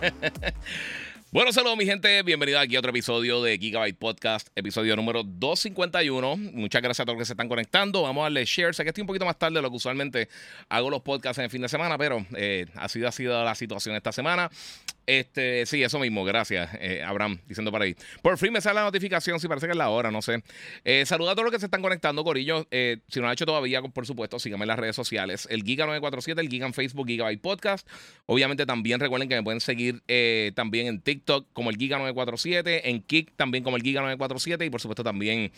Bueno, 1.32 1.52
saludos 1.52 1.76
mi 1.76 1.86
gente, 1.86 2.24
bienvenidos 2.24 2.60
aquí 2.60 2.74
a 2.74 2.80
otro 2.80 2.90
episodio 2.90 3.40
de 3.40 3.56
Gigabyte 3.56 3.96
Podcast, 3.96 4.48
episodio 4.56 4.96
número 4.96 5.22
251. 5.22 6.36
Muchas 6.36 6.82
gracias 6.82 7.04
a 7.04 7.04
todos 7.04 7.14
los 7.14 7.22
que 7.22 7.26
se 7.26 7.34
están 7.34 7.48
conectando. 7.48 8.02
Vamos 8.02 8.22
a 8.22 8.24
darle 8.24 8.44
share. 8.44 8.74
Sé 8.74 8.82
que 8.82 8.88
estoy 8.88 9.02
un 9.02 9.06
poquito 9.06 9.24
más 9.24 9.38
tarde 9.38 9.54
de 9.54 9.62
lo 9.62 9.70
que 9.70 9.76
usualmente 9.76 10.28
hago 10.68 10.90
los 10.90 11.02
podcasts 11.02 11.38
en 11.38 11.44
el 11.44 11.50
fin 11.50 11.62
de 11.62 11.68
semana, 11.68 11.96
pero 11.96 12.26
eh, 12.36 12.66
así 12.74 13.04
ha 13.04 13.12
sido 13.12 13.44
la 13.44 13.54
situación 13.54 13.94
esta 13.94 14.10
semana. 14.10 14.50
Este, 15.06 15.66
sí, 15.66 15.82
eso 15.82 15.98
mismo, 15.98 16.24
gracias, 16.24 16.70
eh, 16.80 17.02
Abraham, 17.04 17.38
diciendo 17.48 17.72
por 17.72 17.82
ahí. 17.82 17.96
Por 18.22 18.38
fin 18.38 18.52
me 18.52 18.60
sale 18.60 18.76
la 18.76 18.84
notificación, 18.84 19.40
si 19.40 19.48
parece 19.48 19.66
que 19.66 19.72
es 19.72 19.78
la 19.78 19.88
hora, 19.88 20.10
no 20.10 20.22
sé. 20.22 20.42
Eh, 20.84 21.04
saluda 21.06 21.32
a 21.32 21.34
todos 21.34 21.46
los 21.46 21.52
que 21.52 21.58
se 21.58 21.66
están 21.66 21.82
conectando, 21.82 22.22
Corillo. 22.22 22.66
Eh, 22.70 22.98
si 23.08 23.18
no 23.18 23.22
lo 23.22 23.28
han 23.28 23.32
hecho 23.32 23.46
todavía, 23.46 23.82
por 23.82 24.06
supuesto, 24.06 24.38
síganme 24.38 24.64
en 24.64 24.68
las 24.68 24.78
redes 24.78 24.94
sociales. 24.94 25.48
El 25.50 25.64
Giga947, 25.64 26.38
el 26.38 26.48
Giga 26.48 26.66
en 26.66 26.74
Facebook, 26.74 27.08
Gigabyte 27.08 27.40
Podcast. 27.40 27.88
Obviamente 28.26 28.66
también 28.66 29.00
recuerden 29.00 29.28
que 29.28 29.34
me 29.34 29.42
pueden 29.42 29.60
seguir 29.60 30.02
también 30.54 30.86
en 30.86 31.00
TikTok 31.00 31.46
como 31.52 31.70
el 31.70 31.78
Giga947, 31.78 32.82
en 32.84 33.02
Kik 33.02 33.32
también 33.36 33.64
como 33.64 33.76
el 33.76 33.82
Giga947 33.82 34.66
y 34.66 34.70
por 34.70 34.80
supuesto 34.80 35.02
también 35.02 35.50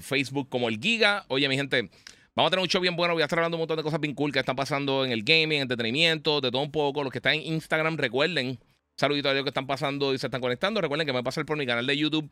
Facebook 0.00 0.48
como 0.48 0.68
el 0.68 0.78
Giga. 0.78 1.24
Oye, 1.28 1.48
mi 1.48 1.56
gente. 1.56 1.88
Vamos 2.36 2.48
a 2.48 2.50
tener 2.50 2.62
un 2.62 2.68
show 2.68 2.80
bien 2.80 2.96
bueno. 2.96 3.14
Voy 3.14 3.22
a 3.22 3.26
estar 3.26 3.38
hablando 3.38 3.56
un 3.56 3.60
montón 3.60 3.76
de 3.76 3.82
cosas 3.82 4.00
bien 4.00 4.14
cool 4.14 4.32
que 4.32 4.40
están 4.40 4.56
pasando 4.56 5.04
en 5.04 5.12
el 5.12 5.22
gaming, 5.22 5.60
entretenimiento, 5.60 6.40
de 6.40 6.50
todo 6.50 6.62
un 6.62 6.72
poco. 6.72 7.02
Los 7.04 7.12
que 7.12 7.18
están 7.18 7.34
en 7.34 7.42
Instagram, 7.42 7.96
recuerden 7.96 8.58
Saluditos 8.96 9.32
a 9.32 9.34
los 9.34 9.42
que 9.42 9.48
están 9.48 9.66
pasando 9.66 10.14
y 10.14 10.18
se 10.18 10.28
están 10.28 10.40
conectando. 10.40 10.80
Recuerden 10.80 11.06
que 11.06 11.12
me 11.12 11.22
pasar 11.22 11.44
por 11.44 11.56
mi 11.56 11.66
canal 11.66 11.86
de 11.86 11.96
YouTube. 11.96 12.30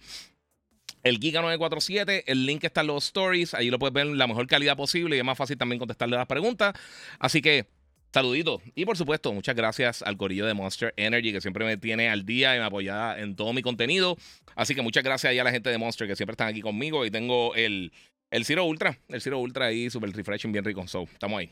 El 1.03 1.19
Giga947, 1.19 2.25
el 2.27 2.47
link 2.47 2.63
está 2.63 2.83
en 2.83 2.87
los 2.87 3.07
stories, 3.07 3.55
ahí 3.55 3.71
lo 3.71 3.81
puedes 3.81 3.93
ver 3.93 4.07
en 4.07 4.19
la 4.19 4.29
mejor 4.29 4.47
calidad 4.47 4.77
posible 4.77 5.17
y 5.17 5.19
es 5.19 5.25
más 5.25 5.37
fácil 5.37 5.59
también 5.59 5.81
contestarle 5.81 6.17
las 6.17 6.29
preguntas. 6.29 6.75
Así 7.19 7.43
que, 7.43 7.67
saluditos. 8.15 8.63
Y 8.77 8.85
por 8.85 8.97
supuesto, 8.97 9.33
muchas 9.33 9.57
gracias 9.57 10.03
al 10.03 10.17
corillo 10.17 10.47
de 10.47 10.55
Monster 10.55 10.95
Energy 10.97 11.33
que 11.33 11.41
siempre 11.41 11.65
me 11.65 11.77
tiene 11.77 12.09
al 12.09 12.25
día 12.25 12.55
y 12.55 12.61
me 12.61 12.65
apoya 12.65 13.19
en 13.19 13.35
todo 13.35 13.53
mi 13.53 13.63
contenido. 13.63 14.17
Así 14.55 14.77
que 14.77 14.83
muchas 14.83 15.03
gracias 15.03 15.37
a 15.37 15.45
la 15.45 15.51
gente 15.51 15.71
de 15.71 15.79
Monster 15.79 16.07
que 16.07 16.15
siempre 16.15 16.35
están 16.35 16.47
aquí 16.47 16.61
conmigo. 16.61 17.05
Y 17.05 17.11
tengo 17.11 17.57
el, 17.57 17.93
el 18.33 18.47
Zero 18.47 18.65
Ultra, 18.65 18.99
el 19.09 19.21
Zero 19.21 19.39
Ultra 19.39 19.67
ahí, 19.67 19.91
super 19.91 20.11
refreshing, 20.11 20.51
bien 20.51 20.65
rico. 20.65 20.85
So, 20.89 21.03
estamos 21.05 21.39
ahí. 21.39 21.51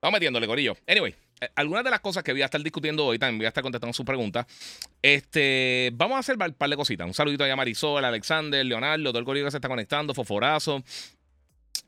Vamos 0.00 0.16
metiéndole, 0.16 0.46
corillo. 0.46 0.74
Anyway, 0.88 1.14
eh, 1.40 1.48
algunas 1.54 1.84
de 1.84 1.90
las 1.90 2.00
cosas 2.00 2.24
que 2.24 2.32
voy 2.32 2.40
a 2.40 2.46
estar 2.46 2.62
discutiendo 2.62 3.04
hoy, 3.04 3.18
también 3.18 3.38
voy 3.38 3.44
a 3.44 3.48
estar 3.48 3.62
contestando 3.62 3.92
sus 3.92 4.06
preguntas. 4.06 4.46
Este, 5.02 5.90
vamos 5.92 6.16
a 6.16 6.20
hacer 6.20 6.36
un 6.36 6.54
par 6.54 6.70
de 6.70 6.76
cositas. 6.76 7.06
Un 7.06 7.12
saludito 7.12 7.44
a 7.44 7.54
Marisol, 7.54 8.02
Alexander, 8.02 8.64
Leonardo, 8.64 9.10
todo 9.10 9.18
el 9.18 9.26
corillo 9.26 9.44
que 9.44 9.50
se 9.50 9.58
está 9.58 9.68
conectando, 9.68 10.14
Foforazo. 10.14 10.82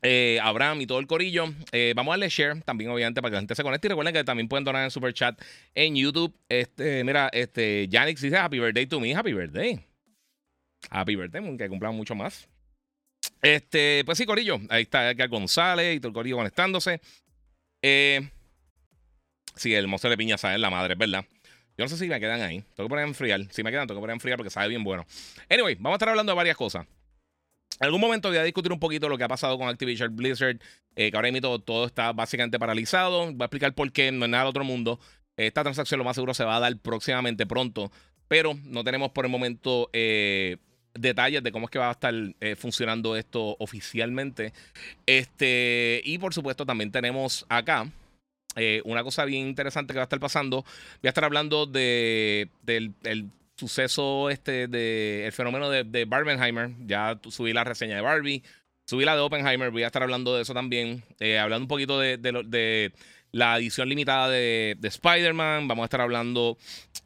Eh, 0.03 0.39
Abraham 0.43 0.81
y 0.81 0.87
todo 0.87 0.99
el 0.99 1.07
corillo. 1.07 1.45
Eh, 1.71 1.93
vamos 1.95 2.11
a 2.11 2.13
darle 2.13 2.29
share 2.29 2.61
también, 2.61 2.91
obviamente, 2.91 3.21
para 3.21 3.31
que 3.31 3.35
la 3.35 3.41
gente 3.41 3.55
se 3.55 3.63
conecte. 3.63 3.87
Y 3.87 3.89
recuerden 3.89 4.13
que 4.13 4.23
también 4.23 4.47
pueden 4.47 4.63
donar 4.63 4.83
en 4.83 4.91
super 4.91 5.11
chat 5.11 5.41
en 5.73 5.95
YouTube. 5.95 6.33
Este, 6.47 7.03
mira, 7.03 7.29
este, 7.33 7.87
Yanix 7.89 8.21
dice 8.21 8.37
Happy 8.37 8.59
birthday 8.59 8.85
to 8.85 8.99
me. 8.99 9.15
Happy 9.15 9.33
birthday. 9.33 9.79
Happy 10.91 11.15
birthday, 11.15 11.57
que 11.57 11.67
cumplan 11.67 11.95
mucho 11.95 12.13
más. 12.13 12.47
Este, 13.41 14.03
pues 14.05 14.17
sí, 14.17 14.25
Corillo. 14.25 14.59
Ahí 14.69 14.83
está 14.83 15.09
Edgar 15.09 15.29
González 15.29 15.95
y 15.95 15.99
todo 15.99 16.09
el 16.09 16.13
Corillo 16.13 16.37
conectándose. 16.37 17.01
Eh, 17.81 18.29
Sí, 19.59 19.75
el 19.75 19.87
monstruo 19.87 20.09
de 20.09 20.17
piña 20.17 20.37
sabe 20.37 20.57
la 20.57 20.69
madre, 20.69 20.95
¿verdad? 20.95 21.25
Yo 21.77 21.83
no 21.83 21.89
sé 21.89 21.97
si 21.97 22.07
me 22.07 22.17
quedan 22.17 22.41
ahí. 22.41 22.61
Tengo 22.75 22.87
que 22.87 22.89
poner 22.89 23.03
a 23.03 23.07
enfriar. 23.09 23.41
Si 23.51 23.61
me 23.61 23.71
quedan, 23.71 23.87
tengo 23.87 23.99
que 23.99 24.03
poner 24.03 24.13
a 24.13 24.15
enfriar 24.15 24.37
porque 24.37 24.49
sabe 24.49 24.69
bien 24.69 24.85
bueno. 24.85 25.05
Anyway, 25.49 25.75
vamos 25.75 25.91
a 25.91 25.95
estar 25.95 26.07
hablando 26.07 26.31
de 26.31 26.37
varias 26.37 26.55
cosas. 26.55 26.85
En 27.77 27.85
algún 27.85 27.99
momento 27.99 28.29
voy 28.29 28.37
a 28.37 28.43
discutir 28.43 28.71
un 28.71 28.79
poquito 28.79 29.09
lo 29.09 29.17
que 29.17 29.25
ha 29.25 29.27
pasado 29.27 29.57
con 29.57 29.67
Activision 29.67 30.15
Blizzard, 30.15 30.59
eh, 30.95 31.11
que 31.11 31.17
ahora 31.17 31.29
mismo 31.29 31.59
todo 31.59 31.85
está 31.85 32.13
básicamente 32.13 32.57
paralizado. 32.57 33.25
Voy 33.25 33.41
a 33.41 33.45
explicar 33.45 33.73
por 33.73 33.91
qué, 33.91 34.13
no 34.13 34.23
es 34.23 34.31
nada 34.31 34.45
de 34.45 34.49
otro 34.49 34.63
mundo. 34.63 34.97
Esta 35.35 35.63
transacción 35.63 35.97
lo 35.97 36.05
más 36.05 36.15
seguro 36.15 36.33
se 36.33 36.45
va 36.45 36.55
a 36.55 36.59
dar 36.61 36.77
próximamente 36.77 37.45
pronto, 37.45 37.91
pero 38.29 38.53
no 38.63 38.85
tenemos 38.85 39.11
por 39.11 39.25
el 39.25 39.31
momento 39.31 39.89
eh, 39.91 40.55
detalles 40.93 41.43
de 41.43 41.51
cómo 41.51 41.65
es 41.65 41.71
que 41.71 41.79
va 41.79 41.89
a 41.89 41.93
estar 41.93 42.13
eh, 42.39 42.55
funcionando 42.55 43.15
esto 43.15 43.55
oficialmente. 43.59 44.53
Este, 45.05 46.01
y 46.03 46.17
por 46.17 46.33
supuesto 46.33 46.65
también 46.65 46.91
tenemos 46.91 47.45
acá 47.49 47.89
eh, 48.55 48.81
una 48.85 49.03
cosa 49.03 49.25
bien 49.25 49.47
interesante 49.47 49.93
que 49.93 49.97
va 49.99 50.03
a 50.03 50.09
estar 50.09 50.19
pasando, 50.19 50.63
voy 51.01 51.07
a 51.07 51.09
estar 51.09 51.23
hablando 51.23 51.65
de, 51.65 52.49
del 52.63 52.93
suceso, 53.55 54.29
este, 54.29 54.67
de, 54.67 55.25
el 55.25 55.31
fenómeno 55.31 55.69
de, 55.69 55.83
de, 55.83 56.05
Barbenheimer. 56.05 56.71
Ya 56.85 57.19
subí 57.29 57.53
la 57.53 57.63
reseña 57.63 57.95
de 57.95 58.01
Barbie, 58.01 58.43
subí 58.85 59.05
la 59.05 59.15
de 59.15 59.21
Oppenheimer, 59.21 59.69
voy 59.69 59.83
a 59.83 59.87
estar 59.87 60.01
hablando 60.01 60.35
de 60.35 60.41
eso 60.41 60.53
también, 60.53 61.03
eh, 61.19 61.37
hablando 61.37 61.65
un 61.65 61.67
poquito 61.67 61.99
de, 61.99 62.17
de, 62.17 62.91
la 63.31 63.57
edición 63.57 63.87
limitada 63.87 64.29
de, 64.29 64.77
Spider-Man, 64.81 65.67
vamos 65.67 65.83
a 65.83 65.85
estar 65.85 66.01
hablando 66.01 66.57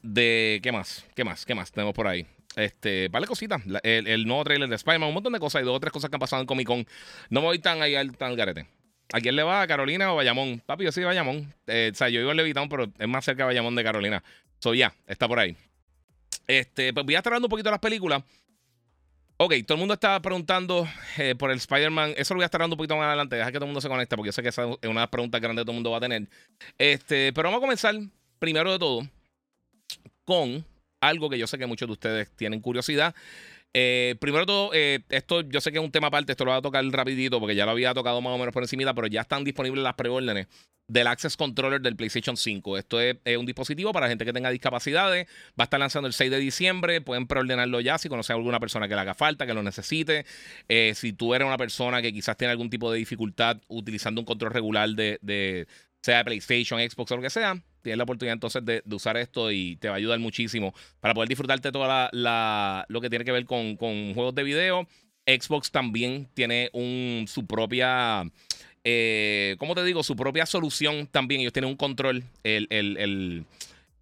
de, 0.01 0.61
¿qué 0.63 0.71
más? 0.71 1.05
¿Qué 1.15 1.25
más? 1.25 1.45
¿Qué 1.45 1.55
más 1.55 1.71
tenemos 1.71 1.93
por 1.93 2.07
ahí? 2.07 2.25
Este, 2.55 3.07
vale 3.09 3.27
cositas. 3.27 3.61
El, 3.83 4.25
nuevo 4.25 4.43
trailer 4.43 4.69
de 4.69 4.75
Spider-Man, 4.75 5.09
un 5.09 5.15
montón 5.15 5.33
de 5.33 5.39
cosas. 5.39 5.59
Hay 5.59 5.65
dos 5.65 5.75
o 5.75 5.79
tres 5.79 5.91
cosas 5.91 6.09
que 6.09 6.15
han 6.15 6.19
pasado 6.19 6.41
en 6.41 6.47
Comic 6.47 6.67
Con. 6.67 6.85
No 7.29 7.41
me 7.41 7.47
voy 7.47 7.59
tan 7.59 7.81
ahí 7.81 7.95
al, 7.95 8.15
tan 8.17 8.35
garete. 8.35 8.67
¿A 9.11 9.19
quién 9.19 9.35
le 9.35 9.43
va? 9.43 9.61
¿A 9.61 9.67
Carolina 9.67 10.11
o 10.11 10.15
Bayamón? 10.15 10.61
Papi, 10.65 10.85
yo 10.85 10.91
soy 10.91 11.03
Bayamón. 11.03 11.53
Eh, 11.67 11.91
o 11.93 11.95
sea, 11.95 12.09
yo 12.09 12.19
vivo 12.19 12.31
en 12.31 12.37
Levitown, 12.37 12.69
pero 12.69 12.91
es 12.97 13.07
más 13.07 13.25
cerca 13.25 13.43
de 13.43 13.47
Bayamón 13.47 13.75
de 13.75 13.83
Carolina. 13.83 14.23
So, 14.59 14.73
ya, 14.73 14.93
está 15.07 15.27
por 15.27 15.39
ahí. 15.39 15.55
Este, 16.47 16.93
pues 16.93 17.05
voy 17.05 17.15
a 17.15 17.19
estar 17.19 17.31
hablando 17.31 17.47
un 17.47 17.51
poquito 17.51 17.69
de 17.69 17.73
las 17.73 17.79
películas. 17.79 18.23
Ok, 19.37 19.53
todo 19.65 19.75
el 19.75 19.79
mundo 19.79 19.95
está 19.95 20.21
preguntando 20.21 20.87
eh, 21.17 21.35
por 21.35 21.51
el 21.51 21.57
Spider-Man. 21.57 22.13
Eso 22.17 22.33
lo 22.33 22.37
voy 22.37 22.43
a 22.43 22.45
estar 22.45 22.61
hablando 22.61 22.75
un 22.75 22.77
poquito 22.77 22.95
más 22.95 23.07
adelante. 23.07 23.35
Deja 23.35 23.51
que 23.51 23.57
todo 23.57 23.65
el 23.65 23.69
mundo 23.69 23.81
se 23.81 23.89
conecte, 23.89 24.15
porque 24.15 24.29
yo 24.29 24.31
sé 24.33 24.41
que 24.41 24.49
esa 24.49 24.63
es 24.63 24.67
una 24.67 25.01
de 25.01 25.05
las 25.05 25.09
preguntas 25.09 25.41
grandes 25.41 25.61
que 25.61 25.65
todo 25.65 25.71
el 25.73 25.77
mundo 25.77 25.91
va 25.91 25.97
a 25.97 26.01
tener. 26.01 26.27
Este, 26.77 27.33
pero 27.33 27.49
vamos 27.49 27.57
a 27.57 27.61
comenzar, 27.61 27.95
primero 28.39 28.71
de 28.71 28.79
todo, 28.79 29.07
con 30.23 30.65
algo 31.07 31.29
que 31.29 31.37
yo 31.37 31.47
sé 31.47 31.57
que 31.57 31.65
muchos 31.65 31.87
de 31.87 31.93
ustedes 31.93 32.31
tienen 32.35 32.61
curiosidad. 32.61 33.15
Eh, 33.75 34.15
primero 34.19 34.45
todo, 34.45 34.71
eh, 34.73 34.99
esto 35.09 35.41
yo 35.41 35.59
sé 35.59 35.71
que 35.71 35.79
es 35.79 35.83
un 35.83 35.91
tema 35.91 36.07
aparte, 36.07 36.31
esto 36.31 36.45
lo 36.45 36.51
voy 36.51 36.59
a 36.59 36.61
tocar 36.61 36.85
rapidito 36.85 37.39
porque 37.39 37.55
ya 37.55 37.65
lo 37.65 37.71
había 37.71 37.93
tocado 37.93 38.21
más 38.21 38.33
o 38.33 38.37
menos 38.37 38.53
por 38.53 38.61
encima, 38.61 38.93
pero 38.93 39.07
ya 39.07 39.21
están 39.21 39.43
disponibles 39.43 39.83
las 39.83 39.95
preórdenes 39.95 40.47
del 40.87 41.07
Access 41.07 41.37
Controller 41.37 41.81
del 41.81 41.95
PlayStation 41.95 42.37
5. 42.37 42.77
Esto 42.77 42.99
es, 43.01 43.17
un 43.37 43.45
dispositivo 43.45 43.91
para 43.93 44.07
gente 44.07 44.25
que 44.25 44.33
tenga 44.33 44.49
discapacidades. 44.49 45.27
Va 45.59 45.63
a 45.63 45.63
estar 45.63 45.79
lanzando 45.79 46.07
el 46.07 46.13
6 46.13 46.29
de 46.29 46.39
diciembre. 46.39 47.01
Pueden 47.01 47.25
preordenarlo 47.25 47.79
ya 47.81 47.97
si 47.97 48.09
conocen 48.09 48.35
a 48.35 48.37
alguna 48.37 48.59
persona 48.59 48.87
que 48.87 48.95
le 48.95 49.01
haga 49.01 49.13
falta, 49.13 49.45
que 49.45 49.53
lo 49.53 49.63
necesite. 49.63 50.25
Eh, 50.67 50.93
si 50.95 51.13
tú 51.13 51.33
eres 51.33 51.47
una 51.47 51.57
persona 51.57 52.01
que 52.01 52.13
quizás 52.13 52.37
tiene 52.37 52.51
algún 52.51 52.69
tipo 52.69 52.91
de 52.91 52.99
dificultad 52.99 53.57
utilizando 53.67 54.21
un 54.21 54.25
control 54.25 54.51
regular 54.51 54.89
de, 54.89 55.19
de 55.21 55.67
sea 56.01 56.23
PlayStation, 56.23 56.79
Xbox 56.79 57.11
o 57.11 57.15
lo 57.15 57.21
que 57.21 57.29
sea, 57.29 57.61
tienes 57.83 57.97
la 57.97 58.05
oportunidad 58.05 58.33
entonces 58.33 58.65
de, 58.65 58.81
usar 58.91 59.17
esto 59.17 59.51
y 59.51 59.75
te 59.75 59.89
va 59.89 59.95
a 59.95 59.97
ayudar 59.97 60.17
muchísimo 60.19 60.73
para 60.99 61.13
poder 61.13 61.29
disfrutarte 61.29 61.71
toda 61.71 62.09
la, 62.11 62.85
lo 62.87 63.01
que 63.01 63.09
tiene 63.09 63.25
que 63.25 63.31
ver 63.31 63.45
con, 63.45 63.75
juegos 63.77 64.33
de 64.33 64.43
video. 64.43 64.87
Xbox 65.25 65.71
también 65.71 66.27
tiene 66.33 66.69
un, 66.73 67.25
su 67.27 67.45
propia, 67.45 68.23
eh, 68.83 69.55
¿cómo 69.59 69.75
te 69.75 69.83
digo? 69.83 70.03
Su 70.03 70.15
propia 70.15 70.45
solución 70.45 71.07
también. 71.07 71.41
Ellos 71.41 71.53
tienen 71.53 71.69
un 71.69 71.77
control, 71.77 72.23
el, 72.43 72.67
el 72.69 72.97
el, 72.97 73.45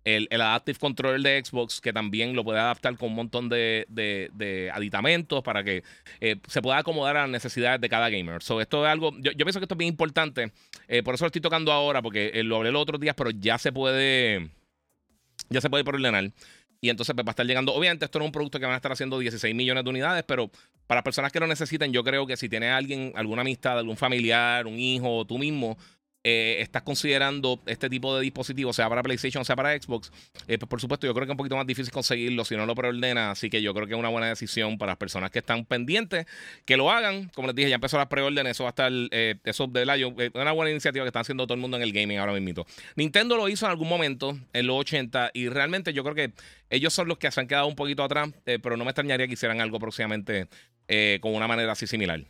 Adaptive 0.05 0.79
Controller 0.79 1.21
de 1.21 1.43
Xbox, 1.43 1.79
que 1.79 1.93
también 1.93 2.35
lo 2.35 2.43
puede 2.43 2.59
adaptar 2.59 2.97
con 2.97 3.09
un 3.09 3.15
montón 3.15 3.49
de, 3.49 4.71
aditamentos 4.73 5.43
para 5.43 5.63
que 5.63 5.83
eh, 6.19 6.37
se 6.47 6.61
pueda 6.61 6.79
acomodar 6.79 7.17
a 7.17 7.21
las 7.21 7.29
necesidades 7.29 7.79
de 7.81 7.89
cada 7.89 8.09
gamer. 8.09 8.41
So, 8.41 8.61
esto 8.61 8.85
es 8.85 8.91
algo, 8.91 9.11
yo, 9.19 9.33
pienso 9.33 9.59
que 9.59 9.65
esto 9.65 9.75
es 9.75 9.79
bien 9.79 9.89
importante, 9.89 10.51
eh, 10.87 11.03
por 11.03 11.15
eso 11.15 11.25
lo 11.25 11.27
estoy 11.27 11.41
tocando 11.41 11.71
ahora, 11.71 12.01
porque 12.01 12.31
eh, 12.33 12.43
lo 12.43 12.57
hablé 12.57 12.71
los 12.71 12.81
otros 12.81 12.99
días, 12.99 13.15
pero 13.15 13.29
ya 13.31 13.57
se 13.57 13.71
puede, 13.71 14.49
ya 15.49 15.61
se 15.61 15.69
puede 15.69 15.83
ordenar. 15.87 16.31
Y 16.83 16.89
entonces 16.89 17.13
pues, 17.13 17.25
va 17.25 17.29
a 17.29 17.33
estar 17.33 17.45
llegando, 17.45 17.73
obviamente 17.73 18.05
esto 18.05 18.17
no 18.17 18.25
es 18.25 18.29
un 18.29 18.31
producto 18.31 18.59
que 18.59 18.65
van 18.65 18.73
a 18.73 18.77
estar 18.77 18.91
haciendo 18.91 19.19
16 19.19 19.53
millones 19.53 19.83
de 19.83 19.89
unidades, 19.91 20.23
pero 20.23 20.49
para 20.87 21.03
personas 21.03 21.31
que 21.31 21.39
lo 21.39 21.45
necesiten, 21.45 21.93
yo 21.93 22.03
creo 22.03 22.25
que 22.25 22.35
si 22.35 22.49
tienes 22.49 22.71
alguien, 22.71 23.13
alguna 23.15 23.41
amistad, 23.41 23.77
algún 23.77 23.97
familiar, 23.97 24.65
un 24.65 24.79
hijo, 24.79 25.23
tú 25.25 25.37
mismo, 25.37 25.77
eh, 26.23 26.57
estás 26.59 26.83
considerando 26.83 27.59
este 27.65 27.89
tipo 27.89 28.15
de 28.15 28.21
dispositivos, 28.21 28.75
sea 28.75 28.87
para 28.87 29.01
PlayStation, 29.01 29.43
sea 29.43 29.55
para 29.55 29.75
Xbox, 29.75 30.11
eh, 30.47 30.59
pues 30.59 30.69
por 30.69 30.79
supuesto 30.79 31.07
yo 31.07 31.13
creo 31.15 31.25
que 31.25 31.31
es 31.31 31.33
un 31.33 31.37
poquito 31.37 31.55
más 31.55 31.65
difícil 31.65 31.91
conseguirlo 31.91 32.45
si 32.45 32.55
no 32.55 32.67
lo 32.67 32.75
preordenas, 32.75 33.31
así 33.31 33.49
que 33.49 33.61
yo 33.63 33.73
creo 33.73 33.87
que 33.87 33.93
es 33.93 33.99
una 33.99 34.09
buena 34.09 34.27
decisión 34.27 34.77
para 34.77 34.91
las 34.91 34.97
personas 34.97 35.31
que 35.31 35.39
están 35.39 35.65
pendientes, 35.65 36.27
que 36.65 36.77
lo 36.77 36.91
hagan, 36.91 37.29
como 37.29 37.47
les 37.47 37.55
dije, 37.55 37.69
ya 37.69 37.75
empezó 37.75 37.97
las 37.97 38.05
preórdenes, 38.05 38.51
eso 38.51 38.65
va 38.65 38.69
a 38.69 38.71
estar, 38.71 38.91
eh, 38.93 39.37
eso 39.45 39.65
de 39.65 39.83
la, 39.83 39.97
yo, 39.97 40.13
una 40.35 40.51
buena 40.51 40.69
iniciativa 40.69 41.03
que 41.03 41.09
están 41.09 41.21
haciendo 41.21 41.47
todo 41.47 41.55
el 41.55 41.61
mundo 41.61 41.77
en 41.77 41.83
el 41.83 41.91
gaming 41.91 42.19
ahora 42.19 42.33
mismo. 42.33 42.67
Nintendo 42.95 43.35
lo 43.35 43.49
hizo 43.49 43.65
en 43.65 43.71
algún 43.71 43.89
momento, 43.89 44.37
en 44.53 44.67
los 44.67 44.77
80, 44.77 45.31
y 45.33 45.49
realmente 45.49 45.91
yo 45.91 46.03
creo 46.03 46.13
que 46.13 46.33
ellos 46.69 46.93
son 46.93 47.07
los 47.07 47.17
que 47.17 47.31
se 47.31 47.39
han 47.39 47.47
quedado 47.47 47.65
un 47.65 47.75
poquito 47.75 48.03
atrás, 48.03 48.29
pero 48.45 48.77
no 48.77 48.85
me 48.85 48.91
extrañaría 48.91 49.25
que 49.25 49.33
hicieran 49.33 49.59
algo 49.59 49.79
próximamente 49.79 50.47
con 51.21 51.33
una 51.33 51.47
manera 51.47 51.71
así 51.71 51.87
similar. 51.87 52.25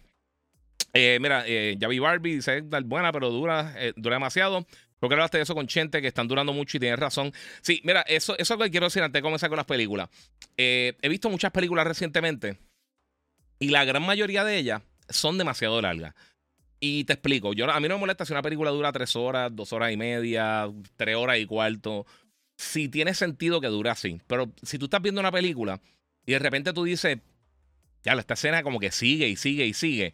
Eh, 0.93 1.17
mira, 1.21 1.43
eh, 1.47 1.75
ya 1.79 1.87
vi 1.87 1.99
Barbie, 1.99 2.35
dice 2.35 2.61
buena, 2.61 3.11
pero 3.11 3.29
dura, 3.29 3.73
eh, 3.77 3.93
dura 3.95 4.15
demasiado. 4.15 4.65
Creo 4.99 5.09
que 5.09 5.15
hablaste 5.15 5.37
de 5.37 5.43
eso 5.43 5.55
con 5.55 5.67
Chente, 5.67 6.01
que 6.01 6.07
están 6.07 6.27
durando 6.27 6.53
mucho 6.53 6.77
y 6.77 6.79
tienes 6.79 6.99
razón. 6.99 7.33
Sí, 7.61 7.81
mira, 7.83 8.01
eso, 8.01 8.37
eso 8.37 8.53
es 8.53 8.59
lo 8.59 8.65
que 8.65 8.71
quiero 8.71 8.85
decir 8.85 9.01
antes 9.01 9.19
de 9.19 9.23
comenzar 9.23 9.49
con 9.49 9.57
las 9.57 9.65
películas. 9.65 10.09
he 10.57 10.95
visto 11.09 11.29
muchas 11.29 11.51
películas 11.51 11.87
recientemente 11.87 12.59
y 13.59 13.69
la 13.69 13.85
gran 13.85 14.03
mayoría 14.03 14.43
de 14.43 14.57
ellas 14.57 14.81
son 15.09 15.37
demasiado 15.37 15.81
largas. 15.81 16.13
Y 16.79 17.03
te 17.03 17.13
explico, 17.13 17.53
yo, 17.53 17.69
a 17.69 17.79
mí 17.79 17.87
no 17.87 17.95
me 17.95 18.01
molesta 18.01 18.25
si 18.25 18.33
una 18.33 18.41
película 18.41 18.71
dura 18.71 18.91
tres 18.91 19.15
horas, 19.15 19.55
dos 19.55 19.71
horas 19.71 19.91
y 19.91 19.97
media, 19.97 20.67
tres 20.97 21.15
horas 21.15 21.37
y 21.37 21.45
cuarto. 21.45 22.05
Si 22.57 22.89
tiene 22.89 23.13
sentido 23.13 23.61
que 23.61 23.67
dure 23.67 23.91
así. 23.91 24.19
Pero 24.27 24.51
si 24.63 24.77
tú 24.79 24.85
estás 24.85 25.01
viendo 25.01 25.21
una 25.21 25.31
película 25.31 25.79
y 26.25 26.31
de 26.33 26.39
repente 26.39 26.73
tú 26.73 26.83
dices, 26.83 27.19
ya, 28.03 28.13
esta 28.13 28.33
escena 28.33 28.63
como 28.63 28.79
que 28.79 28.91
sigue 28.91 29.29
y 29.29 29.35
sigue 29.35 29.65
y 29.65 29.73
sigue 29.73 30.13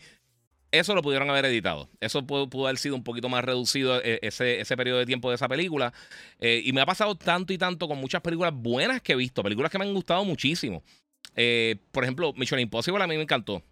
eso 0.72 0.96
lo 0.96 1.02
pudieron 1.02 1.30
haber 1.30 1.46
editado. 1.46 1.90
Eso 2.02 2.26
pudo, 2.26 2.68
haber 2.68 2.78
sido 2.78 2.96
un 2.96 3.04
poquito 3.04 3.30
más 3.30 3.44
reducido 3.44 4.02
eh, 4.04 4.20
ese, 4.22 4.60
ese 4.60 4.76
periodo 4.76 5.00
de 5.00 5.06
tiempo 5.06 5.30
de 5.30 5.36
esa 5.36 5.48
película. 5.48 5.94
Eh, 6.40 6.62
y 6.66 6.74
me 6.74 6.82
ha 6.82 6.86
pasado 6.86 7.16
tanto 7.16 7.54
y 7.54 7.58
tanto 7.58 7.88
con 7.88 7.98
muchas 8.00 8.22
películas 8.22 8.54
buenas 8.54 9.02
que 9.02 9.14
he 9.14 9.16
visto, 9.16 9.44
películas 9.44 9.72
que 9.72 9.80
me 9.80 9.86
han 9.86 9.94
gustado 9.94 10.26
muchísimo. 10.26 10.84
Eh, 11.36 11.78
por 11.92 12.04
ejemplo, 12.04 12.34
Mission 12.34 12.60
Impossible 12.60 13.02
a 13.02 13.08
mí 13.08 13.16
me 13.16 13.24
encantó. 13.24 13.64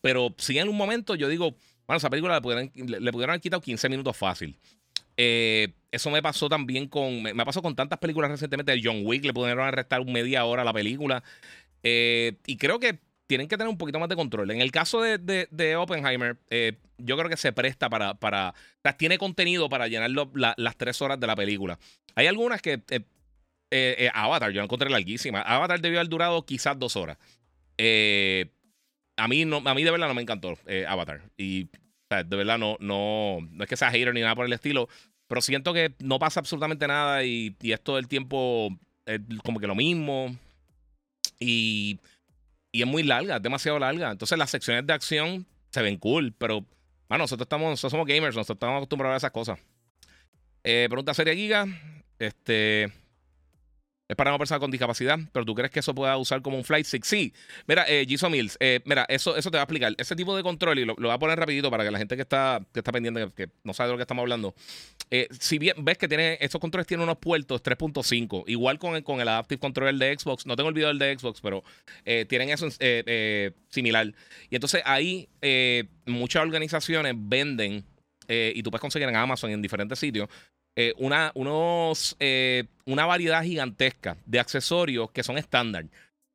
Pero 0.00 0.34
si 0.38 0.58
en 0.58 0.68
un 0.68 0.76
momento 0.76 1.14
yo 1.16 1.28
digo, 1.28 1.54
bueno, 1.86 1.98
esa 1.98 2.08
película 2.08 2.34
le 2.34 2.40
pudieron, 2.40 2.72
le, 2.74 3.12
pudieron 3.12 3.30
haber 3.30 3.40
quitado 3.40 3.60
15 3.60 3.88
minutos 3.90 4.16
fácil. 4.16 4.56
eso 5.16 6.10
me 6.10 6.22
pasó 6.22 6.48
también 6.48 6.88
con. 6.88 7.22
Me, 7.22 7.30
ha 7.30 7.44
pasado 7.44 7.62
con 7.62 7.76
tantas 7.76 7.98
películas 7.98 8.30
recientemente 8.30 8.72
de 8.72 8.80
John 8.82 9.02
Wick, 9.04 9.24
le 9.24 9.34
pudieron 9.34 9.66
arrestar 9.66 10.02
media 10.06 10.46
hora 10.46 10.64
la 10.64 10.72
película. 10.72 11.22
y 11.82 12.56
creo 12.56 12.78
que 12.78 13.00
tienen 13.30 13.46
que 13.46 13.56
tener 13.56 13.68
un 13.68 13.78
poquito 13.78 14.00
más 14.00 14.08
de 14.08 14.16
control. 14.16 14.50
En 14.50 14.60
el 14.60 14.72
caso 14.72 15.02
de, 15.02 15.76
Oppenheimer, 15.76 16.36
eh, 16.50 16.72
yo 16.98 17.16
creo 17.16 17.30
que 17.30 17.36
se 17.36 17.52
presta 17.52 17.88
para, 17.88 18.14
para. 18.14 18.52
tiene 18.96 19.18
contenido 19.18 19.68
para 19.68 19.86
llenar 19.86 20.10
las 20.10 20.76
tres 20.76 21.00
horas 21.00 21.20
de 21.20 21.28
la 21.28 21.36
película. 21.36 21.78
Hay 22.16 22.26
algunas 22.26 22.60
que. 22.60 22.82
Eh, 22.90 23.04
eh, 23.70 24.10
Avatar, 24.12 24.50
yo 24.50 24.58
la 24.58 24.64
encontré 24.64 24.90
larguísima. 24.90 25.42
Avatar 25.42 25.80
debió 25.80 26.00
haber 26.00 26.10
durado 26.10 26.44
quizás 26.44 26.76
dos 26.76 26.96
horas. 26.96 27.18
a, 27.78 29.28
mí 29.28 29.44
no, 29.44 29.62
a 29.64 29.74
mí 29.76 29.84
de 29.84 29.92
verdad 29.92 30.08
no 30.08 30.14
me 30.14 30.22
encantó 30.22 30.58
Avatar. 30.88 31.22
Y 31.36 31.68
de 32.08 32.36
verdad 32.36 32.58
no, 32.58 32.78
no, 32.80 33.46
no 33.48 33.62
es 33.62 33.70
que 33.70 33.76
sea 33.76 33.92
hater 33.92 34.12
ni 34.12 34.22
nada 34.22 34.34
por 34.34 34.46
el 34.46 34.52
estilo. 34.52 34.88
Pero 35.28 35.40
siento 35.40 35.72
que 35.72 35.94
no 36.00 36.18
pasa 36.18 36.40
absolutamente 36.40 36.88
nada 36.88 37.22
y, 37.22 37.54
y 37.62 37.70
es 37.70 37.80
todo 37.80 37.98
el 37.98 38.08
tiempo 38.08 38.76
como 39.44 39.60
que 39.60 39.68
lo 39.68 39.76
mismo. 39.76 40.36
Y 41.38 42.00
y 42.72 42.82
es 42.82 42.86
muy 42.86 43.02
larga, 43.02 43.36
es 43.36 43.42
demasiado 43.42 43.78
larga. 43.78 44.10
Entonces 44.10 44.38
las 44.38 44.50
secciones 44.50 44.86
de 44.86 44.92
acción 44.92 45.46
se 45.70 45.82
ven 45.82 45.96
cool, 45.98 46.34
pero 46.36 46.64
bueno, 47.08 47.24
nosotros 47.24 47.44
estamos, 47.44 47.70
nosotros 47.70 47.90
somos 47.90 48.06
gamers, 48.06 48.36
nosotros 48.36 48.56
estamos 48.56 48.76
acostumbrados 48.76 49.14
a 49.14 49.16
esas 49.18 49.30
cosas. 49.32 49.58
Eh, 50.62 50.86
pregunta 50.88 51.14
seria 51.14 51.34
Giga. 51.34 51.66
Este. 52.18 52.92
Es 54.10 54.16
para 54.16 54.32
una 54.32 54.38
persona 54.38 54.58
con 54.58 54.72
discapacidad, 54.72 55.20
pero 55.30 55.44
¿tú 55.44 55.54
crees 55.54 55.70
que 55.70 55.78
eso 55.78 55.94
pueda 55.94 56.16
usar 56.16 56.42
como 56.42 56.56
un 56.56 56.64
flight 56.64 56.84
stick? 56.84 57.04
Sí. 57.04 57.32
Mira, 57.68 57.84
eh, 57.86 58.04
Mills, 58.28 58.56
eh, 58.58 58.80
mira, 58.84 59.06
eso, 59.08 59.36
eso 59.36 59.52
te 59.52 59.56
va 59.56 59.62
a 59.62 59.64
explicar. 59.64 59.94
Ese 59.98 60.16
tipo 60.16 60.36
de 60.36 60.42
control, 60.42 60.80
y 60.80 60.84
lo, 60.84 60.96
voy 60.96 61.10
a 61.12 61.18
poner 61.18 61.38
rapidito 61.38 61.70
para 61.70 61.84
que 61.84 61.92
la 61.92 61.98
gente 61.98 62.16
que 62.16 62.22
está, 62.22 62.60
que 62.72 62.80
está 62.80 62.90
pendiente, 62.90 63.28
que, 63.36 63.50
no 63.62 63.72
sabe 63.72 63.86
de 63.86 63.92
lo 63.92 63.98
que 63.98 64.02
estamos 64.02 64.22
hablando, 64.22 64.52
eh, 65.12 65.28
si 65.38 65.60
bien 65.60 65.76
ves 65.84 65.96
que 65.96 66.08
tiene, 66.08 66.38
estos 66.40 66.60
controles 66.60 66.88
tienen 66.88 67.04
unos 67.04 67.18
puertos 67.18 67.62
3.5, 67.62 68.42
igual 68.48 68.80
con 68.80 68.96
el, 68.96 69.04
con 69.04 69.20
el 69.20 69.28
Adaptive 69.28 69.60
Controller 69.60 69.94
de 69.94 70.18
Xbox, 70.18 70.44
no 70.44 70.56
tengo 70.56 70.70
el 70.70 70.98
de 70.98 71.16
Xbox, 71.16 71.40
pero 71.40 71.62
eh, 72.04 72.26
tienen 72.28 72.50
eso 72.50 72.68
similar. 73.68 74.12
Y 74.50 74.56
entonces 74.56 74.82
ahí 74.86 75.28
muchas 76.06 76.42
organizaciones 76.42 77.14
venden, 77.16 77.84
y 78.26 78.60
tú 78.64 78.72
puedes 78.72 78.80
conseguir 78.80 79.08
en 79.08 79.14
Amazon 79.14 79.50
en 79.50 79.62
diferentes 79.62 80.00
sitios, 80.00 80.28
eh, 80.76 80.94
una, 80.98 81.32
unos, 81.34 82.16
eh, 82.20 82.64
una 82.86 83.04
variedad 83.04 83.42
gigantesca 83.42 84.16
de 84.26 84.40
accesorios 84.40 85.10
que 85.10 85.22
son 85.22 85.38
estándar. 85.38 85.86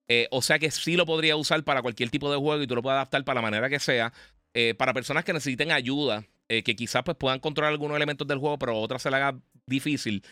Eh, 0.08 0.28
o 0.30 0.42
sea 0.42 0.60
que 0.60 0.70
sí 0.72 0.96
lo 0.96 1.06
podría 1.06 1.36
usar 1.36 1.64
para 1.64 1.82
cualquier 1.82 2.10
tipo 2.10 2.30
de 2.30 2.38
juego 2.38 2.62
y 2.62 2.68
tú 2.68 2.76
lo 2.76 2.84
puedes 2.84 2.96
adaptar 2.96 3.24
para 3.24 3.40
la 3.40 3.42
manera 3.42 3.70
que 3.70 3.80
sea. 3.80 4.14
para 4.78 4.94
personas 4.94 5.26
que 5.26 5.34
necesiten 5.34 5.72
ayuda, 5.72 6.24
que 6.48 6.76
quizás 6.76 7.04
pues, 7.04 7.18
puedan 7.18 7.40
controlar 7.40 7.74
algunos 7.74 7.98
elementos 7.98 8.26
del 8.28 8.38
juego, 8.38 8.58
pero 8.58 8.80
otras 8.80 9.02
se 9.02 9.10
le 9.10 9.18
haga 9.18 9.38
difícil. 9.66 10.24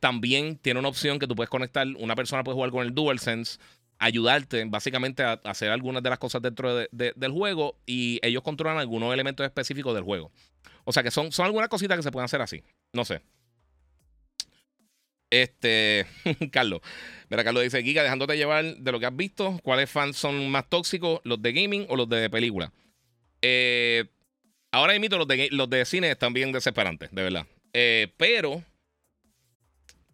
también 0.00 0.56
tiene 0.58 0.78
una 0.78 0.88
opción 0.88 1.18
que 1.18 1.26
tú 1.26 1.34
puedes 1.34 1.50
conectar. 1.50 1.86
Una 1.98 2.14
persona 2.14 2.44
puede 2.44 2.54
jugar 2.54 2.70
con 2.70 2.86
el 2.86 2.94
DualSense, 2.94 3.58
ayudarte 3.98 4.64
básicamente 4.66 5.24
a, 5.24 5.40
hacer 5.44 5.70
algunas 5.70 6.02
de 6.02 6.10
las 6.10 6.18
cosas 6.18 6.42
dentro 6.42 6.76
del 6.92 7.32
juego 7.32 7.76
y 7.86 8.20
ellos 8.22 8.42
controlan 8.42 8.78
algunos 8.78 9.12
elementos 9.12 9.44
específicos 9.44 9.94
del 9.94 10.04
juego. 10.04 10.30
O 10.84 10.92
sea 10.92 11.02
que 11.02 11.10
son, 11.10 11.32
son 11.32 11.46
algunas 11.46 11.68
cositas 11.68 11.96
que 11.96 12.02
se 12.02 12.12
pueden 12.12 12.26
hacer 12.26 12.40
así. 12.40 12.62
No 12.92 13.04
sé. 13.04 13.20
Este, 15.30 16.06
Carlos. 16.52 16.80
Mira, 17.28 17.44
Carlos 17.44 17.62
dice, 17.62 17.82
Giga, 17.82 18.02
dejándote 18.02 18.36
llevar 18.36 18.64
de 18.64 18.92
lo 18.92 18.98
que 18.98 19.06
has 19.06 19.16
visto, 19.16 19.58
¿cuáles 19.62 19.90
fans 19.90 20.16
son 20.16 20.50
más 20.50 20.68
tóxicos, 20.68 21.20
los 21.24 21.40
de 21.42 21.52
gaming 21.52 21.86
o 21.88 21.96
los 21.96 22.08
de 22.08 22.30
película? 22.30 22.72
Eh, 23.42 24.06
ahora 24.72 24.94
imito 24.94 25.18
los 25.18 25.28
de, 25.28 25.48
los 25.50 25.68
de 25.68 25.84
cine 25.84 26.10
están 26.10 26.32
bien 26.32 26.52
desesperantes, 26.52 27.10
de 27.12 27.22
verdad. 27.22 27.46
Eh, 27.74 28.12
pero, 28.16 28.64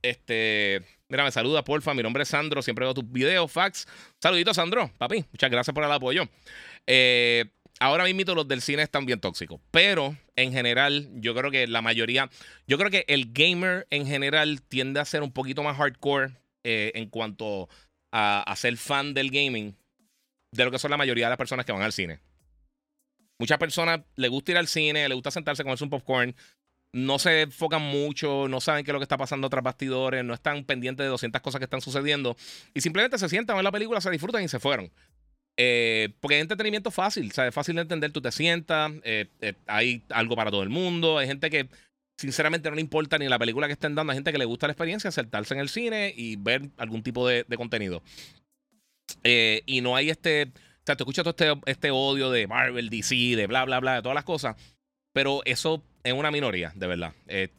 este, 0.03 0.83
mira, 1.09 1.25
me 1.25 1.31
saluda, 1.31 1.65
porfa, 1.65 1.95
mi 1.95 2.03
nombre 2.03 2.25
es 2.25 2.29
Sandro, 2.29 2.63
siempre 2.63 2.85
veo 2.85 2.95
tus 2.95 3.11
videos, 3.11 3.51
fax. 3.51 3.87
Saludito, 4.21 4.53
Sandro, 4.53 4.91
papi, 4.99 5.25
muchas 5.31 5.51
gracias 5.51 5.75
por 5.75 5.85
el 5.85 5.93
apoyo. 5.93 6.29
Eh, 6.87 7.45
ahora 7.81 8.05
mismo 8.05 8.35
los 8.35 8.49
del 8.49 8.61
cine 8.61 8.83
están 8.83 9.07
bien 9.07 9.21
tóxicos. 9.21 9.61
Pero 9.71 10.17
en 10.37 10.53
general, 10.53 11.09
yo 11.15 11.35
creo 11.35 11.51
que 11.51 11.67
la 11.67 11.83
mayoría, 11.83 12.31
yo 12.67 12.79
creo 12.79 12.91
que 12.91 13.05
el 13.09 13.33
gamer 13.33 13.87
en 13.91 14.07
general 14.07 14.63
tiende 14.63 15.01
a 15.01 15.05
ser 15.05 15.23
un 15.23 15.33
poquito 15.33 15.63
más 15.63 15.77
hardcore 15.77 16.33
eh, 16.63 16.93
en 16.95 17.09
cuanto 17.09 17.69
a, 18.13 18.55
ser 18.57 18.77
fan 18.77 19.13
del 19.13 19.31
gaming 19.31 19.77
de 20.53 20.65
lo 20.65 20.71
que 20.71 20.79
son 20.79 20.91
la 20.91 20.97
mayoría 20.97 21.27
de 21.27 21.31
las 21.31 21.39
personas 21.39 21.67
que 21.67 21.73
van 21.73 21.83
al 21.83 21.93
cine. 21.93 22.21
Muchas 23.39 23.59
personas 23.59 24.01
les 24.15 24.31
gusta 24.31 24.53
ir 24.53 24.59
al 24.59 24.69
cine, 24.69 25.09
les 25.09 25.17
gusta 25.17 25.33
sentarse 25.33 25.65
comerse 25.65 25.83
un 25.83 25.91
popcorn, 25.91 26.35
no 26.93 27.19
se 27.19 27.43
enfocan 27.43 27.83
mucho, 27.83 28.47
no 28.49 28.61
saben 28.61 28.85
qué 28.85 28.93
es 28.93 28.93
lo 28.93 29.01
que 29.01 29.05
está 29.05 29.19
pasando 29.19 29.51
tras 29.51 29.65
bastidores, 29.65 30.25
no 30.25 30.33
están 30.33 30.65
pendientes 30.65 31.05
de 31.05 31.11
200 31.11 31.43
cosas 31.43 31.59
que 31.59 31.65
están 31.65 31.81
sucediendo 31.81 32.37
y 32.73 32.81
simplemente 32.81 33.19
se 33.19 33.29
sientan, 33.29 33.57
ven 33.57 33.65
la 33.65 33.73
película, 33.73 34.01
se 34.01 34.11
disfrutan 34.11 34.45
y 34.45 34.49
se 34.49 34.61
fueron. 34.61 34.93
Eh, 35.57 36.11
porque 36.21 36.37
es 36.37 36.43
entretenimiento 36.43 36.91
fácil, 36.91 37.31
¿sabes? 37.31 37.51
Es 37.51 37.55
fácil 37.55 37.77
de 37.77 37.83
entender, 37.83 38.11
tú 38.11 38.21
te 38.21 38.33
sientas, 38.33 38.91
eh, 39.05 39.27
eh, 39.41 39.55
hay 39.67 40.03
algo 40.09 40.35
para 40.35 40.51
todo 40.51 40.65
el 40.65 40.69
mundo, 40.69 41.19
hay 41.19 41.29
gente 41.29 41.49
que 41.49 41.69
sinceramente 42.19 42.69
no 42.69 42.75
le 42.75 42.81
importa 42.81 43.19
ni 43.19 43.29
la 43.29 43.39
película 43.39 43.69
que 43.69 43.75
estén 43.75 43.95
dando, 43.95 44.11
hay 44.11 44.17
gente 44.17 44.33
que 44.33 44.39
le 44.39 44.47
gusta 44.47 44.67
la 44.67 44.73
experiencia, 44.73 45.13
sentarse 45.13 45.55
en 45.55 45.61
el 45.61 45.69
cine 45.69 46.13
y 46.17 46.37
ver 46.37 46.71
algún 46.77 47.05
tipo 47.05 47.29
de, 47.29 47.45
contenido. 47.57 48.03
y 49.23 49.81
no 49.81 49.95
hay 49.95 50.11
este, 50.11 50.45
o 50.45 50.87
sea, 50.87 50.97
te 50.97 51.05
escuchas 51.05 51.25
todo 51.25 51.35
este, 51.39 51.71
este 51.71 51.91
odio 51.93 52.31
de 52.31 52.49
Marvel, 52.49 52.91
DC, 52.91 53.15
de 53.15 53.47
bla, 53.47 53.65
bla, 53.65 53.79
bla, 53.79 53.97
de 53.97 54.03
todas 54.03 54.17
las 54.17 54.25
cosas, 54.25 54.57
pero 55.13 55.41
eso 55.45 55.85
es 56.03 56.13
una 56.13 56.33
minoría, 56.33 56.73
de 56.75 56.87
verdad. 56.89 57.15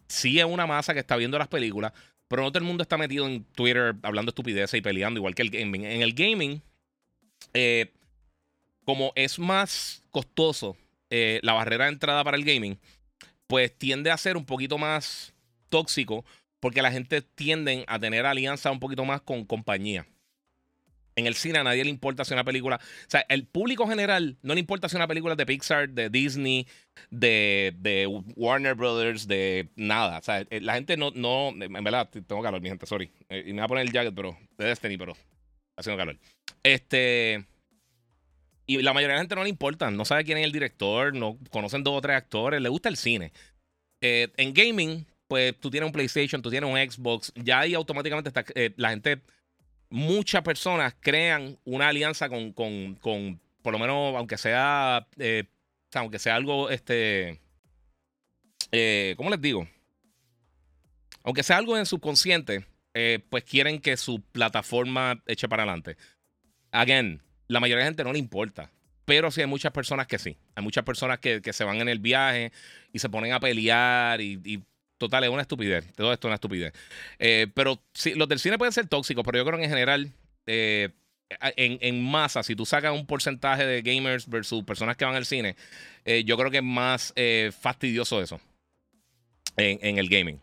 sí 0.08 0.40
es 0.40 0.46
una 0.46 0.68
masa 0.68 0.94
que 0.94 1.00
está 1.00 1.16
viendo 1.16 1.38
las 1.38 1.48
películas, 1.48 1.94
pero 2.28 2.42
no 2.42 2.52
todo 2.52 2.60
el 2.60 2.66
mundo 2.66 2.82
está 2.82 2.98
metido 2.98 3.26
en 3.26 3.46
Twitter 3.46 3.96
hablando 4.02 4.32
estupideces 4.32 4.78
y 4.78 4.82
peleando, 4.82 5.20
igual 5.20 5.34
que 5.34 5.44
el 5.44 5.50
gaming. 5.50 5.86
En 5.86 6.02
el 6.02 6.14
gaming 6.14 6.62
eh, 7.56 7.94
como 8.84 9.14
es 9.16 9.40
más 9.40 10.04
costoso 10.12 10.78
eh, 11.10 11.40
la 11.42 11.54
barrera 11.54 11.86
de 11.86 11.94
entrada 11.94 12.24
para 12.24 12.38
el 12.38 12.44
gaming, 12.44 12.78
pues 13.48 13.76
tiende 13.76 14.12
a 14.12 14.18
ser 14.18 14.36
un 14.38 14.46
poquito 14.46 14.78
más 14.78 15.34
tóxico 15.70 16.26
porque 16.60 16.82
la 16.82 16.92
gente 16.92 17.22
tiende 17.22 17.86
a 17.88 17.98
tener 17.98 18.26
alianza 18.26 18.72
un 18.72 18.80
poquito 18.80 19.06
más 19.06 19.22
con 19.22 19.46
compañía. 19.46 20.06
En 21.16 21.28
el 21.28 21.36
cine 21.36 21.60
a 21.60 21.64
nadie 21.64 21.86
le 21.86 21.90
importa 21.90 22.26
si 22.26 22.34
una 22.34 22.44
película. 22.44 22.76
O 22.76 23.10
sea, 23.10 23.26
el 23.30 23.48
público 23.48 23.88
general 23.88 24.38
no 24.42 24.54
le 24.54 24.60
importa 24.60 24.90
si 24.90 24.98
una 24.98 25.08
película 25.08 25.36
de 25.36 25.46
Pixar, 25.46 25.90
de 25.90 26.10
Disney, 26.10 26.68
de, 27.10 28.06
Warner 28.36 28.76
Brothers, 28.76 29.26
de 29.28 29.70
nada. 29.78 30.18
O 30.18 30.24
sea, 30.24 30.42
eh, 30.50 30.60
la 30.60 30.74
gente 30.74 30.98
no. 30.98 31.12
no 31.16 31.50
en 31.52 31.84
verdad, 31.86 32.10
tengo 32.10 32.42
calor, 32.42 32.60
mi 32.60 32.68
gente, 32.68 32.86
sorry. 32.86 33.10
y 33.30 33.54
me 33.54 33.54
voy 33.54 33.62
a 33.62 33.68
poner 33.68 33.86
el 33.86 33.94
jacket, 33.94 34.14
pero. 34.14 34.38
De 34.58 34.66
Destiny, 34.66 34.98
pero 34.98 35.16
haciendo 35.78 35.98
calor. 35.98 36.18
Este. 36.64 37.46
Y 38.68 38.82
la 38.82 38.94
mayoría 38.94 39.14
de 39.14 39.18
la 39.18 39.22
gente 39.22 39.36
no 39.36 39.44
le 39.44 39.50
importa, 39.50 39.92
no 39.92 40.06
sabe 40.06 40.24
quién 40.24 40.40
es 40.40 40.46
el 40.46 40.52
director, 40.52 41.14
no 41.14 41.38
conocen 41.52 41.84
dos 41.84 41.96
o 41.98 42.02
tres 42.02 42.18
actores, 42.18 42.60
le 42.62 42.70
gusta 42.70 42.90
el 42.90 42.98
cine. 42.98 43.32
en 44.02 44.54
gaming, 44.54 45.06
pues 45.28 45.60
tú 45.60 45.70
tienes 45.70 45.86
un 45.86 45.94
PlayStation, 45.94 46.42
tú 46.42 46.50
tienes 46.50 46.68
un 46.68 46.78
Xbox, 46.78 47.32
ya 47.36 47.60
ahí 47.60 47.76
automáticamente 47.76 48.30
está, 48.30 48.44
la 48.78 48.90
gente, 48.90 49.22
muchas 49.90 50.42
personas 50.42 50.96
crean 51.00 51.60
una 51.64 51.90
alianza 51.90 52.28
con, 52.28 52.54
con, 52.54 52.96
con 52.96 53.40
por 53.62 53.72
lo 53.72 53.78
menos, 53.78 54.16
aunque 54.16 54.38
sea, 54.38 55.08
aunque 55.94 56.18
sea 56.18 56.36
algo, 56.36 56.72
este, 56.72 57.40
¿cómo 59.16 59.30
les 59.30 59.42
digo? 59.42 59.68
Aunque 61.24 61.44
sea 61.44 61.58
algo 61.58 61.78
en 61.78 61.86
subconsciente, 61.86 62.66
pues 63.30 63.44
quieren 63.44 63.80
que 63.80 63.96
su 63.98 64.22
plataforma 64.22 65.22
eche 65.28 65.48
para 65.48 65.64
adelante. 65.64 65.98
Again, 66.76 67.22
la 67.48 67.60
mayoría 67.60 67.84
de 67.84 67.90
gente 67.90 68.04
no 68.04 68.14
le 68.14 68.20
importa. 68.20 68.72
Pero 69.06 69.32
sí 69.32 69.42
hay 69.42 69.48
muchas 69.48 69.72
personas 69.72 70.08
que 70.08 70.18
sí. 70.18 70.38
Hay 70.56 70.64
muchas 70.64 70.84
personas 70.84 71.20
que, 71.20 71.42
se 71.54 71.64
van 71.64 71.80
en 71.80 71.90
el 71.90 72.00
viaje 72.00 72.52
y 72.92 73.00
se 73.00 73.10
ponen 73.10 73.34
a 73.34 73.40
pelear 73.40 74.20
y, 74.20 74.62
total, 74.98 75.24
es 75.24 75.30
una 75.30 75.44
estupidez. 75.44 75.86
Todo 75.94 76.12
esto 76.12 76.28
es 76.28 76.30
una 76.30 76.36
estupidez. 76.36 76.74
Eh, 77.20 77.48
pero 77.54 77.82
sí, 77.94 78.16
los 78.16 78.28
del 78.28 78.40
cine 78.40 78.58
pueden 78.58 78.74
ser 78.74 78.88
tóxicos, 78.88 79.24
pero 79.24 79.38
yo 79.38 79.46
creo 79.46 79.60
que 79.60 79.66
en 79.66 79.70
general, 79.70 80.12
eh, 80.48 80.90
en, 81.56 82.04
masa, 82.04 82.42
si 82.42 82.56
tú 82.56 82.66
sacas 82.66 82.94
un 82.94 83.06
porcentaje 83.06 83.66
de 83.66 83.82
gamers 83.82 84.28
versus 84.28 84.64
personas 84.64 84.98
que 84.98 85.06
van 85.06 85.16
al 85.16 85.26
cine, 85.26 85.56
eh, 86.04 86.24
yo 86.24 86.36
creo 86.38 86.50
que 86.50 86.58
es 86.58 86.64
más 86.64 87.14
fastidioso 87.60 88.22
eso 88.22 88.42
en 89.58 89.98
el 90.00 90.10
gaming. 90.10 90.40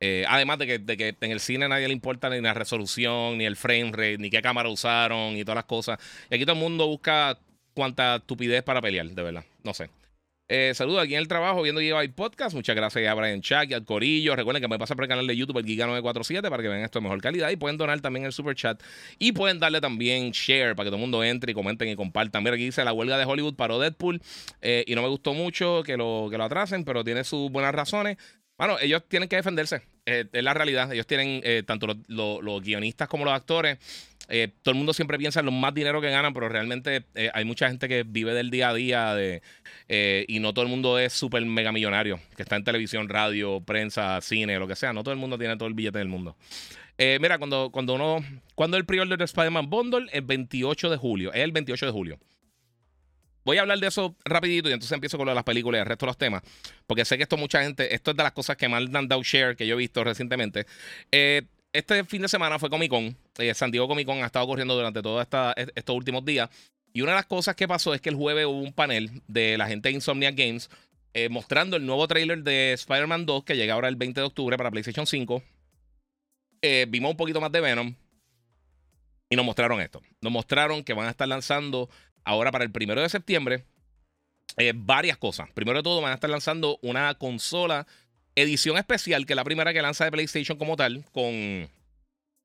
Eh, 0.00 0.24
además 0.28 0.58
de 0.58 0.66
que, 0.66 1.16
en 1.20 1.30
el 1.30 1.40
cine 1.40 1.64
a 1.64 1.68
nadie 1.68 1.86
le 1.88 1.94
importa 1.94 2.28
ni 2.28 2.40
la 2.40 2.54
resolución, 2.54 3.38
ni 3.38 3.44
el 3.44 3.56
frame 3.56 3.92
rate, 3.92 4.18
ni 4.18 4.30
qué 4.30 4.42
cámara 4.42 4.68
usaron, 4.68 5.36
y 5.36 5.44
todas 5.44 5.56
las 5.56 5.64
cosas. 5.64 5.98
Y 6.30 6.34
aquí 6.34 6.44
todo 6.44 6.54
el 6.54 6.62
mundo 6.62 6.86
busca 6.86 7.38
cuánta 7.74 8.16
estupidez 8.16 8.62
para 8.62 8.80
pelear, 8.80 9.06
de 9.06 9.22
verdad. 9.22 9.44
No 9.62 9.74
sé. 9.74 9.90
Eh, 10.48 10.74
saludos 10.74 11.02
aquí 11.02 11.14
en 11.14 11.20
el 11.20 11.26
trabajo 11.26 11.62
viendo 11.62 11.80
Gigabyte 11.80 12.14
Podcast. 12.14 12.54
Muchas 12.54 12.76
gracias 12.76 13.10
a 13.10 13.14
Brian 13.14 13.40
Chuck 13.40 13.64
y 13.68 13.74
al 13.74 13.84
Corillo. 13.84 14.36
Recuerden 14.36 14.62
que 14.62 14.68
me 14.68 14.78
pasa 14.78 14.94
por 14.94 15.04
el 15.04 15.08
canal 15.08 15.26
de 15.26 15.36
YouTube, 15.36 15.58
el 15.58 15.64
Giga947, 15.64 16.48
para 16.48 16.62
que 16.62 16.68
vean 16.68 16.82
esto 16.82 17.00
de 17.00 17.02
mejor 17.02 17.20
calidad. 17.20 17.50
Y 17.50 17.56
pueden 17.56 17.76
donar 17.76 18.00
también 18.00 18.24
el 18.26 18.32
super 18.32 18.54
chat. 18.54 18.80
Y 19.18 19.32
pueden 19.32 19.58
darle 19.58 19.80
también 19.80 20.30
share 20.30 20.76
para 20.76 20.86
que 20.86 20.90
todo 20.90 20.96
el 20.96 21.00
mundo 21.00 21.24
entre 21.24 21.50
y 21.50 21.54
comenten 21.54 21.88
y 21.88 21.96
compartan. 21.96 22.44
Mira, 22.44 22.54
aquí 22.54 22.64
dice 22.64 22.84
la 22.84 22.92
huelga 22.92 23.18
de 23.18 23.24
Hollywood 23.24 23.56
paró 23.56 23.80
Deadpool. 23.80 24.22
Eh, 24.62 24.84
y 24.86 24.94
no 24.94 25.02
me 25.02 25.08
gustó 25.08 25.34
mucho 25.34 25.82
que 25.82 25.96
lo, 25.96 26.28
que 26.30 26.38
lo 26.38 26.44
atrasen, 26.44 26.84
pero 26.84 27.02
tiene 27.02 27.24
sus 27.24 27.50
buenas 27.50 27.74
razones. 27.74 28.16
Bueno, 28.58 28.78
ellos 28.80 29.02
tienen 29.08 29.28
que 29.28 29.36
defenderse. 29.36 29.82
Eh, 30.06 30.24
es 30.32 30.42
la 30.42 30.54
realidad. 30.54 30.92
Ellos 30.92 31.06
tienen, 31.06 31.40
eh, 31.44 31.62
tanto 31.66 31.88
los, 32.06 32.62
guionistas 32.62 33.08
como 33.08 33.24
los 33.24 33.34
actores, 33.34 33.78
eh, 34.28 34.48
todo 34.62 34.72
el 34.72 34.78
mundo 34.78 34.92
siempre 34.92 35.18
piensa 35.18 35.40
en 35.40 35.46
los 35.46 35.54
más 35.54 35.74
dinero 35.74 36.00
que 36.00 36.10
ganan, 36.10 36.32
pero 36.32 36.48
realmente 36.48 37.04
hay 37.32 37.44
mucha 37.44 37.68
gente 37.68 37.88
que 37.88 38.02
vive 38.02 38.34
del 38.34 38.50
día 38.50 38.70
a 38.70 38.74
día 38.74 39.14
de, 39.14 39.42
y 40.26 40.40
no 40.40 40.52
todo 40.52 40.64
el 40.64 40.70
mundo 40.70 40.98
es 40.98 41.12
súper 41.12 41.44
mega 41.44 41.70
millonario, 41.70 42.18
que 42.36 42.42
está 42.42 42.56
en 42.56 42.64
televisión, 42.64 43.08
radio, 43.08 43.60
prensa, 43.60 44.20
cine, 44.20 44.58
lo 44.58 44.66
que 44.66 44.74
sea. 44.74 44.92
No 44.92 45.04
todo 45.04 45.12
el 45.12 45.20
mundo 45.20 45.38
tiene 45.38 45.56
todo 45.56 45.68
el 45.68 45.74
billete 45.74 45.98
del 45.98 46.08
mundo. 46.08 46.36
mira, 46.98 47.38
cuando, 47.38 47.70
cuando 47.70 47.94
uno, 47.94 48.24
cuando 48.56 48.76
el 48.76 48.84
pre-order 48.84 49.18
de 49.18 49.24
Spider-Man 49.24 49.70
Bundle, 49.70 50.06
el 50.12 50.22
28 50.22 50.90
de 50.90 50.96
julio, 50.96 51.32
es 51.32 51.42
el 51.42 51.52
28 51.52 51.86
de 51.86 51.92
julio. 51.92 52.18
Voy 53.46 53.58
a 53.58 53.60
hablar 53.60 53.78
de 53.78 53.86
eso 53.86 54.16
rapidito 54.24 54.68
y 54.68 54.72
entonces 54.72 54.90
empiezo 54.90 55.16
con 55.16 55.26
lo 55.26 55.30
de 55.30 55.36
las 55.36 55.44
películas 55.44 55.78
y 55.78 55.82
el 55.82 55.86
resto 55.86 56.04
de 56.04 56.08
los 56.08 56.18
temas. 56.18 56.42
Porque 56.84 57.04
sé 57.04 57.16
que 57.16 57.22
esto 57.22 57.36
mucha 57.36 57.62
gente, 57.62 57.94
esto 57.94 58.10
es 58.10 58.16
de 58.16 58.24
las 58.24 58.32
cosas 58.32 58.56
que 58.56 58.68
más 58.68 58.82
han 58.92 59.06
dado 59.06 59.22
share 59.22 59.54
que 59.54 59.68
yo 59.68 59.76
he 59.76 59.78
visto 59.78 60.02
recientemente. 60.02 60.66
Eh, 61.12 61.42
este 61.72 62.02
fin 62.06 62.22
de 62.22 62.28
semana 62.28 62.58
fue 62.58 62.68
Comic 62.68 62.90
Con. 62.90 63.16
Eh, 63.38 63.54
San 63.54 63.70
Diego 63.70 63.86
Comic 63.86 64.04
Con 64.04 64.20
ha 64.20 64.26
estado 64.26 64.48
corriendo 64.48 64.74
durante 64.74 65.00
todos 65.00 65.24
estos 65.76 65.96
últimos 65.96 66.24
días. 66.24 66.50
Y 66.92 67.02
una 67.02 67.12
de 67.12 67.18
las 67.18 67.26
cosas 67.26 67.54
que 67.54 67.68
pasó 67.68 67.94
es 67.94 68.00
que 68.00 68.08
el 68.08 68.16
jueves 68.16 68.46
hubo 68.46 68.58
un 68.58 68.72
panel 68.72 69.22
de 69.28 69.56
la 69.56 69.68
gente 69.68 69.90
de 69.90 69.94
Insomnia 69.94 70.32
Games 70.32 70.68
eh, 71.14 71.28
mostrando 71.28 71.76
el 71.76 71.86
nuevo 71.86 72.08
trailer 72.08 72.42
de 72.42 72.72
Spider-Man 72.72 73.26
2 73.26 73.44
que 73.44 73.56
llega 73.56 73.74
ahora 73.74 73.86
el 73.86 73.94
20 73.94 74.22
de 74.22 74.26
octubre 74.26 74.56
para 74.56 74.72
PlayStation 74.72 75.06
5. 75.06 75.40
vimos 76.88 77.10
un 77.12 77.16
poquito 77.16 77.40
más 77.40 77.52
de 77.52 77.60
Venom. 77.60 77.94
Y 79.30 79.36
nos 79.36 79.44
mostraron 79.44 79.80
esto. 79.80 80.02
Nos 80.20 80.32
mostraron 80.32 80.82
que 80.82 80.94
van 80.94 81.06
a 81.06 81.10
estar 81.10 81.28
lanzando 81.28 81.88
ahora 82.26 82.52
para 82.52 82.64
el 82.64 82.70
primero 82.70 83.00
de 83.00 83.08
septiembre 83.08 83.64
eh, 84.58 84.72
varias 84.74 85.16
cosas. 85.16 85.50
Primero 85.52 85.78
de 85.78 85.82
todo, 85.82 86.00
van 86.00 86.12
a 86.12 86.14
estar 86.14 86.30
lanzando 86.30 86.78
una 86.82 87.14
consola 87.14 87.86
edición 88.34 88.76
especial, 88.76 89.26
que 89.26 89.32
es 89.32 89.36
la 89.36 89.44
primera 89.44 89.72
que 89.72 89.82
lanza 89.82 90.04
de 90.04 90.12
PlayStation 90.12 90.58
como 90.58 90.76
tal, 90.76 91.04
con 91.12 91.68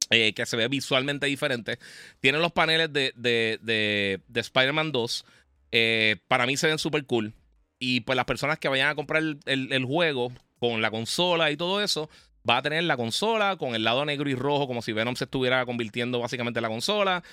eh, 0.10 0.34
que 0.34 0.46
se 0.46 0.58
ve 0.58 0.68
visualmente 0.68 1.28
diferente. 1.28 1.80
Tienen 2.20 2.42
los 2.42 2.52
paneles 2.52 2.92
de, 2.92 3.14
de, 3.16 4.22
Spider-Man 4.34 4.92
2. 4.92 5.26
Eh, 5.72 6.18
para 6.28 6.46
mí 6.46 6.58
se 6.58 6.68
ven 6.68 6.80
súper 6.80 7.06
cool. 7.06 7.34
Y 7.80 8.02
pues 8.02 8.16
las 8.16 8.26
personas 8.26 8.60
que 8.60 8.68
vayan 8.68 8.90
a 8.90 8.96
comprar 8.96 9.24
el, 9.46 9.86
juego 9.86 10.32
con 10.60 10.82
la 10.82 10.92
consola 10.92 11.50
y 11.50 11.58
todo 11.58 11.82
eso, 11.82 12.10
va 12.50 12.58
a 12.58 12.62
tener 12.62 12.84
la 12.84 12.98
consola 12.98 13.56
con 13.58 13.76
el 13.76 13.84
lado 13.84 14.06
negro 14.06 14.30
y 14.30 14.36
rojo, 14.36 14.68
como 14.68 14.82
si 14.82 14.94
Venom 14.94 15.16
se 15.16 15.26
estuviera 15.26 15.66
convirtiendo 15.66 16.20
básicamente 16.20 16.60
en 16.60 16.64
la 16.64 16.70
consola, 16.70 17.24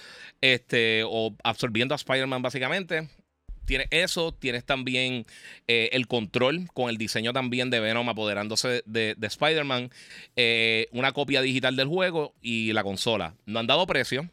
este, 0.41 1.03
o 1.07 1.35
absorbiendo 1.45 1.95
a 1.95 1.97
Spider-Man 1.97 2.43
básicamente. 2.43 3.09
Tienes 3.65 3.89
eso, 3.91 4.33
tienes 4.33 4.65
también 4.65 5.27
eh, 5.67 5.91
el 5.93 6.07
control 6.07 6.69
con 6.73 6.89
el 6.89 6.97
diseño 6.97 7.35
también 7.35 7.69
de 7.69 7.81
Venom 7.81 8.09
apoderándose 8.09 8.83
de, 8.87 9.15
Spider-Man, 9.21 9.91
eh, 10.37 10.89
una 10.93 11.13
copia 11.13 11.43
digital 11.43 11.77
del 11.77 11.87
juego 11.87 12.35
y 12.41 12.73
la 12.73 12.83
consola. 12.83 13.35
No 13.45 13.59
han 13.59 13.67
dado 13.67 13.87
precio. 13.87 14.27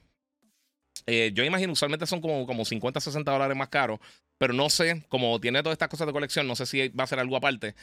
Eh, 1.06 1.32
yo 1.34 1.44
imagino, 1.44 1.74
usualmente 1.74 2.08
son 2.08 2.22
como, 2.22 2.48
como 2.48 2.64
50, 2.64 3.02
60 3.02 3.30
dólares 3.30 3.58
más 3.58 3.68
caros, 3.68 4.00
pero 4.38 4.54
no 4.54 4.70
sé, 4.70 5.04
como 5.10 5.40
tiene 5.42 5.62
todas 5.62 5.76
estas 5.76 5.90
cosas 5.90 6.08
de 6.08 6.14
colección, 6.14 6.48
no 6.48 6.56
sé 6.56 6.66
si 6.66 6.88
va 6.90 7.04
a 7.04 7.08
ser 7.08 7.20
algo 7.20 7.36
aparte. 7.36 7.76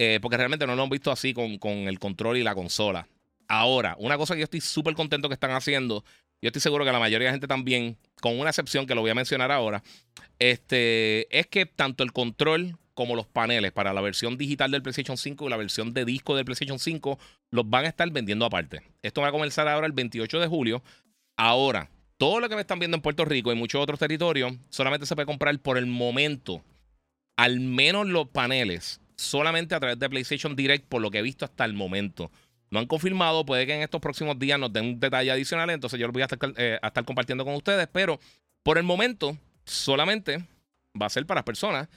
Eh, 0.00 0.20
porque 0.22 0.36
realmente 0.36 0.64
no 0.64 0.76
lo 0.76 0.82
hemos 0.82 0.90
visto 0.90 1.10
así 1.10 1.34
con, 1.34 1.58
el 1.64 1.98
control 1.98 2.36
y 2.36 2.44
la 2.44 2.54
consola. 2.54 3.08
Ahora, 3.48 3.96
una 3.98 4.16
cosa 4.16 4.34
que 4.34 4.40
yo 4.40 4.44
estoy 4.44 4.60
súper 4.60 4.94
contento 4.94 5.28
que 5.28 5.34
están 5.34 5.50
haciendo, 5.50 6.04
yo 6.40 6.46
estoy 6.46 6.62
seguro 6.62 6.84
que 6.84 6.92
la 6.92 7.00
mayoría 7.00 7.26
de 7.26 7.30
la 7.30 7.32
gente 7.32 7.48
también, 7.48 7.98
con 8.20 8.38
una 8.38 8.50
excepción 8.50 8.86
que 8.86 8.94
lo 8.94 9.00
voy 9.00 9.10
a 9.10 9.16
mencionar 9.16 9.50
ahora, 9.50 9.82
este, 10.38 11.36
es 11.36 11.48
que 11.48 11.66
tanto 11.66 12.04
el 12.04 12.12
control 12.12 12.78
como 12.94 13.16
los 13.16 13.26
paneles 13.26 13.72
para 13.72 13.92
la 13.92 14.00
versión 14.00 14.38
digital 14.38 14.70
del 14.70 14.82
PlayStation 14.82 15.16
5 15.16 15.46
y 15.46 15.50
la 15.50 15.56
versión 15.56 15.92
de 15.92 16.04
disco 16.04 16.36
del 16.36 16.44
PlayStation 16.44 16.78
5 16.78 17.18
los 17.50 17.68
van 17.68 17.84
a 17.84 17.88
estar 17.88 18.08
vendiendo 18.12 18.44
aparte. 18.44 18.82
Esto 19.02 19.22
va 19.22 19.28
a 19.28 19.32
comenzar 19.32 19.66
ahora 19.66 19.88
el 19.88 19.92
28 19.94 20.38
de 20.38 20.46
julio. 20.46 20.80
Ahora, 21.36 21.90
todo 22.18 22.38
lo 22.38 22.48
que 22.48 22.54
me 22.54 22.60
están 22.60 22.78
viendo 22.78 22.96
en 22.96 23.02
Puerto 23.02 23.24
Rico 23.24 23.50
y 23.50 23.56
muchos 23.56 23.82
otros 23.82 23.98
territorios 23.98 24.52
solamente 24.68 25.06
se 25.06 25.16
puede 25.16 25.26
comprar 25.26 25.58
por 25.58 25.76
el 25.76 25.86
momento. 25.86 26.62
Al 27.36 27.58
menos 27.58 28.06
los 28.06 28.28
paneles 28.28 29.00
solamente 29.18 29.74
a 29.74 29.80
través 29.80 29.98
de 29.98 30.08
PlayStation 30.08 30.56
Direct, 30.56 30.86
por 30.86 31.02
lo 31.02 31.10
que 31.10 31.18
he 31.18 31.22
visto 31.22 31.44
hasta 31.44 31.64
el 31.64 31.74
momento. 31.74 32.30
No 32.70 32.78
han 32.78 32.86
confirmado, 32.86 33.44
puede 33.44 33.66
que 33.66 33.74
en 33.74 33.82
estos 33.82 34.00
próximos 34.00 34.38
días 34.38 34.58
nos 34.58 34.72
den 34.72 34.84
un 34.84 35.00
detalle 35.00 35.30
adicional, 35.30 35.68
entonces 35.70 35.98
yo 35.98 36.06
lo 36.06 36.12
voy 36.12 36.22
a 36.22 36.26
estar, 36.26 36.38
eh, 36.56 36.78
a 36.80 36.86
estar 36.86 37.04
compartiendo 37.04 37.44
con 37.44 37.54
ustedes, 37.54 37.88
pero 37.92 38.20
por 38.62 38.78
el 38.78 38.84
momento 38.84 39.36
solamente 39.64 40.46
va 41.00 41.06
a 41.06 41.10
ser 41.10 41.26
para 41.26 41.44
personas 41.44 41.88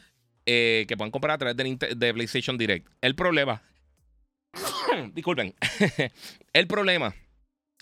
eh, 0.45 0.85
que 0.87 0.97
puedan 0.97 1.11
comprar 1.11 1.35
a 1.35 1.37
través 1.37 1.57
de, 1.57 2.13
PlayStation 2.13 2.57
Direct. 2.57 2.87
El 3.01 3.15
problema, 3.15 3.61
disculpen, 5.13 5.53
el 6.53 6.67
problema, 6.67 7.13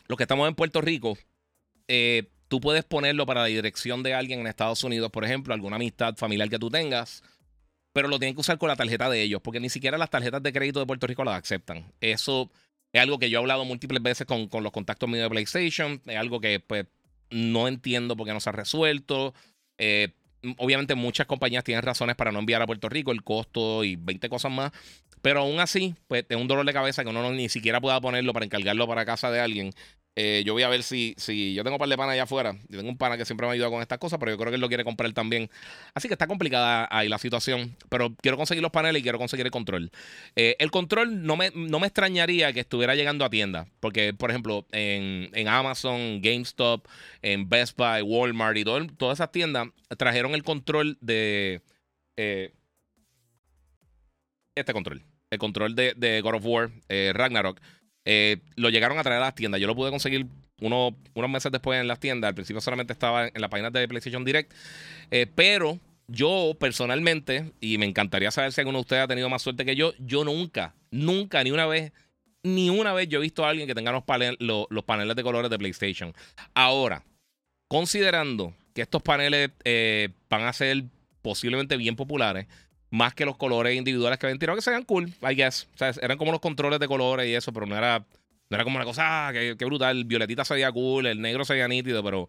los 0.08 0.18
que 0.18 0.24
estamos 0.24 0.50
en 0.50 0.56
Puerto 0.56 0.82
Rico, 0.82 1.18
eh, 1.88 2.30
tú 2.50 2.60
puedes 2.60 2.84
ponerlo 2.84 3.26
para 3.26 3.42
la 3.42 3.48
dirección 3.48 4.04
de 4.04 4.16
alguien 4.16 4.42
en 4.42 4.48
Estados 4.48 4.84
Unidos, 4.84 5.12
por 5.12 5.24
ejemplo, 5.24 5.54
alguna 5.54 5.78
amistad 5.78 6.16
familiar 6.18 6.50
que 6.50 6.60
tú 6.60 6.70
tengas 6.70 7.24
pero 7.94 8.08
lo 8.08 8.20
tienen 8.20 8.36
que 8.36 8.42
usar 8.42 8.58
con 8.58 8.70
la 8.70 8.76
tarjeta 8.76 9.10
de 9.10 9.22
ellos, 9.22 9.42
porque 9.42 9.60
ni 9.60 9.70
siquiera 9.70 9.98
las 9.98 10.10
tarjetas 10.10 10.44
de 10.44 10.54
crédito 10.54 10.80
de 10.80 10.86
Puerto 10.86 11.08
Rico 11.08 11.24
las 11.24 11.40
aceptan. 11.42 11.92
Eso 12.02 12.50
es 12.94 13.02
algo 13.02 13.20
que 13.20 13.30
yo 13.30 13.40
he 13.40 13.42
hablado 13.42 13.66
múltiples 13.66 14.02
veces 14.02 14.26
con, 14.28 14.48
con 14.48 14.64
los 14.64 14.72
contactos 14.72 15.10
míos 15.10 15.24
de 15.24 15.30
PlayStation, 15.30 16.02
es 16.06 16.18
algo 16.18 16.40
que 16.40 16.60
pues 16.60 16.86
no 17.30 17.68
entiendo 17.68 18.16
por 18.16 18.28
qué 18.28 18.34
no 18.34 18.40
se 18.40 18.50
ha 18.50 18.54
resuelto. 18.54 19.34
Eh, 19.78 20.10
obviamente 20.58 20.96
muchas 20.96 21.28
compañías 21.28 21.64
tienen 21.64 21.84
razones 21.84 22.16
para 22.16 22.32
no 22.32 22.40
enviar 22.40 22.62
a 22.62 22.66
Puerto 22.66 22.90
Rico, 22.90 23.12
el 23.12 23.24
costo 23.24 23.84
y 23.84 23.96
20 23.96 24.30
cosas 24.30 24.52
más, 24.52 24.72
pero 25.22 25.42
aún 25.42 25.60
así, 25.60 25.96
pues 26.08 26.26
es 26.30 26.38
un 26.38 26.48
dolor 26.48 26.66
de 26.66 26.74
cabeza 26.74 27.04
que 27.04 27.10
uno 27.10 27.22
no, 27.22 27.32
ni 27.32 27.50
siquiera 27.50 27.82
pueda 27.82 28.00
ponerlo 28.00 28.34
para 28.34 28.46
encargarlo 28.46 28.88
para 28.88 29.06
casa 29.06 29.32
de 29.32 29.40
alguien 29.40 29.72
eh, 30.16 30.44
yo 30.46 30.54
voy 30.54 30.64
a 30.64 30.70
ver 30.70 30.84
si, 30.84 31.16
si 31.18 31.54
yo 31.54 31.64
tengo 31.64 31.76
un 31.76 31.80
par 31.80 31.88
de 31.88 31.96
panas 31.96 32.14
allá 32.14 32.24
afuera. 32.24 32.54
Yo 32.68 32.78
tengo 32.78 32.90
un 32.90 32.98
pana 32.98 33.18
que 33.18 33.26
siempre 33.26 33.48
me 33.48 33.52
ha 33.52 33.54
ayudado 33.54 33.72
con 33.72 33.82
estas 33.82 34.00
cosas, 34.00 34.20
pero 34.20 34.32
yo 34.32 34.38
creo 34.38 34.52
que 34.52 34.56
él 34.56 34.62
lo 34.62 34.68
quiere 34.68 34.84
comprar 34.84 35.12
también. 35.14 35.50
Así 35.94 36.08
que 36.08 36.14
está 36.14 36.28
complicada 36.28 36.88
ahí 36.92 37.08
la 37.08 37.18
situación. 37.18 37.76
Pero 37.90 38.14
quiero 38.22 38.36
conseguir 38.36 38.62
los 38.62 38.72
paneles 38.72 39.00
y 39.00 39.04
quiero 39.04 39.18
conseguir 39.18 39.46
el 39.46 39.52
control. 39.52 39.92
Eh, 40.36 40.56
el 40.60 40.72
control 40.72 41.24
no 41.24 41.38
me, 41.38 41.52
no 41.56 41.80
me 41.80 41.88
extrañaría 41.88 42.52
que 42.52 42.60
estuviera 42.60 42.96
llegando 42.96 43.24
a 43.24 43.30
tienda. 43.30 43.68
Porque, 43.80 44.14
por 44.14 44.30
ejemplo, 44.30 44.66
en, 44.72 45.48
Amazon, 45.48 46.22
GameStop, 46.22 46.86
en 47.22 47.48
Best 47.48 47.78
Buy, 47.78 48.02
Walmart 48.02 48.58
y 48.58 48.64
todas 48.64 49.20
esas 49.20 49.32
tiendas 49.32 49.70
trajeron 49.98 50.34
el 50.34 50.44
control 50.44 50.98
de. 51.00 51.62
Eh, 52.18 52.52
este 54.56 54.74
control. 54.74 55.04
El 55.32 55.40
control 55.40 55.76
de, 55.76 55.94
de 55.96 56.20
God 56.22 56.36
of 56.36 56.46
War, 56.46 56.72
Ragnarok 56.90 57.62
eh, 58.06 58.38
lo 58.56 58.70
llegaron 58.70 58.98
a 58.98 59.04
traer 59.04 59.22
a 59.22 59.26
las 59.26 59.36
tiendas. 59.36 59.60
Yo 59.62 59.68
lo 59.68 59.76
pude 59.76 59.92
conseguir 59.92 60.28
unos 60.62 61.30
meses 61.30 61.52
después 61.52 61.80
en 61.80 61.88
las 61.88 62.00
tiendas. 62.00 62.30
Al 62.30 62.36
principio 62.36 62.62
solamente 62.62 62.94
estaba 62.94 63.28
en 63.28 63.42
la 63.42 63.50
página 63.50 63.70
de 63.70 63.88
PlayStation 63.88 64.26
Direct. 64.26 64.52
Eh, 65.12 65.28
pero 65.34 65.80
yo 66.08 66.56
personalmente, 66.60 67.52
y 67.62 67.78
me 67.78 67.86
encantaría 67.86 68.32
saber 68.32 68.52
si 68.52 68.62
alguno 68.62 68.80
de 68.80 68.82
ustedes 68.82 69.04
ha 69.04 69.08
tenido 69.08 69.30
más 69.30 69.42
suerte 69.42 69.66
que 69.66 69.76
yo, 69.76 69.94
yo 70.00 70.24
nunca, 70.24 70.74
nunca, 70.92 71.44
ni 71.44 71.52
una 71.52 71.68
vez, 71.68 71.92
ni 72.44 72.70
una 72.70 72.94
vez 72.94 73.08
yo 73.08 73.20
he 73.20 73.22
visto 73.22 73.46
a 73.46 73.50
alguien 73.50 73.68
que 73.68 73.76
tenga 73.76 73.92
los, 73.92 74.04
los, 74.70 74.84
paneles 74.84 75.16
de 75.16 75.24
colores 75.24 75.52
de 75.52 75.58
PlayStation. 75.58 76.14
Ahora, 76.54 77.04
considerando 77.68 78.56
que 78.74 78.82
estos 78.82 79.04
paneles 79.04 79.52
eh, 79.64 80.10
van 80.30 80.44
a 80.44 80.54
ser 80.54 80.84
posiblemente 81.22 81.78
bien 81.78 81.96
populares, 81.96 82.48
más 82.92 83.14
que 83.14 83.26
los 83.26 83.38
colores 83.38 83.76
individuales 83.76 84.18
que 84.18 84.26
habían 84.26 84.40
tirado, 84.40 84.56
que 84.56 84.62
sean 84.62 84.84
cool, 84.84 85.14
I 85.22 85.36
guess. 85.36 85.68
O 85.76 85.78
sea, 85.78 85.94
eran 86.02 86.18
como 86.18 86.32
los 86.32 86.42
controles 86.42 86.80
de 86.80 86.88
colores 86.88 87.28
y 87.28 87.36
eso, 87.36 87.54
pero 87.54 87.66
no 87.66 87.78
era, 87.78 88.00
no 88.00 88.56
era 88.56 88.64
como 88.64 88.78
una 88.78 88.86
cosa, 88.86 89.28
ah, 89.28 89.34
que, 89.34 89.54
brutal. 89.66 89.98
El 89.98 90.06
violetita 90.06 90.44
se 90.44 90.56
veía 90.56 90.72
cool, 90.72 91.06
el 91.06 91.22
negro 91.22 91.46
se 91.46 91.54
veía 91.54 91.68
nítido, 91.68 92.04
pero 92.04 92.28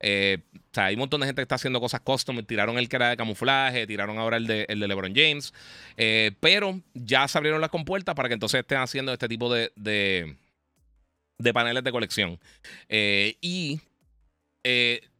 eh, 0.00 0.38
o 0.54 0.58
sea, 0.72 0.86
hay 0.86 0.94
un 0.94 1.00
montón 1.00 1.20
de 1.20 1.26
gente 1.26 1.40
que 1.40 1.44
está 1.44 1.54
haciendo 1.54 1.80
cosas 1.80 2.00
custom. 2.00 2.42
Tiraron 2.44 2.78
el 2.78 2.88
que 2.88 2.96
era 2.96 3.10
de 3.10 3.16
camuflaje, 3.16 3.86
tiraron 3.86 4.18
ahora 4.18 4.36
el 4.36 4.46
de, 4.46 4.66
el 4.68 4.80
de 4.80 4.88
LeBron 4.88 5.14
James. 5.14 5.54
Eh, 5.96 6.32
pero 6.40 6.80
ya 6.94 7.28
se 7.28 7.38
abrieron 7.38 7.60
las 7.60 7.70
compuertas 7.70 8.14
para 8.14 8.28
que 8.28 8.34
entonces 8.34 8.60
estén 8.60 8.78
haciendo 8.78 9.12
este 9.12 9.28
tipo 9.28 9.52
de, 9.52 9.70
de, 9.76 11.52
paneles 11.52 11.84
de 11.84 11.92
colección. 11.92 12.40
Eh, 12.88 13.36
y 13.40 13.80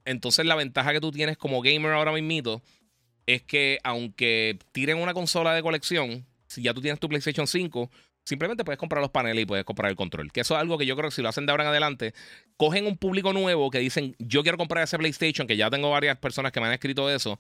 entonces 0.04 0.44
la 0.44 0.56
ventaja 0.56 0.92
que 0.92 1.00
tú 1.00 1.12
tienes 1.12 1.38
como 1.38 1.62
gamer 1.62 1.92
ahora 1.92 2.12
mismo 2.12 2.60
es 3.32 3.42
que 3.42 3.78
aunque 3.84 4.58
tiren 4.72 4.98
una 4.98 5.14
consola 5.14 5.54
de 5.54 5.62
colección, 5.62 6.26
si 6.46 6.62
ya 6.62 6.74
tú 6.74 6.80
tienes 6.80 7.00
tu 7.00 7.08
PlayStation 7.08 7.46
5, 7.46 7.90
simplemente 8.24 8.64
puedes 8.64 8.78
comprar 8.78 9.00
los 9.00 9.10
paneles 9.10 9.42
y 9.42 9.46
puedes 9.46 9.64
comprar 9.64 9.90
el 9.90 9.96
control. 9.96 10.32
Que 10.32 10.40
eso 10.40 10.54
es 10.54 10.60
algo 10.60 10.78
que 10.78 10.86
yo 10.86 10.96
creo 10.96 11.10
que 11.10 11.16
si 11.16 11.22
lo 11.22 11.28
hacen 11.28 11.46
de 11.46 11.52
ahora 11.52 11.64
en 11.64 11.70
adelante, 11.70 12.14
cogen 12.56 12.86
un 12.86 12.96
público 12.96 13.32
nuevo 13.32 13.70
que 13.70 13.78
dicen, 13.78 14.14
yo 14.18 14.42
quiero 14.42 14.58
comprar 14.58 14.84
ese 14.84 14.98
PlayStation, 14.98 15.46
que 15.46 15.56
ya 15.56 15.70
tengo 15.70 15.90
varias 15.90 16.18
personas 16.18 16.52
que 16.52 16.60
me 16.60 16.66
han 16.66 16.72
escrito 16.72 17.10
eso, 17.10 17.38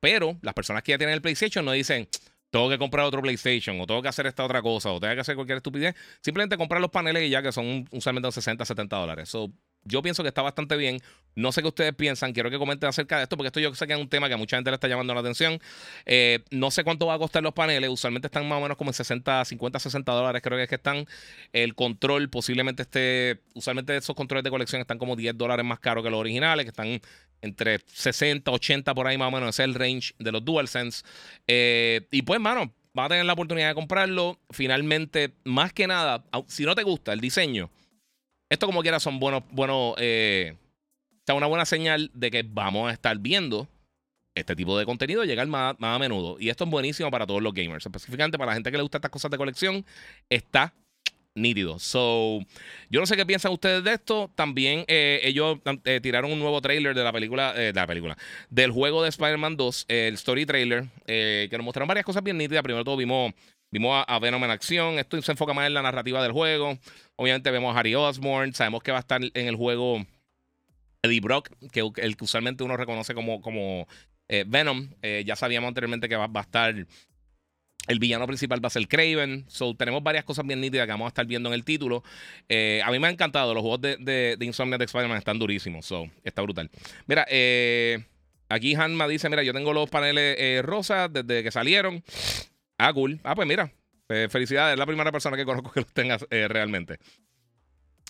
pero 0.00 0.38
las 0.42 0.54
personas 0.54 0.82
que 0.82 0.92
ya 0.92 0.98
tienen 0.98 1.14
el 1.14 1.22
PlayStation 1.22 1.64
no 1.64 1.72
dicen, 1.72 2.08
tengo 2.50 2.68
que 2.68 2.78
comprar 2.78 3.06
otro 3.06 3.22
PlayStation, 3.22 3.80
o 3.80 3.86
tengo 3.86 4.02
que 4.02 4.08
hacer 4.08 4.26
esta 4.26 4.44
otra 4.44 4.60
cosa, 4.60 4.90
o 4.90 5.00
tengo 5.00 5.14
que 5.14 5.20
hacer 5.20 5.36
cualquier 5.36 5.56
estupidez. 5.56 5.94
Simplemente 6.20 6.56
comprar 6.58 6.80
los 6.80 6.90
paneles 6.90 7.22
y 7.22 7.30
ya 7.30 7.42
que 7.42 7.50
son 7.50 7.88
usualmente 7.92 8.30
60, 8.30 8.64
70 8.64 8.96
dólares. 8.96 9.28
So, 9.28 9.50
yo 9.84 10.02
pienso 10.02 10.22
que 10.22 10.28
está 10.28 10.42
bastante 10.42 10.76
bien. 10.76 11.00
No 11.34 11.50
sé 11.50 11.62
qué 11.62 11.68
ustedes 11.68 11.94
piensan. 11.94 12.32
Quiero 12.32 12.50
que 12.50 12.58
comenten 12.58 12.88
acerca 12.88 13.16
de 13.16 13.22
esto, 13.24 13.36
porque 13.36 13.48
esto 13.48 13.60
yo 13.60 13.74
sé 13.74 13.86
que 13.86 13.94
es 13.94 13.98
un 13.98 14.08
tema 14.08 14.28
que 14.28 14.34
a 14.34 14.36
mucha 14.36 14.56
gente 14.56 14.70
le 14.70 14.74
está 14.74 14.86
llamando 14.86 15.14
la 15.14 15.20
atención. 15.20 15.60
Eh, 16.04 16.40
no 16.50 16.70
sé 16.70 16.84
cuánto 16.84 17.06
va 17.06 17.14
a 17.14 17.18
costar 17.18 17.42
los 17.42 17.54
paneles. 17.54 17.88
Usualmente 17.88 18.26
están 18.26 18.46
más 18.46 18.58
o 18.58 18.60
menos 18.60 18.76
como 18.76 18.90
en 18.90 18.94
60, 18.94 19.44
50, 19.44 19.78
60 19.78 20.12
dólares. 20.12 20.42
Creo 20.42 20.58
que 20.58 20.64
es 20.64 20.68
que 20.68 20.74
están. 20.74 21.06
El 21.52 21.74
control 21.74 22.28
posiblemente 22.28 22.82
esté. 22.82 23.40
Usualmente 23.54 23.96
esos 23.96 24.14
controles 24.14 24.44
de 24.44 24.50
colección 24.50 24.80
están 24.80 24.98
como 24.98 25.16
10 25.16 25.36
dólares 25.38 25.64
más 25.64 25.80
caros 25.80 26.04
que 26.04 26.10
los 26.10 26.20
originales, 26.20 26.64
que 26.64 26.70
están 26.70 27.00
entre 27.40 27.80
60, 27.86 28.50
80 28.50 28.94
por 28.94 29.06
ahí 29.06 29.16
más 29.16 29.28
o 29.28 29.30
menos. 29.30 29.48
Ese 29.50 29.62
es 29.62 29.68
el 29.68 29.74
range 29.74 30.14
de 30.18 30.32
los 30.32 30.44
DualSense. 30.44 31.02
Eh, 31.46 32.06
y 32.10 32.22
pues, 32.22 32.40
mano, 32.40 32.72
va 32.96 33.06
a 33.06 33.08
tener 33.08 33.24
la 33.24 33.32
oportunidad 33.32 33.68
de 33.68 33.74
comprarlo. 33.74 34.38
Finalmente, 34.50 35.32
más 35.44 35.72
que 35.72 35.86
nada, 35.86 36.24
si 36.46 36.64
no 36.64 36.74
te 36.74 36.82
gusta 36.82 37.14
el 37.14 37.20
diseño 37.20 37.70
esto 38.52 38.66
como 38.66 38.82
quiera 38.82 39.00
son 39.00 39.18
buenos, 39.18 39.44
buenos, 39.50 39.94
eh, 39.96 40.56
una 41.34 41.46
buena 41.46 41.64
señal 41.64 42.10
de 42.12 42.30
que 42.30 42.44
vamos 42.46 42.90
a 42.90 42.92
estar 42.92 43.16
viendo 43.18 43.66
este 44.34 44.54
tipo 44.54 44.78
de 44.78 44.84
contenido 44.84 45.24
llegar 45.24 45.46
más, 45.46 45.74
más, 45.78 45.96
a 45.96 45.98
menudo. 45.98 46.36
Y 46.38 46.50
esto 46.50 46.64
es 46.64 46.70
buenísimo 46.70 47.10
para 47.10 47.26
todos 47.26 47.40
los 47.40 47.54
gamers. 47.54 47.86
Específicamente 47.86 48.36
para 48.36 48.50
la 48.50 48.54
gente 48.54 48.70
que 48.70 48.76
le 48.76 48.82
gusta 48.82 48.98
estas 48.98 49.10
cosas 49.10 49.30
de 49.30 49.38
colección, 49.38 49.86
está 50.28 50.74
nítido. 51.34 51.78
So, 51.78 52.40
yo 52.90 53.00
no 53.00 53.06
sé 53.06 53.16
qué 53.16 53.24
piensan 53.24 53.52
ustedes 53.52 53.84
de 53.84 53.94
esto. 53.94 54.30
También 54.34 54.84
eh, 54.86 55.20
ellos 55.24 55.58
eh, 55.84 56.00
tiraron 56.02 56.30
un 56.30 56.38
nuevo 56.38 56.60
trailer 56.60 56.94
de 56.94 57.04
la 57.04 57.12
película, 57.12 57.54
de 57.54 57.72
la 57.72 57.86
película, 57.86 58.18
del 58.50 58.70
juego 58.70 59.02
de 59.02 59.08
Spider-Man 59.08 59.56
2, 59.56 59.86
el 59.88 60.12
story 60.14 60.44
trailer, 60.44 60.88
que 61.06 61.48
nos 61.52 61.64
mostraron 61.64 61.88
varias 61.88 62.04
cosas 62.04 62.22
bien 62.22 62.36
nítidas. 62.36 62.62
Primero 62.62 62.84
todo 62.84 62.98
vimos 62.98 63.32
Vimos 63.72 64.04
a, 64.06 64.18
Venom 64.18 64.44
en 64.44 64.50
acción. 64.50 64.98
Esto 64.98 65.20
se 65.22 65.32
enfoca 65.32 65.54
más 65.54 65.66
en 65.66 65.72
la 65.72 65.80
narrativa 65.80 66.22
del 66.22 66.32
juego. 66.32 66.78
Obviamente 67.16 67.50
vemos 67.50 67.74
a 67.74 67.80
Harry 67.80 67.94
Osborn. 67.94 68.52
Sabemos 68.52 68.82
que 68.82 68.92
va 68.92 68.98
a 68.98 69.00
estar 69.00 69.22
en 69.22 69.48
el 69.48 69.56
juego 69.56 70.04
Eddie 71.02 71.20
Brock, 71.20 71.48
que 71.72 71.80
el 71.80 72.16
que 72.16 72.24
usualmente 72.24 72.64
uno 72.64 72.76
reconoce 72.76 73.14
como, 73.14 73.40
como 73.40 73.88
eh, 74.28 74.44
Venom. 74.46 74.90
Eh, 75.00 75.24
ya 75.26 75.36
sabíamos 75.36 75.68
anteriormente 75.68 76.06
que 76.06 76.16
va, 76.16 76.28
a 76.32 76.40
estar. 76.40 76.74
El 77.88 77.98
villano 77.98 78.26
principal 78.26 78.62
va 78.62 78.66
a 78.66 78.70
ser 78.70 78.86
Craven. 78.86 79.46
So, 79.48 79.74
tenemos 79.74 80.02
varias 80.02 80.24
cosas 80.24 80.46
bien 80.46 80.60
nítidas 80.60 80.84
que 80.84 80.92
vamos 80.92 81.06
a 81.06 81.08
estar 81.08 81.24
viendo 81.24 81.48
en 81.48 81.54
el 81.54 81.64
título. 81.64 82.04
Eh, 82.50 82.82
a 82.84 82.90
mí 82.90 82.98
me 82.98 83.06
ha 83.06 83.10
encantado. 83.10 83.54
Los 83.54 83.62
juegos 83.62 83.80
de, 83.80 83.96
de, 83.96 84.36
de 84.38 84.44
Insomnia 84.44 84.76
de 84.76 84.84
Spider-Man 84.84 85.16
están 85.16 85.38
durísimos. 85.38 85.86
So, 85.86 86.10
está 86.24 86.42
brutal. 86.42 86.70
Mira, 87.06 87.26
aquí 88.50 88.74
Hanma 88.74 89.08
dice: 89.08 89.30
Mira, 89.30 89.42
yo 89.42 89.54
tengo 89.54 89.72
los 89.72 89.88
paneles 89.88 90.62
rosas 90.62 91.10
desde 91.10 91.42
que 91.42 91.50
salieron. 91.50 92.04
Ah, 92.82 92.92
cool. 92.92 93.20
Ah, 93.22 93.36
pues 93.36 93.46
mira. 93.46 93.72
Eh, 94.08 94.26
felicidades. 94.28 94.72
Es 94.72 94.78
la 94.78 94.86
primera 94.86 95.12
persona 95.12 95.36
que 95.36 95.44
conozco 95.44 95.70
que 95.70 95.80
los 95.82 95.92
tengas 95.92 96.26
eh, 96.30 96.48
realmente. 96.48 96.98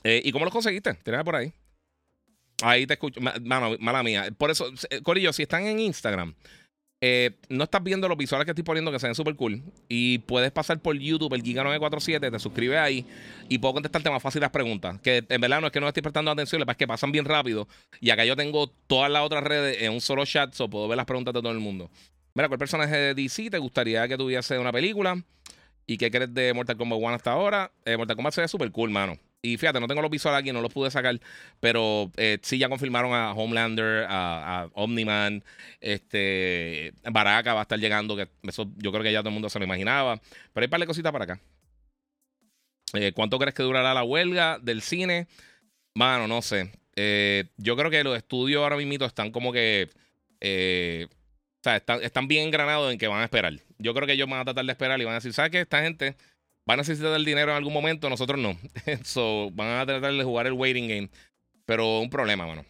Eh, 0.03 0.23
¿Y 0.25 0.33
cómo 0.33 0.47
los 0.47 0.53
conseguiste? 0.53 0.95
Tienes 0.95 1.23
por 1.25 1.37
ahí. 1.37 1.53
Ahí 2.63 2.87
te 2.87 2.95
escucho. 2.95 3.21
Mano, 3.21 3.77
mala 3.81 4.03
mía. 4.03 4.29
Por 4.39 4.51
eso, 4.51 4.73
Corillo, 5.03 5.33
si 5.35 5.43
están 5.43 5.67
en 5.67 5.79
Instagram, 5.79 6.35
no 7.49 7.65
estás 7.65 7.83
viendo 7.83 8.09
los 8.09 8.17
visuales 8.17 8.47
que 8.47 8.53
estoy 8.53 8.65
poniendo 8.65 8.91
que 8.91 8.99
se 8.99 9.09
ven 9.09 9.15
súper 9.15 9.37
cool. 9.37 9.63
Y 9.89 10.21
puedes 10.21 10.53
pasar 10.53 10.81
por 10.81 10.97
YouTube, 10.97 11.35
el 11.35 11.43
Giga947, 11.43 12.31
te 12.31 12.39
suscribes 12.39 12.79
ahí 12.79 13.05
y 13.49 13.59
puedo 13.59 13.75
contestarte 13.75 14.09
más 14.11 14.23
fácil 14.23 14.41
las 14.41 14.53
preguntas. 14.53 15.01
Que 15.01 15.25
en 15.29 15.41
verdad 15.41 15.61
no 15.61 15.67
es 15.67 15.73
que 15.73 15.81
no 15.81 15.89
estoy 15.89 16.03
prestando 16.03 16.31
atención, 16.31 16.65
es 16.67 16.77
que 16.77 16.87
pasan 16.87 17.13
bien 17.13 17.27
rápido. 17.27 17.69
Y 18.01 18.11
acá 18.11 18.25
yo 18.25 18.37
tengo 18.37 18.69
todas 18.87 19.11
las 19.11 19.23
otras 19.23 19.45
redes 19.45 19.83
en 19.83 19.93
un 19.93 20.01
solo 20.01 20.25
chat, 20.25 20.55
so 20.55 20.71
puedo 20.71 20.89
ver 20.89 20.97
las 20.97 21.07
preguntas 21.07 21.35
de 21.35 21.41
todo 21.43 21.53
el 21.53 21.61
mundo. 21.61 21.91
Mira, 22.35 22.49
¿cuál 22.49 22.59
personaje 22.59 22.97
de 22.97 23.15
DC 23.15 23.51
te 23.51 23.59
gustaría 23.59 24.09
que 24.09 24.17
tuviese 24.17 24.59
una 24.59 24.73
película? 24.73 25.23
¿Y 25.87 25.99
qué 25.99 26.11
crees 26.11 26.33
de 26.33 26.55
Mortal 26.55 26.77
Kombat 26.79 26.99
1 26.99 27.15
hasta 27.15 27.33
ahora? 27.33 27.71
Eh, 27.85 27.97
Mortal 27.97 28.17
Kombat 28.17 28.33
se 28.33 28.41
ve 28.41 28.49
súper 28.49 28.71
cool, 28.73 28.91
mano. 28.91 29.19
Y 29.43 29.59
fíjate, 29.59 29.81
no 29.81 29.89
tengo 29.89 30.01
los 30.01 30.11
visuales 30.11 30.41
aquí, 30.41 30.53
no 30.53 30.63
los 30.63 30.73
pude 30.73 30.91
sacar, 30.91 31.21
pero 31.61 32.11
eh, 32.17 32.39
sí 32.43 32.59
ya 32.59 32.69
confirmaron 32.69 33.13
a 33.13 33.33
Homelander, 33.33 34.07
a, 34.09 34.69
Omni-Man, 34.73 35.43
este, 35.81 36.95
Baraka 37.11 37.53
va 37.53 37.61
a 37.61 37.63
estar 37.63 37.79
llegando, 37.79 38.17
que 38.17 38.29
eso 38.45 38.71
yo 38.77 38.93
creo 38.93 39.03
que 39.03 39.13
ya 39.13 39.19
todo 39.19 39.31
el 39.31 39.35
mundo 39.35 39.51
se 39.51 39.59
lo 39.59 39.65
imaginaba. 39.65 40.21
Pero 40.53 40.63
hay 40.63 40.67
un 40.67 40.71
par 40.71 40.81
de 40.81 40.87
cositas 40.87 41.13
para 41.13 41.25
acá. 41.25 41.41
Eh, 42.95 43.13
¿Cuánto 43.13 43.39
crees 43.39 43.55
que 43.55 43.65
durará 43.65 43.93
la 43.93 44.05
huelga 44.05 44.59
del 44.59 44.81
cine? 44.81 45.27
Mano, 45.95 46.29
no 46.29 46.41
sé. 46.41 46.71
yo 47.59 47.77
creo 47.77 47.91
que 47.91 48.05
los 48.05 48.17
estudios 48.17 48.63
ahora 48.63 48.77
mismo 48.77 49.05
están 49.05 49.33
como 49.33 49.53
que 49.53 49.91
o 51.63 51.65
sea, 51.65 51.77
están, 51.77 52.27
bien 52.27 52.47
engranados 52.47 52.93
en 52.93 52.99
que 52.99 53.07
van 53.07 53.21
a 53.21 53.25
esperar. 53.25 53.55
Yo 53.79 53.95
creo 53.95 54.07
que 54.07 54.15
ellos 54.15 54.29
van 54.29 54.41
a 54.41 54.45
tratar 54.45 54.65
de 54.65 54.73
esperar 54.73 55.01
y 55.01 55.05
van 55.05 55.13
a 55.13 55.19
decir, 55.19 55.33
¿sabes 55.33 55.53
qué? 55.53 55.61
Esta 55.61 55.81
gente 55.81 56.17
va 56.69 56.75
a 56.75 56.77
necesitar 56.77 57.15
el 57.15 57.25
dinero 57.25 57.53
en 57.53 57.57
algún 57.57 57.73
momento, 57.73 58.11
nosotros 58.11 58.41
no. 58.41 58.59
so, 59.05 59.51
van 59.53 59.79
a 59.79 59.87
tratar 59.87 60.13
de 60.13 60.25
jugar 60.25 60.49
el 60.49 60.55
waiting 60.55 60.89
game. 60.89 61.09
Pero 61.65 62.01
un 62.01 62.11
problema, 62.11 62.47
mano. 62.47 62.65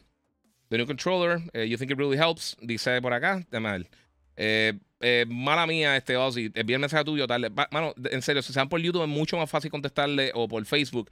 The 0.68 0.76
new 0.76 0.86
controller, 0.86 1.40
eh, 1.54 1.66
you 1.66 1.78
think 1.78 1.90
it 1.90 1.98
really 1.98 2.18
helps? 2.18 2.54
Dice 2.60 3.00
por 3.00 3.14
acá, 3.14 3.46
mal. 3.60 3.88
Eh, 4.36 4.74
eh, 5.00 5.24
mala 5.26 5.66
mía, 5.66 5.96
este 5.96 6.16
Ozzy. 6.16 6.50
El 6.54 6.66
mensaje 6.78 7.04
tuyo, 7.04 7.26
tal. 7.26 7.50
Mano, 7.70 7.94
en 8.10 8.20
serio, 8.20 8.42
si 8.42 8.52
se 8.52 8.58
van 8.58 8.68
por 8.68 8.80
YouTube 8.80 9.02
es 9.02 9.08
mucho 9.08 9.38
más 9.38 9.50
fácil 9.50 9.70
contestarle 9.70 10.32
o 10.34 10.48
por 10.48 10.64
Facebook, 10.66 11.10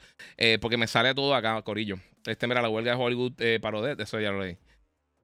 porque 0.61 0.77
me 0.77 0.87
sale 0.87 1.15
todo 1.15 1.35
acá, 1.35 1.61
Corillo. 1.63 1.99
Este, 2.27 2.47
mira, 2.47 2.61
la 2.61 2.69
huelga 2.69 2.93
de 2.93 3.03
Hollywood 3.03 3.33
eh, 3.39 3.59
paró 3.61 3.83
de 3.83 4.03
eso 4.03 4.21
ya 4.21 4.31
lo 4.31 4.43
leí. 4.43 4.57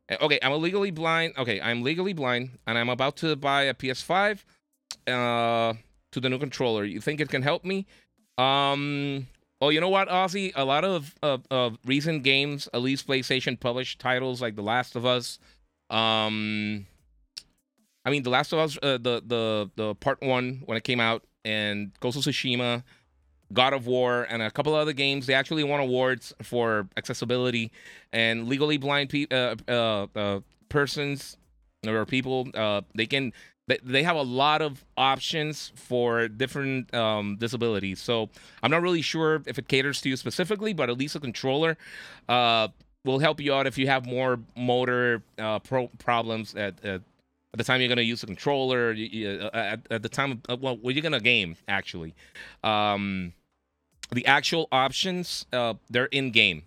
Eh, 0.09 0.17
okay, 0.21 0.39
I'm 0.43 0.61
legally 0.61 0.91
blind. 0.91 1.35
Okay, 1.37 1.61
I'm 1.61 1.83
legally 1.83 2.13
blind, 2.13 2.59
and 2.67 2.79
I'm 2.79 2.89
about 2.89 3.17
to 3.19 3.37
buy 3.37 3.63
a 3.63 3.75
PS5 3.75 4.45
uh, 5.07 5.75
to 6.13 6.21
the 6.21 6.29
new 6.29 6.39
controller. 6.39 6.85
You 6.85 7.01
think 7.01 7.21
it 7.21 7.29
can 7.29 7.43
help 7.43 7.65
me? 7.65 7.87
Um. 8.39 9.27
Oh, 9.61 9.71
you 9.71 9.81
know 9.81 9.89
what, 9.89 10.09
Ozzy? 10.11 10.53
A 10.55 10.67
lot 10.67 10.85
of, 10.85 11.15
of, 11.23 11.47
of 11.51 11.79
recent 11.87 12.25
games, 12.25 12.69
at 12.75 12.83
least 12.83 13.07
PlayStation 13.09 13.59
published 13.59 13.99
titles 13.99 14.43
like 14.43 14.55
The 14.55 14.63
Last 14.63 14.97
of 14.97 15.07
Us. 15.07 15.39
Um, 15.89 16.87
I 18.05 18.11
mean, 18.11 18.23
The 18.23 18.29
Last 18.29 18.53
of 18.53 18.59
Us, 18.59 18.77
uh, 18.83 18.99
the 18.99 19.23
the 19.27 19.71
the 19.75 19.95
part 19.95 20.21
one 20.21 20.63
when 20.67 20.77
it 20.77 20.85
came 20.85 21.01
out, 21.01 21.25
and 21.43 21.93
Ghost 22.01 22.19
of 22.19 22.25
Tsushima, 22.25 22.83
God 23.53 23.73
of 23.73 23.87
War, 23.87 24.27
and 24.29 24.43
a 24.43 24.51
couple 24.51 24.75
other 24.75 24.93
games. 24.93 25.27
They 25.27 25.35
actually 25.35 25.65
won 25.65 25.81
awards 25.81 26.35
for 26.43 26.89
accessibility 26.97 27.73
and 28.13 28.49
legally 28.49 28.77
blind 28.77 29.11
pe- 29.11 29.27
uh, 29.31 29.57
uh, 29.69 30.07
uh, 30.15 30.41
persons 30.69 31.37
or 31.87 32.05
people. 32.05 32.49
Uh, 32.55 32.83
they 32.95 33.07
can 33.07 33.33
they 33.83 34.05
have 34.05 34.17
a 34.17 34.23
lot 34.23 34.63
of 34.63 34.85
options 34.97 35.73
for 35.75 36.29
different 36.29 36.95
um, 36.95 37.37
disabilities. 37.37 38.01
So 38.01 38.31
I'm 38.63 38.71
not 38.71 38.83
really 38.83 39.03
sure 39.03 39.43
if 39.47 39.59
it 39.59 39.67
caters 39.67 40.01
to 40.03 40.09
you 40.09 40.17
specifically, 40.17 40.73
but 40.73 40.89
at 40.89 40.97
least 40.97 41.17
a 41.17 41.21
controller 41.21 41.77
uh, 42.29 42.69
will 43.05 43.19
help 43.19 43.41
you 43.41 43.53
out 43.53 43.67
if 43.67 43.77
you 43.77 43.89
have 43.89 44.07
more 44.07 44.39
motor 44.57 45.23
uh, 45.39 45.59
pro- 45.59 45.89
problems 45.99 46.55
at, 46.55 46.85
at 46.85 47.03
at 47.55 47.59
the 47.59 47.65
time 47.65 47.81
you're 47.81 47.89
going 47.89 47.97
to 47.97 48.05
use 48.05 48.23
a 48.23 48.27
controller, 48.27 48.95
at, 49.55 49.81
at, 49.91 50.03
the 50.03 50.11
time, 50.11 50.43
of, 50.47 50.61
well, 50.61 50.77
when 50.77 50.95
you're 50.95 51.01
going 51.01 51.13
to 51.13 51.21
game, 51.21 51.57
actually. 51.69 52.15
Um, 52.63 53.33
the 54.11 54.27
actual 54.27 54.69
options, 54.73 55.47
uh, 55.53 55.75
they're 55.91 56.07
in 56.07 56.31
game. 56.31 56.63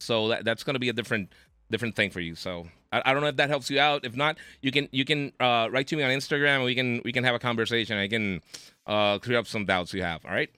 So 0.00 0.28
that, 0.28 0.44
that's 0.44 0.64
going 0.64 0.74
to 0.74 0.80
be 0.80 0.88
a 0.88 0.92
different 0.92 1.32
different 1.70 1.96
thing 1.96 2.10
for 2.10 2.20
you. 2.20 2.34
So 2.34 2.66
I, 2.92 3.02
I, 3.06 3.12
don't 3.12 3.22
know 3.22 3.28
if 3.28 3.36
that 3.36 3.48
helps 3.48 3.70
you 3.70 3.80
out. 3.80 4.04
If 4.04 4.16
not, 4.16 4.36
you 4.60 4.70
can 4.70 4.88
you 4.92 5.04
can 5.04 5.32
uh, 5.40 5.68
write 5.70 5.86
to 5.88 5.96
me 5.96 6.02
on 6.02 6.10
Instagram. 6.10 6.64
We 6.64 6.74
can 6.74 7.00
we 7.04 7.12
can 7.12 7.24
have 7.24 7.34
a 7.34 7.38
conversation. 7.38 7.96
I 7.96 8.08
can 8.08 8.40
uh, 8.86 9.18
clear 9.18 9.38
up 9.38 9.46
some 9.46 9.64
doubts 9.64 9.94
you 9.94 10.02
have. 10.02 10.24
All 10.24 10.32
right. 10.32 10.50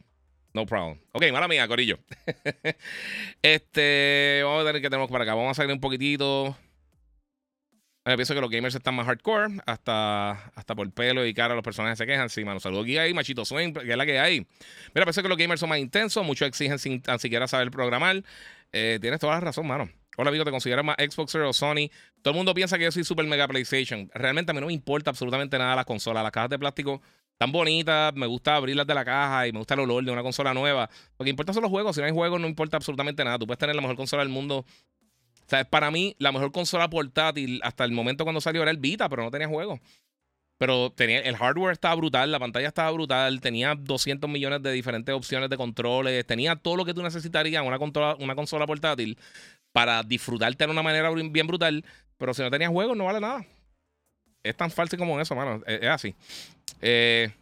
No 0.55 0.65
problem. 0.65 0.99
Ok, 1.13 1.33
mala 1.33 1.49
mía, 1.49 1.67
Corillo. 1.67 1.99
este, 3.43 4.41
vamos 4.45 4.61
a 4.61 4.65
ver 4.73 4.81
qué 4.81 4.89
tenemos 4.89 5.11
para 5.11 5.25
acá. 5.25 5.35
Vamos 5.35 5.51
a 5.51 5.55
salir 5.55 5.73
un 5.73 5.81
poquitito. 5.81 6.57
Eh, 8.07 8.17
pienso 8.17 8.35
que 8.35 8.41
los 8.43 8.51
gamers 8.51 8.75
están 8.75 8.95
más 8.95 9.07
hardcore, 9.07 9.63
hasta, 9.65 10.33
hasta 10.33 10.75
por 10.75 10.91
pelo 10.93 11.25
y 11.25 11.33
cara 11.33 11.55
los 11.55 11.65
personajes 11.65 11.97
se 11.97 12.07
quejan. 12.07 12.29
Sí, 12.29 12.45
mano, 12.45 12.61
saludos 12.61 12.85
aquí 12.85 12.99
ahí, 12.99 13.15
Machito 13.15 13.47
Swing, 13.47 13.73
que 13.73 13.91
es 13.91 13.97
la 13.97 14.05
que 14.05 14.19
hay. 14.19 14.47
Mira, 14.95 15.07
pienso 15.07 15.23
que 15.23 15.29
los 15.29 15.39
gamers 15.39 15.61
son 15.61 15.71
más 15.71 15.79
intensos, 15.79 16.23
muchos 16.25 16.47
exigen 16.47 16.79
sin 16.79 17.01
tan 17.01 17.19
siquiera 17.19 17.49
saber 17.49 17.71
programar. 17.71 18.23
Eh, 18.73 18.99
tienes 19.01 19.21
toda 19.21 19.35
la 19.35 19.41
razón, 19.41 19.67
mano. 19.67 19.89
Hola, 20.19 20.29
amigo, 20.29 20.45
¿te 20.45 20.51
consideras 20.51 20.85
más 20.85 20.97
Xboxer 20.99 21.41
o 21.43 21.53
Sony? 21.55 21.89
Todo 22.21 22.33
el 22.33 22.37
mundo 22.37 22.53
piensa 22.53 22.77
que 22.77 22.85
yo 22.85 22.93
soy 22.93 23.05
super 23.05 23.27
mega 23.27 23.49
PlayStation. 23.49 24.11
Realmente 24.13 24.51
a 24.51 24.55
mí 24.55 24.61
no 24.61 24.67
me 24.67 24.75
importa 24.75 25.11
absolutamente 25.11 25.57
nada 25.59 25.75
las 25.75 25.87
consolas. 25.87 26.23
Las 26.23 26.31
cajas 26.31 26.51
de 26.51 26.59
plástico 26.59 27.01
tan 27.39 27.53
bonitas, 27.53 28.15
me 28.15 28.27
gusta 28.27 28.55
abrirlas 28.55 28.87
de 28.87 28.95
la 28.95 29.05
caja 29.05 29.49
y 29.49 29.53
me 29.53 29.59
gusta 29.59 29.75
el 29.75 29.81
olor 29.81 30.05
de 30.05 30.13
una 30.13 30.23
consola 30.23 30.53
nueva. 30.53 30.91
Lo 31.19 31.25
que 31.25 31.31
importa 31.31 31.53
son 31.55 31.63
los 31.63 31.71
juegos. 31.71 31.97
Si 31.97 32.01
no 32.03 32.07
hay 32.07 32.13
juegos, 32.13 32.39
no 32.41 32.47
importa 32.47 32.77
absolutamente 32.77 33.25
nada. 33.25 33.39
Tú 33.39 33.47
puedes 33.47 33.59
tener 33.59 33.75
la 33.75 33.83
mejor 33.83 33.97
consola 33.97 34.23
del 34.23 34.31
mundo 34.31 34.67
para 35.71 35.91
mí, 35.91 36.15
la 36.19 36.33
mejor 36.33 36.53
consola 36.53 36.89
portátil 36.89 37.61
hasta 37.63 37.85
el 37.85 37.93
momento 37.93 38.25
cuando 38.25 38.41
salió 38.41 38.63
era 38.63 38.71
el 38.71 38.79
Vita, 38.79 39.09
pero 39.09 39.23
no 39.23 39.31
tenía 39.31 39.49
juegos. 39.49 39.81
Pero 40.59 40.91
tenía, 40.93 41.21
el 41.21 41.37
hardware 41.37 41.73
estaba 41.73 41.95
brutal, 41.97 42.31
la 42.31 42.39
pantalla 42.39 42.69
estaba 42.69 42.91
brutal, 42.93 43.41
tenía 43.41 43.75
200 43.75 44.31
millones 44.31 44.63
de 44.63 44.73
diferentes 44.73 45.15
opciones 45.15 45.51
de 45.51 45.57
controles, 45.57 46.25
tenía 46.27 46.57
todo 46.57 46.77
lo 46.77 46.85
que 46.85 46.95
tú 46.95 47.03
necesitarías 47.03 47.61
en 47.61 47.67
una 47.67 47.79
consola, 47.79 48.17
una 48.21 48.35
consola 48.35 48.67
portátil 48.67 49.19
para 49.73 50.03
disfrutarte 50.03 50.65
de 50.65 50.71
una 50.71 50.83
manera 50.83 51.11
bien 51.11 51.47
brutal. 51.47 51.85
Pero 52.17 52.33
si 52.33 52.43
no 52.43 52.51
tenías 52.51 52.71
juegos, 52.71 52.97
no 52.97 53.05
vale 53.05 53.21
nada. 53.21 53.45
Es 54.45 54.57
tan 54.57 54.71
fácil 54.71 54.99
como 54.99 55.21
eso, 55.21 55.35
mano. 55.35 55.63
Es, 55.67 55.83
es 55.83 55.89
así. 55.89 56.15
Eh, 56.81 57.33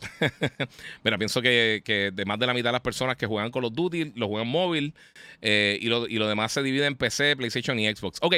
Mira, 1.04 1.18
pienso 1.18 1.42
que, 1.42 1.82
que, 1.84 2.10
de 2.12 2.24
más 2.24 2.38
de 2.38 2.46
la 2.46 2.54
mitad 2.54 2.68
de 2.68 2.72
las 2.72 2.80
personas 2.80 3.16
que 3.16 3.26
juegan 3.26 3.50
Call 3.50 3.64
of 3.64 3.74
Duty 3.74 4.12
lo 4.14 4.28
juegan 4.28 4.48
móvil 4.48 4.94
eh, 5.40 5.78
y, 5.80 5.86
lo, 5.86 6.06
y, 6.06 6.18
lo, 6.18 6.28
demás 6.28 6.52
se 6.52 6.62
divide 6.62 6.86
en 6.86 6.96
PC, 6.96 7.36
PlayStation 7.36 7.78
y 7.78 7.92
Xbox. 7.92 8.18
Ok, 8.22 8.34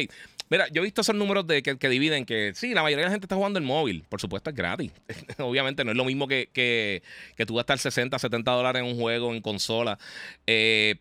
mira, 0.49 0.68
yo 0.68 0.83
he 0.83 0.85
visto 0.85 1.01
esos 1.01 1.14
números 1.14 1.46
de 1.46 1.62
que, 1.62 1.79
que, 1.79 1.88
dividen 1.88 2.25
que 2.25 2.53
sí, 2.55 2.75
la 2.75 2.83
mayoría 2.83 3.05
de 3.05 3.09
la 3.09 3.12
gente 3.12 3.27
está 3.27 3.37
jugando 3.37 3.59
en 3.59 3.64
móvil. 3.64 4.05
Por 4.09 4.20
supuesto, 4.20 4.51
es 4.51 4.57
gratis. 4.57 4.92
Obviamente 5.38 5.85
no 5.85 5.90
es 5.90 5.96
lo 5.96 6.05
mismo 6.05 6.29
que, 6.29 6.49
que, 6.53 7.03
que 7.37 7.46
tú 7.46 7.55
gastar 7.57 7.79
60, 7.79 8.18
70 8.18 8.51
dólares 8.51 8.83
en 8.83 8.88
un 8.88 8.96
juego, 8.99 9.35
en 9.35 9.40
consola. 9.40 9.99
Eh, 10.46 10.96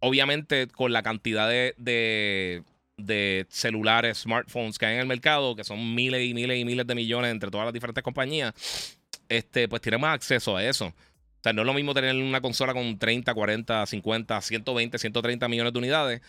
obviamente, 0.00 0.68
con 0.68 0.92
la 0.92 1.02
cantidad 1.02 1.48
de, 1.48 1.74
de 1.76 2.62
de 2.98 3.46
celulares, 3.48 4.18
smartphones 4.18 4.76
que 4.76 4.84
hay 4.84 4.94
en 4.94 5.00
el 5.00 5.06
mercado, 5.06 5.54
que 5.54 5.64
son 5.64 5.94
miles 5.94 6.28
y 6.28 6.34
miles 6.34 6.58
y 6.58 6.64
miles 6.64 6.86
de 6.86 6.94
millones 6.94 7.30
entre 7.30 7.50
todas 7.50 7.64
las 7.64 7.72
diferentes 7.72 8.02
compañías, 8.02 8.97
este, 9.28 9.68
pues 9.68 9.82
tiene 9.82 9.98
más 9.98 10.14
acceso 10.14 10.56
a 10.56 10.64
eso. 10.64 10.86
O 10.86 11.42
sea, 11.42 11.52
no 11.52 11.62
es 11.62 11.66
lo 11.66 11.74
mismo 11.74 11.94
tener 11.94 12.14
una 12.16 12.40
consola 12.40 12.74
con 12.74 12.98
30, 12.98 13.32
40, 13.32 13.86
50, 13.86 14.40
120, 14.40 14.98
130 14.98 15.48
millones 15.48 15.72
de 15.72 15.78
unidades 15.78 16.20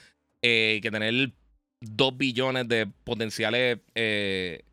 eh, 0.41 0.79
que 0.81 0.91
tener 0.91 1.31
2 1.81 2.17
billones 2.17 2.67
de 2.67 2.87
potenciales 3.03 3.79
eh, 3.95 4.63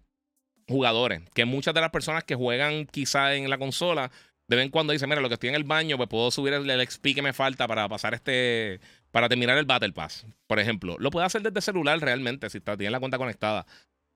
jugadores. 0.68 1.22
Que 1.34 1.44
muchas 1.44 1.74
de 1.74 1.80
las 1.80 1.90
personas 1.90 2.24
que 2.24 2.34
juegan 2.34 2.86
quizá 2.86 3.34
en 3.34 3.48
la 3.48 3.58
consola, 3.58 4.10
de 4.48 4.56
vez 4.56 4.64
en 4.66 4.70
cuando 4.70 4.92
dicen, 4.92 5.08
mira, 5.08 5.20
lo 5.20 5.28
que 5.28 5.34
estoy 5.34 5.48
en 5.48 5.54
el 5.54 5.64
baño, 5.64 5.96
pues 5.96 6.08
puedo 6.08 6.30
subir 6.30 6.52
el, 6.52 6.88
XP 6.88 7.14
que 7.14 7.22
me 7.22 7.32
falta 7.32 7.66
para 7.66 7.88
pasar 7.88 8.14
este, 8.14 8.80
para 9.10 9.28
terminar 9.28 9.56
el 9.58 9.64
Battle 9.64 9.92
Pass, 9.92 10.26
por 10.46 10.60
ejemplo. 10.60 10.96
Lo 10.98 11.10
puede 11.10 11.26
hacer 11.26 11.42
desde 11.42 11.60
celular 11.60 11.98
realmente, 12.00 12.50
si 12.50 12.58
está, 12.58 12.76
tiene 12.76 12.90
la 12.90 13.00
cuenta 13.00 13.18
conectada. 13.18 13.66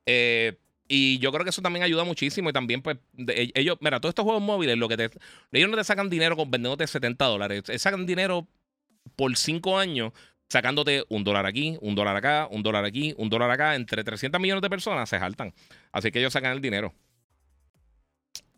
Eh, 0.07 0.57
y 0.93 1.21
yo 1.21 1.31
creo 1.31 1.45
que 1.45 1.51
eso 1.51 1.63
también 1.63 1.85
ayuda 1.85 2.03
muchísimo. 2.03 2.51
Y 2.51 2.53
también, 2.53 2.83
pues, 2.83 2.99
e, 3.17 3.53
ellos, 3.55 3.79
mira, 3.81 4.01
todos 4.01 4.11
estos 4.11 4.25
juegos 4.25 4.43
móviles, 4.43 4.77
lo 4.77 4.89
que 4.89 4.97
te, 4.97 5.11
ellos 5.53 5.71
no 5.71 5.77
te 5.77 5.85
sacan 5.85 6.11
dinero 6.11 6.37
con 6.37 6.51
vendiéndote 6.51 6.85
70 6.85 7.25
dólares. 7.27 7.63
sacan 7.77 8.07
dinero 8.07 8.49
por 9.15 9.37
5 9.37 9.79
años 9.79 10.13
sacándote 10.49 11.05
un 11.09 11.23
dólar 11.23 11.47
aquí, 11.47 11.79
un 11.81 11.95
dólar 11.95 12.17
acá, 12.17 12.49
un 12.51 12.65
dólar 12.65 12.85
aquí, 12.85 13.15
un 13.19 13.31
dólar 13.31 13.53
acá. 13.53 13.77
Entre 13.77 14.03
300 14.03 14.41
millones 14.41 14.63
de 14.63 14.69
personas 14.69 15.09
se 15.09 15.21
saltan. 15.21 15.55
Así 15.93 16.11
que 16.11 16.19
ellos 16.19 16.33
sacan 16.33 16.51
el 16.51 16.61
dinero. 16.61 16.93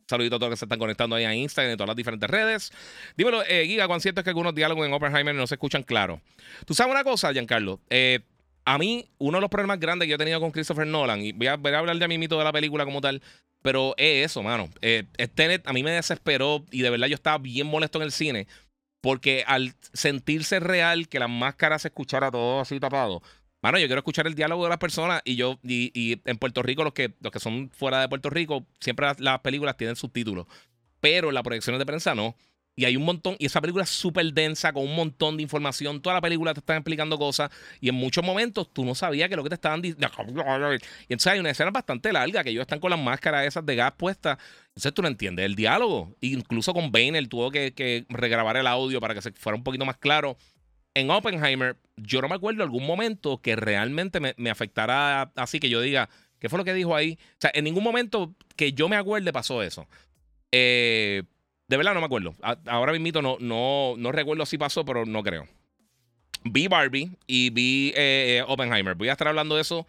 Saludito 0.08 0.36
a 0.36 0.38
todos 0.38 0.50
los 0.50 0.56
que 0.56 0.60
se 0.60 0.64
están 0.64 0.78
conectando 0.78 1.16
ahí 1.16 1.24
a 1.26 1.34
Instagram 1.34 1.74
y 1.74 1.76
todas 1.76 1.88
las 1.88 1.96
diferentes 1.96 2.30
redes. 2.30 2.72
Dímelo, 3.14 3.42
eh, 3.44 3.66
Giga, 3.66 3.86
¿cuán 3.86 4.00
cierto 4.00 4.22
es 4.22 4.24
que 4.24 4.30
algunos 4.30 4.54
diálogos 4.54 4.86
en 4.86 4.94
Oppenheimer 4.94 5.34
no 5.34 5.46
se 5.46 5.56
escuchan 5.56 5.82
claro? 5.82 6.22
Tú 6.64 6.72
sabes 6.72 6.92
una 6.92 7.04
cosa, 7.04 7.30
Giancarlo. 7.30 7.78
Eh, 7.90 8.20
a 8.64 8.78
mí, 8.78 9.08
uno 9.18 9.38
de 9.38 9.42
los 9.42 9.50
problemas 9.50 9.80
grandes 9.80 10.06
que 10.06 10.10
yo 10.10 10.14
he 10.16 10.18
tenido 10.18 10.40
con 10.40 10.50
Christopher 10.50 10.86
Nolan, 10.86 11.20
y 11.20 11.32
voy 11.32 11.46
a, 11.46 11.52
hablar 11.52 11.98
de 11.98 12.08
mi 12.08 12.18
mito 12.18 12.38
de 12.38 12.44
la 12.44 12.52
película 12.52 12.84
como 12.84 13.00
tal, 13.00 13.22
pero 13.62 13.94
es 13.96 14.26
eso, 14.26 14.42
mano. 14.42 14.68
Eh, 14.80 15.04
a 15.64 15.72
mí 15.72 15.82
me 15.82 15.92
desesperó 15.92 16.64
y 16.70 16.82
de 16.82 16.90
verdad 16.90 17.06
yo 17.06 17.14
estaba 17.14 17.38
bien 17.38 17.66
molesto 17.66 17.98
en 17.98 18.04
el 18.04 18.12
cine 18.12 18.46
porque 19.02 19.44
al 19.46 19.74
sentirse 19.92 20.60
real 20.60 21.08
que 21.08 21.18
las 21.18 21.28
máscaras 21.28 21.82
se 21.82 21.88
escuchara 21.88 22.30
todo 22.30 22.60
así 22.60 22.80
tapado, 22.80 23.20
mano, 23.60 23.78
yo 23.78 23.86
quiero 23.86 23.98
escuchar 23.98 24.26
el 24.26 24.34
diálogo 24.34 24.62
de 24.62 24.70
las 24.70 24.78
personas 24.78 25.20
y 25.24 25.34
yo, 25.36 25.58
y, 25.64 26.20
en 26.24 26.38
Puerto 26.38 26.62
Rico, 26.62 26.84
los 26.84 26.94
que, 26.94 27.12
los 27.20 27.32
que 27.32 27.40
son 27.40 27.70
fuera 27.70 28.00
de 28.00 28.08
Puerto 28.08 28.30
Rico, 28.30 28.64
siempre 28.80 29.08
las 29.18 29.40
películas 29.40 29.76
tienen 29.76 29.96
subtítulos, 29.96 30.46
pero 31.00 31.32
las 31.32 31.42
proyecciones 31.42 31.80
de 31.80 31.86
prensa 31.86 32.14
no. 32.14 32.36
Y 32.74 32.86
hay 32.86 32.96
un 32.96 33.04
montón, 33.04 33.36
y 33.38 33.46
esa 33.46 33.60
película 33.60 33.84
es 33.84 33.90
súper 33.90 34.32
densa, 34.32 34.72
con 34.72 34.84
un 34.84 34.94
montón 34.94 35.36
de 35.36 35.42
información. 35.42 36.00
Toda 36.00 36.14
la 36.14 36.20
película 36.22 36.54
te 36.54 36.60
están 36.60 36.78
explicando 36.78 37.18
cosas, 37.18 37.50
y 37.80 37.90
en 37.90 37.94
muchos 37.94 38.24
momentos 38.24 38.72
tú 38.72 38.84
no 38.84 38.94
sabías 38.94 39.28
que 39.28 39.36
lo 39.36 39.42
que 39.42 39.50
te 39.50 39.56
estaban 39.56 39.82
diciendo. 39.82 40.08
Y 41.08 41.12
entonces 41.12 41.32
hay 41.32 41.40
una 41.40 41.50
escena 41.50 41.70
bastante 41.70 42.12
larga, 42.12 42.42
que 42.42 42.50
ellos 42.50 42.62
están 42.62 42.80
con 42.80 42.90
las 42.90 42.98
máscaras 42.98 43.46
esas 43.46 43.66
de 43.66 43.76
gas 43.76 43.92
puestas. 43.92 44.38
Entonces 44.68 44.94
tú 44.94 45.02
no 45.02 45.08
entiendes 45.08 45.44
el 45.44 45.54
diálogo. 45.54 46.16
Incluso 46.22 46.72
con 46.72 46.90
Bane, 46.90 47.18
él 47.18 47.28
tuvo 47.28 47.50
que, 47.50 48.06
regrabar 48.08 48.56
el 48.56 48.66
audio 48.66 49.00
para 49.00 49.14
que 49.14 49.20
se 49.20 49.32
fuera 49.32 49.56
un 49.56 49.64
poquito 49.64 49.84
más 49.84 49.98
claro. 49.98 50.38
En 50.94 51.10
Oppenheimer, 51.10 51.76
yo 51.96 52.22
no 52.22 52.28
me 52.28 52.36
acuerdo 52.36 52.62
algún 52.62 52.86
momento 52.86 53.38
que 53.38 53.54
realmente 53.54 54.18
me, 54.20 54.34
me 54.38 54.50
afectara 54.50 55.30
así, 55.36 55.60
que 55.60 55.68
yo 55.68 55.80
diga, 55.80 56.08
¿qué 56.38 56.48
fue 56.48 56.58
lo 56.58 56.64
que 56.64 56.74
dijo 56.74 56.96
ahí? 56.96 57.18
O 57.32 57.40
sea, 57.40 57.50
en 57.52 57.64
ningún 57.64 57.84
momento 57.84 58.34
que 58.56 58.72
yo 58.72 58.88
me 58.88 58.96
acuerde 58.96 59.30
pasó 59.32 59.62
eso. 59.62 59.86
Eh 60.52 61.22
de 61.72 61.78
verdad 61.78 61.94
no 61.94 62.00
me 62.00 62.06
acuerdo. 62.06 62.34
ahora 62.66 62.92
mismo 62.92 63.22
no, 63.22 63.38
no, 63.40 63.94
no 63.96 64.12
recuerdo 64.12 64.44
si 64.44 64.58
pasó, 64.58 64.84
pero 64.84 65.06
no 65.06 65.22
creo. 65.22 65.48
Vi 66.44 66.68
Barbie 66.68 67.16
y 67.26 67.48
vi 67.48 67.94
eh, 67.96 68.40
eh, 68.40 68.44
Oppenheimer. 68.46 68.94
Voy 68.94 69.08
a 69.08 69.12
estar 69.12 69.26
hablando 69.26 69.54
de 69.54 69.62
eso 69.62 69.86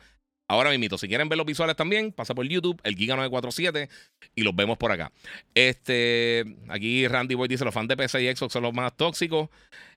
ahora 0.48 0.70
mismo. 0.70 0.98
Si 0.98 1.10
quieren 1.10 1.28
ver 1.28 1.36
los 1.38 1.46
visuales 1.46 1.76
también, 1.76 2.14
pasa 2.14 2.34
por 2.34 2.48
YouTube, 2.48 2.80
el 2.86 2.96
Giga 2.96 3.18
947, 3.18 3.90
y 4.34 4.44
los 4.44 4.56
vemos 4.56 4.78
por 4.78 4.94
acá. 4.94 5.12
Este, 5.54 6.46
aquí 6.70 7.06
Randy 7.06 7.36
Boy 7.36 7.50
dice: 7.50 7.66
los 7.66 7.74
fans 7.74 7.90
de 7.90 7.98
PC 7.98 8.24
y 8.24 8.34
Xbox 8.34 8.54
son 8.54 8.64
los 8.64 8.74
más 8.74 8.96
tóxicos. 8.96 9.50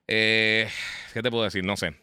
Eh, 0.09 0.67
¿Qué 1.13 1.21
te 1.21 1.31
puedo 1.31 1.45
decir? 1.45 1.63
No 1.63 1.77
sé. 1.77 1.95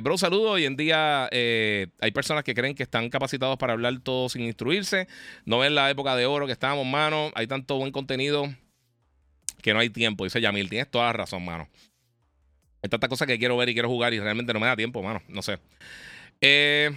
bro, 0.00 0.16
saludo. 0.16 0.52
Hoy 0.52 0.64
en 0.64 0.76
día 0.76 1.24
hay 1.26 2.12
personas 2.14 2.44
que 2.44 2.54
creen 2.54 2.76
que 2.76 2.84
están 2.84 3.10
capacitados 3.10 3.56
para 3.56 3.72
hablar 3.72 3.98
todo 3.98 4.28
sin 4.28 4.42
instruirse. 4.42 5.08
No 5.44 5.58
ven 5.58 5.74
la 5.74 5.90
época 5.90 6.14
de 6.14 6.26
oro 6.26 6.46
que 6.46 6.52
estábamos, 6.52 6.86
mano. 6.86 7.32
Hay 7.34 7.48
tanto 7.48 7.78
buen 7.78 7.90
contenido 7.90 8.54
que 9.62 9.72
no 9.72 9.80
hay 9.80 9.88
tiempo. 9.88 10.24
Dice 10.24 10.40
Yamil, 10.40 10.68
tienes 10.68 10.90
toda 10.90 11.06
la 11.06 11.12
razón, 11.14 11.44
mano. 11.44 11.68
Hay 12.82 12.90
tantas 12.90 13.08
cosas 13.08 13.28
que 13.28 13.38
quiero 13.38 13.56
ver 13.56 13.68
y 13.68 13.74
quiero 13.74 13.88
jugar 13.88 14.12
y 14.12 14.20
realmente 14.20 14.52
no 14.52 14.60
me 14.60 14.66
da 14.66 14.76
tiempo, 14.76 15.02
mano. 15.02 15.22
No 15.28 15.40
sé. 15.40 15.58
Eh, 16.40 16.90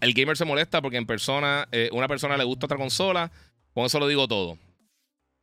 el 0.00 0.14
gamer 0.14 0.36
se 0.36 0.44
molesta 0.44 0.80
porque 0.80 0.96
en 0.96 1.06
persona, 1.06 1.68
eh, 1.72 1.88
una 1.92 2.06
persona 2.06 2.36
le 2.36 2.44
gusta 2.44 2.66
otra 2.66 2.78
consola. 2.78 3.30
Con 3.74 3.84
eso 3.84 3.98
lo 3.98 4.06
digo 4.06 4.28
todo. 4.28 4.56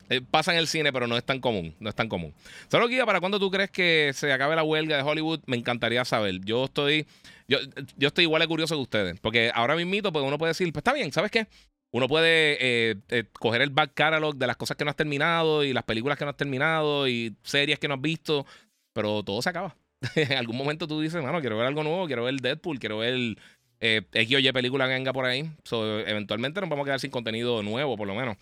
Eh, 0.09 0.21
pasa 0.21 0.53
en 0.53 0.59
el 0.59 0.67
cine, 0.67 0.93
pero 0.93 1.07
no 1.07 1.17
es 1.17 1.25
tan 1.25 1.39
común. 1.41 1.75
No 1.79 1.89
es 1.89 1.95
tan 1.95 2.07
común. 2.07 2.33
Solo 2.69 2.87
guía, 2.87 3.05
¿para 3.05 3.19
cuándo 3.19 3.39
tú 3.39 3.51
crees 3.51 3.69
que 3.69 4.11
se 4.13 4.31
acabe 4.31 4.55
la 4.55 4.63
huelga 4.63 4.95
de 4.95 5.03
Hollywood? 5.03 5.41
Me 5.45 5.57
encantaría 5.57 6.05
saber. 6.05 6.39
Yo 6.45 6.65
estoy. 6.65 7.05
Yo, 7.49 7.59
yo 7.97 8.07
estoy 8.07 8.23
igual 8.23 8.41
de 8.41 8.47
curioso 8.47 8.75
que 8.75 8.81
ustedes. 8.81 9.19
Porque 9.19 9.51
ahora 9.53 9.75
mismo, 9.75 10.11
pues 10.11 10.25
uno 10.25 10.37
puede 10.37 10.51
decir, 10.51 10.71
pues 10.71 10.81
está 10.81 10.93
bien, 10.93 11.11
¿sabes 11.11 11.31
qué? 11.31 11.47
Uno 11.91 12.07
puede 12.07 12.57
eh, 12.59 12.95
eh, 13.09 13.25
coger 13.33 13.61
el 13.61 13.69
back 13.69 13.91
catalog 13.93 14.35
de 14.35 14.47
las 14.47 14.55
cosas 14.55 14.77
que 14.77 14.85
no 14.85 14.89
has 14.91 14.95
terminado 14.95 15.63
y 15.63 15.73
las 15.73 15.83
películas 15.83 16.17
que 16.17 16.25
no 16.25 16.31
has 16.31 16.37
terminado 16.37 17.07
y 17.07 17.35
series 17.43 17.79
que 17.79 17.87
no 17.87 17.95
has 17.95 18.01
visto, 18.01 18.45
pero 18.93 19.23
todo 19.23 19.41
se 19.41 19.49
acaba. 19.49 19.75
en 20.15 20.33
algún 20.33 20.57
momento 20.57 20.87
tú 20.87 21.01
dices, 21.01 21.21
bueno, 21.21 21.41
quiero 21.41 21.57
ver 21.57 21.67
algo 21.67 21.83
nuevo, 21.83 22.07
quiero 22.07 22.23
ver 22.23 22.35
Deadpool, 22.35 22.79
quiero 22.79 22.99
ver 22.99 23.37
eh, 23.81 24.01
X 24.13 24.35
o 24.35 24.39
Y 24.39 24.51
película 24.51 24.87
que 24.87 24.93
venga 24.93 25.11
por 25.11 25.25
ahí. 25.25 25.49
eventualmente 25.71 26.61
nos 26.61 26.69
vamos 26.69 26.83
a 26.83 26.85
quedar 26.85 26.99
sin 26.99 27.11
contenido 27.11 27.61
nuevo, 27.61 27.97
por 27.97 28.07
lo 28.07 28.15
menos. 28.15 28.37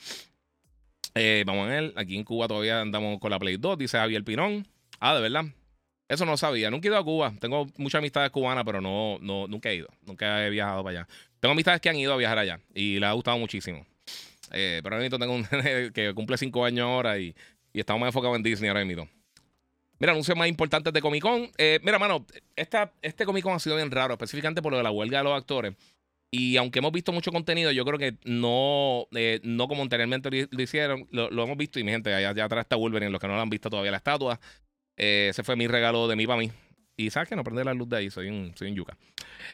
Eh, 1.16 1.44
vamos 1.46 1.68
a 1.68 1.72
ver, 1.72 1.94
aquí 1.96 2.18
en 2.18 2.24
Cuba 2.24 2.48
todavía 2.48 2.82
andamos 2.82 3.20
con 3.20 3.32
la 3.32 3.40
Play 3.40 3.58
2, 3.58 3.78
dice 3.78 3.98
Javier 3.98 4.24
Pinón. 4.24 4.68
Ah, 5.00 5.16
de 5.16 5.22
verdad. 5.22 5.46
Eso 6.08 6.26
no 6.26 6.38
sabía. 6.38 6.72
Nunca 6.72 6.88
he 6.88 6.92
ido 6.92 6.98
a 6.98 7.04
Cuba. 7.04 7.34
Tengo 7.40 7.68
muchas 7.78 8.00
amistades 8.00 8.32
cubanas, 8.32 8.64
pero 8.66 8.82
no, 8.82 9.18
no, 9.22 9.48
nunca 9.48 9.70
he 9.70 9.76
ido. 9.76 9.90
Nunca 10.06 10.46
he 10.46 10.50
viajado 10.50 10.84
para 10.84 11.02
allá. 11.02 11.08
Tengo 11.40 11.54
amistades 11.54 11.82
que 11.82 11.90
han 11.90 11.96
ido 11.96 12.14
a 12.14 12.18
viajar 12.18 12.38
allá 12.38 12.60
y 12.74 13.00
les 13.00 13.10
ha 13.10 13.14
gustado 13.14 13.38
muchísimo. 13.38 13.86
Eh, 14.52 14.82
pero 14.84 14.96
ahora 14.96 15.04
mismo 15.04 15.20
tengo 15.20 15.34
un 15.34 15.46
que 15.94 16.14
cumple 16.14 16.38
cinco 16.38 16.66
años 16.66 16.86
ahora 16.86 17.20
y, 17.20 17.36
y 17.74 17.80
estamos 17.80 18.02
más 18.02 18.08
enfocados 18.08 18.38
en 18.38 18.44
Disney 18.44 18.70
ahora 18.70 18.84
mismo. 18.86 19.08
Mira, 20.00 20.14
anuncios 20.14 20.38
más 20.38 20.48
importantes 20.48 20.94
de 20.94 21.02
Comic 21.02 21.22
Con. 21.22 21.50
Eh, 21.58 21.80
mira, 21.84 22.00
mano, 22.00 22.26
esta, 22.56 22.94
este 23.02 23.26
Comic 23.26 23.44
Con 23.44 23.54
ha 23.54 23.60
sido 23.60 23.76
bien 23.76 23.92
raro, 23.92 24.14
específicamente 24.14 24.62
por 24.62 24.72
lo 24.72 24.78
de 24.78 24.84
la 24.84 24.92
huelga 24.92 25.18
de 25.18 25.24
los 25.26 25.34
actores. 25.34 25.76
Y 26.32 26.58
aunque 26.58 26.80
hemos 26.80 26.92
visto 26.92 27.12
mucho 27.12 27.32
contenido, 27.32 27.72
yo 27.72 27.84
creo 27.84 27.98
que 27.98 28.18
no, 28.24 29.08
eh, 29.14 29.40
no 29.44 29.68
como 29.68 29.82
anteriormente 29.82 30.48
lo, 30.50 30.62
hicieron, 30.62 31.08
lo, 31.12 31.28
hemos 31.44 31.58
visto. 31.58 31.80
Y 31.80 31.84
mi 31.84 31.92
gente, 31.92 32.14
allá, 32.14 32.46
atrás 32.46 32.64
está 32.64 32.76
Wolverine, 32.78 33.12
los 33.12 33.20
que 33.20 33.28
no 33.28 33.36
lo 33.36 33.42
han 33.42 33.50
visto 33.50 33.70
todavía 33.70 33.92
la 33.92 33.98
estatua. 33.98 34.40
Eh, 34.96 35.28
ese 35.32 35.44
fue 35.44 35.56
mi 35.56 35.68
regalo 35.68 36.08
de 36.08 36.16
mí 36.16 36.28
para 36.28 36.40
mí. 36.40 36.52
Y 36.96 37.10
sabes 37.10 37.28
que 37.28 37.36
no 37.36 37.44
prende 37.44 37.66
la 37.66 37.74
luz 37.74 37.90
de 37.90 37.98
ahí, 37.98 38.10
soy 38.10 38.30
un, 38.30 38.54
soy 38.56 38.70
un 38.70 38.76
yuca. 38.76 38.98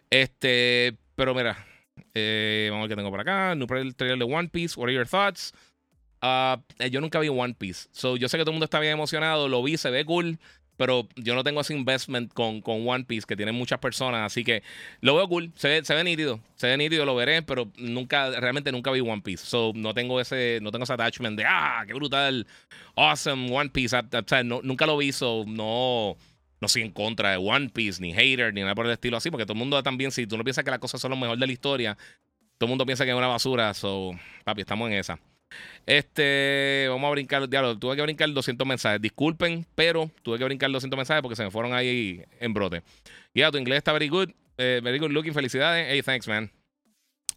Este, 0.10 0.96
pero 1.16 1.34
mira, 1.34 1.66
eh, 2.14 2.68
vamos 2.72 2.86
a 2.86 2.88
ver 2.88 2.96
qué 2.96 3.00
tengo 3.00 3.12
por 3.12 3.20
acá. 3.20 3.56
No 3.56 3.68
trailer 3.68 4.18
de 4.18 4.26
One 4.26 4.50
Piece. 4.50 4.80
What 4.80 4.88
are 4.88 4.94
your 4.94 5.08
thoughts? 5.08 5.54
Uh, 6.22 6.58
yo 6.90 7.02
nunca 7.02 7.20
vi 7.20 7.30
One 7.30 7.54
Piece. 7.54 7.88
So, 7.92 8.18
yo 8.18 8.30
sé 8.30 8.38
que 8.38 8.44
todo 8.44 8.52
el 8.52 8.56
mundo 8.56 8.66
está 8.66 8.80
bien 8.80 8.94
emocionado. 8.94 9.48
Lo 9.48 9.62
vi, 9.64 9.78
se 9.78 9.90
ve 9.90 10.06
cool 10.06 10.40
pero 10.78 11.08
yo 11.16 11.36
no 11.36 11.44
tengo 11.44 11.62
ese 11.62 11.74
investment 11.74 12.34
con, 12.34 12.62
con 12.62 12.88
One 12.88 13.06
Piece 13.06 13.26
que 13.26 13.36
tienen 13.36 13.56
muchas 13.56 13.80
personas, 13.80 14.26
así 14.26 14.44
que 14.44 14.64
lo 15.02 15.16
veo 15.16 15.28
cool, 15.28 15.52
se 15.56 15.68
ve, 15.68 15.86
se 15.86 15.96
ve 15.96 16.04
nítido, 16.04 16.40
se 16.56 16.68
ve 16.68 16.78
nítido, 16.78 17.06
lo 17.06 17.16
veré, 17.16 17.42
pero 17.42 17.72
nunca, 17.78 18.32
realmente 18.40 18.72
nunca 18.72 18.92
vi 18.92 19.00
One 19.00 19.22
Piece, 19.22 19.46
so 19.46 19.72
no 19.76 19.94
tengo 19.94 20.20
ese, 20.20 20.60
no 20.62 20.72
tengo 20.72 20.84
ese 20.84 20.94
attachment 20.94 21.38
de, 21.38 21.46
ah, 21.48 21.84
qué 21.88 21.94
brutal, 21.94 22.46
awesome 22.96 23.56
One 23.56 23.70
Piece, 23.70 23.98
nunca 24.64 24.86
lo 24.86 24.98
vi, 24.98 25.12
so 25.12 25.44
no, 25.48 26.18
no 26.62 26.68
soy 26.68 26.84
en 26.84 26.92
contra 26.92 27.32
de 27.32 27.38
One 27.38 27.70
Piece, 27.70 28.02
ni 28.02 28.14
hater, 28.14 28.54
ni 28.54 28.62
nada 28.62 28.76
por 28.76 28.86
el 28.86 28.92
estilo 28.92 29.18
así, 29.18 29.30
porque 29.30 29.46
todo 29.46 29.54
el 29.54 29.60
mundo 29.60 29.82
también, 29.84 30.12
si 30.12 30.26
tú 30.28 30.38
no 30.38 30.44
piensas 30.44 30.64
que 30.64 30.72
las 30.72 30.80
cosas 30.80 31.02
son 31.02 31.12
lo 31.12 31.18
mejor 31.18 31.38
de 31.38 31.46
la 31.46 31.54
historia, 31.54 31.98
todo 32.58 32.68
el 32.68 32.70
mundo 32.70 32.86
piensa 32.86 33.04
que 33.04 33.12
es 33.12 33.18
una 33.18 33.28
basura, 33.28 33.74
so, 33.74 34.12
papi, 34.44 34.62
estamos 34.62 34.90
en 34.90 34.98
esa. 34.98 35.20
Este, 35.86 36.88
vamos 36.90 37.08
a 37.08 37.12
brincar, 37.12 37.48
diálogo. 37.48 37.78
Tuve 37.78 37.96
que 37.96 38.02
brincar 38.02 38.32
200 38.32 38.68
mensajes. 38.68 39.02
Disculpen, 39.02 39.66
pero 39.76 40.10
tuve 40.24 40.38
que 40.38 40.44
brincar 40.44 40.72
200 40.72 40.98
mensajes 40.98 41.22
porque 41.22 41.36
se 41.36 41.44
me 41.44 41.52
fueron 41.52 41.74
ahí 41.74 42.24
en 42.40 42.54
brote. 42.54 42.82
Ya, 43.34 43.52
tu 43.52 43.58
inglés 43.58 43.78
está 43.78 43.94
very 43.94 44.08
good. 44.08 44.30
Eh, 44.58 44.82
very 44.84 45.00
good 45.00 45.12
looking. 45.12 45.34
Felicidades. 45.34 45.88
Hey, 45.90 46.02
thanks, 46.02 46.28
man. 46.28 46.52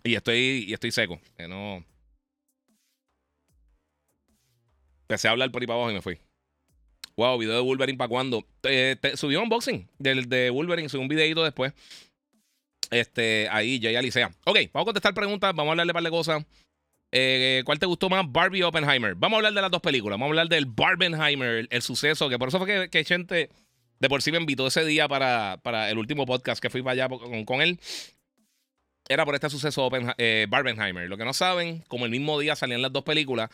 Y 0.02 0.14
estoy, 0.14 0.64
y 0.68 0.72
estoy 0.72 0.90
seco. 0.90 1.20
Que 1.36 1.46
no. 1.48 1.84
Empecé 5.02 5.28
a 5.28 5.32
hablar 5.32 5.50
por 5.50 5.62
ahí 5.62 5.66
para 5.66 5.76
abajo 5.76 5.90
y 5.90 5.94
me 5.94 6.02
fui. 6.02 6.18
Wow, 7.18 7.36
video 7.36 7.56
de 7.56 7.60
Wolverine 7.62 7.98
para 7.98 8.08
cuando. 8.08 8.46
Eh, 8.62 8.96
subió 9.16 9.40
un 9.40 9.44
unboxing 9.44 9.88
del 9.98 10.28
de 10.28 10.50
Wolverine, 10.50 10.88
subió 10.88 11.02
un 11.02 11.08
videito 11.08 11.42
después. 11.42 11.72
Este, 12.92 13.48
ahí, 13.50 13.80
ya 13.80 13.90
ya 13.90 14.00
Licea. 14.00 14.30
Ok, 14.46 14.58
vamos 14.72 14.84
a 14.84 14.90
contestar 14.92 15.14
preguntas, 15.14 15.52
vamos 15.52 15.70
a 15.70 15.72
hablarle 15.72 15.90
un 15.90 15.94
par 15.94 16.04
de 16.04 16.10
cosas. 16.10 16.46
Eh, 17.10 17.62
¿Cuál 17.64 17.80
te 17.80 17.86
gustó 17.86 18.08
más? 18.08 18.24
Barbie 18.30 18.62
Oppenheimer. 18.62 19.16
Vamos 19.16 19.34
a 19.34 19.38
hablar 19.38 19.52
de 19.52 19.62
las 19.62 19.70
dos 19.72 19.80
películas. 19.80 20.14
Vamos 20.14 20.26
a 20.26 20.28
hablar 20.28 20.48
del 20.48 20.66
Barbenheimer, 20.66 21.66
el, 21.68 21.82
suceso, 21.82 22.28
que 22.28 22.38
por 22.38 22.48
eso 22.48 22.60
fue 22.60 22.88
que, 22.88 23.04
gente 23.04 23.50
de 23.98 24.08
por 24.08 24.22
sí 24.22 24.30
me 24.30 24.38
invitó 24.38 24.68
ese 24.68 24.84
día 24.84 25.08
para, 25.08 25.58
para 25.64 25.90
el 25.90 25.98
último 25.98 26.24
podcast 26.24 26.62
que 26.62 26.70
fui 26.70 26.82
para 26.82 27.04
allá 27.04 27.08
con 27.44 27.62
él 27.62 27.80
era 29.08 29.24
por 29.24 29.34
este 29.34 29.48
suceso 29.48 29.84
Open, 29.86 30.12
eh, 30.18 30.46
Barbenheimer. 30.48 31.08
Lo 31.08 31.16
que 31.16 31.24
no 31.24 31.32
saben, 31.32 31.82
como 31.88 32.04
el 32.04 32.10
mismo 32.10 32.38
día 32.38 32.54
salían 32.54 32.82
las 32.82 32.92
dos 32.92 33.04
películas, 33.04 33.48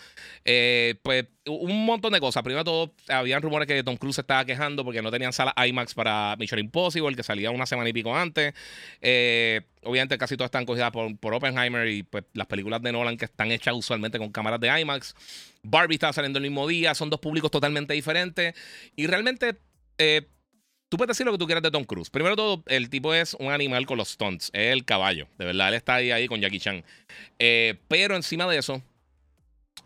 eh, 0.44 0.96
pues 1.02 1.26
un 1.46 1.86
montón 1.86 2.12
de 2.12 2.20
cosas. 2.20 2.42
Primero 2.42 2.64
todo, 2.64 2.92
habían 3.08 3.40
rumores 3.40 3.68
que 3.68 3.84
Tom 3.84 3.96
Cruise 3.96 4.18
estaba 4.18 4.44
quejando 4.44 4.84
porque 4.84 5.00
no 5.00 5.12
tenían 5.12 5.32
sala 5.32 5.54
IMAX 5.56 5.94
para 5.94 6.34
Mission 6.38 6.58
Impossible, 6.58 7.14
que 7.14 7.22
salía 7.22 7.52
una 7.52 7.66
semana 7.66 7.88
y 7.88 7.92
pico 7.92 8.16
antes. 8.16 8.52
Eh, 9.00 9.60
obviamente 9.84 10.18
casi 10.18 10.36
todas 10.36 10.48
están 10.48 10.66
cogidas 10.66 10.90
por, 10.90 11.16
por 11.18 11.34
Oppenheimer 11.34 11.86
y 11.88 12.02
pues 12.02 12.24
las 12.32 12.48
películas 12.48 12.82
de 12.82 12.90
Nolan 12.90 13.16
que 13.16 13.26
están 13.26 13.52
hechas 13.52 13.74
usualmente 13.74 14.18
con 14.18 14.32
cámaras 14.32 14.58
de 14.58 14.80
IMAX. 14.80 15.14
Barbie 15.62 15.94
estaba 15.94 16.12
saliendo 16.12 16.38
el 16.38 16.42
mismo 16.42 16.66
día, 16.66 16.94
son 16.94 17.10
dos 17.10 17.20
públicos 17.20 17.50
totalmente 17.50 17.94
diferentes. 17.94 18.54
Y 18.96 19.06
realmente... 19.06 19.56
Tú 20.94 20.98
puedes 20.98 21.08
decir 21.08 21.26
lo 21.26 21.32
que 21.32 21.38
tú 21.38 21.46
quieras 21.46 21.60
de 21.60 21.72
Tom 21.72 21.82
Cruise. 21.82 22.08
Primero 22.08 22.36
todo, 22.36 22.62
el 22.68 22.88
tipo 22.88 23.12
es 23.12 23.34
un 23.40 23.50
animal 23.50 23.84
con 23.84 23.98
los 23.98 24.10
stunts. 24.10 24.50
Es 24.52 24.72
el 24.72 24.84
caballo. 24.84 25.26
De 25.38 25.44
verdad, 25.44 25.70
él 25.70 25.74
está 25.74 25.96
ahí, 25.96 26.12
ahí 26.12 26.28
con 26.28 26.40
Jackie 26.40 26.60
Chan. 26.60 26.84
Eh, 27.40 27.74
pero 27.88 28.14
encima 28.14 28.46
de 28.46 28.58
eso, 28.58 28.80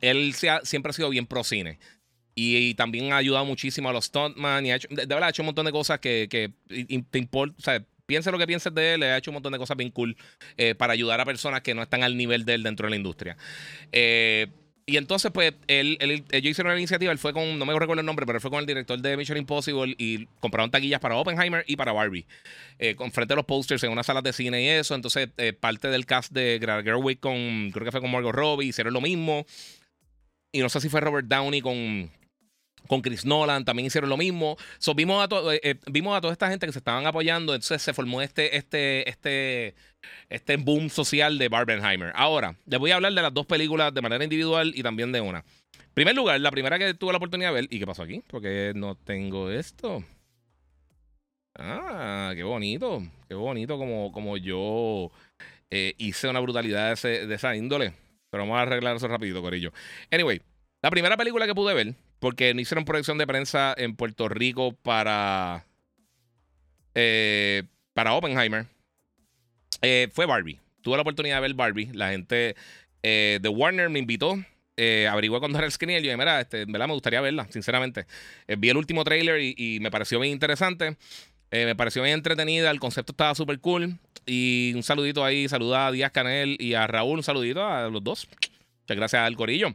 él 0.03 0.35
siempre 0.35 0.91
ha 0.91 0.93
sido 0.93 1.09
bien 1.09 1.25
pro 1.25 1.45
cine. 1.45 1.79
Y, 2.35 2.75
también 2.75 3.15
ha 3.15 3.17
ayudado 3.17 3.47
muchísimo 3.47 3.89
a 3.89 3.95
los 3.95 4.05
stuntman. 4.05 4.67
Y 4.67 4.71
ha 4.71 4.77
hecho, 4.77 4.89
de, 4.91 5.07
verdad, 5.07 5.23
ha 5.23 5.31
hecho 5.31 5.41
un 5.41 5.47
montón 5.47 5.65
de 5.65 5.73
cosas 5.73 5.99
que, 5.99 6.29
te 7.11 7.19
importa. 7.19 7.55
O 7.59 7.63
sea, 7.63 7.83
piense 8.05 8.31
lo 8.31 8.37
que 8.37 8.47
pienses 8.47 8.75
de 8.75 8.93
él. 8.93 9.03
Ha 9.03 9.17
hecho 9.17 9.31
un 9.31 9.37
montón 9.37 9.55
de 9.55 9.59
cosas 9.59 9.79
bien 9.79 9.91
cool 9.91 10.15
eh, 10.59 10.75
para 10.75 10.93
ayudar 10.93 11.23
a 11.23 11.25
personas 11.25 11.63
que 11.63 11.75
no 11.75 11.81
están 11.81 12.03
al 12.03 12.19
nivel 12.19 12.45
de 12.45 12.53
él 12.53 12.63
dentro 12.63 12.87
de 12.87 12.91
la 12.91 12.97
industria. 12.97 13.39
Eh. 13.93 14.49
Y 14.89 14.97
entonces, 14.97 15.31
pues, 15.31 15.53
él, 15.67 15.99
él, 16.01 16.25
ellos 16.31 16.51
hicieron 16.51 16.73
una 16.73 16.81
iniciativa, 16.81 17.13
él 17.13 17.19
fue 17.19 17.35
con, 17.35 17.59
no 17.59 17.67
me 17.67 17.79
recuerdo 17.79 18.01
el 18.01 18.07
nombre, 18.07 18.25
pero 18.25 18.39
él 18.39 18.41
fue 18.41 18.51
con 18.51 18.61
el 18.61 18.65
director 18.65 18.99
de 18.99 19.19
Mission 19.19 19.37
Impossible 19.37 19.95
y 19.99 20.25
compraron 20.41 20.71
taquillas 20.71 20.99
para 20.99 21.15
Oppenheimer 21.17 21.63
y 21.67 21.77
para 21.77 21.93
Barbie. 21.93 22.25
Eh, 22.79 22.95
con 22.95 23.13
frente 23.13 23.35
a 23.35 23.37
los 23.37 23.45
posters 23.45 23.85
en 23.85 23.93
unas 23.93 24.07
salas 24.07 24.23
de 24.23 24.33
cine 24.33 24.63
y 24.63 24.69
eso. 24.69 24.95
Entonces, 24.95 25.29
eh, 25.37 25.53
parte 25.53 25.89
del 25.89 26.07
cast 26.07 26.33
de 26.33 26.59
Gerwig 26.59 27.21
con, 27.21 27.71
creo 27.71 27.85
que 27.85 27.91
fue 27.91 28.01
con 28.01 28.11
Margot 28.11 28.35
Robbie, 28.35 28.69
hicieron 28.69 28.95
lo 28.95 29.03
mismo. 29.03 29.45
Y 30.53 30.61
no 30.61 30.71
sé 30.71 30.81
si 30.81 30.89
fue 30.89 31.03
Robert 31.03 31.29
Downey 31.29 31.61
con, 31.61 32.11
con 32.87 33.03
Chris 33.03 33.25
Nolan 33.25 33.65
también 33.65 33.87
hicieron 33.87 34.11
lo 34.11 34.17
mismo. 34.17 34.57
vimos, 34.95 35.27
a 35.31 35.55
eh, 35.63 35.77
vimos 35.87 36.17
a 36.17 36.21
toda 36.21 36.33
esta 36.33 36.49
gente 36.49 36.67
que 36.67 36.73
se 36.73 36.79
estaban 36.79 37.07
apoyando. 37.07 37.55
Entonces 37.55 37.83
se 37.83 37.93
formó 37.93 38.23
este, 38.23 38.57
este, 38.57 39.09
este 39.09 39.75
este 40.29 40.57
boom 40.57 40.91
social 40.91 41.39
de 41.39 41.49
Barbenheimer. 41.49 42.13
Ahora, 42.15 42.57
les 42.67 42.79
voy 42.79 42.91
a 42.91 42.97
hablar 42.97 43.13
de 43.13 43.23
las 43.23 43.35
dos 43.35 43.47
películas 43.47 43.93
de 43.93 44.03
manera 44.03 44.25
individual 44.25 44.73
y 44.75 44.83
también 44.83 45.13
de 45.13 45.21
una. 45.21 45.39
En 45.39 45.95
primer 45.95 46.15
lugar, 46.15 46.41
la 46.41 46.51
primera 46.51 46.79
que 46.79 46.95
tuve 46.95 47.13
la 47.13 47.19
oportunidad 47.19 47.51
de 47.51 47.55
ver, 47.55 47.69
¿y 47.71 47.79
qué 47.79 47.87
pasó 47.87 48.03
aquí? 48.03 48.23
Porque 48.29 48.73
no 48.75 48.95
tengo 48.95 49.51
esto. 49.51 50.05
Ah, 51.57 52.33
qué 52.35 52.45
bonito. 52.45 53.03
Qué 53.29 53.35
bonito 53.35 53.79
como, 53.79 54.13
como 54.13 54.37
yo 54.37 55.11
eh, 55.71 55.95
hice 55.99 56.29
una 56.29 56.41
brutalidad 56.41 56.97
de, 57.01 57.35
esa 57.35 57.57
índole. 57.57 57.93
Pero 58.31 58.45
vamos 58.45 58.59
a 58.59 58.63
arreglar 58.63 58.97
eso 58.97 59.09
rapidito, 59.09 59.43
Corillo. 59.43 59.73
Anyway, 60.11 60.41
la 60.83 60.91
primera 60.91 61.17
película 61.17 61.47
que 61.47 61.55
pude 61.55 61.75
ver, 61.75 61.95
porque 62.19 62.55
no 62.55 62.61
hicieron 62.61 62.85
proyección 62.85 63.19
de 63.19 63.27
prensa 63.27 63.75
en 63.77 63.97
Puerto 63.97 64.29
Rico 64.29 64.73
para, 64.73 65.65
eh, 66.95 67.65
para 67.95 68.15
Oppenheimer. 68.15 68.67
Eh, 69.83 70.09
fue 70.13 70.27
Barbie. 70.27 70.61
Tuve 70.83 70.97
la 70.97 71.03
oportunidad 71.03 71.37
de 71.37 71.41
ver 71.43 71.55
Barbie. 71.55 71.91
La 71.93 72.11
gente 72.11 72.57
eh, 73.03 73.39
de 73.41 73.49
Warner 73.49 73.91
me 73.91 73.99
invitó. 73.99 74.37
Eh, 74.77 75.09
averigué 75.11 75.37
era 75.37 75.65
el 75.65 75.73
screen 75.73 75.99
y 75.99 76.03
yo 76.03 76.03
dije, 76.03 76.17
mira, 76.17 76.41
este, 76.41 76.65
me 76.67 76.87
gustaría 76.87 77.21
verla, 77.21 77.49
sinceramente. 77.51 78.07
Vi 78.59 78.69
el 78.69 78.77
último 78.77 79.03
trailer 79.03 79.41
y, 79.41 79.79
me 79.81 79.91
pareció 79.91 80.21
bien 80.21 80.33
interesante. 80.33 80.97
me 81.51 81.75
pareció 81.75 82.03
bien 82.03 82.15
entretenida. 82.15 82.71
El 82.71 82.81
concepto 82.81 83.13
estaba 83.13 83.35
súper 83.35 83.59
cool. 83.61 83.99
Y 84.27 84.73
un 84.75 84.83
saludito 84.83 85.25
ahí, 85.25 85.49
saluda 85.49 85.89
a 85.89 85.93
Díaz 85.93 86.13
Canel 86.13 86.57
y 86.61 86.75
a 86.75 86.87
Raúl, 86.87 87.19
un 87.19 87.23
saludito 87.25 87.67
a 87.67 87.89
los 87.89 88.05
dos. 88.05 88.29
Muchas 88.83 88.97
gracias 88.97 89.23
al 89.23 89.37
Corillo. 89.37 89.75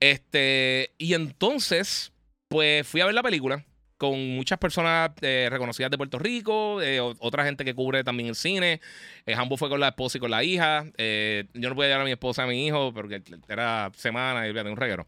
Este, 0.00 0.92
y 0.98 1.14
entonces, 1.14 2.12
pues 2.48 2.86
fui 2.86 3.00
a 3.00 3.06
ver 3.06 3.14
la 3.14 3.22
película 3.22 3.64
con 3.96 4.36
muchas 4.36 4.58
personas 4.58 5.10
eh, 5.22 5.48
reconocidas 5.50 5.90
de 5.90 5.96
Puerto 5.96 6.18
Rico, 6.18 6.82
eh, 6.82 7.00
otra 7.00 7.44
gente 7.44 7.64
que 7.64 7.74
cubre 7.74 8.04
también 8.04 8.28
el 8.28 8.34
cine. 8.34 8.80
Eh, 9.24 9.36
fue 9.56 9.68
con 9.68 9.80
la 9.80 9.88
esposa 9.88 10.18
y 10.18 10.20
con 10.20 10.30
la 10.30 10.44
hija. 10.44 10.84
yo 10.84 11.68
no 11.68 11.74
podía 11.74 11.88
llevar 11.88 12.02
a 12.02 12.04
mi 12.04 12.12
esposa 12.12 12.42
a 12.42 12.46
mi 12.46 12.66
hijo 12.66 12.92
porque 12.92 13.22
era 13.48 13.90
semana 13.96 14.46
y 14.46 14.52
de 14.52 14.62
un 14.62 14.76
reguero. 14.76 15.06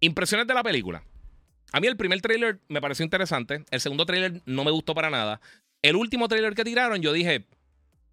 impresiones 0.00 0.46
de 0.46 0.54
la 0.54 0.62
película. 0.62 1.02
A 1.72 1.80
mí 1.80 1.88
el 1.88 1.96
primer 1.96 2.20
tráiler 2.20 2.60
me 2.68 2.80
pareció 2.80 3.04
interesante. 3.04 3.64
El 3.70 3.80
segundo 3.80 4.06
tráiler 4.06 4.42
no 4.46 4.62
me 4.62 4.70
gustó 4.70 4.94
para 4.94 5.10
nada. 5.10 5.40
El 5.82 5.96
último 5.96 6.28
tráiler 6.28 6.54
que 6.54 6.62
tiraron, 6.62 7.02
yo 7.02 7.12
dije, 7.12 7.46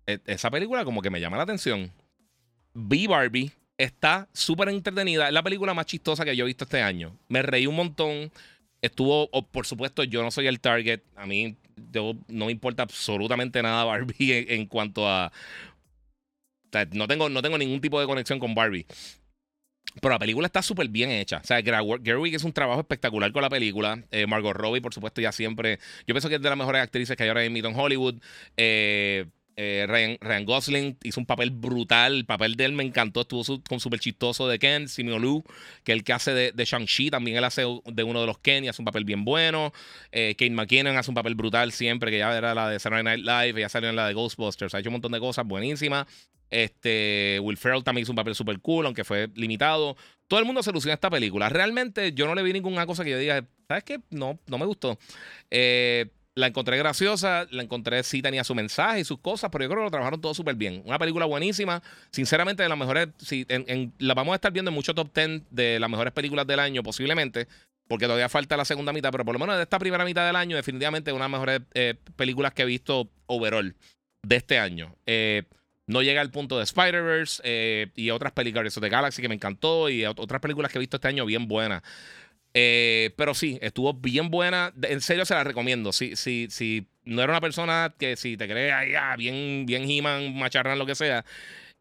e, 0.08 0.20
esa 0.26 0.50
película 0.50 0.84
como 0.84 1.02
que 1.02 1.12
me 1.12 1.22
llama 1.22 1.38
la 1.38 1.44
atención. 1.44 1.92
Vi 2.74 3.06
Barbie. 3.06 3.52
Está 3.82 4.30
súper 4.32 4.70
entretenida. 4.70 5.26
Es 5.26 5.34
la 5.34 5.42
película 5.42 5.74
más 5.74 5.88
chistosa 5.88 6.24
que 6.24 6.36
yo 6.36 6.44
he 6.44 6.46
visto 6.46 6.66
este 6.66 6.84
año. 6.84 7.18
Me 7.30 7.42
reí 7.42 7.66
un 7.66 7.76
montón. 7.76 8.32
Estuvo, 8.80 9.28
por 9.50 9.66
supuesto, 9.66 10.04
yo 10.04 10.22
no 10.22 10.30
soy 10.30 10.46
el 10.46 10.60
target. 10.60 11.02
A 11.16 11.26
mí 11.26 11.58
no 12.28 12.46
me 12.46 12.52
importa 12.52 12.84
absolutamente 12.84 13.60
nada 13.64 13.84
Barbie 13.84 14.46
en, 14.50 14.68
cuanto 14.68 15.10
a... 15.10 15.32
no, 16.92 17.08
tengo, 17.08 17.28
no 17.30 17.42
tengo 17.42 17.58
ningún 17.58 17.82
tipo 17.82 18.00
de 18.00 18.06
conexión 18.06 18.38
con 18.38 18.54
Barbie. 18.54 18.86
Pero 20.00 20.14
la 20.14 20.20
película 20.20 20.46
está 20.46 20.62
súper 20.62 20.88
bien 20.88 21.10
hecha. 21.10 21.38
O 21.38 21.44
sea, 21.44 21.60
Gerwig 21.64 22.36
es 22.36 22.44
un 22.44 22.54
trabajo 22.54 22.82
espectacular 22.82 23.32
con 23.32 23.42
la 23.42 23.50
película. 23.50 24.04
Eh, 24.12 24.28
Margot 24.28 24.56
Robbie, 24.56 24.82
por 24.82 24.94
supuesto, 24.94 25.22
ya 25.22 25.32
siempre. 25.32 25.80
Yo 26.06 26.14
pienso 26.14 26.30
que 26.30 26.36
es 26.36 26.42
de 26.42 26.50
las 26.50 26.58
mejores 26.58 26.84
actrices 26.84 27.18
que 27.18 27.24
hay 27.24 27.30
ahora 27.30 27.44
en 27.44 27.66
Hollywood. 27.66 28.22
Eh, 28.58 29.26
Eh, 29.56 29.86
Ryan, 30.20 30.46
Gosling 30.46 30.98
hizo 31.04 31.20
un 31.20 31.26
papel 31.26 31.52
brutal. 31.52 32.16
El 32.16 32.26
papel 32.26 32.56
de 32.56 32.66
él 32.66 32.74
me 32.74 32.84
encantó. 32.84 33.22
Estuvo 33.22 33.62
con 33.68 33.80
súper 33.80 34.00
chistoso 34.00 34.48
de 34.48 34.60
Ken. 34.60 34.88
Simeon 34.88 35.22
Lu, 35.22 35.44
que 35.84 35.92
el 35.92 36.04
que 36.04 36.14
hace 36.14 36.34
de, 36.34 36.52
de 36.52 36.66
Shang-Chi, 36.66 37.10
también 37.10 37.38
él 37.38 37.44
hace 37.44 37.62
de 37.62 38.04
uno 38.04 38.22
de 38.22 38.28
los 38.28 38.38
Ken 38.40 38.64
y 38.66 38.68
hace 38.68 38.82
un 38.82 38.86
papel 38.86 39.06
bien 39.06 39.26
bueno. 39.26 39.74
Eh, 40.12 40.36
Kate 40.38 40.52
McKinnon 40.52 40.98
hace 40.98 41.12
un 41.12 41.16
papel 41.16 41.36
brutal 41.36 41.72
siempre, 41.72 42.12
que 42.12 42.18
ya 42.18 42.36
era 42.38 42.54
la 42.56 42.70
de 42.70 42.80
Saturday 42.80 43.04
Night 43.04 43.26
Live, 43.26 43.62
ya 43.62 43.70
salió 43.70 43.90
en 43.90 43.96
la 43.96 44.08
de 44.08 44.14
Ghostbusters. 44.14 44.74
Ha 44.74 44.80
hecho 44.80 44.90
un 44.90 44.94
montón 44.94 45.12
de 45.12 45.20
cosas 45.20 45.46
buenísimas. 45.46 46.08
Este, 46.50 47.40
Will 47.42 47.58
Ferrell 47.58 47.84
también 47.84 48.04
hizo 48.04 48.12
un 48.12 48.18
papel 48.18 48.36
súper 48.36 48.60
cool, 48.60 48.86
aunque 48.86 49.06
fue 49.06 49.30
limitado. 49.36 49.96
Todo 50.28 50.40
el 50.40 50.46
mundo 50.46 50.62
se 50.62 50.72
lució 50.72 50.92
en 50.92 50.96
esta 50.96 51.10
película. 51.10 51.50
Realmente 51.50 52.12
yo 52.14 52.28
no 52.28 52.36
le 52.36 52.44
vi 52.44 52.54
ninguna 52.54 52.86
cosa 52.86 53.04
que 53.04 53.12
yo 53.12 53.18
diga, 53.18 53.46
¿sabes 53.68 53.84
qué? 53.86 54.00
No, 54.10 54.38
no 54.48 54.58
me 54.58 54.66
gustó. 54.66 55.00
Eh, 55.50 56.08
la 56.42 56.48
encontré 56.48 56.78
graciosa, 56.78 57.48
la 57.52 57.64
encontré, 57.64 58.04
sí 58.04 58.22
tenía 58.22 58.44
su 58.44 58.56
mensaje 58.56 59.02
y 59.02 59.04
sus 59.06 59.20
cosas, 59.20 59.50
pero 59.52 59.64
yo 59.64 59.70
creo 59.70 59.82
que 59.82 59.86
lo 59.86 59.92
trabajaron 59.92 60.20
todo 60.20 60.34
súper 60.34 60.56
bien. 60.56 60.82
Una 60.86 60.98
película 60.98 61.26
buenísima, 61.26 61.82
sinceramente 62.12 62.64
de 62.64 62.70
las 62.70 62.78
mejores, 62.78 63.10
sí, 63.20 63.46
la 64.00 64.14
vamos 64.16 64.34
a 64.34 64.36
estar 64.36 64.52
viendo 64.52 64.70
en 64.70 64.76
muchos 64.76 64.96
top 64.96 65.14
10 65.14 65.44
de 65.52 65.80
las 65.80 65.90
mejores 65.90 66.12
películas 66.12 66.48
del 66.48 66.60
año 66.60 66.82
posiblemente, 66.82 67.48
porque 67.88 68.06
todavía 68.06 68.28
falta 68.28 68.58
la 68.58 68.66
segunda 68.66 68.92
mitad, 68.92 69.12
pero 69.12 69.24
por 69.24 69.34
lo 69.34 69.40
menos 69.40 69.56
de 69.56 69.64
esta 69.64 69.78
primera 69.78 70.04
mitad 70.04 70.26
del 70.26 70.36
año 70.36 70.56
definitivamente 70.56 71.12
una 71.14 71.26
de 71.26 71.30
las 71.30 71.40
mejores 71.40 71.62
eh, 71.74 71.96
películas 72.16 72.54
que 72.54 72.64
he 72.64 72.66
visto 72.66 73.10
overall 73.28 73.76
de 74.24 74.36
este 74.36 74.58
año. 74.58 74.96
Eh, 75.06 75.44
no 75.88 76.02
llega 76.02 76.22
al 76.22 76.32
punto 76.32 76.58
de 76.58 76.64
Spider-Verse 76.64 77.42
eh, 77.46 77.88
y 77.96 78.10
otras 78.10 78.32
películas 78.32 78.74
de 78.74 78.90
Galaxy 78.90 79.22
que 79.22 79.30
me 79.30 79.36
encantó 79.36 79.90
y 79.90 80.06
otras 80.06 80.42
películas 80.42 80.72
que 80.72 80.78
he 80.78 80.80
visto 80.80 80.98
este 80.98 81.08
año 81.08 81.26
bien 81.26 81.48
buenas. 81.48 81.84
Eh, 82.54 83.12
pero 83.16 83.34
sí, 83.34 83.58
estuvo 83.62 83.94
bien 83.94 84.30
buena. 84.30 84.74
En 84.84 85.02
serio 85.02 85.26
se 85.26 85.34
la 85.34 85.44
recomiendo. 85.44 85.92
Si, 85.94 86.16
si, 86.16 86.48
si 86.50 86.88
no 87.04 87.22
era 87.22 87.34
una 87.34 87.42
persona 87.42 87.94
que 87.98 88.16
si 88.16 88.38
te 88.38 88.48
crees 88.48 88.74
ah, 88.98 89.16
bien, 89.18 89.66
bien 89.66 89.90
He-Man, 89.90 90.36
macharran, 90.38 90.80
lo 90.80 90.86
que 90.86 90.96
sea, 90.96 91.26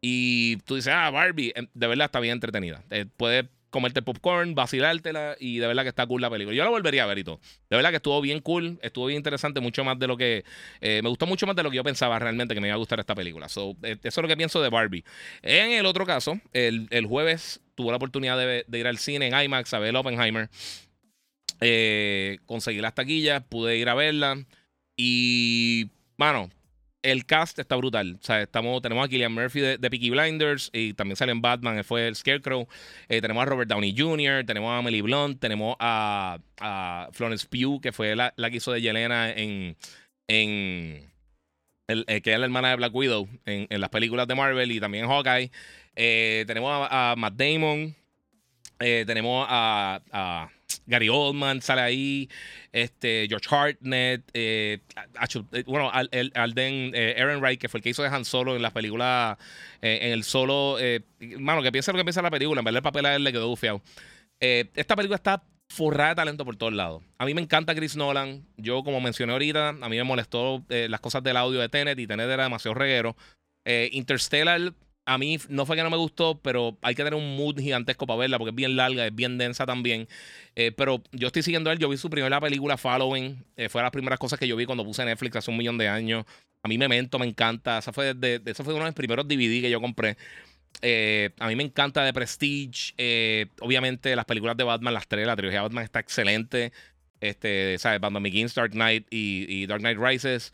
y 0.01 0.57
tú 0.59 0.77
dices, 0.77 0.93
ah, 0.95 1.11
Barbie, 1.11 1.53
em, 1.55 1.67
de 1.75 1.87
verdad 1.87 2.07
está 2.07 2.21
bien 2.21 2.33
entretenida. 2.33 2.83
Eh, 2.91 3.07
puedes 3.17 3.47
comerte 3.71 4.03
popcorn, 4.03 4.55
vacilártela 4.55 5.37
y 5.39 5.59
de 5.59 5.67
verdad 5.67 5.85
que 5.85 5.91
está 5.91 6.07
cool 6.07 6.21
la 6.21 6.31
película. 6.31 6.57
Yo 6.57 6.65
la 6.65 6.71
volvería 6.71 7.05
a 7.05 7.07
ver 7.07 7.19
y 7.19 7.25
todo. 7.25 7.41
De 7.69 7.77
verdad 7.77 7.91
que 7.91 7.97
estuvo 7.97 8.21
bien 8.21 8.41
cool, 8.41 8.79
estuvo 8.83 9.07
bien 9.07 9.19
interesante, 9.19 9.61
mucho 9.61 9.85
más 9.85 9.99
de 9.99 10.07
lo 10.09 10.17
que. 10.17 10.45
Eh, 10.81 11.01
me 11.03 11.09
gustó 11.09 11.27
mucho 11.27 11.47
más 11.47 11.55
de 11.55 11.63
lo 11.63 11.71
que 11.71 11.77
yo 11.77 11.85
pensaba 11.85 12.19
realmente 12.19 12.55
que 12.55 12.61
me 12.61 12.69
iba 12.69 12.75
a 12.75 12.79
gustar 12.79 12.99
esta 12.99 13.15
película. 13.15 13.49
So, 13.49 13.77
eso 13.83 13.99
es 14.03 14.17
lo 14.17 14.29
que 14.29 14.37
pienso 14.37 14.61
de 14.61 14.71
Barbie. 14.71 15.05
En 15.43 15.73
el 15.73 15.87
otro 15.87 16.05
caso, 16.05 16.41
el, 16.53 16.89
el 16.91 17.07
jueves 17.07 17.61
tuve 17.81 17.93
la 17.93 17.97
oportunidad 17.97 18.37
de, 18.37 18.79
ir 18.79 18.87
al 18.87 18.99
cine 18.99 19.29
en 19.29 19.41
IMAX 19.41 19.73
a 19.73 19.79
ver 19.79 19.97
Oppenheimer. 19.97 20.51
Eh, 21.61 22.39
conseguí 22.47 22.81
las 22.81 22.95
taquillas, 22.95 23.43
pude 23.43 23.79
ir 23.79 23.89
a 23.89 23.95
verla. 23.95 24.45
Y, 24.97 25.89
bueno, 26.19 26.51
el 27.03 27.25
cast 27.25 27.59
está 27.59 27.77
brutal. 27.77 28.19
O 28.21 28.25
sea, 28.25 28.43
estamos, 28.43 28.83
tenemos 28.83 29.07
a 29.07 29.09
Killian 29.09 29.33
Murphy 29.33 29.61
de, 29.61 29.79
de 29.79 29.91
Peaky 29.91 30.11
Blinders 30.11 30.69
y 30.75 30.93
también 30.93 31.17
sale 31.17 31.33
en 31.33 31.41
Batman, 31.41 31.83
fue 31.85 32.07
el 32.07 32.17
Scarecrow. 32.17 32.69
Eh, 33.09 33.23
tenemos 33.23 33.43
a 33.43 33.47
Robert 33.47 33.71
Downey 33.71 33.95
Jr., 33.97 34.45
tenemos 34.45 34.71
a 34.71 34.81
Emily 34.81 35.01
Blunt, 35.01 35.41
tenemos 35.41 35.77
a, 35.79 36.39
Florence 37.13 37.47
Pugh, 37.49 37.81
que 37.81 37.93
fue 37.93 38.15
la, 38.15 38.33
que 38.37 38.57
hizo 38.57 38.73
de 38.73 38.83
Yelena 38.83 39.31
en. 39.31 39.77
en 40.29 41.09
el, 41.89 42.05
eh, 42.07 42.21
que 42.21 42.33
es 42.33 42.39
la 42.39 42.45
hermana 42.45 42.69
de 42.69 42.77
Black 42.77 42.95
Widow 42.95 43.29
en, 43.47 43.67
en, 43.69 43.81
las 43.81 43.91
películas 43.91 44.29
de 44.29 44.37
Marvel 44.37 44.71
y 44.71 44.79
también 44.79 45.05
en 45.05 45.11
Hawkeye. 45.11 45.51
Eh, 46.03 46.45
tenemos 46.47 46.89
a, 46.91 47.15
Matt 47.19 47.35
Damon. 47.35 47.95
Eh, 48.79 49.05
tenemos 49.07 49.47
a, 49.47 50.49
Gary 50.87 51.11
Oldman, 51.11 51.61
sale 51.61 51.83
ahí. 51.83 52.31
Este, 52.73 53.27
George 53.29 53.55
Hartnett. 53.55 54.23
Eh, 54.33 54.79
bueno, 55.67 55.91
Alden 55.93 56.95
Aaron 57.19 57.43
Wright, 57.43 57.61
que 57.61 57.69
fue 57.69 57.79
el 57.79 57.83
que 57.85 57.91
hizo 57.91 58.03
de 58.03 58.09
Han 58.09 58.25
Solo 58.25 58.57
en 58.57 58.63
las 58.63 58.73
películas. 58.73 59.37
en 59.83 60.13
el 60.13 60.25
solo. 60.25 60.79
mano, 61.39 61.63
que 61.63 61.71
piensa 61.71 61.93
lo 61.93 61.99
que 61.99 62.05
piensa 62.05 62.23
la 62.23 62.31
película. 62.31 62.61
En 62.61 62.65
verdad, 62.65 62.79
el 62.79 62.83
papel 62.83 63.05
a 63.05 63.15
él 63.15 63.23
le 63.23 63.33
quedó 63.33 63.49
bufiado. 63.49 63.83
esta 64.41 64.97
película 64.97 65.17
está 65.17 65.43
forrada 65.69 66.11
de 66.11 66.17
talento 66.17 66.47
por 66.47 66.57
todos 66.57 66.73
lados. 66.73 67.03
A 67.19 67.27
mí 67.27 67.35
me 67.35 67.43
encanta 67.43 67.75
Chris 67.75 67.95
Nolan. 67.95 68.47
Yo, 68.57 68.83
como 68.85 69.03
mencioné 69.03 69.35
ahorita, 69.35 69.69
a 69.69 69.89
mí 69.91 69.97
me 69.99 70.05
molestó 70.05 70.65
las 70.71 71.01
cosas 71.01 71.23
del 71.23 71.37
audio 71.37 71.61
de 71.61 71.69
Tenet 71.69 71.99
y 71.99 72.07
Tenet 72.07 72.31
era 72.31 72.45
demasiado 72.45 72.73
reguero. 72.75 73.17
Interstellar 73.67 74.73
a 75.07 75.19
mí 75.19 75.39
no 75.49 75.67
fue 75.67 75.77
que 75.77 75.83
no 75.83 75.91
me 75.91 75.97
gustó, 75.97 76.41
pero 76.41 76.79
hay 76.83 76.95
que 76.95 77.03
tener 77.03 77.19
un 77.19 77.37
mood 77.37 77.59
gigantesco 77.59 78.07
para 78.07 78.19
verla 78.19 78.39
porque 78.39 78.51
es 78.51 78.55
bien 78.55 78.77
larga, 78.77 79.07
es 79.07 79.15
bien 79.15 79.39
densa 79.39 79.67
también. 79.67 80.09
Eh, 80.55 80.73
pero 80.73 81.03
yo 81.13 81.27
estoy 81.29 81.43
siguiendo 81.43 81.71
él. 81.71 81.79
Yo 81.79 81.89
vi 81.89 81.97
su 81.97 82.11
primera 82.11 82.41
película, 82.41 82.77
Following. 82.77 83.45
Eh, 83.57 83.69
fue 83.69 83.81
de 83.81 83.85
las 83.85 83.93
primeras 83.93 84.19
cosas 84.19 84.39
que 84.39 84.47
yo 84.47 84.57
vi 84.57 84.67
cuando 84.67 84.85
puse 84.85 85.05
Netflix 85.05 85.37
hace 85.37 85.51
un 85.51 85.57
millón 85.57 85.79
de 85.79 85.89
años. 85.89 86.25
A 86.63 86.69
mí 86.69 86.79
Memento 86.79 87.19
me 87.19 87.27
encanta. 87.27 87.79
Esa 87.79 87.93
fue, 87.93 88.15
de, 88.15 88.41
esa 88.45 88.63
fue 88.63 88.75
uno 88.75 88.85
de 88.85 88.91
los 88.91 88.95
primeros 88.95 89.27
DVD 89.27 89.63
que 89.63 89.71
yo 89.71 89.81
compré. 89.81 90.17
Eh, 90.83 91.31
a 91.39 91.49
mí 91.49 91.57
me 91.57 91.65
encanta 91.65 92.05
de 92.05 92.13
Prestige. 92.13 92.95
obviamente, 93.61 94.15
las 94.15 94.27
películas 94.27 94.57
de 94.57 94.65
Batman, 94.65 94.95
las 94.95 95.09
tres, 95.09 95.27
la 95.27 95.35
trilogía 95.37 95.61
de 95.61 95.65
Batman 95.65 95.85
está 95.85 96.01
excelente. 96.01 96.73
Este, 97.21 97.79
¿sabes? 97.79 98.01
Batman 98.01 98.23
Begins, 98.23 98.55
Dark 98.55 98.73
Knight 98.73 99.07
y, 99.11 99.45
y 99.49 99.67
Dark 99.67 99.81
Knight 99.81 99.99
Rises. 99.99 100.53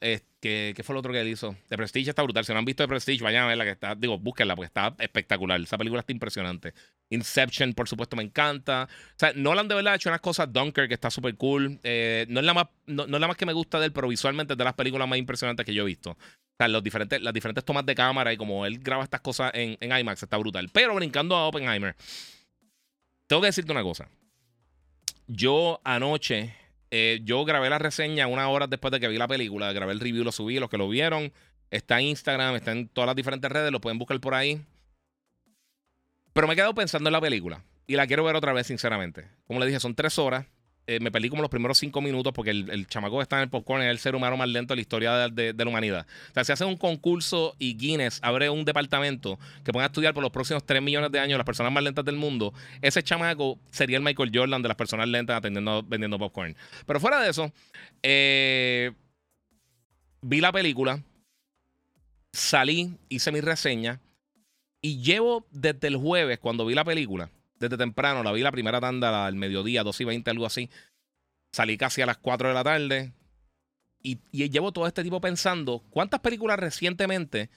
¿Qué, 0.00 0.80
fue 0.84 0.94
lo 0.94 1.00
otro 1.00 1.12
que 1.12 1.20
él 1.20 1.28
hizo? 1.28 1.56
The 1.68 1.76
Prestige 1.76 2.10
está 2.10 2.22
brutal. 2.22 2.44
Si 2.44 2.52
no 2.52 2.58
han 2.60 2.64
visto 2.64 2.84
The 2.84 2.88
Prestige, 2.88 3.24
vayan 3.24 3.44
a 3.44 3.46
verla 3.48 3.64
que 3.64 3.70
está. 3.70 3.96
Digo, 3.96 4.18
búsquenla 4.18 4.54
porque 4.54 4.66
está 4.66 4.94
espectacular. 4.98 5.60
Esa 5.60 5.76
película 5.76 6.00
está 6.00 6.12
impresionante. 6.12 6.74
Inception, 7.10 7.74
por 7.74 7.88
supuesto, 7.88 8.14
me 8.16 8.22
encanta. 8.22 8.88
O 8.88 9.18
sea, 9.18 9.32
Nolan 9.34 9.66
de 9.66 9.74
verdad 9.74 9.94
ha 9.94 9.96
hecho 9.96 10.08
unas 10.08 10.20
cosas. 10.20 10.52
Dunker, 10.52 10.86
que 10.86 10.94
está 10.94 11.10
súper 11.10 11.34
cool. 11.36 11.80
Eh, 11.82 12.26
no, 12.28 12.38
es 12.38 12.46
la 12.46 12.54
más, 12.54 12.66
no, 12.86 13.04
es 13.04 13.10
la 13.10 13.26
más 13.26 13.36
que 13.36 13.46
me 13.46 13.52
gusta 13.52 13.80
de 13.80 13.86
él, 13.86 13.92
pero 13.92 14.06
visualmente 14.06 14.54
es 14.54 14.58
de 14.58 14.64
las 14.64 14.74
películas 14.74 15.08
más 15.08 15.18
impresionantes 15.18 15.66
que 15.66 15.74
yo 15.74 15.82
he 15.82 15.86
visto. 15.86 16.10
O 16.12 16.16
sea, 16.56 16.68
los 16.68 16.84
diferentes, 16.84 17.20
las 17.20 17.34
diferentes 17.34 17.64
tomas 17.64 17.84
de 17.84 17.96
cámara 17.96 18.32
y 18.32 18.36
como 18.36 18.64
él 18.64 18.78
graba 18.78 19.02
estas 19.02 19.20
cosas 19.20 19.50
en, 19.54 19.76
en 19.80 19.98
IMAX 19.98 20.22
está 20.22 20.36
brutal. 20.36 20.68
Pero 20.72 20.94
brincando 20.94 21.34
a 21.34 21.48
Oppenheimer, 21.48 21.96
tengo 23.26 23.42
que 23.42 23.46
decirte 23.46 23.72
una 23.72 23.82
cosa. 23.82 24.08
Yo 25.26 25.80
anoche 25.84 26.54
eh, 26.90 27.20
yo 27.24 27.44
grabé 27.44 27.70
la 27.70 27.78
reseña 27.78 28.26
una 28.26 28.48
hora 28.48 28.66
después 28.66 28.92
de 28.92 29.00
que 29.00 29.08
vi 29.08 29.18
la 29.18 29.28
película. 29.28 29.72
Grabé 29.72 29.92
el 29.92 30.00
review, 30.00 30.24
lo 30.24 30.32
subí. 30.32 30.58
Los 30.58 30.70
que 30.70 30.78
lo 30.78 30.88
vieron, 30.88 31.32
está 31.70 32.00
en 32.00 32.06
Instagram, 32.06 32.56
está 32.56 32.72
en 32.72 32.88
todas 32.88 33.06
las 33.06 33.16
diferentes 33.16 33.50
redes, 33.50 33.72
lo 33.72 33.80
pueden 33.80 33.98
buscar 33.98 34.18
por 34.20 34.34
ahí. 34.34 34.60
Pero 36.32 36.46
me 36.46 36.52
he 36.52 36.56
quedado 36.56 36.74
pensando 36.74 37.08
en 37.08 37.12
la 37.12 37.20
película 37.20 37.64
y 37.86 37.96
la 37.96 38.06
quiero 38.06 38.24
ver 38.24 38.36
otra 38.36 38.52
vez, 38.52 38.66
sinceramente. 38.66 39.28
Como 39.46 39.60
le 39.60 39.66
dije, 39.66 39.80
son 39.80 39.94
tres 39.94 40.18
horas. 40.18 40.46
Eh, 40.90 41.00
me 41.00 41.10
perdí 41.10 41.28
como 41.28 41.42
los 41.42 41.50
primeros 41.50 41.76
cinco 41.76 42.00
minutos 42.00 42.32
porque 42.32 42.48
el, 42.48 42.86
chamaco 42.86 43.20
está 43.20 43.36
en 43.36 43.42
el 43.42 43.50
popcorn, 43.50 43.82
es 43.82 43.90
el 43.90 43.98
ser 43.98 44.14
humano 44.14 44.38
más 44.38 44.48
lento 44.48 44.72
de 44.72 44.76
la 44.76 44.80
historia 44.80 45.28
de, 45.28 45.52
la 45.52 45.68
humanidad. 45.68 46.06
O 46.30 46.32
sea, 46.32 46.44
si 46.44 46.52
hace 46.52 46.64
un 46.64 46.78
concurso 46.78 47.54
y 47.58 47.76
Guinness 47.76 48.20
abre 48.22 48.48
un 48.48 48.64
departamento 48.64 49.38
que 49.64 49.70
ponga 49.70 49.84
a 49.84 49.88
estudiar 49.88 50.14
por 50.14 50.22
los 50.22 50.32
próximos 50.32 50.64
tres 50.64 50.80
millones 50.80 51.12
de 51.12 51.20
años 51.20 51.36
las 51.36 51.44
personas 51.44 51.72
más 51.72 51.84
lentas 51.84 52.06
del 52.06 52.16
mundo, 52.16 52.54
ese 52.80 53.02
chamaco 53.02 53.58
sería 53.70 53.98
el 53.98 54.02
Michael 54.02 54.30
Jordan 54.32 54.62
de 54.62 54.68
las 54.68 54.78
personas 54.78 55.06
lentas 55.08 55.36
atendiendo, 55.36 55.82
vendiendo 55.82 56.18
popcorn. 56.18 56.56
Pero 56.86 57.00
fuera 57.00 57.20
de 57.20 57.28
eso, 57.28 57.52
eh, 58.02 58.92
vi 60.22 60.40
la 60.40 60.52
película, 60.52 61.02
salí, 62.32 62.94
hice 63.10 63.30
mi 63.30 63.42
reseña 63.42 64.00
y 64.80 65.02
llevo 65.02 65.46
desde 65.50 65.88
el 65.88 65.96
jueves, 65.96 66.38
cuando 66.38 66.64
vi 66.64 66.74
la 66.74 66.84
película, 66.84 67.28
desde 67.58 67.76
temprano. 67.76 68.22
La 68.22 68.32
vi 68.32 68.42
la 68.42 68.52
primera 68.52 68.80
tanda 68.80 69.26
al 69.26 69.34
mediodía, 69.34 69.82
2 69.82 70.00
y 70.00 70.04
20, 70.04 70.30
algo 70.30 70.46
así. 70.46 70.70
Salí 71.52 71.76
casi 71.76 72.02
a 72.02 72.06
las 72.06 72.18
4 72.18 72.48
de 72.48 72.54
la 72.54 72.64
tarde. 72.64 73.12
Y, 74.02 74.20
llevo 74.32 74.72
todo 74.72 74.86
este 74.86 75.02
tipo 75.02 75.20
pensando, 75.20 75.84
¿cuántas 75.90 76.20
películas 76.20 76.58
recientemente, 76.58 77.50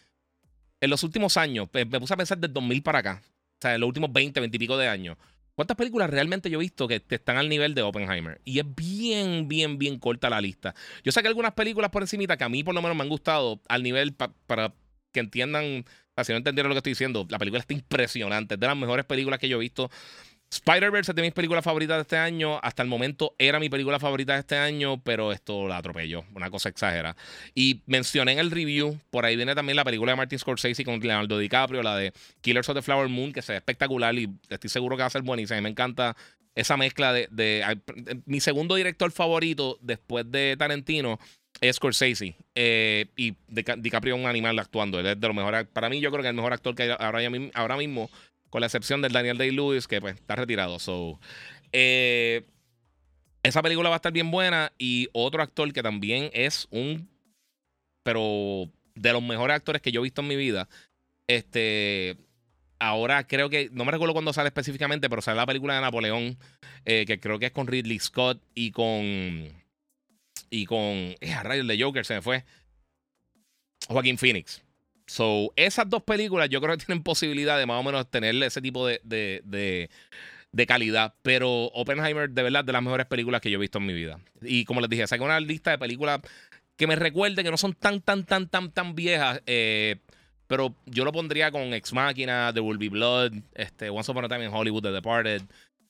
en 0.80 0.90
los 0.90 1.04
últimos 1.04 1.38
años, 1.38 1.70
me, 1.72 1.86
puse 1.86 2.14
a 2.14 2.18
pensar 2.18 2.40
del 2.40 2.52
2000 2.52 2.82
para 2.82 3.00
acá, 3.00 3.22
o 3.24 3.58
sea, 3.62 3.76
en 3.76 3.82
los 3.82 3.88
últimos 3.88 4.12
20, 4.12 4.40
20 4.40 4.56
y 4.56 4.60
pico 4.60 4.76
de 4.76 4.88
años, 4.88 5.18
¿cuántas 5.54 5.78
películas 5.78 6.10
realmente 6.10 6.50
yo 6.50 6.58
he 6.58 6.62
visto 6.62 6.88
que 6.88 7.04
están 7.08 7.38
al 7.38 7.48
nivel 7.48 7.76
de 7.76 7.84
Oppenheimer? 7.84 8.42
Y 8.44 8.58
es 8.58 8.66
bien, 8.76 9.48
bien, 9.48 9.78
bien 9.78 10.00
corta 10.00 10.32
la 10.32 10.42
lista. 10.42 10.74
Yo 11.04 11.12
saqué 11.12 11.28
algunas 11.28 11.54
películas 11.54 11.92
por 11.92 12.02
encimita 12.02 12.38
que 12.38 12.44
a 12.44 12.50
mí 12.50 12.64
por 12.64 12.74
lo 12.74 12.82
menos 12.82 12.98
me 12.98 13.04
han 13.04 13.10
gustado 13.10 13.62
al 13.70 13.84
nivel 13.84 14.14
para 14.14 14.74
que 15.12 15.19
entiendan 15.19 15.86
si 16.24 16.32
no 16.32 16.38
entendieron 16.38 16.69
lo 16.69 16.76
que 16.76 16.80
estoy 16.80 16.91
diciendo, 16.91 17.26
la 17.30 17.39
película 17.39 17.60
está 17.60 17.74
impresionante. 17.74 18.56
Es 18.56 18.60
de 18.60 18.67
las 18.67 18.78
mejores 18.78 19.06
películas 19.06 19.39
que 19.39 19.50
yo 19.50 19.58
he 19.58 19.60
visto. 19.60 19.89
Spider-Verse 20.52 21.13
es 21.13 21.15
de 21.15 21.21
mis 21.21 21.32
películas 21.32 21.63
favoritas 21.63 21.97
de 21.97 22.02
este 22.02 22.17
año. 22.17 22.60
Hasta 22.62 22.84
el 22.84 22.89
momento 22.89 23.36
era 23.38 23.60
mi 23.60 23.69
película 23.69 24.00
favorita 24.00 24.34
de 24.34 24.39
este 24.39 24.58
año, 24.58 25.02
pero 25.02 25.32
esto 25.32 25.67
la 25.67 25.78
atropelló. 25.78 26.26
Una 26.36 26.50
cosa 26.50 26.67
exagera. 26.67 27.15
Y 27.56 27.82
mencioné 27.86 28.34
en 28.34 28.39
el 28.39 28.52
review, 28.52 29.00
por 29.10 29.26
ahí 29.26 29.38
viene 29.38 29.56
también 29.56 29.78
la 29.78 29.86
película 29.86 30.12
de 30.12 30.17
Martin 30.17 30.39
Scorsese 30.39 30.84
con 30.84 31.00
Leonardo 31.00 31.38
DiCaprio, 31.38 31.82
la 31.82 31.95
de 31.95 32.12
Killers 32.41 32.67
of 32.67 32.76
the 32.76 32.82
Flower 32.82 33.08
Moon, 33.08 33.32
que 33.32 33.41
se 33.41 33.54
ve 33.54 33.58
espectacular 33.58 34.13
y 34.15 34.30
estoy 34.50 34.69
seguro 34.69 34.97
que 34.97 35.04
va 35.04 35.08
a 35.08 35.12
ser 35.12 35.21
buenísima. 35.21 35.58
A 35.58 35.62
mí 35.62 35.63
me 35.63 35.69
encanta 35.69 36.17
esa 36.54 36.76
mezcla 36.76 37.13
de, 37.13 37.30
de, 37.32 37.80
mi 38.26 38.41
segundo 38.41 38.76
director 38.76 39.10
favorito 39.13 39.78
después 39.82 40.30
de 40.30 40.58
Tarantino 40.58 41.17
es 41.62 41.76
Scorsese. 41.76 42.36
Eh, 42.56 43.06
y 43.15 43.36
DiCaprio 43.47 44.15
es 44.15 44.21
un 44.21 44.28
animal 44.28 44.58
actuando. 44.60 45.00
Él 45.00 45.06
es 45.06 45.19
de 45.19 45.28
lo 45.28 45.34
mejor. 45.34 45.67
Para 45.67 45.89
mí, 45.89 46.02
yo 46.02 46.10
creo 46.12 46.21
que 46.21 46.28
es 46.28 46.32
el 46.32 46.36
mejor 46.36 46.54
actor 46.54 46.76
que 46.76 46.84
hay 46.84 46.89
ahora, 46.89 47.19
ahora 47.54 47.78
mismo, 47.78 48.10
con 48.50 48.62
la 48.62 48.67
excepción 48.67 49.02
del 49.02 49.13
Daniel 49.13 49.38
Day-Lewis, 49.38 49.88
que 49.88 50.02
pues 50.02 50.15
está 50.15 50.36
retirado. 50.36 50.80
So, 50.80 51.19
eh, 51.71 52.45
esa 53.43 53.62
película 53.62 53.89
va 53.89 53.95
a 53.95 53.97
estar 53.97 54.12
bien 54.12 54.32
buena. 54.32 54.74
Y 54.78 55.08
otro 55.13 55.41
actor 55.41 55.71
que 55.71 55.84
también 55.84 56.30
es 56.34 56.67
un. 56.71 57.10
Pero 58.03 58.70
de 58.95 59.14
los 59.14 59.24
mejores 59.24 59.55
actores 59.55 59.82
que 59.82 59.91
yo 59.91 60.01
he 60.01 60.03
visto 60.03 60.22
en 60.22 60.28
mi 60.28 60.36
vida. 60.36 60.68
Este, 61.28 62.18
ahora 62.80 63.28
creo 63.28 63.49
que, 63.49 63.70
no 63.72 63.86
me 63.86 63.91
recuerdo 63.91 64.14
cuándo 64.14 64.34
sale 64.34 64.47
específicamente, 64.47 65.09
pero 65.09 65.22
sale 65.22 65.38
la 65.38 65.45
película 65.45 65.76
de 65.76 65.82
Napoleón, 65.82 66.38
eh, 66.86 67.05
que 67.05 67.20
creo 67.20 67.38
que 67.39 67.45
es 67.45 67.51
con 67.51 67.68
Ridley 67.68 67.99
Scott 67.99 68.41
y 68.55 68.72
con. 68.72 69.61
Y 70.52 70.66
con. 70.66 71.16
Eh, 71.20 71.34
a 71.36 71.41
rayos 71.41 71.66
de 71.66 71.82
Joker 71.82 72.06
se 72.06 72.14
me 72.14 72.22
fue. 72.22 72.45
Joaquín 73.88 74.20
Phoenix. 74.20 74.62
So, 75.08 75.52
esas 75.56 75.89
dos 75.89 76.04
películas 76.04 76.49
yo 76.49 76.62
creo 76.62 76.78
que 76.78 76.86
tienen 76.86 77.04
posibilidad 77.04 77.58
de 77.58 77.66
más 77.66 77.80
o 77.80 77.84
menos 77.84 78.10
tener 78.10 78.36
ese 78.43 78.62
tipo 78.62 78.86
de, 78.86 79.02
de, 79.04 79.89
de, 80.52 80.68
calidad. 80.68 81.16
Pero 81.22 81.66
Oppenheimer, 81.74 82.30
de 82.30 82.43
verdad, 82.43 82.64
de 82.64 82.72
las 82.72 82.84
mejores 82.84 83.08
películas 83.08 83.41
que 83.41 83.49
yo 83.49 83.58
he 83.58 83.62
visto 83.62 83.80
en 83.80 83.88
mi 83.88 83.93
vida. 83.93 84.20
Y 84.41 84.66
como 84.66 84.80
les 84.80 84.89
dije, 84.89 85.08
saqué 85.08 85.24
una 85.24 85.39
lista 85.39 85.72
de 85.72 85.80
películas 85.80 86.22
que 86.78 86.88
me 86.88 86.95
recuerden 86.95 87.43
que 87.43 87.52
no 87.52 87.58
son 87.58 87.74
tan, 87.74 88.02
tan, 88.02 88.26
tan, 88.26 88.47
tan, 88.47 88.72
tan 88.72 88.95
viejas. 88.95 89.41
Eh, 89.47 89.97
pero 90.47 90.76
yo 90.86 91.06
lo 91.06 91.12
pondría 91.12 91.52
con 91.52 91.74
Ex 91.74 91.93
Machina, 91.93 92.52
The 92.54 92.60
Will 92.60 92.78
Be 92.78 92.89
Blood, 92.89 93.34
este, 93.54 93.89
Once 93.89 94.12
Upon 94.12 94.26
a 94.26 94.30
Time 94.30 94.45
in 94.45 94.54
Hollywood, 94.54 94.84
The 94.84 94.91
Departed. 94.91 95.43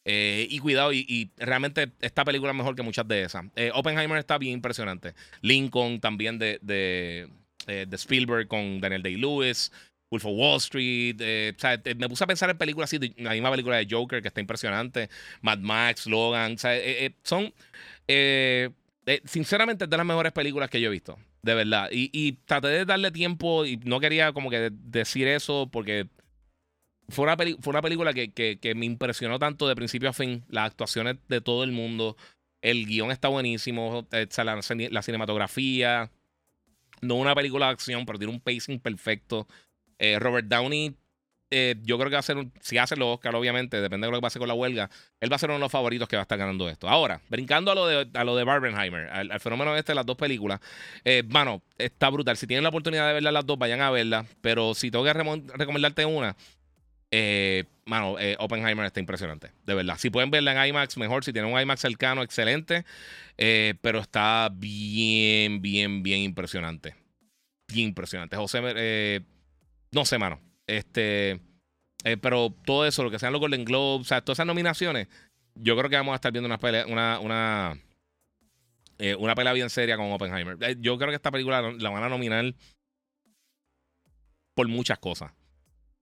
Eh, 0.03 0.47
y 0.49 0.59
cuidado, 0.59 0.91
y, 0.93 1.31
realmente 1.37 1.91
esta 2.01 2.25
película 2.25 2.51
es 2.51 2.57
mejor 2.57 2.75
que 2.75 2.81
muchas 2.81 3.07
de 3.07 3.23
esas. 3.23 3.45
Eh, 3.55 3.71
Oppenheimer 3.73 4.17
está 4.17 4.37
bien 4.37 4.53
impresionante. 4.53 5.13
Lincoln 5.41 5.99
también 5.99 6.39
de, 6.39 6.59
de, 6.61 7.29
eh, 7.67 7.85
de 7.87 7.95
Spielberg 7.95 8.47
con 8.47 8.79
Daniel 8.79 9.03
Day-Lewis. 9.03 9.71
Wolf 10.09 10.25
of 10.25 10.33
Wall 10.35 10.57
Street. 10.57 11.15
o 11.55 11.59
sea, 11.59 11.81
me 11.95 12.09
puse 12.09 12.25
a 12.25 12.27
pensar 12.27 12.49
en 12.49 12.57
películas 12.57 12.93
así, 12.93 13.13
la 13.15 13.31
misma 13.31 13.49
película 13.49 13.77
de 13.77 13.87
Joker 13.89 14.21
que 14.21 14.27
está 14.27 14.41
impresionante. 14.41 15.09
Mad 15.41 15.59
Max, 15.59 16.05
Logan. 16.05 16.55
O 16.55 16.57
sea, 16.57 16.77
son, 17.23 17.53
sinceramente, 19.23 19.87
de 19.87 19.97
las 19.97 20.05
mejores 20.05 20.33
películas 20.33 20.69
que 20.69 20.81
yo 20.81 20.89
he 20.89 20.91
visto. 20.91 21.17
De 21.41 21.53
verdad. 21.53 21.89
Y, 21.93 22.09
y 22.11 22.33
traté 22.43 22.67
de 22.67 22.83
darle 22.83 23.11
tiempo 23.11 23.65
y 23.65 23.77
no 23.77 24.01
quería 24.01 24.33
como 24.33 24.49
que 24.49 24.69
decir 24.73 25.29
eso 25.29 25.69
porque 25.71 26.09
fue 27.11 27.25
una, 27.25 27.35
fue 27.35 27.71
una 27.71 27.81
película 27.81 28.13
que, 28.13 28.73
me 28.75 28.85
impresionó 28.85 29.39
tanto 29.39 29.67
de 29.67 29.75
principio 29.75 30.09
a 30.09 30.13
fin. 30.13 30.43
Las 30.49 30.67
actuaciones 30.67 31.17
de 31.27 31.41
todo 31.41 31.63
el 31.63 31.71
mundo. 31.71 32.17
El 32.61 32.85
guion 32.85 33.11
está 33.11 33.27
buenísimo. 33.27 34.07
La, 34.11 35.01
cinematografía. 35.01 36.11
No 37.01 37.15
una 37.15 37.35
película 37.35 37.67
de 37.67 37.71
acción, 37.73 38.05
pero 38.05 38.19
tiene 38.19 38.33
un 38.33 38.39
pacing 38.39 38.79
perfecto. 38.79 39.47
Eh, 39.99 40.19
Robert 40.19 40.47
Downey, 40.47 40.95
eh, 41.53 41.75
yo 41.83 41.97
creo 41.97 42.09
que 42.09 42.15
va 42.15 42.19
a 42.19 42.23
ser, 42.23 42.37
si 42.61 42.77
hace 42.77 42.95
los 42.95 43.15
Oscar, 43.15 43.35
obviamente, 43.35 43.81
depende 43.81 44.07
de 44.07 44.11
lo 44.11 44.17
que 44.17 44.21
pase 44.21 44.39
con 44.39 44.47
la 44.47 44.53
huelga, 44.53 44.89
él 45.19 45.29
va 45.29 45.35
a 45.35 45.39
ser 45.39 45.49
uno 45.49 45.55
de 45.55 45.59
los 45.59 45.71
favoritos 45.71 46.07
que 46.07 46.15
va 46.15 46.21
a 46.21 46.23
estar 46.23 46.37
ganando 46.37 46.69
esto. 46.69 46.87
Ahora, 46.87 47.19
brincando 47.27 47.71
a 47.71 47.75
lo 47.75 47.87
de, 47.87 48.09
a 48.13 48.23
lo 48.23 48.37
de 48.37 48.45
Barbenheimer, 48.45 49.09
al, 49.09 49.37
fenómeno 49.41 49.75
este 49.75 49.91
de 49.91 49.95
las 49.95 50.05
dos 50.05 50.15
películas, 50.15 50.61
eh, 51.03 51.23
mano, 51.27 51.61
está 51.77 52.09
brutal. 52.09 52.37
Si 52.37 52.47
tienen 52.47 52.63
la 52.63 52.69
oportunidad 52.69 53.05
de 53.07 53.13
verlas 53.15 53.33
las 53.33 53.45
dos, 53.45 53.59
vayan 53.59 53.81
a 53.81 53.91
verlas. 53.91 54.25
Pero 54.39 54.73
si 54.73 54.91
tengo 54.91 55.03
que 55.03 55.11
recomendarte 55.13 56.05
una, 56.05 56.37
eh, 57.11 57.65
mano, 57.85 58.17
eh, 58.19 58.37
Oppenheimer 58.39 58.85
está 58.85 59.01
impresionante, 59.01 59.51
de 59.65 59.73
verdad. 59.73 59.97
Si 59.97 60.09
pueden 60.09 60.31
verla 60.31 60.53
en 60.53 60.69
IMAX, 60.69 60.97
mejor. 60.97 61.25
Si 61.25 61.33
tienen 61.33 61.53
un 61.53 61.59
IMAX 61.59 61.81
cercano, 61.81 62.23
excelente. 62.23 62.85
Eh, 63.37 63.75
pero 63.81 63.99
está 63.99 64.49
bien, 64.53 65.61
bien, 65.61 66.01
bien 66.01 66.21
impresionante. 66.21 66.95
Bien 67.67 67.89
impresionante. 67.89 68.37
José, 68.37 69.25
no 69.91 70.05
sé, 70.05 70.17
mano. 70.17 70.39
Este, 70.67 71.41
pero 72.21 72.55
todo 72.65 72.85
eso, 72.85 73.03
lo 73.03 73.11
que 73.11 73.19
sean 73.19 73.33
los 73.33 73.41
Golden 73.41 73.65
Globes, 73.65 74.07
o 74.07 74.07
sea, 74.07 74.21
todas 74.21 74.37
esas 74.37 74.47
nominaciones, 74.47 75.07
yo 75.55 75.77
creo 75.77 75.89
que 75.89 75.97
vamos 75.97 76.13
a 76.13 76.15
estar 76.15 76.31
viendo 76.31 76.47
una 76.47 76.59
pelea, 76.59 76.85
una, 76.87 77.19
una, 77.19 77.77
una 79.19 79.35
pelea 79.35 79.53
bien 79.53 79.69
seria 79.69 79.97
con 79.97 80.11
Oppenheimer. 80.11 80.57
yo 80.79 80.97
creo 80.97 81.09
que 81.09 81.15
esta 81.15 81.31
película 81.31 81.61
la 81.61 81.89
van 81.89 82.03
a 82.03 82.09
nominar 82.09 82.53
por 84.55 84.67
muchas 84.69 84.99
cosas 84.99 85.33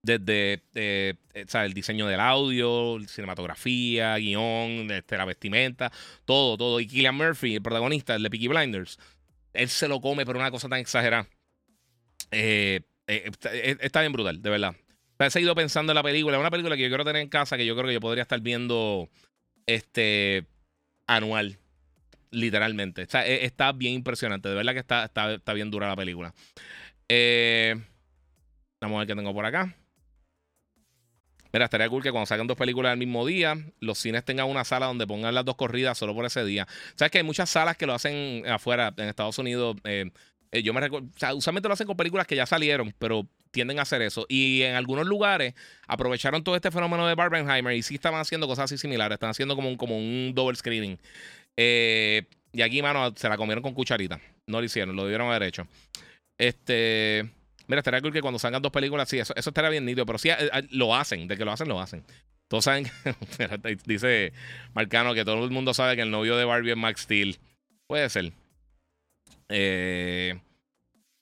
desde 0.02 0.64
eh, 0.76 1.16
eh, 1.34 1.45
el 1.54 1.74
diseño 1.74 2.08
del 2.08 2.20
audio, 2.20 2.97
cinematografía, 3.08 4.16
guion, 4.18 4.89
este, 4.91 5.18
la 5.18 5.26
vestimenta, 5.26 5.91
todo, 6.26 6.58
todo. 6.58 6.80
Y 6.80 6.88
Killian 6.88 7.16
Murphy, 7.16 7.56
el 7.56 7.62
protagonista, 7.62 8.18
de 8.18 8.30
Peaky 8.30 8.47
Blinders, 8.47 8.97
él 9.54 9.70
se 9.70 9.88
lo 9.88 10.00
come, 10.00 10.26
pero 10.26 10.39
una 10.39 10.52
cosa 10.52 10.70
tan 10.70 10.80
exagerada. 10.80 11.28
Eh, 12.32 12.82
está 13.08 14.02
bien 14.02 14.14
brutal, 14.14 14.41
de 14.41 14.50
verdad. 14.50 14.76
he 15.20 15.30
seguido 15.30 15.56
pensando 15.56 15.91
en 15.91 15.95
la 15.95 16.04
película. 16.04 16.38
Es 16.38 16.41
una 16.41 16.52
película 16.52 16.76
que 16.76 16.84
yo 16.84 16.89
quiero 16.89 17.06
tener 17.06 17.22
en 17.22 17.30
casa, 17.30 17.58
que 17.58 17.66
yo 17.66 17.76
creo 17.76 17.88
que 17.88 17.93
yo 17.93 18.02
podría 18.02 18.22
estar 18.24 18.39
viendo 18.39 19.10
este 19.66 20.45
anual, 21.08 21.58
literalmente. 22.32 23.02
Está 23.02 23.72
bien 23.74 23.95
impresionante. 23.95 24.47
De 24.47 24.56
verdad 24.56 24.74
que 24.74 24.80
está, 24.80 25.06
está, 25.06 25.34
está 25.34 25.54
bien 25.54 25.72
dura 25.72 25.88
la 25.88 25.95
película. 25.95 26.34
vamos 28.80 28.95
a 28.95 29.00
ver 29.00 29.08
qué 29.08 29.16
tengo 29.16 29.34
por 29.34 29.45
acá. 29.45 29.76
Mira, 31.52 31.66
estaría 31.66 31.89
cool 31.89 32.04
que 32.04 32.12
cuando 32.12 32.26
salgan 32.26 32.47
dos 32.47 32.58
películas 32.58 32.91
al 32.91 32.97
mismo 32.97 33.26
día, 33.26 33.58
los 33.80 33.97
cines 33.97 34.24
tengan 34.24 34.47
una 34.47 34.64
sala 34.64 34.86
donde 34.86 35.08
pongan 35.08 35.34
las 35.34 35.45
dos 35.45 35.56
corridas 35.56 35.97
solo 35.97 36.14
por 36.14 36.26
ese 36.26 36.45
día. 36.45 36.68
Sabes 36.95 37.12
que 37.12 37.18
hay 37.20 37.24
muchas 37.24 37.50
salas 37.50 37.76
que 37.78 37.86
lo 37.86 37.93
hacen 37.93 38.43
afuera, 38.47 38.93
en 38.97 39.10
Estados 39.10 39.38
Unidos. 39.39 39.78
Eh, 39.84 40.12
eh, 40.52 40.64
yo 40.64 40.74
me 40.74 40.82
recuerdo, 40.82 41.08
o 41.08 41.20
sea, 41.20 41.34
usualmente 41.34 41.68
lo 41.68 41.74
hacen 41.74 41.88
con 41.88 41.97
películas 41.97 42.28
que 42.28 42.36
ya 42.36 42.45
salieron, 42.45 42.93
pero 43.00 43.28
tienden 43.52 43.80
a 43.80 43.84
hacer 43.84 44.02
eso. 44.02 44.26
Y 44.30 44.62
en 44.62 44.76
algunos 44.76 45.08
lugares 45.08 45.54
aprovecharon 45.88 46.43
todo 46.43 46.56
este 46.56 46.72
fenómeno 46.72 47.08
de 47.08 47.16
Barbenheimer 47.16 47.76
y 47.76 47.82
sí 47.82 47.95
estaban 47.95 48.20
haciendo 48.20 48.47
cosas 48.47 48.66
así 48.66 48.78
similares. 48.78 49.16
Están 49.16 49.32
haciendo 49.32 49.56
como 49.56 49.70
un, 49.70 49.78
como 49.78 49.97
un 49.97 50.34
double 50.36 50.56
screening. 50.56 50.97
Eh, 51.58 52.26
y 52.54 52.62
aquí, 52.62 52.82
mano, 52.82 53.14
se 53.16 53.30
la 53.30 53.38
comieron 53.38 53.62
con 53.62 53.74
cucharita. 53.74 54.20
No 54.47 54.60
lo 54.60 54.66
hicieron, 54.66 54.95
lo 54.95 55.04
debieron 55.04 55.28
haber 55.28 55.43
hecho. 55.43 55.68
Este. 56.38 57.30
Mira, 57.70 57.82
estaría 57.82 58.01
cool 58.01 58.11
que 58.11 58.22
cuando 58.22 58.39
salgan 58.39 58.63
dos 58.63 58.72
películas, 58.72 59.07
sí, 59.07 59.20
eso, 59.20 59.32
eso 59.36 59.51
estaría 59.51 59.70
bien 59.70 59.86
nítido, 59.86 60.03
pero 60.03 60.17
sí 60.17 60.30
eh, 60.30 60.36
eh, 60.39 60.67
lo 60.72 60.95
hacen, 60.95 61.28
de 61.28 61.38
que 61.38 61.45
lo 61.45 61.51
hacen, 61.51 61.70
lo 61.70 61.80
hacen. 61.80 62.03
Todos 62.47 62.63
saben, 62.63 62.88
dice 63.86 64.34
Marcano 64.74 65.13
que 65.13 65.24
todo 65.24 65.45
el 65.45 65.51
mundo 65.51 65.76
sabe 65.76 65.95
que 65.95 66.01
el 66.01 66.09
novio 66.09 66.36
de 66.36 66.45
Barbie 66.45 66.72
es 66.72 66.78
Max 66.78 67.01
Steel. 67.01 67.38
Puede 67.86 68.09
ser. 68.09 68.34
Eh, 69.49 70.39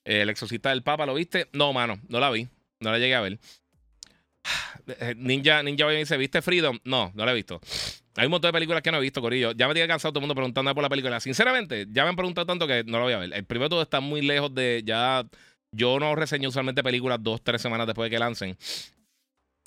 el 0.05 0.29
exorcista 0.29 0.69
del 0.69 0.83
Papa, 0.83 1.05
¿lo 1.05 1.15
viste? 1.15 1.49
No, 1.51 1.73
mano, 1.73 1.99
no 2.07 2.21
la 2.21 2.31
vi. 2.31 2.47
No 2.79 2.93
la 2.93 2.97
llegué 2.97 3.15
a 3.15 3.21
ver. 3.21 3.39
Ninja, 5.17 5.61
Ninja 5.63 5.89
dice, 5.89 6.15
¿viste 6.15 6.41
Freedom? 6.41 6.79
No, 6.85 7.11
no 7.13 7.25
la 7.25 7.33
he 7.33 7.35
visto. 7.35 7.59
Hay 8.15 8.27
un 8.27 8.31
montón 8.31 8.47
de 8.47 8.53
películas 8.53 8.81
que 8.81 8.91
no 8.91 8.99
he 8.99 9.01
visto, 9.01 9.19
Corillo. 9.19 9.51
Ya 9.51 9.67
me 9.67 9.73
tiene 9.73 9.89
cansado 9.89 10.13
todo 10.13 10.19
el 10.19 10.23
mundo 10.23 10.35
preguntando 10.35 10.73
por 10.73 10.81
la 10.81 10.89
película. 10.89 11.19
Sinceramente, 11.19 11.87
ya 11.91 12.03
me 12.03 12.09
han 12.11 12.15
preguntado 12.15 12.47
tanto 12.47 12.65
que 12.65 12.85
no 12.85 12.99
lo 12.99 13.03
voy 13.03 13.13
a 13.13 13.17
ver. 13.17 13.33
El 13.33 13.43
primero 13.43 13.67
todo 13.67 13.81
está 13.81 13.99
muy 13.99 14.21
lejos 14.21 14.55
de 14.55 14.81
ya 14.85 15.27
yo 15.71 15.99
no 15.99 16.15
reseño 16.15 16.49
usualmente 16.49 16.83
películas 16.83 17.19
dos, 17.21 17.41
tres 17.43 17.61
semanas 17.61 17.87
después 17.87 18.09
de 18.09 18.15
que 18.15 18.19
lancen. 18.19 18.57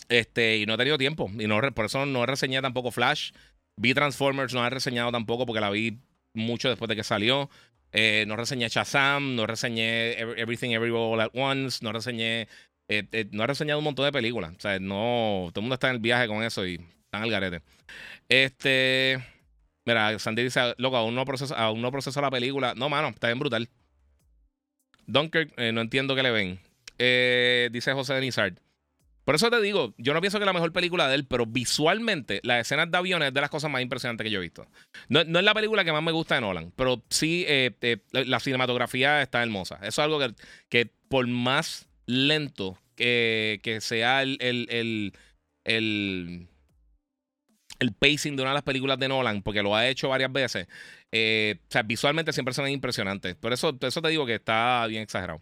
Este, 0.09 0.59
y 0.59 0.67
no 0.67 0.75
he 0.75 0.77
tenido 0.77 0.99
tiempo. 0.99 1.31
Y 1.39 1.47
no, 1.47 1.61
por 1.73 1.85
eso 1.85 2.05
no 2.07 2.25
he 2.25 2.27
reseñado 2.27 2.63
tampoco 2.63 2.91
Flash. 2.91 3.33
Vi 3.77 3.95
Transformers, 3.95 4.53
no 4.53 4.67
he 4.67 4.71
reseñado 4.71 5.13
tampoco 5.13 5.47
porque 5.47 5.61
la 5.61 5.71
vi 5.71 5.99
mucho 6.35 6.69
después 6.69 6.89
de 6.89 6.97
que 6.97 7.05
salió. 7.05 7.49
Eh, 7.93 8.25
no 8.27 8.37
reseñé 8.37 8.69
Shazam, 8.69 9.35
no 9.35 9.47
reseñé 9.47 10.19
Everything 10.19 10.71
Everywhere 10.71 11.15
All 11.15 11.21
at 11.21 11.31
Once, 11.35 11.79
no 11.83 11.93
reseñé. 11.93 12.49
Eh, 12.89 13.07
eh, 13.13 13.29
no 13.31 13.45
he 13.45 13.47
reseñado 13.47 13.79
un 13.79 13.85
montón 13.85 14.05
de 14.05 14.13
películas. 14.13 14.53
O 14.57 14.61
sea, 14.61 14.79
no. 14.81 15.51
Todo 15.53 15.61
el 15.61 15.63
mundo 15.63 15.75
está 15.75 15.89
en 15.89 15.95
el 15.95 16.01
viaje 16.01 16.27
con 16.27 16.43
eso 16.43 16.67
y 16.67 16.75
están 17.05 17.23
al 17.23 17.31
garete. 17.31 17.63
Este. 18.29 19.19
Mira, 19.87 20.19
Sandy 20.19 20.43
dice, 20.43 20.75
loco, 20.77 20.97
aún 20.97 21.15
no 21.15 21.25
proceso, 21.25 21.57
aún 21.57 21.81
no 21.81 21.91
proceso 21.91 22.21
la 22.21 22.31
película. 22.31 22.75
No, 22.75 22.89
mano, 22.89 23.09
está 23.09 23.29
bien 23.29 23.39
brutal. 23.39 23.69
Dunkirk, 25.13 25.53
eh, 25.57 25.73
no 25.73 25.81
entiendo 25.81 26.15
qué 26.15 26.23
le 26.23 26.31
ven. 26.31 26.61
Eh, 26.99 27.69
dice 27.73 27.93
José 27.93 28.15
Denizard. 28.15 28.55
Por 29.25 29.35
eso 29.35 29.51
te 29.51 29.61
digo, 29.61 29.95
yo 29.97 30.13
no 30.13 30.21
pienso 30.21 30.39
que 30.39 30.45
es 30.45 30.47
la 30.47 30.53
mejor 30.53 30.73
película 30.73 31.09
de 31.09 31.15
él, 31.15 31.27
pero 31.27 31.47
visualmente, 31.47 32.41
las 32.43 32.63
escenas 32.63 32.91
de 32.91 32.99
aviones 32.99 33.29
es 33.29 33.35
de 33.35 33.41
las 33.41 33.51
cosas 33.51 33.71
más 33.71 33.81
impresionantes 33.81 34.25
que 34.25 34.31
yo 34.31 34.39
he 34.41 34.43
visto. 34.43 34.67
No, 35.09 35.21
es 35.21 35.29
la 35.29 35.55
película 35.55 35.85
que 35.85 35.93
más 35.93 36.03
me 36.03 36.11
gusta 36.11 36.35
de 36.35 36.41
Nolan, 36.41 36.73
pero 36.75 37.05
sí 37.11 37.45
eh, 37.47 38.01
la 38.13 38.41
cinematografía 38.41 39.23
está 39.23 39.43
hermosa. 39.43 39.77
Eso 39.77 39.89
es 39.89 39.99
algo 40.01 40.19
que, 40.69 40.91
por 41.09 41.27
más 41.29 41.89
lento 42.07 42.79
que, 42.97 43.79
sea 43.81 44.23
el, 44.23 44.37
el, 44.41 45.13
el, 45.65 46.49
pacing 47.93 48.37
de 48.37 48.43
una 48.43 48.51
de 48.51 48.55
las 48.55 48.63
películas 48.63 48.99
de 48.99 49.09
Nolan, 49.09 49.43
porque 49.43 49.63
lo 49.63 49.75
ha 49.75 49.89
hecho 49.89 50.09
varias 50.09 50.33
veces, 50.33 50.69
eh, 51.13 51.57
o 51.61 51.71
sea, 51.71 51.83
visualmente 51.83 52.33
siempre 52.33 52.55
son 52.55 52.69
impresionantes. 52.69 53.35
Por 53.37 53.53
eso, 53.53 53.77
eso 53.81 54.03
te 54.03 54.09
digo 54.09 54.27
que 54.27 54.35
está 54.35 54.87
bien 54.87 55.03
exagerado. 55.03 55.41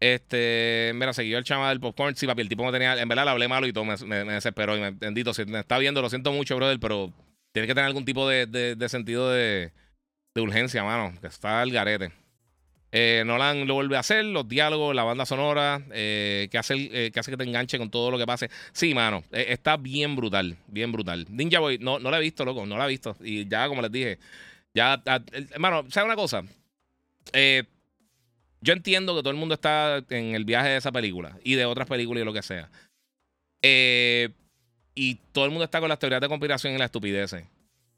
Este, 0.00 0.92
mira, 0.94 1.14
seguió 1.14 1.38
el 1.38 1.44
chama 1.44 1.70
del 1.70 1.80
popcorn. 1.80 2.14
Sí, 2.16 2.26
papi, 2.26 2.42
el 2.42 2.48
tipo 2.48 2.64
no 2.64 2.72
tenía. 2.72 3.00
En 3.00 3.08
verdad 3.08 3.24
le 3.24 3.30
hablé 3.30 3.48
malo 3.48 3.66
y 3.66 3.72
todo, 3.72 3.84
me, 3.84 3.96
desesperó. 3.96 4.76
Y 4.76 4.80
me, 4.80 4.90
bendito, 4.90 5.32
si 5.32 5.44
me 5.46 5.60
está 5.60 5.78
viendo, 5.78 6.02
lo 6.02 6.10
siento 6.10 6.32
mucho, 6.32 6.56
brother, 6.56 6.78
pero 6.78 7.12
tiene 7.52 7.66
que 7.66 7.74
tener 7.74 7.86
algún 7.86 8.04
tipo 8.04 8.28
de, 8.28 8.46
de, 8.46 8.88
sentido 8.88 9.30
de, 9.30 9.72
de, 10.34 10.40
urgencia, 10.42 10.84
mano. 10.84 11.18
Que 11.20 11.28
está 11.28 11.62
el 11.62 11.72
garete. 11.72 12.12
Eh, 12.96 13.24
Nolan 13.26 13.66
lo 13.66 13.74
vuelve 13.74 13.96
a 13.96 14.00
hacer, 14.00 14.24
los 14.24 14.48
diálogos, 14.48 14.94
la 14.94 15.02
banda 15.02 15.26
sonora, 15.26 15.82
eh, 15.90 16.46
que, 16.48 16.58
hace, 16.58 16.74
eh, 16.76 17.10
que 17.10 17.18
hace 17.18 17.32
que 17.32 17.36
te 17.36 17.42
enganche 17.42 17.76
con 17.76 17.90
todo 17.90 18.08
lo 18.12 18.18
que 18.18 18.24
pase. 18.24 18.50
Sí, 18.72 18.94
mano, 18.94 19.24
está 19.32 19.76
bien 19.76 20.14
brutal, 20.14 20.56
bien 20.68 20.92
brutal. 20.92 21.26
Ninja 21.28 21.58
Boy, 21.58 21.78
no, 21.78 21.98
no 21.98 22.12
la 22.12 22.18
he 22.18 22.20
visto, 22.20 22.44
loco, 22.44 22.64
no 22.66 22.78
la 22.78 22.84
he 22.84 22.90
visto. 22.90 23.16
Y 23.20 23.48
ya, 23.48 23.66
como 23.66 23.82
les 23.82 23.90
dije, 23.90 24.20
ya, 24.74 25.02
hermano, 25.50 25.84
¿sabes 25.90 26.06
una 26.06 26.14
cosa? 26.14 26.44
Yo 28.60 28.72
entiendo 28.72 29.16
que 29.16 29.22
todo 29.22 29.32
el 29.32 29.38
mundo 29.38 29.56
está 29.56 30.04
en 30.10 30.36
el 30.36 30.44
viaje 30.44 30.68
de 30.68 30.76
esa 30.76 30.92
película 30.92 31.36
y 31.42 31.56
de 31.56 31.64
otras 31.64 31.88
películas 31.88 32.22
y 32.22 32.24
lo 32.24 32.32
que 32.32 32.42
sea. 32.42 32.70
Y 34.94 35.16
todo 35.32 35.46
el 35.46 35.50
mundo 35.50 35.64
está 35.64 35.80
con 35.80 35.88
las 35.88 35.98
teorías 35.98 36.20
de 36.20 36.28
conspiración 36.28 36.74
y 36.74 36.78
la 36.78 36.84
estupidez. 36.84 37.34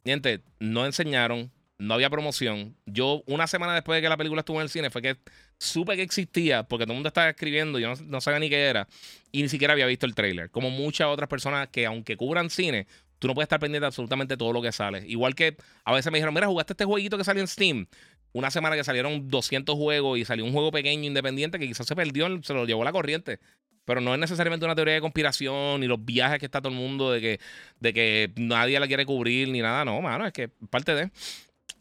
Gente, 0.07 0.41
no 0.59 0.87
enseñaron, 0.87 1.51
no 1.79 1.95
había 1.95 2.11
promoción. 2.11 2.77
Yo, 2.87 3.23
una 3.27 3.47
semana 3.47 3.75
después 3.75 3.97
de 3.97 4.03
que 4.03 4.09
la 4.09 4.17
película 4.17 4.41
estuvo 4.41 4.59
en 4.59 4.63
el 4.63 4.71
cine, 4.71 4.91
fue 4.91 5.03
que 5.03 5.19
supe 5.59 5.97
que 5.97 6.03
existía 6.03 6.63
porque 6.63 6.85
todo 6.85 6.93
el 6.93 6.97
mundo 6.97 7.09
estaba 7.09 7.29
escribiendo, 7.29 7.79
yo 7.79 7.89
no, 7.89 7.97
no 8.05 8.21
sabía 8.21 8.39
ni 8.39 8.49
qué 8.49 8.65
era, 8.67 8.89
y 9.33 9.43
ni 9.43 9.49
siquiera 9.49 9.73
había 9.73 9.87
visto 9.87 10.07
el 10.07 10.15
trailer. 10.15 10.51
Como 10.51 10.71
muchas 10.71 11.09
otras 11.09 11.29
personas 11.29 11.69
que, 11.69 11.87
aunque 11.87 12.17
cubran 12.17 12.51
cine, 12.51 12.87
tú 13.19 13.29
no 13.29 13.35
puedes 13.35 13.47
estar 13.47 13.61
pendiente 13.61 13.83
de 13.83 13.87
absolutamente 13.87 14.37
todo 14.37 14.53
lo 14.53 14.63
que 14.63 14.73
sale. 14.73 15.05
Igual 15.07 15.35
que 15.35 15.57
a 15.85 15.93
veces 15.93 16.11
me 16.13 16.19
dijeron, 16.19 16.35
mira, 16.35 16.47
jugaste 16.47 16.73
este 16.73 16.85
jueguito 16.85 17.19
que 17.19 17.25
salió 17.25 17.43
en 17.43 17.49
Steam 17.49 17.87
una 18.33 18.51
semana 18.51 18.77
que 18.77 18.85
salieron 18.85 19.31
200 19.31 19.75
juegos 19.77 20.19
y 20.19 20.25
salió 20.25 20.45
un 20.45 20.53
juego 20.53 20.71
pequeño 20.71 21.05
independiente 21.05 21.59
que 21.59 21.67
quizás 21.67 21.87
se 21.87 21.97
perdió, 21.97 22.29
se 22.43 22.53
lo 22.53 22.67
llevó 22.67 22.85
la 22.85 22.93
corriente. 22.93 23.41
Pero 23.87 24.01
no 24.01 24.13
es 24.13 24.21
necesariamente 24.21 24.67
una 24.67 24.75
teoría 24.75 24.95
de 24.95 25.01
conspiración 25.01 25.81
ni 25.81 25.87
los 25.87 26.05
viajes 26.05 26.39
que 26.41 26.47
está 26.47 26.61
todo 26.61 26.73
el 26.73 26.79
mundo 26.79 27.13
de 27.13 27.21
que, 27.21 27.41
de 27.81 27.95
que 27.95 28.33
nadie 28.37 28.79
la 28.81 28.89
quiere 28.89 29.07
cubrir 29.07 29.49
ni 29.49 29.61
nada. 29.61 29.85
No, 29.85 30.03
mano, 30.03 30.27
es 30.27 30.33
que 30.33 30.49
parte 30.49 30.95
de. 30.95 31.11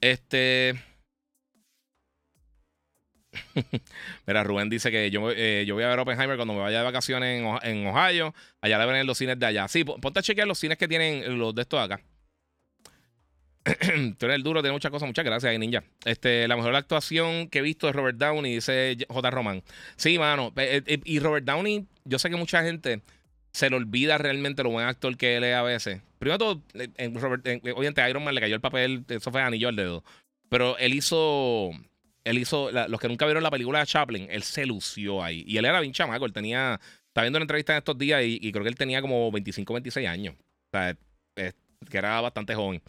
Este. 0.01 0.75
Mira, 4.27 4.43
Rubén 4.43 4.69
dice 4.69 4.91
que 4.91 5.11
yo, 5.11 5.31
eh, 5.31 5.65
yo 5.67 5.75
voy 5.75 5.83
a 5.83 5.89
ver 5.89 5.99
Oppenheimer 5.99 6.35
cuando 6.35 6.53
me 6.53 6.61
vaya 6.61 6.79
de 6.79 6.83
vacaciones 6.83 7.43
en, 7.63 7.87
Ohio. 7.87 8.33
Allá 8.61 8.79
le 8.79 8.85
ven 8.85 9.07
los 9.07 9.17
cines 9.17 9.39
de 9.39 9.45
allá. 9.45 9.67
Sí, 9.67 9.83
ponte 9.83 10.19
a 10.19 10.23
chequear 10.23 10.47
los 10.47 10.59
cines 10.59 10.77
que 10.77 10.87
tienen 10.87 11.37
los 11.37 11.53
de 11.53 11.63
estos 11.63 11.79
acá. 11.79 12.01
Tú 14.17 14.25
eres 14.25 14.35
el 14.35 14.43
duro, 14.43 14.61
tiene 14.61 14.73
muchas 14.73 14.91
cosas. 14.91 15.07
Muchas 15.07 15.25
gracias, 15.25 15.57
Ninja. 15.57 15.83
Este, 16.05 16.47
la 16.47 16.55
mejor 16.55 16.75
actuación 16.75 17.49
que 17.49 17.59
he 17.59 17.61
visto 17.61 17.89
es 17.89 17.95
Robert 17.95 18.17
Downey, 18.17 18.53
dice 18.53 18.97
J. 19.09 19.31
Roman. 19.31 19.63
Sí, 19.95 20.19
mano. 20.19 20.53
Eh, 20.57 20.83
eh, 20.85 20.99
y 21.03 21.19
Robert 21.19 21.45
Downey, 21.45 21.87
yo 22.03 22.19
sé 22.19 22.29
que 22.29 22.35
mucha 22.35 22.63
gente 22.63 23.01
se 23.51 23.69
le 23.69 23.77
olvida 23.77 24.17
realmente 24.17 24.63
lo 24.63 24.69
buen 24.69 24.85
actor 24.85 25.17
que 25.17 25.37
él 25.37 25.43
es 25.45 25.55
a 25.55 25.63
veces. 25.63 26.01
Primero 26.25 26.39
todo, 26.39 26.63
eh, 26.73 26.89
en 26.97 27.13
Robert, 27.21 27.45
obviamente 27.45 28.09
Iron 28.09 28.23
Man 28.23 28.33
le 28.33 28.41
cayó 28.41 28.55
el 28.55 28.61
papel, 28.61 29.05
eso 29.07 29.29
fue 29.29 29.43
anillo 29.43 29.67
al 29.67 29.75
dedo. 29.75 30.03
Pero 30.49 30.75
él 30.79 30.95
hizo. 30.95 31.69
Él 32.23 32.39
hizo. 32.39 32.71
los 32.71 32.99
que 32.99 33.07
nunca 33.07 33.27
vieron 33.27 33.43
la 33.43 33.51
película 33.51 33.77
de 33.77 33.85
Chaplin, 33.85 34.25
él 34.31 34.41
se 34.41 34.65
lució 34.65 35.21
ahí. 35.21 35.43
Y 35.45 35.57
él 35.57 35.65
era 35.65 35.79
bien 35.81 35.93
chamaco. 35.93 36.25
Él 36.25 36.33
tenía. 36.33 36.79
Estaba 37.09 37.25
viendo 37.25 37.37
una 37.37 37.43
entrevista 37.43 37.73
en 37.73 37.77
estos 37.77 37.95
días 37.95 38.23
y, 38.25 38.51
creo 38.51 38.63
que 38.63 38.69
él 38.69 38.75
tenía 38.75 39.01
como 39.01 39.31
25, 39.31 39.71
26 39.71 40.07
años. 40.07 40.33
O 40.33 40.69
sea, 40.71 40.97
que 41.35 41.95
era 41.95 42.19
bastante 42.21 42.55
joven. 42.55 42.81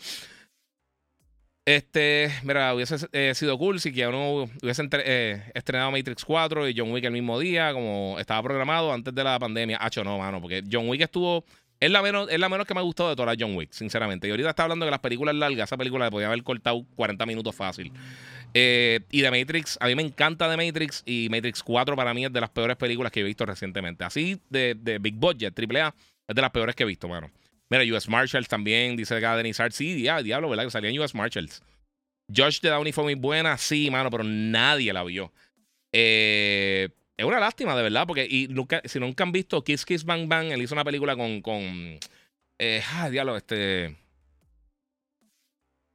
Este, 1.66 2.32
mira, 2.42 2.74
hubiese 2.74 2.96
eh, 3.12 3.34
sido 3.34 3.58
cool 3.58 3.80
si 3.80 3.92
que 3.92 4.06
uno 4.06 4.48
hubiese 4.62 4.88
eh, 4.92 5.42
estrenado 5.52 5.90
Matrix 5.90 6.24
4 6.24 6.70
y 6.70 6.74
John 6.74 6.90
Wick 6.90 7.04
el 7.04 7.12
mismo 7.12 7.38
día, 7.38 7.74
como 7.74 8.16
estaba 8.18 8.42
programado 8.42 8.94
antes 8.94 9.14
de 9.14 9.22
la 9.22 9.38
pandemia. 9.38 9.76
Hacho, 9.78 10.02
no, 10.04 10.16
mano, 10.16 10.40
porque 10.40 10.64
John 10.72 10.88
Wick 10.88 11.02
estuvo. 11.02 11.44
Es 11.78 11.90
la, 11.90 12.00
menos, 12.00 12.28
es 12.30 12.40
la 12.40 12.48
menos 12.48 12.66
que 12.66 12.72
me 12.72 12.80
ha 12.80 12.82
gustado 12.82 13.10
de 13.10 13.16
todas 13.16 13.36
las 13.36 13.36
John 13.38 13.56
Wick, 13.56 13.70
sinceramente. 13.72 14.26
Y 14.26 14.30
ahorita 14.30 14.50
está 14.50 14.62
hablando 14.62 14.84
de 14.84 14.90
las 14.90 15.00
películas 15.00 15.34
largas. 15.34 15.68
Esa 15.68 15.76
película 15.76 16.06
le 16.06 16.10
podía 16.10 16.26
haber 16.28 16.42
cortado 16.42 16.86
40 16.96 17.26
minutos 17.26 17.54
fácil. 17.54 17.92
Eh, 18.54 19.00
y 19.10 19.20
de 19.20 19.30
Matrix, 19.30 19.76
a 19.80 19.86
mí 19.86 19.94
me 19.94 20.02
encanta 20.02 20.48
de 20.48 20.56
Matrix. 20.56 21.02
Y 21.04 21.28
Matrix 21.30 21.62
4 21.62 21.94
para 21.94 22.14
mí 22.14 22.24
es 22.24 22.32
de 22.32 22.40
las 22.40 22.50
peores 22.50 22.76
películas 22.76 23.12
que 23.12 23.20
he 23.20 23.24
visto 23.24 23.44
recientemente. 23.44 24.04
Así 24.04 24.40
de, 24.48 24.74
de 24.74 24.98
Big 24.98 25.14
Budget, 25.14 25.58
AAA, 25.58 25.94
es 26.28 26.34
de 26.34 26.42
las 26.42 26.50
peores 26.50 26.74
que 26.74 26.84
he 26.84 26.86
visto, 26.86 27.08
mano. 27.08 27.30
Mira, 27.68 27.84
US 27.96 28.08
Marshals 28.08 28.48
también, 28.48 28.96
dice 28.96 29.14
acá 29.14 29.36
Denis 29.36 29.60
Hart. 29.60 29.72
Sí, 29.72 29.94
diablo, 29.94 30.48
¿verdad? 30.48 30.64
Que 30.64 30.70
salía 30.70 30.90
en 30.90 30.98
US 30.98 31.14
Marshals. 31.14 31.62
Josh 32.34 32.60
de 32.60 32.70
Downey 32.70 32.92
fue 32.92 33.04
muy 33.04 33.14
buena, 33.14 33.56
sí, 33.58 33.90
mano, 33.90 34.10
pero 34.10 34.24
nadie 34.24 34.92
la 34.92 35.04
vio. 35.04 35.32
Eh, 35.92 36.88
es 37.16 37.24
una 37.24 37.40
lástima, 37.40 37.76
de 37.76 37.82
verdad, 37.82 38.06
porque 38.06 38.26
y 38.28 38.48
nunca, 38.48 38.82
si 38.84 39.00
nunca 39.00 39.24
han 39.24 39.32
visto 39.32 39.62
Kiss 39.64 39.84
Kiss 39.84 40.04
Bang 40.04 40.28
Bang, 40.28 40.52
él 40.52 40.62
hizo 40.62 40.74
una 40.74 40.84
película 40.84 41.16
con. 41.16 41.40
con 41.40 41.98
eh, 42.58 42.82
ah, 42.92 43.08
diablo, 43.10 43.36
este. 43.36 43.96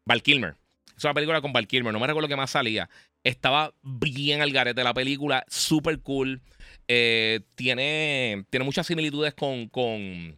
Val 0.06 0.24
Kilmer. 0.24 0.56
Hizo 0.98 1.08
una 1.08 1.14
película 1.14 1.42
con 1.42 1.54
Val 1.54 1.68
Kilmer, 1.68 1.94
no 1.94 2.00
me 2.00 2.08
recuerdo 2.08 2.28
qué 2.28 2.36
más 2.36 2.52
salía. 2.52 2.90
Estaba 3.24 3.74
bien 3.84 4.42
al 4.42 4.52
garete 4.52 4.84
la 4.84 4.94
película, 4.94 5.46
súper 5.48 6.00
cool. 6.00 6.42
Eh, 6.88 7.42
tiene, 7.56 8.46
tiene 8.50 8.66
muchas 8.66 8.88
similitudes 8.88 9.34
con, 9.36 9.68
con 9.70 10.38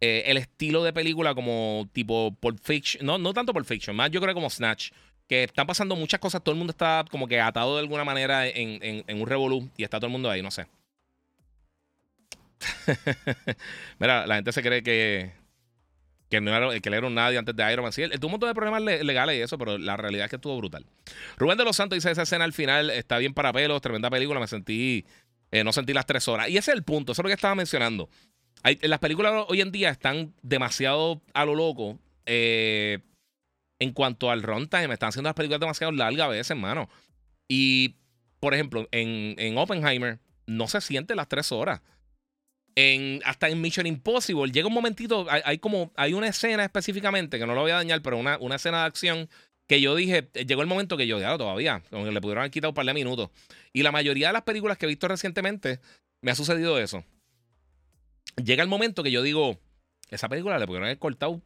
eh, 0.00 0.24
el 0.26 0.36
estilo 0.36 0.84
de 0.84 0.92
película 0.92 1.34
como 1.34 1.88
tipo 1.92 2.36
Pulp 2.38 2.58
Fiction, 2.62 3.06
no, 3.06 3.16
no 3.16 3.32
tanto 3.32 3.54
Pulp 3.54 3.66
Fiction, 3.66 3.96
más 3.96 4.10
yo 4.10 4.20
creo 4.20 4.34
como 4.34 4.50
Snatch, 4.50 4.90
que 5.28 5.44
están 5.44 5.66
pasando 5.66 5.96
muchas 5.96 6.20
cosas, 6.20 6.42
todo 6.42 6.52
el 6.52 6.58
mundo 6.58 6.72
está 6.72 7.04
como 7.10 7.26
que 7.26 7.40
atado 7.40 7.74
de 7.74 7.80
alguna 7.80 8.04
manera 8.04 8.46
en, 8.46 9.04
un 9.08 9.26
revolú 9.26 9.70
y 9.76 9.84
está 9.84 9.98
todo 9.98 10.06
el 10.06 10.12
mundo 10.12 10.30
ahí, 10.30 10.42
no 10.42 10.50
sé. 10.50 10.66
Mira, 13.98 14.26
la 14.26 14.36
gente 14.36 14.52
se 14.52 14.62
cree 14.62 14.82
que, 14.82 15.32
que, 16.30 16.40
no 16.40 16.54
era, 16.54 16.80
que 16.80 16.90
le 16.90 16.96
era 16.96 17.06
un 17.06 17.14
nadie 17.14 17.38
antes 17.38 17.54
de 17.54 17.72
Iron 17.72 17.82
Man. 17.82 17.92
Sí, 17.92 18.08
tuvo 18.20 18.28
un 18.28 18.32
montón 18.32 18.48
de 18.48 18.54
problemas 18.54 18.82
legales 18.82 19.38
y 19.38 19.42
eso, 19.42 19.58
pero 19.58 19.78
la 19.78 19.96
realidad 19.96 20.24
es 20.26 20.30
que 20.30 20.36
estuvo 20.36 20.56
brutal. 20.56 20.86
Rubén 21.36 21.58
de 21.58 21.64
los 21.64 21.76
Santos 21.76 21.96
dice: 21.96 22.10
Esa 22.10 22.22
escena 22.22 22.44
al 22.44 22.52
final 22.52 22.90
está 22.90 23.18
bien 23.18 23.34
para 23.34 23.52
pelos, 23.52 23.80
tremenda 23.80 24.10
película. 24.10 24.40
Me 24.40 24.46
sentí, 24.46 25.04
eh, 25.50 25.64
no 25.64 25.72
sentí 25.72 25.92
las 25.92 26.06
tres 26.06 26.26
horas. 26.28 26.48
Y 26.48 26.56
ese 26.56 26.70
es 26.70 26.76
el 26.76 26.84
punto, 26.84 27.12
eso 27.12 27.22
es 27.22 27.24
lo 27.24 27.28
que 27.28 27.34
estaba 27.34 27.54
mencionando 27.54 28.08
las 28.82 28.98
películas 28.98 29.44
hoy 29.48 29.60
en 29.60 29.70
día 29.70 29.90
están 29.90 30.32
demasiado 30.42 31.20
a 31.34 31.44
lo 31.44 31.54
loco. 31.54 31.98
Eh, 32.26 33.00
en 33.78 33.92
cuanto 33.92 34.30
al 34.30 34.42
runtime, 34.42 34.92
están 34.92 35.10
haciendo 35.10 35.28
las 35.28 35.34
películas 35.34 35.60
demasiado 35.60 35.92
largas 35.92 36.26
a 36.26 36.28
veces, 36.28 36.50
hermano. 36.50 36.88
Y, 37.48 37.96
por 38.40 38.54
ejemplo, 38.54 38.88
en, 38.90 39.34
en 39.38 39.58
Oppenheimer 39.58 40.20
no 40.46 40.68
se 40.68 40.80
siente 40.80 41.14
las 41.14 41.28
tres 41.28 41.52
horas. 41.52 41.80
En, 42.76 43.20
hasta 43.24 43.48
en 43.48 43.60
Mission 43.60 43.86
Impossible 43.86 44.50
llega 44.50 44.66
un 44.66 44.74
momentito, 44.74 45.26
hay, 45.30 45.58
como, 45.58 45.92
hay 45.96 46.12
una 46.12 46.26
escena 46.26 46.64
específicamente, 46.64 47.38
que 47.38 47.46
no 47.46 47.54
lo 47.54 47.60
voy 47.60 47.70
a 47.70 47.76
dañar, 47.76 48.02
pero 48.02 48.18
una, 48.18 48.36
una 48.38 48.56
escena 48.56 48.80
de 48.80 48.86
acción 48.86 49.28
que 49.68 49.80
yo 49.80 49.94
dije, 49.94 50.28
llegó 50.46 50.62
el 50.62 50.68
momento 50.68 50.96
que 50.96 51.06
yo, 51.06 51.18
todavía, 51.38 51.82
como 51.90 52.04
que 52.04 52.10
le 52.10 52.20
pudieron 52.20 52.42
haber 52.42 52.50
quitado 52.50 52.70
un 52.70 52.74
par 52.74 52.84
de 52.84 52.94
minutos. 52.94 53.30
Y 53.72 53.82
la 53.82 53.92
mayoría 53.92 54.26
de 54.28 54.32
las 54.32 54.42
películas 54.42 54.76
que 54.76 54.86
he 54.86 54.88
visto 54.88 55.08
recientemente, 55.08 55.80
me 56.20 56.32
ha 56.32 56.34
sucedido 56.34 56.78
eso 56.78 57.04
llega 58.36 58.62
el 58.62 58.68
momento 58.68 59.02
que 59.02 59.10
yo 59.10 59.22
digo, 59.22 59.58
esa 60.10 60.28
película 60.28 60.58
le 60.58 60.66
pudieron 60.66 60.86
haber 60.86 60.98
cortado 60.98 61.40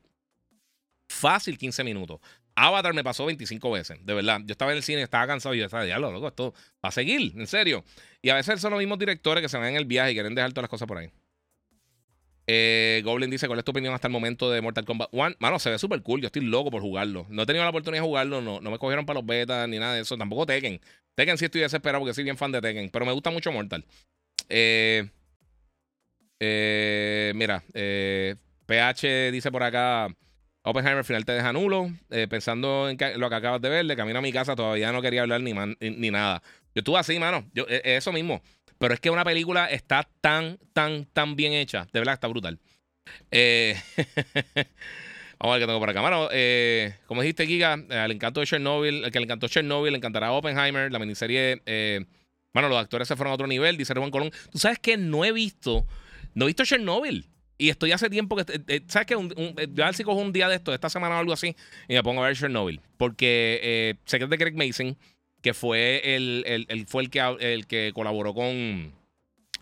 fácil 1.08 1.58
15 1.58 1.84
minutos. 1.84 2.20
Avatar 2.54 2.92
me 2.92 3.04
pasó 3.04 3.24
25 3.24 3.70
veces, 3.70 4.04
de 4.04 4.14
verdad. 4.14 4.40
Yo 4.44 4.52
estaba 4.52 4.72
en 4.72 4.78
el 4.78 4.82
cine, 4.82 5.02
estaba 5.02 5.26
cansado 5.26 5.54
y 5.54 5.58
yo 5.58 5.66
estaba, 5.66 5.84
diablo, 5.84 6.10
loco, 6.10 6.28
esto 6.28 6.54
va 6.84 6.88
a 6.88 6.92
seguir, 6.92 7.32
en 7.36 7.46
serio. 7.46 7.84
Y 8.20 8.30
a 8.30 8.34
veces 8.34 8.60
son 8.60 8.72
los 8.72 8.78
mismos 8.78 8.98
directores 8.98 9.42
que 9.42 9.48
se 9.48 9.56
van 9.58 9.68
en 9.68 9.76
el 9.76 9.84
viaje 9.84 10.10
y 10.10 10.14
quieren 10.14 10.34
dejar 10.34 10.52
todas 10.52 10.64
las 10.64 10.70
cosas 10.70 10.88
por 10.88 10.98
ahí. 10.98 11.10
Eh, 12.50 13.02
Goblin 13.04 13.30
dice: 13.30 13.46
¿Cuál 13.46 13.60
es 13.60 13.64
tu 13.64 13.70
opinión 13.70 13.94
hasta 13.94 14.08
el 14.08 14.12
momento 14.12 14.50
de 14.50 14.60
Mortal 14.60 14.86
Kombat 14.86 15.10
1? 15.12 15.36
Mano, 15.38 15.58
se 15.58 15.70
ve 15.70 15.78
súper 15.78 16.02
cool. 16.02 16.20
Yo 16.20 16.26
estoy 16.26 16.42
loco 16.42 16.70
por 16.70 16.80
jugarlo. 16.80 17.26
No 17.28 17.42
he 17.42 17.46
tenido 17.46 17.62
la 17.62 17.70
oportunidad 17.70 18.02
de 18.02 18.08
jugarlo. 18.08 18.40
No, 18.40 18.60
no 18.60 18.70
me 18.70 18.78
cogieron 18.78 19.04
para 19.04 19.20
los 19.20 19.26
betas 19.26 19.68
ni 19.68 19.78
nada 19.78 19.94
de 19.94 20.00
eso. 20.00 20.16
Tampoco 20.16 20.46
Tekken. 20.46 20.80
Tekken 21.14 21.36
sí 21.36 21.44
estoy 21.44 21.60
desesperado 21.60 22.00
porque 22.00 22.14
soy 22.14 22.24
bien 22.24 22.38
fan 22.38 22.50
de 22.50 22.62
Tekken. 22.62 22.88
Pero 22.90 23.04
me 23.04 23.12
gusta 23.12 23.30
mucho 23.30 23.52
Mortal. 23.52 23.84
Eh, 24.48 25.08
eh, 26.40 27.32
mira, 27.34 27.62
PH 28.66 29.30
dice 29.30 29.52
por 29.52 29.62
acá. 29.62 30.08
Oppenheimer 30.62 31.04
final 31.04 31.24
te 31.24 31.32
deja 31.32 31.52
nulo. 31.52 31.90
Eh, 32.10 32.26
pensando 32.28 32.88
en 32.88 32.98
lo 33.20 33.28
que 33.28 33.34
acabas 33.34 33.60
de 33.60 33.68
ver, 33.68 33.86
de 33.86 33.96
camino 33.96 34.18
a 34.18 34.22
mi 34.22 34.32
casa 34.32 34.56
todavía 34.56 34.92
no 34.92 35.02
quería 35.02 35.22
hablar 35.22 35.40
ni, 35.40 35.52
ni 35.80 36.10
nada. 36.10 36.42
Yo 36.74 36.80
estuve 36.80 36.98
así, 36.98 37.18
mano. 37.18 37.48
Yo, 37.54 37.66
e, 37.68 37.82
e, 37.84 37.96
eso 37.96 38.12
mismo. 38.12 38.42
Pero 38.78 38.94
es 38.94 39.00
que 39.00 39.10
una 39.10 39.24
película 39.24 39.66
está 39.66 40.08
tan, 40.20 40.58
tan, 40.72 41.06
tan 41.06 41.36
bien 41.36 41.52
hecha. 41.52 41.86
De 41.92 42.00
verdad, 42.00 42.14
está 42.14 42.28
brutal. 42.28 42.58
Vamos 45.40 45.54
a 45.54 45.58
ver 45.58 45.60
qué 45.60 45.66
tengo 45.66 45.80
por 45.80 45.90
acá. 45.90 46.02
Mano, 46.02 46.28
como 47.06 47.22
dijiste, 47.22 47.46
Giga, 47.46 47.72
al 47.72 48.10
encanto 48.10 48.40
de 48.40 48.46
Chernobyl, 48.46 49.04
el 49.04 49.10
que 49.10 49.18
le 49.18 49.24
encantó 49.24 49.48
Chernobyl, 49.48 49.92
le 49.92 49.98
encantará 49.98 50.32
Oppenheimer, 50.32 50.92
la 50.92 50.98
miniserie. 50.98 51.62
bueno, 52.52 52.68
los 52.68 52.78
actores 52.78 53.08
se 53.08 53.16
fueron 53.16 53.32
a 53.32 53.34
otro 53.34 53.46
nivel, 53.46 53.76
dice 53.76 53.94
Rubén 53.94 54.10
Colón. 54.10 54.30
Tú 54.50 54.58
sabes 54.58 54.78
que 54.78 54.96
no 54.96 55.24
he 55.24 55.32
visto 55.32 55.86
no 56.38 56.44
he 56.44 56.48
visto 56.48 56.64
Chernobyl. 56.64 57.26
Y 57.58 57.70
estoy 57.70 57.90
hace 57.90 58.08
tiempo 58.08 58.36
que. 58.36 58.42
Eh, 58.52 58.60
eh, 58.68 58.80
¿Sabes 58.86 59.06
qué? 59.06 59.14
Eh, 59.14 59.68
yo 59.74 59.82
a 59.82 59.88
ver 59.88 59.94
si 59.94 60.04
cojo 60.04 60.20
un 60.20 60.32
día 60.32 60.48
de 60.48 60.54
esto, 60.54 60.72
esta 60.72 60.88
semana 60.88 61.16
o 61.16 61.18
algo 61.18 61.32
así, 61.32 61.56
y 61.88 61.94
me 61.94 62.02
pongo 62.04 62.22
a 62.22 62.28
ver 62.28 62.36
Chernobyl. 62.36 62.80
Porque 62.96 63.98
sé 64.04 64.18
que 64.18 64.24
es 64.24 64.30
de 64.30 64.36
Greg 64.36 64.56
Mason, 64.56 64.96
que 65.42 65.52
fue 65.54 66.14
el, 66.14 66.86
fue 66.86 67.02
el 67.02 67.10
que, 67.10 67.36
el 67.40 67.66
que 67.66 67.90
colaboró 67.92 68.32
con 68.32 68.92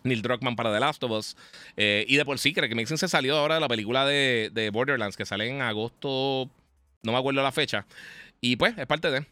Neil 0.03 0.21
Druckmann 0.21 0.55
para 0.55 0.71
The 0.71 0.79
Last 0.79 1.03
of 1.03 1.11
Us. 1.11 1.35
y 1.75 2.15
de 2.15 2.23
por 2.23 2.37
sí, 2.37 2.51
Greg 2.51 2.75
Mason 2.75 2.99
se 2.99 3.07
salió 3.07 3.35
ahora 3.35 3.55
de 3.55 3.61
la 3.61 3.67
película 3.67 4.05
de, 4.05 4.51
de 4.53 4.69
Borderlands, 4.69 5.17
que 5.17 5.25
sale 5.25 5.49
en 5.49 5.61
agosto. 5.61 6.49
No 7.01 7.11
me 7.11 7.17
acuerdo 7.17 7.41
la 7.41 7.51
fecha. 7.51 7.87
Y 8.41 8.57
pues, 8.57 8.77
es 8.77 8.85
parte 8.85 9.09
de. 9.09 9.25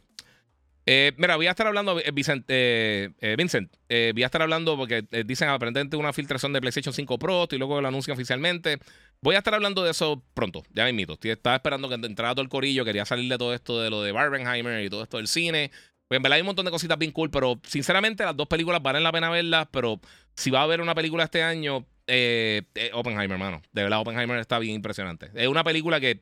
Eh, 0.88 1.14
mira, 1.18 1.36
voy 1.36 1.48
a 1.48 1.52
estar 1.52 1.66
hablando, 1.66 2.00
eh, 2.00 2.12
Vicent, 2.14 2.46
eh, 2.48 3.10
Vincent, 3.38 3.72
voy 3.90 4.22
a 4.22 4.26
estar 4.26 4.42
hablando 4.42 4.78
porque 4.78 5.04
dicen 5.26 5.50
aparentemente 5.50 5.98
una 5.98 6.14
filtración 6.14 6.54
de 6.54 6.62
PlayStation 6.62 6.94
5 6.94 7.18
Pro 7.18 7.48
y 7.50 7.58
luego 7.58 7.82
lo 7.82 7.88
anuncian 7.88 8.14
oficialmente. 8.14 8.78
Voy 9.22 9.36
a 9.36 9.40
estar 9.40 9.56
hablando 9.56 9.84
de 9.84 9.92
eso 9.92 10.24
pronto, 10.34 10.64
ya 10.72 10.84
me 10.84 10.92
invito. 10.92 11.18
Estaba 11.22 11.56
esperando 11.56 11.90
que 11.90 11.96
entrara 11.96 12.36
todo 12.36 12.44
el 12.44 12.50
corillo, 12.50 12.86
quería 12.86 13.06
salir 13.06 13.30
de 13.32 13.38
todo 13.38 13.54
esto 13.54 13.82
de 13.82 13.90
lo 13.90 14.04
de 14.04 14.12
Barbenheimer 14.12 14.84
y 14.84 14.90
todo 14.90 15.02
esto 15.04 15.18
del 15.18 15.28
cine. 15.28 15.72
Pues 16.08 16.18
en 16.18 16.24
verdad 16.24 16.36
hay 16.36 16.42
un 16.42 16.48
montón 16.48 16.66
de 16.66 16.72
cositas 16.72 17.00
bien 17.00 17.12
cool, 17.12 17.32
pero 17.32 17.60
sinceramente 17.64 18.24
las 18.24 18.38
dos 18.38 18.48
películas 18.48 18.82
valen 18.82 19.02
la 19.02 19.12
pena 19.12 19.30
verlas, 19.32 19.68
pero 19.72 20.00
si 20.36 20.52
va 20.52 20.60
a 20.60 20.64
haber 20.64 20.82
una 20.82 20.94
película 20.94 21.24
este 21.24 21.42
año, 21.42 21.88
eh, 22.06 22.62
eh, 22.76 22.92
Oppenheimer, 22.94 23.32
hermano. 23.32 23.62
De 23.72 23.82
verdad, 23.82 24.02
Oppenheimer 24.02 24.38
está 24.38 24.60
bien 24.60 24.76
impresionante. 24.76 25.32
Es 25.34 25.48
una 25.48 25.64
película 25.64 26.00
que 26.00 26.22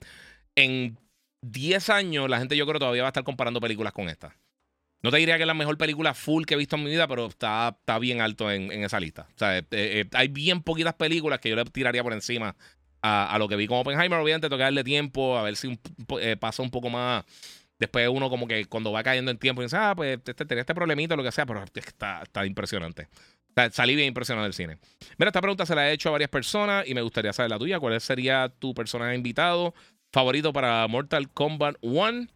en 0.56 0.98
10 1.42 1.90
años 1.90 2.30
la 2.30 2.40
gente 2.40 2.56
yo 2.56 2.66
creo 2.66 2.80
todavía 2.80 3.02
va 3.02 3.10
a 3.10 3.12
estar 3.12 3.26
comparando 3.26 3.60
películas 3.60 3.92
con 3.92 4.08
esta. 4.08 4.38
No 5.04 5.12
te 5.12 5.18
diría 5.18 5.36
que 5.36 5.44
es 5.44 5.48
la 5.48 5.54
mejor 5.54 5.78
película 5.78 6.14
full 6.14 6.46
que 6.46 6.54
he 6.54 6.58
visto 6.58 6.78
en 6.78 6.84
mi 6.86 6.90
vida, 6.90 7.08
pero 7.08 7.28
está, 7.28 7.76
está 7.78 8.00
bien 8.00 8.22
alto 8.22 8.50
en, 8.50 8.72
esa 8.72 9.00
lista. 9.00 9.28
O 9.36 9.38
sea, 9.38 9.62
hay 10.14 10.28
bien 10.30 10.62
poquitas 10.64 10.94
películas 10.94 11.40
que 11.40 11.50
yo 11.50 11.56
le 11.56 11.66
tiraría 11.66 12.02
por 12.04 12.14
encima 12.14 12.56
a, 13.02 13.36
lo 13.38 13.50
que 13.50 13.58
vi 13.58 13.68
con 13.68 13.80
Oppenheimer. 13.80 14.18
Obviamente, 14.20 14.48
tengo 14.48 14.58
que 14.58 14.64
darle 14.64 14.84
tiempo, 14.84 15.38
a 15.38 15.44
ver 15.44 15.58
si 15.58 15.78
pasa 16.40 16.64
un 16.64 16.72
poco 16.72 16.90
más 16.90 17.26
Después 17.84 18.08
uno 18.08 18.30
como 18.30 18.48
que 18.48 18.64
cuando 18.66 18.94
va 18.94 19.04
cayendo 19.04 19.30
en 19.30 19.38
tiempo 19.38 19.62
dice, 19.62 19.76
ah, 19.76 19.94
pues 19.94 20.20
este, 20.26 20.46
tenía 20.46 20.62
este 20.62 20.74
problemito, 20.74 21.18
lo 21.18 21.24
que 21.24 21.34
sea, 21.34 21.46
pero 21.46 21.66
está, 21.74 22.22
está 22.24 22.46
impresionante. 22.46 23.10
salí 23.72 23.96
bien 23.96 24.08
impresionado 24.08 24.46
del 24.46 24.54
cine. 24.54 24.78
Mira, 25.18 25.30
esta 25.30 25.42
pregunta 25.42 25.66
se 25.66 25.76
la 25.76 25.90
he 25.90 25.94
hecho 25.94 26.08
a 26.08 26.14
varias 26.14 26.30
personas 26.30 26.88
y 26.88 26.94
me 26.94 27.02
gustaría 27.02 27.34
saber 27.34 27.52
la 27.52 27.60
tuya. 27.60 27.82
¿Cuál 27.82 28.00
sería 28.00 28.48
tu 28.58 28.74
personaje 28.74 29.16
invitado 29.16 29.74
favorito 30.14 30.54
para 30.54 30.88
Mortal 30.88 31.30
Kombat 31.30 31.76
1? 31.82 32.28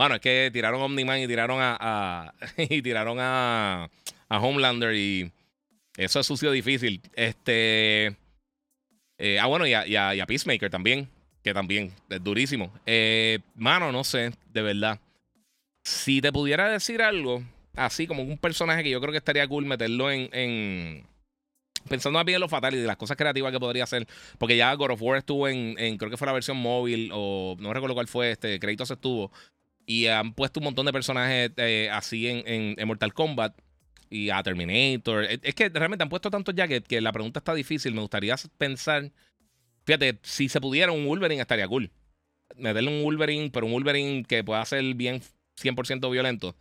Bueno, 0.00 0.14
es 0.14 0.22
que 0.22 0.48
tiraron 0.50 0.80
Omni-Man 0.80 1.20
y 1.20 1.26
tiraron 1.26 1.58
a, 1.60 2.32
y 2.56 2.80
tiraron 2.80 3.18
a, 3.20 3.90
a, 4.30 4.40
Homelander 4.40 4.94
y 4.96 5.30
eso 5.98 6.20
es 6.20 6.26
sucio 6.26 6.50
difícil. 6.50 7.02
Este. 7.14 8.16
Eh, 9.18 9.38
ah, 9.38 9.44
bueno, 9.44 9.66
y 9.66 9.74
a, 9.74 9.86
y 9.86 9.94
a 9.94 10.24
Peacemaker 10.24 10.70
también 10.70 11.06
que 11.42 11.52
también 11.52 11.92
es 12.08 12.24
durísimo. 12.24 12.72
Eh, 12.86 13.40
mano, 13.54 13.92
no 13.92 14.02
sé, 14.02 14.32
de 14.50 14.62
verdad. 14.62 14.98
Si 15.84 16.22
te 16.22 16.32
pudiera 16.32 16.70
decir 16.70 17.02
algo, 17.02 17.42
así 17.76 18.06
como 18.06 18.22
un 18.22 18.38
personaje 18.38 18.82
que 18.82 18.88
yo 18.88 19.02
creo 19.02 19.12
que 19.12 19.18
estaría 19.18 19.46
cool 19.48 19.66
meterlo 19.66 20.10
en. 20.10 20.30
en 20.32 21.06
pensando 21.90 22.18
más 22.18 22.24
bien 22.24 22.36
en 22.36 22.40
lo 22.40 22.48
fatal 22.48 22.74
y 22.74 22.78
de 22.78 22.86
las 22.86 22.96
cosas 22.96 23.18
creativas 23.18 23.52
que 23.52 23.60
podría 23.60 23.84
hacer. 23.84 24.08
Porque 24.38 24.56
ya 24.56 24.72
God 24.72 24.92
of 24.92 25.02
War 25.02 25.18
estuvo 25.18 25.46
en, 25.46 25.74
creo 25.98 26.10
que 26.10 26.16
fue 26.16 26.26
la 26.26 26.32
versión 26.32 26.56
móvil, 26.56 27.10
o 27.12 27.54
no 27.58 27.74
recuerdo 27.74 27.92
cuál 27.92 28.08
fue, 28.08 28.30
este, 28.30 28.58
Kratos 28.58 28.90
estuvo. 28.90 29.30
Y 29.90 30.06
han 30.06 30.34
puesto 30.34 30.60
un 30.60 30.64
montón 30.66 30.86
de 30.86 30.92
personajes 30.92 31.50
eh, 31.56 31.88
así 31.90 32.28
en, 32.28 32.76
en, 32.78 32.86
Mortal 32.86 33.12
Kombat 33.12 33.58
y 34.08 34.30
a 34.30 34.40
Terminator. 34.40 35.24
Es, 35.24 35.52
que 35.56 35.68
realmente 35.68 36.04
han 36.04 36.08
puesto 36.08 36.30
tantos 36.30 36.54
ya 36.54 36.68
que, 36.68 37.00
la 37.00 37.10
pregunta 37.10 37.40
está 37.40 37.54
difícil. 37.54 37.92
Me 37.92 38.00
gustaría 38.00 38.36
pensar 38.56 39.10
Fíjate, 39.84 40.20
si 40.22 40.48
se 40.48 40.60
pudiera 40.60 40.92
un 40.92 41.06
Wolverine 41.06 41.40
estaría 41.40 41.66
cool. 41.66 41.90
Meterle 42.54 42.88
un 42.88 43.02
Wolverine, 43.02 43.50
pero 43.50 43.66
un 43.66 43.72
Wolverine 43.72 44.22
que 44.22 44.44
pueda 44.44 44.64
ser 44.64 44.94
bien 44.94 45.22
100% 45.60 46.08
violento. 46.08 46.54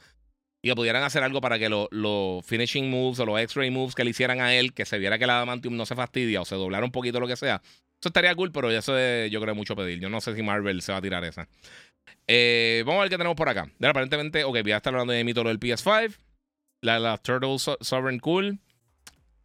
Y 0.64 0.70
que 0.70 0.76
pudieran 0.76 1.04
hacer 1.04 1.22
algo 1.22 1.40
para 1.40 1.60
que 1.60 1.70
los 1.70 2.44
finishing 2.48 2.90
moves 2.90 3.20
o 3.20 3.28
los 3.28 3.40
X-ray 3.42 3.70
moves 3.70 3.94
que 3.94 4.06
le 4.06 4.10
hicieran 4.10 4.42
a 4.42 4.56
él, 4.56 4.74
que 4.74 4.86
se 4.86 4.98
viera 4.98 5.20
que 5.20 5.26
el 5.26 5.30
Adamantium 5.30 5.78
no 5.78 5.86
se 5.86 5.96
fastidia 5.96 6.42
o 6.42 6.46
se 6.46 6.56
doblara 6.56 6.84
un 6.84 6.92
poquito 6.92 7.20
lo 7.20 7.28
que 7.28 7.36
sea. 7.36 7.62
Eso 8.00 8.10
estaría 8.10 8.34
cool, 8.34 8.52
pero 8.52 8.72
eso 8.72 8.98
es, 8.98 9.30
yo 9.30 9.40
creo 9.40 9.54
mucho 9.54 9.76
pedir. 9.76 10.00
Yo 10.00 10.10
no 10.10 10.20
sé 10.20 10.34
si 10.34 10.42
Marvel 10.42 10.82
se 10.82 10.94
va 10.94 10.98
a 10.98 11.02
tirar 11.02 11.24
esa. 11.26 11.48
Eh, 12.28 12.84
vamos 12.86 13.00
a 13.00 13.04
ver 13.04 13.10
qué 13.10 13.18
tenemos 13.18 13.36
por 13.36 13.50
acá. 13.50 13.70
aparentemente, 13.82 14.44
ok, 14.44 14.62
voy 14.62 14.72
a 14.72 14.78
estar 14.78 14.94
hablando 14.94 15.14
de 15.14 15.24
mito 15.24 15.44
del 15.44 15.60
PS5. 15.60 16.16
La, 16.82 17.00
la 17.00 17.18
Turtle 17.18 17.58
Sovereign 17.58 18.20
Cool. 18.20 18.60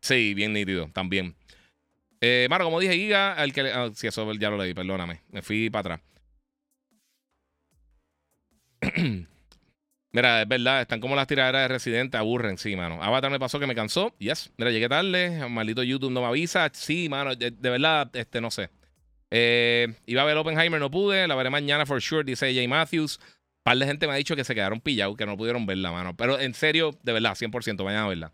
Sí, 0.00 0.34
bien 0.34 0.52
nítido, 0.52 0.88
también. 0.92 1.34
Eh, 2.20 2.46
Maro, 2.48 2.64
como 2.64 2.80
dije, 2.80 2.94
Giga, 2.94 3.34
al 3.34 3.52
que. 3.52 3.62
Ah, 3.72 3.90
sí, 3.94 4.06
eso 4.06 4.32
ya 4.34 4.50
lo 4.50 4.56
leí, 4.56 4.74
perdóname. 4.74 5.20
Me 5.30 5.42
fui 5.42 5.70
para 5.70 5.96
atrás. 5.96 6.00
Mira, 10.14 10.42
es 10.42 10.48
verdad, 10.48 10.80
están 10.80 11.00
como 11.00 11.16
las 11.16 11.26
tiraderas 11.26 11.62
de 11.62 11.68
Residente, 11.68 12.16
aburren, 12.16 12.56
sí, 12.56 12.76
mano. 12.76 13.02
Avatar 13.02 13.32
me 13.32 13.40
pasó 13.40 13.58
que 13.58 13.66
me 13.66 13.74
cansó, 13.74 14.14
yes. 14.18 14.52
Mira, 14.56 14.70
llegué 14.70 14.88
tarde, 14.88 15.48
maldito 15.48 15.82
YouTube 15.82 16.12
no 16.12 16.20
me 16.20 16.28
avisa, 16.28 16.70
sí, 16.72 17.08
mano, 17.08 17.34
de, 17.34 17.50
verdad, 17.50 18.08
este, 18.14 18.40
no 18.40 18.52
sé. 18.52 18.70
Eh, 19.36 19.92
iba 20.06 20.22
a 20.22 20.24
ver 20.24 20.36
Oppenheimer, 20.36 20.78
no 20.78 20.92
pude, 20.92 21.26
la 21.26 21.34
veré 21.34 21.50
mañana 21.50 21.84
for 21.86 22.00
sure, 22.00 22.22
dice 22.22 22.54
Jay 22.54 22.68
Matthews. 22.68 23.18
Un 23.18 23.62
par 23.64 23.76
de 23.76 23.84
gente 23.84 24.06
me 24.06 24.12
ha 24.12 24.16
dicho 24.16 24.36
que 24.36 24.44
se 24.44 24.54
quedaron 24.54 24.80
pillados, 24.80 25.16
que 25.16 25.26
no 25.26 25.36
pudieron 25.36 25.66
verla, 25.66 25.90
mano. 25.90 26.16
Pero 26.16 26.38
en 26.38 26.54
serio, 26.54 26.96
de 27.02 27.12
verdad, 27.12 27.32
100%, 27.32 27.82
vayan 27.82 28.04
a 28.04 28.06
verla. 28.06 28.32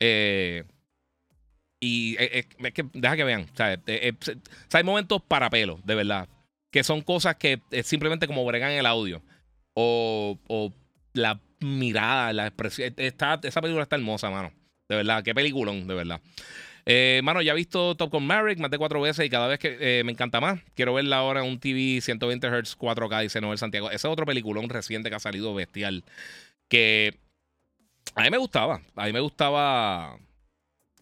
Eh, 0.00 0.64
y 1.80 2.16
es, 2.18 2.44
que, 2.74 2.84
deja 2.92 3.16
que 3.16 3.24
vean. 3.24 3.46
O 3.50 3.56
sea, 3.56 3.80
hay 4.72 4.84
momentos 4.84 5.22
para 5.22 5.48
pelo, 5.48 5.80
de 5.82 5.94
verdad. 5.94 6.28
Que 6.70 6.84
son 6.84 7.00
cosas 7.00 7.36
que 7.36 7.62
es 7.70 7.86
simplemente 7.86 8.26
como 8.26 8.44
bregan 8.44 8.72
el 8.72 8.84
audio. 8.84 9.22
O, 9.72 10.38
o 10.46 10.74
la 11.14 11.40
mirada, 11.60 12.34
la 12.34 12.48
expresión. 12.48 12.92
Está, 12.98 13.40
esa 13.42 13.62
película 13.62 13.84
está 13.84 13.96
hermosa, 13.96 14.28
mano. 14.28 14.52
De 14.90 14.96
verdad, 14.96 15.24
qué 15.24 15.34
peliculón, 15.34 15.86
de 15.86 15.94
verdad. 15.94 16.20
Eh, 16.86 17.20
mano, 17.24 17.40
ya 17.40 17.52
he 17.52 17.56
visto 17.56 17.94
Top 17.96 18.10
Gun 18.12 18.26
Maverick 18.26 18.58
más 18.58 18.70
de 18.70 18.78
cuatro 18.78 19.00
veces 19.00 19.24
y 19.24 19.30
cada 19.30 19.46
vez 19.48 19.58
que 19.58 19.76
eh, 19.80 20.04
me 20.04 20.12
encanta 20.12 20.40
más. 20.40 20.60
Quiero 20.74 20.94
verla 20.94 21.18
ahora 21.18 21.40
en 21.40 21.50
un 21.50 21.58
TV 21.58 22.00
120 22.00 22.46
Hz 22.48 22.76
4K, 22.78 23.22
dice 23.22 23.40
Noel 23.40 23.58
Santiago. 23.58 23.88
Ese 23.88 23.96
es 23.96 24.04
otro 24.04 24.26
peliculón 24.26 24.68
reciente 24.68 25.08
que 25.08 25.16
ha 25.16 25.20
salido 25.20 25.54
bestial. 25.54 26.04
Que 26.68 27.18
a 28.14 28.22
mí 28.22 28.30
me 28.30 28.38
gustaba. 28.38 28.82
A 28.96 29.06
mí 29.06 29.12
me 29.12 29.20
gustaba. 29.20 30.18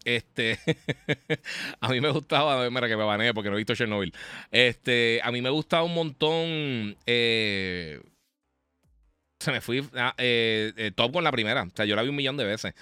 Este, 0.05 0.59
a 1.79 1.89
mí 1.89 2.01
me 2.01 2.09
gustaba, 2.09 2.69
mira 2.69 2.89
que 2.89 2.97
me 2.97 3.03
baneé 3.03 3.33
porque 3.33 3.49
no 3.49 3.55
he 3.55 3.59
visto 3.59 3.75
Chernobyl. 3.75 4.13
Este, 4.51 5.21
a 5.23 5.31
mí 5.31 5.41
me 5.41 5.49
gustaba 5.49 5.83
un 5.83 5.93
montón. 5.93 6.97
Eh, 7.05 8.01
se 9.39 9.51
me 9.51 9.59
fui 9.59 9.85
eh, 10.17 10.91
Top 10.95 11.11
con 11.11 11.23
la 11.23 11.31
primera. 11.31 11.63
O 11.63 11.69
sea, 11.75 11.85
yo 11.85 11.95
la 11.95 12.03
vi 12.03 12.09
un 12.09 12.15
millón 12.15 12.37
de 12.37 12.45
veces. 12.45 12.73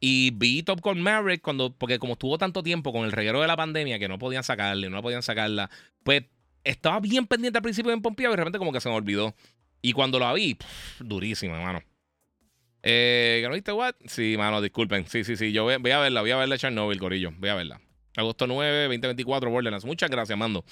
Y 0.00 0.30
vi 0.32 0.62
Top 0.62 0.80
Gun 0.80 1.00
Maverick 1.00 1.42
cuando, 1.42 1.72
porque 1.72 1.98
como 1.98 2.14
estuvo 2.14 2.38
tanto 2.38 2.62
tiempo 2.62 2.92
con 2.92 3.04
el 3.04 3.12
reguero 3.12 3.40
de 3.40 3.46
la 3.46 3.56
pandemia 3.56 3.98
que 3.98 4.08
no 4.08 4.18
podían 4.18 4.44
sacarle, 4.44 4.90
no 4.90 5.02
podían 5.02 5.22
sacarla, 5.22 5.70
pues 6.02 6.24
estaba 6.64 7.00
bien 7.00 7.26
pendiente 7.26 7.58
al 7.58 7.62
principio 7.62 7.92
en 7.92 8.02
Pompeo 8.02 8.28
y 8.28 8.32
de 8.32 8.36
repente 8.36 8.58
como 8.58 8.72
que 8.72 8.80
se 8.80 8.88
me 8.88 8.94
olvidó. 8.94 9.34
Y 9.82 9.92
cuando 9.92 10.18
la 10.18 10.32
vi, 10.32 10.56
durísima, 10.98 11.56
hermano. 11.56 11.82
Eh, 12.82 13.40
¿Que 13.42 13.48
no 13.48 13.54
viste 13.54 13.72
what? 13.72 13.94
Sí, 14.06 14.36
mano, 14.36 14.60
disculpen. 14.60 15.06
Sí, 15.08 15.24
sí, 15.24 15.36
sí. 15.36 15.52
Yo 15.52 15.64
voy, 15.64 15.74
a 15.74 15.98
verla, 15.98 16.20
voy 16.20 16.30
a 16.30 16.36
verla 16.36 16.58
Chernobyl, 16.58 16.98
Corillo. 16.98 17.32
Voy 17.38 17.48
a 17.48 17.54
verla. 17.54 17.80
Agosto 18.16 18.46
9, 18.46 18.84
2024, 18.84 19.50
Borderlands. 19.50 19.84
Muchas 19.84 20.10
gracias, 20.10 20.38
Mando. 20.38 20.64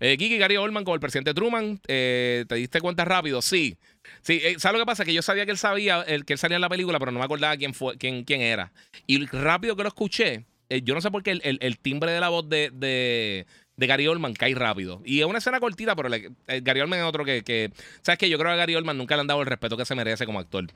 Eh, 0.00 0.16
Kiki 0.16 0.38
Gary 0.38 0.56
Oldman 0.56 0.84
con 0.84 0.94
el 0.94 1.00
presidente 1.00 1.34
Truman. 1.34 1.80
Eh, 1.86 2.44
¿Te 2.48 2.54
diste 2.56 2.80
cuenta 2.80 3.04
rápido? 3.04 3.42
Sí. 3.42 3.76
Sí, 4.22 4.40
eh, 4.42 4.56
¿sabes 4.58 4.78
lo 4.78 4.84
que 4.84 4.86
pasa? 4.86 5.04
Que 5.04 5.14
yo 5.14 5.22
sabía 5.22 5.44
que 5.44 5.52
él 5.52 5.58
sabía, 5.58 6.02
el, 6.02 6.24
que 6.24 6.34
él 6.34 6.38
salía 6.38 6.56
en 6.56 6.60
la 6.60 6.68
película, 6.68 6.98
pero 6.98 7.12
no 7.12 7.18
me 7.18 7.24
acordaba 7.24 7.56
quién 7.56 7.74
fue, 7.74 7.96
quién, 7.96 8.24
quién 8.24 8.40
era. 8.40 8.72
Y 9.06 9.24
rápido 9.26 9.76
que 9.76 9.82
lo 9.82 9.88
escuché, 9.88 10.44
eh, 10.68 10.82
yo 10.82 10.94
no 10.94 11.00
sé 11.00 11.10
por 11.10 11.22
qué 11.22 11.32
el, 11.42 11.78
timbre 11.78 12.12
de 12.12 12.20
la 12.20 12.28
voz 12.28 12.48
de, 12.48 12.70
de, 12.72 13.46
Gary 13.76 14.06
Oldman 14.06 14.34
cae 14.34 14.54
rápido. 14.54 15.02
Y 15.04 15.20
es 15.20 15.26
una 15.26 15.38
escena 15.38 15.60
cortita, 15.60 15.96
pero 15.96 16.10
Gary 16.10 16.80
Oldman 16.80 17.00
es 17.00 17.04
otro 17.04 17.24
que, 17.24 17.42
que. 17.42 17.72
¿Sabes 18.02 18.18
qué? 18.18 18.28
Yo 18.28 18.38
creo 18.38 18.50
que 18.50 18.54
a 18.54 18.56
Gary 18.56 18.74
Oldman 18.74 18.98
nunca 18.98 19.16
le 19.16 19.22
han 19.22 19.26
dado 19.26 19.40
el 19.40 19.46
respeto 19.46 19.76
que 19.76 19.84
se 19.84 19.94
merece 19.94 20.26
como 20.26 20.40
actor. 20.40 20.66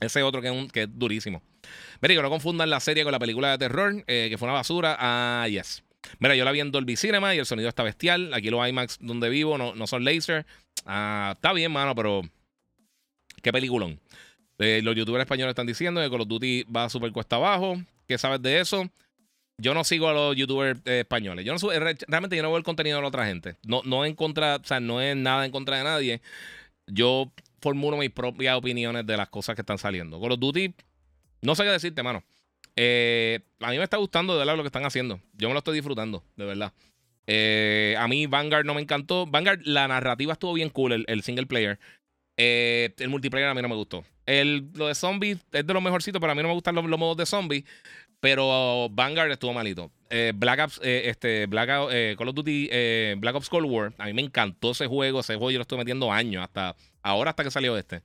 Ese 0.00 0.22
otro 0.22 0.40
que 0.40 0.48
es, 0.48 0.54
un, 0.54 0.68
que 0.68 0.82
es 0.82 0.88
durísimo. 0.90 1.42
Mira, 2.00 2.14
que 2.14 2.22
no 2.22 2.30
confundan 2.30 2.70
la 2.70 2.80
serie 2.80 3.04
con 3.04 3.12
la 3.12 3.18
película 3.18 3.50
de 3.52 3.58
terror, 3.58 4.04
eh, 4.06 4.28
que 4.30 4.38
fue 4.38 4.46
una 4.46 4.54
basura. 4.54 4.96
Ah, 4.98 5.46
yes. 5.48 5.82
Mira, 6.18 6.34
yo 6.34 6.44
la 6.44 6.52
vi 6.52 6.60
en 6.60 6.70
Dolby 6.70 6.96
Cinema 6.96 7.34
y 7.34 7.38
el 7.38 7.46
sonido 7.46 7.68
está 7.68 7.82
bestial. 7.82 8.34
Aquí 8.34 8.50
los 8.50 8.66
IMAX 8.66 8.98
donde 9.00 9.28
vivo 9.28 9.58
no, 9.58 9.74
no 9.74 9.86
son 9.86 10.04
laser. 10.04 10.46
Ah, 10.86 11.32
está 11.34 11.52
bien, 11.52 11.72
mano, 11.72 11.94
pero. 11.94 12.22
Qué 13.42 13.52
peliculón. 13.52 14.00
Eh, 14.58 14.80
los 14.82 14.94
youtubers 14.94 15.22
españoles 15.22 15.50
están 15.50 15.66
diciendo 15.66 16.00
que 16.00 16.08
Call 16.08 16.20
of 16.20 16.28
Duty 16.28 16.64
va 16.64 16.88
súper 16.88 17.12
cuesta 17.12 17.36
abajo. 17.36 17.76
¿Qué 18.06 18.18
sabes 18.18 18.40
de 18.42 18.60
eso? 18.60 18.88
Yo 19.58 19.74
no 19.74 19.84
sigo 19.84 20.08
a 20.08 20.12
los 20.12 20.36
youtubers 20.36 20.80
eh, 20.84 21.00
españoles. 21.00 21.44
Yo 21.44 21.52
no 21.52 21.58
realmente 22.06 22.36
yo 22.36 22.42
no 22.42 22.50
veo 22.50 22.58
el 22.58 22.64
contenido 22.64 22.96
de 22.96 23.02
la 23.02 23.08
otra 23.08 23.26
gente. 23.26 23.56
No, 23.64 23.82
no 23.84 24.04
en 24.04 24.14
contra, 24.14 24.56
o 24.56 24.64
sea, 24.64 24.80
no 24.80 25.00
es 25.00 25.16
nada 25.16 25.44
en 25.44 25.50
contra 25.50 25.78
de 25.78 25.84
nadie. 25.84 26.20
Yo 26.86 27.32
formulo 27.60 27.96
mis 27.96 28.10
propias 28.10 28.56
opiniones 28.56 29.06
de 29.06 29.16
las 29.16 29.28
cosas 29.28 29.54
que 29.56 29.62
están 29.62 29.78
saliendo. 29.78 30.20
Call 30.20 30.32
of 30.32 30.40
Duty, 30.40 30.74
no 31.42 31.54
sé 31.54 31.64
qué 31.64 31.70
decirte, 31.70 32.02
mano. 32.02 32.22
Eh, 32.76 33.40
a 33.60 33.70
mí 33.70 33.78
me 33.78 33.84
está 33.84 33.96
gustando 33.96 34.32
de 34.32 34.40
verdad 34.40 34.56
lo 34.56 34.62
que 34.62 34.68
están 34.68 34.84
haciendo. 34.84 35.20
Yo 35.34 35.48
me 35.48 35.54
lo 35.54 35.58
estoy 35.58 35.74
disfrutando, 35.74 36.24
de 36.36 36.44
verdad. 36.44 36.72
Eh, 37.26 37.94
a 37.98 38.08
mí 38.08 38.26
Vanguard 38.26 38.64
no 38.64 38.74
me 38.74 38.80
encantó. 38.80 39.26
Vanguard, 39.26 39.60
la 39.64 39.88
narrativa 39.88 40.32
estuvo 40.32 40.54
bien 40.54 40.70
cool, 40.70 41.04
el, 41.06 41.22
single 41.22 41.46
player. 41.46 41.78
Eh, 42.36 42.94
el 42.98 43.08
multiplayer 43.08 43.48
a 43.48 43.54
mí 43.54 43.62
no 43.62 43.68
me 43.68 43.76
gustó. 43.76 44.04
El, 44.26 44.70
lo 44.74 44.88
de 44.88 44.94
zombies 44.94 45.38
es 45.52 45.66
de 45.66 45.74
los 45.74 45.82
mejorcitos, 45.82 46.20
pero 46.20 46.32
a 46.32 46.34
mí 46.34 46.42
no 46.42 46.48
me 46.48 46.54
gustan 46.54 46.74
los, 46.74 46.84
modos 46.84 47.16
de 47.16 47.26
zombies. 47.26 47.64
Pero 48.20 48.88
Vanguard 48.90 49.32
estuvo 49.32 49.52
malito. 49.52 49.90
Black 50.34 50.60
Ops, 50.60 50.80
este, 50.82 51.46
Black, 51.46 51.68
Call 52.16 52.28
of 52.28 52.34
Duty, 52.34 52.68
Black 53.16 53.34
Ops 53.34 53.48
Cold 53.48 53.68
War. 53.68 53.92
A 53.98 54.06
mí 54.06 54.12
me 54.12 54.22
encantó 54.22 54.70
ese 54.70 54.86
juego. 54.86 55.20
Ese 55.20 55.34
juego 55.34 55.50
yo 55.50 55.58
lo 55.58 55.62
estoy 55.62 55.78
metiendo 55.78 56.12
años 56.12 56.44
hasta 56.44 56.76
Ahora 57.02 57.30
hasta 57.30 57.44
que 57.44 57.50
salió 57.50 57.76
este. 57.76 58.02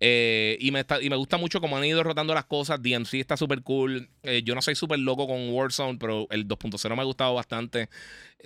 Eh, 0.00 0.56
y, 0.60 0.70
me 0.70 0.84
y 1.00 1.10
me 1.10 1.16
gusta 1.16 1.36
mucho 1.36 1.60
cómo 1.60 1.76
han 1.76 1.84
ido 1.84 2.02
rotando 2.02 2.34
las 2.34 2.44
cosas. 2.44 2.82
DMC 2.82 3.14
está 3.14 3.36
súper 3.36 3.62
cool. 3.62 4.08
Eh, 4.22 4.42
yo 4.44 4.54
no 4.54 4.62
soy 4.62 4.74
súper 4.74 4.98
loco 4.98 5.26
con 5.26 5.50
Warzone, 5.50 5.98
pero 5.98 6.26
el 6.30 6.48
2.0 6.48 6.96
me 6.96 7.02
ha 7.02 7.04
gustado 7.04 7.34
bastante. 7.34 7.88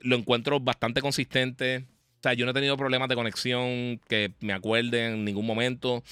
Lo 0.03 0.17
encuentro 0.17 0.61
bastante 0.61 1.01
consistente. 1.01 1.87
O 2.19 2.23
sea, 2.23 2.35
yo 2.35 2.45
no 2.45 2.53
he 2.53 2.55
tenido 2.55 2.77
problemas 2.77 3.09
de 3.09 3.15
conexión 3.15 4.01
que 4.09 4.33
me 4.41 4.53
acuerde 4.53 5.07
en 5.07 5.25
ningún 5.25 5.47
momento. 5.47 6.03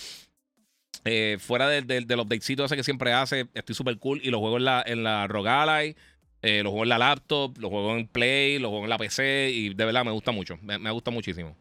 Eh, 1.05 1.39
fuera 1.41 1.69
del, 1.69 1.87
del, 1.87 2.07
del 2.07 2.21
updatecito 2.21 2.65
ese 2.65 2.77
que 2.77 2.85
siempre 2.85 3.13
hace, 3.13 3.49
estoy 3.55 3.75
súper 3.75 3.99
cool. 3.99 4.21
Y 4.23 4.31
lo 4.31 4.39
juego 4.39 4.59
en 4.59 4.65
la, 4.65 4.85
en 4.87 5.03
la 5.03 5.27
Rogalai, 5.27 5.97
eh, 6.43 6.63
lo 6.63 6.71
juego 6.71 6.85
en 6.85 6.91
la 6.91 6.99
laptop, 6.99 7.57
lo 7.59 7.71
juego 7.71 7.97
en 7.97 8.07
Play, 8.07 8.59
lo 8.59 8.69
juego 8.69 8.85
en 8.85 8.91
la 8.91 8.99
PC. 8.99 9.51
Y 9.53 9.75
de 9.75 9.85
verdad 9.85 10.05
me 10.05 10.13
gusta 10.13 10.33
mucho. 10.33 10.59
Me 10.63 10.91
gusta 10.91 11.11
muchísimo. 11.11 11.57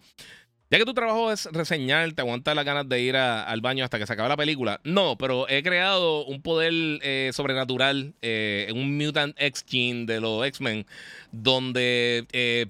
Ya 0.72 0.78
que 0.78 0.86
tu 0.86 0.94
trabajo 0.94 1.34
es 1.34 1.50
reseñar, 1.52 2.14
te 2.14 2.22
aguantas 2.22 2.56
las 2.56 2.64
ganas 2.64 2.88
de 2.88 3.02
ir 3.02 3.18
al 3.18 3.60
baño 3.60 3.84
hasta 3.84 4.00
que 4.00 4.08
se 4.08 4.14
acabe 4.14 4.30
la 4.30 4.38
película. 4.38 4.80
No, 4.86 5.18
pero 5.18 5.46
he 5.50 5.64
creado 5.64 6.24
un 6.24 6.42
poder 6.42 6.72
eh, 7.04 7.32
sobrenatural 7.34 8.14
eh, 8.22 8.72
un 8.74 8.98
Mutant 8.98 9.36
X 9.38 9.66
Gene 9.68 10.06
de 10.06 10.22
los 10.22 10.46
X-Men, 10.46 10.86
donde 11.34 12.26
eh, 12.32 12.68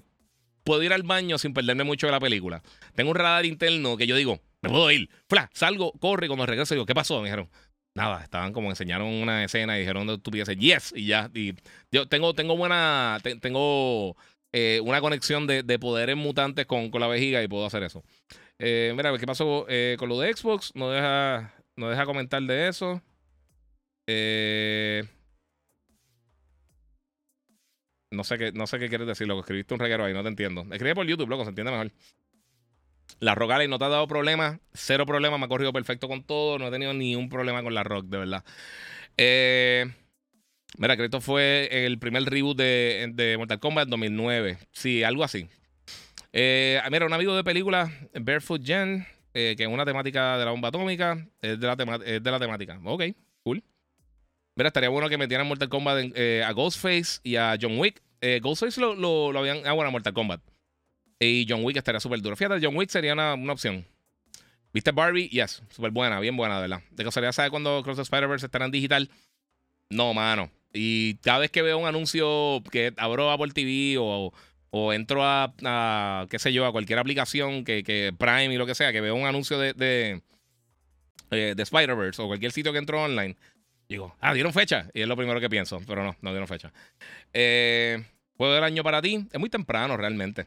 puedo 0.64 0.82
ir 0.82 0.92
al 0.92 1.04
baño 1.04 1.38
sin 1.38 1.54
perderme 1.54 1.84
mucho 1.84 2.08
de 2.08 2.10
la 2.10 2.18
película. 2.18 2.60
Tengo 2.96 3.10
un 3.10 3.16
radar 3.16 3.46
interno 3.46 3.96
que 3.96 4.08
yo 4.08 4.16
digo, 4.16 4.40
me 4.62 4.70
puedo 4.70 4.90
ir. 4.90 5.08
Fla, 5.28 5.48
salgo, 5.54 5.92
corre, 5.92 6.26
y 6.26 6.28
cuando 6.28 6.44
regreso 6.46 6.74
digo, 6.74 6.86
¿qué 6.86 6.96
pasó? 6.96 7.18
Me 7.20 7.26
dijeron, 7.26 7.48
nada, 7.94 8.24
estaban 8.24 8.52
como 8.52 8.70
enseñaron 8.70 9.06
una 9.06 9.44
escena 9.44 9.76
y 9.76 9.80
dijeron 9.82 10.20
tú 10.20 10.32
piensas, 10.32 10.56
yes, 10.56 10.92
y 10.96 11.06
ya. 11.06 11.30
Y 11.34 11.54
yo 11.92 12.08
tengo, 12.08 12.34
tengo 12.34 12.56
buena, 12.56 13.20
tengo 13.40 14.16
eh, 14.52 14.80
una 14.84 15.00
conexión 15.00 15.46
de, 15.46 15.62
de, 15.62 15.78
poderes 15.78 16.16
mutantes 16.16 16.66
con, 16.66 16.90
con, 16.90 17.00
la 17.00 17.06
vejiga 17.08 17.42
y 17.42 17.48
puedo 17.48 17.66
hacer 17.66 17.82
eso. 17.82 18.04
Eh, 18.58 18.92
mira, 18.96 19.16
¿qué 19.18 19.26
pasó 19.26 19.66
eh, 19.68 19.96
con 19.98 20.08
lo 20.08 20.20
de 20.20 20.34
Xbox? 20.34 20.72
No 20.74 20.90
deja, 20.90 21.54
no 21.76 21.88
deja 21.88 22.04
comentar 22.04 22.42
de 22.42 22.68
eso. 22.68 23.02
no 28.10 28.24
sé 28.24 28.36
qué, 28.38 28.52
no 28.52 28.66
sé 28.66 28.78
qué 28.78 28.88
quieres 28.88 29.06
decir, 29.06 29.26
lo 29.26 29.36
que 29.36 29.40
escribiste 29.40 29.74
un 29.74 29.80
reguero 29.80 30.04
ahí, 30.04 30.12
no 30.12 30.22
te 30.22 30.28
entiendo. 30.28 30.62
Escribe 30.70 30.94
por 30.94 31.06
YouTube, 31.06 31.30
loco, 31.30 31.44
se 31.44 31.50
entiende 31.50 31.72
mejor. 31.72 31.90
La 33.20 33.34
Rock 33.34 33.52
no 33.68 33.78
te 33.78 33.84
ha 33.84 33.88
dado 33.88 34.06
problemas, 34.08 34.58
cero 34.74 35.06
problemas, 35.06 35.38
me 35.38 35.46
ha 35.46 35.48
corrido 35.48 35.72
perfecto 35.72 36.08
con 36.08 36.24
todo, 36.24 36.58
no 36.58 36.68
he 36.68 36.70
tenido 36.70 36.92
ni 36.92 37.14
un 37.16 37.28
problema 37.28 37.62
con 37.62 37.74
la 37.74 37.84
Rock, 37.84 38.06
de 38.06 38.18
verdad. 38.18 38.44
Eh, 39.16 39.92
Mira, 40.78 40.96
que 40.96 41.04
esto 41.04 41.20
fue 41.20 41.68
el 41.86 41.98
primer 41.98 42.24
reboot 42.24 42.56
de, 42.56 43.34
Mortal 43.38 43.60
Kombat 43.60 43.88
2009. 43.88 44.58
Sí, 44.72 45.02
algo 45.02 45.22
así. 45.24 45.48
Eh, 46.32 46.80
mira, 46.90 47.06
un 47.06 47.12
amigo 47.12 47.36
de 47.36 47.44
película, 47.44 47.92
Barefoot 48.14 48.64
Gen, 48.64 49.06
eh, 49.34 49.54
que 49.56 49.64
es 49.64 49.68
una 49.68 49.84
temática 49.84 50.38
de 50.38 50.44
la 50.46 50.50
bomba 50.50 50.68
atómica, 50.68 51.26
es 51.42 51.60
de 51.60 51.66
la, 51.66 51.76
de 51.76 52.30
la 52.30 52.38
temática. 52.38 52.80
Ok, 52.84 53.02
cool. 53.42 53.62
Mira, 54.56 54.68
estaría 54.68 54.88
bueno 54.88 55.08
que 55.08 55.18
metieran 55.18 55.46
Mortal 55.46 55.68
Kombat 55.68 56.12
eh, 56.14 56.42
a 56.44 56.52
Ghostface 56.52 57.20
y 57.22 57.36
a 57.36 57.56
John 57.60 57.78
Wick. 57.78 58.02
Ghostface 58.40 58.80
lo, 58.80 58.94
lo, 58.94 59.38
habían. 59.38 59.66
Ah, 59.66 59.72
bueno, 59.72 59.90
Mortal 59.90 60.14
Kombat. 60.14 60.40
Y 61.18 61.46
John 61.48 61.64
Wick 61.64 61.76
estaría 61.76 62.00
súper 62.00 62.20
duro. 62.20 62.34
Fíjate, 62.34 62.64
John 62.64 62.76
Wick 62.76 62.88
sería 62.88 63.12
una, 63.12 63.34
una 63.34 63.52
opción. 63.52 63.84
¿Viste 64.72 64.90
Barbie? 64.90 65.28
Yes, 65.28 65.62
súper 65.68 65.90
buena, 65.90 66.18
bien 66.18 66.36
buena, 66.36 66.56
de 66.56 66.62
verdad. 66.62 66.82
De 66.90 67.04
casualidad, 67.04 67.32
¿sabes 67.32 67.50
cuando 67.50 67.82
Cross 67.82 67.96
the 67.96 68.02
Spider-Verse 68.02 68.46
estará 68.46 68.64
en 68.64 68.70
digital? 68.70 69.10
No, 69.90 70.14
mano. 70.14 70.50
Y 70.72 71.16
cada 71.16 71.38
vez 71.38 71.50
que 71.50 71.62
veo 71.62 71.78
un 71.78 71.86
anuncio 71.86 72.62
que 72.70 72.92
abro 72.96 73.30
Apple 73.30 73.52
TV 73.52 73.96
o, 73.98 74.32
o 74.70 74.92
entro 74.92 75.22
a, 75.22 76.26
qué 76.30 76.38
sé 76.38 76.52
yo, 76.52 76.66
a 76.66 76.72
cualquier 76.72 76.98
aplicación 76.98 77.64
que, 77.64 77.84
que, 77.84 78.14
Prime 78.16 78.54
y 78.54 78.56
lo 78.56 78.66
que 78.66 78.74
sea, 78.74 78.92
que 78.92 79.02
veo 79.02 79.14
un 79.14 79.26
anuncio 79.26 79.58
de, 79.58 79.74
de, 79.74 80.22
eh, 81.30 81.54
de 81.54 81.62
Spider-Verse 81.62 82.22
o 82.22 82.26
cualquier 82.26 82.52
sitio 82.52 82.72
que 82.72 82.78
entro 82.78 83.02
online, 83.02 83.36
digo, 83.88 84.16
ah, 84.20 84.32
dieron 84.32 84.52
fecha. 84.52 84.88
Y 84.94 85.02
es 85.02 85.08
lo 85.08 85.16
primero 85.16 85.40
que 85.40 85.50
pienso, 85.50 85.80
pero 85.86 86.02
no, 86.02 86.16
no 86.22 86.30
dieron 86.30 86.48
fecha. 86.48 86.72
Eh, 87.34 88.02
juego 88.36 88.54
del 88.54 88.64
año 88.64 88.82
para 88.82 89.02
ti, 89.02 89.26
es 89.30 89.38
muy 89.38 89.50
temprano 89.50 89.96
realmente. 89.96 90.46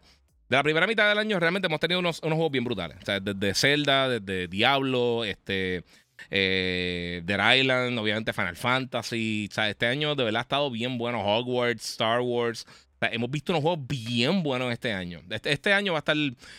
De 0.49 0.55
la 0.55 0.63
primera 0.63 0.87
mitad 0.87 1.07
del 1.09 1.17
año 1.17 1.39
realmente 1.39 1.67
hemos 1.67 1.79
tenido 1.79 1.99
unos, 1.99 2.19
unos 2.21 2.35
juegos 2.35 2.51
bien 2.51 2.63
brutales. 2.63 2.97
O 3.01 3.05
sea, 3.05 3.19
desde 3.19 3.53
Zelda, 3.53 4.09
desde 4.09 4.47
Diablo, 4.47 5.23
este, 5.23 5.83
eh, 6.29 7.21
Dead 7.23 7.55
Island, 7.57 7.97
obviamente 7.97 8.33
Final 8.33 8.55
Fantasy. 8.55 9.47
O 9.49 9.53
sea, 9.53 9.69
este 9.69 9.85
año 9.87 10.15
de 10.15 10.23
verdad 10.23 10.39
ha 10.39 10.43
estado 10.43 10.71
bien 10.71 10.97
bueno. 10.97 11.21
Hogwarts, 11.23 11.91
Star 11.91 12.21
Wars. 12.21 12.65
hemos 13.11 13.29
visto 13.29 13.51
unos 13.51 13.61
juegos 13.61 13.85
bien 13.87 14.43
buenos 14.43 14.71
este 14.71 14.93
año. 14.93 15.21
Este, 15.29 15.51
este, 15.51 15.73
año 15.73 15.93
va 15.93 15.99
a 15.99 16.01
estar. 16.01 16.15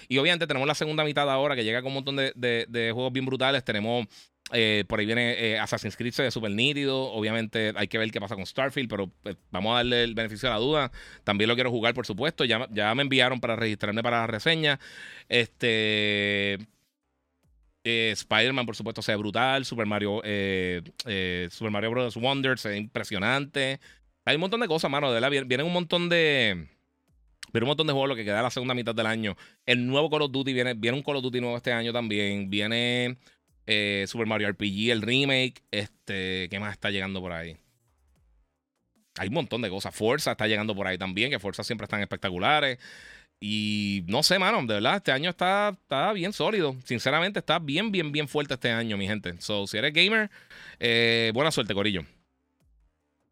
Y 0.08 0.18
obviamente 0.18 0.46
tenemos 0.46 0.66
la 0.66 0.74
segunda 0.74 1.04
mitad 1.04 1.30
ahora 1.30 1.56
que 1.56 1.64
llega 1.64 1.82
con 1.82 1.88
un 1.88 1.94
montón 1.94 2.16
de, 2.16 2.32
de, 2.34 2.90
juegos 2.92 3.12
bien 3.12 3.26
brutales. 3.26 3.64
Tenemos. 3.64 4.06
Eh, 4.52 4.84
por 4.86 5.00
ahí 5.00 5.06
viene 5.06 5.32
eh, 5.32 5.58
Assassin's 5.58 5.96
Creed 5.96 6.14
de 6.14 6.30
super 6.30 6.52
nítido. 6.52 7.10
Obviamente 7.12 7.72
hay 7.74 7.88
que 7.88 7.98
ver 7.98 8.12
qué 8.12 8.20
pasa 8.20 8.36
con 8.36 8.46
Starfield, 8.46 8.88
pero 8.88 9.10
pues, 9.24 9.36
vamos 9.50 9.72
a 9.72 9.76
darle 9.78 10.04
el 10.04 10.14
beneficio 10.14 10.48
de 10.48 10.54
la 10.54 10.60
duda. 10.60 10.92
También 11.24 11.48
lo 11.48 11.56
quiero 11.56 11.70
jugar, 11.70 11.94
por 11.94 12.06
supuesto. 12.06 12.44
Ya, 12.44 12.68
ya 12.70 12.94
me 12.94 13.02
enviaron 13.02 13.40
para 13.40 13.56
registrarme 13.56 14.04
para 14.04 14.20
la 14.20 14.26
reseña. 14.28 14.78
Este. 15.28 16.58
Eh, 17.88 18.10
Spider-Man, 18.10 18.66
por 18.66 18.74
supuesto, 18.74 19.00
sea 19.00 19.16
brutal. 19.16 19.64
Super 19.64 19.86
Mario, 19.86 20.20
eh, 20.24 20.82
eh, 21.04 21.46
Super 21.52 21.70
Mario 21.70 21.92
Bros. 21.92 22.16
Wonder, 22.16 22.58
sea 22.58 22.74
impresionante. 22.74 23.78
Hay 24.24 24.34
un 24.34 24.40
montón 24.40 24.58
de 24.58 24.66
cosas, 24.66 24.90
mano. 24.90 25.12
De 25.12 25.44
vienen 25.44 25.64
un 25.64 25.72
montón 25.72 26.08
de. 26.08 26.66
Viene 27.52 27.64
un 27.64 27.68
montón 27.68 27.86
de 27.86 27.92
juegos 27.92 28.08
lo 28.08 28.16
que 28.16 28.24
queda 28.24 28.42
la 28.42 28.50
segunda 28.50 28.74
mitad 28.74 28.92
del 28.92 29.06
año. 29.06 29.36
El 29.66 29.86
nuevo 29.86 30.10
Call 30.10 30.22
of 30.22 30.32
Duty 30.32 30.52
viene, 30.52 30.74
viene 30.74 30.96
un 30.96 31.04
Call 31.04 31.14
of 31.14 31.22
Duty 31.22 31.40
nuevo 31.40 31.56
este 31.56 31.72
año 31.72 31.92
también. 31.92 32.50
Viene 32.50 33.18
Super 34.08 34.26
Mario 34.26 34.48
RPG, 34.48 34.90
el 34.90 35.02
remake. 35.02 35.62
Este, 35.70 36.48
¿qué 36.50 36.58
más 36.58 36.72
está 36.72 36.90
llegando 36.90 37.20
por 37.20 37.30
ahí? 37.30 37.56
Hay 39.16 39.28
un 39.28 39.34
montón 39.34 39.62
de 39.62 39.70
cosas. 39.70 39.94
Forza 39.94 40.32
está 40.32 40.48
llegando 40.48 40.74
por 40.74 40.88
ahí 40.88 40.98
también, 40.98 41.30
que 41.30 41.38
Forza 41.38 41.62
siempre 41.62 41.84
están 41.84 42.00
espectaculares. 42.00 42.78
Y 43.38 44.02
no 44.06 44.22
sé, 44.22 44.38
mano, 44.38 44.60
de 44.62 44.74
verdad, 44.74 44.96
este 44.96 45.12
año 45.12 45.30
está, 45.30 45.70
está 45.70 46.12
bien 46.12 46.32
sólido. 46.32 46.74
Sinceramente, 46.84 47.38
está 47.40 47.58
bien, 47.58 47.92
bien, 47.92 48.10
bien 48.10 48.28
fuerte 48.28 48.54
este 48.54 48.70
año, 48.70 48.96
mi 48.96 49.06
gente. 49.06 49.40
So, 49.40 49.66
si 49.66 49.76
eres 49.76 49.92
gamer, 49.92 50.30
eh, 50.80 51.30
buena 51.34 51.50
suerte, 51.50 51.74
Corillo. 51.74 52.02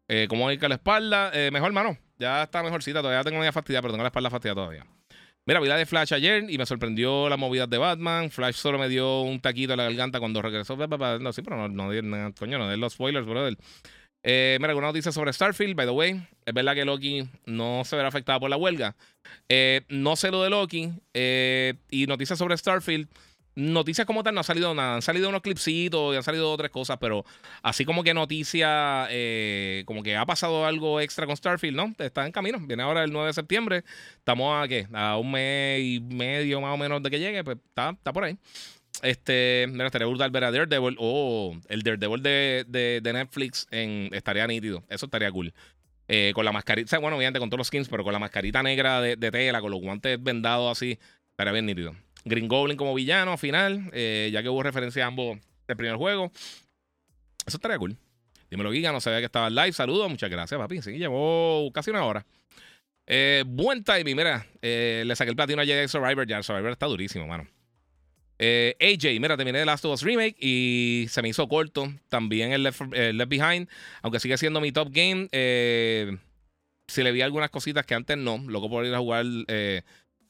Eh, 0.07 0.27
¿Cómo 0.29 0.51
ir 0.51 0.59
con 0.59 0.69
la 0.69 0.75
espalda? 0.75 1.31
Eh, 1.33 1.49
mejor, 1.51 1.71
mano. 1.73 1.97
Ya 2.19 2.43
está 2.43 2.61
mejorcita. 2.61 3.01
Todavía 3.01 3.23
tengo 3.23 3.39
una 3.39 3.51
fastidia, 3.51 3.81
pero 3.81 3.93
tengo 3.93 4.03
la 4.03 4.09
espalda 4.09 4.29
fastidiada 4.29 4.61
todavía. 4.61 4.85
Mira, 5.47 5.59
vi 5.59 5.67
la 5.67 5.77
de 5.77 5.85
Flash 5.85 6.13
ayer 6.13 6.45
y 6.49 6.57
me 6.57 6.65
sorprendió 6.65 7.29
la 7.29 7.37
movida 7.37 7.67
de 7.67 7.77
Batman. 7.77 8.31
Flash 8.31 8.55
solo 8.55 8.79
me 8.79 8.89
dio 8.89 9.21
un 9.21 9.39
taquito 9.39 9.73
a 9.73 9.75
la 9.75 9.83
garganta 9.83 10.19
cuando 10.19 10.41
regresó. 10.41 10.75
No, 10.75 11.33
sí, 11.33 11.41
pero 11.43 11.55
no, 11.55 11.67
no, 11.67 11.91
no 11.91 12.33
coño, 12.33 12.57
no 12.57 12.67
de 12.67 12.77
los 12.77 12.93
spoilers, 12.93 13.27
brother. 13.27 13.57
Eh, 14.27 14.57
mira, 14.59 14.71
alguna 14.71 14.87
noticia 14.87 15.11
sobre 15.11 15.31
Starfield, 15.31 15.75
by 15.75 15.85
the 15.85 15.91
way. 15.91 16.27
Es 16.45 16.53
verdad 16.53 16.73
que 16.73 16.83
Loki 16.83 17.29
no 17.45 17.83
se 17.85 17.95
verá 17.95 18.07
afectada 18.07 18.39
por 18.39 18.49
la 18.49 18.57
huelga. 18.57 18.95
Eh, 19.47 19.81
no 19.87 20.15
sé 20.15 20.31
lo 20.31 20.41
de 20.41 20.49
Loki. 20.49 20.91
Eh, 21.13 21.75
y 21.91 22.07
noticias 22.07 22.39
sobre 22.39 22.57
Starfield. 22.57 23.07
Noticias 23.53 24.07
como 24.07 24.23
tal 24.23 24.33
no 24.33 24.41
ha 24.41 24.43
salido 24.43 24.73
nada. 24.73 24.95
Han 24.95 25.03
salido 25.03 25.29
unos 25.29 25.43
clipsitos 25.43 26.11
y 26.13 26.17
han 26.17 26.23
salido 26.23 26.51
otras 26.51 26.71
cosas, 26.71 26.97
pero 26.99 27.23
así 27.61 27.85
como 27.85 28.03
que 28.03 28.15
noticia, 28.15 29.07
como 29.85 30.01
que 30.03 30.17
ha 30.17 30.25
pasado 30.25 30.65
algo 30.65 30.99
extra 30.99 31.27
con 31.27 31.37
Starfield, 31.37 31.77
¿no? 31.77 31.93
Está 31.99 32.25
en 32.25 32.31
camino. 32.31 32.57
Viene 32.59 32.81
ahora 32.81 33.03
el 33.03 33.13
9 33.13 33.27
de 33.27 33.33
septiembre. 33.33 33.83
Estamos 34.17 34.61
a, 34.61 34.67
¿qué? 34.67 34.87
A 34.91 35.17
un 35.17 35.31
mes 35.31 35.81
y 35.81 35.99
medio 36.01 36.59
más 36.59 36.73
o 36.73 36.77
menos 36.77 37.01
de 37.01 37.11
que 37.11 37.19
llegue. 37.19 37.43
Pues 37.43 37.57
está, 37.57 37.91
está 37.91 38.11
por 38.11 38.23
ahí. 38.25 38.37
Este, 39.03 39.67
mira, 39.69 39.87
estaría 39.87 40.07
brutal 40.07 40.31
ver 40.31 40.43
a 40.45 40.51
Daredevil. 40.51 40.95
Oh, 40.99 41.57
el 41.67 41.81
Daredevil 41.81 42.21
de, 42.21 42.65
de, 43.01 43.13
Netflix 43.13 43.67
en, 43.71 44.09
estaría 44.13 44.47
nítido. 44.47 44.83
Eso 44.89 45.05
estaría 45.05 45.31
cool. 45.31 45.53
Eh, 46.07 46.31
con 46.35 46.45
la 46.45 46.51
mascarita, 46.51 46.99
bueno, 46.99 47.17
obviamente 47.17 47.39
con 47.39 47.49
todos 47.49 47.59
los 47.59 47.67
skins, 47.67 47.89
pero 47.89 48.03
con 48.03 48.13
la 48.13 48.19
mascarita 48.19 48.61
negra 48.61 49.01
de, 49.01 49.17
tela, 49.17 49.59
con 49.59 49.71
los 49.71 49.81
guantes 49.81 50.21
vendados 50.21 50.71
así, 50.71 50.99
estaría 51.31 51.53
bien 51.53 51.65
nítido. 51.65 51.95
Green 52.25 52.47
Goblin 52.47 52.77
como 52.77 52.93
villano 52.93 53.37
final, 53.37 53.89
eh, 53.93 54.29
ya 54.31 54.43
que 54.43 54.49
hubo 54.49 54.61
referencia 54.61 55.03
a 55.03 55.07
ambos 55.07 55.39
del 55.67 55.77
primer 55.77 55.95
juego. 55.95 56.31
Eso 57.45 57.57
estaría 57.57 57.77
cool. 57.77 57.97
Dímelo, 58.49 58.71
Giga, 58.71 58.91
no 58.91 59.01
sabía 59.01 59.19
que 59.19 59.25
estaba 59.25 59.49
live. 59.49 59.73
Saludos, 59.73 60.09
muchas 60.09 60.29
gracias, 60.29 60.59
papi. 60.59 60.81
Sí, 60.81 60.97
llevó 60.97 61.71
casi 61.73 61.89
una 61.89 62.05
hora. 62.05 62.25
Eh, 63.07 63.43
buen 63.45 63.83
timing, 63.83 64.15
mira. 64.15 64.45
le 64.61 65.15
saqué 65.15 65.31
el 65.31 65.35
platino 65.35 65.61
a 65.61 65.65
Jedi 65.65 65.87
Survivor. 65.87 66.27
Ya 66.27 66.37
el 66.37 66.43
Survivor 66.43 66.71
está 66.71 66.85
durísimo, 66.85 67.27
mano. 67.27 67.47
Eh, 68.37 68.75
AJ, 68.79 69.19
mira, 69.19 69.37
terminé 69.37 69.59
The 69.59 69.65
Last 69.65 69.85
of 69.85 69.93
Us 69.93 70.03
Remake 70.03 70.35
y 70.39 71.05
se 71.09 71.21
me 71.21 71.29
hizo 71.29 71.47
corto. 71.47 71.91
También 72.09 72.51
el 72.51 72.63
Left, 72.63 72.81
Behind, 73.27 73.69
aunque 74.01 74.19
sigue 74.19 74.37
siendo 74.37 74.61
mi 74.61 74.71
top 74.71 74.89
game. 74.91 75.27
Eh, 75.31 76.17
si 76.87 77.03
le 77.03 77.11
vi 77.11 77.21
algunas 77.21 77.49
cositas 77.49 77.85
que 77.85 77.95
antes 77.95 78.17
no, 78.17 78.37
loco 78.47 78.69
por 78.69 78.85
ir 78.85 78.93
a 78.93 78.99
jugar 78.99 79.25
eh, 79.47 79.81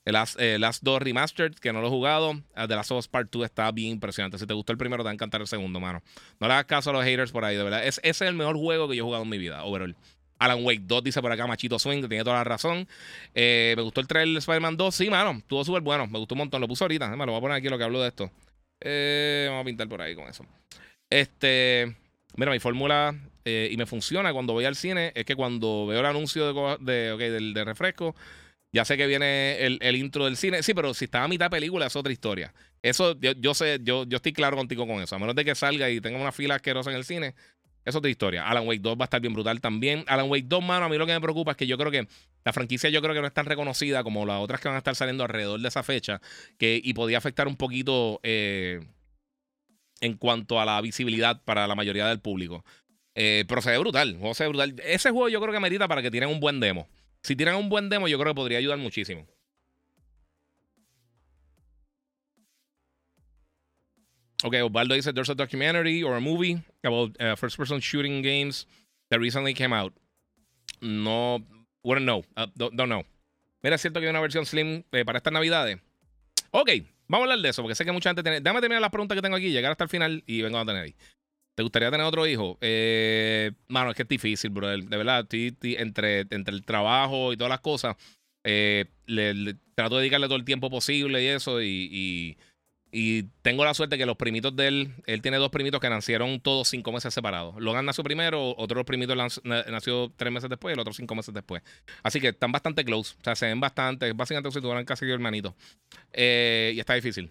el 0.06 0.14
Last, 0.14 0.84
2 0.84 1.02
Remastered, 1.02 1.56
que 1.56 1.74
no 1.74 1.82
lo 1.82 1.88
he 1.88 1.90
jugado. 1.90 2.40
The 2.56 2.76
Last 2.76 2.92
of 2.92 3.00
Us 3.00 3.08
Part 3.08 3.32
2 3.32 3.46
está 3.46 3.72
bien 3.72 3.94
impresionante. 3.94 4.38
Si 4.38 4.46
te 4.46 4.54
gustó 4.54 4.72
el 4.72 4.78
primero, 4.78 5.04
te 5.04 5.06
va 5.06 5.12
a 5.12 5.14
encantar 5.14 5.42
el 5.42 5.48
segundo, 5.48 5.80
mano. 5.80 6.02
No 6.40 6.48
le 6.48 6.54
hagas 6.54 6.66
caso 6.66 6.92
a 6.92 6.94
los 6.94 7.04
haters 7.04 7.32
por 7.32 7.44
ahí, 7.44 7.58
de 7.58 7.64
verdad. 7.64 7.86
Es, 7.86 8.00
ese 8.04 8.26
es 8.26 8.30
el 8.30 8.36
mejor 8.36 8.56
juego 8.56 8.88
que 8.88 8.96
yo 8.96 9.04
he 9.04 9.06
jugado 9.06 9.24
en 9.24 9.30
mi 9.30 9.40
vida, 9.40 9.64
overall. 9.64 9.96
Alan 10.40 10.64
Wake 10.64 10.82
2 10.84 11.04
dice 11.04 11.22
por 11.22 11.32
acá 11.32 11.48
Machito 11.48 11.80
Swing, 11.80 12.08
tiene 12.08 12.24
toda 12.24 12.38
la 12.38 12.44
razón. 12.44 12.88
Eh, 13.34 13.74
me 13.78 13.84
gustó 13.84 14.02
el 14.02 14.08
trailer 14.08 14.34
de 14.34 14.40
Spider-Man 14.40 14.78
2. 14.78 14.96
Sí, 14.96 15.10
mano, 15.10 15.32
estuvo 15.40 15.64
súper 15.64 15.82
bueno. 15.82 16.08
Me 16.08 16.20
gustó 16.20 16.36
un 16.36 16.40
montón. 16.40 16.62
Lo 16.62 16.68
puse 16.68 16.84
ahorita. 16.84 17.16
Lo 17.16 17.26
voy 17.26 17.36
a 17.38 17.42
poner 17.42 17.58
aquí 17.58 17.70
lo 17.70 17.78
que 17.78 17.84
hablo 17.84 18.02
de 18.02 18.10
esto. 18.10 18.32
Eh, 18.82 19.46
vamos 19.50 19.62
a 19.62 19.66
pintar 19.66 19.88
por 19.88 20.02
ahí 20.02 20.16
con 20.16 20.28
eso. 20.28 20.46
Este. 21.10 21.96
Mira, 22.36 22.52
mi 22.52 22.60
fórmula 22.60 23.16
eh, 23.46 23.70
y 23.72 23.78
me 23.78 23.86
funciona 23.86 24.34
cuando 24.34 24.54
voy 24.54 24.66
al 24.66 24.76
cine 24.76 25.14
es 25.16 25.24
que 25.24 25.36
cuando 25.36 25.86
veo 25.88 26.00
el 26.00 26.06
anuncio 26.06 26.78
de, 26.80 27.54
de, 27.54 27.64
refresco, 27.64 28.16
Ya 28.74 28.84
sé 28.84 28.98
que 28.98 29.08
viene 29.08 29.58
el, 29.66 29.80
el, 29.82 29.96
intro 29.96 30.26
del 30.26 30.36
cine. 30.36 30.62
Sí, 30.62 30.74
pero 30.74 30.94
si 30.94 31.06
está 31.06 31.24
a 31.24 31.28
mitad 31.30 31.50
película 31.50 31.86
es 31.86 31.96
otra 31.96 32.12
historia. 32.12 32.54
Eso, 32.82 33.18
yo, 33.20 33.32
yo 33.32 33.54
sé, 33.54 33.80
yo, 33.84 34.06
yo 34.06 34.18
estoy 34.18 34.34
claro 34.34 34.58
contigo 34.58 34.86
con 34.86 35.02
eso. 35.02 35.16
A 35.16 35.20
menos 35.20 35.36
de 35.36 35.46
que 35.46 35.56
salga 35.56 35.90
y 35.90 36.02
tenga 36.02 36.20
una 36.20 36.32
fila 36.32 36.56
asquerosa 36.56 36.92
en 36.92 36.98
el 36.98 37.06
cine, 37.06 37.36
es 37.86 37.96
otra 37.96 38.10
historia. 38.10 38.48
Alan 38.48 38.68
Wake 38.68 38.82
2 38.82 38.98
va 38.98 39.04
a 39.04 39.06
estar 39.06 39.22
bien 39.22 39.34
brutal 39.34 39.62
también. 39.62 40.04
Alan 40.08 40.30
Wake 40.30 40.46
2, 40.48 40.64
mano, 40.64 40.86
a 40.86 40.90
mí 40.90 40.98
lo 40.98 41.06
que 41.06 41.14
me 41.14 41.22
preocupa 41.22 41.52
es 41.52 41.58
que 41.58 41.68
yo 41.68 41.78
creo 41.78 41.92
que 41.92 42.08
la 42.44 42.52
franquicia 42.52 42.90
yo 42.90 43.02
creo 43.02 43.14
que 43.14 43.22
no 43.22 43.28
es 43.28 43.34
tan 43.34 43.46
reconocida 43.46 44.04
como 44.04 44.26
las 44.26 44.42
otras 44.42 44.60
que 44.60 44.68
van 44.68 44.76
a 44.76 44.80
estar 44.80 44.96
saliendo 44.96 45.24
alrededor 45.24 45.60
de 45.60 45.68
esa 45.68 45.84
fecha. 45.84 46.20
Que, 46.58 46.82
y 46.84 46.94
podía 46.94 47.20
afectar 47.20 47.48
un 47.48 47.56
poquito 47.56 48.20
eh, 48.24 48.82
en 50.02 50.18
cuanto 50.18 50.60
a 50.60 50.66
la 50.66 50.82
visibilidad 50.82 51.44
para 51.44 51.68
la 51.68 51.76
mayoría 51.76 52.08
del 52.08 52.20
público. 52.20 52.66
Eh, 53.14 53.46
pero 53.48 53.62
se 53.62 53.70
ve 53.70 53.78
brutal. 53.78 54.18
se 54.34 54.44
ve 54.44 54.50
brutal. 54.50 54.76
Ese 54.84 55.12
juego 55.12 55.30
yo 55.30 55.40
creo 55.40 55.54
que 55.54 55.60
merita 55.60 55.88
para 55.88 56.02
que 56.02 56.12
tienen 56.12 56.30
un 56.30 56.40
buen 56.40 56.60
demo. 56.60 56.90
Si 57.22 57.36
tienen 57.36 57.56
un 57.56 57.70
buen 57.70 57.90
demo, 57.90 58.08
yo 58.08 58.20
creo 58.20 58.34
que 58.34 58.36
podría 58.36 58.58
ayudar 58.58 58.78
muchísimo. 58.80 59.28
Okay, 64.44 64.62
Osvaldo 64.62 64.96
dice 64.96 65.14
there's 65.14 65.30
a 65.30 65.36
documentary 65.36 66.04
or 66.04 66.16
a 66.16 66.22
movie 66.22 66.62
about 66.84 67.20
uh, 67.22 67.36
first 67.36 67.58
person 67.58 67.80
shooting 67.80 68.22
games 68.22 68.68
that 69.10 69.20
recently 69.20 69.54
came 69.54 69.74
out. 69.74 69.94
No, 70.82 71.42
wouldn't 71.84 72.06
know. 72.06 72.24
Uh, 72.36 72.48
don't, 72.56 72.76
know. 72.76 73.04
Mira, 73.64 73.76
es 73.76 73.82
cierto 73.82 74.00
que 74.00 74.08
hay 74.08 74.10
una 74.10 74.20
versión 74.20 74.46
slim 74.46 74.84
eh, 74.92 75.06
para 75.06 75.18
estas 75.18 75.34
navidades. 75.34 75.80
Ok, 76.52 76.70
vamos 77.08 77.28
a 77.28 77.32
hablar 77.32 77.40
de 77.40 77.50
eso, 77.50 77.62
porque 77.62 77.76
sé 77.76 77.86
que 77.86 77.92
mucha 77.92 78.10
gente 78.10 78.24
tiene. 78.24 78.42
Déjame 78.42 78.62
terminar 78.62 78.82
las 78.82 78.92
preguntas 78.92 79.16
que 79.16 79.22
tengo 79.22 79.38
aquí, 79.38 79.52
llegar 79.52 79.72
hasta 79.72 79.86
el 79.86 79.90
final 79.90 80.24
y 80.28 80.42
vengo 80.42 80.58
a 80.58 80.66
tener 80.66 80.84
ahí. 80.84 80.96
¿Te 81.56 81.64
gustaría 81.64 81.90
tener 81.90 82.06
otro 82.06 82.28
hijo? 82.28 82.58
Eh, 82.60 83.52
mano, 83.70 83.92
es 83.92 83.96
que 83.96 84.04
es 84.04 84.10
difícil, 84.10 84.50
bro. 84.50 84.68
De 84.68 84.98
verdad, 84.98 85.26
entre, 85.32 86.20
entre 86.30 86.54
el 86.54 86.66
trabajo 86.66 87.32
y 87.32 87.38
todas 87.38 87.50
las 87.50 87.62
cosas, 87.62 87.96
eh, 88.44 88.86
le, 89.06 89.56
trato 89.74 89.96
de 89.96 90.02
dedicarle 90.02 90.28
todo 90.28 90.36
el 90.36 90.44
tiempo 90.44 90.70
posible 90.70 91.24
y 91.24 91.28
eso. 91.28 91.62
Y, 91.62 92.38
tengo 93.42 93.66
la 93.66 93.74
suerte 93.74 93.98
que 93.98 94.06
los 94.06 94.16
primitos 94.16 94.56
de 94.56 94.68
él, 94.68 94.94
él 95.06 95.22
tiene 95.22 95.38
dos 95.38 95.50
primitos 95.50 95.82
que 95.82 95.90
nacieron 95.90 96.40
todos 96.40 96.70
cinco 96.70 96.92
meses 96.92 97.14
separados. 97.14 97.56
Logan 97.60 97.86
nació 97.86 98.04
primero, 98.04 98.56
otro 98.58 98.86
primito 98.86 99.16
nació 99.16 100.14
tres 100.16 100.32
meses 100.32 100.50
después 100.50 100.72
y 100.72 100.76
el 100.76 100.80
otro 100.80 100.94
cinco 100.94 101.14
meses 101.14 101.34
después. 101.34 101.62
Así 102.04 102.22
que 102.22 102.30
están 102.30 102.52
bastante 102.52 102.86
close. 102.86 103.16
O 103.20 103.24
sea, 103.24 103.36
se 103.36 103.48
ven 103.48 103.60
bastante. 103.60 104.14
Básicamente 104.14 104.52
si 104.52 104.62
tuvieran 104.62 104.86
casi 104.86 105.10
hermanitos. 105.10 105.54
Eh, 106.14 106.72
y 106.76 106.80
está 106.80 106.94
difícil 106.94 107.30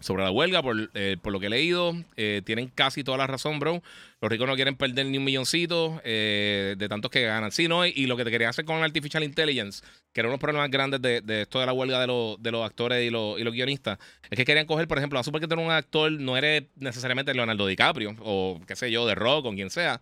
sobre 0.00 0.24
la 0.24 0.30
huelga, 0.30 0.62
por, 0.62 0.90
eh, 0.94 1.16
por, 1.20 1.32
lo 1.32 1.40
que 1.40 1.46
he 1.46 1.50
leído. 1.50 1.94
Eh, 2.16 2.42
tienen 2.44 2.68
casi 2.68 3.04
toda 3.04 3.18
la 3.18 3.26
razón, 3.26 3.58
bro. 3.58 3.82
Los 4.20 4.30
ricos 4.30 4.46
no 4.46 4.54
quieren 4.54 4.76
perder 4.76 5.06
ni 5.06 5.18
un 5.18 5.24
milloncito 5.24 6.00
eh, 6.04 6.74
de 6.78 6.88
tantos 6.88 7.10
que 7.10 7.22
ganan. 7.22 7.52
Sí, 7.52 7.68
¿no? 7.68 7.86
Y, 7.86 8.06
lo 8.06 8.16
que 8.16 8.24
te 8.24 8.30
quería 8.30 8.48
hacer 8.48 8.64
con 8.64 8.82
Artificial 8.82 9.22
Intelligence, 9.22 9.82
que 10.12 10.20
era 10.20 10.28
uno 10.28 10.32
de 10.32 10.36
los 10.36 10.40
problemas 10.40 10.70
grandes 10.70 11.02
de, 11.02 11.42
esto 11.42 11.60
de 11.60 11.66
la 11.66 11.72
huelga 11.72 12.00
de, 12.00 12.06
los, 12.06 12.42
de 12.42 12.50
los 12.50 12.64
actores 12.64 13.04
y 13.04 13.10
los, 13.10 13.38
y 13.38 13.44
los 13.44 13.52
guionistas, 13.52 13.98
es 14.30 14.36
que 14.36 14.44
querían 14.44 14.66
coger, 14.66 14.88
por 14.88 14.98
ejemplo, 14.98 15.18
a 15.18 15.24
super 15.24 15.40
que 15.40 15.48
tener 15.48 15.64
un 15.64 15.72
actor 15.72 16.12
no 16.12 16.36
eres 16.36 16.64
necesariamente 16.76 17.34
Leonardo 17.34 17.66
DiCaprio 17.66 18.16
o 18.20 18.60
qué 18.66 18.76
sé 18.76 18.90
yo, 18.90 19.06
de 19.06 19.14
rock 19.14 19.46
o 19.46 19.54
quien 19.54 19.70
sea. 19.70 20.00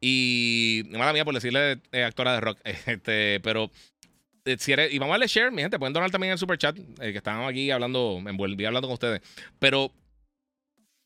Y 0.00 0.84
mala 0.90 1.12
mía 1.12 1.24
por 1.24 1.34
decirle 1.34 1.80
actora 2.04 2.34
de 2.34 2.40
rock, 2.40 2.58
este, 2.86 3.40
pero 3.40 3.70
si 4.58 4.72
eres, 4.72 4.92
y 4.92 4.98
vamos 4.98 5.12
a 5.12 5.14
darle 5.14 5.26
share, 5.26 5.52
mi 5.52 5.62
gente, 5.62 5.78
pueden 5.78 5.92
donar 5.92 6.10
también 6.10 6.30
en 6.30 6.32
el 6.32 6.38
super 6.38 6.56
chat, 6.56 6.78
eh, 6.78 7.12
que 7.12 7.18
estaban 7.18 7.46
aquí 7.48 7.70
hablando, 7.70 8.20
me 8.22 8.30
envolví 8.30 8.64
hablando 8.64 8.88
con 8.88 8.94
ustedes. 8.94 9.20
Pero 9.58 9.92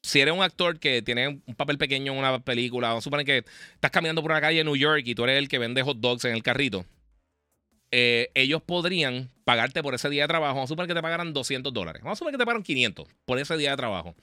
si 0.02 0.20
eres 0.20 0.34
un 0.34 0.42
actor 0.42 0.78
que 0.78 1.02
tiene 1.02 1.28
un 1.28 1.54
papel 1.56 1.78
pequeño 1.78 2.12
en 2.12 2.18
una 2.18 2.38
película, 2.40 2.88
vamos 2.88 3.02
a 3.02 3.04
suponer 3.04 3.26
que 3.26 3.44
estás 3.74 3.90
caminando 3.90 4.22
por 4.22 4.30
una 4.30 4.40
calle 4.40 4.60
en 4.60 4.66
New 4.66 4.76
York 4.76 5.02
y 5.06 5.14
tú 5.14 5.24
eres 5.24 5.38
el 5.38 5.48
que 5.48 5.58
vende 5.58 5.82
hot 5.82 5.98
dogs 5.98 6.24
en 6.24 6.34
el 6.34 6.42
carrito, 6.42 6.84
eh, 7.94 8.30
ellos 8.34 8.62
podrían 8.62 9.30
pagarte 9.44 9.82
por 9.82 9.94
ese 9.94 10.08
día 10.08 10.22
de 10.22 10.28
trabajo. 10.28 10.54
Vamos 10.54 10.68
a 10.68 10.72
suponer 10.72 10.88
que 10.88 10.94
te 10.94 11.02
pagaran 11.02 11.32
200 11.32 11.72
dólares. 11.72 12.02
Vamos 12.02 12.16
a 12.16 12.18
suponer 12.18 12.32
que 12.34 12.38
te 12.38 12.46
pagaron 12.46 12.62
500 12.62 13.06
por 13.26 13.38
ese 13.38 13.56
día 13.58 13.70
de 13.70 13.76
trabajo. 13.76 14.16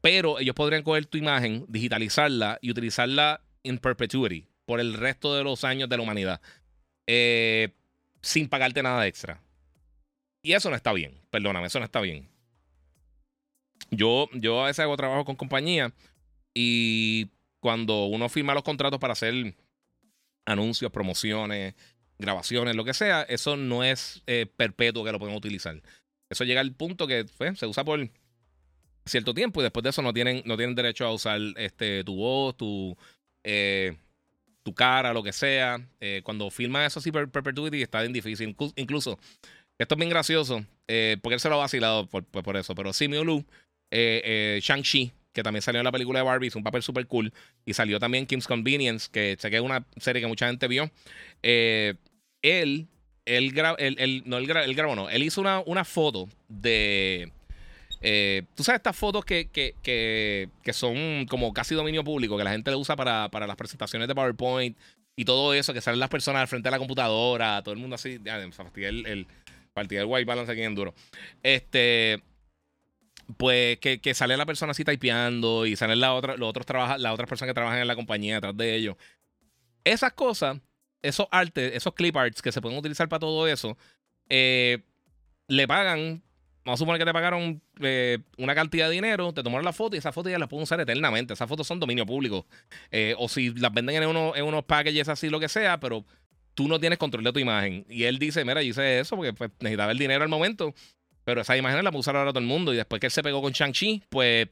Pero 0.00 0.38
ellos 0.40 0.54
podrían 0.54 0.82
coger 0.82 1.06
tu 1.06 1.16
imagen, 1.16 1.64
digitalizarla 1.68 2.58
y 2.60 2.70
utilizarla 2.70 3.40
in 3.62 3.78
perpetuity 3.78 4.46
por 4.64 4.80
el 4.80 4.94
resto 4.94 5.34
de 5.34 5.44
los 5.44 5.64
años 5.64 5.88
de 5.88 5.96
la 5.96 6.02
humanidad. 6.02 6.40
Eh, 7.06 7.70
sin 8.26 8.48
pagarte 8.48 8.82
nada 8.82 9.06
extra. 9.06 9.40
Y 10.42 10.52
eso 10.52 10.68
no 10.68 10.76
está 10.76 10.92
bien, 10.92 11.20
perdóname, 11.30 11.68
eso 11.68 11.78
no 11.78 11.84
está 11.84 12.00
bien. 12.00 12.28
Yo, 13.90 14.28
yo 14.32 14.62
a 14.62 14.66
veces 14.66 14.80
hago 14.80 14.96
trabajo 14.96 15.24
con 15.24 15.36
compañía 15.36 15.92
y 16.52 17.28
cuando 17.60 18.06
uno 18.06 18.28
firma 18.28 18.54
los 18.54 18.64
contratos 18.64 18.98
para 18.98 19.12
hacer 19.12 19.54
anuncios, 20.44 20.90
promociones, 20.90 21.74
grabaciones, 22.18 22.74
lo 22.74 22.84
que 22.84 22.94
sea, 22.94 23.22
eso 23.22 23.56
no 23.56 23.84
es 23.84 24.22
eh, 24.26 24.46
perpetuo 24.56 25.04
que 25.04 25.12
lo 25.12 25.20
pueden 25.20 25.36
utilizar. 25.36 25.80
Eso 26.28 26.44
llega 26.44 26.60
al 26.60 26.72
punto 26.72 27.06
que 27.06 27.26
pues, 27.38 27.58
se 27.58 27.66
usa 27.66 27.84
por 27.84 28.10
cierto 29.04 29.34
tiempo 29.34 29.60
y 29.60 29.62
después 29.62 29.84
de 29.84 29.90
eso 29.90 30.02
no 30.02 30.12
tienen, 30.12 30.42
no 30.46 30.56
tienen 30.56 30.74
derecho 30.74 31.06
a 31.06 31.12
usar 31.12 31.40
este, 31.56 32.02
tu 32.02 32.16
voz, 32.16 32.56
tu, 32.56 32.96
eh, 33.44 33.96
tu 34.66 34.74
cara, 34.74 35.14
lo 35.14 35.22
que 35.22 35.32
sea. 35.32 35.80
Eh, 36.00 36.22
cuando 36.24 36.50
filma 36.50 36.84
eso 36.84 36.98
así 36.98 37.12
per 37.12 37.30
perpetuity 37.30 37.82
está 37.82 38.00
bien 38.00 38.12
difícil. 38.12 38.56
Incluso, 38.74 39.16
esto 39.78 39.94
es 39.94 39.98
bien 39.98 40.10
gracioso, 40.10 40.66
eh, 40.88 41.18
porque 41.22 41.34
él 41.34 41.40
se 41.40 41.48
lo 41.48 41.54
ha 41.54 41.58
vacilado 41.58 42.08
por, 42.08 42.24
por, 42.24 42.56
eso. 42.56 42.74
Pero 42.74 42.92
Simu 42.92 43.22
Lu, 43.22 43.44
eh, 43.92 44.58
Shang-Chi, 44.60 45.12
que 45.32 45.44
también 45.44 45.62
salió 45.62 45.80
en 45.80 45.84
la 45.84 45.92
película 45.92 46.18
de 46.18 46.24
Barbie, 46.24 46.48
es 46.48 46.56
un 46.56 46.64
papel 46.64 46.82
súper 46.82 47.06
cool. 47.06 47.32
Y 47.64 47.74
salió 47.74 48.00
también 48.00 48.26
Kim's 48.26 48.48
Convenience, 48.48 49.08
que 49.08 49.36
sé 49.38 49.50
que 49.50 49.56
es 49.56 49.62
una 49.62 49.86
serie 49.98 50.20
que 50.20 50.26
mucha 50.26 50.48
gente 50.48 50.66
vio. 50.66 50.90
él, 51.42 51.96
él, 52.42 52.88
él, 53.24 54.22
no, 54.26 54.38
él, 54.38 54.46
grabó, 54.74 54.96
no. 54.96 55.08
Él 55.08 55.22
hizo 55.22 55.40
una, 55.40 55.60
una 55.60 55.84
foto 55.84 56.28
de 56.48 57.30
eh, 58.08 58.44
tú 58.54 58.62
sabes 58.62 58.78
estas 58.78 58.96
fotos 58.96 59.24
que, 59.24 59.48
que, 59.48 59.74
que, 59.82 60.72
son 60.72 61.26
como 61.26 61.52
casi 61.52 61.74
dominio 61.74 62.04
público, 62.04 62.38
que 62.38 62.44
la 62.44 62.52
gente 62.52 62.70
le 62.70 62.76
usa 62.76 62.94
para, 62.94 63.28
para, 63.32 63.48
las 63.48 63.56
presentaciones 63.56 64.06
de 64.06 64.14
PowerPoint 64.14 64.78
y 65.16 65.24
todo 65.24 65.52
eso, 65.52 65.74
que 65.74 65.80
salen 65.80 65.98
las 65.98 66.08
personas 66.08 66.42
al 66.42 66.46
frente 66.46 66.68
de 66.68 66.70
la 66.70 66.78
computadora, 66.78 67.60
todo 67.64 67.74
el 67.74 67.80
mundo 67.80 67.96
así, 67.96 68.20
ya, 68.22 68.36
el, 68.36 69.06
el, 69.06 69.26
el 69.74 70.04
white 70.04 70.24
balance 70.24 70.52
aquí 70.52 70.62
en 70.62 70.76
duro. 70.76 70.94
Este, 71.42 72.22
pues 73.38 73.78
que, 73.80 74.00
que, 74.00 74.14
sale 74.14 74.36
la 74.36 74.46
persona 74.46 74.70
así 74.70 74.84
typeando 74.84 75.66
y 75.66 75.74
salen 75.74 75.98
la 75.98 76.14
otra, 76.14 76.36
los 76.36 76.48
otros 76.48 76.64
trabaja, 76.64 76.98
las 76.98 77.12
otras 77.12 77.28
personas 77.28 77.50
que 77.50 77.54
trabajan 77.54 77.80
en 77.80 77.88
la 77.88 77.96
compañía 77.96 78.36
detrás 78.36 78.56
de 78.56 78.76
ellos. 78.76 78.94
Esas 79.82 80.12
cosas, 80.12 80.60
esos 81.02 81.26
artes, 81.32 81.74
esos 81.74 81.92
clip 81.92 82.16
arts 82.16 82.40
que 82.40 82.52
se 82.52 82.60
pueden 82.60 82.78
utilizar 82.78 83.08
para 83.08 83.18
todo 83.18 83.48
eso, 83.48 83.76
eh, 84.28 84.78
le 85.48 85.66
pagan 85.66 86.22
vamos 86.66 86.78
a 86.78 86.82
suponer 86.82 86.98
que 86.98 87.04
te 87.04 87.12
pagaron 87.12 87.62
eh, 87.80 88.18
una 88.38 88.54
cantidad 88.54 88.88
de 88.88 88.94
dinero, 88.94 89.32
te 89.32 89.44
tomaron 89.44 89.64
la 89.64 89.72
foto 89.72 89.94
y 89.94 90.00
esa 90.00 90.10
foto 90.10 90.28
ya 90.28 90.38
la 90.38 90.48
pueden 90.48 90.64
usar 90.64 90.80
eternamente. 90.80 91.32
Esas 91.32 91.48
fotos 91.48 91.64
son 91.64 91.78
dominio 91.78 92.04
público. 92.04 92.44
Eh, 92.90 93.14
o 93.18 93.28
si 93.28 93.54
las 93.54 93.72
venden 93.72 94.02
en, 94.02 94.08
uno, 94.08 94.34
en 94.34 94.44
unos 94.44 94.64
packages 94.64 95.08
así, 95.08 95.30
lo 95.30 95.38
que 95.38 95.48
sea, 95.48 95.78
pero 95.78 96.04
tú 96.54 96.66
no 96.66 96.80
tienes 96.80 96.98
control 96.98 97.22
de 97.22 97.32
tu 97.32 97.38
imagen. 97.38 97.86
Y 97.88 98.02
él 98.02 98.18
dice, 98.18 98.44
mira, 98.44 98.62
yo 98.62 98.70
hice 98.70 98.98
eso 98.98 99.14
porque 99.14 99.32
pues, 99.32 99.52
necesitaba 99.60 99.92
el 99.92 99.98
dinero 99.98 100.24
al 100.24 100.28
momento, 100.28 100.74
pero 101.24 101.42
esa 101.42 101.56
imagen 101.56 101.84
la 101.84 101.92
puso 101.92 102.00
usar 102.00 102.16
ahora 102.16 102.32
todo 102.32 102.40
el 102.40 102.46
mundo. 102.46 102.74
Y 102.74 102.76
después 102.76 102.98
que 102.98 103.06
él 103.06 103.12
se 103.12 103.22
pegó 103.22 103.40
con 103.40 103.52
Shang-Chi, 103.52 104.02
pues, 104.08 104.48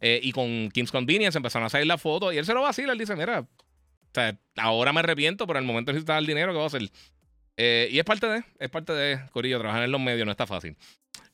eh, 0.00 0.20
y 0.22 0.32
con 0.32 0.70
Kim's 0.70 0.90
Convenience 0.90 1.36
empezaron 1.36 1.66
a 1.66 1.68
salir 1.68 1.86
la 1.86 1.98
foto 1.98 2.32
y 2.32 2.38
él 2.38 2.46
se 2.46 2.54
lo 2.54 2.62
vacila. 2.62 2.94
Él 2.94 2.98
dice, 2.98 3.14
mira, 3.14 3.46
ahora 4.56 4.94
me 4.94 5.00
arrepiento, 5.00 5.46
pero 5.46 5.58
el 5.58 5.66
momento 5.66 5.92
necesitaba 5.92 6.18
el 6.18 6.26
dinero, 6.26 6.52
¿qué 6.52 6.58
va 6.58 6.64
a 6.64 6.68
hacer? 6.68 6.90
y 7.54 7.98
es 7.98 8.04
parte 8.04 8.26
de, 8.26 8.42
es 8.58 8.70
parte 8.70 8.92
de, 8.94 9.20
Corillo, 9.30 9.58
trabajar 9.58 9.84
en 9.84 9.92
los 9.92 10.00
medios 10.00 10.24
no 10.24 10.32
está 10.32 10.46
fácil. 10.46 10.76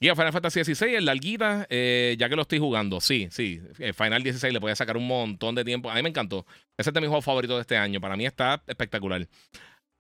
Y 0.01 0.09
a 0.09 0.14
Final 0.14 0.32
Fantasy 0.32 0.62
XVI, 0.62 0.94
el 0.94 1.05
larguita, 1.07 1.66
eh, 1.70 2.14
ya 2.18 2.28
que 2.28 2.36
lo 2.36 2.42
estoy 2.42 2.61
jugando. 2.61 3.01
Sí, 3.01 3.28
sí. 3.32 3.61
Eh, 3.78 3.92
Final 3.92 4.22
16 4.22 4.53
le 4.53 4.61
puede 4.61 4.76
sacar 4.76 4.96
un 4.96 5.07
montón 5.07 5.57
de 5.57 5.64
tiempo. 5.64 5.90
A 5.90 5.94
mí 5.96 6.03
me 6.03 6.09
encantó. 6.09 6.46
Ese 6.76 6.90
es 6.90 6.94
de 6.94 7.01
mis 7.01 7.09
juegos 7.09 7.24
favoritos 7.24 7.57
de 7.57 7.62
este 7.62 7.76
año. 7.76 8.01
Para 8.01 8.16
mí 8.16 8.24
está 8.24 8.62
espectacular. 8.68 9.26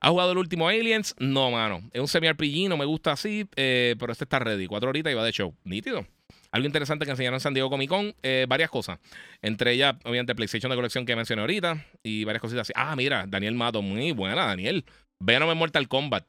¿Ha 0.00 0.10
jugado 0.10 0.30
el 0.30 0.38
último 0.38 0.68
Aliens? 0.68 1.16
No, 1.18 1.50
mano. 1.50 1.82
Es 1.92 2.00
un 2.00 2.06
semi-RPG, 2.06 2.68
no 2.68 2.76
me 2.76 2.84
gusta 2.84 3.10
así, 3.10 3.48
eh, 3.56 3.96
pero 3.98 4.12
este 4.12 4.22
está 4.22 4.38
ready. 4.38 4.68
Cuatro 4.68 4.88
horitas 4.88 5.12
y 5.12 5.16
va 5.16 5.24
de 5.24 5.32
show. 5.32 5.52
Nítido. 5.64 6.06
Algo 6.52 6.66
interesante 6.66 7.04
que 7.04 7.10
enseñaron 7.10 7.36
en 7.36 7.40
San 7.40 7.52
Diego 7.52 7.68
Comic 7.68 7.90
Con, 7.90 8.14
varias 8.46 8.70
cosas. 8.70 9.00
Entre 9.42 9.72
ellas, 9.72 9.96
obviamente, 10.04 10.34
PlayStation 10.36 10.70
de 10.70 10.76
colección 10.76 11.04
que 11.04 11.16
mencioné 11.16 11.42
ahorita 11.42 11.84
y 12.04 12.22
varias 12.22 12.40
cositas 12.40 12.62
así. 12.62 12.72
Ah, 12.76 12.94
mira, 12.94 13.26
Daniel 13.26 13.54
Mato, 13.54 13.82
muy 13.82 14.12
buena, 14.12 14.46
Daniel. 14.46 14.84
Venom 15.20 15.50
en 15.50 15.58
Mortal 15.58 15.88
Kombat. 15.88 16.24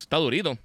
Está 0.00 0.16
durito. 0.16 0.58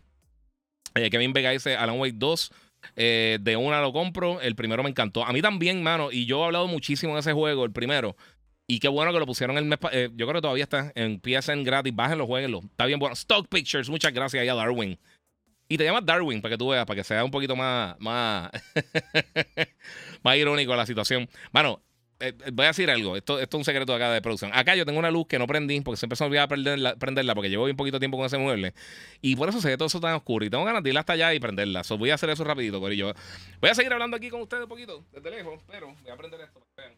Eh, 0.96 1.10
Kevin 1.10 1.34
Vega 1.34 1.52
dice 1.52 1.76
Alan 1.76 2.00
Wake 2.00 2.16
2. 2.16 2.52
Eh, 2.96 3.38
de 3.42 3.56
una 3.56 3.82
lo 3.82 3.94
compro. 3.94 4.42
El 4.42 4.56
primero 4.56 4.84
me 4.84 4.90
encantó. 4.90 5.26
A 5.26 5.34
mí 5.34 5.42
también, 5.42 5.84
mano. 5.84 6.12
Y 6.12 6.26
yo 6.26 6.42
he 6.42 6.46
hablado 6.46 6.68
muchísimo 6.68 7.14
de 7.14 7.22
ese 7.22 7.34
juego, 7.34 7.66
el 7.66 7.72
primero. 7.72 8.16
Y 8.68 8.80
qué 8.80 8.88
bueno 8.88 9.12
que 9.12 9.20
lo 9.20 9.26
pusieron 9.26 9.58
el 9.58 9.66
mes. 9.66 9.80
Eh, 9.92 10.10
yo 10.14 10.26
creo 10.26 10.36
que 10.36 10.42
todavía 10.42 10.64
está 10.64 10.92
en 10.96 11.20
PSN 11.22 11.64
gratis. 11.64 11.94
Bájenlo, 11.96 12.28
jueguenlo. 12.28 12.62
Está 12.64 12.86
bien 12.86 13.00
bueno. 13.00 13.14
Stock 13.14 13.48
Pictures, 13.48 13.90
muchas 13.90 14.14
gracias 14.14 14.42
ahí 14.42 14.50
a 14.50 14.56
Darwin. 14.56 14.98
Y 15.68 15.78
te 15.78 15.86
llamas 15.86 16.06
Darwin 16.06 16.42
para 16.42 16.54
que 16.54 16.58
tú 16.58 16.70
veas, 16.70 16.86
para 16.86 16.98
que 16.98 17.04
sea 17.04 17.24
un 17.24 17.32
poquito 17.32 17.56
más, 17.56 17.96
más, 18.00 18.52
más 20.24 20.38
irónico 20.38 20.76
la 20.76 20.86
situación. 20.86 21.28
Mano, 21.52 21.82
eh, 22.20 22.34
voy 22.54 22.66
a 22.66 22.70
decir 22.70 22.90
algo. 22.90 23.18
Esto, 23.18 23.40
esto 23.40 23.58
es 23.58 23.60
un 23.60 23.66
secreto 23.66 23.94
acá 23.94 24.12
de 24.12 24.22
producción. 24.22 24.52
Acá 24.54 24.76
yo 24.76 24.86
tengo 24.86 25.00
una 25.00 25.12
luz 25.12 25.28
que 25.28 25.40
no 25.40 25.48
prendí 25.48 25.82
porque 25.82 25.98
siempre 25.98 26.16
se 26.16 26.24
me 26.24 26.28
olvidaba 26.28 26.48
prenderla, 26.48 26.96
prenderla 26.96 27.36
porque 27.36 27.50
llevo 27.50 27.66
bien 27.66 27.76
poquito 27.76 28.00
tiempo 28.00 28.18
con 28.18 28.26
ese 28.26 28.38
mueble. 28.38 28.74
Y 29.22 29.36
por 29.36 29.50
eso 29.50 29.62
se 29.62 29.70
ve 29.70 29.78
todo 29.78 29.88
eso 29.88 30.00
tan 30.00 30.14
oscuro. 30.14 30.46
Y 30.46 30.50
tengo 30.50 30.64
ganas 30.64 30.84
de 30.84 30.90
ir 30.90 30.98
hasta 30.98 31.14
allá 31.14 31.34
y 31.34 31.40
prenderla. 31.40 31.84
So, 31.84 31.98
voy 31.98 32.12
a 32.12 32.16
hacer 32.16 32.30
eso 32.30 32.44
rapidito, 32.44 32.92
yo 32.92 33.14
Voy 33.60 33.70
a 33.70 33.76
seguir 33.76 33.92
hablando 33.94 34.18
aquí 34.18 34.30
con 34.30 34.42
ustedes 34.42 34.64
un 34.64 34.70
poquito, 34.70 35.06
desde 35.12 35.32
lejos, 35.32 35.62
pero 35.68 35.96
voy 36.02 36.12
a 36.12 36.18
prender 36.18 36.42
esto 36.42 36.62
vean. 36.78 36.94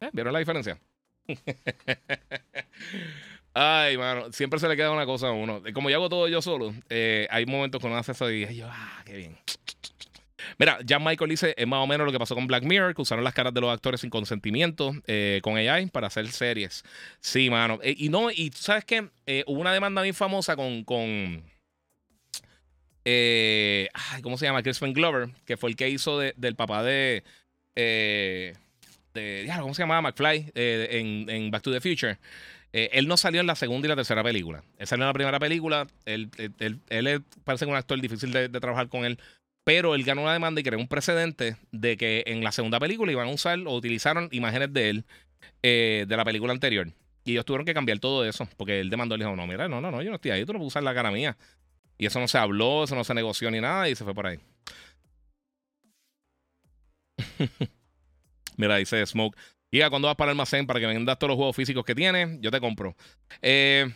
¿Eh? 0.00 0.10
¿Vieron 0.12 0.32
la 0.32 0.38
diferencia? 0.38 0.78
Ay, 3.54 3.96
mano, 3.96 4.32
siempre 4.32 4.58
se 4.58 4.68
le 4.68 4.76
queda 4.76 4.90
una 4.90 5.06
cosa 5.06 5.28
a 5.28 5.32
uno. 5.32 5.62
Como 5.72 5.88
yo 5.88 5.96
hago 5.96 6.08
todo 6.08 6.26
yo 6.26 6.42
solo, 6.42 6.74
eh, 6.88 7.28
hay 7.30 7.46
momentos 7.46 7.80
que 7.80 7.86
uno 7.86 7.96
hace 7.96 8.12
eso 8.12 8.30
y 8.30 8.52
yo, 8.54 8.66
ah, 8.68 9.02
qué 9.06 9.16
bien. 9.16 9.38
Mira, 10.58 10.78
Jan 10.86 11.02
Michael 11.02 11.30
dice, 11.30 11.54
es 11.56 11.66
más 11.66 11.80
o 11.80 11.86
menos 11.86 12.06
lo 12.06 12.12
que 12.12 12.18
pasó 12.18 12.34
con 12.34 12.46
Black 12.46 12.64
Mirror, 12.64 12.94
que 12.94 13.02
usaron 13.02 13.24
las 13.24 13.34
caras 13.34 13.54
de 13.54 13.60
los 13.60 13.72
actores 13.72 14.00
sin 14.00 14.10
consentimiento 14.10 14.92
eh, 15.06 15.40
con 15.42 15.56
AI 15.56 15.86
para 15.86 16.08
hacer 16.08 16.26
series. 16.28 16.84
Sí, 17.20 17.50
mano. 17.50 17.78
Eh, 17.82 17.94
y 17.96 18.08
no, 18.08 18.30
y 18.30 18.50
sabes 18.54 18.84
qué, 18.84 19.08
hubo 19.46 19.60
una 19.60 19.72
demanda 19.72 20.02
muy 20.02 20.12
famosa 20.12 20.56
con, 20.56 20.84
con 20.84 21.42
¿cómo 24.22 24.38
se 24.38 24.46
llama? 24.46 24.62
Crispin 24.62 24.92
Glover, 24.92 25.28
que 25.44 25.56
fue 25.56 25.70
el 25.70 25.76
que 25.76 25.88
hizo 25.88 26.18
del 26.18 26.56
papá 26.56 26.82
de, 26.82 27.24
de, 27.74 28.54
¿cómo 29.60 29.74
se 29.74 29.82
llamaba? 29.82 30.02
McFly 30.02 30.52
en, 30.54 31.28
en 31.28 31.50
Back 31.50 31.62
to 31.62 31.72
the 31.72 31.80
Future. 31.80 32.18
Eh, 32.76 32.90
él 32.98 33.06
no 33.06 33.16
salió 33.16 33.40
en 33.40 33.46
la 33.46 33.54
segunda 33.54 33.86
y 33.86 33.88
la 33.88 33.94
tercera 33.94 34.24
película. 34.24 34.64
Él 34.78 34.88
salió 34.88 35.04
en 35.04 35.06
la 35.06 35.12
primera 35.12 35.38
película. 35.38 35.86
Él, 36.06 36.28
parece 37.44 37.66
un 37.66 37.76
actor 37.76 38.00
difícil 38.00 38.32
de, 38.32 38.48
trabajar 38.48 38.88
con 38.88 39.04
él. 39.04 39.20
Pero 39.64 39.94
él 39.94 40.04
ganó 40.04 40.22
una 40.22 40.34
demanda 40.34 40.60
y 40.60 40.64
creó 40.64 40.78
un 40.78 40.88
precedente 40.88 41.56
de 41.72 41.96
que 41.96 42.22
en 42.26 42.44
la 42.44 42.52
segunda 42.52 42.78
película 42.78 43.10
iban 43.10 43.28
a 43.28 43.32
usar 43.32 43.58
o 43.66 43.74
utilizaron 43.74 44.28
imágenes 44.30 44.72
de 44.72 44.90
él 44.90 45.04
eh, 45.62 46.04
de 46.06 46.16
la 46.16 46.24
película 46.24 46.52
anterior. 46.52 46.88
Y 47.24 47.32
ellos 47.32 47.46
tuvieron 47.46 47.64
que 47.64 47.72
cambiar 47.72 47.98
todo 47.98 48.24
eso. 48.26 48.46
Porque 48.58 48.80
él 48.80 48.90
demandó, 48.90 49.16
le 49.16 49.24
dijo, 49.24 49.34
no, 49.34 49.46
mira, 49.46 49.66
no, 49.66 49.80
no, 49.80 49.90
no, 49.90 50.02
yo 50.02 50.10
no 50.10 50.16
estoy 50.16 50.32
ahí, 50.32 50.44
tú 50.44 50.52
no 50.52 50.58
puedes 50.58 50.72
usar 50.72 50.82
la 50.82 50.94
cara 50.94 51.10
mía. 51.10 51.36
Y 51.96 52.06
eso 52.06 52.20
no 52.20 52.28
se 52.28 52.36
habló, 52.36 52.84
eso 52.84 52.94
no 52.94 53.04
se 53.04 53.14
negoció 53.14 53.50
ni 53.50 53.60
nada 53.60 53.88
y 53.88 53.94
se 53.94 54.04
fue 54.04 54.14
por 54.14 54.26
ahí. 54.26 54.38
mira, 58.56 58.76
dice 58.76 59.04
Smoke. 59.06 59.36
Diga 59.72 59.90
cuando 59.90 60.06
vas 60.06 60.16
para 60.16 60.30
el 60.30 60.34
almacén 60.34 60.66
para 60.66 60.78
que 60.78 60.86
me 60.86 60.94
vendas 60.94 61.18
todos 61.18 61.30
los 61.30 61.36
juegos 61.36 61.56
físicos 61.56 61.84
que 61.84 61.94
tienes, 61.94 62.38
yo 62.40 62.50
te 62.50 62.60
compro. 62.60 62.94
Eh, 63.42 63.90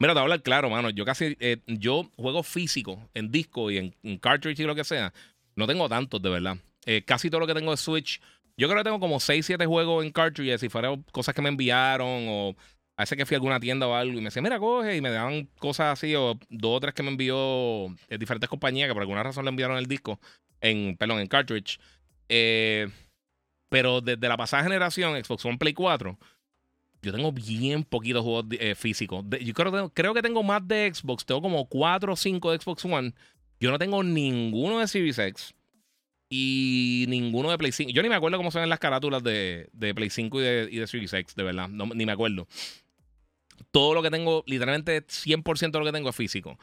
mira, 0.00 0.12
te 0.12 0.14
voy 0.14 0.18
a 0.18 0.22
hablar 0.22 0.42
claro, 0.42 0.68
mano. 0.70 0.90
Yo 0.90 1.04
casi, 1.04 1.36
eh, 1.38 1.58
yo 1.66 2.10
juego 2.16 2.42
físico 2.42 3.08
en 3.14 3.30
disco 3.30 3.70
y 3.70 3.94
en, 4.02 4.18
cartridge 4.18 4.58
y 4.58 4.64
lo 4.64 4.74
que 4.74 4.82
sea. 4.82 5.12
No 5.54 5.66
tengo 5.68 5.88
tantos, 5.88 6.20
de 6.20 6.30
verdad. 6.30 6.56
Eh, 6.86 7.02
casi 7.04 7.30
todo 7.30 7.40
lo 7.40 7.46
que 7.46 7.54
tengo 7.54 7.72
es 7.72 7.80
Switch. 7.80 8.20
Yo 8.56 8.68
creo 8.68 8.80
que 8.80 8.84
tengo 8.84 8.98
como 8.98 9.20
6, 9.20 9.46
7 9.46 9.64
juegos 9.66 10.04
en 10.04 10.10
cartridge. 10.10 10.58
Si 10.58 10.68
fuera 10.68 10.90
cosas 11.12 11.34
que 11.34 11.42
me 11.42 11.48
enviaron 11.48 12.26
o 12.28 12.56
a 12.96 13.02
veces 13.02 13.16
que 13.16 13.24
fui 13.24 13.34
a 13.34 13.38
alguna 13.38 13.60
tienda 13.60 13.86
o 13.86 13.94
algo 13.94 14.12
y 14.12 14.16
me 14.16 14.24
decían, 14.24 14.42
mira, 14.42 14.58
coge, 14.58 14.96
y 14.96 15.00
me 15.00 15.08
daban 15.08 15.48
cosas 15.58 15.94
así, 15.94 16.14
o 16.14 16.38
dos 16.50 16.76
o 16.76 16.80
tres 16.80 16.92
que 16.92 17.02
me 17.02 17.08
envió 17.08 17.86
de 18.08 18.18
diferentes 18.18 18.50
compañías 18.50 18.88
que 18.88 18.92
por 18.92 19.00
alguna 19.00 19.22
razón 19.22 19.46
le 19.46 19.48
enviaron 19.48 19.78
el 19.78 19.86
disco, 19.86 20.20
en, 20.60 20.98
perdón, 20.98 21.20
en 21.20 21.26
cartridge. 21.26 21.80
Eh, 22.28 22.88
pero 23.70 24.02
desde 24.02 24.28
la 24.28 24.36
pasada 24.36 24.64
generación, 24.64 25.14
Xbox 25.24 25.46
One 25.46 25.56
Play 25.56 25.72
4, 25.72 26.18
yo 27.02 27.12
tengo 27.12 27.32
bien 27.32 27.84
poquitos 27.84 28.22
juegos 28.22 28.46
eh, 28.52 28.74
físicos. 28.74 29.24
yo 29.40 29.54
creo, 29.54 29.90
creo, 29.90 30.14
que 30.14 30.22
tengo 30.22 30.42
más 30.42 30.66
de 30.66 30.92
Xbox. 30.92 31.24
Tengo 31.24 31.40
como 31.40 31.66
4 31.66 32.12
o 32.12 32.16
5 32.16 32.52
de 32.52 32.58
Xbox 32.58 32.84
One. 32.84 33.14
Yo 33.58 33.70
no 33.70 33.78
tengo 33.78 34.02
ninguno 34.02 34.78
de 34.78 34.88
Series 34.88 35.18
X 35.18 35.54
y 36.28 37.06
ninguno 37.08 37.50
de 37.50 37.58
Play 37.58 37.72
5. 37.72 37.90
Yo 37.90 38.02
ni 38.02 38.08
me 38.08 38.14
acuerdo 38.14 38.36
cómo 38.36 38.50
se 38.50 38.60
ven 38.60 38.68
las 38.68 38.78
carátulas 38.78 39.22
de, 39.22 39.68
Play 39.94 40.10
5 40.10 40.40
y 40.40 40.44
de, 40.44 40.68
y 40.70 40.76
de, 40.78 40.86
Series 40.86 41.12
X, 41.12 41.34
de 41.34 41.42
verdad. 41.42 41.68
ni 41.68 42.06
me 42.06 42.12
acuerdo. 42.12 42.46
Todo 43.70 43.94
lo 43.94 44.02
que 44.02 44.10
tengo, 44.10 44.44
literalmente 44.46 45.06
100% 45.06 45.70
de 45.70 45.78
lo 45.78 45.84
que 45.84 45.92
tengo 45.92 46.10
es 46.10 46.16
físico. 46.16 46.58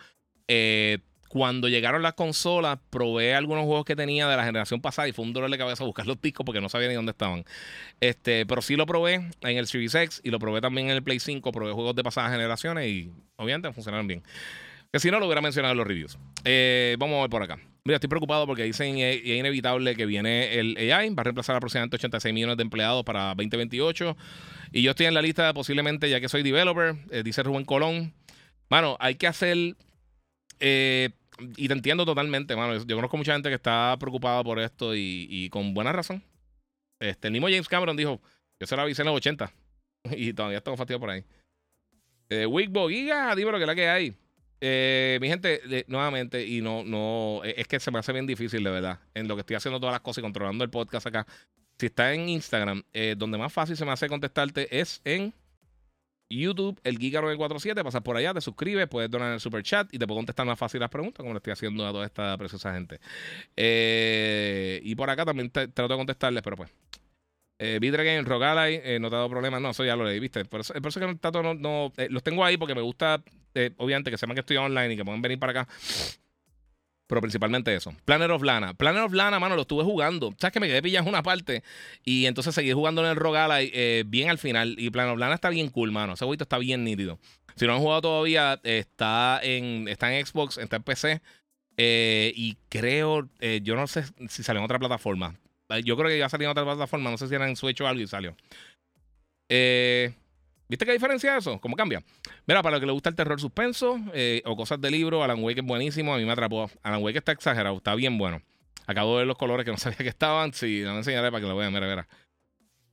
Eh, 0.48 1.00
cuando 1.28 1.68
llegaron 1.68 2.02
las 2.02 2.14
consolas, 2.14 2.80
probé 2.90 3.36
algunos 3.36 3.66
juegos 3.66 3.86
que 3.86 3.96
tenía 3.96 4.28
de 4.28 4.38
la 4.38 4.44
generación 4.44 4.82
pasada 4.82 5.08
y 5.08 5.12
fue 5.12 5.26
un 5.26 5.34
dolor 5.34 5.50
de 5.50 5.58
cabeza 5.58 5.84
buscar 5.84 6.08
los 6.08 6.22
discos 6.22 6.46
porque 6.46 6.62
no 6.62 6.70
sabía 6.70 6.88
ni 6.88 6.96
dónde 6.96 7.12
estaban. 7.12 7.46
Este, 8.00 8.46
pero 8.46 8.62
sí 8.62 8.76
lo 8.76 8.86
probé 8.86 9.16
en 9.42 9.58
el 9.58 9.68
Series 9.68 10.22
y 10.24 10.30
lo 10.30 10.40
probé 10.40 10.62
también 10.62 10.90
en 10.90 10.96
el 10.96 11.04
Play 11.04 11.20
5. 11.20 11.52
Probé 11.52 11.72
juegos 11.74 11.96
de 11.96 12.04
pasadas 12.04 12.32
generaciones 12.32 12.88
y 12.88 13.12
obviamente 13.36 13.72
funcionaron 13.74 14.08
bien. 14.08 14.24
Que 14.92 15.00
si 15.00 15.12
no, 15.12 15.20
lo 15.20 15.26
hubiera 15.26 15.42
mencionado 15.42 15.74
en 15.74 15.78
los 15.78 15.88
reviews. 15.88 16.18
Eh, 16.46 16.96
vamos 16.98 17.18
a 17.18 17.22
ver 17.22 17.30
por 17.30 17.44
acá. 17.44 17.60
Mira, 17.84 17.96
estoy 17.96 18.10
preocupado 18.10 18.46
porque 18.46 18.64
dicen 18.64 18.98
es 18.98 19.24
inevitable 19.26 19.96
que 19.96 20.06
viene 20.06 20.60
el 20.60 20.78
AI, 20.92 21.10
va 21.10 21.22
a 21.22 21.24
reemplazar 21.24 21.56
aproximadamente 21.56 21.96
86 21.96 22.34
millones 22.34 22.58
de 22.58 22.64
empleados 22.64 23.04
para 23.04 23.30
2028. 23.36 24.16
Y 24.72 24.82
yo 24.82 24.92
estoy 24.92 25.06
en 25.06 25.14
la 25.14 25.22
lista 25.22 25.54
posiblemente, 25.54 26.10
ya 26.10 26.20
que 26.20 26.30
soy 26.30 26.44
developer, 26.44 26.96
eh, 27.12 27.24
dice 27.24 27.44
Rubén 27.44 27.66
Colón. 27.66 28.14
Bueno, 28.70 28.98
hay 29.00 29.16
que 29.16 29.28
hacer 29.28 29.76
eh, 30.60 31.10
y 31.56 31.68
te 31.68 31.74
entiendo 31.74 32.06
totalmente, 32.06 32.56
mano. 32.56 32.84
Yo 32.84 32.96
conozco 32.96 33.18
mucha 33.18 33.34
gente 33.34 33.50
que 33.50 33.56
está 33.56 33.96
preocupada 34.00 34.44
por 34.44 34.60
esto 34.60 34.96
y, 34.96 35.50
con 35.52 35.74
buena 35.74 35.92
razón. 35.92 36.24
Este, 37.00 37.28
el 37.28 37.34
mismo 37.34 37.48
James 37.48 37.68
Cameron 37.68 37.96
dijo, 37.96 38.20
yo 38.60 38.68
se 38.68 38.76
lo 38.76 38.82
avisé 38.82 39.04
en 39.04 39.08
los 39.08 39.16
80 39.18 39.52
y 40.12 40.34
todavía 40.34 40.62
tengo 40.62 40.78
fastidio 40.78 41.00
por 41.00 41.12
ahí. 41.12 41.24
Eh, 42.30 42.46
Wigbo, 42.46 42.90
Giga, 42.90 43.36
dime 43.36 43.52
lo 43.52 43.60
que 43.60 43.66
la 43.66 43.76
que 43.76 43.88
hay. 43.88 44.16
Eh, 44.60 45.20
mi 45.22 45.28
gente, 45.28 45.86
nuevamente, 45.88 46.46
y 46.46 46.62
no, 46.62 46.84
no, 46.84 47.42
e, 47.44 47.54
es 47.62 47.68
que 47.68 47.80
se 47.80 47.92
me 47.92 48.00
hace 48.00 48.12
bien 48.12 48.26
difícil, 48.26 48.64
de 48.64 48.72
verdad, 48.72 49.00
en 49.14 49.28
lo 49.28 49.36
que 49.36 49.42
estoy 49.42 49.56
haciendo 49.56 49.80
todas 49.80 49.94
las 49.94 50.02
cosas 50.02 50.20
y 50.20 50.22
controlando 50.24 50.64
el 50.64 50.70
podcast 50.70 51.06
acá. 51.06 51.28
Si 51.78 51.86
está 51.86 52.14
en 52.14 52.28
Instagram, 52.28 52.84
eh, 52.92 53.14
donde 53.16 53.38
más 53.38 53.54
fácil 53.54 53.78
se 53.78 53.86
me 53.86 53.92
hace 53.92 54.10
contestarte 54.10 54.80
es 54.80 55.00
en 55.06 55.32
YouTube, 56.30 56.80
el 56.84 57.00
Giga947, 57.00 57.84
pasas 57.84 58.02
por 58.02 58.18
allá, 58.18 58.34
te 58.34 58.42
suscribes, 58.42 58.88
puedes 58.88 59.10
donar 59.10 59.34
el 59.34 59.40
super 59.40 59.64
chat 59.64 59.94
y 59.94 60.00
te 60.00 60.06
puedo 60.06 60.20
contestar 60.20 60.46
más 60.46 60.60
fácil 60.60 60.80
las 60.80 60.90
preguntas, 60.90 61.20
como 61.20 61.34
le 61.34 61.38
estoy 61.38 61.54
haciendo 61.54 61.88
a 61.88 61.92
toda 61.92 62.06
esta 62.06 62.38
preciosa 62.38 62.74
gente. 62.74 63.00
Eh, 63.56 64.82
y 64.84 64.96
por 64.96 65.10
acá 65.10 65.26
también 65.26 65.50
trato 65.50 65.88
de 65.88 65.96
contestarles, 65.96 66.44
pero 66.44 66.58
pues. 66.58 66.72
Eh, 67.60 67.80
Vidre 67.82 68.22
Rogalai, 68.22 68.82
eh, 68.84 69.00
no 69.00 69.10
te 69.10 69.16
ha 69.16 69.18
dado 69.18 69.30
problemas. 69.32 69.60
No, 69.60 69.72
eso 69.72 69.84
ya 69.84 69.96
lo 69.96 70.06
leí, 70.06 70.20
¿viste? 70.20 70.46
Por 70.46 70.60
eso, 70.60 70.76
por 70.76 70.94
que 70.94 71.42
no, 71.42 71.54
no 71.56 71.92
eh, 71.98 72.08
los 72.12 72.22
tengo 72.22 72.46
ahí 72.46 72.56
porque 72.56 72.76
me 72.76 72.82
gusta, 72.82 73.24
obviamente, 73.78 74.12
que 74.12 74.18
sepan 74.18 74.36
que 74.36 74.42
estoy 74.42 74.58
online 74.58 74.94
y 74.94 74.98
que 74.98 75.04
pueden 75.04 75.24
venir 75.24 75.40
para 75.40 75.62
acá 75.62 75.74
pero 77.08 77.22
principalmente 77.22 77.74
eso. 77.74 77.94
Planner 78.06 78.32
of 78.32 78.44
Lana. 78.44 78.74
Planner 78.74 79.04
of 79.04 79.14
Lana, 79.14 79.40
mano, 79.40 79.56
lo 79.56 79.62
estuve 79.62 79.84
jugando. 79.84 80.34
Sabes 80.38 80.54
que 80.54 80.60
me 80.60 80.68
quedé 80.68 80.82
pillado 80.82 81.04
en 81.04 81.10
una 81.10 81.24
parte 81.24 81.64
y 82.04 82.26
entonces 82.26 82.54
seguí 82.54 82.72
jugando 82.74 83.04
en 83.04 83.10
el 83.10 83.16
Rogala 83.16 83.62
eh, 83.62 84.04
bien 84.06 84.30
al 84.30 84.38
final. 84.38 84.76
Y 84.78 84.90
Planner 84.90 85.14
of 85.14 85.20
Lana 85.20 85.36
está 85.36 85.50
bien 85.50 85.70
cool, 85.70 85.92
mano. 85.92 86.14
Ese 86.14 86.26
jueguito 86.26 86.44
está 86.44 86.58
bien 86.58 86.84
nítido. 86.84 87.20
Si 87.56 87.66
no 87.66 87.74
han 87.74 87.80
jugado 87.80 88.02
todavía, 88.02 88.60
está 88.64 89.40
en, 89.42 89.88
está 89.88 90.16
en 90.16 90.26
Xbox, 90.26 90.58
está 90.58 90.76
en 90.76 90.84
PC. 90.84 91.22
Eh, 91.78 92.34
y 92.36 92.58
creo, 92.70 93.30
eh, 93.40 93.62
yo 93.64 93.76
no 93.76 93.88
sé 93.88 94.04
si 94.30 94.44
salió 94.44 94.60
en 94.60 94.66
otra 94.66 94.80
plataforma. 94.80 95.36
Yo 95.84 95.98
creo 95.98 96.10
que 96.10 96.18
ya 96.18 96.30
salió 96.30 96.48
en 96.48 96.52
otra 96.52 96.64
plataforma. 96.64 97.12
No 97.12 97.18
sé 97.18 97.28
si 97.28 97.36
era 97.36 97.48
en 97.48 97.56
Switch 97.56 97.82
o 97.82 97.88
algo 97.88 98.02
y 98.02 98.08
salió. 98.08 98.36
Eh. 99.50 100.14
¿Viste 100.70 100.86
qué 100.86 100.92
diferencia 100.92 101.38
eso? 101.38 101.60
¿Cómo 101.60 101.76
cambia? 101.76 102.04
Mira, 102.46 102.62
para 102.62 102.76
el 102.76 102.80
que 102.82 102.86
le 102.86 102.92
gusta 102.92 103.10
el 103.10 103.16
terror 103.16 103.40
suspenso 103.40 104.00
eh, 104.14 104.42
o 104.46 104.56
cosas 104.56 104.82
de 104.82 104.92
libro, 104.92 105.24
Alan 105.24 105.42
Wake 105.42 105.60
es 105.62 105.66
buenísimo. 105.66 106.14
A 106.14 106.18
mí 106.18 106.26
me 106.26 106.32
atrapó. 106.34 106.70
Alan 106.84 107.02
Wake 107.02 107.20
está 107.20 107.32
exagerado, 107.32 107.78
está 107.78 107.96
bien 107.96 108.18
bueno. 108.18 108.42
Acabo 108.86 109.14
de 109.14 109.18
ver 109.20 109.28
los 109.28 109.38
colores 109.38 109.66
que 109.66 109.72
no 109.72 109.78
sabía 109.78 109.98
que 109.98 110.10
estaban. 110.10 110.54
Sí, 110.54 110.82
no 110.84 110.92
me 110.92 110.98
enseñaré 110.98 111.32
para 111.32 111.42
que 111.42 111.48
lo 111.48 111.56
vean. 111.56 111.74
Mira, 111.74 111.88
mira. 111.88 112.08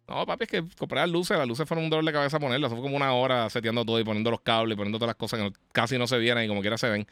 No, 0.07 0.27
papi, 0.27 0.45
es 0.45 0.51
que 0.51 0.65
comprar 0.79 1.09
luces. 1.09 1.37
Las 1.37 1.49
luces 1.49 1.67
fueron 1.67 1.85
un 1.85 1.91
dolor 1.91 2.05
de 2.05 2.13
cabeza 2.13 2.39
ponerlas. 2.39 2.71
Fue 2.71 2.81
como 2.81 2.97
una 2.97 3.13
hora 3.15 3.49
seteando 3.51 3.85
todo 3.85 3.99
y 3.99 4.05
poniendo 4.05 4.31
los 4.31 4.41
cables 4.41 4.75
y 4.75 4.77
poniendo 4.77 4.99
todas 4.99 5.09
las 5.09 5.17
cosas 5.17 5.41
que 5.41 5.53
casi 5.73 5.99
no 5.99 6.07
se 6.07 6.19
vieran 6.19 6.45
y 6.45 6.49
como 6.49 6.61
quiera 6.61 6.79
se 6.79 6.89
ven. 6.89 7.07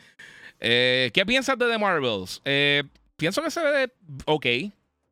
Eh, 0.60 1.10
¿Qué 1.12 1.26
piensas 1.26 1.58
de 1.58 1.68
The 1.68 1.78
Marvels? 1.78 2.40
Eh, 2.44 2.84
pienso 3.16 3.42
que 3.42 3.50
se 3.50 3.62
ve 3.62 3.92
ok. 4.26 4.46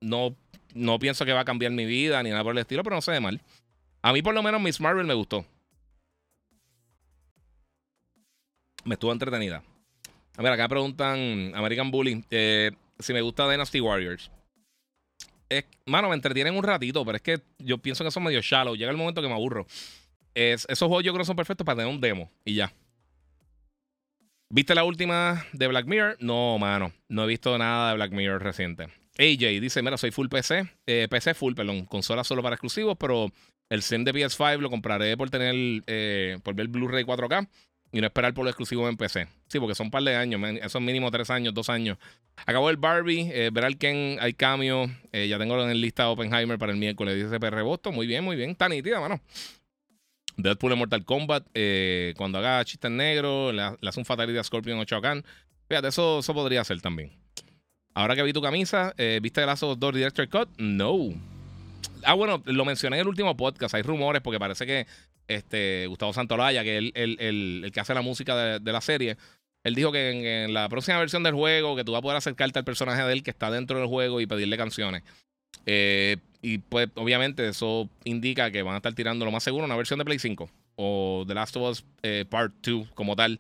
No, 0.01 0.37
no 0.75 0.99
pienso 0.99 1.25
que 1.25 1.33
va 1.33 1.41
a 1.41 1.45
cambiar 1.45 1.73
mi 1.73 1.87
vida 1.87 2.23
ni 2.23 2.31
nada 2.31 2.45
por 2.45 2.53
el 2.53 2.59
estilo, 2.59 2.83
pero 2.83 2.97
no 2.97 3.03
se 3.03 3.13
ve 3.13 3.21
mal. 3.21 3.41
A 4.03 4.13
mí 4.13 4.23
por 4.23 4.35
lo 4.35 4.43
menos 4.43 4.61
Miss 4.61 4.81
Marvel 4.81 5.07
me 5.07 5.15
gustó. 5.15 5.45
Me 8.85 8.95
estuvo 8.95 9.13
entretenida. 9.13 9.63
A 10.37 10.43
ver, 10.43 10.53
acá 10.53 10.69
preguntan 10.69 11.53
American 11.55 11.91
Bully 11.91 12.25
eh, 12.31 12.71
si 12.99 13.13
me 13.13 13.21
gusta 13.21 13.51
Dynasty 13.51 13.81
Warriors. 13.81 14.31
Mano, 15.85 16.09
me 16.09 16.15
entretienen 16.15 16.57
un 16.57 16.63
ratito, 16.63 17.05
pero 17.05 17.17
es 17.17 17.23
que 17.23 17.41
yo 17.59 17.79
pienso 17.79 18.05
que 18.05 18.13
son 18.13 18.23
medio 18.23 18.41
shallow. 18.41 18.77
Llega 18.77 18.93
el 18.93 18.97
momento 18.97 19.21
que 19.21 19.27
me 19.27 19.35
aburro. 19.35 19.67
Es, 20.35 20.65
esos 20.69 20.87
juegos 20.87 21.03
yo 21.03 21.13
creo 21.13 21.25
son 21.25 21.35
perfectos 21.35 21.65
para 21.65 21.79
tener 21.79 21.93
un 21.93 22.01
demo 22.01 22.31
y 22.45 22.55
ya. 22.55 22.73
¿Viste 24.49 24.75
la 24.75 24.85
última 24.85 25.45
de 25.53 25.67
Black 25.67 25.87
Mirror? 25.87 26.17
No, 26.21 26.59
mano. 26.59 26.93
No 27.09 27.25
he 27.25 27.27
visto 27.27 27.59
nada 27.59 27.91
de 27.91 27.97
Black 27.97 28.13
Mirror 28.13 28.43
reciente. 28.43 28.85
AJ 29.19 29.61
dice: 29.61 29.83
Mira, 29.83 29.97
soy 29.97 30.13
full 30.13 30.29
PC. 30.29 30.71
Eh, 30.87 31.09
PC 31.11 31.35
full, 31.35 31.55
perdón. 31.55 31.85
Consola 31.87 32.23
solo 32.23 32.43
para 32.43 32.55
exclusivos, 32.55 32.97
pero 32.97 33.33
el 33.71 33.83
sim 33.83 34.05
de 34.05 34.13
PS5 34.13 34.59
lo 34.59 34.69
compraré 34.69 35.17
por 35.17 35.31
tener, 35.31 35.83
eh, 35.87 36.39
por 36.43 36.55
ver 36.55 36.69
Blu-ray 36.69 37.05
4K. 37.05 37.49
y 37.93 38.01
no 38.01 38.07
esperar 38.07 38.35
por 38.35 38.45
lo 38.45 38.51
exclusivo 38.51 38.89
en 38.89 38.97
PC. 38.97 39.27
Sí, 39.49 39.59
porque 39.59 39.75
son 39.75 39.87
un 39.87 39.91
par 39.91 40.05
de 40.05 40.15
años, 40.15 40.41
esos 40.63 40.81
mínimo 40.81 41.11
tres 41.11 41.29
años, 41.29 41.53
dos 41.53 41.69
años. 41.69 41.99
Acabó 42.37 42.71
el 42.71 42.77
Barbie, 42.77 43.29
eh, 43.33 43.51
ver 43.53 43.65
al 43.65 43.79
Ken, 43.79 44.17
hay 44.21 44.33
cambio. 44.33 44.89
Eh, 45.11 45.27
ya 45.27 45.39
tengo 45.39 45.61
en 45.69 45.81
lista 45.81 46.09
Oppenheimer 46.09 46.57
para 46.57 46.71
el 46.71 46.79
miércoles, 46.79 47.17
dice 47.17 47.37
CPR 47.37 47.63
Boston. 47.63 47.95
Muy 47.95 48.07
bien, 48.07 48.23
muy 48.23 48.37
bien, 48.37 48.51
está 48.51 48.69
nítida, 48.69 49.01
mano. 49.01 49.21
Deadpool 50.37 50.73
en 50.73 50.79
Mortal 50.79 51.05
Kombat, 51.05 51.47
eh, 51.53 52.15
cuando 52.17 52.39
haga 52.39 52.65
chistes 52.65 52.91
negros, 52.93 53.53
le, 53.53 53.63
hace 53.63 53.99
un 53.99 54.07
fatality 54.07 54.43
Scorpion 54.45 54.79
o 54.79 54.85
Chocan. 54.85 55.25
Fíjate, 55.69 55.89
eso, 55.89 56.21
eso 56.21 56.33
podría 56.33 56.63
ser 56.63 56.81
también. 56.81 57.11
Ahora 57.93 58.15
que 58.15 58.23
vi 58.23 58.33
tu 58.33 58.41
camisa, 58.41 58.95
¿viste 59.21 59.41
el 59.41 59.47
Lazo 59.49 59.75
2 59.75 59.95
Director 59.95 60.29
Cut? 60.29 60.49
No. 60.59 61.11
Ah, 62.05 62.15
bueno, 62.15 62.43
lo 62.45 62.65
mencioné 62.65 62.97
en 62.97 63.03
el 63.03 63.09
último 63.09 63.37
podcast. 63.37 63.75
Hay 63.75 63.83
rumores 63.83 64.23
porque 64.23 64.39
parece 64.39 64.67
que 64.67 64.87
este, 65.29 65.87
Gustavo 65.87 66.13
Santolaya, 66.13 66.63
que 66.63 66.79
es 66.79 66.93
el, 66.95 67.71
que 67.73 67.81
hace 67.81 67.95
la 67.95 68.03
música 68.03 68.59
de, 68.59 68.73
la 68.73 68.81
serie, 68.81 69.17
él 69.65 69.75
dijo 69.75 69.93
que 69.93 70.45
en, 70.45 70.55
la 70.55 70.69
próxima 70.69 70.99
versión 70.99 71.23
del 71.23 71.35
juego, 71.35 71.77
que 71.77 71.85
tú 71.85 71.93
vas 71.93 72.01
a 72.01 72.03
poder 72.03 72.17
acercarte 72.17 72.59
al 72.59 72.65
personaje 72.65 73.03
de 73.03 73.13
él 73.13 73.23
que 73.23 73.31
está 73.31 73.51
dentro 73.51 73.79
del 73.79 73.89
juego 73.89 74.21
y 74.21 74.27
pedirle 74.27 74.57
canciones. 74.57 75.03
Eh, 75.67 76.17
y 76.43 76.59
pues, 76.59 76.89
obviamente, 76.95 77.49
eso 77.49 77.89
indica 78.05 78.51
que 78.51 78.63
van 78.63 78.75
a 78.75 78.79
estar 78.79 78.95
tirando 78.95 79.25
lo 79.25 79.31
más 79.31 79.43
seguro 79.43 79.65
una 79.65 79.77
versión 79.77 79.99
de 79.99 80.05
Play 80.05 80.19
5 80.19 80.51
o 80.77 81.25
The 81.27 81.35
Last 81.35 81.57
of 81.57 81.71
Us 81.71 81.85
eh, 82.03 82.25
Part 82.29 82.55
2 82.63 82.89
como 82.95 83.15
tal, 83.15 83.39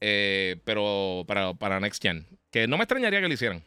eh, 0.00 0.56
pero 0.64 1.24
para, 1.26 1.54
para 1.54 1.80
Next 1.80 2.02
Gen. 2.02 2.26
Que 2.50 2.68
no 2.68 2.76
me 2.76 2.84
extrañaría 2.84 3.20
que 3.20 3.28
lo 3.28 3.34
hicieran. 3.34 3.64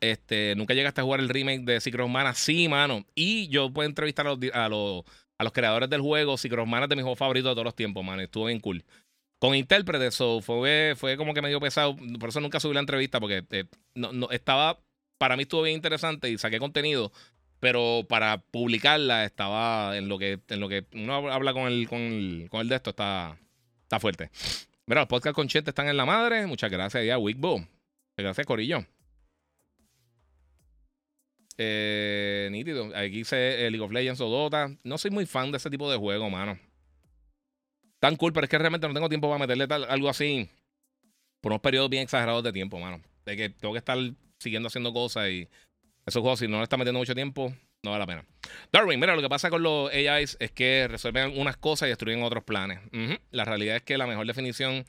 Este, 0.00 0.54
nunca 0.56 0.74
llegaste 0.74 1.00
a 1.00 1.04
jugar 1.04 1.20
el 1.20 1.28
remake 1.28 1.62
de 1.62 1.80
Secret 1.80 2.08
Mana. 2.08 2.34
Sí, 2.34 2.68
mano. 2.68 3.04
Y 3.14 3.48
yo 3.48 3.72
puedo 3.72 3.88
entrevistar 3.88 4.26
a 4.26 4.68
los, 4.68 5.04
creadores 5.52 5.90
del 5.90 6.00
juego. 6.00 6.36
Secret 6.36 6.66
Mana 6.66 6.84
es 6.84 6.88
de 6.90 6.96
mis 6.96 7.02
juegos 7.02 7.18
favoritos 7.18 7.50
de 7.50 7.54
todos 7.54 7.64
los 7.64 7.76
tiempos, 7.76 8.04
mano. 8.04 8.22
Estuvo 8.22 8.46
bien 8.46 8.60
cool. 8.60 8.84
Con 9.38 9.54
intérprete, 9.54 10.06
eso 10.06 10.40
fue, 10.40 10.96
como 11.16 11.34
que 11.34 11.42
medio 11.42 11.60
pesado. 11.60 11.96
Por 12.18 12.30
eso 12.30 12.40
nunca 12.40 12.60
subí 12.60 12.74
la 12.74 12.80
entrevista, 12.80 13.20
porque 13.20 13.44
eh, 13.50 13.64
no, 13.94 14.30
estaba. 14.30 14.80
Para 15.18 15.36
mí 15.36 15.42
estuvo 15.42 15.62
bien 15.62 15.76
interesante 15.76 16.30
y 16.30 16.38
saqué 16.38 16.58
contenido. 16.58 17.12
Pero 17.60 18.06
para 18.08 18.38
publicarla 18.38 19.24
estaba 19.24 19.96
en 19.96 20.08
lo 20.08 20.18
que, 20.18 20.40
en 20.48 20.60
lo 20.60 20.68
que 20.68 20.84
uno 20.92 21.30
habla 21.32 21.52
con 21.54 21.66
el, 21.68 21.88
con 21.88 21.98
el, 21.98 22.48
con 22.50 22.60
el 22.60 22.68
de 22.68 22.76
esto, 22.76 22.90
está, 22.90 23.38
está 23.82 23.98
fuerte. 23.98 24.30
Mira, 24.86 25.00
los 25.00 25.08
podcasts 25.08 25.34
con 25.34 25.48
Chente 25.48 25.70
están 25.70 25.88
en 25.88 25.96
la 25.96 26.04
madre. 26.04 26.46
Muchas 26.46 26.70
gracias 26.70 27.04
ya, 27.04 27.18
Wigbo. 27.18 27.66
Gracias, 28.16 28.46
Corillo. 28.46 28.86
Eh, 31.58 32.48
nítido. 32.50 32.94
Aquí 32.94 33.18
dice 33.18 33.66
eh, 33.66 33.70
League 33.70 33.84
of 33.84 33.92
Legends 33.92 34.20
o 34.20 34.28
Dota. 34.28 34.70
No 34.84 34.98
soy 34.98 35.10
muy 35.10 35.26
fan 35.26 35.50
de 35.50 35.58
ese 35.58 35.70
tipo 35.70 35.90
de 35.90 35.96
juego, 35.96 36.28
mano. 36.28 36.58
Tan 37.98 38.16
cool, 38.16 38.32
pero 38.32 38.44
es 38.44 38.50
que 38.50 38.58
realmente 38.58 38.86
no 38.86 38.94
tengo 38.94 39.08
tiempo 39.08 39.28
para 39.28 39.38
meterle 39.38 39.66
algo 39.88 40.08
así 40.08 40.48
por 41.40 41.52
unos 41.52 41.62
periodos 41.62 41.88
bien 41.88 42.02
exagerados 42.02 42.42
de 42.44 42.52
tiempo, 42.52 42.78
mano. 42.78 43.00
De 43.24 43.36
que 43.36 43.48
tengo 43.48 43.72
que 43.72 43.78
estar 43.78 43.98
siguiendo 44.38 44.66
haciendo 44.68 44.92
cosas 44.92 45.30
y 45.30 45.48
esos 46.04 46.20
juegos, 46.20 46.38
si 46.38 46.46
no 46.46 46.58
le 46.58 46.64
está 46.64 46.76
metiendo 46.76 46.98
mucho 46.98 47.14
tiempo, 47.14 47.52
no 47.82 47.90
vale 47.90 48.00
la 48.00 48.06
pena. 48.06 48.24
Darwin, 48.70 49.00
mira, 49.00 49.16
lo 49.16 49.22
que 49.22 49.28
pasa 49.28 49.50
con 49.50 49.62
los 49.62 49.90
AIs 49.90 50.36
es 50.40 50.52
que 50.52 50.86
resuelven 50.88 51.38
unas 51.38 51.56
cosas 51.56 51.86
y 51.86 51.90
destruyen 51.90 52.22
otros 52.22 52.44
planes. 52.44 52.80
La 53.30 53.44
realidad 53.44 53.76
es 53.76 53.82
que 53.82 53.98
la 53.98 54.06
mejor 54.06 54.26
definición 54.26 54.84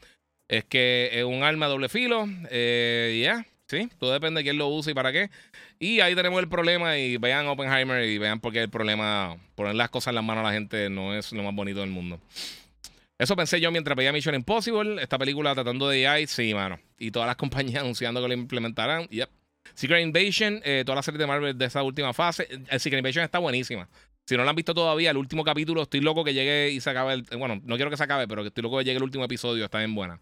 es 0.48 0.66
que 0.66 1.10
es 1.14 1.24
un 1.24 1.44
arma 1.44 1.68
doble 1.68 1.90
filo. 1.90 2.28
Eh, 2.50 3.20
ya, 3.24 3.46
Sí, 3.68 3.90
todo 4.00 4.14
depende 4.14 4.40
de 4.40 4.44
quién 4.46 4.58
lo 4.58 4.70
use 4.70 4.92
y 4.92 4.94
para 4.94 5.12
qué. 5.12 5.30
Y 5.78 6.00
ahí 6.00 6.16
tenemos 6.16 6.40
el 6.40 6.48
problema 6.48 6.98
y 6.98 7.18
vean 7.18 7.48
Oppenheimer 7.48 8.06
y 8.06 8.18
vean 8.18 8.40
por 8.40 8.54
qué 8.54 8.62
el 8.62 8.70
problema, 8.70 9.36
poner 9.56 9.76
las 9.76 9.90
cosas 9.90 10.12
en 10.12 10.16
las 10.16 10.24
manos 10.24 10.46
a 10.46 10.48
la 10.48 10.54
gente 10.54 10.90
no 10.90 11.14
es 11.14 11.34
lo 11.34 11.44
más 11.44 11.54
bonito 11.54 11.82
del 11.82 11.90
mundo. 11.90 12.20
Eso 13.18 13.36
pensé 13.36 13.60
yo 13.60 13.72
mientras 13.72 13.98
veía 13.98 14.14
Mission 14.14 14.36
Impossible, 14.36 15.02
esta 15.02 15.18
película 15.18 15.54
tratando 15.54 15.90
de 15.90 16.08
AI, 16.08 16.28
sí, 16.28 16.54
mano. 16.54 16.80
Y 16.98 17.12
todas 17.12 17.28
las 17.28 17.36
compañías 17.38 17.82
anunciando 17.82 18.22
que 18.22 18.28
lo 18.28 18.34
implementarán. 18.34 19.08
Yep. 19.08 19.30
Secret 19.74 20.02
Invasion, 20.02 20.62
eh, 20.64 20.84
toda 20.86 20.96
la 20.96 21.04
serie 21.04 21.18
de 21.18 21.28
Marvel 21.28 21.58
de 21.58 21.66
esa 21.66 21.84
última 21.84 22.14
fase. 22.14 22.48
El 22.50 22.66
eh, 22.70 22.80
Secret 22.80 23.00
Invasion 23.00 23.26
está 23.26 23.40
buenísima. 23.40 23.90
Si 24.26 24.36
no 24.38 24.44
la 24.44 24.50
han 24.52 24.56
visto 24.56 24.74
todavía, 24.74 25.12
el 25.12 25.18
último 25.18 25.44
capítulo, 25.44 25.84
estoy 25.84 26.02
loco 26.02 26.24
que 26.24 26.34
llegue 26.34 26.72
y 26.72 26.80
se 26.80 26.90
acabe. 26.90 27.14
El, 27.14 27.24
bueno, 27.38 27.62
no 27.64 27.76
quiero 27.76 27.90
que 27.90 27.98
se 27.98 28.04
acabe, 28.04 28.28
pero 28.28 28.46
estoy 28.46 28.62
loco 28.62 28.78
que 28.78 28.86
llegue 28.86 28.98
el 28.98 29.04
último 29.04 29.26
episodio. 29.26 29.66
Está 29.66 29.80
bien 29.80 29.96
buena. 29.96 30.20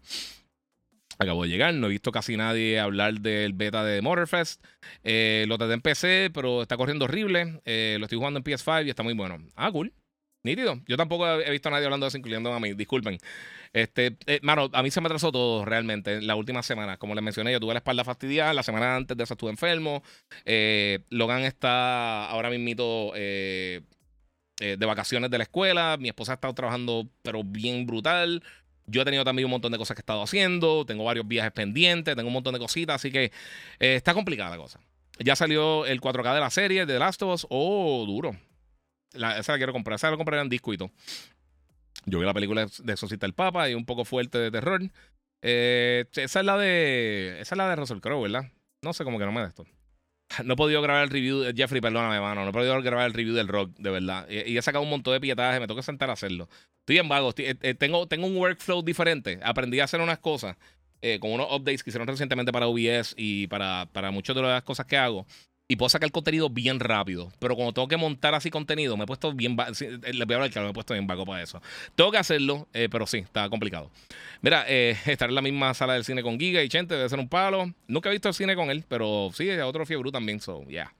Acabo 1.18 1.44
de 1.44 1.48
llegar, 1.48 1.72
no 1.74 1.86
he 1.86 1.90
visto 1.90 2.12
casi 2.12 2.36
nadie 2.36 2.78
hablar 2.78 3.20
del 3.20 3.54
beta 3.54 3.82
de 3.84 4.02
Motorfest. 4.02 4.62
Eh, 5.02 5.46
lo 5.48 5.56
traté 5.56 5.74
en 5.74 5.80
PC, 5.80 6.30
pero 6.32 6.62
está 6.62 6.76
corriendo 6.76 7.06
horrible. 7.06 7.60
Eh, 7.64 7.96
lo 7.98 8.04
estoy 8.04 8.18
jugando 8.18 8.38
en 8.38 8.44
PS5 8.44 8.86
y 8.86 8.90
está 8.90 9.02
muy 9.02 9.14
bueno. 9.14 9.38
Ah, 9.54 9.72
cool. 9.72 9.92
Nítido. 10.42 10.80
Yo 10.86 10.96
tampoco 10.96 11.26
he 11.40 11.50
visto 11.50 11.68
a 11.68 11.72
nadie 11.72 11.86
hablando 11.86 12.04
de 12.04 12.08
eso, 12.08 12.18
incluyendo 12.18 12.52
a 12.52 12.60
mí. 12.60 12.74
Disculpen. 12.74 13.18
Este, 13.72 14.16
eh, 14.26 14.40
mano, 14.42 14.68
a 14.72 14.82
mí 14.82 14.90
se 14.90 15.00
me 15.00 15.06
atrasó 15.06 15.32
todo 15.32 15.64
realmente 15.64 16.20
la 16.20 16.36
última 16.36 16.62
semana. 16.62 16.98
Como 16.98 17.14
les 17.14 17.24
mencioné, 17.24 17.50
yo 17.50 17.60
tuve 17.60 17.72
la 17.72 17.78
espalda 17.78 18.04
fastidiada. 18.04 18.52
La 18.52 18.62
semana 18.62 18.94
antes 18.94 19.16
de 19.16 19.24
eso 19.24 19.34
estuve 19.34 19.50
enfermo. 19.50 20.02
Logan 21.08 21.42
está 21.42 22.26
ahora 22.28 22.50
mismito 22.50 23.12
de 23.14 23.82
vacaciones 24.86 25.30
de 25.30 25.38
la 25.38 25.44
escuela. 25.44 25.96
Mi 25.98 26.08
esposa 26.08 26.32
ha 26.32 26.34
estado 26.34 26.54
trabajando, 26.54 27.08
pero 27.22 27.42
bien 27.42 27.86
brutal. 27.86 28.42
Yo 28.86 29.02
he 29.02 29.04
tenido 29.04 29.24
también 29.24 29.46
un 29.46 29.50
montón 29.50 29.72
de 29.72 29.78
cosas 29.78 29.94
que 29.96 30.00
he 30.00 30.02
estado 30.02 30.22
haciendo, 30.22 30.84
tengo 30.86 31.04
varios 31.04 31.26
viajes 31.26 31.52
pendientes, 31.52 32.14
tengo 32.14 32.28
un 32.28 32.34
montón 32.34 32.54
de 32.54 32.60
cositas, 32.60 32.96
así 32.96 33.10
que 33.10 33.24
eh, 33.80 33.96
está 33.96 34.14
complicada 34.14 34.50
la 34.50 34.56
cosa. 34.56 34.80
Ya 35.18 35.34
salió 35.34 35.86
el 35.86 36.00
4K 36.00 36.34
de 36.34 36.40
la 36.40 36.50
serie 36.50 36.86
de 36.86 36.92
The 36.92 36.98
Last 36.98 37.22
of 37.22 37.34
Us. 37.34 37.46
Oh, 37.50 38.04
duro. 38.06 38.36
esa 39.12 39.52
la 39.52 39.58
quiero 39.58 39.72
comprar. 39.72 39.96
Esa 39.96 40.10
la 40.10 40.16
compraré 40.16 40.42
en 40.42 40.48
disco. 40.48 40.72
Yo 40.74 42.18
vi 42.18 42.26
la 42.26 42.34
película 42.34 42.66
de 42.66 42.92
Exorcista 42.92 43.26
el 43.26 43.32
Papa 43.32 43.68
y 43.70 43.74
un 43.74 43.86
poco 43.86 44.04
fuerte 44.04 44.38
de 44.38 44.50
terror. 44.50 44.82
Eh, 45.42 46.04
esa 46.12 46.40
es 46.40 46.46
la 46.46 46.58
de. 46.58 47.38
Esa 47.40 47.54
es 47.54 47.58
la 47.58 47.68
de 47.68 47.76
Russell 47.76 48.00
Crowe, 48.00 48.22
¿verdad? 48.22 48.50
No 48.82 48.92
sé 48.92 49.04
cómo 49.04 49.18
que 49.18 49.24
no 49.24 49.32
me 49.32 49.40
da 49.40 49.48
esto. 49.48 49.64
No 50.44 50.54
he 50.54 50.56
podido 50.56 50.82
grabar 50.82 51.04
el 51.04 51.10
review, 51.10 51.44
Jeffrey, 51.54 51.80
perdóname, 51.80 52.20
mano. 52.20 52.42
No 52.42 52.50
he 52.50 52.52
podido 52.52 52.80
grabar 52.82 53.06
el 53.06 53.14
review 53.14 53.34
del 53.34 53.48
rock, 53.48 53.70
de 53.78 53.90
verdad. 53.90 54.28
Y, 54.28 54.56
he 54.56 54.62
sacado 54.62 54.82
un 54.82 54.90
montón 54.90 55.14
de 55.14 55.20
pietajes, 55.20 55.60
me 55.60 55.72
que 55.72 55.82
sentar 55.82 56.10
a 56.10 56.14
hacerlo. 56.14 56.48
Estoy 56.86 56.98
en 56.98 57.08
vago, 57.08 57.34
eh, 57.38 57.56
eh, 57.62 57.74
tengo, 57.74 58.06
tengo 58.06 58.28
un 58.28 58.36
workflow 58.36 58.80
diferente. 58.80 59.40
Aprendí 59.42 59.80
a 59.80 59.84
hacer 59.84 60.00
unas 60.00 60.20
cosas 60.20 60.56
eh, 61.02 61.18
con 61.18 61.32
unos 61.32 61.48
updates 61.50 61.82
que 61.82 61.90
hicieron 61.90 62.06
recientemente 62.06 62.52
para 62.52 62.68
OBS 62.68 63.12
y 63.16 63.48
para, 63.48 63.88
para 63.92 64.12
muchas 64.12 64.36
de 64.36 64.42
las 64.42 64.62
cosas 64.62 64.86
que 64.86 64.96
hago 64.96 65.26
y 65.66 65.74
puedo 65.74 65.88
sacar 65.88 66.12
contenido 66.12 66.48
bien 66.48 66.78
rápido. 66.78 67.32
Pero 67.40 67.56
cuando 67.56 67.72
tengo 67.72 67.88
que 67.88 67.96
montar 67.96 68.36
así 68.36 68.50
contenido, 68.50 68.96
me 68.96 69.02
he 69.02 69.06
puesto 69.08 69.32
bien. 69.32 69.56
Les 69.56 70.26
voy 70.26 70.34
a 70.34 70.36
hablar 70.36 70.50
claro, 70.52 70.66
me 70.66 70.70
he 70.70 70.74
puesto 70.74 70.94
bien 70.94 71.08
vago 71.08 71.26
para 71.26 71.42
eso. 71.42 71.60
Tengo 71.96 72.12
que 72.12 72.18
hacerlo, 72.18 72.68
pero 72.70 73.04
sí, 73.08 73.18
está 73.18 73.50
complicado. 73.50 73.90
Mira, 74.40 74.62
estar 74.68 75.28
en 75.28 75.34
la 75.34 75.42
misma 75.42 75.74
sala 75.74 75.94
del 75.94 76.04
cine 76.04 76.22
con 76.22 76.38
Giga 76.38 76.62
y 76.62 76.68
Chente 76.68 76.94
debe 76.94 77.08
ser 77.08 77.18
un 77.18 77.28
palo. 77.28 77.74
Nunca 77.88 78.10
he 78.10 78.12
visto 78.12 78.28
el 78.28 78.34
cine 78.36 78.54
con 78.54 78.70
él, 78.70 78.84
pero 78.86 79.30
sí, 79.34 79.50
otro 79.50 79.84
fiebre 79.86 80.12
también. 80.12 80.38
So, 80.38 80.62
yeah. 80.68 80.94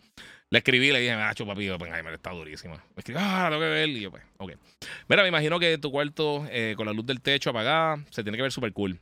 Le 0.50 0.58
escribí, 0.58 0.92
le 0.92 1.00
dije, 1.00 1.16
macho, 1.16 1.44
papi, 1.44 1.68
me 1.68 2.14
está 2.14 2.30
durísima. 2.30 2.76
Me 2.94 2.98
escribió, 3.00 3.20
ah, 3.24 3.46
tengo 3.48 3.60
que 3.60 3.68
ver. 3.68 3.88
Y 3.88 4.00
yo, 4.00 4.10
pues, 4.12 4.22
ok. 4.38 4.52
Mira, 5.08 5.22
me 5.22 5.28
imagino 5.28 5.58
que 5.58 5.76
tu 5.78 5.90
cuarto, 5.90 6.46
eh, 6.50 6.74
con 6.76 6.86
la 6.86 6.92
luz 6.92 7.04
del 7.04 7.20
techo 7.20 7.50
apagada, 7.50 8.04
se 8.10 8.22
tiene 8.22 8.38
que 8.38 8.42
ver 8.42 8.52
súper 8.52 8.72
cool. 8.72 9.00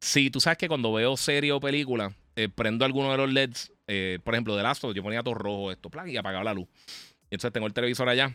Si 0.00 0.30
tú 0.30 0.40
sabes 0.40 0.56
que 0.56 0.68
cuando 0.68 0.92
veo 0.92 1.16
serie 1.18 1.52
o 1.52 1.60
película, 1.60 2.14
eh, 2.34 2.48
prendo 2.48 2.86
alguno 2.86 3.10
de 3.10 3.18
los 3.18 3.30
LEDs, 3.30 3.72
eh, 3.86 4.18
por 4.24 4.34
ejemplo, 4.34 4.56
de 4.56 4.62
Last 4.62 4.82
yo 4.94 5.02
ponía 5.02 5.22
todo 5.22 5.34
rojo, 5.34 5.70
esto, 5.70 5.90
y 6.06 6.16
apagaba 6.16 6.44
la 6.44 6.54
luz. 6.54 6.68
Y 7.30 7.34
entonces 7.34 7.52
tengo 7.52 7.66
el 7.66 7.74
televisor 7.74 8.08
allá, 8.08 8.34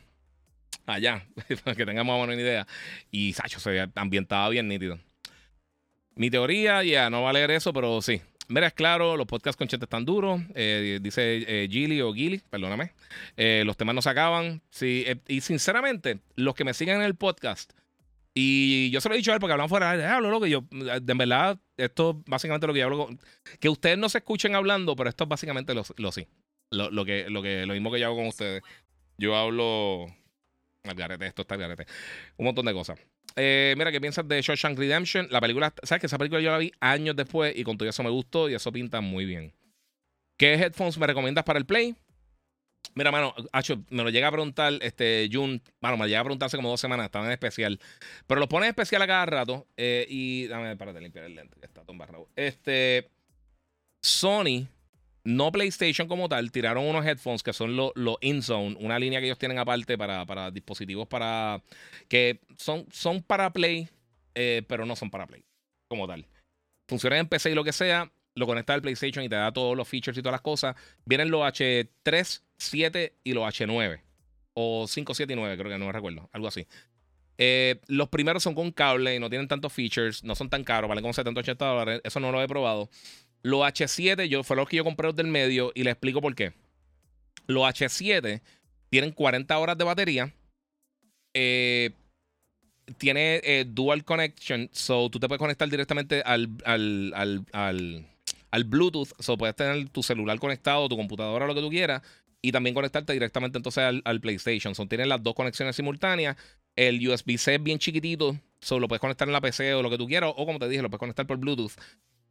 allá, 0.86 1.26
para 1.64 1.76
que 1.76 1.86
tengamos 1.86 2.20
más 2.20 2.38
o 2.38 2.40
idea. 2.40 2.68
Y, 3.10 3.34
Sacho, 3.34 3.60
se 3.60 3.90
ambientaba 3.96 4.50
bien 4.50 4.68
nítido. 4.68 5.00
Mi 6.14 6.30
teoría, 6.30 6.84
ya, 6.84 7.10
no 7.10 7.24
va 7.24 7.32
a 7.32 7.34
leer 7.34 7.50
eso, 7.52 7.74
pero 7.74 8.02
sí, 8.02 8.22
Mira, 8.48 8.68
es 8.68 8.74
claro, 8.74 9.18
los 9.18 9.26
podcasts 9.26 9.58
con 9.58 9.68
Chente 9.68 9.86
están 9.86 10.06
duros. 10.06 10.42
Eh, 10.54 11.00
dice 11.02 11.44
eh, 11.48 11.68
Gilly 11.70 12.02
o 12.02 12.14
Gilly, 12.14 12.42
perdóname. 12.50 12.92
Eh, 13.38 13.64
los 13.66 13.76
temas 13.76 13.96
no 13.96 14.02
se 14.02 14.10
acaban. 14.10 14.62
Sí, 14.70 15.06
y 15.28 15.42
sinceramente, 15.42 16.20
los 16.36 16.54
que 16.54 16.64
me 16.64 16.74
siguen 16.74 16.98
en 16.98 17.02
el 17.04 17.16
podcast, 17.16 17.74
y 18.34 18.92
yo 18.92 19.02
se 19.02 19.08
lo 19.10 19.16
he 19.16 19.18
dicho 19.18 19.32
a 19.32 19.36
él 19.36 19.40
porque 19.40 19.54
hablamos 19.54 19.70
fuera, 19.70 19.96
de 19.96 20.06
hablo 20.06 20.30
lo 20.30 20.42
que 20.42 20.50
yo, 20.50 20.66
de 20.70 21.14
verdad, 21.14 21.58
esto 21.78 22.18
es 22.20 22.30
básicamente 22.30 22.68
lo 22.68 22.74
que 22.74 22.80
yo 22.80 22.86
hablo. 22.86 23.10
que 23.60 23.70
ustedes 23.70 23.98
no 23.98 24.10
se 24.10 24.18
escuchen 24.20 24.56
hablando, 24.56 24.96
pero 24.96 25.10
esto 25.10 25.24
es 25.24 25.30
básicamente 25.30 25.74
lo, 25.74 25.84
lo 25.98 26.12
sí. 26.12 26.28
Lo, 26.70 26.92
lo, 26.92 27.06
que, 27.06 27.30
lo, 27.30 27.42
que, 27.42 27.66
lo 27.66 27.74
mismo 27.74 27.92
que 27.92 28.00
yo 28.00 28.08
hago 28.08 28.18
con 28.18 28.28
ustedes. 28.28 28.62
Yo 29.18 29.36
hablo. 29.36 30.08
Al 30.84 30.96
garete, 30.96 31.26
esto 31.26 31.44
está 31.44 31.56
al 31.56 31.62
garete. 31.62 31.86
Un 32.38 32.46
montón 32.46 32.66
de 32.66 32.74
cosas. 32.74 33.00
Eh, 33.36 33.76
mira, 33.78 33.92
¿qué 33.92 34.00
piensas 34.00 34.28
de 34.28 34.42
Shawshank 34.42 34.78
Redemption? 34.78 35.28
La 35.30 35.42
película, 35.42 35.74
¿sabes 35.84 36.00
que 36.00 36.08
esa 36.08 36.18
película 36.18 36.42
yo 36.42 36.52
la 36.52 36.58
vi 36.58 36.72
años 36.80 37.16
después 37.16 37.54
y 37.56 37.64
con 37.64 37.78
todo 37.78 37.90
eso 37.90 38.04
me 38.04 38.10
gustó 38.10 38.50
y 38.50 38.56
eso 38.56 38.72
pinta 38.72 39.02
muy 39.02 39.26
bien. 39.26 39.54
¿Qué 40.38 40.54
headphones 40.54 40.98
me 40.98 41.08
recomiendas 41.08 41.44
para 41.44 41.60
el 41.60 41.66
Play? 41.66 41.96
Mira, 42.94 43.12
mano, 43.12 43.34
me 43.90 44.04
lo 44.04 44.10
llega 44.10 44.28
a 44.28 44.32
preguntar 44.32 44.74
este 44.82 45.28
Jun. 45.32 45.62
Bueno, 45.82 45.98
me 45.98 46.08
llega 46.08 46.20
a 46.20 46.24
preguntar 46.24 46.48
hace 46.48 46.58
como 46.58 46.70
dos 46.70 46.80
semanas, 46.80 47.06
estaba 47.06 47.26
en 47.26 47.32
especial. 47.32 47.80
Pero 48.28 48.40
lo 48.40 48.48
pone 48.48 48.68
en 48.68 48.70
especial 48.70 49.02
a 49.02 49.08
cada 49.08 49.26
rato. 49.26 49.68
Eh, 49.76 50.06
y 50.08 50.48
dame, 50.48 50.78
para 50.78 50.94
limpiar 50.94 51.26
el 51.26 51.36
lente, 51.36 51.58
está 51.62 51.84
todo 51.84 52.30
Este. 52.36 53.10
Sony 54.02 54.68
no 55.26 55.52
PlayStation 55.52 56.08
como 56.08 56.30
tal, 56.30 56.52
tiraron 56.52 56.86
unos 56.86 57.06
headphones 57.06 57.44
que 57.44 57.52
son 57.52 57.76
los 57.76 58.18
InZone, 58.22 58.78
una 58.80 58.98
línea 58.98 59.20
que 59.20 59.26
ellos 59.26 59.38
tienen 59.38 59.58
aparte 59.58 59.98
para, 59.98 60.52
dispositivos 60.52 61.08
para 61.08 61.62
que 62.08 62.40
son, 62.58 62.86
son 62.92 63.22
para 63.22 63.52
Play, 63.52 63.90
pero 64.34 64.86
no 64.86 64.96
son 64.96 65.10
para 65.10 65.28
Play, 65.28 65.44
como 65.90 66.08
tal. 66.08 66.26
Funcionan 66.88 67.20
en 67.20 67.28
PC 67.28 67.52
y 67.52 67.56
lo 67.56 67.64
que 67.64 67.74
sea, 67.74 68.12
lo 68.36 68.46
conectas 68.46 68.76
al 68.76 68.82
PlayStation 68.82 69.26
y 69.26 69.30
te 69.30 69.36
da 69.36 69.52
todos 69.52 69.76
los 69.76 69.88
features 69.88 70.18
y 70.18 70.22
todas 70.22 70.34
las 70.34 70.42
cosas. 70.42 70.76
Vienen 71.06 71.32
los 71.32 71.42
H3, 71.42 72.42
7 72.58 73.16
y 73.24 73.34
los 73.34 73.44
H9. 73.44 74.02
O 74.54 74.88
5, 74.88 75.14
7 75.14 75.34
y 75.34 75.36
9, 75.36 75.58
creo 75.58 75.72
que 75.72 75.78
no 75.78 75.88
me 75.88 75.92
recuerdo. 75.92 76.30
Algo 76.32 76.48
así. 76.48 76.68
Eh, 77.38 77.82
los 77.88 78.10
primeros 78.10 78.44
son 78.44 78.56
con 78.56 78.72
cable 78.72 79.16
y 79.16 79.20
no 79.20 79.30
tienen 79.30 79.48
tantos 79.48 79.74
features, 79.74 80.24
no 80.24 80.36
son 80.36 80.50
tan 80.50 80.64
caros, 80.64 80.88
valen 80.88 81.02
como 81.02 81.14
70, 81.14 81.40
80 81.42 81.66
dólares. 81.66 82.02
Eso 82.04 82.20
no 82.20 82.32
lo 82.32 82.42
he 82.42 82.48
probado. 82.48 82.90
Los 83.46 83.60
H7 83.60 84.26
yo, 84.26 84.44
fue 84.44 84.56
los 84.56 84.68
que 84.68 84.78
yo 84.78 84.84
compré 84.84 85.14
del 85.14 85.28
medio 85.28 85.72
y 85.76 85.84
le 85.84 85.92
explico 85.92 86.20
por 86.20 86.34
qué. 86.34 86.54
Los 87.46 87.62
H7 87.62 88.42
tienen 88.90 89.12
40 89.12 89.60
horas 89.60 89.78
de 89.78 89.84
batería. 89.84 90.34
Eh, 91.36 91.92
tiene 92.98 93.42
eh, 93.44 93.66
dual 93.68 94.04
connection, 94.04 94.68
so 94.72 95.12
tú 95.12 95.20
te 95.20 95.28
puedes 95.28 95.38
conectar 95.38 95.70
directamente 95.70 96.24
al, 96.26 96.50
al, 96.66 97.14
al, 97.54 98.08
al, 98.50 98.64
Bluetooth, 98.64 99.10
so 99.20 99.38
puedes 99.38 99.56
tener 99.56 99.90
tu 99.90 100.02
celular 100.02 100.40
conectado, 100.40 100.90
tu 100.90 100.98
computadora, 100.98 101.46
lo 101.46 101.54
que 101.54 101.62
tú 101.62 101.70
quieras, 101.70 102.02
y 102.42 102.52
también 102.52 102.74
conectarte 102.74 103.14
directamente 103.14 103.60
entonces 103.60 104.02
al, 104.04 104.22
PlayStation. 104.22 104.74
Son, 104.74 104.90
tienen 104.90 105.08
las 105.08 105.22
dos 105.22 105.36
conexiones 105.36 105.76
simultáneas. 105.76 106.36
El 106.76 107.08
USB-C 107.08 107.56
es 107.56 107.64
bien 107.64 107.78
chiquitito, 107.78 108.40
solo 108.60 108.82
lo 108.82 108.88
puedes 108.88 109.02
conectar 109.02 109.28
en 109.28 109.34
la 109.34 109.42
PC 109.42 109.76
o 109.76 109.84
lo 109.84 109.92
que 109.92 110.00
tú 110.00 110.08
quieras, 110.08 110.34
o 110.36 110.46
como 110.48 110.58
te 110.58 110.68
dije, 110.68 110.82
lo 110.82 110.90
puedes 110.90 111.00
conectar 111.00 111.28
por 111.28 111.38
Bluetooth. 111.38 111.74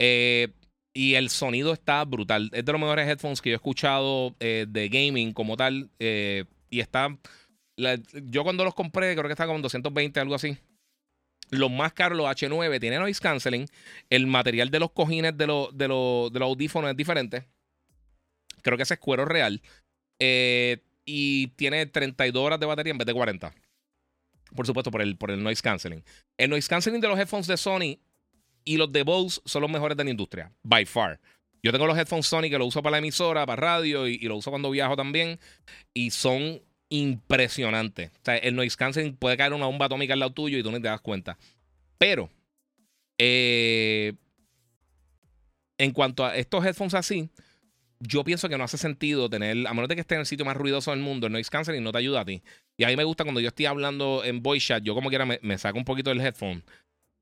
Eh, 0.00 0.48
y 0.94 1.16
el 1.16 1.28
sonido 1.28 1.72
está 1.72 2.04
brutal. 2.04 2.50
Es 2.52 2.64
de 2.64 2.72
los 2.72 2.80
mejores 2.80 3.08
headphones 3.08 3.42
que 3.42 3.50
yo 3.50 3.54
he 3.54 3.56
escuchado 3.56 4.34
eh, 4.38 4.64
de 4.68 4.88
gaming 4.88 5.32
como 5.32 5.56
tal. 5.56 5.90
Eh, 5.98 6.44
y 6.70 6.80
está. 6.80 7.18
yo 7.76 8.44
cuando 8.44 8.64
los 8.64 8.74
compré, 8.74 9.12
creo 9.14 9.26
que 9.26 9.32
estaba 9.32 9.48
como 9.48 9.56
en 9.56 9.62
220, 9.62 10.20
algo 10.20 10.36
así. 10.36 10.56
Los 11.50 11.70
más 11.70 11.92
caros, 11.92 12.16
los 12.16 12.26
H9, 12.26 12.80
tienen 12.80 13.00
noise 13.00 13.20
canceling. 13.20 13.66
El 14.08 14.28
material 14.28 14.70
de 14.70 14.78
los 14.80 14.92
cojines 14.92 15.36
de, 15.36 15.46
los 15.46 15.76
de, 15.76 15.88
los 15.88 16.40
audífonos 16.40 16.90
es 16.90 16.96
diferente. 16.96 17.48
Creo 18.62 18.76
que 18.76 18.84
ese 18.84 18.94
es 18.94 19.00
cuero 19.00 19.24
real. 19.24 19.60
y 21.06 21.48
tiene 21.56 21.86
32 21.86 22.42
horas 22.42 22.60
de 22.60 22.66
batería 22.66 22.92
en 22.92 22.98
vez 22.98 23.06
de 23.06 23.12
40 23.12 23.52
por 24.54 24.66
supuesto, 24.66 24.90
por 24.90 25.02
el, 25.02 25.16
por 25.16 25.30
el 25.30 25.42
noise 25.42 25.62
canceling. 25.62 26.04
El 26.38 26.50
noise 26.50 26.68
canceling 26.68 27.00
de 27.00 27.08
los 27.08 27.18
headphones 27.18 27.46
de 27.46 27.56
Sony 27.56 27.98
y 28.64 28.76
los 28.76 28.90
de 28.92 29.04
son 29.44 29.62
los 29.62 29.70
mejores 29.70 29.96
de 29.96 30.04
la 30.04 30.10
industria, 30.10 30.52
by 30.62 30.84
far. 30.86 31.20
Yo 31.62 31.72
tengo 31.72 31.86
los 31.86 31.96
headphones 31.96 32.26
Sony 32.26 32.50
que 32.50 32.58
lo 32.58 32.66
uso 32.66 32.82
para 32.82 32.92
la 32.92 32.98
emisora, 32.98 33.46
para 33.46 33.60
radio 33.60 34.06
y, 34.06 34.18
lo 34.18 34.36
uso 34.36 34.50
cuando 34.50 34.70
viajo 34.70 34.96
también. 34.96 35.40
Y 35.94 36.10
son 36.10 36.60
impresionantes. 36.90 38.10
O 38.10 38.20
sea, 38.22 38.36
el 38.36 38.54
noise 38.54 38.76
canceling 38.76 39.16
puede 39.16 39.38
caer 39.38 39.54
una 39.54 39.64
bomba 39.64 39.86
atómica 39.86 40.12
al 40.12 40.20
lado 40.20 40.32
tuyo 40.32 40.58
y 40.58 40.62
tú 40.62 40.70
no 40.70 40.80
te 40.80 40.88
das 40.88 41.00
cuenta. 41.00 41.38
Pero, 41.96 42.28
eh, 43.16 44.12
en 45.78 45.92
cuanto 45.92 46.26
a 46.26 46.36
estos 46.36 46.64
headphones 46.66 46.92
así, 46.92 47.30
yo 47.98 48.24
pienso 48.24 48.48
que 48.48 48.58
no 48.58 48.64
hace 48.64 48.76
sentido 48.76 49.30
tener, 49.30 49.66
a 49.66 49.72
menos 49.72 49.88
de 49.88 49.94
que 49.94 50.02
esté 50.02 50.14
en 50.14 50.20
el 50.20 50.26
sitio 50.26 50.44
más 50.44 50.56
ruidoso 50.56 50.90
del 50.90 51.00
mundo, 51.00 51.26
el 51.26 51.32
noise 51.32 51.50
canceling 51.50 51.82
no 51.82 51.92
te 51.92 51.98
ayuda 51.98 52.20
a 52.20 52.24
ti. 52.24 52.42
Y 52.76 52.84
a 52.84 52.88
mí 52.88 52.96
me 52.96 53.04
gusta 53.04 53.24
cuando 53.24 53.40
yo 53.40 53.48
estoy 53.48 53.66
hablando 53.66 54.22
en 54.24 54.42
voice 54.42 54.66
chat, 54.66 54.82
yo 54.82 54.94
como 54.94 55.08
quiera 55.08 55.24
me, 55.24 55.58
saco 55.58 55.78
un 55.78 55.84
poquito 55.84 56.10
del 56.10 56.20
headphone. 56.20 56.62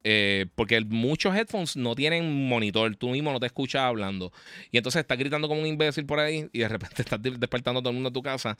Eh, 0.04 0.46
porque 0.54 0.80
muchos 0.80 1.34
headphones 1.34 1.76
no 1.76 1.94
tienen 1.94 2.48
monitor, 2.48 2.96
tú 2.96 3.10
mismo 3.10 3.32
no 3.32 3.40
te 3.40 3.46
escuchas 3.46 3.82
hablando. 3.82 4.32
Y 4.70 4.78
entonces 4.78 5.00
estás 5.00 5.18
gritando 5.18 5.48
como 5.48 5.60
un 5.60 5.66
imbécil 5.66 6.06
por 6.06 6.18
ahí 6.18 6.48
y 6.52 6.60
de 6.60 6.68
repente 6.68 6.96
estás 7.02 7.20
despertando 7.22 7.80
a 7.80 7.82
todo 7.82 7.90
el 7.90 7.94
mundo 7.94 8.08
en 8.08 8.14
tu 8.14 8.22
casa. 8.22 8.58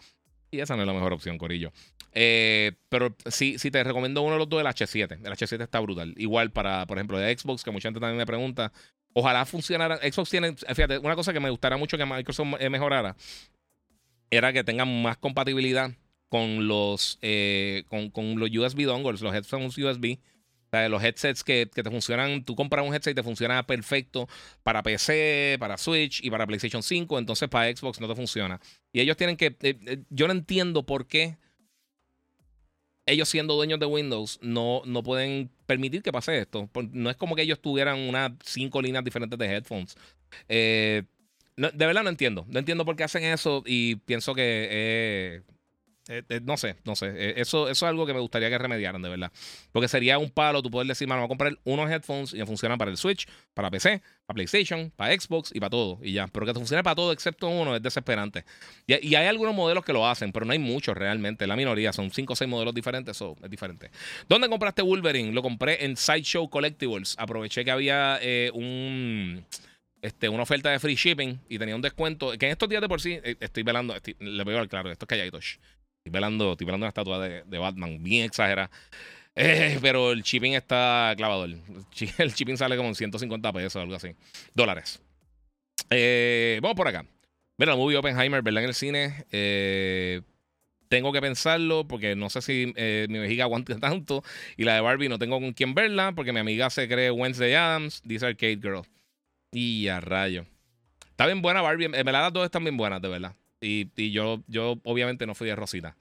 Y 0.51 0.60
esa 0.60 0.77
no 0.77 0.82
es 0.82 0.86
la 0.86 0.93
mejor 0.93 1.14
opción, 1.14 1.39
Corillo. 1.39 1.73
Eh, 2.12 2.73
pero 2.90 3.16
sí, 3.27 3.59
sí 3.59 3.70
te 3.70 3.82
recomiendo 3.82 4.20
uno 4.20 4.35
de 4.35 4.39
los 4.39 4.48
dos, 4.48 4.60
el 4.60 4.66
H7. 4.66 5.19
El 5.24 5.32
H7 5.32 5.62
está 5.62 5.81
brutal. 5.81 6.14
Igual 6.19 6.52
para, 6.52 6.86
por 6.86 6.98
ejemplo, 6.98 7.19
de 7.19 7.36
Xbox, 7.36 7.64
que 7.64 7.70
mucha 7.70 7.89
gente 7.89 8.01
también 8.01 8.19
me 8.19 8.27
pregunta. 8.27 8.70
Ojalá 9.14 9.47
funcionara. 9.47 9.97
Xbox 9.97 10.28
tiene, 10.28 10.55
fíjate, 10.55 10.98
una 10.98 11.16
cosa 11.16 11.32
que 11.32 11.40
me 11.40 11.48
gustaría 11.48 11.78
mucho 11.78 11.97
que 11.97 12.05
Microsoft 12.05 12.60
mejorara 12.70 13.16
era 14.31 14.52
que 14.52 14.62
tengan 14.62 15.02
más 15.02 15.16
compatibilidad 15.16 15.93
con 16.28 16.66
los, 16.66 17.19
eh, 17.23 17.85
con, 17.89 18.10
con, 18.10 18.39
los 18.39 18.51
USB 18.51 18.85
dongles, 18.85 19.20
los 19.20 19.35
headphones 19.35 19.77
USB. 19.77 20.19
O 20.73 20.74
sea, 20.74 20.89
los 20.89 21.05
headsets 21.05 21.44
que, 21.44 21.69
que, 21.74 21.82
te 21.82 21.90
funcionan, 21.90 22.44
tú 22.44 22.57
compras 22.57 22.82
un 22.86 22.94
headset 22.94 23.12
y 23.12 23.15
te 23.15 23.23
funciona 23.23 23.62
perfecto 23.66 24.27
para 24.62 24.82
PC, 24.82 25.59
para 25.61 25.77
Switch 25.77 26.24
y 26.24 26.31
para 26.31 26.47
PlayStation 26.47 26.82
5, 26.82 27.19
entonces 27.19 27.47
para 27.51 27.70
Xbox 27.77 28.01
no 28.01 28.09
te 28.09 28.15
funciona. 28.15 28.59
Y 28.90 29.01
ellos 29.01 29.19
tienen 29.19 29.36
que, 29.36 29.49
eh, 29.49 29.55
eh, 29.61 30.03
yo 30.09 30.27
no 30.28 30.32
entiendo 30.32 30.86
por 30.86 31.07
qué 31.07 31.36
ellos 33.05 33.28
siendo 33.28 33.55
dueños 33.55 33.81
de 33.81 33.86
Windows 33.86 34.39
no, 34.40 34.81
no 34.86 35.03
pueden 35.03 35.51
permitir 35.66 36.03
que 36.03 36.11
pase 36.11 36.39
esto. 36.39 36.70
No 36.93 37.11
es 37.11 37.16
como 37.16 37.36
que 37.36 37.43
ellos 37.43 37.61
tuvieran 37.61 37.99
unas 37.99 38.32
cinco 38.43 38.81
líneas 38.81 39.05
diferentes 39.05 39.39
de 39.39 39.55
headphones. 39.55 39.94
de 40.49 41.07
verdad 41.57 42.03
no 42.03 42.09
entiendo. 42.09 42.47
No 42.49 42.59
entiendo 42.59 42.86
por 42.86 42.97
qué 42.97 43.05
hacen 43.05 43.24
eso 43.24 43.62
y 43.66 43.97
pienso 43.97 44.35
que 44.35 45.43
eh, 46.09 46.23
eh, 46.29 46.41
no 46.43 46.57
sé, 46.57 46.77
no 46.85 46.97
sé. 46.97 47.12
Eh, 47.15 47.35
eso, 47.37 47.69
eso 47.69 47.87
es 47.87 47.89
algo 47.89 48.07
que 48.07 48.12
me 48.12 48.19
gustaría 48.19 48.51
que 48.51 48.59
remediaran, 48.59 49.01
de 49.03 49.09
verdad. 49.09 49.31
Porque 49.70 49.87
sería 49.87 50.19
un 50.19 50.31
palo 50.31 50.61
tú 50.61 50.70
poder 50.70 50.89
decir, 50.89 51.07
mano, 51.07 51.20
voy 51.20 51.27
a 51.27 51.29
comprar 51.29 51.59
unos 51.65 51.89
headphones 51.91 52.35
y 52.35 52.45
funcionan 52.45 52.77
para 52.77 52.91
el 52.91 52.97
Switch, 52.97 53.29
para 53.55 53.70
PC, 53.70 54.03
para 54.27 54.35
PlayStation, 54.35 54.91
para 54.97 55.15
Xbox 55.15 55.53
y 55.55 55.61
para 55.61 55.70
todo. 55.70 56.01
Y 56.03 56.12
ya. 56.12 56.27
Pero 56.27 56.47
que 56.47 56.53
te 56.53 56.59
funcione 56.59 56.83
para 56.83 56.97
todo 56.97 57.12
excepto 57.12 57.49
uno 57.49 57.77
es 57.77 57.83
desesperante. 57.83 58.45
Y, 58.87 59.15
hay 59.15 59.27
algunos 59.27 59.55
modelos 59.55 59.85
que 59.85 59.93
lo 59.93 60.07
hacen, 60.07 60.33
pero 60.33 60.45
no 60.45 60.53
hay 60.53 60.59
muchos 60.59 60.97
realmente. 60.97 61.47
La 61.47 61.55
minoría 61.55 61.93
son 61.93 62.11
5 62.11 62.33
o 62.33 62.37
6 62.37 62.51
modelos 62.51 62.74
diferentes, 62.74 63.16
eso 63.16 63.37
es 63.43 63.51
diferente. 63.51 63.91
¿Dónde 64.29 64.49
compraste 64.49 64.83
Wolverine? 64.83 65.33
Lo 65.33 65.43
compré 65.43 65.85
en 65.85 65.97
Sideshow 65.97 66.51
Collectibles. 66.51 67.15
Aproveché 67.19 67.65
que 67.65 67.70
había 67.70 68.19
un 68.55 69.45
este, 70.01 70.29
una 70.29 70.43
oferta 70.43 70.69
de 70.70 70.81
free 70.81 70.97
shipping 70.97 71.39
y 71.49 71.59
tenía 71.59 71.77
un 71.77 71.83
descuento. 71.83 72.33
Que 72.37 72.47
en 72.47 72.53
estos 72.53 72.69
días 72.69 72.83
de 72.83 72.89
por 72.89 73.01
sí, 73.01 73.20
estoy 73.39 73.62
velando, 73.62 73.95
le 74.19 74.45
veo 74.45 74.59
al 74.59 74.69
claro, 74.69 74.91
esto 74.91 75.05
es 75.05 75.09
calladitos. 75.09 75.61
Estoy 76.05 76.20
velando, 76.20 76.57
una 76.74 76.89
estatua 76.89 77.20
de, 77.20 77.59
Batman, 77.59 78.03
bien 78.03 78.24
exagerada. 78.24 78.70
Eh, 79.37 79.79
pero 79.81 80.11
el 80.11 80.23
shipping 80.23 80.55
está 80.55 81.15
clavado. 81.16 81.45
El, 82.19 82.33
shipping 82.33 82.57
sale 82.57 82.77
como 82.77 82.89
en 82.89 82.97
150 82.97 83.53
pesos, 83.53 83.77
algo 83.77 83.95
así. 83.95 84.09
Dólares. 84.53 85.01
Eh, 85.91 86.59
vamos 86.61 86.77
por 86.77 86.89
acá. 86.89 87.07
Mira, 87.57 87.73
la 87.73 87.77
movie 87.77 87.97
Oppenheimer, 87.97 88.43
¿verdad? 88.43 88.65
En 88.65 88.69
el 88.70 88.74
cine. 88.74 89.27
Eh, 89.31 90.23
tengo 90.89 91.12
que 91.12 91.20
pensarlo 91.20 91.87
porque 91.87 92.16
no 92.16 92.29
sé 92.31 92.43
si 92.43 92.74
mi 92.77 93.19
vejiga 93.20 93.45
aguanta 93.45 93.77
tanto. 93.81 94.24
Y 94.57 94.65
la 94.65 94.74
de 94.74 94.81
Barbie 94.81 95.09
no 95.09 95.20
tengo 95.20 95.39
con 95.39 95.53
quién 95.53 95.73
verla 95.73 96.12
porque 96.12 96.33
mi 96.33 96.41
amiga 96.41 96.69
se 96.69 96.89
cree 96.89 97.12
Wednesday 97.12 97.55
Adams, 97.55 98.03
dice 98.05 98.27
Arcade 98.27 98.59
Girl. 98.61 98.83
Y 99.53 99.87
a 99.87 100.01
rayo. 100.01 100.47
Está 101.11 101.27
bien 101.27 101.43
buena 101.43 101.62
Barbie. 101.62 101.85
En 101.85 101.93
verdad 101.93 102.23
las 102.23 102.33
dos 102.33 102.45
están 102.45 102.65
bien 102.65 102.77
buenas, 102.77 103.01
de 103.01 103.09
verdad. 103.09 103.37
Y, 103.63 104.11
yo, 104.11 104.43
yo 104.49 104.81
obviamente 104.83 105.25
no 105.27 105.35
fui 105.35 105.49
de 105.49 105.57
Rosita. 105.57 105.97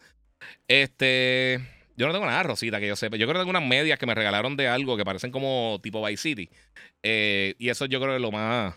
Este. 0.68 1.60
Yo 1.96 2.08
no 2.08 2.14
tengo 2.14 2.26
nada 2.26 2.40
de 2.40 2.44
Rosita 2.44 2.80
que 2.80 2.88
yo 2.88 2.96
sepa. 2.96 3.18
Yo 3.18 3.28
creo 3.28 3.36
que 3.36 3.42
tengo 3.42 3.52
unas 3.52 3.68
medias 3.68 4.00
que 4.00 4.08
me 4.08 4.16
regalaron 4.16 4.58
de 4.58 4.68
algo 4.68 4.98
que 4.98 5.06
parecen 5.06 5.32
como 5.32 5.80
tipo 5.84 6.04
Vice 6.04 6.24
City. 6.24 6.50
Eh, 7.04 7.54
y 7.60 7.70
eso 7.70 7.86
yo 7.86 8.00
creo 8.00 8.14
que 8.14 8.16
es 8.16 8.22
lo 8.22 8.32
más 8.32 8.74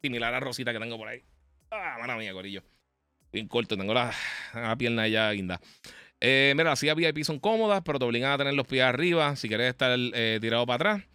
similar 0.00 0.32
a 0.32 0.40
Rosita 0.40 0.72
que 0.72 0.78
tengo 0.78 0.96
por 0.96 1.08
ahí. 1.08 1.22
Ah, 1.70 1.96
mala 2.00 2.16
mía, 2.16 2.32
corillo. 2.32 2.62
Bien 3.32 3.48
corto, 3.48 3.76
tengo 3.76 3.92
la, 3.92 4.14
pierna 4.78 5.08
ya 5.08 5.30
guinda. 5.32 5.60
Eh, 6.20 6.54
mira, 6.56 6.70
las 6.70 6.78
sillas 6.78 6.96
VIP 6.96 7.24
son 7.24 7.38
cómodas, 7.38 7.82
pero 7.84 7.98
te 7.98 8.04
obligan 8.06 8.32
a 8.32 8.38
tener 8.38 8.54
los 8.54 8.66
pies 8.66 8.84
arriba 8.84 9.36
si 9.36 9.48
quieres 9.48 9.68
estar 9.68 9.90
eh, 9.98 10.38
tirado 10.40 10.64
para 10.64 10.76
atrás. 10.76 11.08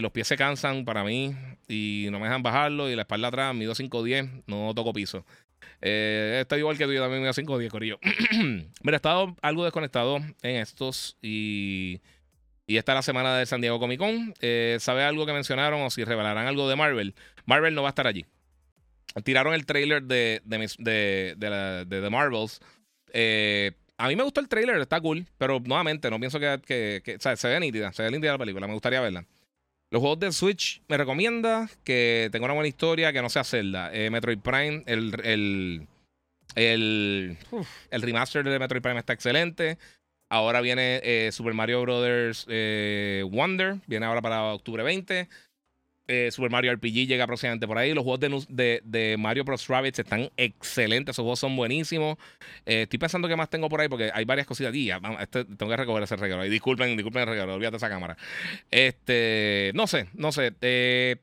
Los 0.00 0.12
pies 0.12 0.26
se 0.28 0.38
cansan 0.38 0.86
para 0.86 1.04
mí 1.04 1.34
y 1.68 2.06
no 2.10 2.18
me 2.18 2.24
dejan 2.24 2.42
bajarlo. 2.42 2.88
Y 2.88 2.96
la 2.96 3.02
espalda 3.02 3.28
atrás, 3.28 3.54
mido 3.54 3.74
5'10, 3.74 4.44
no 4.46 4.72
toco 4.74 4.94
piso. 4.94 5.26
Eh, 5.80 6.38
está 6.40 6.58
igual 6.58 6.78
que 6.78 6.84
tú, 6.84 6.92
yo 6.92 7.02
también 7.02 7.22
me 7.22 7.32
5 7.32 7.58
10, 7.58 7.70
Corillo. 7.70 7.98
Mira, 8.32 8.66
he 8.92 8.96
estado 8.96 9.36
algo 9.42 9.64
desconectado 9.64 10.16
en 10.16 10.56
estos 10.56 11.16
y, 11.22 12.00
y 12.66 12.76
esta 12.76 12.92
es 12.92 12.96
la 12.96 13.02
semana 13.02 13.36
de 13.36 13.46
San 13.46 13.60
Diego 13.60 13.78
Comic 13.78 13.98
Con. 13.98 14.34
Eh, 14.40 14.78
¿Sabe 14.80 15.04
algo 15.04 15.26
que 15.26 15.32
mencionaron 15.32 15.82
o 15.82 15.90
si 15.90 16.04
revelarán 16.04 16.46
algo 16.46 16.68
de 16.68 16.76
Marvel? 16.76 17.14
Marvel 17.46 17.74
no 17.74 17.82
va 17.82 17.88
a 17.88 17.90
estar 17.90 18.06
allí. 18.06 18.26
Tiraron 19.22 19.54
el 19.54 19.64
trailer 19.64 20.02
de, 20.02 20.42
de, 20.44 21.34
de, 21.38 21.84
The 21.86 22.10
Marvels. 22.10 22.60
Eh, 23.12 23.72
a 23.96 24.08
mí 24.08 24.16
me 24.16 24.24
gustó 24.24 24.40
el 24.40 24.48
trailer, 24.48 24.80
está 24.80 25.00
cool, 25.00 25.26
pero 25.38 25.60
nuevamente 25.60 26.10
no 26.10 26.18
pienso 26.18 26.40
que, 26.40 27.00
que, 27.04 27.16
o 27.16 27.20
sea, 27.20 27.36
se 27.36 27.48
ve 27.48 27.60
nítida, 27.60 27.92
se 27.92 28.02
ve 28.02 28.10
nítida 28.10 28.32
la 28.32 28.38
película, 28.38 28.66
me 28.66 28.72
gustaría 28.72 29.00
verla. 29.00 29.24
Los 29.94 30.00
juegos 30.00 30.18
de 30.18 30.32
Switch 30.32 30.82
me 30.88 30.96
recomienda 30.96 31.70
que 31.84 32.28
tenga 32.32 32.46
una 32.46 32.54
buena 32.54 32.66
historia, 32.66 33.12
que 33.12 33.22
no 33.22 33.30
sea 33.30 33.44
Zelda. 33.44 33.94
Eh, 33.94 34.10
Metroid 34.10 34.40
Prime, 34.40 34.82
el, 34.86 35.14
el, 35.22 35.86
el, 36.56 37.36
el, 37.92 38.02
remaster 38.02 38.42
de 38.42 38.58
Metroid 38.58 38.82
Prime 38.82 38.98
está 38.98 39.12
excelente. 39.12 39.78
Ahora 40.28 40.62
viene 40.62 41.00
eh, 41.04 41.30
Super 41.30 41.54
Mario 41.54 41.82
Brothers 41.82 42.44
eh, 42.48 43.22
Wonder, 43.30 43.76
viene 43.86 44.06
ahora 44.06 44.20
para 44.20 44.42
octubre 44.54 44.82
20. 44.82 45.28
Eh, 46.06 46.30
Super 46.30 46.50
Mario 46.50 46.74
RPG 46.74 47.06
llega 47.06 47.26
próximamente 47.26 47.66
por 47.66 47.78
ahí. 47.78 47.94
Los 47.94 48.04
juegos 48.04 48.46
de, 48.48 48.82
de, 48.84 49.16
Mario 49.18 49.44
Bros. 49.44 49.66
Rabbids 49.68 49.98
están 49.98 50.30
excelentes. 50.36 51.14
Esos 51.14 51.22
juegos 51.22 51.38
son 51.38 51.56
buenísimos. 51.56 52.18
Eh, 52.66 52.82
estoy 52.82 52.98
pensando 52.98 53.26
que 53.26 53.36
más 53.36 53.48
tengo 53.48 53.68
por 53.68 53.80
ahí 53.80 53.88
porque 53.88 54.10
hay 54.12 54.24
varias 54.24 54.46
cositas. 54.46 54.74
Y 54.74 54.90
este, 54.90 55.44
tengo 55.44 55.70
que 55.70 55.76
recoger 55.76 56.02
ese 56.02 56.16
regalo. 56.16 56.42
Disculpen, 56.42 56.96
disculpen 56.96 57.22
el 57.22 57.28
regalo. 57.28 57.54
Olvídate 57.54 57.78
esa 57.78 57.88
cámara. 57.88 58.16
Este, 58.70 59.72
no 59.74 59.86
sé, 59.86 60.08
no 60.12 60.30
sé. 60.30 60.52
Eh, 60.60 61.16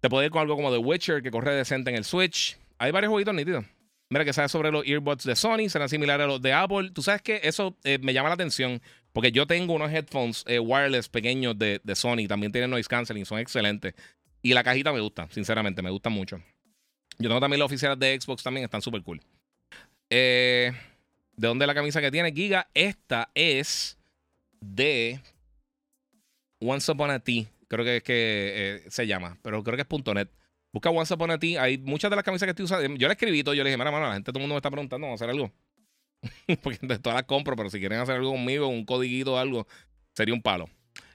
te 0.00 0.08
puedo 0.08 0.22
ir 0.22 0.30
con 0.30 0.42
algo 0.42 0.54
como 0.54 0.70
The 0.70 0.78
Witcher 0.78 1.22
que 1.22 1.30
corre 1.30 1.54
decente 1.54 1.90
en 1.90 1.96
el 1.96 2.04
Switch. 2.04 2.56
Hay 2.78 2.92
varios 2.92 3.10
jueguitos 3.10 3.34
nítidos. 3.34 3.64
Mira, 4.10 4.24
que 4.24 4.32
sabes 4.32 4.52
sobre 4.52 4.70
los 4.70 4.86
earbuds 4.86 5.24
de 5.24 5.34
Sony, 5.34 5.68
serán 5.68 5.88
similares 5.88 6.24
a 6.24 6.28
los 6.28 6.42
de 6.42 6.52
Apple. 6.52 6.90
Tú 6.90 7.02
sabes 7.02 7.22
que 7.22 7.40
eso 7.42 7.76
me 8.00 8.12
llama 8.12 8.28
la 8.28 8.34
atención 8.34 8.80
porque 9.14 9.30
yo 9.30 9.46
tengo 9.46 9.72
unos 9.74 9.92
headphones 9.92 10.42
eh, 10.48 10.58
wireless 10.58 11.08
pequeños 11.08 11.56
de, 11.56 11.80
Sony, 11.94 12.26
también 12.28 12.50
tienen 12.50 12.68
noise 12.68 12.88
canceling, 12.88 13.24
son 13.24 13.38
excelentes. 13.38 13.94
Y 14.42 14.52
la 14.52 14.64
cajita 14.64 14.92
me 14.92 15.00
gusta, 15.00 15.28
sinceramente, 15.30 15.80
me 15.82 15.90
gusta 15.90 16.10
mucho. 16.10 16.38
Yo 17.18 17.28
tengo 17.28 17.40
también 17.40 17.60
las 17.60 17.66
oficiales 17.66 17.96
de 17.98 18.20
Xbox 18.20 18.42
también, 18.42 18.64
están 18.64 18.82
súper 18.82 19.02
cool. 19.02 19.20
Eh, 20.10 20.72
¿De 21.36 21.46
dónde 21.46 21.64
es 21.64 21.66
la 21.68 21.74
camisa 21.74 22.00
que 22.00 22.10
tiene 22.10 22.32
Giga? 22.32 22.68
Esta 22.74 23.30
es 23.34 23.96
de 24.60 25.20
Once 26.60 26.90
Upon 26.90 27.12
a 27.12 27.20
T, 27.20 27.46
creo 27.68 27.84
que 27.84 28.02
que 28.02 28.82
se 28.88 29.06
llama, 29.06 29.38
pero 29.42 29.62
creo 29.62 29.76
que 29.76 29.82
es 29.82 30.14
.net. 30.14 30.28
Busca 30.72 30.90
Once 30.90 31.14
Upon 31.14 31.30
a 31.30 31.38
T. 31.38 31.56
Hay 31.56 31.78
muchas 31.78 32.10
de 32.10 32.16
las 32.16 32.24
camisas 32.24 32.46
que 32.46 32.50
estoy 32.50 32.64
usando. 32.64 32.96
Yo 32.96 33.06
le 33.06 33.14
escribí 33.14 33.44
todo. 33.44 33.54
Yo 33.54 33.62
le 33.62 33.70
dije, 33.70 33.78
mira, 33.78 33.92
mano, 33.92 34.08
la 34.08 34.14
gente, 34.14 34.32
todo 34.32 34.40
el 34.40 34.42
mundo 34.42 34.54
me 34.54 34.58
está 34.58 34.72
preguntando, 34.72 35.06
vamos 35.06 35.20
a 35.20 35.24
hacer 35.24 35.30
algo. 35.30 35.52
Porque 36.62 36.78
todas 36.98 37.14
las 37.14 37.24
compro, 37.24 37.56
pero 37.56 37.70
si 37.70 37.78
quieren 37.78 38.00
hacer 38.00 38.16
algo 38.16 38.32
conmigo, 38.32 38.68
un 38.68 38.84
codiguito 38.84 39.34
o 39.34 39.38
algo, 39.38 39.66
sería 40.14 40.34
un 40.34 40.42
palo. 40.42 40.68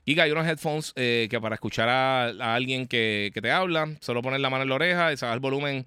Y 0.05 0.19
hay 0.19 0.31
unos 0.31 0.47
headphones 0.47 0.93
eh, 0.95 1.27
que 1.29 1.39
para 1.39 1.55
escuchar 1.55 1.87
a, 1.87 2.55
alguien 2.55 2.87
que, 2.87 3.31
que, 3.33 3.41
te 3.41 3.51
habla, 3.51 3.95
solo 4.01 4.21
poner 4.21 4.39
la 4.39 4.49
mano 4.49 4.63
en 4.63 4.69
la 4.69 4.75
oreja 4.75 5.13
y 5.13 5.17
sacar 5.17 5.35
el 5.35 5.39
volumen 5.39 5.85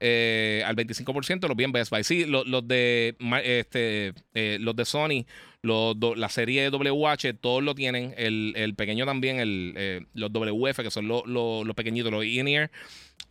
eh, 0.00 0.62
al 0.66 0.76
25%, 0.76 1.48
los 1.48 1.56
bien 1.56 1.72
Best 1.72 1.90
Buy. 1.90 2.04
Sí, 2.04 2.24
los, 2.24 2.44
de, 2.68 3.16
este, 3.42 4.12
eh, 4.34 4.58
los 4.60 4.76
de 4.76 4.84
Sony, 4.84 5.24
los, 5.64 5.96
la 6.16 6.28
serie 6.28 6.68
WH, 6.68 7.34
todos 7.40 7.62
lo 7.62 7.74
tienen. 7.74 8.14
El, 8.16 8.74
pequeño 8.76 9.06
también, 9.06 9.40
el, 9.40 10.06
los 10.12 10.30
WF, 10.30 10.82
que 10.82 10.90
son 10.90 11.08
los, 11.08 11.26
los, 11.26 11.74
pequeñitos, 11.74 12.12
los 12.12 12.24
in-ear. 12.24 12.70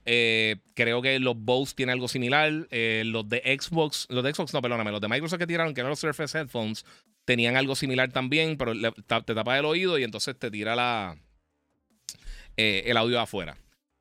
Eh, 0.06 0.58
creo 0.74 1.02
que 1.02 1.20
los 1.20 1.38
Bose 1.38 1.76
tienen 1.76 1.94
algo 1.94 2.08
similar. 2.08 2.68
Eh, 2.72 3.04
los 3.06 3.30
de 3.30 3.40
Xbox, 3.60 4.08
los 4.10 4.24
de 4.24 4.34
Xbox, 4.34 4.54
no, 4.54 4.62
perdóname, 4.62 4.92
los 4.92 5.00
de 5.00 5.08
Microsoft 5.10 5.40
que 5.40 5.48
tiraron, 5.48 5.74
que 5.74 5.82
eran 5.82 5.92
los 5.92 6.00
Surface 6.00 6.38
Headphones, 6.38 6.86
tenían 7.24 7.56
algo 7.56 7.76
similar 7.76 8.12
también, 8.12 8.58
pero 8.58 8.74
te 8.74 9.36
tapa 9.36 9.60
el 9.60 9.66
oído 9.66 10.00
y 10.00 10.04
entonces 10.04 10.38
te 10.38 10.50
tira 10.50 10.76
la, 10.76 11.16
eh, 12.58 12.84
el 12.88 12.98
audio 12.98 13.20
afuera. 13.20 13.58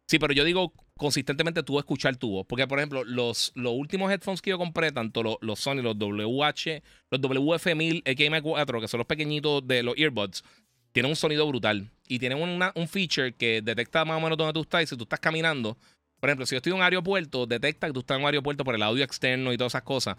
Sí, 0.06 0.18
pero 0.18 0.32
yo 0.32 0.44
digo 0.44 0.72
consistentemente 1.02 1.62
tú 1.62 1.78
escuchar 1.78 2.16
tu 2.16 2.30
voz. 2.30 2.46
Porque, 2.46 2.66
por 2.66 2.78
ejemplo, 2.78 3.04
los, 3.04 3.52
los 3.54 3.72
últimos 3.72 4.10
headphones 4.10 4.40
que 4.40 4.50
yo 4.50 4.58
compré, 4.58 4.92
tanto 4.92 5.22
los, 5.22 5.36
los 5.40 5.58
Sony, 5.58 5.82
los 5.82 5.98
WH, 5.98 6.82
los 7.10 7.20
WF1000 7.20 8.04
XM4, 8.04 8.80
que 8.80 8.88
son 8.88 8.98
los 8.98 9.06
pequeñitos 9.06 9.66
de 9.66 9.82
los 9.82 9.96
earbuds, 9.98 10.44
tienen 10.92 11.10
un 11.10 11.16
sonido 11.16 11.46
brutal. 11.46 11.90
Y 12.06 12.18
tienen 12.18 12.38
un 12.38 12.88
feature 12.88 13.34
que 13.34 13.62
detecta 13.62 14.04
más 14.04 14.18
o 14.18 14.20
menos 14.20 14.38
dónde 14.38 14.52
tú 14.52 14.62
estás. 14.62 14.84
Y 14.84 14.86
si 14.86 14.96
tú 14.96 15.04
estás 15.04 15.20
caminando, 15.20 15.76
por 16.20 16.30
ejemplo, 16.30 16.46
si 16.46 16.54
yo 16.54 16.58
estoy 16.58 16.70
en 16.70 16.76
un 16.76 16.82
aeropuerto, 16.82 17.46
detecta 17.46 17.88
que 17.88 17.92
tú 17.92 18.00
estás 18.00 18.16
en 18.16 18.22
un 18.22 18.26
aeropuerto 18.26 18.64
por 18.64 18.74
el 18.74 18.82
audio 18.82 19.02
externo 19.02 19.52
y 19.52 19.56
todas 19.56 19.72
esas 19.72 19.82
cosas. 19.82 20.16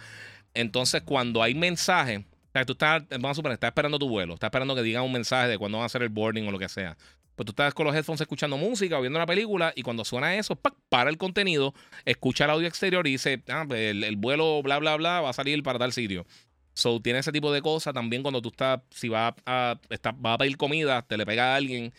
Entonces, 0.53 1.01
cuando 1.03 1.41
hay 1.41 1.55
mensaje, 1.55 2.18
o 2.18 2.51
sea, 2.51 2.65
tú 2.65 2.73
estás, 2.73 3.07
vamos 3.10 3.31
a 3.31 3.35
suponer, 3.35 3.53
estás 3.53 3.69
esperando 3.69 3.97
tu 3.97 4.10
vuelo, 4.10 4.34
estás 4.34 4.49
esperando 4.49 4.76
que 4.76 4.81
digan 4.81 5.03
un 5.03 5.14
mensaje 5.14 5.47
de 5.47 5.57
cuándo 5.57 5.77
va 5.77 5.85
a 5.85 5.88
hacer 5.88 6.03
el 6.03 6.10
boarding 6.10 6.47
o 6.47 6.51
lo 6.51 6.60
que 6.60 6.68
sea. 6.68 6.97
Pues 7.35 7.45
tú 7.45 7.51
estás 7.51 7.73
con 7.73 7.85
los 7.85 7.95
headphones 7.95 8.22
escuchando 8.22 8.57
música 8.57 8.97
o 8.97 9.01
viendo 9.01 9.18
una 9.18 9.26
película 9.26 9.73
y 9.76 9.81
cuando 9.81 10.05
suena 10.05 10.35
eso, 10.35 10.60
para 10.89 11.10
el 11.10 11.18
contenido, 11.18 11.73
escucha 12.05 12.45
el 12.45 12.51
audio 12.51 12.68
exterior 12.68 13.07
y 13.07 13.11
dice, 13.11 13.41
ah, 13.49 13.65
pues, 13.68 13.91
el, 13.91 14.15
vuelo, 14.18 14.61
bla, 14.61 14.80
bla, 14.80 14.95
bla, 14.97 15.22
va 15.22 15.30
a 15.30 15.34
salir 15.34 15.64
para 15.64 15.80
tal 15.80 15.93
sitio. 15.93 16.26
So, 16.76 16.99
tiene 16.99 17.19
ese 17.19 17.31
tipo 17.31 17.51
de 17.51 17.61
cosas. 17.61 17.93
También 17.93 18.23
cuando 18.23 18.41
tú 18.41 18.49
estás, 18.49 18.81
si 18.89 19.10
vas 19.10 19.34
a, 19.45 19.80
va 20.26 20.34
a 20.34 20.38
pedir 20.38 20.57
comida, 20.57 21.01
te 21.01 21.18
le 21.18 21.26
pega 21.26 21.53
a 21.53 21.55
alguien 21.55 21.93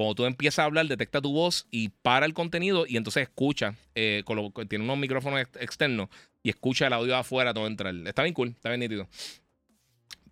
cuando 0.00 0.14
tú 0.14 0.24
empiezas 0.24 0.60
a 0.60 0.64
hablar, 0.64 0.86
detecta 0.86 1.20
tu 1.20 1.30
voz 1.30 1.66
y 1.70 1.90
para 1.90 2.24
el 2.24 2.32
contenido 2.32 2.86
y 2.88 2.96
entonces 2.96 3.24
escucha. 3.24 3.74
Eh, 3.94 4.24
tiene 4.66 4.84
unos 4.84 4.96
micrófonos 4.96 5.40
externos 5.60 6.08
y 6.42 6.48
escucha 6.48 6.86
el 6.86 6.94
audio 6.94 7.14
afuera 7.14 7.52
todo 7.52 7.66
entra. 7.66 7.90
Está 8.06 8.22
bien 8.22 8.32
cool, 8.32 8.48
está 8.48 8.70
bien 8.70 8.80
nítido. 8.80 9.08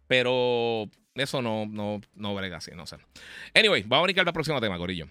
Pero 0.07 0.89
eso 1.21 1.43
no, 1.43 1.67
no, 1.67 2.01
no 2.15 2.35
brega 2.35 2.59
así, 2.59 2.73
no 2.75 2.87
sé. 2.87 2.97
Anyway, 3.55 3.83
vamos 3.83 4.05
a 4.05 4.05
brincar 4.05 4.27
al 4.27 4.33
próximo 4.33 4.61
tema, 4.61 4.79
Corillo. 4.79 5.09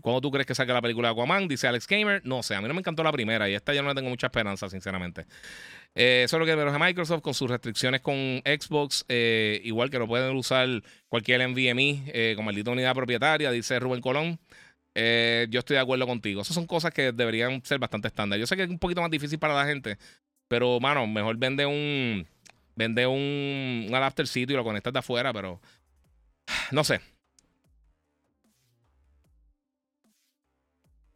¿Cuándo 0.00 0.20
tú 0.20 0.30
crees 0.30 0.46
que 0.46 0.54
saque 0.54 0.72
la 0.72 0.80
película 0.80 1.08
de 1.08 1.12
Aquaman? 1.12 1.48
Dice 1.48 1.66
Alex 1.66 1.86
Gamer. 1.88 2.22
No 2.24 2.42
sé, 2.42 2.54
a 2.54 2.60
mí 2.60 2.68
no 2.68 2.74
me 2.74 2.80
encantó 2.80 3.02
la 3.02 3.10
primera 3.10 3.48
y 3.48 3.54
esta 3.54 3.74
ya 3.74 3.82
no 3.82 3.88
le 3.88 3.94
tengo 3.94 4.08
mucha 4.08 4.28
esperanza, 4.28 4.68
sinceramente. 4.68 5.26
Eh, 5.94 6.22
eso 6.24 6.36
es 6.36 6.40
lo 6.40 6.46
que 6.46 6.54
de 6.54 6.78
Microsoft 6.78 7.22
con 7.22 7.34
sus 7.34 7.50
restricciones 7.50 8.00
con 8.00 8.14
Xbox, 8.44 9.04
eh, 9.08 9.60
igual 9.64 9.90
que 9.90 9.98
no 9.98 10.06
pueden 10.06 10.36
usar 10.36 10.68
cualquier 11.08 11.48
NVMe 11.48 12.04
eh, 12.06 12.34
como 12.36 12.46
maldita 12.46 12.70
unidad 12.70 12.94
propietaria, 12.94 13.50
dice 13.50 13.80
Rubén 13.80 14.00
Colón. 14.00 14.38
yo 14.94 15.58
estoy 15.58 15.74
de 15.74 15.80
acuerdo 15.80 16.06
contigo. 16.06 16.42
Esas 16.42 16.54
son 16.54 16.66
cosas 16.66 16.92
que 16.92 17.10
deberían 17.12 17.64
ser 17.64 17.78
bastante 17.80 18.08
estándar. 18.08 18.38
Yo 18.38 18.46
sé 18.46 18.56
que 18.56 18.62
es 18.62 18.70
un 18.70 18.78
poquito 18.78 19.00
más 19.00 19.10
difícil 19.10 19.38
para 19.38 19.54
la 19.54 19.66
gente, 19.66 19.98
pero, 20.48 20.80
mano, 20.80 21.06
mejor 21.06 21.36
vende 21.36 21.66
un, 21.66 22.26
vende 22.78 23.06
un, 23.06 23.86
un 23.88 23.94
adaptercito 23.94 24.52
y 24.52 24.56
lo 24.56 24.64
conectas 24.64 24.92
de 24.92 25.00
afuera, 25.00 25.32
pero 25.32 25.60
no 26.70 26.84
sé. 26.84 27.00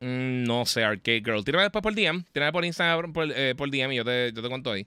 Mm, 0.01 0.45
no 0.45 0.67
sé, 0.67 0.83
Arcade 0.85 1.23
Girl. 1.25 1.45
Tírame 1.45 1.63
después 1.65 1.83
por 1.83 1.95
DM. 1.95 2.25
Tírame 2.33 2.53
por 2.53 2.65
Instagram 2.65 3.13
por, 3.13 3.31
eh, 3.35 3.55
DM 3.55 3.93
y 3.93 3.97
yo 3.97 4.05
te, 4.05 4.33
yo 4.35 4.43
te 4.43 4.49
cuento 4.49 4.73
ahí. 4.73 4.87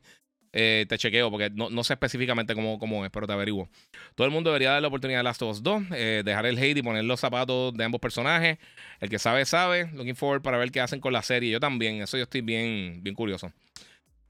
Eh, 0.57 0.85
te 0.87 0.97
chequeo 0.97 1.29
porque 1.31 1.49
no, 1.49 1.69
no 1.69 1.83
sé 1.83 1.93
específicamente 1.93 2.55
cómo, 2.55 2.79
cómo, 2.79 3.03
es, 3.05 3.11
pero 3.11 3.27
te 3.27 3.33
averiguo. 3.33 3.69
Todo 4.15 4.25
el 4.25 4.31
mundo 4.31 4.49
debería 4.51 4.71
dar 4.71 4.81
la 4.81 4.87
oportunidad 4.87 5.19
de 5.19 5.23
Last 5.23 5.41
of 5.41 5.51
Us 5.51 5.63
2, 5.63 5.83
eh, 5.93 6.21
dejar 6.25 6.45
el 6.45 6.57
hate 6.57 6.77
y 6.77 6.81
poner 6.81 7.03
los 7.03 7.19
zapatos 7.19 7.73
de 7.73 7.83
ambos 7.83 7.99
personajes. 8.01 8.57
El 9.01 9.09
que 9.09 9.19
sabe, 9.19 9.45
sabe. 9.45 9.89
Looking 9.93 10.15
forward 10.15 10.41
para 10.41 10.57
ver 10.57 10.71
qué 10.71 10.81
hacen 10.81 10.99
con 11.01 11.13
la 11.13 11.23
serie. 11.23 11.51
Yo 11.51 11.59
también, 11.59 12.01
eso 12.01 12.17
yo 12.17 12.23
estoy 12.23 12.41
bien, 12.41 13.01
bien 13.03 13.15
curioso. 13.15 13.51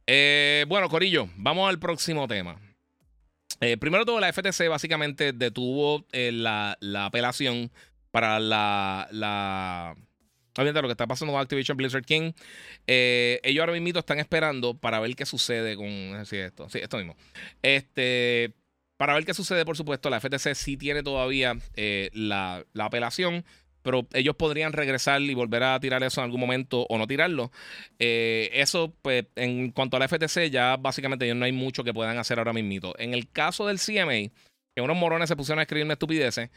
Bueno, 0.08 0.90
Corillo, 0.90 1.30
vamos 1.36 1.70
al 1.70 1.80
próximo 1.80 2.28
tema. 2.28 2.60
primero 3.80 4.06
todo, 4.06 4.20
la 4.20 4.32
FTC 4.32 4.70
básicamente 4.70 5.34
detuvo 5.34 6.06
la, 6.12 6.78
la, 6.80 7.06
apelación 7.06 7.72
para 8.12 8.40
la, 8.40 9.08
la 9.12 9.96
lo 10.64 10.88
que 10.88 10.92
está 10.92 11.08
pasando 11.08 11.34
con 11.34 11.42
Activision 11.42 11.78
Blizzard 11.78 12.06
King. 12.06 12.32
Eh, 12.88 13.40
ellos 13.44 13.62
ahora 13.62 13.74
mismo 13.74 14.00
están 14.00 14.20
esperando 14.20 14.76
para 14.78 15.00
ver 15.00 15.16
qué 15.16 15.26
sucede 15.26 15.76
con 15.76 15.86
esto. 15.88 16.70
Sí, 16.70 16.80
esto 16.80 16.98
mismo. 16.98 17.16
Este, 17.62 18.54
para 18.98 19.14
ver 19.14 19.26
qué 19.26 19.34
sucede, 19.34 19.66
por 19.66 19.76
supuesto, 19.76 20.10
la 20.10 20.20
FTC 20.20 20.56
sí 20.56 20.78
tiene 20.78 21.04
todavía 21.04 21.58
eh, 21.76 22.10
la, 22.14 22.66
apelación, 22.80 23.44
pero 23.86 24.08
ellos 24.14 24.36
podrían 24.36 24.74
regresar 24.74 25.22
y 25.22 25.36
volver 25.36 25.62
a 25.62 25.80
tirar 25.80 26.02
eso 26.04 26.20
en 26.20 26.26
algún 26.26 26.40
momento 26.40 26.88
o 26.90 26.98
no 26.98 27.06
tirarlo. 27.06 27.52
Eh, 28.00 28.50
eso, 28.52 28.92
pues, 29.04 29.28
en 29.36 29.70
cuanto 29.70 29.96
a 29.96 30.00
la 30.00 30.08
FTC, 30.08 30.50
ya 30.50 30.76
básicamente 30.76 31.32
no 31.36 31.46
hay 31.46 31.52
mucho 31.52 31.84
que 31.84 31.94
puedan 31.94 32.18
hacer 32.18 32.40
ahora 32.40 32.52
mismo. 32.52 32.96
En 32.98 33.14
el 33.14 33.30
caso 33.30 33.68
del 33.68 33.78
CMA, 33.78 34.32
que 34.74 34.82
unos 34.82 34.98
morones 34.98 35.30
se 35.30 35.36
pusieron 35.36 35.60
a 35.60 35.62
escribirme 35.62 35.94
estupideces, 35.94 36.50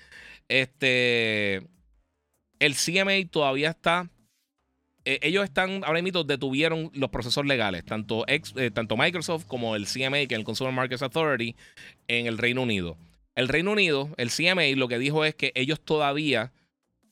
este 0.49 1.67
el 2.61 2.75
CMA 2.77 3.29
todavía 3.31 3.69
está. 3.69 4.09
Eh, 5.05 5.19
ellos 5.21 5.45
están, 5.45 5.85
ahora 5.85 6.01
mismo 6.01 6.25
detuvieron 6.25 6.91
los 6.95 7.11
procesos 7.11 7.45
legales, 7.45 7.85
tanto, 7.85 8.25
eh, 8.27 8.41
tanto 8.71 8.97
Microsoft 8.97 9.45
como 9.45 9.77
el 9.77 9.87
CMA, 9.87 10.27
que 10.27 10.35
es 10.35 10.39
el 10.39 10.45
Consumer 10.45 10.73
Markets 10.73 11.03
Authority, 11.03 11.57
en 12.09 12.27
el 12.27 12.39
Reino 12.39 12.63
Unido. 12.63 12.97
El 13.35 13.49
Reino 13.49 13.73
Unido, 13.73 14.15
el 14.17 14.31
CMA, 14.31 14.75
lo 14.77 14.89
que 14.89 14.99
dijo 14.99 15.27
es 15.27 15.35
que 15.35 15.53
ellos 15.55 15.79
todavía 15.79 16.53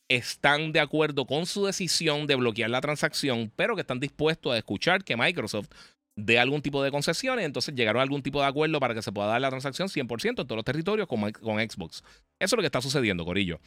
están 0.09 0.73
de 0.73 0.81
acuerdo 0.81 1.27
con 1.27 1.47
su 1.47 1.66
decisión 1.66 2.27
de 2.27 2.37
bloquear 2.37 2.70
la 2.70 2.81
transacción, 2.81 3.53
pero 3.57 3.74
que 3.74 3.81
están 3.81 4.01
dispuestos 4.01 4.53
a 4.53 4.59
escuchar 4.59 5.05
que 5.05 5.16
Microsoft 5.16 5.69
dé 6.16 6.39
algún 6.39 6.62
tipo 6.62 6.83
de 6.83 6.91
concesiones, 6.91 7.45
entonces 7.45 7.74
llegaron 7.74 8.01
a 8.01 8.03
algún 8.03 8.23
tipo 8.23 8.41
de 8.41 8.47
acuerdo 8.47 8.81
para 8.81 8.95
que 8.95 9.03
se 9.03 9.12
pueda 9.12 9.28
dar 9.28 9.41
la 9.41 9.51
transacción 9.51 9.89
100% 9.89 10.28
en 10.28 10.35
todos 10.35 10.57
los 10.57 10.65
territorios 10.65 11.07
con, 11.07 11.31
con 11.33 11.59
Xbox. 11.59 11.99
Eso 11.99 12.05
es 12.41 12.53
lo 12.53 12.62
que 12.62 12.66
está 12.66 12.81
sucediendo, 12.81 13.24
Corillo. 13.24 13.61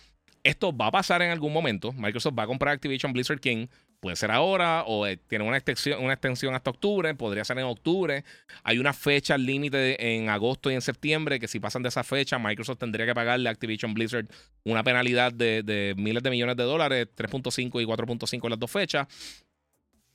Esto 0.44 0.76
va 0.76 0.88
a 0.88 0.92
pasar 0.92 1.22
en 1.22 1.32
algún 1.32 1.52
momento. 1.52 1.92
Microsoft 1.94 2.34
va 2.38 2.44
a 2.44 2.48
comprar 2.48 2.74
Activision 2.74 3.14
Blizzard 3.14 3.40
King. 3.40 3.68
Puede 4.00 4.16
ser 4.16 4.32
ahora 4.32 4.84
o 4.88 5.06
eh, 5.06 5.18
tiene 5.18 5.44
una 5.46 5.58
extensión, 5.58 6.02
una 6.02 6.14
extensión 6.14 6.56
hasta 6.56 6.70
octubre. 6.70 7.14
Podría 7.16 7.44
ser 7.44 7.58
en 7.60 7.66
octubre. 7.66 8.24
Hay 8.64 8.80
una 8.80 8.94
fecha 8.94 9.38
límite 9.38 10.16
en 10.16 10.30
agosto 10.30 10.72
y 10.72 10.76
en 10.76 10.82
septiembre 10.82 11.40
que 11.40 11.48
si 11.48 11.60
pasan 11.60 11.84
de 11.84 11.90
esa 11.90 12.04
fecha, 12.04 12.40
Microsoft 12.40 12.78
tendría 12.80 13.06
que 13.06 13.14
pagarle 13.14 13.50
a 13.50 13.52
Activision 13.52 13.94
Blizzard 13.94 14.28
una 14.64 14.84
penalidad 14.84 15.34
de, 15.34 15.94
miles 15.98 16.24
de 16.24 16.30
millones 16.30 16.56
de 16.56 16.64
dólares, 16.64 17.08
3.5 17.16 17.82
y 17.82 17.86
4.5 17.86 18.44
en 18.44 18.50
las 18.50 18.60
dos 18.60 18.72
fechas. 18.72 19.08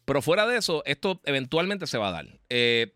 Pero 0.07 0.23
fuera 0.23 0.47
de 0.47 0.59
eso, 0.59 0.83
esto 0.87 1.21
eventualmente 1.25 1.87
se 1.87 1.99
va 1.99 2.09
a 2.09 2.13
dar. 2.13 2.27
Eh, 2.49 2.95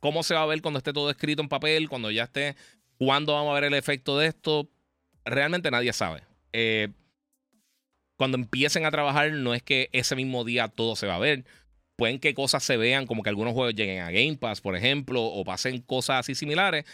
¿Cómo 0.00 0.22
se 0.22 0.34
va 0.34 0.42
a 0.42 0.46
ver 0.46 0.60
cuando 0.60 0.78
esté 0.78 0.92
todo 0.92 1.10
escrito 1.10 1.42
en 1.42 1.48
papel? 1.48 1.88
Cuando 1.88 2.10
ya 2.10 2.24
esté, 2.24 2.56
¿cuándo 2.98 3.32
vamos 3.32 3.52
a 3.52 3.54
ver 3.54 3.64
el 3.64 3.74
efecto 3.74 4.18
de 4.18 4.26
esto? 4.26 4.68
Realmente 5.24 5.70
nadie 5.70 5.92
sabe. 5.92 6.22
Eh, 6.54 6.88
cuando 8.16 8.38
empiecen 8.38 8.86
a 8.86 8.90
trabajar, 8.92 9.32
no 9.32 9.54
es 9.54 9.62
que 9.62 9.90
ese 9.92 10.14
mismo 10.14 10.44
día 10.44 10.68
todo 10.68 10.94
se 10.94 11.06
va 11.06 11.16
a 11.16 11.18
ver. 11.18 11.44
Pueden 11.96 12.20
que 12.20 12.32
cosas 12.32 12.62
se 12.62 12.76
vean, 12.76 13.06
como 13.06 13.22
que 13.22 13.28
algunos 13.28 13.54
juegos 13.54 13.74
lleguen 13.74 14.02
a 14.02 14.10
Game 14.10 14.36
Pass, 14.36 14.60
por 14.60 14.76
ejemplo, 14.76 15.22
o 15.22 15.44
pasen 15.44 15.80
cosas 15.80 16.20
así 16.20 16.34
similares. 16.34 16.84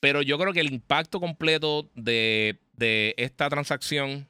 Pero 0.00 0.20
yo 0.20 0.38
creo 0.38 0.52
que 0.52 0.60
el 0.60 0.72
impacto 0.72 1.18
completo 1.18 1.90
de, 1.94 2.58
esta 3.16 3.48
transacción, 3.48 4.28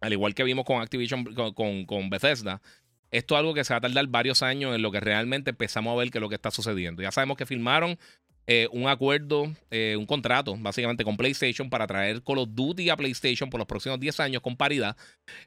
al 0.00 0.12
igual 0.14 0.34
que 0.34 0.44
vimos 0.44 0.64
con 0.64 0.80
Activision, 0.80 1.24
con, 1.34 1.84
con, 1.84 2.10
Bethesda, 2.10 2.62
esto 3.10 3.34
es 3.34 3.38
algo 3.38 3.52
que 3.52 3.64
se 3.64 3.74
va 3.74 3.78
a 3.78 3.82
tardar 3.82 4.06
varios 4.06 4.42
años 4.42 4.74
en 4.74 4.80
lo 4.80 4.90
que 4.90 5.00
realmente 5.00 5.50
empezamos 5.50 5.92
a 5.92 5.96
ver 5.96 6.10
que 6.10 6.18
es 6.18 6.22
lo 6.22 6.30
que 6.30 6.36
está 6.36 6.50
sucediendo. 6.50 7.02
Ya 7.02 7.12
sabemos 7.12 7.36
que 7.36 7.44
firmaron 7.44 7.98
eh, 8.52 8.66
un 8.72 8.88
acuerdo, 8.88 9.54
eh, 9.70 9.94
un 9.96 10.06
contrato, 10.06 10.56
básicamente 10.58 11.04
con 11.04 11.16
PlayStation 11.16 11.70
para 11.70 11.86
traer 11.86 12.20
Call 12.20 12.38
of 12.38 12.48
Duty 12.50 12.90
a 12.90 12.96
PlayStation 12.96 13.48
por 13.48 13.60
los 13.60 13.66
próximos 13.68 14.00
10 14.00 14.18
años 14.18 14.42
con 14.42 14.56
paridad. 14.56 14.96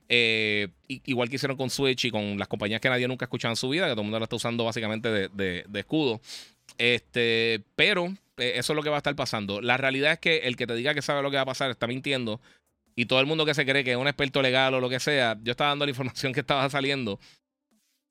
Eh, 0.08 0.70
igual 0.88 1.28
que 1.28 1.36
hicieron 1.36 1.58
con 1.58 1.70
Switch 1.70 2.06
y 2.06 2.12
con 2.12 2.40
las 2.40 2.48
compañías 2.48 2.80
que 2.80 2.88
nadie 2.88 3.06
nunca 3.10 3.28
ha 3.30 3.48
en 3.50 3.56
su 3.58 3.68
vida, 3.68 3.88
que 3.88 3.92
todo 3.92 4.04
el 4.04 4.06
mundo 4.06 4.20
la 4.20 4.24
está 4.24 4.38
usando 4.38 4.64
básicamente 4.64 5.10
de, 5.28 5.66
escudo. 5.74 6.22
Este, 6.78 7.62
pero 7.76 8.14
eso 8.38 8.72
es 8.72 8.76
lo 8.78 8.82
que 8.82 8.90
va 8.90 8.96
a 8.96 9.00
estar 9.00 9.18
pasando. 9.18 9.60
La 9.60 9.76
realidad 9.76 10.14
es 10.14 10.20
que 10.20 10.38
el 10.38 10.56
que 10.56 10.66
te 10.66 10.74
diga 10.74 10.94
que 10.94 11.02
sabe 11.02 11.22
lo 11.22 11.30
que 11.30 11.36
va 11.36 11.44
a 11.44 11.46
pasar 11.46 11.72
está 11.72 11.88
mintiendo. 11.88 12.40
Y 12.96 13.08
todo 13.08 13.20
el 13.20 13.26
mundo 13.26 13.46
que 13.46 13.54
se 13.54 13.66
cree 13.66 13.84
que 13.84 13.92
es 13.92 13.98
un 13.98 14.08
experto 14.08 14.42
legal 14.42 14.76
o 14.76 14.80
lo 14.80 14.88
que 14.88 15.02
sea, 15.02 15.38
yo 15.44 15.52
estaba 15.52 15.72
dando 15.72 15.86
la 15.86 15.90
información 15.92 16.32
que 16.32 16.40
estaba 16.40 16.70
saliendo 16.70 17.20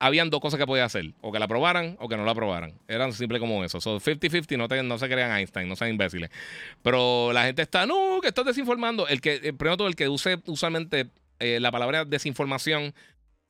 habían 0.02 0.30
dos 0.30 0.40
cosas 0.40 0.58
que 0.58 0.66
podía 0.66 0.84
hacer. 0.84 1.14
O 1.20 1.30
que 1.30 1.38
la 1.38 1.44
aprobaran 1.44 1.96
o 2.00 2.08
que 2.08 2.16
no 2.16 2.24
la 2.24 2.32
aprobaran. 2.32 2.74
Eran 2.88 3.12
simple 3.12 3.38
como 3.38 3.62
eso. 3.62 3.80
So, 3.80 4.00
50-50, 4.00 4.56
no, 4.56 4.82
no 4.82 4.98
se 4.98 5.08
crean 5.08 5.30
Einstein, 5.30 5.68
no 5.68 5.76
sean 5.76 5.90
imbéciles. 5.90 6.28
Pero 6.82 7.32
la 7.32 7.44
gente 7.44 7.62
está, 7.62 7.86
no, 7.86 8.18
que 8.20 8.26
estás 8.28 8.44
desinformando. 8.44 9.06
El 9.06 9.20
que, 9.20 9.34
eh, 9.34 9.52
primero 9.52 9.76
todo, 9.76 9.86
el 9.86 9.94
que 9.94 10.08
use 10.08 10.40
usualmente 10.46 11.10
eh, 11.38 11.60
la 11.60 11.70
palabra 11.70 12.04
desinformación, 12.04 12.92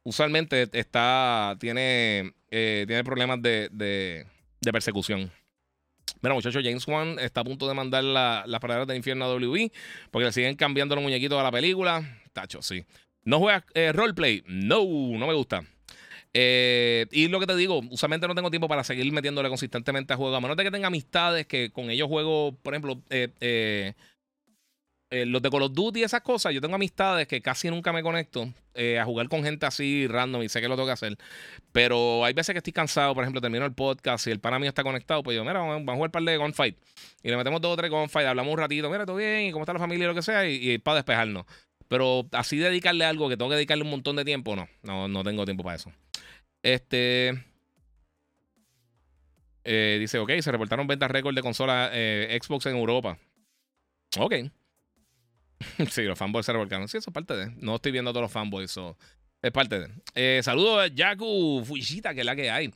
usualmente 0.02 0.68
está, 0.74 1.56
tiene, 1.58 2.34
eh, 2.50 2.84
tiene 2.86 3.02
problemas 3.02 3.40
de, 3.40 3.70
de, 3.72 4.26
persecución. 4.72 5.32
Mira, 6.20 6.34
muchachos, 6.34 6.62
James 6.62 6.86
Wan 6.86 7.18
está 7.18 7.40
a 7.40 7.44
punto 7.44 7.66
de 7.66 7.72
mandar 7.72 8.04
las 8.04 8.60
palabras 8.60 8.86
del 8.86 8.98
infierno 8.98 9.24
a 9.24 9.34
WB 9.34 9.72
porque 10.10 10.26
le 10.26 10.32
siguen 10.32 10.54
cambiando 10.54 10.96
los 10.96 11.02
muñequitos 11.02 11.40
a 11.40 11.42
la 11.42 11.50
película. 11.50 12.20
Tacho, 12.34 12.60
sí. 12.60 12.84
¿No 13.24 13.38
juegas 13.38 13.64
roleplay? 13.94 14.42
No, 14.46 14.84
no 14.84 15.26
me 15.26 15.32
gusta. 15.32 15.64
Eh, 16.34 17.06
y 17.10 17.28
lo 17.28 17.40
que 17.40 17.46
te 17.46 17.56
digo, 17.56 17.80
usualmente 17.90 18.26
no 18.26 18.34
tengo 18.34 18.50
tiempo 18.50 18.68
para 18.68 18.84
seguir 18.84 19.10
metiéndole 19.12 19.48
consistentemente 19.48 20.12
a 20.12 20.16
juego. 20.16 20.34
A 20.34 20.40
menos 20.40 20.56
de 20.56 20.64
que 20.64 20.70
tenga 20.70 20.86
amistades 20.86 21.46
que 21.46 21.70
con 21.70 21.90
ellos 21.90 22.08
juego, 22.08 22.56
por 22.62 22.74
ejemplo, 22.74 23.02
eh, 23.10 23.94
eh, 25.10 25.26
los 25.26 25.42
de 25.42 25.50
Call 25.50 25.62
of 25.62 25.72
Duty 25.72 26.00
y 26.00 26.02
esas 26.04 26.22
cosas. 26.22 26.54
Yo 26.54 26.60
tengo 26.62 26.74
amistades 26.74 27.28
que 27.28 27.42
casi 27.42 27.68
nunca 27.68 27.92
me 27.92 28.02
conecto 28.02 28.52
a 28.98 29.04
jugar 29.04 29.28
con 29.28 29.44
gente 29.44 29.66
así 29.66 30.06
random 30.06 30.42
y 30.42 30.48
sé 30.48 30.62
que 30.62 30.68
lo 30.68 30.74
tengo 30.76 30.86
que 30.86 30.92
hacer. 30.92 31.18
Pero 31.70 32.24
hay 32.24 32.32
veces 32.32 32.54
que 32.54 32.58
estoy 32.58 32.72
cansado, 32.72 33.14
por 33.14 33.22
ejemplo, 33.22 33.42
termino 33.42 33.66
el 33.66 33.74
podcast 33.74 34.26
y 34.26 34.30
el 34.30 34.40
pana 34.40 34.58
mío 34.58 34.70
está 34.70 34.82
conectado, 34.82 35.22
pues 35.22 35.36
yo, 35.36 35.44
mira, 35.44 35.60
vamos, 35.60 35.86
a 35.86 35.92
jugar 35.92 36.08
un 36.08 36.10
par 36.10 36.22
de 36.22 36.38
gunfight. 36.38 36.78
Y 37.22 37.28
le 37.28 37.36
metemos 37.36 37.60
dos 37.60 37.74
o 37.74 37.76
tres 37.76 37.90
gunfight, 37.90 38.26
hablamos 38.26 38.50
un 38.50 38.58
ratito, 38.58 38.88
mira, 38.88 39.04
todo 39.04 39.16
bien, 39.16 39.48
y 39.48 39.52
cómo 39.52 39.64
está 39.64 39.74
la 39.74 39.78
familia 39.78 40.04
y 40.04 40.08
lo 40.08 40.14
que 40.14 40.22
sea, 40.22 40.48
y, 40.48 40.78
para 40.78 40.94
despejarnos. 40.96 41.44
Pero 41.88 42.26
así 42.32 42.56
dedicarle 42.56 43.04
algo 43.04 43.28
que 43.28 43.36
tengo 43.36 43.50
que 43.50 43.56
dedicarle 43.56 43.84
un 43.84 43.90
montón 43.90 44.16
de 44.16 44.24
tiempo, 44.24 44.56
no, 44.56 44.66
no, 44.82 45.08
no 45.08 45.22
tengo 45.22 45.44
tiempo 45.44 45.62
para 45.62 45.76
eso. 45.76 45.92
Este. 46.62 47.44
Eh, 49.64 49.98
dice, 50.00 50.18
ok, 50.18 50.32
se 50.40 50.50
reportaron 50.50 50.86
ventas 50.86 51.10
récord 51.10 51.34
de 51.34 51.42
consola 51.42 51.90
eh, 51.92 52.38
Xbox 52.40 52.66
en 52.66 52.76
Europa. 52.76 53.18
Ok. 54.18 54.34
sí, 55.90 56.02
los 56.02 56.18
fanboys 56.18 56.46
se 56.46 56.52
reportaron. 56.52 56.88
Sí, 56.88 56.98
eso 56.98 57.10
es 57.10 57.14
parte 57.14 57.34
de. 57.34 57.50
No 57.56 57.76
estoy 57.76 57.92
viendo 57.92 58.10
a 58.10 58.12
todos 58.12 58.24
los 58.24 58.32
fanboys, 58.32 58.70
eso 58.70 58.96
es 59.40 59.50
parte 59.52 59.78
de. 59.78 59.88
Eh, 60.14 60.40
saludos 60.42 60.80
a 60.80 60.86
Yaku 60.88 61.64
Fujita, 61.64 62.14
que 62.14 62.20
es 62.20 62.26
la 62.26 62.36
que 62.36 62.50
hay. 62.50 62.72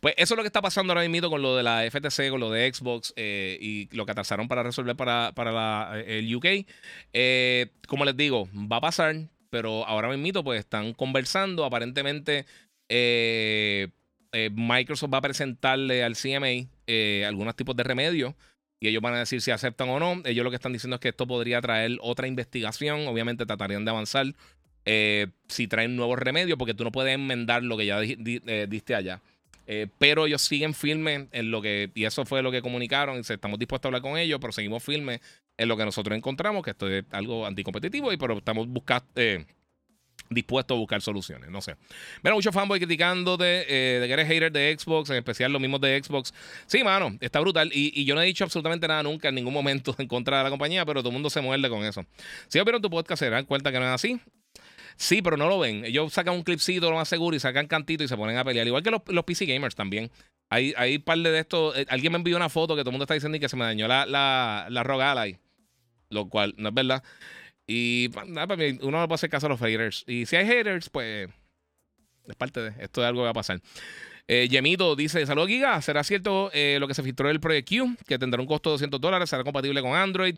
Pues 0.00 0.14
eso 0.18 0.34
es 0.34 0.36
lo 0.36 0.42
que 0.42 0.48
está 0.48 0.60
pasando 0.62 0.92
ahora 0.92 1.08
mismo 1.08 1.30
con 1.30 1.40
lo 1.40 1.56
de 1.56 1.62
la 1.62 1.88
FTC, 1.90 2.30
con 2.30 2.40
lo 2.40 2.50
de 2.50 2.72
Xbox 2.72 3.14
y 3.16 3.88
lo 3.94 4.04
que 4.04 4.12
atrasaron 4.12 4.48
para 4.48 4.62
resolver 4.62 4.96
para, 4.96 5.32
para 5.32 6.00
el 6.00 6.34
UK. 6.34 6.46
como 7.86 8.04
les 8.04 8.16
digo, 8.16 8.48
va 8.52 8.78
a 8.78 8.80
pasar, 8.80 9.14
pero 9.48 9.86
ahora 9.86 10.14
mismo 10.16 10.42
pues 10.42 10.58
están 10.60 10.92
conversando. 10.92 11.64
Aparentemente 11.64 12.46
eh, 12.88 13.88
eh, 14.32 14.50
Microsoft 14.52 15.12
va 15.12 15.18
a 15.18 15.22
presentarle 15.22 16.04
al 16.04 16.16
CMA 16.16 16.68
eh, 16.86 17.24
algunos 17.26 17.56
tipos 17.56 17.76
de 17.76 17.82
remedios 17.82 18.34
y 18.80 18.88
ellos 18.88 19.02
van 19.02 19.14
a 19.14 19.20
decir 19.20 19.40
si 19.40 19.50
aceptan 19.50 19.88
o 19.88 19.98
no. 19.98 20.22
Ellos 20.24 20.44
lo 20.44 20.50
que 20.50 20.56
están 20.56 20.72
diciendo 20.72 20.96
es 20.96 21.00
que 21.00 21.08
esto 21.08 21.26
podría 21.26 21.60
traer 21.60 21.96
otra 22.00 22.26
investigación. 22.26 23.06
Obviamente 23.08 23.46
tratarían 23.46 23.84
de 23.84 23.90
avanzar 23.90 24.26
si 25.48 25.66
traen 25.66 25.96
nuevos 25.96 26.16
remedios 26.18 26.56
porque 26.58 26.74
tú 26.74 26.84
no 26.84 26.92
puedes 26.92 27.12
enmendar 27.12 27.62
lo 27.64 27.76
que 27.76 27.86
ya 27.86 27.98
diste 28.00 28.94
allá. 28.94 29.20
pero 29.98 30.26
ellos 30.26 30.42
siguen 30.42 30.74
firmes 30.74 31.26
en 31.32 31.50
lo 31.50 31.60
que, 31.60 31.90
y 31.94 32.04
eso 32.04 32.24
fue 32.24 32.40
lo 32.40 32.52
que 32.52 32.62
comunicaron, 32.62 33.16
y 33.16 33.20
estamos 33.20 33.58
dispuestos 33.58 33.86
a 33.86 33.88
hablar 33.88 34.02
con 34.02 34.16
ellos, 34.16 34.38
pero 34.40 34.52
seguimos 34.52 34.84
firmes 34.84 35.20
en 35.56 35.68
lo 35.68 35.76
que 35.76 35.84
nosotros 35.84 36.16
encontramos, 36.16 36.62
que 36.62 36.70
esto 36.70 36.88
es 36.88 37.04
algo 37.10 37.46
anticompetitivo, 37.46 38.12
y 38.12 38.16
pero 38.16 38.38
estamos 38.38 38.68
buscando, 38.68 39.04
dispuesto 40.30 40.74
a 40.74 40.76
buscar 40.76 41.00
soluciones. 41.02 41.50
No 41.50 41.60
sé. 41.60 41.76
Mira, 42.22 42.34
muchos 42.34 42.54
fanboys 42.54 42.80
criticándote 42.80 43.66
eh, 43.68 44.00
de 44.00 44.06
que 44.06 44.12
eres 44.12 44.28
hater 44.28 44.52
de 44.52 44.76
Xbox, 44.78 45.10
en 45.10 45.16
especial 45.16 45.52
los 45.52 45.60
mismos 45.60 45.80
de 45.80 46.02
Xbox. 46.02 46.32
Sí, 46.66 46.82
mano, 46.84 47.16
está 47.20 47.40
brutal. 47.40 47.70
Y, 47.72 48.04
yo 48.04 48.14
no 48.14 48.22
he 48.22 48.26
dicho 48.26 48.44
absolutamente 48.44 48.86
nada 48.88 49.02
nunca 49.02 49.28
en 49.28 49.34
ningún 49.34 49.54
momento 49.54 49.94
en 49.98 50.08
contra 50.08 50.38
de 50.38 50.44
la 50.44 50.50
compañía, 50.50 50.84
pero 50.84 51.00
todo 51.00 51.10
el 51.10 51.14
mundo 51.14 51.30
se 51.30 51.40
muerde 51.40 51.68
con 51.68 51.84
eso. 51.84 52.04
Si 52.48 52.60
vieron 52.60 52.82
tu 52.82 52.90
podcast, 52.90 53.20
se 53.20 53.30
dan 53.30 53.44
cuenta 53.44 53.72
que 53.72 53.78
no 53.78 53.86
es 53.86 53.92
así. 53.92 54.20
Sí, 54.96 55.20
pero 55.20 55.36
no 55.36 55.48
lo 55.48 55.58
ven. 55.58 55.84
Ellos 55.84 56.12
sacan 56.12 56.34
un 56.34 56.42
clipcito 56.42 56.90
lo 56.90 56.96
más 56.96 57.08
seguro 57.08 57.36
y 57.36 57.40
sacan 57.40 57.66
cantito 57.66 58.02
y 58.02 58.08
se 58.08 58.16
ponen 58.16 58.38
a 58.38 58.44
pelear. 58.44 58.66
Igual 58.66 58.82
que 58.82 58.90
los, 58.90 59.24
PC 59.24 59.44
gamers 59.44 59.74
también. 59.74 60.10
Hay, 60.48 60.72
hay 60.76 60.98
par 60.98 61.18
de 61.18 61.38
estos. 61.38 61.76
Eh, 61.76 61.86
alguien 61.88 62.12
me 62.12 62.18
envió 62.18 62.36
una 62.36 62.48
foto 62.48 62.74
que 62.74 62.82
todo 62.82 62.90
el 62.90 62.94
mundo 62.94 63.04
está 63.04 63.14
diciendo 63.14 63.36
y 63.36 63.40
que 63.40 63.48
se 63.48 63.56
me 63.56 63.64
dañó 63.64 63.88
la, 63.88 64.06
la, 64.06 64.66
la 64.70 64.82
Rogue 64.82 65.04
Ally. 65.04 65.38
Lo 66.08 66.28
cual 66.28 66.54
no 66.56 66.68
es 66.70 66.74
verdad. 66.74 67.02
Y 67.66 68.10
nada, 68.28 68.46
para 68.46 68.62
mí, 68.62 68.78
uno 68.82 69.00
no 69.00 69.08
puede 69.08 69.16
hacer 69.16 69.30
caso 69.30 69.46
a 69.46 69.48
los 69.48 69.60
haters. 69.60 70.04
Y 70.06 70.26
si 70.26 70.36
hay 70.36 70.46
haters, 70.46 70.88
pues 70.88 71.28
es 72.26 72.36
parte 72.36 72.60
de 72.60 72.84
esto 72.84 73.00
de 73.00 73.06
algo 73.06 73.20
que 73.20 73.24
va 73.24 73.30
a 73.30 73.34
pasar. 73.34 73.60
Eh, 74.28 74.48
Yemito 74.48 74.96
dice: 74.96 75.24
Saludos, 75.26 75.48
Giga. 75.48 75.80
¿Será 75.82 76.02
cierto 76.02 76.50
eh, 76.52 76.78
lo 76.80 76.88
que 76.88 76.94
se 76.94 77.02
filtró 77.02 77.28
del 77.28 77.40
Project 77.40 77.68
Q? 77.68 77.96
Que 78.06 78.18
tendrá 78.18 78.40
un 78.40 78.46
costo 78.46 78.70
de 78.70 78.74
200 78.74 79.00
dólares, 79.00 79.30
será 79.30 79.44
compatible 79.44 79.80
con 79.82 79.94
Android. 79.94 80.36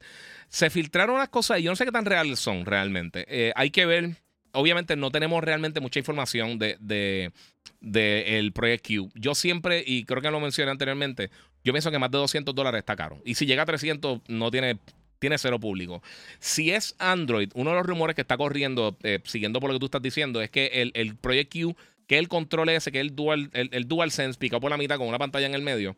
Se 0.49 0.71
filtraron 0.71 1.17
unas 1.17 1.29
cosas 1.29 1.61
y 1.61 1.63
yo 1.63 1.71
no 1.71 1.77
sé 1.77 1.85
qué 1.85 1.93
tan 1.93 2.05
reales 2.05 2.39
son 2.39 2.65
realmente. 2.67 3.25
Eh, 3.29 3.53
hay 3.57 3.71
que 3.71 3.87
ver. 3.87 4.17
Obviamente, 4.53 4.97
no 4.97 5.11
tenemos 5.11 5.45
realmente 5.45 5.81
mucha 5.81 5.99
información 5.99 6.59
de, 6.59 6.77
de, 6.81 7.33
de, 7.81 8.39
el 8.39 8.53
Project 8.53 8.87
Q. 8.87 9.11
Yo 9.15 9.35
siempre, 9.35 9.85
y 9.87 10.05
creo 10.05 10.23
que 10.23 10.31
lo 10.31 10.41
mencioné 10.41 10.71
anteriormente, 10.71 11.31
yo 11.63 11.73
pienso 11.75 11.91
que 11.91 11.99
más 11.99 12.11
de 12.11 12.17
200 12.17 12.55
dólares 12.55 12.79
está 12.79 12.97
caro. 12.97 13.21
Y 13.27 13.35
si 13.35 13.45
llega 13.45 13.63
a 13.63 13.67
300, 13.67 14.23
no 14.27 14.51
tiene 14.51 14.79
tiene 15.19 15.39
cero 15.39 15.59
público. 15.59 16.03
Si 16.39 16.71
es 16.71 16.95
Android, 16.99 17.51
uno 17.55 17.71
de 17.71 17.77
los 17.77 17.87
rumores 17.87 18.15
que 18.15 18.23
está 18.23 18.37
corriendo, 18.37 18.97
eh, 19.03 19.21
siguiendo 19.25 19.61
por 19.61 19.71
lo 19.71 19.75
que 19.75 19.81
tú 19.81 19.87
estás 19.87 20.03
diciendo, 20.03 20.41
es 20.41 20.51
que 20.51 20.67
el, 20.67 20.93
el 20.95 21.17
Project 21.17 21.53
Q, 21.53 21.77
que 22.07 22.19
el 22.19 22.29
control 22.29 22.71
ese, 22.71 22.93
que 22.93 23.01
el 23.01 23.15
Dual, 23.15 23.51
el, 23.53 23.69
el 23.73 23.87
DualSense 23.87 24.39
picado 24.39 24.61
por 24.61 24.71
la 24.71 24.77
mitad 24.77 24.97
con 24.97 25.09
una 25.09 25.19
pantalla 25.19 25.47
en 25.47 25.55
el 25.55 25.63
medio, 25.63 25.97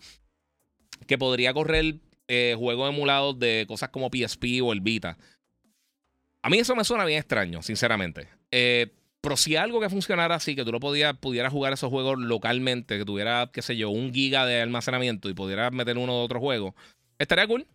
que 1.07 1.19
podría 1.19 1.53
correr 1.53 1.97
eh, 2.29 2.55
juegos 2.59 2.89
emulados 2.89 3.39
de 3.39 3.65
cosas 3.67 3.89
como 3.91 4.11
PSP 4.11 4.63
o 4.63 4.73
el 4.73 4.81
Vita. 4.81 5.17
A 6.43 6.49
mí 6.49 6.59
eso 6.59 6.75
me 6.75 6.85
suena 6.85 7.05
bien 7.05 7.19
extraño, 7.19 7.63
sinceramente. 7.63 8.29
Eh, 8.51 8.93
pero 9.21 9.37
si 9.37 9.57
algo 9.57 9.81
que 9.81 9.91
funcionara 9.91 10.37
así, 10.37 10.57
que 10.57 10.65
tú 10.65 10.73
lo 10.73 10.81
pudieras 10.81 11.53
jugar 11.53 11.73
esos 11.73 11.91
juegos 11.91 12.19
localmente, 12.19 12.97
que 12.97 13.05
tuviera, 13.05 13.51
qué 13.53 13.61
sé 13.61 13.77
yo, 13.77 13.91
un 13.91 14.15
giga 14.15 14.47
de 14.47 14.63
almacenamiento 14.63 15.29
y 15.29 15.35
pudieras 15.35 15.73
meter 15.73 15.99
uno 15.99 16.19
de 16.19 16.25
otro 16.25 16.41
juego, 16.41 16.75
estaría 17.19 17.47
cool 17.47 17.67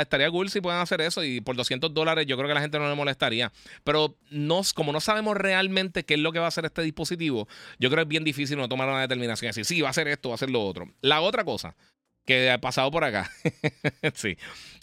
estaría 0.00 0.30
cool 0.30 0.48
si 0.48 0.60
pueden 0.60 0.80
hacer 0.80 1.00
eso 1.00 1.22
y 1.22 1.40
por 1.40 1.56
200 1.56 1.92
dólares 1.92 2.26
yo 2.26 2.36
creo 2.36 2.48
que 2.48 2.54
la 2.54 2.60
gente 2.60 2.78
no 2.78 2.88
le 2.88 2.94
molestaría. 2.94 3.52
Pero 3.84 4.16
no, 4.30 4.62
como 4.74 4.92
no 4.92 5.00
sabemos 5.00 5.36
realmente 5.36 6.04
qué 6.04 6.14
es 6.14 6.20
lo 6.20 6.32
que 6.32 6.38
va 6.38 6.46
a 6.46 6.48
hacer 6.48 6.64
este 6.64 6.82
dispositivo, 6.82 7.48
yo 7.78 7.90
creo 7.90 7.98
que 7.98 8.02
es 8.02 8.08
bien 8.08 8.24
difícil 8.24 8.56
no 8.56 8.68
tomar 8.68 8.88
una 8.88 9.00
determinación 9.00 9.50
decir, 9.50 9.64
sí, 9.64 9.80
va 9.80 9.88
a 9.88 9.90
hacer 9.90 10.08
esto, 10.08 10.30
va 10.30 10.34
a 10.34 10.36
hacer 10.36 10.50
lo 10.50 10.64
otro. 10.64 10.88
La 11.00 11.20
otra 11.20 11.44
cosa 11.44 11.76
que 12.24 12.50
ha 12.50 12.58
pasado 12.58 12.90
por 12.90 13.04
acá, 13.04 13.30
sí. 14.14 14.36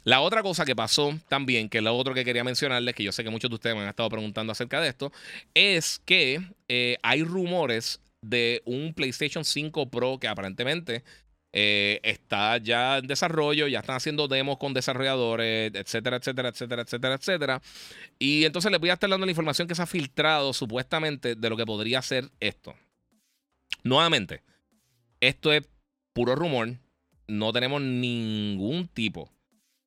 La 0.03 0.22
otra 0.22 0.44
cosa 0.44 0.65
que 0.65 0.76
pasó 0.76 1.18
también, 1.27 1.69
que 1.69 1.80
es 1.80 1.84
lo 1.84 1.95
otro 1.95 2.14
que 2.14 2.26
quería 2.26 2.44
mencionarles, 2.44 2.95
que 2.95 3.03
yo 3.03 3.11
sé 3.11 3.23
que 3.23 3.30
muchos 3.30 3.49
de 3.49 3.56
ustedes 3.56 3.76
me 3.76 3.84
han 3.84 3.90
estado 3.90 4.10
preguntando 4.10 4.52
acerca 4.52 4.81
de 4.81 4.90
esto, 4.90 5.11
es 5.53 6.02
que 6.06 6.41
eh, 6.68 6.98
hay 7.02 7.23
rumores 7.23 8.02
de 8.22 8.61
un 8.65 8.94
PlayStation 8.94 9.45
5 9.45 9.90
Pro 9.90 10.19
que 10.19 10.27
aparentemente 10.27 11.03
eh, 11.51 11.99
está 12.03 12.57
ya 12.57 12.99
en 12.99 13.07
desarrollo, 13.07 13.67
ya 13.67 13.80
están 13.80 13.95
haciendo 13.95 14.27
demos 14.27 14.57
con 14.57 14.73
desarrolladores, 14.73 15.71
etcétera, 15.73 16.17
etcétera, 16.17 16.49
etcétera, 16.49 16.81
etcétera, 16.84 17.15
etcétera. 17.15 17.61
Y 18.19 18.45
entonces 18.45 18.71
les 18.71 18.80
voy 18.80 18.89
a 18.89 18.93
estar 18.93 19.09
dando 19.09 19.26
la 19.26 19.31
información 19.31 19.67
que 19.67 19.76
se 19.76 19.81
ha 19.81 19.88
filtrado 19.88 20.53
supuestamente 20.53 21.35
de 21.35 21.49
lo 21.49 21.57
que 21.57 21.65
podría 21.65 22.01
ser 22.01 22.30
esto. 22.39 22.76
Nuevamente, 23.84 24.41
esto 25.19 25.51
es 25.51 25.67
puro 26.13 26.35
rumor. 26.35 26.76
No 27.27 27.53
tenemos 27.53 27.81
ningún 27.81 28.88
tipo 28.88 29.31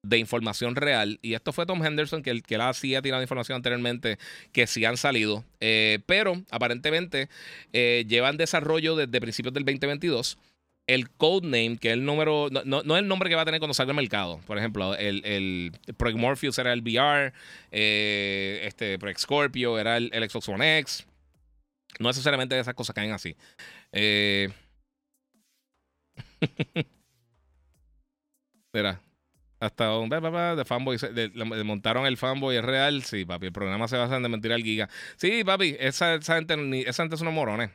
de 0.02 0.18
información 0.18 0.76
real. 0.76 1.18
Y 1.22 1.34
esto 1.34 1.52
fue 1.52 1.66
Tom 1.66 1.84
Henderson, 1.84 2.22
que, 2.22 2.30
el, 2.30 2.42
que 2.42 2.56
él 2.56 2.62
sí 2.74 2.94
ha 2.94 3.02
tirado 3.02 3.22
información 3.22 3.56
anteriormente, 3.56 4.18
que 4.52 4.66
sí 4.66 4.84
han 4.84 4.96
salido. 4.96 5.44
Eh, 5.60 6.00
pero 6.06 6.42
aparentemente 6.50 7.28
eh, 7.72 8.04
llevan 8.08 8.36
desarrollo 8.36 8.96
desde 8.96 9.20
principios 9.20 9.54
del 9.54 9.64
2022. 9.64 10.38
El 10.86 11.10
codename, 11.10 11.78
que 11.78 11.88
es 11.88 11.94
el 11.94 12.04
número, 12.04 12.48
no, 12.50 12.80
es 12.80 13.00
el 13.00 13.08
nombre 13.08 13.30
que 13.30 13.36
va 13.36 13.42
a 13.42 13.44
tener 13.44 13.60
cuando 13.60 13.74
salga 13.74 13.90
al 13.90 13.96
mercado. 13.96 14.40
Por 14.46 14.58
ejemplo, 14.58 14.96
el, 14.96 15.24
el 15.24 15.72
Project 15.96 16.18
Morpheus 16.18 16.58
era 16.58 16.72
el 16.72 16.82
VR, 16.82 17.32
eh, 17.70 18.62
este 18.64 18.98
Project 18.98 19.20
Scorpio 19.20 19.78
era 19.78 19.96
el, 19.96 20.10
el, 20.12 20.28
Xbox 20.28 20.48
One 20.48 20.78
X. 20.78 21.06
No 22.00 22.08
necesariamente 22.08 22.58
esas 22.58 22.74
cosas 22.74 22.94
caen 22.94 23.12
así. 23.12 23.36
Eh, 23.92 24.48
hasta 29.60 29.84
donde, 29.86 30.20
de 30.56 30.64
fanboy, 30.64 30.96
de, 30.96 31.30
montaron 31.64 32.06
el 32.06 32.16
fanboy 32.16 32.56
es 32.56 32.64
real. 32.64 33.02
Sí, 33.04 33.24
papi, 33.24 33.46
el 33.46 33.52
programa 33.52 33.86
se 33.86 33.96
basa 33.96 34.16
en 34.16 34.22
de 34.22 34.28
mentir 34.28 34.52
al 34.52 34.62
giga. 34.62 34.88
Sí, 35.16 35.44
papi, 35.44 35.76
esa, 35.78 36.14
esa, 36.14 36.36
gente, 36.36 36.54
esa 36.88 37.04
gente 37.04 37.16
son 37.16 37.28
unos 37.28 37.36
morones. 37.36 37.70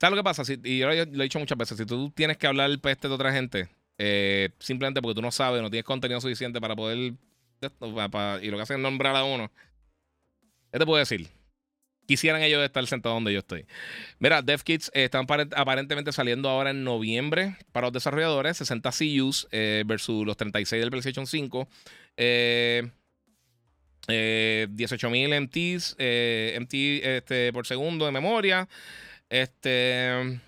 ¿Sabes 0.00 0.16
lo 0.16 0.16
que 0.16 0.24
pasa? 0.24 0.42
y 0.64 0.78
yo 0.78 0.86
lo 0.86 0.92
he 0.92 1.06
dicho 1.06 1.38
muchas 1.38 1.58
veces, 1.58 1.78
si 1.78 1.86
tú 1.86 2.10
tienes 2.10 2.36
que 2.36 2.46
hablar 2.46 2.70
peste 2.78 3.08
de 3.08 3.14
otra 3.14 3.32
gente, 3.32 3.68
eh, 3.98 4.50
simplemente 4.58 5.02
porque 5.02 5.16
tú 5.16 5.22
no 5.22 5.32
sabes, 5.32 5.60
no 5.60 5.70
tienes 5.70 5.84
contenido 5.84 6.20
suficiente 6.20 6.60
para 6.60 6.76
poder, 6.76 6.96
y 6.98 7.14
lo 7.60 8.56
que 8.56 8.62
hacen 8.62 8.76
es 8.76 8.82
nombrar 8.82 9.16
a 9.16 9.24
uno, 9.24 9.50
¿qué 10.72 10.78
te 10.78 10.86
puedo 10.86 10.98
decir? 10.98 11.28
quisieran 12.08 12.42
ellos 12.42 12.64
estar 12.64 12.84
sentados 12.86 13.16
donde 13.16 13.34
yo 13.34 13.40
estoy. 13.40 13.66
Mira, 14.18 14.40
DevKits 14.40 14.90
eh, 14.94 15.04
están 15.04 15.26
aparentemente 15.54 16.10
saliendo 16.10 16.48
ahora 16.48 16.70
en 16.70 16.82
noviembre 16.82 17.56
para 17.70 17.88
los 17.88 17.92
desarrolladores, 17.92 18.56
60 18.56 18.90
CUs 18.90 19.46
eh, 19.52 19.84
versus 19.86 20.26
los 20.26 20.36
36 20.38 20.80
del 20.80 20.90
PlayStation 20.90 21.26
5. 21.26 21.68
Eh, 22.16 22.88
18.000 24.08 25.96
eh, 25.98 26.58
MTs, 26.58 27.50
MT 27.50 27.52
por 27.52 27.66
segundo 27.66 28.06
de 28.06 28.12
memoria. 28.12 28.66
Este. 29.30 30.40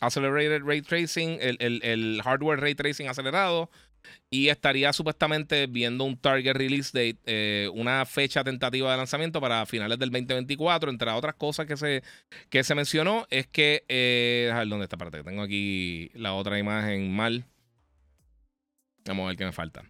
Accelerated 0.00 0.62
Ray 0.64 0.80
Tracing, 0.80 1.38
el, 1.40 1.80
el 1.82 2.22
hardware 2.24 2.60
Ray 2.60 2.74
Tracing 2.74 3.08
acelerado. 3.08 3.70
Y 4.30 4.48
estaría 4.48 4.92
supuestamente 4.92 5.66
viendo 5.66 6.04
un 6.04 6.16
target 6.16 6.54
release 6.54 6.90
date, 6.92 7.18
eh, 7.26 7.68
una 7.74 8.06
fecha 8.06 8.44
tentativa 8.44 8.90
de 8.90 8.96
lanzamiento 8.96 9.40
para 9.40 9.66
finales 9.66 9.98
del 9.98 10.10
2024. 10.10 10.90
Entre 10.90 11.10
otras 11.10 11.34
cosas 11.34 11.66
que 11.66 11.76
se, 11.76 12.02
que 12.48 12.62
se 12.62 12.74
mencionó, 12.74 13.26
es 13.30 13.46
que. 13.46 13.84
Eh, 13.88 14.50
a 14.52 14.58
ver, 14.58 14.68
¿dónde 14.68 14.84
está? 14.84 14.96
Parte? 14.96 15.22
Tengo 15.24 15.42
aquí 15.42 16.10
la 16.14 16.34
otra 16.34 16.58
imagen 16.58 17.12
mal. 17.12 17.44
Vamos 19.06 19.24
a 19.24 19.28
ver 19.28 19.36
qué 19.36 19.44
me 19.44 19.52
falta. 19.52 19.84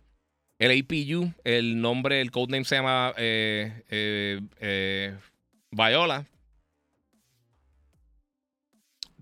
El 0.59 0.79
APU, 0.79 1.33
el 1.45 1.81
nombre, 1.81 2.21
el 2.21 2.31
codename 2.31 2.65
se 2.65 2.77
llama 2.77 3.15
eh, 3.17 3.83
eh 3.89 5.17
Viola, 5.71 6.27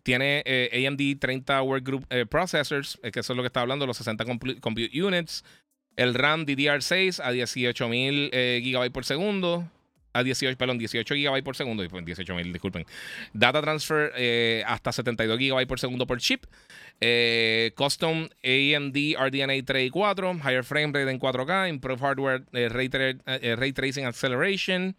tiene 0.02 0.42
eh, 0.44 0.86
AMD 0.86 1.18
30 1.20 1.62
Workgroup 1.62 2.06
eh, 2.10 2.26
Processors, 2.26 2.98
que 3.02 3.20
eso 3.20 3.32
es 3.32 3.36
lo 3.36 3.42
que 3.42 3.48
está 3.48 3.60
hablando, 3.60 3.86
los 3.86 3.96
60 3.96 4.24
Compute 4.60 5.02
Units. 5.02 5.44
El 5.96 6.14
RAM 6.14 6.46
DDR6 6.46 7.20
a 7.20 7.32
18.000 7.32 8.30
eh, 8.32 8.60
GB 8.62 8.92
por 8.92 9.04
segundo. 9.04 9.68
A 10.14 10.22
18, 10.22 10.56
perdón, 10.56 10.78
18 10.78 11.14
GB 11.14 11.42
por 11.42 11.56
segundo. 11.56 11.84
18.000, 11.84 12.52
disculpen. 12.52 12.86
Data 13.32 13.60
Transfer 13.60 14.12
hasta 14.64 14.92
72 14.92 15.38
GB 15.38 15.66
por 15.66 15.78
segundo 15.78 16.06
por 16.06 16.18
chip. 16.18 16.44
custom 17.74 18.28
AMD 18.42 18.96
RDNA 19.18 19.64
3 19.64 19.86
y 19.86 19.90
4. 19.90 20.34
Higher 20.44 20.64
frame 20.64 20.92
rate 20.92 21.10
en 21.10 21.20
4K. 21.20 21.68
Improved 21.68 22.00
hardware 22.00 22.44
ray, 22.52 22.88
ray, 23.56 23.72
tracing 23.72 24.06
acceleration. 24.06 24.96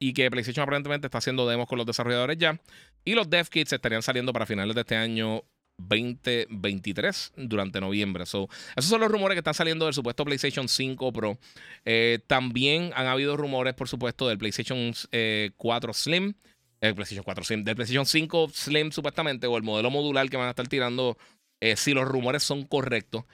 Y 0.00 0.12
que 0.12 0.30
PlayStation 0.30 0.62
aparentemente 0.62 1.06
está 1.06 1.18
haciendo 1.18 1.48
demos 1.48 1.66
con 1.66 1.78
los 1.78 1.86
desarrolladores 1.86 2.38
ya. 2.38 2.60
Y 3.04 3.14
los 3.14 3.28
dev 3.28 3.48
kits 3.48 3.72
estarían 3.72 4.02
saliendo 4.02 4.32
para 4.32 4.46
finales 4.46 4.74
de 4.74 4.82
este 4.82 4.96
año 4.96 5.42
2023 5.78 7.32
durante 7.36 7.80
noviembre. 7.80 8.24
esos 8.24 8.48
son 8.76 9.00
los 9.00 9.10
rumores 9.10 9.36
que 9.36 9.40
están 9.40 9.54
saliendo 9.54 9.84
del 9.84 9.94
supuesto 9.94 10.24
PlayStation 10.24 10.68
5 10.68 11.12
Pro. 11.12 11.38
Eh, 11.84 12.18
también 12.26 12.90
han 12.94 13.06
habido 13.06 13.36
rumores, 13.36 13.74
por 13.74 13.88
supuesto, 13.88 14.28
del 14.28 14.38
PlayStation 14.38 14.92
4 14.92 15.10
eh, 15.12 15.94
Slim. 15.94 16.34
El 16.80 16.94
PlayStation 16.94 17.24
4 17.24 17.44
Slim, 17.44 17.64
del 17.64 17.74
PlayStation 17.74 18.06
5 18.06 18.50
Slim, 18.52 18.92
supuestamente, 18.92 19.46
o 19.46 19.56
el 19.56 19.62
modelo 19.64 19.90
modular 19.90 20.28
que 20.28 20.36
van 20.36 20.46
a 20.46 20.50
estar 20.50 20.68
tirando, 20.68 21.18
eh, 21.60 21.76
si 21.76 21.92
los 21.92 22.06
rumores 22.06 22.42
son 22.44 22.64
correctos. 22.64 23.24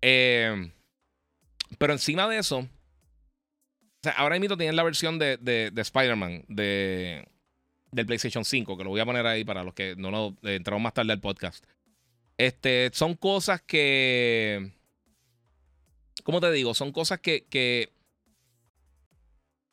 pero 0.00 1.92
encima 1.92 2.28
de 2.28 2.38
eso, 2.38 2.68
ahora 4.16 4.38
mismo 4.38 4.56
tienen 4.56 4.76
la 4.76 4.82
versión 4.82 5.18
de, 5.18 5.36
de, 5.36 5.80
Spider-Man 5.80 6.44
de, 6.48 7.26
del 7.90 8.06
PlayStation 8.06 8.44
5, 8.44 8.76
que 8.76 8.84
lo 8.84 8.90
voy 8.90 9.00
a 9.00 9.06
poner 9.06 9.26
ahí 9.26 9.44
para 9.44 9.62
los 9.62 9.74
que 9.74 9.94
no 9.96 10.10
lo 10.10 10.36
eh, 10.42 10.56
entramos 10.56 10.82
más 10.82 10.94
tarde 10.94 11.12
al 11.12 11.20
podcast. 11.20 11.64
Este, 12.38 12.90
son 12.92 13.14
cosas 13.14 13.60
que. 13.62 14.72
¿Cómo 16.24 16.40
te 16.40 16.50
digo? 16.52 16.74
Son 16.74 16.92
cosas 16.92 17.20
que, 17.20 17.44
que. 17.48 17.92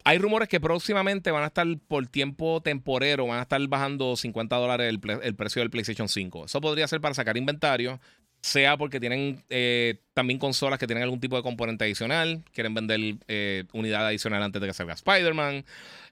Hay 0.04 0.18
rumores 0.20 0.48
que 0.48 0.60
próximamente 0.60 1.32
van 1.32 1.44
a 1.44 1.48
estar 1.48 1.68
por 1.88 2.08
tiempo 2.08 2.62
temporero, 2.62 3.28
van 3.28 3.40
a 3.40 3.44
estar 3.44 3.66
bajando 3.68 4.16
50 4.16 4.56
dólares 4.56 4.90
el, 4.90 5.02
el 5.22 5.36
precio 5.36 5.62
del 5.62 5.70
PlayStation 5.70 6.08
5. 6.08 6.45
Eso 6.45 6.62
podría 6.62 6.88
ser 6.88 7.02
para 7.02 7.14
sacar 7.14 7.36
inventario 7.36 7.99
sea 8.41 8.77
porque 8.77 8.99
tienen 8.99 9.43
eh, 9.49 10.01
también 10.14 10.39
consolas 10.39 10.80
que 10.80 10.88
tienen 10.88 11.03
algún 11.03 11.19
tipo 11.19 11.35
de 11.35 11.43
componente 11.43 11.84
adicional, 11.84 12.43
quieren 12.53 12.73
vender 12.73 12.99
eh, 13.27 13.65
unidad 13.73 14.07
adicional 14.07 14.43
antes 14.43 14.61
de 14.61 14.68
que 14.68 14.73
salga 14.73 14.93
Spider-Man, 14.93 15.65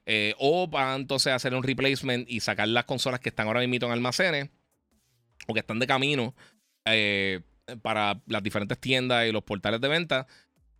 eh, 0.06 0.34
o 0.38 0.70
para 0.70 0.94
entonces 0.94 1.32
hacer 1.32 1.54
un 1.54 1.62
replacement 1.62 2.28
y 2.28 2.40
sacar 2.40 2.68
las 2.68 2.84
consolas 2.84 3.20
que 3.20 3.30
están 3.30 3.46
ahora 3.46 3.66
mismo 3.66 3.86
en 3.86 3.92
almacenes 3.92 4.50
o 5.46 5.54
que 5.54 5.60
están 5.60 5.78
de 5.78 5.86
camino 5.86 6.34
para 7.82 8.20
las 8.26 8.42
diferentes 8.44 8.78
tiendas 8.78 9.26
y 9.26 9.32
los 9.32 9.42
portales 9.42 9.80
de 9.80 9.88
venta. 9.88 10.26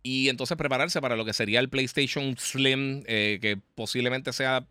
Y 0.03 0.29
entonces 0.29 0.55
prepararse 0.55 1.01
para 1.01 1.17
lo 1.17 1.25
que 1.25 1.33
sería 1.33 1.59
el 1.59 1.69
PlayStation 1.69 2.37
Slim, 2.37 3.03
que 3.03 3.59
posiblemente 3.75 4.31
sea 4.31 4.65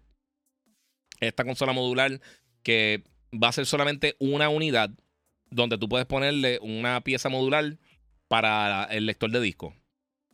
esta 1.21 1.45
consola 1.45 1.75
modular 1.75 2.21
que 2.63 3.05
va 3.33 3.49
a 3.49 3.53
ser 3.53 3.67
solamente 3.67 4.17
una 4.19 4.49
unidad 4.49 4.91
donde 5.57 5.79
tú 5.79 5.89
puedes 5.89 6.07
ponerle 6.07 6.59
una 6.63 7.01
pieza 7.01 7.29
modular 7.29 7.77
para 8.29 8.85
el 8.85 9.07
lector 9.07 9.31
de 9.31 9.41
disco. 9.41 9.75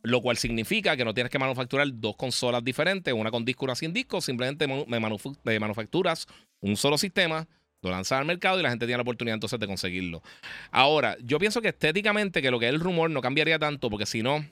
Lo 0.03 0.21
cual 0.21 0.37
significa 0.37 0.97
que 0.97 1.05
no 1.05 1.13
tienes 1.13 1.31
que 1.31 1.39
manufacturar 1.39 1.87
dos 1.93 2.15
consolas 2.17 2.63
diferentes, 2.63 3.13
una 3.13 3.31
con 3.31 3.45
disco 3.45 3.65
y 3.65 3.67
una 3.67 3.75
sin 3.75 3.93
disco. 3.93 4.19
Simplemente 4.21 4.67
me 4.67 5.59
manufacturas 5.59 6.27
un 6.59 6.75
solo 6.75 6.97
sistema, 6.97 7.47
lo 7.81 7.91
lanzas 7.91 8.19
al 8.19 8.25
mercado 8.25 8.59
y 8.59 8.63
la 8.63 8.69
gente 8.69 8.85
tiene 8.85 8.97
la 8.97 9.03
oportunidad 9.03 9.35
entonces 9.35 9.59
de 9.59 9.67
conseguirlo. 9.67 10.21
Ahora, 10.71 11.17
yo 11.21 11.39
pienso 11.39 11.61
que 11.61 11.69
estéticamente, 11.69 12.41
que 12.41 12.51
lo 12.51 12.59
que 12.59 12.67
es 12.67 12.73
el 12.73 12.79
rumor 12.79 13.09
no 13.09 13.21
cambiaría 13.21 13.59
tanto, 13.59 13.89
porque 13.89 14.05
si 14.05 14.21
no, 14.21 14.45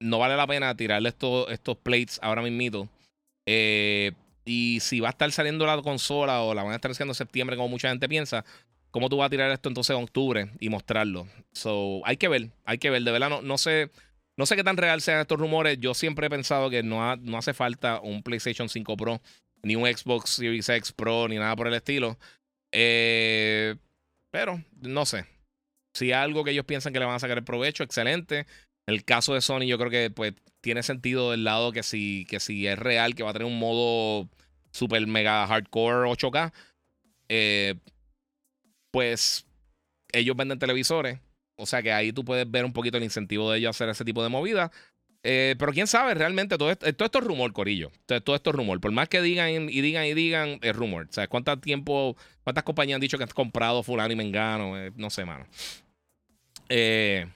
no 0.00 0.18
vale 0.18 0.36
la 0.36 0.46
pena 0.46 0.76
tirarle 0.76 1.08
estos, 1.08 1.50
estos 1.50 1.76
plates 1.76 2.18
ahora 2.22 2.42
mismito. 2.42 2.88
Eh, 3.46 4.12
y 4.44 4.80
si 4.80 5.00
va 5.00 5.08
a 5.08 5.10
estar 5.10 5.30
saliendo 5.32 5.66
la 5.66 5.80
consola 5.82 6.40
o 6.42 6.54
la 6.54 6.62
van 6.62 6.72
a 6.72 6.76
estar 6.76 6.90
haciendo 6.90 7.12
en 7.12 7.16
septiembre, 7.16 7.56
como 7.56 7.68
mucha 7.68 7.90
gente 7.90 8.08
piensa, 8.08 8.44
¿Cómo 8.90 9.08
tú 9.08 9.18
vas 9.18 9.26
a 9.26 9.30
tirar 9.30 9.50
esto 9.50 9.68
entonces 9.68 9.94
en 9.94 10.02
octubre 10.02 10.50
y 10.60 10.68
mostrarlo? 10.68 11.26
So, 11.52 12.00
hay 12.04 12.16
que 12.16 12.28
ver, 12.28 12.50
hay 12.64 12.78
que 12.78 12.90
ver. 12.90 13.02
De 13.02 13.12
verdad, 13.12 13.42
no, 13.42 13.58
sé. 13.58 13.90
No 14.36 14.46
sé 14.46 14.56
qué 14.56 14.64
tan 14.64 14.76
real 14.76 15.00
sean 15.00 15.20
estos 15.20 15.38
rumores. 15.38 15.78
Yo 15.78 15.94
siempre 15.94 16.26
he 16.26 16.30
pensado 16.30 16.70
que 16.70 16.82
no, 16.82 17.16
no 17.16 17.38
hace 17.38 17.52
falta 17.52 18.00
un 18.00 18.22
PlayStation 18.22 18.68
5 18.68 18.96
Pro, 18.96 19.20
ni 19.62 19.76
un 19.76 19.84
Xbox 19.86 20.30
Series 20.30 20.68
X 20.68 20.92
Pro, 20.92 21.28
ni 21.28 21.36
nada 21.36 21.54
por 21.56 21.68
el 21.68 21.74
estilo. 21.74 22.18
Eh, 22.72 23.76
pero, 24.30 24.62
no 24.80 25.04
sé. 25.04 25.26
Si 25.94 26.06
hay 26.06 26.12
algo 26.12 26.44
que 26.44 26.52
ellos 26.52 26.64
piensan 26.64 26.92
que 26.92 26.98
le 26.98 27.06
van 27.06 27.16
a 27.16 27.20
sacar 27.20 27.38
el 27.38 27.44
provecho, 27.44 27.82
excelente. 27.82 28.46
El 28.86 29.04
caso 29.04 29.34
de 29.34 29.42
Sony, 29.42 29.66
yo 29.66 29.76
creo 29.78 29.90
que 29.90 30.10
pues 30.10 30.34
tiene 30.62 30.82
sentido 30.82 31.30
del 31.30 31.44
lado 31.44 31.72
que 31.72 31.82
si, 31.82 32.24
que 32.28 32.40
si 32.40 32.66
es 32.66 32.78
real, 32.78 33.14
que 33.14 33.22
va 33.22 33.30
a 33.30 33.32
tener 33.34 33.46
un 33.46 33.58
modo 33.58 34.28
super 34.70 35.06
mega 35.06 35.46
hardcore 35.46 36.08
8K. 36.08 36.52
Eh, 37.28 37.74
pues 38.90 39.46
ellos 40.12 40.36
venden 40.36 40.58
televisores. 40.58 41.18
O 41.56 41.66
sea 41.66 41.82
que 41.82 41.92
ahí 41.92 42.12
tú 42.12 42.24
puedes 42.24 42.48
ver 42.50 42.64
un 42.64 42.72
poquito 42.72 42.96
el 42.96 43.04
incentivo 43.04 43.50
de 43.50 43.58
ellos 43.58 43.68
a 43.68 43.70
hacer 43.70 43.88
ese 43.88 44.04
tipo 44.04 44.22
de 44.22 44.28
movida. 44.28 44.70
Eh, 45.24 45.56
pero 45.58 45.72
quién 45.72 45.86
sabe, 45.88 46.14
realmente 46.14 46.56
todo 46.56 46.70
esto, 46.70 46.90
todo 46.94 47.06
esto 47.06 47.18
es 47.18 47.24
rumor, 47.24 47.52
Corillo. 47.52 47.90
Todo, 48.06 48.36
esto 48.36 48.50
es 48.50 48.56
rumor. 48.56 48.80
Por 48.80 48.92
más 48.92 49.08
que 49.08 49.20
digan 49.20 49.68
y 49.68 49.80
digan 49.80 50.04
y 50.06 50.14
digan, 50.14 50.58
es 50.62 50.76
rumor. 50.76 51.06
O 51.10 51.12
sea, 51.12 51.26
¿cuánto 51.28 51.58
tiempo, 51.58 52.16
cuántas 52.44 52.64
compañías 52.64 52.96
han 52.96 53.00
dicho 53.00 53.18
que 53.18 53.24
han 53.24 53.30
comprado 53.30 53.82
fulano 53.82 54.12
y 54.12 54.16
mengano? 54.16 54.78
Eh, 54.78 54.92
no 54.96 55.10
sé, 55.10 55.24
mano. 55.24 55.46
Eh, 56.68 57.26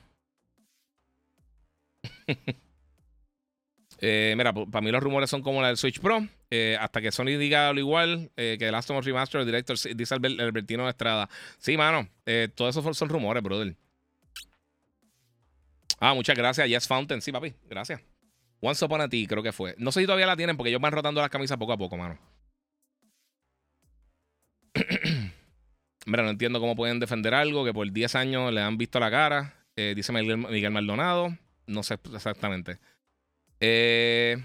Eh, 4.05 4.35
mira, 4.37 4.53
para 4.53 4.83
mí 4.83 4.91
los 4.91 5.03
rumores 5.03 5.31
son 5.31 5.43
como 5.43 5.63
la 5.63 5.69
del 5.69 5.77
Switch 5.77 6.01
Pro. 6.01 6.27
Eh, 6.51 6.77
hasta 6.79 7.01
que 7.01 7.13
Sony 7.13 7.39
diga 7.39 7.73
lo 7.73 7.79
igual 7.79 8.31
que 8.37 8.59
el 8.61 8.73
Last 8.73 8.91
of 8.91 9.05
Remaster, 9.07 9.41
el 9.41 9.47
director 9.47 9.79
dice 9.95 10.15
Albertino 10.15 10.89
Estrada. 10.89 11.29
Sí, 11.59 11.77
mano, 11.77 12.09
todo 12.55 12.69
eso 12.69 12.95
son 12.95 13.09
rumores, 13.09 13.43
brother. 13.43 13.77
Ah, 16.01 16.15
muchas 16.15 16.37
gracias. 16.37 16.69
Yes 16.69 16.89
Fountain. 16.89 17.23
Sí, 17.23 17.31
papi. 17.31 17.55
Gracias. 17.71 18.01
Once 18.61 18.85
Upon 18.85 19.01
a 19.01 19.09
Ti, 19.09 19.27
creo 19.29 19.43
que 19.43 19.53
fue. 19.53 19.77
No 19.79 19.93
sé 19.93 20.01
si 20.01 20.07
todavía 20.07 20.27
la 20.27 20.37
tienen 20.37 20.57
porque 20.57 20.71
ellos 20.71 20.81
van 20.81 20.93
rotando 20.93 21.21
las 21.21 21.31
camisas 21.31 21.57
poco 21.59 21.73
a 21.73 21.77
poco, 21.77 21.97
mano. 21.97 22.19
Mira, 26.07 26.25
no 26.25 26.31
entiendo 26.31 26.59
cómo 26.59 26.75
pueden 26.75 26.99
defender 26.99 27.35
algo 27.35 27.65
que 27.65 27.73
por 27.73 27.91
10 27.91 28.15
años 28.17 28.53
le 28.53 28.61
han 28.61 28.79
visto 28.79 28.99
la 28.99 29.13
cara. 29.13 29.55
Eh, 29.77 29.95
dice 29.95 30.13
Miguel, 30.13 30.71
Maldonado. 30.71 31.37
No 31.67 31.83
sé 31.83 31.99
exactamente. 32.15 32.79
Eh, 33.65 34.37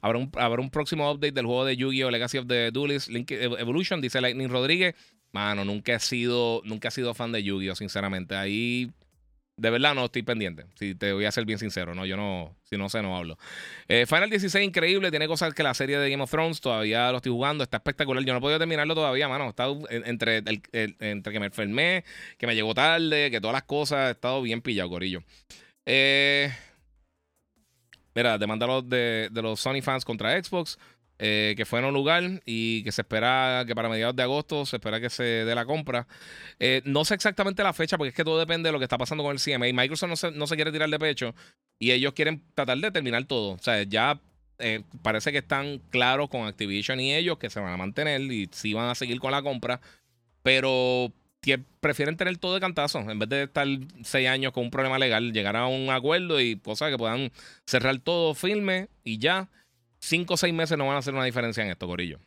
¿habrá, 0.00 0.18
un, 0.18 0.30
¿habrá, 0.34 0.60
un, 0.60 0.70
próximo 0.70 1.08
update 1.08 1.32
del 1.32 1.46
juego 1.46 1.64
de 1.64 1.76
Yu-Gi-Oh! 1.76 2.10
Legacy 2.10 2.38
of 2.38 2.48
the 2.48 2.72
Duelist 2.72 3.08
Evolution. 3.10 4.00
Dice 4.00 4.20
Lightning 4.20 4.48
Rodríguez. 4.48 4.96
Mano, 5.30 5.64
nunca 5.64 5.94
he 5.94 6.00
sido, 6.00 6.62
nunca 6.64 6.88
he 6.88 6.90
sido 6.90 7.14
fan 7.14 7.30
de 7.30 7.44
Yu-Gi-Oh! 7.44 7.76
Sinceramente. 7.76 8.34
Ahí 8.34 8.90
de 9.56 9.70
verdad 9.70 9.94
no 9.94 10.06
estoy 10.06 10.24
pendiente. 10.24 10.64
Si 10.74 10.96
te 10.96 11.12
voy 11.12 11.26
a 11.26 11.30
ser 11.30 11.44
bien 11.44 11.60
sincero, 11.60 11.94
no, 11.94 12.04
yo 12.04 12.16
no, 12.16 12.56
si 12.64 12.76
no 12.76 12.88
sé, 12.88 13.02
no 13.02 13.16
hablo. 13.16 13.38
Eh, 13.86 14.04
Final 14.06 14.28
16 14.28 14.66
increíble, 14.66 15.10
tiene 15.10 15.28
cosas 15.28 15.54
que 15.54 15.62
la 15.62 15.72
serie 15.72 15.96
de 15.98 16.10
Game 16.10 16.24
of 16.24 16.30
Thrones 16.30 16.60
todavía 16.60 17.12
lo 17.12 17.18
estoy 17.18 17.30
jugando, 17.30 17.62
está 17.62 17.76
espectacular. 17.76 18.24
Yo 18.24 18.32
no 18.32 18.38
he 18.38 18.42
podido 18.42 18.58
terminarlo 18.58 18.96
todavía, 18.96 19.28
mano. 19.28 19.44
He 19.44 19.48
estado 19.50 19.78
entre, 19.88 20.42
entre 20.72 21.32
que 21.32 21.38
me 21.38 21.46
enfermé, 21.46 22.04
que 22.36 22.48
me 22.48 22.56
llegó 22.56 22.74
tarde, 22.74 23.30
que 23.30 23.40
todas 23.40 23.54
las 23.54 23.62
cosas, 23.62 24.08
he 24.08 24.10
estado 24.10 24.42
bien 24.42 24.60
pillado, 24.60 24.90
Corillo. 24.90 25.22
Eh, 25.86 26.50
mira, 28.14 28.38
demanda 28.38 28.66
de, 28.82 29.28
de 29.30 29.42
los 29.42 29.60
Sony 29.60 29.82
fans 29.82 30.04
contra 30.04 30.42
Xbox. 30.42 30.78
Eh, 31.24 31.54
que 31.56 31.64
fue 31.64 31.78
en 31.78 31.84
un 31.84 31.94
lugar 31.94 32.42
y 32.46 32.82
que 32.82 32.90
se 32.90 33.02
espera 33.02 33.62
que 33.64 33.76
para 33.76 33.88
mediados 33.88 34.16
de 34.16 34.24
agosto 34.24 34.66
se 34.66 34.74
espera 34.74 35.00
que 35.00 35.08
se 35.08 35.22
dé 35.22 35.54
la 35.54 35.64
compra. 35.64 36.08
Eh, 36.58 36.82
no 36.84 37.04
sé 37.04 37.14
exactamente 37.14 37.62
la 37.62 37.72
fecha 37.72 37.96
porque 37.96 38.08
es 38.08 38.14
que 38.14 38.24
todo 38.24 38.40
depende 38.40 38.68
de 38.68 38.72
lo 38.72 38.80
que 38.80 38.86
está 38.86 38.98
pasando 38.98 39.22
con 39.22 39.32
el 39.32 39.40
CMA. 39.40 39.66
Microsoft 39.72 40.08
no 40.08 40.16
se, 40.16 40.32
no 40.32 40.48
se 40.48 40.56
quiere 40.56 40.72
tirar 40.72 40.90
de 40.90 40.98
pecho 40.98 41.32
y 41.78 41.92
ellos 41.92 42.12
quieren 42.14 42.42
tratar 42.56 42.78
de 42.78 42.90
terminar 42.90 43.24
todo. 43.26 43.52
O 43.52 43.58
sea, 43.58 43.84
ya 43.84 44.20
eh, 44.58 44.82
parece 45.02 45.30
que 45.30 45.38
están 45.38 45.78
claros 45.90 46.28
con 46.28 46.46
Activision 46.46 46.98
y 46.98 47.14
ellos 47.14 47.38
que 47.38 47.50
se 47.50 47.60
van 47.60 47.72
a 47.72 47.76
mantener 47.76 48.20
y 48.22 48.48
sí 48.50 48.74
van 48.74 48.88
a 48.88 48.96
seguir 48.96 49.20
con 49.20 49.30
la 49.30 49.42
compra, 49.42 49.80
pero 50.42 51.12
prefieren 51.80 52.16
tener 52.16 52.38
todo 52.38 52.54
de 52.54 52.60
cantazo 52.60 52.98
en 53.00 53.18
vez 53.18 53.28
de 53.28 53.42
estar 53.44 53.66
seis 54.02 54.28
años 54.28 54.52
con 54.52 54.64
un 54.64 54.70
problema 54.70 54.98
legal, 54.98 55.32
llegar 55.32 55.56
a 55.56 55.66
un 55.66 55.90
acuerdo 55.90 56.40
y 56.40 56.56
cosas 56.56 56.90
que 56.90 56.98
puedan 56.98 57.32
cerrar 57.66 57.98
todo 57.98 58.34
firme 58.34 58.88
y 59.04 59.18
ya. 59.18 59.48
Cinco 59.98 60.34
o 60.34 60.36
seis 60.36 60.52
meses 60.52 60.76
no 60.76 60.86
van 60.86 60.96
a 60.96 60.98
hacer 60.98 61.14
una 61.14 61.24
diferencia 61.24 61.62
en 61.64 61.70
esto, 61.70 61.86
Corillo. 61.86 62.18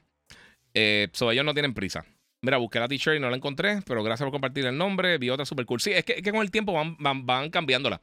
Eh, 0.74 1.10
ellos 1.12 1.46
no 1.46 1.54
tienen 1.54 1.74
prisa. 1.74 2.06
Mira, 2.42 2.58
busqué 2.58 2.80
la 2.80 2.88
t-shirt 2.88 3.18
y 3.18 3.20
no 3.20 3.30
la 3.30 3.38
encontré, 3.38 3.82
pero 3.88 4.04
gracias 4.04 4.26
por 4.26 4.32
compartir 4.32 4.66
el 4.66 4.78
nombre. 4.78 5.18
Vi 5.18 5.30
otra 5.30 5.46
super 5.46 5.66
cool. 5.66 5.82
Sí, 5.82 5.92
es 5.92 6.04
que, 6.06 6.22
con 6.22 6.42
el 6.42 6.52
tiempo 6.52 6.74
van, 6.74 7.26
van, 7.26 7.50
cambiándola. 7.50 8.02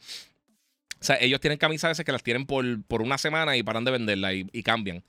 O 1.00 1.04
sea, 1.04 1.16
ellos 1.20 1.40
tienen 1.40 1.58
camisas 1.58 1.90
veces 1.90 2.04
que 2.04 2.12
las 2.12 2.22
tienen 2.22 2.46
por, 2.46 2.64
por 2.84 3.02
una 3.02 3.18
semana 3.18 3.56
y 3.56 3.62
paran 3.62 3.84
de 3.84 3.92
venderla 3.92 4.32
y, 4.34 4.62
cambian. 4.62 5.04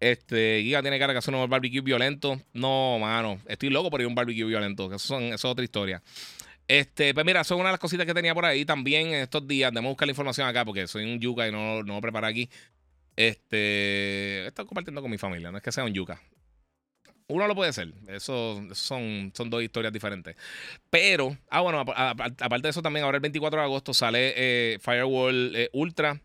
Este, 0.00 0.62
Giga 0.62 0.80
tiene 0.80 0.98
cara 0.98 1.12
que 1.12 1.18
hace 1.18 1.30
un 1.30 1.48
barbecue 1.48 1.82
violento. 1.82 2.40
No, 2.52 2.98
mano. 2.98 3.38
Estoy 3.46 3.68
loco 3.70 3.90
por 3.90 4.00
ir 4.00 4.06
a 4.06 4.08
un 4.08 4.14
barbecue 4.14 4.44
violento. 4.44 4.86
Eso, 4.86 4.98
son, 4.98 5.24
es 5.24 5.44
otra 5.44 5.62
historia. 5.62 6.02
Este, 6.66 7.12
pues 7.12 7.26
mira, 7.26 7.42
es 7.42 7.50
una 7.50 7.64
de 7.64 7.72
las 7.72 7.80
cositas 7.80 8.06
que 8.06 8.14
tenía 8.14 8.34
por 8.34 8.44
ahí 8.44 8.64
también 8.64 9.08
en 9.08 9.22
estos 9.22 9.46
días. 9.46 9.70
Debemos 9.72 9.90
buscar 9.90 10.06
la 10.06 10.12
información 10.12 10.48
acá 10.48 10.64
porque 10.64 10.86
soy 10.86 11.04
un 11.04 11.20
yuca 11.20 11.46
y 11.46 11.52
no, 11.52 11.82
no 11.82 11.94
lo 11.94 12.00
preparé 12.00 12.28
aquí. 12.28 12.50
Este, 13.16 14.46
he 14.46 14.52
compartiendo 14.52 15.02
con 15.02 15.10
mi 15.10 15.18
familia, 15.18 15.50
no 15.50 15.58
es 15.58 15.62
que 15.62 15.72
sea 15.72 15.84
un 15.84 15.92
yuca. 15.92 16.20
Uno 17.26 17.46
lo 17.46 17.54
puede 17.54 17.72
ser, 17.72 17.92
eso, 18.08 18.60
son, 18.72 19.30
son 19.34 19.50
dos 19.50 19.62
historias 19.62 19.92
diferentes. 19.92 20.36
Pero, 20.90 21.36
ah, 21.48 21.60
bueno, 21.60 21.80
aparte 21.80 22.62
de 22.62 22.70
eso, 22.70 22.82
también 22.82 23.04
ahora 23.04 23.16
el 23.16 23.22
24 23.22 23.60
de 23.60 23.64
agosto 23.66 23.94
sale 23.94 24.32
eh, 24.36 24.78
Firewall 24.80 25.52
eh, 25.54 25.70
Ultra. 25.72 26.20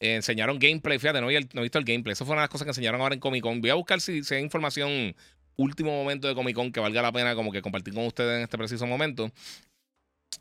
Eh, 0.00 0.16
enseñaron 0.16 0.58
gameplay, 0.58 0.98
fíjate, 0.98 1.20
no, 1.20 1.30
he 1.30 1.40
visto 1.40 1.78
el 1.78 1.84
gameplay. 1.84 2.12
Eso 2.12 2.24
fue 2.24 2.34
una 2.34 2.42
de 2.42 2.44
las 2.44 2.50
cosas 2.50 2.64
que 2.64 2.70
enseñaron 2.70 3.00
ahora 3.00 3.14
en 3.14 3.20
Comic 3.20 3.42
Con. 3.42 3.60
Voy 3.60 3.70
a 3.70 3.74
buscar 3.74 4.00
si, 4.00 4.22
si 4.24 4.34
hay 4.34 4.42
información 4.42 5.14
último 5.56 5.90
momento 5.90 6.28
de 6.28 6.34
Comic 6.34 6.54
Con 6.54 6.72
que 6.72 6.80
valga 6.80 7.00
la 7.02 7.12
pena 7.12 7.34
como 7.34 7.50
que 7.50 7.62
compartir 7.62 7.94
con 7.94 8.06
ustedes 8.06 8.36
en 8.36 8.42
este 8.42 8.58
preciso 8.58 8.86
momento. 8.86 9.30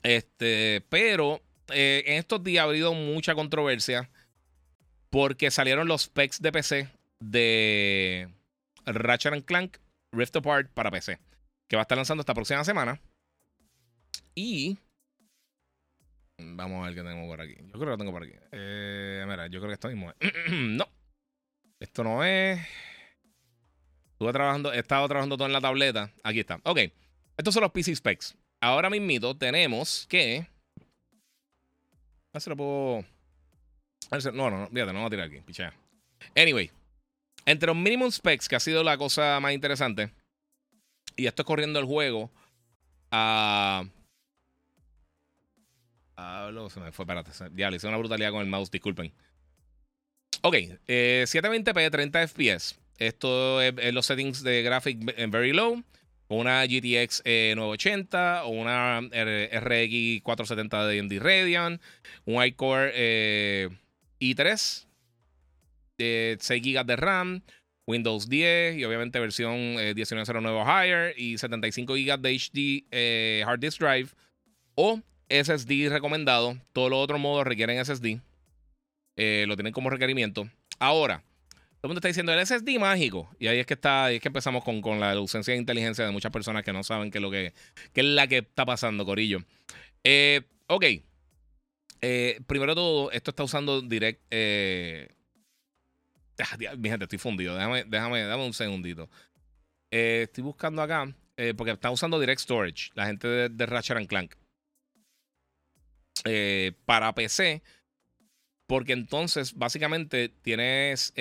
Este, 0.04 0.84
pero 0.90 1.42
en 1.70 2.18
estos 2.18 2.44
días 2.44 2.64
ha 2.64 2.70
habido 2.70 2.94
mucha 2.94 3.34
controversia 3.34 4.10
porque 5.10 5.50
salieron 5.50 5.88
los 5.88 6.04
specs 6.04 6.42
de 6.42 6.52
PC 6.52 6.90
de 7.20 8.30
Ratchet 8.86 9.46
Clank 9.46 9.78
Rift 10.12 10.36
Apart 10.36 10.70
para 10.72 10.92
PC. 10.92 11.20
Que 11.68 11.76
va 11.76 11.82
a 11.82 11.84
estar 11.84 11.98
lanzando 11.98 12.22
esta 12.22 12.34
próxima 12.34 12.64
semana. 12.64 13.00
Y. 14.34 14.78
Vamos 16.38 16.84
a 16.84 16.88
ver 16.88 16.96
qué 16.96 17.04
tengo 17.04 17.28
por 17.28 17.42
aquí. 17.42 17.56
Yo 17.56 17.72
creo 17.72 17.80
que 17.80 17.86
lo 17.86 17.98
tengo 17.98 18.12
por 18.12 18.24
aquí. 18.24 18.34
Eh, 18.52 19.26
mira, 19.28 19.48
yo 19.48 19.60
creo 19.60 19.70
que 19.70 19.74
esto 19.74 19.88
mismo 19.88 20.12
es. 20.20 20.34
no. 20.52 20.88
Esto 21.80 22.04
no 22.04 22.24
es. 22.24 22.60
Estuve 24.12 24.32
trabajando, 24.32 24.74
he 24.74 24.80
estado 24.80 25.08
trabajando 25.08 25.38
todo 25.38 25.48
en 25.48 25.54
la 25.54 25.62
tableta. 25.62 26.12
Aquí 26.24 26.40
está. 26.40 26.60
Ok. 26.64 26.80
Estos 27.38 27.54
son 27.54 27.64
los 27.64 27.72
PC 27.72 27.96
specs. 27.96 28.36
Ahora 28.62 28.90
mismito 28.90 29.36
tenemos 29.36 30.06
que. 30.08 30.48
A 30.78 32.34
ver 32.34 32.42
si 32.42 32.50
lo 32.50 32.58
puedo. 32.58 33.06
No, 34.34 34.50
no, 34.50 34.58
no, 34.58 34.68
fíjate, 34.68 34.86
no 34.88 34.94
vamos 34.94 35.08
a 35.08 35.10
tirar 35.10 35.28
aquí, 35.28 35.42
pichea. 35.42 35.74
Anyway, 36.36 36.72
entre 37.46 37.68
los 37.68 37.76
minimum 37.76 38.12
specs, 38.12 38.48
que 38.48 38.56
ha 38.56 38.60
sido 38.60 38.84
la 38.84 38.98
cosa 38.98 39.40
más 39.40 39.54
interesante, 39.54 40.12
y 41.16 41.28
esto 41.28 41.42
es 41.42 41.46
corriendo 41.46 41.80
el 41.80 41.86
juego 41.86 42.32
a. 43.12 43.84
Ah, 46.18 46.50
se 46.70 46.80
me 46.80 46.92
fue, 46.92 47.04
espérate. 47.04 47.32
Le 47.52 47.76
hice 47.76 47.88
una 47.88 47.98
brutalidad 47.98 48.32
con 48.32 48.42
el 48.42 48.48
mouse, 48.48 48.72
disculpen. 48.72 49.12
Ok, 50.42 50.56
720p, 50.88 51.92
30 51.92 52.28
fps. 52.28 52.80
Esto 52.98 53.62
es, 53.62 53.94
los 53.94 54.06
settings 54.06 54.44
de 54.44 54.64
graphic 54.64 55.00
very 55.30 55.52
low. 55.52 55.84
Una 56.28 56.66
GTX 56.66 57.24
980 57.24 58.46
o 58.46 58.50
una 58.50 59.00
RX 59.02 60.22
470 60.24 60.88
de 60.88 61.00
AMD 61.00 61.14
Radeon. 61.20 61.82
Un 62.26 62.44
iCore 62.44 62.92
eh, 62.96 63.70
i3, 64.20 64.88
6 65.98 66.40
GB 66.62 66.86
de 66.86 66.96
RAM, 66.96 67.44
Windows 67.88 68.28
10 68.28 68.78
y 68.78 68.86
obviamente 68.86 69.20
versión 69.20 69.56
eh, 69.56 69.94
1909 69.94 70.64
higher 70.66 71.14
y 71.18 71.38
75 71.38 71.94
GB 71.94 72.20
de 72.20 72.36
HD 72.36 72.86
eh, 72.92 73.44
hard 73.46 73.60
disk 73.60 73.80
drive 73.80 74.10
o 74.74 75.02
SSD 75.30 75.90
recomendado. 75.90 76.58
Todos 76.74 76.90
los 76.90 77.00
otros 77.00 77.20
modos 77.20 77.46
requieren 77.46 77.84
SSD. 77.84 78.20
Eh, 79.18 79.46
lo 79.48 79.56
tienen 79.56 79.74
como 79.74 79.90
requerimiento. 79.90 80.50
Ahora, 80.80 81.24
todo 81.86 81.88
el 81.88 81.90
mundo 81.90 82.00
está 82.00 82.08
diciendo 82.08 82.34
el 82.34 82.46
SSD 82.46 82.80
mágico. 82.80 83.30
Y 83.40 83.48
ahí 83.48 83.60
es 83.60 83.66
que 83.66 83.76
está, 83.76 84.12
es 84.12 84.20
que 84.20 84.30
empezamos 84.30 84.64
con, 84.64 84.82
con, 84.82 85.00
la 85.00 85.12
ausencia 85.12 85.54
de 85.54 85.60
inteligencia 85.60 86.04
de 86.04 86.12
muchas 86.12 86.32
personas 86.32 86.64
que 86.64 86.74
no 86.74 86.84
saben 86.84 87.12
qué 87.12 87.20
es 87.20 87.22
lo 87.22 87.30
que, 87.30 87.54
qué 87.94 88.02
es 88.02 88.08
la 88.08 88.28
que 88.28 88.40
está 88.40 88.66
pasando, 88.66 89.06
Corillo. 89.06 89.40
Eh, 90.04 90.42
ok. 90.68 90.86
Eh, 92.02 92.40
primero 92.48 92.76
todo, 92.76 93.12
esto 93.12 93.32
está 93.32 93.44
usando 93.44 93.82
Direct. 93.82 94.22
Eh, 94.32 95.10
ah, 96.40 96.58
mi 96.78 96.90
gente, 96.90 97.06
estoy 97.06 97.20
fundido. 97.20 97.56
Déjame, 97.56 97.84
déjame, 97.84 98.24
dame 98.24 98.46
un 98.46 98.54
segundito. 98.54 99.10
Eh, 99.92 100.24
estoy 100.24 100.44
buscando 100.44 100.82
acá. 100.82 101.14
porque 101.58 101.72
está 101.72 101.92
usando 101.92 102.20
Direct 102.20 102.42
Storage. 102.42 102.92
La 102.96 103.06
gente 103.06 103.28
de, 103.28 103.50
de 103.50 103.66
Ratchet 103.66 103.98
and 103.98 104.08
Clank. 106.24 106.76
para 106.86 107.14
PC. 107.14 107.62
Porque 108.68 108.94
entonces, 108.94 109.54
básicamente, 109.54 110.30
tienes. 110.30 111.14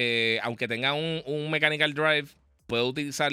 aunque 0.42 0.68
tenga 0.68 0.94
un, 0.94 1.50
Mechanical 1.50 1.92
Drive, 1.92 2.28
puede 2.66 2.84
utilizar 2.84 3.30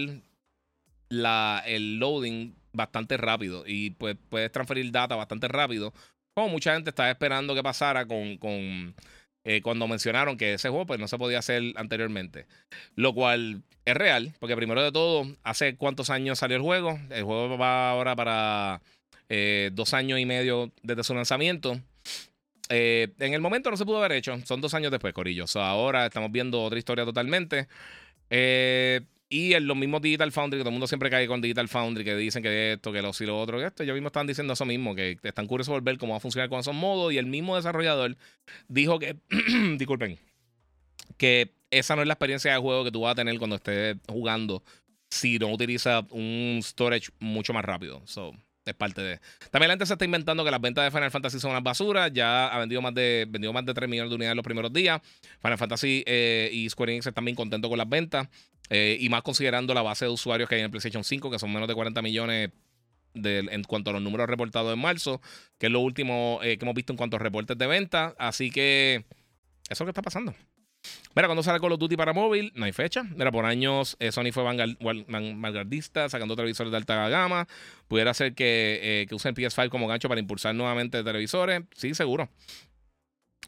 la, 1.09 1.63
el 1.65 1.97
loading 1.97 2.55
bastante 2.73 3.17
rápido. 3.17 3.63
Y 3.65 3.91
pues 3.91 4.17
puedes 4.29 4.51
transferir 4.51 4.91
data 4.91 5.15
bastante 5.15 5.47
rápido 5.47 5.93
como 6.33 6.49
mucha 6.49 6.73
gente 6.73 6.89
estaba 6.89 7.09
esperando 7.09 7.55
que 7.55 7.63
pasara 7.63 8.05
con, 8.05 8.37
con 8.37 8.95
eh, 9.43 9.61
cuando 9.61 9.87
mencionaron 9.87 10.37
que 10.37 10.53
ese 10.53 10.69
juego 10.69 10.85
pues, 10.85 10.99
no 10.99 11.07
se 11.07 11.17
podía 11.17 11.39
hacer 11.39 11.61
anteriormente. 11.75 12.47
Lo 12.95 13.13
cual 13.13 13.63
es 13.85 13.95
real, 13.95 14.33
porque 14.39 14.55
primero 14.55 14.81
de 14.81 14.91
todo, 14.91 15.25
¿hace 15.43 15.75
cuántos 15.75 16.09
años 16.09 16.39
salió 16.39 16.57
el 16.57 16.63
juego? 16.63 16.99
El 17.09 17.23
juego 17.23 17.57
va 17.57 17.91
ahora 17.91 18.15
para 18.15 18.81
eh, 19.33 19.69
dos 19.71 19.93
años 19.93 20.19
y 20.19 20.25
medio 20.25 20.73
desde 20.83 21.05
su 21.05 21.15
lanzamiento. 21.15 21.79
Eh, 22.67 23.13
en 23.17 23.33
el 23.33 23.39
momento 23.39 23.71
no 23.71 23.77
se 23.77 23.85
pudo 23.85 23.99
haber 23.99 24.11
hecho, 24.11 24.37
son 24.45 24.59
dos 24.59 24.73
años 24.73 24.91
después, 24.91 25.13
Corillo. 25.13 25.45
ahora 25.55 26.07
estamos 26.07 26.33
viendo 26.33 26.61
otra 26.61 26.77
historia 26.77 27.05
totalmente. 27.05 27.69
Eh, 28.29 28.99
y 29.29 29.53
en 29.53 29.67
los 29.67 29.77
mismos 29.77 30.01
Digital 30.01 30.33
Foundry, 30.33 30.59
que 30.59 30.63
todo 30.63 30.69
el 30.69 30.73
mundo 30.73 30.87
siempre 30.87 31.09
cae 31.09 31.27
con 31.27 31.39
Digital 31.39 31.69
Foundry, 31.69 32.03
que 32.03 32.13
dicen 32.17 32.43
que 32.43 32.73
esto, 32.73 32.91
que 32.91 33.01
lo 33.01 33.11
y 33.17 33.23
lo 33.23 33.39
otro, 33.39 33.57
que 33.57 33.67
esto, 33.67 33.83
ellos 33.83 33.93
mismos 33.93 34.09
están 34.09 34.27
diciendo 34.27 34.51
eso 34.51 34.65
mismo, 34.65 34.95
que 34.95 35.17
están 35.23 35.47
curiosos 35.47 35.71
por 35.71 35.81
ver 35.81 35.97
cómo 35.97 36.11
va 36.11 36.17
a 36.17 36.19
funcionar 36.19 36.49
con 36.49 36.59
esos 36.59 36.75
modos. 36.75 37.13
Y 37.13 37.17
el 37.17 37.25
mismo 37.25 37.55
desarrollador 37.55 38.17
dijo 38.67 38.99
que, 38.99 39.15
disculpen, 39.77 40.19
que 41.15 41.53
esa 41.69 41.95
no 41.95 42.01
es 42.01 42.07
la 42.09 42.15
experiencia 42.15 42.51
de 42.51 42.59
juego 42.59 42.83
que 42.83 42.91
tú 42.91 42.99
vas 42.99 43.13
a 43.13 43.15
tener 43.15 43.37
cuando 43.39 43.55
estés 43.55 43.95
jugando 44.09 44.61
si 45.09 45.39
no 45.39 45.53
utiliza 45.53 46.05
un 46.09 46.59
storage 46.61 47.11
mucho 47.19 47.53
más 47.53 47.63
rápido. 47.63 48.01
So, 48.05 48.33
es 48.65 48.75
parte 48.75 49.01
de. 49.01 49.19
También 49.49 49.69
la 49.69 49.73
gente 49.73 49.85
se 49.85 49.93
está 49.93 50.05
inventando 50.05 50.43
que 50.45 50.51
las 50.51 50.61
ventas 50.61 50.83
de 50.83 50.91
Final 50.91 51.11
Fantasy 51.11 51.39
son 51.39 51.51
unas 51.51 51.63
basuras. 51.63 52.11
Ya 52.13 52.47
ha 52.47 52.59
vendido 52.59 52.81
más 52.81 52.93
de, 52.93 53.25
vendido 53.29 53.53
más 53.53 53.65
de 53.65 53.73
3 53.73 53.89
millones 53.89 54.09
de 54.09 54.15
unidades 54.15 54.33
en 54.33 54.37
los 54.37 54.43
primeros 54.43 54.71
días. 54.71 55.01
Final 55.41 55.57
Fantasy 55.57 56.03
eh, 56.05 56.49
y 56.53 56.69
Square 56.69 56.91
Enix 56.91 57.07
están 57.07 57.25
bien 57.25 57.35
contentos 57.35 57.69
con 57.69 57.77
las 57.77 57.89
ventas. 57.89 58.27
Eh, 58.69 58.97
y 58.99 59.09
más 59.09 59.21
considerando 59.23 59.73
la 59.73 59.81
base 59.81 60.05
de 60.05 60.11
usuarios 60.11 60.47
que 60.47 60.55
hay 60.55 60.61
en 60.61 60.65
el 60.65 60.71
PlayStation 60.71 61.03
5, 61.03 61.29
que 61.29 61.39
son 61.39 61.51
menos 61.51 61.67
de 61.67 61.75
40 61.75 62.01
millones 62.01 62.51
en 63.13 63.63
cuanto 63.63 63.89
a 63.89 63.93
los 63.93 64.01
números 64.01 64.29
reportados 64.29 64.73
en 64.73 64.79
marzo, 64.79 65.21
que 65.57 65.65
es 65.65 65.71
lo 65.71 65.81
último 65.81 66.39
eh, 66.43 66.57
que 66.57 66.63
hemos 66.63 66.75
visto 66.75 66.93
en 66.93 66.97
cuanto 66.97 67.17
a 67.17 67.19
reportes 67.19 67.57
de 67.57 67.67
venta. 67.67 68.15
Así 68.17 68.51
que 68.51 69.05
eso 69.69 69.73
es 69.73 69.79
lo 69.81 69.85
que 69.87 69.91
está 69.91 70.01
pasando. 70.01 70.33
Mira, 71.15 71.27
cuando 71.27 71.43
sale 71.43 71.59
Call 71.59 71.73
of 71.73 71.79
Duty 71.79 71.97
para 71.97 72.13
móvil, 72.13 72.53
no 72.55 72.65
hay 72.65 72.71
fecha. 72.71 73.03
Mira, 73.03 73.31
por 73.31 73.45
años 73.45 73.97
eh, 73.99 74.11
Sony 74.11 74.31
fue 74.31 74.43
vanguardista, 74.43 76.07
sacando 76.07 76.35
televisores 76.35 76.71
de 76.71 76.77
alta 76.77 77.09
gama. 77.09 77.47
Pudiera 77.87 78.13
ser 78.13 78.33
que, 78.33 78.79
eh, 78.81 79.05
que 79.07 79.15
usen 79.15 79.35
PS5 79.35 79.69
como 79.69 79.87
gancho 79.87 80.07
para 80.07 80.21
impulsar 80.21 80.55
nuevamente 80.55 81.03
televisores. 81.03 81.63
Sí, 81.75 81.93
seguro. 81.93 82.29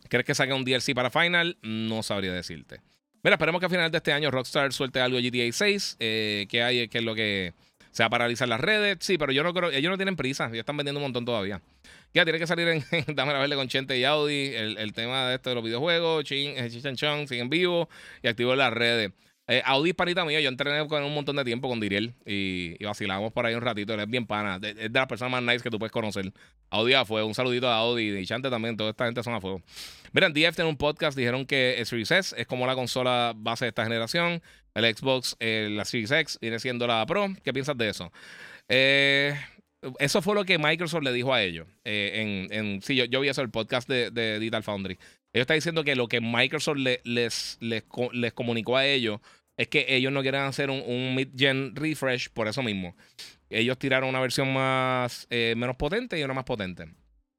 ¿Crees 0.09 0.25
que 0.25 0.35
saque 0.35 0.53
un 0.53 0.65
DLC 0.65 0.93
para 0.93 1.09
Final? 1.09 1.57
No 1.61 2.03
sabría 2.03 2.33
decirte. 2.33 2.81
Mira, 3.23 3.35
esperemos 3.35 3.61
que 3.61 3.67
a 3.67 3.69
final 3.69 3.89
de 3.89 3.97
este 3.97 4.11
año 4.11 4.29
Rockstar 4.29 4.73
suelte 4.73 4.99
algo 4.99 5.17
GTA 5.17 5.49
6. 5.49 5.97
Eh, 5.99 6.45
¿Qué 6.49 6.61
hay? 6.61 6.89
¿Qué 6.89 6.97
es 6.97 7.03
lo 7.05 7.15
que 7.15 7.53
se 7.91 8.03
va 8.03 8.07
a 8.07 8.09
paralizar 8.09 8.49
las 8.49 8.59
redes? 8.59 8.97
Sí, 8.99 9.17
pero 9.17 9.31
yo 9.31 9.43
no 9.43 9.53
creo. 9.53 9.71
Ellos 9.71 9.89
no 9.89 9.97
tienen 9.97 10.17
prisa. 10.17 10.47
Ellos 10.47 10.59
están 10.59 10.75
vendiendo 10.75 10.99
un 10.99 11.03
montón 11.03 11.23
todavía. 11.23 11.61
Ya 12.13 12.23
tiene 12.23 12.39
que 12.39 12.47
salir 12.47 12.67
en, 12.91 13.15
Dame 13.15 13.33
la 13.33 13.39
Verde 13.39 13.55
con 13.55 13.67
Chente 13.67 13.97
y 13.97 14.03
Audi. 14.03 14.53
El, 14.53 14.93
tema 14.93 15.27
de 15.29 15.35
esto 15.35 15.49
de 15.49 15.55
los 15.55 15.63
videojuegos. 15.63 16.23
Chin, 16.23 16.53
eh, 16.55 16.69
Chin 16.69 16.95
Chong, 16.95 17.27
sigue 17.27 17.41
en 17.41 17.49
vivo 17.49 17.89
y 18.21 18.27
activo 18.27 18.55
las 18.55 18.71
redes. 18.71 19.11
Eh, 19.47 19.61
Audi 19.65 19.89
es 19.89 19.95
panita 19.95 20.23
mío. 20.23 20.39
Yo 20.39 20.47
entrené 20.47 20.87
con 20.87 21.03
un 21.03 21.13
montón 21.13 21.35
de 21.35 21.43
tiempo 21.43 21.67
con 21.67 21.79
Diriel 21.79 22.13
y, 22.25 22.75
y, 22.79 22.85
vacilamos 22.85 23.33
por 23.33 23.45
ahí 23.45 23.55
un 23.55 23.61
ratito. 23.61 23.93
Él 23.93 23.99
es 23.99 24.07
bien 24.07 24.25
pana. 24.25 24.59
Es 24.61 24.75
de, 24.75 24.89
las 24.89 25.07
personas 25.07 25.31
más 25.31 25.43
nice 25.43 25.63
que 25.63 25.69
tú 25.69 25.79
puedes 25.79 25.91
conocer. 25.91 26.31
Audi 26.69 26.93
a 26.93 27.03
fuego. 27.03 27.27
Un 27.27 27.33
saludito 27.33 27.67
a 27.67 27.77
Audi 27.77 28.17
y 28.17 28.25
Chante 28.25 28.49
también. 28.49 28.77
Toda 28.77 28.91
esta 28.91 29.05
gente 29.05 29.21
son 29.23 29.33
a 29.33 29.41
fuego. 29.41 29.61
Miren, 30.13 30.31
DF 30.33 30.59
en 30.59 30.67
un 30.67 30.77
podcast 30.77 31.17
dijeron 31.17 31.45
que 31.45 31.79
el 31.79 31.85
Series 31.85 32.11
S 32.11 32.35
es 32.39 32.47
como 32.47 32.67
la 32.67 32.75
consola 32.75 33.33
base 33.35 33.65
de 33.65 33.69
esta 33.69 33.83
generación. 33.83 34.41
El 34.75 34.95
Xbox, 34.95 35.35
eh, 35.39 35.67
la 35.71 35.83
Series 35.83 36.11
X 36.11 36.37
viene 36.39 36.59
siendo 36.59 36.87
la 36.87 37.05
Pro. 37.05 37.27
¿Qué 37.43 37.51
piensas 37.51 37.77
de 37.77 37.89
eso? 37.89 38.11
Eh, 38.69 39.35
eso 39.99 40.21
fue 40.21 40.35
lo 40.35 40.45
que 40.45 40.57
Microsoft 40.57 41.03
le 41.03 41.13
dijo 41.13 41.33
a 41.33 41.41
ellos. 41.41 41.67
Eh, 41.83 42.47
en, 42.51 42.81
sí, 42.81 42.95
yo, 42.95 43.19
vi 43.19 43.27
eso 43.27 43.41
el 43.41 43.49
podcast 43.49 43.87
de, 43.89 44.39
Digital 44.39 44.63
Foundry. 44.63 44.93
Ellos 45.33 45.43
están 45.43 45.57
diciendo 45.57 45.83
que 45.83 45.95
lo 45.95 46.07
que 46.07 46.21
Microsoft 46.21 46.77
les, 46.77 47.57
les, 47.59 48.33
comunicó 48.33 48.77
a 48.77 48.85
ellos 48.85 49.19
es 49.57 49.67
que 49.67 49.85
ellos 49.89 50.11
no 50.11 50.21
quieren 50.21 50.41
hacer 50.41 50.69
un, 50.69 51.15
mid-gen 51.15 51.75
refresh 51.75 52.29
por 52.29 52.47
eso 52.47 52.63
mismo. 52.63 52.95
Ellos 53.49 53.77
tiraron 53.77 54.09
una 54.09 54.19
versión 54.19 54.51
más 54.53 55.27
eh, 55.29 55.53
menos 55.57 55.75
potente 55.75 56.19
y 56.19 56.23
una 56.23 56.33
más 56.33 56.45
potente. 56.45 56.87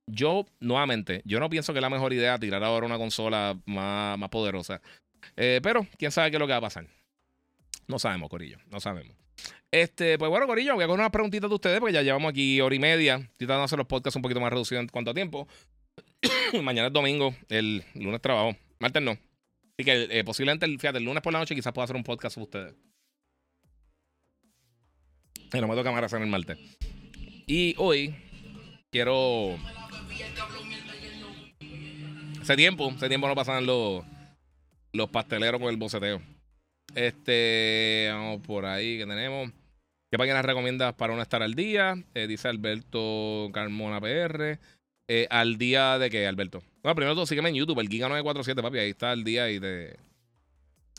Yo, 0.07 0.45
nuevamente, 0.61 1.23
yo 1.25 1.41
no 1.41 1.49
pienso 1.49 1.73
que 1.73 1.81
la 1.81 1.89
mejor 1.91 2.13
idea 2.13 2.39
tirar 2.39 2.63
ahora 2.63 2.87
una 2.87 2.99
consola 2.99 3.59
más, 3.65 4.19
más 4.19 4.29
poderosa. 4.29 4.81
Eh, 5.37 5.61
pero, 5.63 5.87
quién 5.99 6.11
sabe 6.11 6.31
qué 6.31 6.37
es 6.37 6.41
lo 6.41 6.47
que 6.47 6.53
va 6.53 6.59
a 6.59 6.63
pasar. 6.63 6.87
No 7.89 7.99
sabemos, 7.99 8.29
Corillo, 8.29 8.59
no 8.71 8.81
sabemos. 8.81 9.24
Este, 9.75 10.19
pues 10.19 10.31
bueno, 10.31 10.47
Corillo, 10.47 10.77
voy 10.77 10.85
a 10.85 10.87
coger 10.87 11.01
unas 11.01 11.11
preguntitas 11.11 11.51
de 11.51 11.55
ustedes, 11.57 11.81
porque 11.81 11.93
ya 11.93 12.03
llevamos 12.03 12.31
aquí 12.31 12.61
hora 12.61 12.77
y 12.77 12.79
media. 12.79 13.19
tratando 13.37 13.59
de 13.59 13.65
hacer 13.65 13.79
los 13.79 13.89
podcasts 13.89 14.15
un 14.15 14.23
poquito 14.23 14.41
más 14.41 14.53
reducidos 14.53 14.83
en 14.83 14.89
cuanto 14.89 15.11
a 15.11 15.15
tiempo. 15.15 15.49
Mañana 16.63 16.87
es 16.87 16.93
domingo, 16.93 17.35
el 17.49 17.83
lunes 17.95 18.21
trabajo. 18.21 18.57
Martes 18.79 19.03
no. 19.03 19.11
Así 19.11 19.85
que 19.85 20.07
eh, 20.11 20.23
posiblemente, 20.23 20.69
fíjate, 20.79 20.99
el 20.99 21.05
lunes 21.05 21.25
por 21.25 21.33
la 21.33 21.41
noche 21.41 21.57
quizás 21.57 21.73
pueda 21.73 21.87
hacer 21.87 21.97
un 21.97 22.05
podcast 22.05 22.37
con 22.37 22.45
ustedes. 22.45 22.73
Y 25.53 25.61
no 25.61 25.67
me 25.67 25.75
toca 25.75 25.91
más 25.91 26.05
hacer 26.05 26.23
el 26.23 26.29
martes. 26.29 26.57
Y 27.49 27.75
hoy 27.77 28.15
quiero. 28.93 29.59
Hace 32.41 32.55
tiempo, 32.55 32.93
hace 32.95 33.09
tiempo 33.09 33.27
no 33.27 33.35
pasaban 33.35 33.67
los, 33.67 34.05
los 34.93 35.11
pasteleros 35.11 35.61
con 35.61 35.69
el 35.69 35.79
boceteo. 35.79 36.23
Este, 36.95 38.09
vamos 38.13 38.41
por 38.47 38.67
ahí 38.67 38.99
que 38.99 39.07
tenemos. 39.07 39.51
¿Qué 40.15 40.19
páginas 40.19 40.45
recomiendas 40.45 40.95
para 40.95 41.17
no 41.17 41.21
estar 41.21 41.43
al 41.43 41.55
día? 41.55 41.97
Eh, 42.15 42.29
dice 42.29 42.47
Alberto 42.47 43.51
Carmona 43.53 44.01
PR. 44.01 44.61
Eh, 45.09 45.27
¿Al 45.29 45.59
día 45.59 45.99
de 45.99 46.09
qué, 46.09 46.29
Alberto? 46.29 46.63
Bueno, 46.85 46.95
primero 46.95 47.15
todo 47.17 47.27
sígueme 47.27 47.49
en 47.49 47.57
YouTube, 47.57 47.81
el 47.81 47.89
Giga947, 47.89 48.63
papi. 48.63 48.79
Ahí 48.79 48.91
está 48.91 49.13
el 49.13 49.25
día 49.25 49.51
y 49.51 49.59
te. 49.59 49.97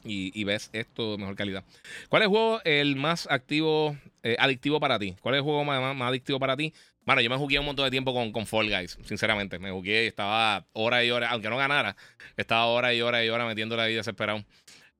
Y, 0.04 0.44
ves 0.44 0.70
esto 0.74 1.14
de 1.14 1.18
mejor 1.20 1.38
calidad. 1.38 1.64
¿Cuál 2.10 2.24
es 2.24 2.26
el 2.26 2.30
juego 2.30 2.60
el 2.66 2.98
más 2.98 3.26
activo, 3.32 3.96
eh, 4.22 4.36
adictivo 4.38 4.82
para 4.82 5.00
ti? 5.00 5.16
¿Cuál 5.22 5.36
es 5.36 5.40
el 5.40 5.44
juego 5.46 5.64
más, 5.64 6.02
adictivo 6.10 6.38
para 6.38 6.58
ti? 6.58 6.74
Bueno, 7.06 7.22
yo 7.22 7.30
me 7.30 7.38
jugué 7.38 7.58
un 7.58 7.68
montón 7.68 7.86
de 7.86 7.92
tiempo 7.92 8.14
con, 8.14 8.34
con 8.34 8.46
Fall 8.46 8.70
Guys, 8.70 8.98
sinceramente. 9.06 9.60
Me 9.60 9.72
jugué 9.72 10.04
y 10.04 10.08
estaba 10.08 10.68
hora 10.74 11.06
y 11.06 11.12
hora, 11.12 11.30
aunque 11.30 11.50
no 11.50 11.56
ganara, 11.56 11.96
estaba 12.36 12.66
hora 12.66 12.94
y 12.94 13.00
hora 13.00 13.24
y 13.24 13.30
hora 13.30 13.46
metiéndole 13.46 13.82
ahí 13.82 13.94
desesperado. 13.94 14.44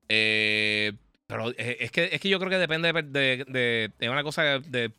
Eh, 0.08 0.94
pero 1.26 1.50
es 1.56 1.90
que, 1.90 2.10
es 2.12 2.20
que 2.20 2.28
yo 2.28 2.38
creo 2.38 2.50
que 2.50 2.58
depende 2.58 2.92
de, 2.92 3.44
de, 3.44 3.92
de, 3.98 4.10
una 4.10 4.22
cosa 4.22 4.60
de, 4.60 4.92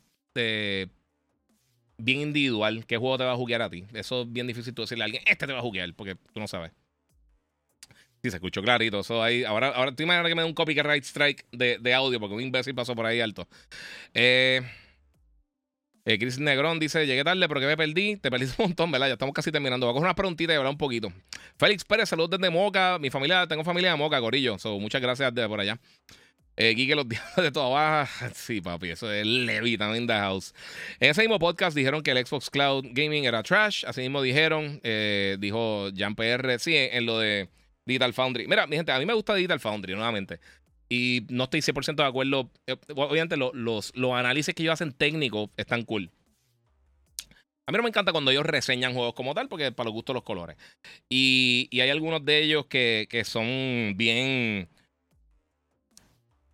bien 1.96 2.20
individual 2.20 2.86
qué 2.86 2.96
juego 2.96 3.18
te 3.18 3.24
va 3.24 3.32
a 3.32 3.36
jugar 3.36 3.62
a 3.62 3.70
ti. 3.70 3.84
Eso 3.94 4.22
es 4.22 4.32
bien 4.32 4.46
difícil 4.46 4.74
tú 4.74 4.82
decirle 4.82 5.04
a 5.04 5.06
alguien, 5.06 5.22
este 5.26 5.46
te 5.46 5.52
va 5.52 5.58
a 5.58 5.62
jugar, 5.62 5.92
porque 5.94 6.16
tú 6.32 6.40
no 6.40 6.46
sabes. 6.46 6.72
Sí, 8.22 8.30
se 8.30 8.36
escuchó 8.36 8.62
clarito. 8.62 9.00
Eso 9.00 9.22
ahí, 9.22 9.44
ahora, 9.44 9.68
ahora 9.68 9.94
tú 9.94 10.02
imaginas 10.02 10.28
que 10.28 10.34
me 10.34 10.42
dé 10.42 10.48
un 10.48 10.54
copyright 10.54 11.04
strike 11.04 11.46
de, 11.52 11.78
de 11.78 11.94
audio, 11.94 12.18
porque 12.18 12.34
un 12.34 12.42
imbécil 12.42 12.74
pasó 12.74 12.94
por 12.94 13.06
ahí 13.06 13.20
alto. 13.20 13.48
Eh, 14.12 14.62
eh, 16.08 16.18
Chris 16.18 16.38
Negrón 16.38 16.78
dice: 16.78 17.06
Llegué 17.06 17.22
tarde, 17.22 17.46
pero 17.48 17.60
que 17.60 17.66
me 17.66 17.76
perdí. 17.76 18.16
Te 18.16 18.30
perdí 18.30 18.46
un 18.58 18.66
montón, 18.66 18.90
¿verdad? 18.90 19.08
Ya 19.08 19.12
estamos 19.12 19.34
casi 19.34 19.52
terminando. 19.52 19.86
Voy 19.86 19.92
a 19.92 19.94
coger 19.94 20.06
unas 20.06 20.16
preguntitas 20.16 20.54
y 20.54 20.56
hablar 20.56 20.72
un 20.72 20.78
poquito. 20.78 21.12
Félix 21.58 21.84
Pérez, 21.84 22.08
saludos 22.08 22.30
desde 22.30 22.50
Moca. 22.50 22.98
Mi 22.98 23.10
familia, 23.10 23.46
tengo 23.46 23.62
familia 23.62 23.90
de 23.90 23.96
Moca, 23.96 24.18
Gorillo. 24.18 24.56
muchas 24.80 25.02
gracias 25.02 25.34
de 25.34 25.46
por 25.46 25.60
allá. 25.60 25.78
Eh, 26.60 26.74
Quique, 26.74 26.96
los 26.96 27.08
días 27.08 27.22
de 27.36 27.52
toda 27.52 27.68
baja. 27.68 28.30
Sí, 28.34 28.60
papi, 28.60 28.90
eso 28.90 29.12
es 29.12 29.24
Levita 29.24 29.96
in 29.96 30.06
the 30.06 30.12
house. 30.14 30.54
En 30.98 31.10
ese 31.10 31.20
mismo 31.20 31.38
podcast 31.38 31.76
dijeron 31.76 32.02
que 32.02 32.10
el 32.10 32.26
Xbox 32.26 32.50
Cloud 32.50 32.86
Gaming 32.90 33.26
era 33.26 33.42
trash. 33.42 33.84
Así 33.86 34.00
mismo 34.00 34.22
dijeron, 34.22 34.80
eh, 34.82 35.36
dijo 35.38 35.90
Jan 35.94 36.16
PR, 36.16 36.58
sí, 36.58 36.74
en, 36.74 37.06
lo 37.06 37.18
de 37.18 37.48
Digital 37.84 38.12
Foundry. 38.12 38.48
Mira, 38.48 38.66
mi 38.66 38.76
gente, 38.76 38.90
a 38.90 38.98
mí 38.98 39.06
me 39.06 39.14
gusta 39.14 39.34
Digital 39.34 39.60
Foundry, 39.60 39.94
nuevamente. 39.94 40.40
Y 40.88 41.26
no 41.28 41.44
estoy 41.44 41.60
100% 41.60 41.96
de 41.96 42.04
acuerdo. 42.04 42.50
Eh, 42.66 42.76
obviamente, 42.94 43.36
los, 43.36 43.92
los 43.94 44.12
análisis 44.12 44.54
que 44.54 44.62
ellos 44.62 44.74
hacen 44.74 44.92
técnicos 44.92 45.50
están 45.56 45.84
cool. 45.84 46.10
A 47.68 47.70
mí 47.70 47.76
no 47.76 47.82
me 47.82 47.90
encanta 47.90 48.12
cuando 48.12 48.30
ellos 48.30 48.46
reseñan 48.46 48.94
juegos 48.94 49.12
como 49.12 49.34
tal, 49.34 49.46
porque 49.46 49.70
para 49.72 49.88
los 49.88 49.92
gustos 49.92 50.14
los 50.14 50.22
colores. 50.22 50.56
Y, 51.10 51.68
hay 51.74 51.90
algunos 51.90 52.24
de 52.24 52.42
ellos 52.42 52.64
que, 52.64 53.22
son 53.26 53.92
bien. 53.94 54.70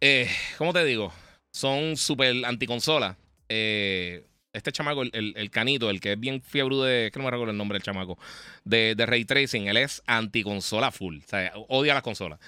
Eh, 0.01 0.29
¿Cómo 0.59 0.73
te 0.73 0.85
digo? 0.85 1.13
Son 1.53 1.97
súper 1.97 2.45
anticonsola. 2.45 3.17
Eh, 3.49 4.27
este 4.53 4.73
chamaco, 4.73 5.03
el, 5.03 5.51
canito, 5.53 5.89
el 5.89 6.01
que 6.01 6.15
es 6.15 6.19
bien 6.19 6.43
fiebre 6.43 6.75
de. 6.79 7.11
que 7.13 7.19
no 7.21 7.27
me 7.27 7.31
recuerdo 7.31 7.53
el 7.53 7.59
nombre 7.59 7.77
del 7.77 7.85
chamaco. 7.85 8.19
De, 8.65 8.97
de 8.97 9.07
Ray 9.07 9.25
Tracing. 9.25 9.69
Él 9.69 9.77
es 9.77 10.03
anticonsola 10.07 10.91
full. 10.91 11.19
O 11.19 11.29
sea, 11.29 11.53
odia 11.69 11.95
las 11.95 12.03
consolas. 12.03 12.41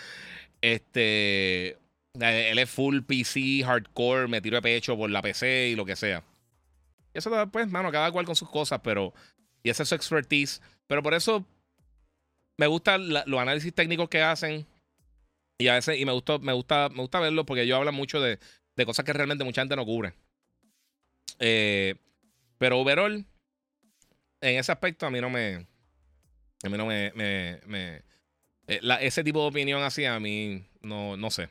Este. 0.61 1.79
Él 2.19 2.59
es 2.59 2.71
full 2.71 3.03
PC, 3.03 3.63
hardcore, 3.63 4.27
me 4.27 4.41
tiro 4.41 4.57
de 4.57 4.63
pecho 4.63 4.97
por 4.97 5.11
la 5.11 5.21
PC 5.21 5.69
y 5.69 5.77
lo 5.77 5.85
que 5.85 5.97
sea. 5.97 6.25
Y 7.13 7.19
eso, 7.19 7.31
pues, 7.51 7.71
mano, 7.71 7.93
cada 7.93 8.11
cual 8.11 8.25
con 8.25 8.37
sus 8.37 8.51
cosas, 8.51 8.81
pero. 8.83 9.13
Y 9.63 9.71
esa 9.71 9.83
es 9.83 9.89
su 9.89 9.95
expertise. 9.95 10.63
Pero 10.87 11.03
por 11.03 11.15
eso 11.15 11.45
me 12.59 12.67
gustan 12.67 13.09
los 13.09 13.41
análisis 13.41 13.75
técnicos 13.75 14.09
que 14.09 14.23
hacen. 14.23 14.67
Y 15.59 15.69
a 15.69 15.75
veces, 15.75 15.99
y 15.99 16.05
me 16.05 16.13
gusta, 16.13 16.39
me 16.39 16.53
gusta, 16.53 16.89
me 16.91 17.01
gusta 17.01 17.21
verlo 17.21 17.47
porque 17.47 17.63
ellos 17.63 17.79
hablan 17.79 17.95
mucho 17.95 18.21
de, 18.21 18.39
cosas 18.85 19.05
que 19.05 19.13
realmente 19.13 19.45
mucha 19.45 19.63
gente 19.63 19.77
no 19.77 19.85
cubre. 19.85 20.15
Eh, 21.39 21.97
pero 22.59 22.79
overall, 22.79 23.25
en 24.41 24.59
ese 24.59 24.73
aspecto 24.73 25.07
a 25.07 25.11
mí 25.11 25.21
no 25.21 25.31
me. 25.31 25.67
A 26.63 26.69
mí 26.69 26.77
no 26.77 26.87
me. 26.87 27.13
me, 27.15 28.03
eh, 28.69 28.81
ese 29.01 29.25
tipo 29.25 29.43
de 29.43 29.49
opinión 29.49 29.83
así 29.83 30.05
a 30.05 30.19
mí 30.21 30.65
no, 30.83 31.17
no 31.17 31.31
sé. 31.31 31.49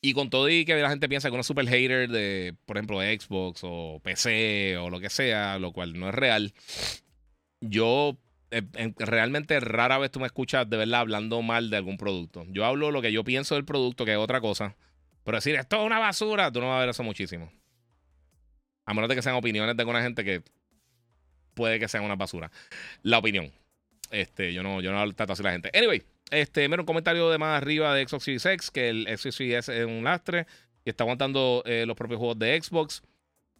Y 0.00 0.14
con 0.14 0.30
todo 0.30 0.48
y 0.48 0.64
que 0.64 0.74
la 0.74 0.90
gente 0.90 1.08
piensa 1.08 1.28
que 1.28 1.34
uno 1.34 1.42
es 1.42 1.46
super 1.46 1.66
hater 1.68 2.08
de, 2.08 2.56
por 2.66 2.76
ejemplo, 2.76 3.00
Xbox 3.00 3.60
o 3.62 4.00
PC 4.02 4.76
o 4.78 4.90
lo 4.90 4.98
que 4.98 5.10
sea, 5.10 5.60
lo 5.60 5.72
cual 5.72 5.98
no 5.98 6.08
es 6.08 6.14
real. 6.14 6.52
Yo 7.60 8.18
eh, 8.50 8.62
realmente 8.98 9.60
rara 9.60 9.98
vez 9.98 10.10
tú 10.10 10.18
me 10.18 10.26
escuchas 10.26 10.68
de 10.68 10.76
verdad 10.76 11.00
hablando 11.00 11.40
mal 11.42 11.70
de 11.70 11.76
algún 11.76 11.98
producto. 11.98 12.44
Yo 12.48 12.64
hablo 12.64 12.90
lo 12.90 13.00
que 13.00 13.12
yo 13.12 13.22
pienso 13.22 13.54
del 13.54 13.64
producto, 13.64 14.04
que 14.04 14.12
es 14.12 14.18
otra 14.18 14.40
cosa. 14.40 14.76
Pero 15.24 15.38
decir 15.38 15.54
esto 15.54 15.76
es 15.76 15.86
una 15.86 16.00
basura, 16.00 16.50
tú 16.50 16.60
no 16.60 16.68
vas 16.68 16.78
a 16.78 16.80
ver 16.80 16.88
eso 16.88 17.04
muchísimo. 17.04 17.52
A 18.84 18.94
menos 18.94 19.08
de 19.08 19.14
que 19.14 19.22
sean 19.22 19.36
opiniones 19.36 19.76
de 19.76 19.82
alguna 19.82 20.02
gente 20.02 20.24
que 20.24 20.42
puede 21.54 21.78
que 21.78 21.86
sean 21.86 22.02
una 22.02 22.16
basura. 22.16 22.50
La 23.02 23.18
opinión. 23.18 23.52
Este, 24.12 24.52
yo 24.52 24.62
no, 24.62 24.80
yo 24.80 24.92
no 24.92 25.12
trato 25.14 25.32
así 25.32 25.42
a 25.42 25.46
la 25.46 25.52
gente. 25.52 25.70
Anyway, 25.74 26.02
este, 26.30 26.68
mira, 26.68 26.82
un 26.82 26.86
comentario 26.86 27.28
de 27.30 27.38
más 27.38 27.60
arriba 27.60 27.94
de 27.94 28.06
Xbox 28.06 28.24
Series 28.24 28.46
X, 28.46 28.70
que 28.70 28.90
el 28.90 29.06
Xbox 29.06 29.34
Series 29.34 29.68
es 29.68 29.86
un 29.86 30.04
lastre, 30.04 30.46
y 30.84 30.90
está 30.90 31.04
aguantando 31.04 31.62
eh, 31.66 31.84
los 31.86 31.96
propios 31.96 32.18
juegos 32.18 32.38
de 32.38 32.60
Xbox. 32.60 33.02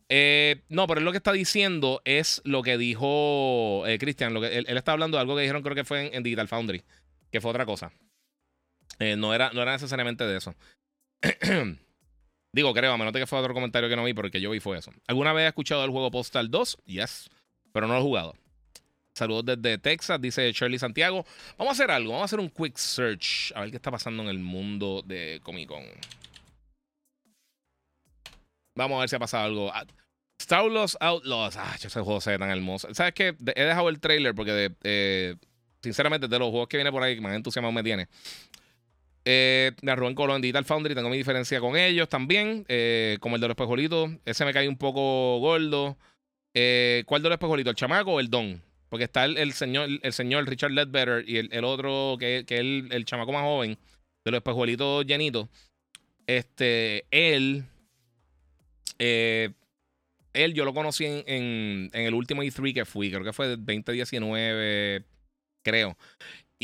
Eh, 0.08 0.60
no, 0.68 0.86
pero 0.86 0.98
él 0.98 1.06
lo 1.06 1.10
que 1.10 1.16
está 1.16 1.32
diciendo 1.32 2.02
es 2.04 2.42
lo 2.44 2.62
que 2.62 2.76
dijo 2.76 3.86
eh, 3.86 3.98
Christian. 3.98 4.34
Lo 4.34 4.42
que, 4.42 4.58
él, 4.58 4.66
está 4.68 4.92
hablando 4.92 5.16
de 5.16 5.22
algo 5.22 5.34
que 5.36 5.42
dijeron, 5.42 5.62
creo 5.62 5.74
que 5.74 5.84
fue 5.84 6.14
en, 6.14 6.22
Digital 6.22 6.48
Foundry, 6.48 6.82
que 7.30 7.40
fue 7.40 7.50
otra 7.50 7.64
cosa. 7.64 7.92
Eh, 8.98 9.16
no, 9.16 9.32
era, 9.32 9.52
no 9.54 9.62
era 9.62 9.72
necesariamente 9.72 10.24
de 10.24 10.36
eso. 10.36 10.54
Digo, 12.52 12.74
creo, 12.74 12.92
a 12.92 12.98
menos 12.98 13.14
que 13.14 13.26
fue 13.26 13.38
otro 13.38 13.54
comentario 13.54 13.88
que 13.88 13.96
no 13.96 14.04
vi, 14.04 14.12
porque 14.12 14.38
yo 14.38 14.50
vi 14.50 14.60
fue 14.60 14.76
eso. 14.76 14.92
¿Alguna 15.06 15.32
vez 15.32 15.44
he 15.44 15.48
escuchado 15.48 15.82
el 15.84 15.90
juego 15.90 16.10
Postal 16.10 16.50
2? 16.50 16.78
Yes, 16.84 17.30
pero 17.72 17.86
no 17.86 17.94
lo 17.94 18.00
he 18.00 18.02
jugado. 18.02 18.34
Saludos 19.14 19.44
desde 19.44 19.78
Texas, 19.78 20.20
dice 20.20 20.50
Shirley 20.52 20.78
Santiago. 20.78 21.24
Vamos 21.58 21.72
a 21.72 21.72
hacer 21.72 21.90
algo, 21.90 22.12
vamos 22.12 22.22
a 22.22 22.24
hacer 22.26 22.40
un 22.40 22.48
quick 22.48 22.76
search, 22.76 23.52
a 23.54 23.60
ver 23.60 23.70
qué 23.70 23.76
está 23.76 23.90
pasando 23.90 24.22
en 24.22 24.28
el 24.30 24.38
mundo 24.38 25.02
de 25.04 25.40
Comic 25.42 25.68
Con. 25.68 25.84
Vamos 28.74 28.96
a 28.96 29.00
ver 29.00 29.08
si 29.08 29.16
ha 29.16 29.18
pasado 29.18 29.44
algo. 29.44 29.70
Ah, 29.72 29.84
Star 30.40 30.68
Wars 30.68 30.96
Outlaws. 30.98 31.56
Ah, 31.56 31.74
ese 31.76 31.88
juego 31.88 32.20
se 32.20 32.30
ve 32.30 32.38
tan 32.38 32.50
hermoso. 32.50 32.92
¿Sabes 32.94 33.12
qué? 33.12 33.36
He 33.54 33.64
dejado 33.64 33.88
el 33.90 34.00
trailer 34.00 34.34
porque, 34.34 34.72
eh, 34.82 35.36
sinceramente, 35.82 36.26
de 36.26 36.38
los 36.38 36.50
juegos 36.50 36.68
que 36.68 36.78
viene 36.78 36.90
por 36.90 37.02
ahí, 37.02 37.20
más 37.20 37.34
entusiasmado 37.34 37.72
me 37.72 37.82
tiene. 37.82 38.08
Eh, 39.24 39.72
de 39.80 39.94
Rubén 39.94 40.14
Colón 40.16 40.42
Digital 40.42 40.64
Foundry, 40.64 40.94
tengo 40.94 41.08
mi 41.08 41.16
diferencia 41.16 41.60
con 41.60 41.76
ellos 41.76 42.08
también. 42.08 42.64
Eh, 42.68 43.18
como 43.20 43.36
el 43.36 43.40
de 43.40 43.48
los 43.48 43.54
espejuelitos. 43.54 44.10
Ese 44.24 44.44
me 44.44 44.52
cae 44.52 44.68
un 44.68 44.78
poco 44.78 45.38
gordo. 45.38 45.96
Eh, 46.54 47.04
¿Cuál 47.06 47.22
de 47.22 47.28
los 47.28 47.36
espejuelitos? 47.36 47.70
¿El 47.72 47.76
chamaco 47.76 48.12
o 48.12 48.20
el 48.20 48.30
don? 48.30 48.62
Porque 48.92 49.04
está 49.04 49.24
el, 49.24 49.52
señor, 49.54 49.88
el 50.02 50.12
señor 50.12 50.46
Richard 50.46 50.72
Ledbetter 50.72 51.24
y 51.26 51.38
el, 51.38 51.64
otro, 51.64 52.16
que, 52.20 52.40
es 52.40 52.50
el, 52.50 52.88
el, 52.90 53.06
chamaco 53.06 53.32
más 53.32 53.40
joven, 53.40 53.78
de 54.22 54.30
los 54.30 54.36
espejuelitos 54.36 55.06
llenitos. 55.06 55.48
Este, 56.26 57.06
él. 57.10 57.64
Eh, 58.98 59.48
él 60.34 60.52
yo 60.52 60.66
lo 60.66 60.74
conocí 60.74 61.06
en, 61.06 61.88
el 61.94 62.12
último 62.12 62.42
E3 62.42 62.74
que 62.74 62.84
fui, 62.84 63.10
creo 63.10 63.24
que 63.24 63.32
fue 63.32 63.56
2019, 63.56 65.06
creo. 65.62 65.96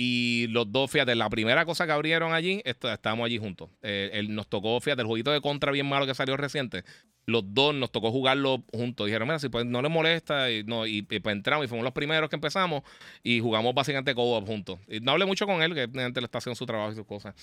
Y 0.01 0.47
los 0.51 0.71
dos, 0.71 0.89
fíjate, 0.93 1.17
la 1.17 1.29
primera 1.29 1.65
cosa 1.65 1.85
que 1.85 1.91
abrieron 1.91 2.33
allí, 2.33 2.63
estábamos 2.65 3.27
allí 3.27 3.37
juntos. 3.37 3.69
Eh, 3.83 4.11
él 4.13 4.33
nos 4.33 4.47
tocó, 4.47 4.81
fíjate, 4.81 5.03
el 5.03 5.09
jueguito 5.09 5.33
de 5.33 5.41
contra 5.41 5.73
bien 5.73 5.89
malo 5.89 6.07
que 6.07 6.15
salió 6.15 6.37
reciente. 6.37 6.85
Los 7.27 7.43
dos 7.53 7.75
nos 7.75 7.91
tocó 7.91 8.13
jugarlo 8.13 8.63
juntos. 8.73 9.07
Dijeron, 9.07 9.27
mira, 9.27 9.41
si 9.41 9.49
pues 9.49 9.67
no 9.67 9.83
le 9.83 9.89
molesta. 9.89 10.53
Y, 10.53 10.63
no, 10.63 10.87
y, 10.87 11.03
pues 11.03 11.21
entramos 11.35 11.65
y 11.65 11.69
fuimos 11.69 11.83
los 11.83 11.93
primeros 11.93 12.31
que 12.31 12.37
empezamos 12.37 12.85
y 13.25 13.41
jugamos 13.41 13.75
básicamente 13.75 14.15
co-op 14.15 14.47
juntos. 14.47 14.79
Y 14.87 15.01
no 15.01 15.11
hablé 15.11 15.27
mucho 15.27 15.47
con 15.47 15.63
él, 15.63 15.75
que 15.75 15.83
evidentemente 15.83 16.21
le 16.21 16.27
está 16.27 16.39
haciendo 16.39 16.55
su 16.55 16.65
trabajo 16.65 16.93
y 16.93 16.95
sus 16.95 17.05
cosas. 17.05 17.35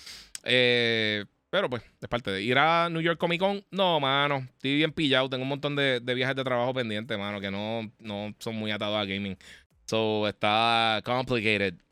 Eh, 0.46 1.26
pero 1.50 1.70
pues, 1.70 1.84
es 2.02 2.08
parte 2.08 2.32
de. 2.32 2.42
¿Ir 2.42 2.58
a 2.58 2.88
New 2.90 3.02
York 3.02 3.20
Comic 3.20 3.42
Con? 3.42 3.66
No, 3.72 4.00
mano. 4.00 4.48
Estoy 4.56 4.78
bien 4.78 4.94
pillado. 4.94 5.30
Tengo 5.30 5.44
un 5.44 5.50
montón 5.50 5.76
de, 5.76 6.00
viajes 6.00 6.38
de 6.38 6.46
trabajo 6.46 6.74
pendientes, 6.74 7.18
mano, 7.18 7.42
que 7.42 7.52
no, 7.52 7.92
no 8.00 8.34
son 8.40 8.56
muy 8.56 8.72
atados 8.72 8.96
a 8.96 9.04
gaming. 9.04 9.38
So, 9.88 10.26
está 10.26 11.02
complicated. 11.04 11.85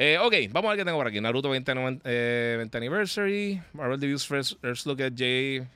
Eh, 0.00 0.16
ok, 0.16 0.32
vamos 0.52 0.68
a 0.68 0.74
ver 0.74 0.78
qué 0.78 0.84
tengo 0.84 0.98
por 0.98 1.08
aquí. 1.08 1.20
Naruto 1.20 1.50
20, 1.50 1.72
eh, 2.04 2.68
Anniversary. 2.72 3.60
Marvel 3.72 3.98
Debuts 3.98 4.26
First, 4.26 4.60
First 4.60 4.86
Look 4.86 5.02
at 5.02 5.12
Jay. 5.16 5.66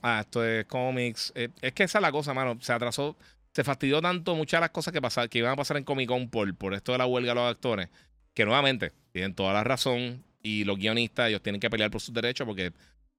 Ah, 0.00 0.20
esto 0.20 0.44
es 0.44 0.64
cómics. 0.66 1.32
Eh, 1.34 1.48
es 1.60 1.72
que 1.72 1.82
esa 1.82 1.98
es 1.98 2.02
la 2.02 2.12
cosa, 2.12 2.32
mano. 2.32 2.56
Se 2.60 2.72
atrasó. 2.72 3.16
Se 3.52 3.64
fastidió 3.64 4.00
tanto 4.00 4.36
muchas 4.36 4.58
de 4.58 4.62
las 4.62 4.70
cosas 4.70 4.92
que, 4.92 5.28
que 5.28 5.38
iban 5.38 5.52
a 5.52 5.56
pasar 5.56 5.76
en 5.76 5.82
Comic 5.82 6.08
Con 6.08 6.30
por, 6.30 6.54
por 6.56 6.72
esto 6.72 6.92
de 6.92 6.98
la 6.98 7.06
huelga 7.06 7.32
de 7.32 7.34
los 7.34 7.50
actores. 7.50 7.88
Que 8.32 8.44
nuevamente, 8.44 8.92
tienen 9.12 9.34
toda 9.34 9.52
la 9.52 9.64
razón 9.64 10.24
y 10.40 10.62
los 10.62 10.78
guionistas, 10.78 11.28
ellos 11.28 11.42
tienen 11.42 11.60
que 11.60 11.68
pelear 11.68 11.90
por 11.90 12.00
sus 12.00 12.14
derechos 12.14 12.46
porque 12.46 12.72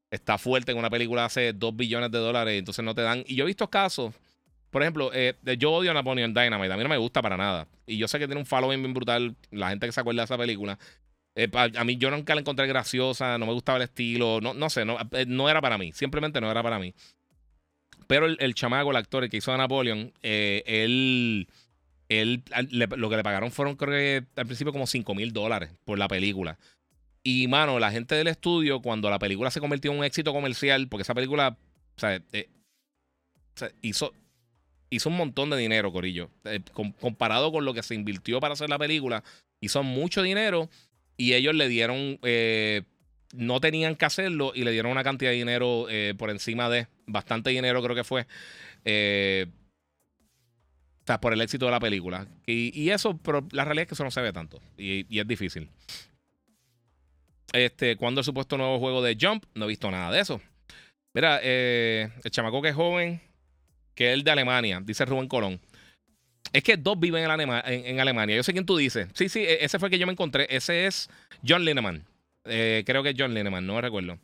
está 0.10 0.38
fuerte 0.38 0.72
en 0.72 0.78
una 0.78 0.90
película 0.90 1.26
hace 1.26 1.54
2 1.54 1.76
billones 1.76 2.12
de 2.12 2.18
dólares, 2.18 2.58
entonces 2.58 2.84
no 2.84 2.96
te 2.96 3.02
dan. 3.02 3.24
Y 3.28 3.36
yo 3.36 3.44
he 3.44 3.48
visto 3.48 3.70
casos, 3.70 4.14
por 4.72 4.82
ejemplo, 4.82 5.12
eh, 5.14 5.36
yo 5.58 5.72
odio 5.72 5.92
a 5.92 5.94
Napoleon 5.94 6.34
Dynamite, 6.34 6.74
a 6.74 6.78
mí 6.78 6.84
no 6.84 6.90
me 6.90 6.98
gusta 6.98 7.22
para 7.22 7.36
nada. 7.36 7.68
Y 7.86 7.98
yo 7.98 8.08
sé 8.08 8.20
que 8.20 8.26
tiene 8.26 8.40
un 8.40 8.46
following 8.46 8.82
bien 8.82 8.94
brutal, 8.94 9.36
la 9.52 9.70
gente 9.70 9.86
que 9.86 9.92
se 9.92 10.00
acuerda 10.00 10.22
de 10.22 10.26
esa 10.26 10.38
película. 10.38 10.80
Eh, 11.36 11.50
a, 11.54 11.84
mí 11.84 11.98
yo 11.98 12.10
nunca 12.10 12.34
la 12.36 12.42
encontré 12.42 12.68
graciosa, 12.68 13.38
no 13.38 13.46
me 13.46 13.54
gustaba 13.54 13.78
el 13.78 13.84
estilo, 13.84 14.40
no, 14.42 14.54
no 14.54 14.70
sé, 14.70 14.86
no, 14.86 14.98
eh, 15.12 15.26
no 15.28 15.50
era 15.50 15.62
para 15.62 15.78
mí, 15.78 15.92
simplemente 15.92 16.40
no 16.40 16.50
era 16.50 16.64
para 16.64 16.80
mí. 16.80 16.94
Pero 18.08 18.26
el, 18.26 18.38
el 18.40 18.56
actor, 18.96 19.24
el 19.24 19.30
que 19.30 19.38
hizo 19.38 19.54
a 19.54 19.58
Napoleon, 19.58 20.14
él, 20.22 21.48
él 22.10 22.44
lo 22.72 23.10
que 23.10 23.16
le 23.18 23.24
pagaron 23.24 23.52
fueron, 23.52 23.76
creo 23.76 23.92
que 23.92 24.26
al 24.40 24.46
principio, 24.46 24.72
como 24.72 24.88
5 24.88 25.14
mil 25.16 25.34
dólares 25.34 25.72
por 25.84 26.00
la 26.00 26.08
película. 26.08 26.58
Y, 27.24 27.48
mano, 27.48 27.78
la 27.80 27.92
gente 27.92 28.16
del 28.16 28.28
estudio, 28.28 28.82
cuando 28.82 29.10
la 29.10 29.20
película 29.20 29.52
se 29.52 29.60
convirtió 29.60 29.92
en 29.92 30.00
un 30.00 30.04
éxito 30.04 30.34
comercial, 30.34 30.88
porque 30.88 31.04
esa 31.04 31.14
película, 31.14 31.58
o 31.96 32.00
sea, 32.00 32.22
hizo, 33.82 34.14
hizo 34.92 35.10
un 35.10 35.18
montón 35.18 35.50
de 35.50 35.58
dinero, 35.58 35.92
Corillo. 35.92 36.30
Eh, 36.46 36.62
comparado 37.00 37.52
con 37.52 37.66
lo 37.66 37.74
que 37.74 37.82
se 37.82 37.96
invirtió 37.96 38.40
para 38.40 38.54
hacer 38.54 38.70
la 38.70 38.78
película, 38.78 39.24
hizo 39.60 39.82
mucho 39.82 40.22
dinero 40.22 40.70
y 41.18 41.34
ellos 41.34 41.56
le 41.56 41.68
dieron, 41.68 42.20
eh, 42.22 42.84
no 43.34 43.60
tenían 43.60 43.96
que 43.96 44.06
hacerlo 44.06 44.52
y 44.54 44.64
le 44.64 44.72
dieron 44.72 44.92
una 44.92 45.04
cantidad 45.04 45.32
de 45.32 45.38
dinero 45.38 45.88
por 46.18 46.30
encima 46.30 46.70
de, 46.70 46.88
bastante 47.08 47.50
dinero 47.50 47.82
creo 47.82 47.96
que 47.96 48.04
fue. 48.04 48.22
o 48.22 48.26
sea, 51.08 51.20
por 51.20 51.34
el 51.34 51.42
éxito 51.42 51.66
de 51.66 51.72
la 51.72 51.80
película. 51.80 52.28
Y, 52.46 52.90
eso, 52.90 53.18
pero 53.18 53.48
la 53.52 53.66
realidad 53.66 53.84
es 53.84 53.88
que 53.88 53.96
eso 53.96 54.04
no 54.04 54.12
se 54.12 54.22
ve 54.22 54.32
tanto. 54.32 54.62
y 54.78 55.20
es 55.20 55.28
difícil. 55.28 55.70
Este, 57.54 57.98
¿Cuándo 57.98 58.22
el 58.22 58.26
supuesto 58.26 58.58
nuevo 58.58 58.80
juego 58.80 59.02
de 59.02 59.18
Jump? 59.20 59.46
No 59.56 59.66
he 59.66 59.70
visto 59.70 59.92
nada 59.92 60.12
de 60.12 60.22
eso. 60.22 60.42
Mira, 61.14 61.40
eh, 61.44 62.10
el 62.24 62.32
chamaco 62.32 62.62
que 62.62 62.70
es 62.70 62.76
joven, 62.76 63.22
que 63.96 64.10
es 64.10 64.14
el 64.14 64.24
de 64.24 64.32
Alemania, 64.32 64.82
dice 64.84 65.06
Rubén 65.06 65.28
Colón. 65.28 65.60
Es 66.54 66.64
que 66.64 66.76
dos 66.78 67.00
viven 67.00 67.24
en, 67.24 68.00
Alemania. 68.00 68.36
Yo 68.36 68.44
sé 68.44 68.52
quién 68.52 68.66
tú 68.66 68.76
dices. 68.76 69.08
Sí, 69.14 69.30
sí, 69.30 69.40
e-, 69.40 69.64
ese 69.64 69.80
fue 69.80 69.88
el 69.88 69.92
que 69.92 70.00
yo 70.00 70.06
me 70.06 70.12
encontré. 70.12 70.48
Ese 70.50 70.86
es 70.86 71.10
John 71.48 71.64
Lineman. 71.64 72.06
Eh, 72.46 72.84
creo 72.86 73.04
que 73.04 73.10
es 73.10 73.16
John 73.18 73.34
Lineman, 73.34 73.66
no 73.66 73.76
me 73.76 73.82
recuerdo. 73.82 74.18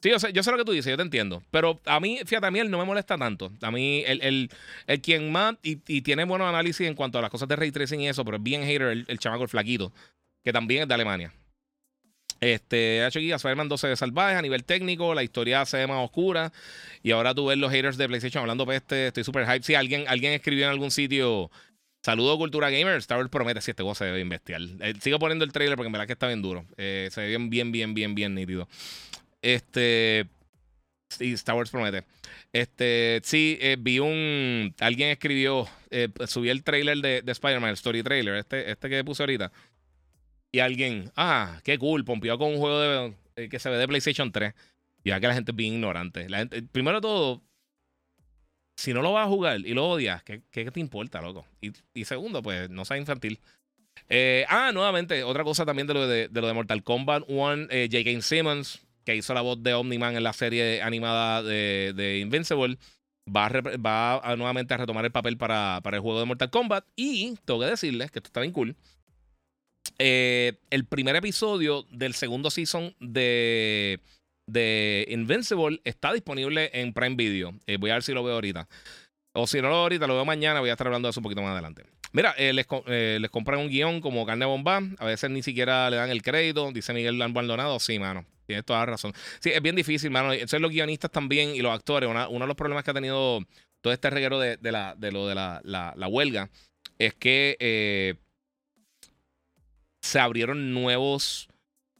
Sí, 0.00 0.10
yo 0.10 0.20
sé, 0.20 0.32
yo 0.32 0.44
sé, 0.44 0.52
lo 0.52 0.58
que 0.58 0.64
tú 0.64 0.70
dices, 0.70 0.90
yo 0.90 0.96
te 0.96 1.02
entiendo. 1.02 1.42
Pero 1.50 1.80
a 1.84 1.98
mí, 1.98 2.20
fíjate, 2.24 2.46
a 2.46 2.50
mí 2.52 2.60
él 2.60 2.70
no 2.70 2.78
me 2.78 2.84
molesta 2.84 3.18
tanto. 3.18 3.50
A 3.62 3.70
mí, 3.72 4.04
el, 4.06 4.48
el, 4.86 5.00
quien 5.00 5.32
más, 5.32 5.56
y, 5.62 5.76
tiene 6.02 6.24
buenos 6.24 6.48
análisis 6.48 6.86
en 6.86 6.94
cuanto 6.94 7.18
a 7.18 7.22
las 7.22 7.30
cosas 7.30 7.48
de 7.48 7.56
ray 7.56 7.72
tracing 7.72 8.00
y 8.02 8.08
eso, 8.08 8.24
pero 8.24 8.36
es 8.36 8.42
bien 8.42 8.62
hater 8.62 8.82
el, 8.82 9.04
el 9.08 9.18
chamaco, 9.18 9.42
el 9.42 9.48
flaquito, 9.48 9.92
que 10.44 10.52
también 10.52 10.82
es 10.82 10.88
de 10.88 10.94
Alemania. 10.94 11.32
Este, 12.40 13.04
hecho 13.04 13.18
aquí 13.18 13.32
a 13.32 13.36
Spider-Man 13.36 13.68
12 13.68 13.88
de 13.88 13.96
salvaje 13.96 14.36
a 14.36 14.42
nivel 14.42 14.64
técnico, 14.64 15.14
la 15.14 15.22
historia 15.22 15.64
se 15.66 15.78
ve 15.78 15.86
más 15.86 16.04
oscura. 16.04 16.52
Y 17.02 17.10
ahora 17.10 17.34
tú 17.34 17.46
ves 17.46 17.58
los 17.58 17.72
haters 17.72 17.96
de 17.96 18.06
PlayStation 18.06 18.42
hablando 18.42 18.66
peste, 18.66 19.08
estoy 19.08 19.24
súper 19.24 19.46
hype. 19.46 19.62
Si 19.62 19.74
alguien, 19.74 20.04
alguien 20.08 20.32
escribió 20.32 20.64
en 20.64 20.70
algún 20.70 20.90
sitio, 20.90 21.50
saludo 22.02 22.38
Cultura 22.38 22.70
Gamer, 22.70 22.96
Star 22.98 23.18
Wars 23.18 23.30
promete 23.30 23.60
si 23.60 23.72
este 23.72 23.82
juego 23.82 23.94
se 23.94 24.10
ve 24.10 24.22
bien. 24.22 24.78
Eh, 24.80 24.94
sigo 25.00 25.18
poniendo 25.18 25.44
el 25.44 25.52
trailer 25.52 25.76
porque 25.76 25.88
en 25.88 25.92
verdad 25.92 26.06
que 26.06 26.12
está 26.12 26.28
bien 26.28 26.42
duro. 26.42 26.64
Eh, 26.76 27.08
se 27.12 27.22
ve 27.22 27.28
bien, 27.28 27.50
bien, 27.50 27.72
bien, 27.72 27.94
bien, 27.94 28.14
bien 28.14 28.34
nítido. 28.34 28.68
Este. 29.42 30.26
Sí, 31.10 31.32
Star 31.32 31.56
Wars 31.56 31.70
promete. 31.70 32.04
Este, 32.52 33.20
sí, 33.24 33.58
eh, 33.60 33.76
vi 33.78 33.98
un. 33.98 34.74
Alguien 34.78 35.08
escribió, 35.08 35.66
subí 36.26 36.50
el 36.50 36.62
trailer 36.62 36.98
de, 36.98 37.22
de 37.22 37.32
Spider-Man, 37.32 37.70
el 37.70 37.74
story 37.74 38.02
trailer, 38.02 38.36
este, 38.36 38.70
este 38.70 38.90
que 38.90 39.02
puse 39.04 39.22
ahorita 39.22 39.50
y 40.50 40.60
alguien, 40.60 41.12
ah, 41.16 41.60
qué 41.64 41.78
cool, 41.78 42.04
pompeó 42.04 42.38
con 42.38 42.52
un 42.52 42.58
juego 42.58 42.80
de, 42.80 43.14
eh, 43.36 43.48
que 43.48 43.58
se 43.58 43.68
ve 43.68 43.76
de 43.76 43.88
PlayStation 43.88 44.32
3. 44.32 44.54
Y 45.04 45.10
ya 45.10 45.20
que 45.20 45.28
la 45.28 45.34
gente 45.34 45.52
es 45.52 45.56
bien 45.56 45.74
ignorante. 45.74 46.28
La 46.28 46.38
gente, 46.38 46.62
primero 46.62 47.00
todo, 47.00 47.42
si 48.76 48.94
no 48.94 49.02
lo 49.02 49.12
vas 49.12 49.26
a 49.26 49.28
jugar 49.28 49.60
y 49.60 49.74
lo 49.74 49.88
odias, 49.88 50.22
¿qué, 50.22 50.42
qué 50.50 50.70
te 50.70 50.80
importa, 50.80 51.20
loco? 51.20 51.46
Y, 51.94 52.04
segundo, 52.04 52.42
pues 52.42 52.70
no 52.70 52.84
sea 52.84 52.96
infantil. 52.96 53.40
Eh, 54.08 54.46
ah, 54.48 54.70
nuevamente, 54.72 55.22
otra 55.22 55.44
cosa 55.44 55.66
también 55.66 55.86
de 55.86 55.94
lo 55.94 56.06
de, 56.06 56.28
de 56.28 56.52
Mortal 56.52 56.82
Kombat 56.82 57.24
1, 57.28 57.66
eh, 57.70 57.88
J.K. 57.90 58.22
Simmons, 58.22 58.80
que 59.04 59.16
hizo 59.16 59.34
la 59.34 59.40
voz 59.40 59.62
de 59.62 59.74
Omni-Man 59.74 60.16
en 60.16 60.22
la 60.22 60.32
serie 60.32 60.82
animada 60.82 61.42
de, 61.42 61.92
de 61.94 62.18
Invincible, 62.20 62.78
va, 63.26 63.46
a, 63.46 63.50
va 63.76 64.36
nuevamente 64.36 64.74
a 64.74 64.78
retomar 64.78 65.04
el 65.04 65.12
papel 65.12 65.36
para, 65.36 65.80
para 65.82 65.96
el 65.96 66.02
juego 66.02 66.20
de 66.20 66.26
Mortal 66.26 66.50
Kombat. 66.50 66.84
Y 66.96 67.36
tengo 67.44 67.60
que 67.60 67.66
decirles 67.66 68.10
que 68.10 68.20
esto 68.20 68.28
está 68.28 68.40
bien 68.40 68.52
cool 68.52 68.76
eh, 69.98 70.60
el 70.70 70.84
primer 70.84 71.16
episodio 71.16 71.84
del 71.90 72.14
segundo 72.14 72.50
season 72.50 72.94
de, 73.00 74.00
de 74.46 75.06
Invincible 75.08 75.80
está 75.84 76.12
disponible 76.12 76.70
en 76.72 76.92
Prime 76.92 77.16
Video. 77.16 77.52
Eh, 77.66 77.78
voy 77.78 77.90
a 77.90 77.94
ver 77.94 78.02
si 78.04 78.12
lo 78.12 78.22
veo 78.22 78.34
ahorita. 78.34 78.68
O 79.32 79.46
si 79.46 79.60
no 79.60 79.68
lo 79.68 79.74
veo 79.74 79.82
ahorita, 79.82 80.06
lo 80.06 80.14
veo 80.14 80.24
mañana. 80.24 80.60
Voy 80.60 80.70
a 80.70 80.72
estar 80.72 80.86
hablando 80.86 81.08
de 81.08 81.10
eso 81.10 81.20
un 81.20 81.24
poquito 81.24 81.42
más 81.42 81.52
adelante. 81.52 81.84
Mira, 82.12 82.34
eh, 82.38 82.52
les, 82.52 82.66
les, 82.86 83.30
compran 83.30 83.58
un 83.58 83.68
guion 83.68 84.00
como 84.00 84.24
carne 84.24 84.46
bomba. 84.46 84.80
A 84.98 85.04
veces 85.04 85.30
ni 85.30 85.42
siquiera 85.42 85.90
le 85.90 85.96
dan 85.96 86.10
el 86.10 86.22
crédito. 86.22 86.70
Dice 86.72 86.92
Miguel 86.92 87.16
Maldonado. 87.16 87.80
Sí, 87.80 87.98
mano. 87.98 88.24
Tienes 88.46 88.64
toda 88.64 88.78
la 88.80 88.86
razón. 88.86 89.12
Sí, 89.40 89.50
es 89.50 89.60
bien 89.60 89.76
difícil, 89.76 90.10
mano. 90.10 90.32
Eso 90.32 90.58
los 90.58 90.70
guionistas 90.70 91.10
también 91.10 91.54
y 91.54 91.60
los 91.60 91.74
actores. 91.74 92.08
uno 92.08 92.28
de 92.28 92.46
los 92.46 92.56
problemas 92.56 92.84
que 92.84 92.92
ha 92.92 92.94
tenido 92.94 93.40
todo 93.80 93.92
este 93.92 94.10
reguero 94.10 94.38
de, 94.38 94.56
de 94.56 95.12
lo 95.12 95.26
de 95.26 95.34
la, 95.34 95.60
la, 95.64 96.08
huelga 96.08 96.50
es 96.98 97.14
que 97.14 98.16
se 100.08 100.18
abrieron 100.18 100.72
nuevos, 100.72 101.48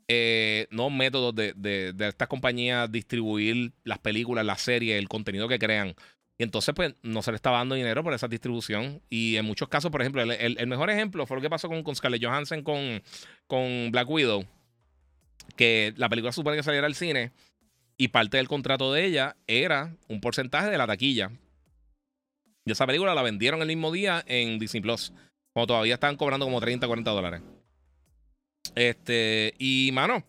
eh, 0.08 0.66
métodos 0.90 1.34
de, 1.34 1.52
de, 1.54 1.92
de 1.92 2.08
estas 2.08 2.26
compañías 2.26 2.90
distribuir 2.90 3.72
las 3.84 3.98
películas, 3.98 4.46
las 4.46 4.62
series, 4.62 4.98
el 4.98 5.08
contenido 5.08 5.46
que 5.46 5.58
crean. 5.58 5.94
Y 6.38 6.44
entonces, 6.44 6.74
pues, 6.74 6.94
no 7.02 7.20
se 7.20 7.32
le 7.32 7.36
estaba 7.36 7.58
dando 7.58 7.74
dinero 7.74 8.02
por 8.02 8.14
esa 8.14 8.28
distribución. 8.28 9.02
Y 9.10 9.36
en 9.36 9.44
muchos 9.44 9.68
casos, 9.68 9.90
por 9.90 10.00
ejemplo, 10.00 10.22
el, 10.22 10.66
mejor 10.68 10.88
ejemplo 10.88 11.26
fue 11.26 11.36
lo 11.36 11.42
que 11.42 11.50
pasó 11.50 11.68
con, 11.68 11.82
con 11.82 11.94
Scarlett 11.96 12.24
Johansson 12.24 12.62
con, 12.62 13.02
con 13.46 13.90
Black 13.90 14.08
Widow. 14.08 14.46
Que 15.56 15.92
la 15.96 16.08
película 16.08 16.32
supone 16.32 16.56
que 16.56 16.62
saliera 16.62 16.86
al 16.86 16.94
cine. 16.94 17.32
Y 17.98 18.08
parte 18.08 18.36
del 18.36 18.48
contrato 18.48 18.92
de 18.92 19.04
ella 19.04 19.36
era 19.48 19.96
un 20.08 20.20
porcentaje 20.20 20.70
de 20.70 20.78
la 20.78 20.86
taquilla. 20.86 21.32
Y 22.64 22.70
esa 22.70 22.86
película 22.86 23.14
la 23.14 23.22
vendieron 23.22 23.60
el 23.60 23.66
mismo 23.66 23.90
día 23.90 24.24
en 24.26 24.60
Disney 24.60 24.80
Plus. 24.80 25.12
Cuando 25.52 25.66
todavía 25.66 25.94
estaban 25.94 26.16
cobrando 26.16 26.46
como 26.46 26.60
30, 26.60 26.86
40 26.86 27.10
dólares. 27.10 27.42
Este, 28.74 29.54
y 29.58 29.90
mano, 29.92 30.24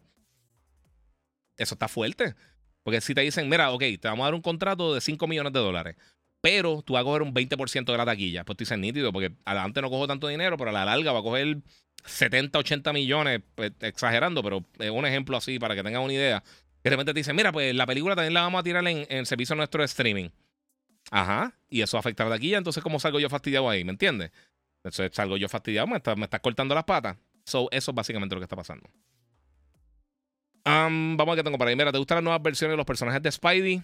eso 1.58 1.76
está 1.76 1.88
fuerte. 1.88 2.36
Porque 2.84 3.02
si 3.02 3.14
te 3.14 3.22
dicen, 3.22 3.50
mira, 3.50 3.72
ok, 3.72 3.84
te 4.00 4.08
vamos 4.08 4.24
a 4.24 4.28
dar 4.28 4.34
un 4.34 4.42
contrato 4.42 4.94
de 4.94 5.02
5 5.02 5.28
millones 5.28 5.54
de 5.54 5.60
dólares, 5.60 5.96
pero 6.42 6.82
tú 6.82 6.94
vas 6.94 7.02
a 7.02 7.04
coger 7.04 7.22
un 7.22 7.34
20% 7.34 7.92
de 7.92 7.98
la 7.98 8.06
taquilla. 8.06 8.44
Pues 8.46 8.58
tú 8.58 8.64
dices 8.64 8.78
nítido, 8.78 9.12
porque 9.12 9.34
adelante 9.46 9.82
no 9.82 9.90
cojo 9.90 10.08
tanto 10.08 10.28
dinero, 10.28 10.58
pero 10.58 10.70
a 10.70 10.74
la 10.74 10.86
larga 10.86 11.12
va 11.12 11.20
a 11.20 11.24
coger 11.24 11.58
70, 12.06 12.58
80 12.60 12.94
millones, 12.94 13.42
pues, 13.56 13.74
exagerando, 13.82 14.42
pero 14.42 14.66
es 14.80 14.90
un 14.90 15.06
ejemplo 15.06 15.38
así 15.38 15.60
para 15.60 15.76
que 15.76 15.84
tengas 15.84 16.04
una 16.04 16.14
idea. 16.14 16.44
Que 16.82 16.90
de 16.90 16.92
repente 16.92 17.14
te 17.14 17.20
dicen, 17.20 17.36
mira, 17.36 17.52
pues 17.52 17.76
la 17.76 17.86
película 17.86 18.16
también 18.16 18.34
la 18.34 18.42
vamos 18.42 18.62
a 18.62 18.64
tirar 18.64 18.88
en, 18.88 19.06
el 19.10 19.26
servicio 19.26 19.56
nuestro 19.56 19.82
de 19.82 19.86
streaming. 19.86 20.30
Ajá, 21.12 21.54
y 21.70 21.82
eso 21.82 21.98
afecta 21.98 22.24
a 22.24 22.30
la 22.30 22.36
taquilla, 22.36 22.58
entonces 22.58 22.84
¿cómo 22.84 23.00
salgo 23.00 23.20
yo 23.20 23.30
fastidiado 23.30 23.70
ahí? 23.70 23.84
¿Me 23.84 23.92
entiendes? 23.92 24.32
Entonces 24.78 25.12
salgo 25.14 25.38
yo 25.38 25.50
fastidiado, 25.50 25.88
me 25.88 25.98
estás 25.98 26.18
está 26.18 26.40
cortando 26.40 26.76
las 26.76 26.86
patas. 26.86 27.18
So, 27.50 27.68
eso 27.72 27.92
es 27.92 27.96
básicamente 27.96 28.36
lo 28.36 28.42
que 28.42 28.46
está 28.46 28.56
pasando 28.56 28.90
vamos 30.70 31.28
a 31.28 31.32
ver 31.32 31.38
qué 31.38 31.44
tengo 31.44 31.58
para 31.58 31.70
ahí. 31.70 31.76
Mira, 31.76 31.92
¿te 31.92 31.98
gustan 31.98 32.18
las 32.18 32.24
nuevas 32.24 32.42
versiones 32.42 32.74
de 32.74 32.78
los 32.78 32.86
personajes 32.86 33.22
de 33.22 33.32
Spidey? 33.32 33.82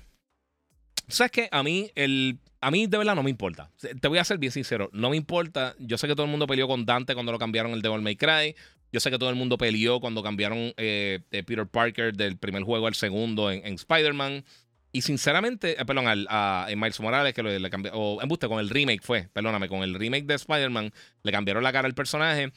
¿Sabes 1.08 1.32
qué? 1.32 1.50
A 1.52 1.62
mí, 1.62 1.92
el, 1.96 2.40
a 2.62 2.72
mí 2.72 2.88
de 2.88 2.98
verdad 2.98 3.16
no 3.16 3.24
me 3.24 3.30
importa. 3.30 3.72
Te 4.02 4.08
voy 4.08 4.18
a 4.18 4.24
ser 4.24 4.38
bien 4.38 4.52
sincero. 4.52 4.90
No 4.92 5.12
me 5.12 5.18
importa. 5.18 5.76
Yo 5.80 5.98
sé 5.98 6.08
que 6.08 6.16
todo 6.16 6.26
el 6.26 6.32
mundo 6.32 6.48
peleó 6.48 6.68
con 6.68 6.86
Dante 6.86 7.14
cuando 7.14 7.32
lo 7.32 7.38
cambiaron 7.38 7.74
el 7.74 7.82
Devil 7.82 8.02
May 8.02 8.16
Cry. 8.16 8.56
Yo 8.92 9.00
sé 9.00 9.12
que 9.12 9.20
todo 9.20 9.30
el 9.30 9.36
mundo 9.36 9.58
peleó 9.58 10.00
cuando 10.00 10.24
cambiaron 10.24 10.74
eh, 10.78 11.20
Peter 11.30 11.68
Parker 11.68 12.16
del 12.16 12.38
primer 12.38 12.64
juego 12.64 12.88
al 12.88 12.96
segundo 12.96 13.52
en, 13.52 13.74
Spider-Man. 13.74 14.46
Y 14.92 15.02
sinceramente, 15.02 15.80
eh, 15.80 15.86
perdón, 15.86 16.08
al, 16.08 16.26
a, 16.30 16.68
Miles 16.70 17.00
Morales, 17.02 17.34
que 17.34 17.44
le, 17.44 17.70
cambió, 17.70 17.92
o 17.94 18.22
en 18.22 18.30
buste, 18.30 18.48
con 18.48 18.60
el 18.60 18.70
remake 18.70 19.02
fue, 19.04 19.28
perdóname, 19.34 19.68
con 19.68 19.84
el 19.84 19.94
remake 19.94 20.26
de 20.26 20.36
Spider-Man, 20.36 20.94
le 21.22 21.32
cambiaron 21.32 21.62
la 21.62 21.74
cara 21.74 21.88
al 21.88 21.94
personaje. 21.94 22.54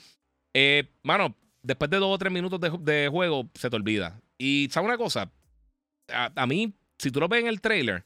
Eh, 0.55 0.85
mano, 1.03 1.37
después 1.63 1.91
de 1.91 1.99
dos 1.99 2.15
o 2.15 2.19
tres 2.19 2.33
minutos 2.33 2.61
de, 2.61 3.09
juego, 3.09 3.49
se 3.55 3.71
te 3.71 3.77
olvida. 3.77 4.21
Y, 4.39 4.69
¿sabes 4.71 4.89
una 4.89 4.99
cosa? 4.99 5.31
A, 6.09 6.47
mí, 6.47 6.75
si 6.99 7.11
tú 7.11 7.21
lo 7.21 7.29
ves 7.29 7.43
en 7.43 7.49
el 7.49 7.61
trailer, 7.61 8.05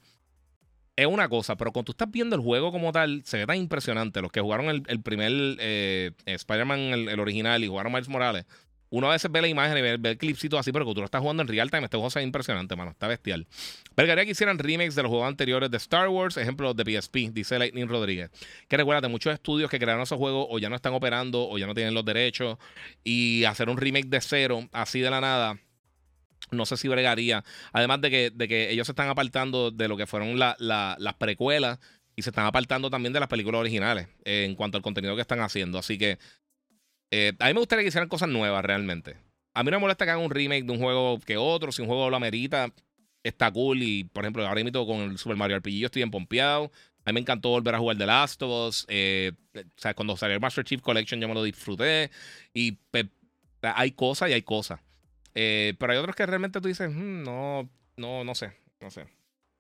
es 0.97 1.07
una 1.07 1.29
cosa, 1.29 1.57
pero 1.57 1.73
cuando 1.73 1.87
tú 1.87 1.93
estás 1.93 2.11
viendo 2.11 2.37
el 2.37 2.43
juego 2.43 2.73
como 2.73 2.93
tal, 2.93 3.23
se 3.25 3.39
ve 3.39 3.47
tan 3.47 3.57
impresionante. 3.57 4.21
Los 4.21 4.33
que 4.33 4.41
jugaron 4.41 4.85
el, 4.87 5.03
primer 5.03 5.33
eh, 5.61 6.13
Spider-Man, 6.27 6.81
el, 7.09 7.21
original, 7.21 7.63
y 7.63 7.69
jugaron 7.69 7.93
Miles 7.93 8.09
Morales, 8.09 8.45
uno 8.93 9.09
a 9.09 9.13
veces 9.13 9.33
ve 9.33 9.41
la 9.41 9.49
imagen 9.49 9.79
y 9.79 9.81
ve, 9.81 10.11
el 10.11 10.19
clipcito 10.19 10.59
así, 10.59 10.71
pero 10.71 10.85
cuando 10.85 10.97
tú 10.97 11.01
lo 11.01 11.07
estás 11.07 11.23
jugando 11.23 11.43
en 11.43 11.49
real 11.49 11.71
time, 11.71 11.85
este 11.85 11.97
juego 11.97 12.09
es 12.09 12.17
impresionante, 12.17 12.77
mano. 12.77 12.91
Está 12.91 13.09
bestial. 13.09 13.47
Pero 13.95 14.07
quería 14.07 14.27
que 14.27 14.33
hicieran 14.33 14.59
remakes 14.59 14.95
de 14.95 15.03
los 15.03 15.09
juegos 15.09 15.29
anteriores 15.29 15.71
de 15.71 15.79
Star 15.79 16.11
Wars, 16.11 16.37
ejemplo 16.37 16.75
de 16.75 17.01
PSP, 17.01 17.33
dice 17.33 17.59
Lightning 17.59 17.89
Rodríguez. 17.89 18.31
Que 18.69 18.77
recuerda 18.77 19.01
de 19.01 19.09
muchos 19.09 19.33
estudios 19.33 19.71
que 19.71 19.79
crearon 19.79 20.03
esos 20.03 20.19
juegos 20.19 20.47
o 20.51 20.59
ya 20.59 20.69
no 20.69 20.77
están 20.77 20.93
operando 20.93 21.49
o 21.49 21.57
ya 21.57 21.67
no 21.67 21.73
tienen 21.73 21.95
los 21.95 22.05
derechos. 22.05 22.59
Y 23.03 23.45
hacer 23.45 23.71
un 23.71 23.79
remake 23.79 24.09
de 24.09 24.21
cero, 24.21 24.69
así 24.73 25.01
de 25.01 25.09
la 25.09 25.23
nada. 25.23 25.59
No 26.51 26.67
sé 26.67 26.77
si 26.77 26.87
bregaría. 26.87 27.45
Además 27.73 28.03
de 28.03 28.11
que, 28.11 28.31
de 28.31 28.47
que 28.47 28.73
ellos 28.73 28.87
se 28.87 28.93
están 28.93 29.09
apartando 29.09 29.71
de 29.71 29.89
lo 29.89 29.97
que 29.97 30.07
fueron 30.07 30.39
las 30.39 31.15
precuelas 31.19 31.79
y 32.15 32.21
se 32.21 32.29
están 32.29 32.45
apartando 32.45 32.91
también 32.91 33.15
de 33.15 33.21
las 33.21 33.29
películas 33.31 33.61
originales 33.61 34.09
en 34.25 34.55
cuanto 34.55 34.77
al 34.77 34.83
contenido 34.83 35.15
que 35.15 35.23
están 35.23 35.41
haciendo. 35.41 35.79
Así 35.79 35.97
que 35.97 36.19
eh, 37.13 37.35
a 37.39 37.49
mí 37.49 37.53
me 37.53 37.61
gustaría 37.61 37.83
que 37.83 37.89
hicieran 37.89 38.09
cosas 38.09 38.31
nuevas 38.31 38.65
realmente. 38.65 39.17
A 39.53 39.63
mí 39.63 39.71
no 39.71 39.77
me 39.77 39.83
molesta 39.83 40.07
que 40.07 40.13
hagan 40.13 40.25
un 40.25 40.31
remake 40.31 40.65
de 40.65 40.73
un 40.73 40.79
juego 40.79 41.21
que 41.21 41.37
otro. 41.37 41.71
Si 41.71 41.83
un 41.83 41.89
juego 41.89 42.09
lo 42.09 42.17
amerita, 42.17 42.73
está 43.23 43.53
cool. 43.53 43.83
Y 43.83 44.05
por 44.05 44.25
ejemplo, 44.25 44.47
ahora 44.47 44.65
mismo 44.65 44.87
con 44.87 45.01
el 45.03 45.19
Super 45.19 45.37
Mario 45.37 45.59
RPG 45.59 45.73
yo 45.75 45.87
estoy 45.87 46.01
empompeado. 46.01 46.73
A 47.05 47.11
mí 47.11 47.15
me 47.15 47.21
encantó 47.21 47.51
volver 47.51 47.75
a 47.75 47.79
jugar 47.79 47.99
The 47.99 48.07
Last 48.07 48.43
of 48.43 48.69
Us. 48.69 48.87
Eh, 48.89 49.33
o 49.55 49.61
sea, 49.77 49.93
cuando 49.93 50.17
salió 50.17 50.35
el 50.35 50.41
Master 50.41 50.65
Chief 50.65 50.81
Collection 50.81 51.21
yo 51.21 51.29
me 51.29 51.35
lo 51.35 51.43
disfruté. 51.43 52.11
Y 52.55 52.79
hay 53.61 53.93
cosas 53.93 54.31
y 54.31 54.33
hay 54.33 54.43
cosas. 54.43 54.81
Eh, 55.35 55.75
pero 55.79 55.93
hay 55.93 55.99
otros 55.99 56.17
que 56.17 56.25
realmente 56.25 56.63
tú 56.63 56.69
dices, 56.69 56.91
hmm, 56.91 57.23
no, 57.25 57.69
no, 57.99 58.25
no 58.25 58.35
sé, 58.35 58.53
no 58.81 58.91
sé. 58.91 59.07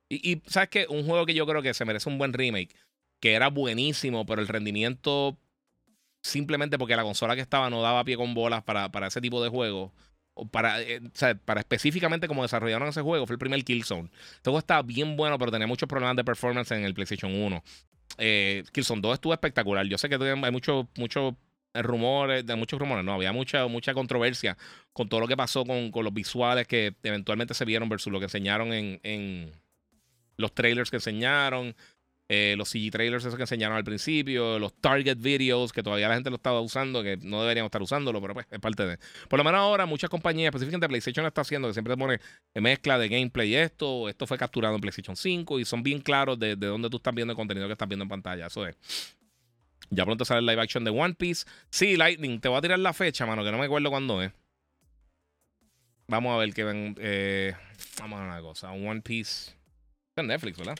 Y, 0.09 0.33
y 0.33 0.43
sabes 0.47 0.71
que 0.71 0.87
un 0.89 1.05
juego 1.05 1.27
que 1.27 1.35
yo 1.35 1.47
creo 1.47 1.61
que 1.61 1.75
se 1.75 1.85
merece 1.85 2.09
un 2.09 2.17
buen 2.17 2.33
remake, 2.33 2.75
que 3.21 3.35
era 3.35 3.49
buenísimo, 3.49 4.25
pero 4.25 4.41
el 4.41 4.49
rendimiento 4.49 5.39
simplemente 6.23 6.79
porque 6.79 6.97
la 6.97 7.03
consola 7.03 7.35
que 7.35 7.41
estaba 7.41 7.69
no 7.69 7.83
daba 7.83 8.05
pie 8.05 8.17
con 8.17 8.35
bolas 8.35 8.63
para, 8.63 8.91
para 8.91 9.09
ese 9.09 9.21
tipo 9.21 9.43
de 9.43 9.51
juego. 9.51 9.93
O 10.35 10.47
para, 10.47 10.81
eh, 10.81 11.01
o 11.05 11.11
sea, 11.13 11.35
para 11.35 11.61
específicamente 11.61 12.27
como 12.27 12.43
desarrollaron 12.43 12.89
ese 12.89 13.03
juego, 13.03 13.27
fue 13.27 13.35
el 13.35 13.39
primer 13.39 13.63
Killzone. 13.65 14.09
Este 14.37 14.57
estaba 14.57 14.83
bien 14.83 15.17
bueno, 15.17 15.39
pero 15.39 15.51
tenía 15.51 15.67
muchos 15.67 15.89
problemas 15.89 16.17
de 16.17 16.25
performance 16.25 16.71
en 16.71 16.85
el 16.85 16.95
PlayStation 16.95 17.35
1. 17.35 17.63
Eh, 18.19 18.65
Killzone 18.73 19.03
2 19.03 19.15
estuvo 19.15 19.35
espectacular. 19.35 19.85
Yo 19.87 19.99
sé 19.99 20.09
que 20.09 20.15
hay 20.15 20.53
muchos 20.53 20.87
mucho 20.97 21.37
rumores, 21.75 22.47
de 22.47 22.57
muchos 22.57 22.79
rumores, 22.79 23.05
no, 23.05 23.15
había 23.15 23.33
mucha, 23.33 23.67
mucha 23.67 23.95
controversia 23.95 24.59
con 24.93 25.09
todo 25.09 25.21
lo 25.21 25.29
que 25.29 25.37
pasó 25.37 25.65
con, 25.65 25.91
con, 25.91 26.05
los 26.05 26.13
visuales 26.13 26.67
que 26.67 26.95
eventualmente 27.03 27.55
se 27.55 27.65
vieron 27.65 27.89
versus 27.89 28.13
lo 28.13 28.19
que 28.19 28.27
enseñaron 28.27 28.75
en, 28.75 29.01
en 29.03 29.53
los 30.37 30.55
trailers 30.55 30.91
que 30.91 30.97
enseñaron. 30.97 31.75
Eh, 32.35 32.55
los 32.57 32.71
CG 32.71 32.91
trailers, 32.91 33.23
esos 33.27 33.37
que 33.37 33.43
enseñaron 33.43 33.77
al 33.77 33.85
principio, 33.85 34.59
los 34.59 34.73
target 34.73 35.19
videos, 35.19 35.71
que 35.71 35.83
todavía 35.83 36.09
la 36.09 36.15
gente 36.15 36.31
lo 36.31 36.37
estaba 36.37 36.63
usando, 36.63 37.03
que 37.03 37.19
no 37.19 37.43
deberíamos 37.43 37.69
estar 37.69 37.83
usándolo, 37.83 38.23
pero 38.23 38.33
pues 38.33 38.47
es 38.51 38.59
parte 38.59 38.87
de. 38.87 38.99
Por 39.29 39.39
lo 39.39 39.45
menos 39.45 39.59
ahora, 39.59 39.85
muchas 39.85 40.09
compañías, 40.09 40.49
específicamente 40.49 40.89
PlayStation, 40.89 41.27
está 41.27 41.43
haciendo 41.43 41.69
que 41.69 41.75
siempre 41.75 41.93
te 41.93 42.01
pone 42.01 42.21
mezcla 42.55 42.99
de 42.99 43.11
gameplay 43.11 43.55
esto, 43.55 44.09
esto 44.09 44.27
fue 44.27 44.39
capturado 44.39 44.75
en 44.75 44.81
PlayStation 44.81 45.15
5 45.15 45.61
y 45.61 45.67
son 45.67 45.83
bien 45.83 46.01
claros 46.01 46.39
de, 46.39 46.57
de 46.57 46.69
dónde 46.69 46.89
tú 46.89 46.97
estás 46.97 47.15
viendo 47.15 47.33
el 47.33 47.37
contenido 47.37 47.67
que 47.67 47.73
estás 47.73 47.87
viendo 47.87 48.05
en 48.05 48.09
pantalla. 48.09 48.47
Eso 48.47 48.67
es. 48.67 48.79
Ya 49.91 50.07
pronto 50.07 50.25
sale 50.25 50.41
el 50.41 50.47
live 50.47 50.63
action 50.63 50.85
de 50.85 50.91
One 50.91 51.13
Piece. 51.13 51.45
Sí, 51.69 51.99
Lightning, 51.99 52.41
te 52.41 52.49
voy 52.49 52.57
a 52.57 52.63
tirar 52.63 52.79
la 52.79 52.95
fecha, 52.95 53.27
mano, 53.27 53.45
que 53.45 53.53
no 53.53 53.59
me 53.59 53.67
acuerdo 53.67 53.91
cuándo 53.91 54.23
es. 54.23 54.33
Vamos 56.09 56.33
a 56.33 56.39
ver 56.39 56.55
que 56.55 56.65
ven. 56.65 56.97
Eh, 56.99 57.55
vamos 58.01 58.19
a 58.19 58.23
ver 58.23 58.33
una 58.33 58.41
cosa. 58.41 58.71
One 58.71 59.03
Piece. 59.03 59.51
Está 60.13 60.23
en 60.23 60.29
Netflix, 60.29 60.57
¿verdad? 60.57 60.79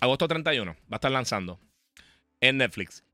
Agosto 0.00 0.26
31 0.26 0.72
va 0.72 0.76
a 0.90 0.94
estar 0.96 1.10
lanzando 1.10 1.60
en 2.40 2.56
Netflix. 2.56 3.04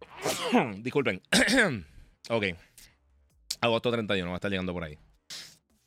Disculpen. 0.78 1.20
ok. 2.30 2.44
Agosto 3.60 3.90
31 3.90 4.28
va 4.28 4.34
a 4.34 4.38
estar 4.38 4.50
llegando 4.50 4.72
por 4.72 4.84
ahí. 4.84 4.98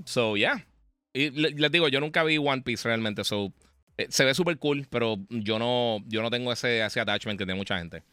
So, 0.05 0.37
yeah. 0.37 0.65
Y 1.13 1.29
les 1.31 1.71
digo, 1.71 1.87
yo 1.89 1.99
nunca 1.99 2.23
vi 2.23 2.37
One 2.37 2.61
Piece 2.61 2.87
realmente. 2.87 3.23
So, 3.23 3.51
eh, 3.97 4.07
se 4.09 4.23
ve 4.23 4.33
súper 4.33 4.57
cool, 4.57 4.87
pero 4.89 5.17
yo 5.29 5.59
no, 5.59 5.99
yo 6.07 6.21
no 6.21 6.29
tengo 6.29 6.51
ese, 6.53 6.85
ese 6.85 6.99
attachment 6.99 7.37
que 7.37 7.45
tiene 7.45 7.57
mucha 7.57 7.77
gente. 7.77 8.03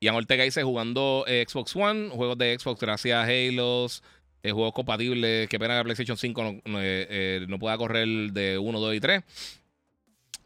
En 0.00 0.14
Ortega 0.14 0.44
dice 0.44 0.62
jugando 0.62 1.24
eh, 1.26 1.44
Xbox 1.48 1.74
One, 1.74 2.10
juegos 2.10 2.38
de 2.38 2.56
Xbox 2.58 2.80
gracias 2.80 3.16
a 3.16 3.24
Halos, 3.24 4.04
eh, 4.42 4.52
juegos 4.52 4.72
compatibles. 4.72 5.48
Qué 5.48 5.58
pena 5.58 5.78
que 5.78 5.84
PlayStation 5.84 6.16
5 6.16 6.42
no, 6.42 6.60
no 7.48 7.58
pueda 7.58 7.76
correr 7.76 8.06
de 8.32 8.58
1, 8.58 8.80
2 8.80 8.94
y 8.94 9.00
3. 9.00 9.24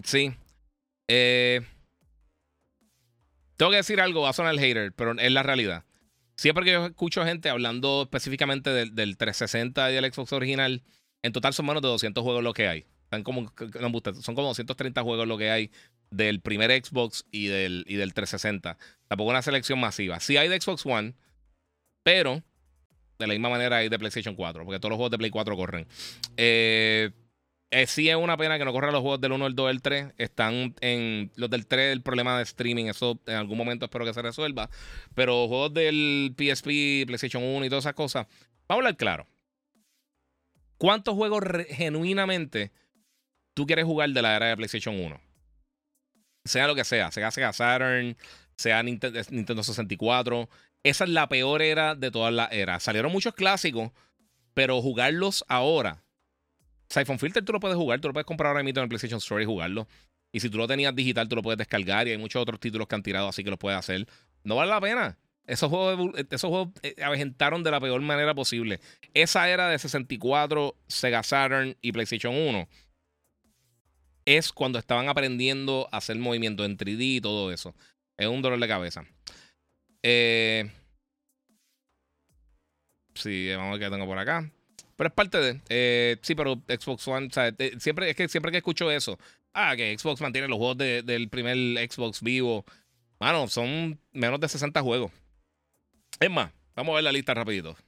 Sí, 0.02 0.32
eh, 1.12 1.62
tengo 3.56 3.72
que 3.72 3.78
decir 3.78 4.00
algo, 4.00 4.22
va 4.22 4.30
a 4.30 4.32
sonar 4.32 4.54
el 4.54 4.60
hater, 4.60 4.92
pero 4.92 5.18
es 5.18 5.32
la 5.32 5.42
realidad. 5.42 5.84
Siempre 6.36 6.64
que 6.64 6.72
yo 6.72 6.86
escucho 6.86 7.24
gente 7.24 7.50
hablando 7.50 8.02
específicamente 8.04 8.70
del, 8.70 9.16
360 9.16 9.90
y 9.90 9.94
del 9.94 10.12
Xbox 10.12 10.32
original, 10.32 10.84
en 11.22 11.32
total 11.32 11.52
son 11.52 11.66
menos 11.66 11.82
de 11.82 11.88
200 11.88 12.22
juegos 12.22 12.44
lo 12.44 12.52
que 12.52 12.68
hay. 12.68 12.86
Están 13.02 13.24
como, 13.24 13.52
son 14.20 14.34
como 14.36 14.48
230 14.48 15.02
juegos 15.02 15.26
lo 15.26 15.36
que 15.36 15.50
hay 15.50 15.72
del 16.10 16.40
primer 16.40 16.70
Xbox 16.70 17.26
y 17.32 17.48
del, 17.48 17.84
y 17.88 17.96
del 17.96 18.14
360. 18.14 18.78
Tampoco 19.08 19.30
una 19.30 19.42
selección 19.42 19.80
masiva. 19.80 20.20
Sí 20.20 20.36
hay 20.36 20.48
de 20.48 20.60
Xbox 20.60 20.86
One, 20.86 21.14
pero 22.04 22.44
de 23.18 23.26
la 23.26 23.34
misma 23.34 23.50
manera 23.50 23.78
hay 23.78 23.88
de 23.88 23.98
PlayStation 23.98 24.36
4, 24.36 24.64
porque 24.64 24.78
todos 24.78 24.90
los 24.90 24.96
juegos 24.96 25.10
de 25.10 25.18
Play 25.18 25.30
4 25.30 25.56
corren. 25.56 25.86
Eh, 26.36 27.10
eh, 27.70 27.86
sí 27.86 28.08
es 28.08 28.16
una 28.16 28.36
pena 28.36 28.58
que 28.58 28.64
no 28.64 28.72
corran 28.72 28.92
los 28.92 29.00
juegos 29.02 29.20
del 29.20 29.32
1, 29.32 29.46
el 29.46 29.54
2, 29.54 29.70
el 29.70 29.82
3. 29.82 30.14
Están 30.18 30.74
en 30.80 31.30
los 31.36 31.50
del 31.50 31.66
3, 31.66 31.92
el 31.92 32.02
problema 32.02 32.36
de 32.36 32.42
streaming. 32.44 32.86
Eso 32.86 33.20
en 33.26 33.36
algún 33.36 33.58
momento 33.58 33.84
espero 33.84 34.04
que 34.04 34.14
se 34.14 34.22
resuelva. 34.22 34.68
Pero 35.14 35.46
juegos 35.48 35.74
del 35.74 36.34
PSP, 36.36 37.06
PlayStation 37.06 37.42
1 37.42 37.64
y 37.64 37.68
todas 37.68 37.84
esas 37.84 37.94
cosas. 37.94 38.26
Vamos 38.68 38.68
a 38.68 38.74
hablar 38.74 38.96
claro. 38.96 39.26
¿Cuántos 40.78 41.14
juegos 41.14 41.44
genuinamente 41.68 42.72
tú 43.54 43.66
quieres 43.66 43.84
jugar 43.84 44.10
de 44.10 44.22
la 44.22 44.36
era 44.36 44.46
de 44.46 44.56
PlayStation 44.56 44.98
1? 44.98 45.20
sea 46.44 46.66
lo 46.66 46.74
que 46.74 46.84
sea, 46.84 47.10
sea 47.10 47.30
Sega 47.30 47.52
Saturn, 47.52 48.16
sea 48.56 48.82
Nintendo 48.82 49.62
64. 49.62 50.48
Esa 50.82 51.04
es 51.04 51.10
la 51.10 51.28
peor 51.28 51.62
era 51.62 51.94
de 51.94 52.10
todas 52.10 52.32
las 52.32 52.52
eras. 52.52 52.82
Salieron 52.82 53.12
muchos 53.12 53.34
clásicos, 53.34 53.92
pero 54.54 54.80
jugarlos 54.80 55.44
ahora. 55.48 56.02
Siphon 56.90 57.18
Filter 57.18 57.44
tú 57.44 57.52
lo 57.52 57.60
puedes 57.60 57.76
jugar, 57.76 58.00
tú 58.00 58.08
lo 58.08 58.12
puedes 58.12 58.26
comprar 58.26 58.48
ahora 58.48 58.62
mismo 58.62 58.80
en 58.80 58.82
el 58.84 58.88
PlayStation 58.88 59.18
Store 59.18 59.42
y 59.42 59.46
jugarlo. 59.46 59.88
Y 60.32 60.40
si 60.40 60.50
tú 60.50 60.58
lo 60.58 60.68
tenías 60.68 60.94
digital, 60.94 61.28
tú 61.28 61.36
lo 61.36 61.42
puedes 61.42 61.58
descargar. 61.58 62.06
Y 62.06 62.10
hay 62.10 62.18
muchos 62.18 62.42
otros 62.42 62.60
títulos 62.60 62.86
que 62.86 62.94
han 62.94 63.02
tirado 63.02 63.28
así 63.28 63.42
que 63.42 63.50
lo 63.50 63.58
puedes 63.58 63.78
hacer. 63.78 64.06
No 64.44 64.56
vale 64.56 64.70
la 64.70 64.80
pena. 64.80 65.18
Esos 65.46 65.70
juegos, 65.70 66.12
esos 66.30 66.48
juegos 66.48 66.68
eh, 66.82 66.94
aventaron 67.02 67.62
de 67.62 67.70
la 67.70 67.80
peor 67.80 68.00
manera 68.02 68.34
posible. 68.34 68.80
Esa 69.14 69.48
era 69.48 69.68
de 69.68 69.78
64, 69.78 70.76
Sega 70.86 71.22
Saturn 71.22 71.76
y 71.80 71.92
PlayStation 71.92 72.34
1 72.34 72.68
es 74.24 74.52
cuando 74.52 74.78
estaban 74.78 75.08
aprendiendo 75.08 75.88
a 75.90 75.96
hacer 75.96 76.16
movimiento 76.16 76.64
en 76.64 76.76
3D 76.76 77.16
y 77.16 77.20
todo 77.20 77.52
eso. 77.52 77.74
Es 78.16 78.28
un 78.28 78.42
dolor 78.42 78.60
de 78.60 78.68
cabeza. 78.68 79.04
Eh, 80.02 80.70
sí, 83.14 83.48
vamos 83.50 83.68
a 83.68 83.78
ver 83.78 83.80
qué 83.80 83.90
tengo 83.90 84.06
por 84.06 84.18
acá. 84.18 84.50
Pero 85.00 85.08
es 85.08 85.14
parte 85.14 85.38
de. 85.38 85.60
Eh, 85.70 86.18
sí, 86.20 86.34
pero 86.34 86.60
Xbox 86.68 87.08
One. 87.08 87.30
siempre, 87.78 88.10
es 88.10 88.16
que 88.16 88.28
siempre 88.28 88.52
que 88.52 88.58
escucho 88.58 88.90
eso. 88.90 89.18
Ah, 89.54 89.74
que 89.74 89.96
Xbox 89.98 90.20
mantiene 90.20 90.46
los 90.46 90.58
juegos 90.58 90.76
del 90.76 91.30
primer 91.30 91.56
Xbox 91.90 92.20
vivo. 92.20 92.66
Mano, 93.18 93.48
son 93.48 93.98
menos 94.12 94.38
de 94.40 94.48
60 94.50 94.82
juegos. 94.82 95.10
Es 96.20 96.30
más, 96.30 96.52
vamos 96.76 96.92
a 96.92 96.96
ver 96.96 97.04
la 97.04 97.12
lista 97.12 97.32
rapidito. 97.32 97.78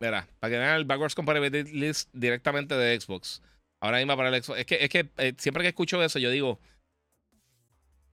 Mira, 0.00 0.26
para 0.40 0.50
que 0.50 0.58
vean 0.58 0.74
el 0.74 0.84
backwards 0.84 1.14
compatibility 1.14 1.70
list 1.78 2.10
directamente 2.12 2.74
de 2.74 3.00
Xbox. 3.00 3.40
Ahora 3.78 3.98
mismo 3.98 4.16
para 4.16 4.30
el 4.36 4.42
Xbox. 4.42 4.58
Es 4.58 4.66
que, 4.66 4.82
es 4.82 4.88
que 4.88 5.08
eh, 5.16 5.34
siempre 5.38 5.62
que 5.62 5.68
escucho 5.68 6.02
eso, 6.02 6.18
yo 6.18 6.30
digo. 6.30 6.58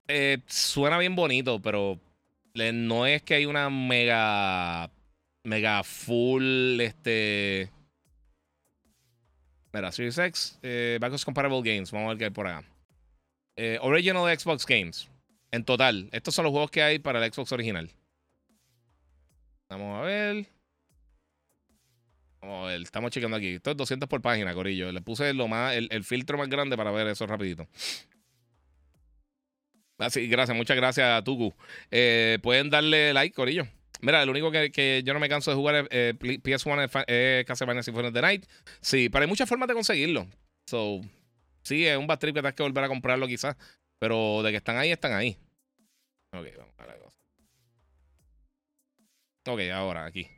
Eh, 0.06 0.38
suena 0.46 0.98
bien 0.98 1.16
bonito, 1.16 1.60
pero 1.60 1.98
no 2.54 3.06
es 3.06 3.22
que 3.22 3.34
hay 3.34 3.46
una 3.46 3.70
mega. 3.70 4.90
Mega 5.44 5.82
full. 5.82 6.80
Este. 6.80 7.70
Mira, 9.72 9.90
Series 9.90 10.18
X, 10.18 10.58
eh, 10.62 10.98
Backwards 11.00 11.24
Compatible 11.24 11.62
Games. 11.62 11.90
Vamos 11.90 12.06
a 12.06 12.08
ver 12.10 12.18
qué 12.18 12.24
hay 12.24 12.30
por 12.30 12.46
acá. 12.46 12.62
Eh, 13.56 13.78
original 13.80 14.38
Xbox 14.38 14.66
Games. 14.66 15.08
En 15.50 15.64
total. 15.64 16.08
Estos 16.12 16.34
son 16.34 16.44
los 16.44 16.52
juegos 16.52 16.70
que 16.70 16.82
hay 16.82 16.98
para 16.98 17.24
el 17.24 17.32
Xbox 17.32 17.52
original. 17.52 17.90
Vamos 19.68 19.98
a 19.98 20.02
ver. 20.02 20.46
Vamos 22.42 22.64
a 22.64 22.68
ver. 22.68 22.82
Estamos 22.82 23.10
chequeando 23.10 23.36
aquí. 23.36 23.54
Esto 23.54 23.70
es 23.70 23.76
200 23.76 24.08
por 24.08 24.20
página, 24.20 24.52
Corillo. 24.54 24.92
Le 24.92 25.00
puse 25.00 25.32
lo 25.32 25.48
más, 25.48 25.74
el, 25.74 26.04
filtro 26.04 26.36
más 26.36 26.48
grande 26.48 26.76
para 26.76 26.90
ver 26.90 27.06
eso 27.06 27.26
rapidito. 27.26 27.66
Así, 30.02 30.24
ah, 30.24 30.28
gracias, 30.30 30.56
muchas 30.56 30.76
gracias 30.76 31.06
a 31.06 31.22
Tuku. 31.24 31.54
Eh, 31.90 32.38
pueden 32.42 32.70
darle 32.70 33.12
like, 33.12 33.34
Corillo. 33.34 33.66
Mira, 34.00 34.24
lo 34.24 34.32
único 34.32 34.50
que, 34.50 35.02
yo 35.04 35.14
no 35.14 35.20
me 35.20 35.28
canso 35.28 35.50
de 35.50 35.56
jugar 35.56 35.74
es 35.76 35.86
eh, 35.90 36.14
PS1 36.18 37.04
es 37.06 37.44
Castlevania 37.46 37.82
Symphony 37.82 38.08
of 38.08 38.14
the 38.14 38.20
Night. 38.20 38.46
Sí, 38.80 39.08
pero 39.08 39.22
hay 39.22 39.28
muchas 39.28 39.48
formas 39.48 39.68
de 39.68 39.74
conseguirlo. 39.74 40.26
So, 40.66 41.00
Sí, 41.62 41.86
es 41.86 41.96
un 41.96 42.06
bad 42.06 42.18
trip 42.18 42.34
que 42.34 42.40
tienes 42.40 42.56
que 42.56 42.62
volver 42.62 42.84
a 42.84 42.88
comprarlo 42.88 43.26
quizás. 43.26 43.56
Pero 43.98 44.42
de 44.42 44.50
que 44.50 44.56
están 44.56 44.76
ahí, 44.76 44.90
están 44.90 45.12
ahí. 45.12 45.36
Ok, 46.32 46.46
vamos 46.58 46.74
a 46.78 46.86
la 46.86 46.98
cosa. 46.98 47.16
Ok, 49.46 49.60
ahora 49.72 50.06
aquí. 50.06 50.28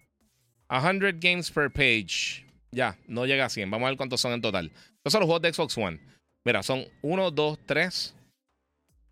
100 0.69 1.21
games 1.21 1.51
per 1.51 1.71
page. 1.71 2.45
Ya, 2.71 2.99
no 3.07 3.27
llega 3.27 3.47
a 3.47 3.49
100. 3.49 3.71
Vamos 3.71 3.87
a 3.87 3.91
ver 3.91 3.97
cuántos 3.97 4.21
son 4.21 4.33
en 4.33 4.43
total. 4.43 4.67
Estos 4.97 5.13
son 5.13 5.21
los 5.21 5.27
juegos 5.27 5.43
de 5.43 5.53
Xbox 5.53 5.79
One. 5.79 6.01
Mira, 6.45 6.63
son 6.63 6.85
1, 7.03 7.31
2, 7.31 7.59
3, 7.65 8.15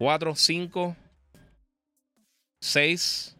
4, 0.02 0.34
5, 0.34 0.96
6, 2.60 3.36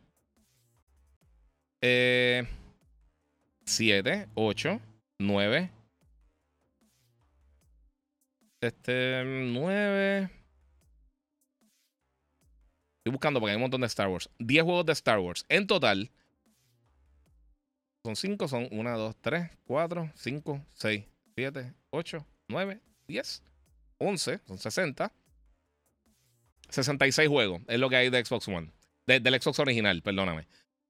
7, 3.66 4.28
8, 4.36 4.80
9, 5.18 5.70
este, 8.60 9.24
9. 9.24 10.30
Estoy 12.98 13.10
buscando 13.10 13.40
porque 13.40 13.50
hay 13.50 13.56
un 13.56 13.62
montón 13.62 13.80
de 13.80 13.88
Star 13.88 14.06
Wars. 14.06 14.30
10 14.38 14.62
juegos 14.62 14.86
de 14.86 14.92
Star 14.92 15.18
Wars. 15.18 15.44
En 15.48 15.66
total. 15.66 16.12
Son 18.04 18.14
5, 18.14 18.46
son 18.46 18.68
1, 18.70 18.98
2, 18.98 19.16
3, 19.20 19.50
4, 19.64 20.12
5, 20.14 20.64
6, 20.76 21.04
7, 21.34 21.74
8, 21.90 22.26
9, 22.46 22.80
10, 23.08 23.42
11, 23.98 24.40
son 24.46 24.58
60. 24.58 25.12
66 26.72 27.28
juegos 27.28 27.62
es 27.68 27.78
lo 27.78 27.88
que 27.88 27.96
hay 27.96 28.10
de 28.10 28.24
Xbox 28.24 28.48
One. 28.48 28.72
del 29.06 29.40
Xbox 29.40 29.58
original, 29.58 30.02
perdóname. 30.02 30.46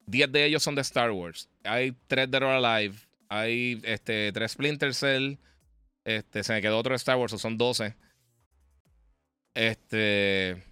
10 0.06 0.32
de 0.32 0.44
ellos 0.46 0.62
son 0.62 0.74
de 0.74 0.82
Star 0.82 1.10
Wars. 1.10 1.48
Hay 1.64 1.92
3 2.06 2.30
de 2.30 2.40
Roll 2.40 2.64
Alive. 2.64 2.96
Hay 3.28 3.80
este, 3.84 4.32
3 4.32 4.50
Splinter 4.52 4.94
Cell. 4.94 5.36
Este, 6.04 6.42
se 6.42 6.52
me 6.52 6.62
quedó 6.62 6.78
otro 6.78 6.94
Star 6.94 7.16
Wars, 7.16 7.32
son 7.40 7.56
12. 7.56 7.94
Este. 9.54 10.62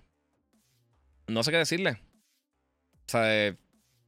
No 1.26 1.42
sé 1.42 1.50
qué 1.50 1.58
decirle. 1.58 1.90
O 1.90 3.08
sea, 3.10 3.46
eh, 3.48 3.56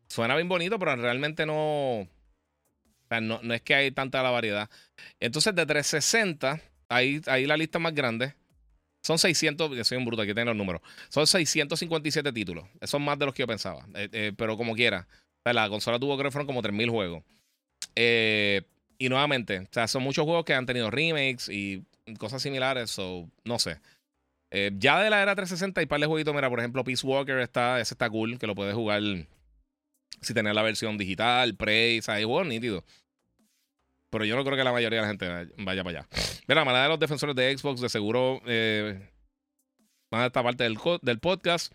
suena 0.08 0.34
bien 0.36 0.48
bonito, 0.48 0.78
pero 0.78 0.96
realmente 0.96 1.46
no. 1.46 2.00
O 2.00 2.08
sea, 3.08 3.20
no, 3.20 3.40
no, 3.42 3.54
es 3.54 3.62
que 3.62 3.74
hay 3.74 3.90
tanta 3.90 4.22
la 4.22 4.30
variedad. 4.30 4.70
Entonces, 5.20 5.54
de 5.54 5.66
360, 5.66 6.60
ahí, 6.88 7.20
ahí 7.26 7.46
la 7.46 7.56
lista 7.56 7.78
más 7.78 7.94
grande. 7.94 8.34
Son 9.02 9.18
600, 9.18 9.76
yo 9.76 9.84
soy 9.84 9.98
un 9.98 10.04
bruto, 10.04 10.22
aquí 10.22 10.32
tengo 10.32 10.46
los 10.46 10.56
números. 10.56 10.80
Son 11.08 11.26
657 11.26 12.32
títulos. 12.32 12.64
Es 12.80 12.94
más 12.98 13.18
de 13.18 13.26
los 13.26 13.34
que 13.34 13.42
yo 13.42 13.46
pensaba. 13.46 13.84
Eh, 13.94 14.08
eh, 14.12 14.32
pero 14.36 14.56
como 14.56 14.74
quiera. 14.74 15.06
la 15.44 15.68
consola 15.68 15.98
tuvo, 15.98 16.16
creo 16.16 16.30
que 16.30 16.32
fueron 16.32 16.46
como 16.46 16.62
3.000 16.62 16.90
juegos. 16.90 17.24
Eh, 17.96 18.62
y 18.98 19.08
nuevamente, 19.08 19.58
o 19.58 19.68
sea, 19.70 19.88
son 19.88 20.02
muchos 20.02 20.24
juegos 20.24 20.44
que 20.44 20.54
han 20.54 20.66
tenido 20.66 20.90
remakes 20.90 21.48
y 21.48 21.82
cosas 22.18 22.40
similares, 22.40 22.90
so, 22.90 23.28
no 23.44 23.58
sé. 23.58 23.80
Eh, 24.50 24.70
ya 24.76 25.00
de 25.00 25.10
la 25.10 25.22
era 25.22 25.34
360 25.34 25.80
hay 25.80 25.86
par 25.86 25.98
de 25.98 26.06
jueguitos, 26.06 26.34
mira, 26.34 26.48
por 26.48 26.60
ejemplo, 26.60 26.84
Peace 26.84 27.06
Walker 27.06 27.38
está, 27.38 27.80
ese 27.80 27.94
está 27.94 28.08
cool, 28.10 28.38
que 28.38 28.46
lo 28.46 28.54
puedes 28.54 28.74
jugar 28.74 29.02
si 30.20 30.34
tenés 30.34 30.54
la 30.54 30.62
versión 30.62 30.98
digital, 30.98 31.56
Prey, 31.56 31.98
o 31.98 32.02
sea, 32.02 32.14
hay 32.14 32.24
juegos 32.24 32.46
nítidos. 32.46 32.84
Pero 34.12 34.26
yo 34.26 34.36
no 34.36 34.44
creo 34.44 34.58
que 34.58 34.62
la 34.62 34.72
mayoría 34.72 34.98
de 34.98 35.02
la 35.02 35.08
gente 35.08 35.54
vaya 35.56 35.82
para 35.82 36.00
allá. 36.00 36.08
Mira, 36.46 36.60
la 36.60 36.64
manera 36.66 36.82
de 36.82 36.88
los 36.90 37.00
defensores 37.00 37.34
de 37.34 37.56
Xbox 37.56 37.80
de 37.80 37.88
seguro 37.88 38.42
eh, 38.44 39.08
van 40.10 40.20
a 40.20 40.26
esta 40.26 40.42
parte 40.42 40.64
del, 40.64 40.76
del 41.00 41.18
podcast. 41.18 41.72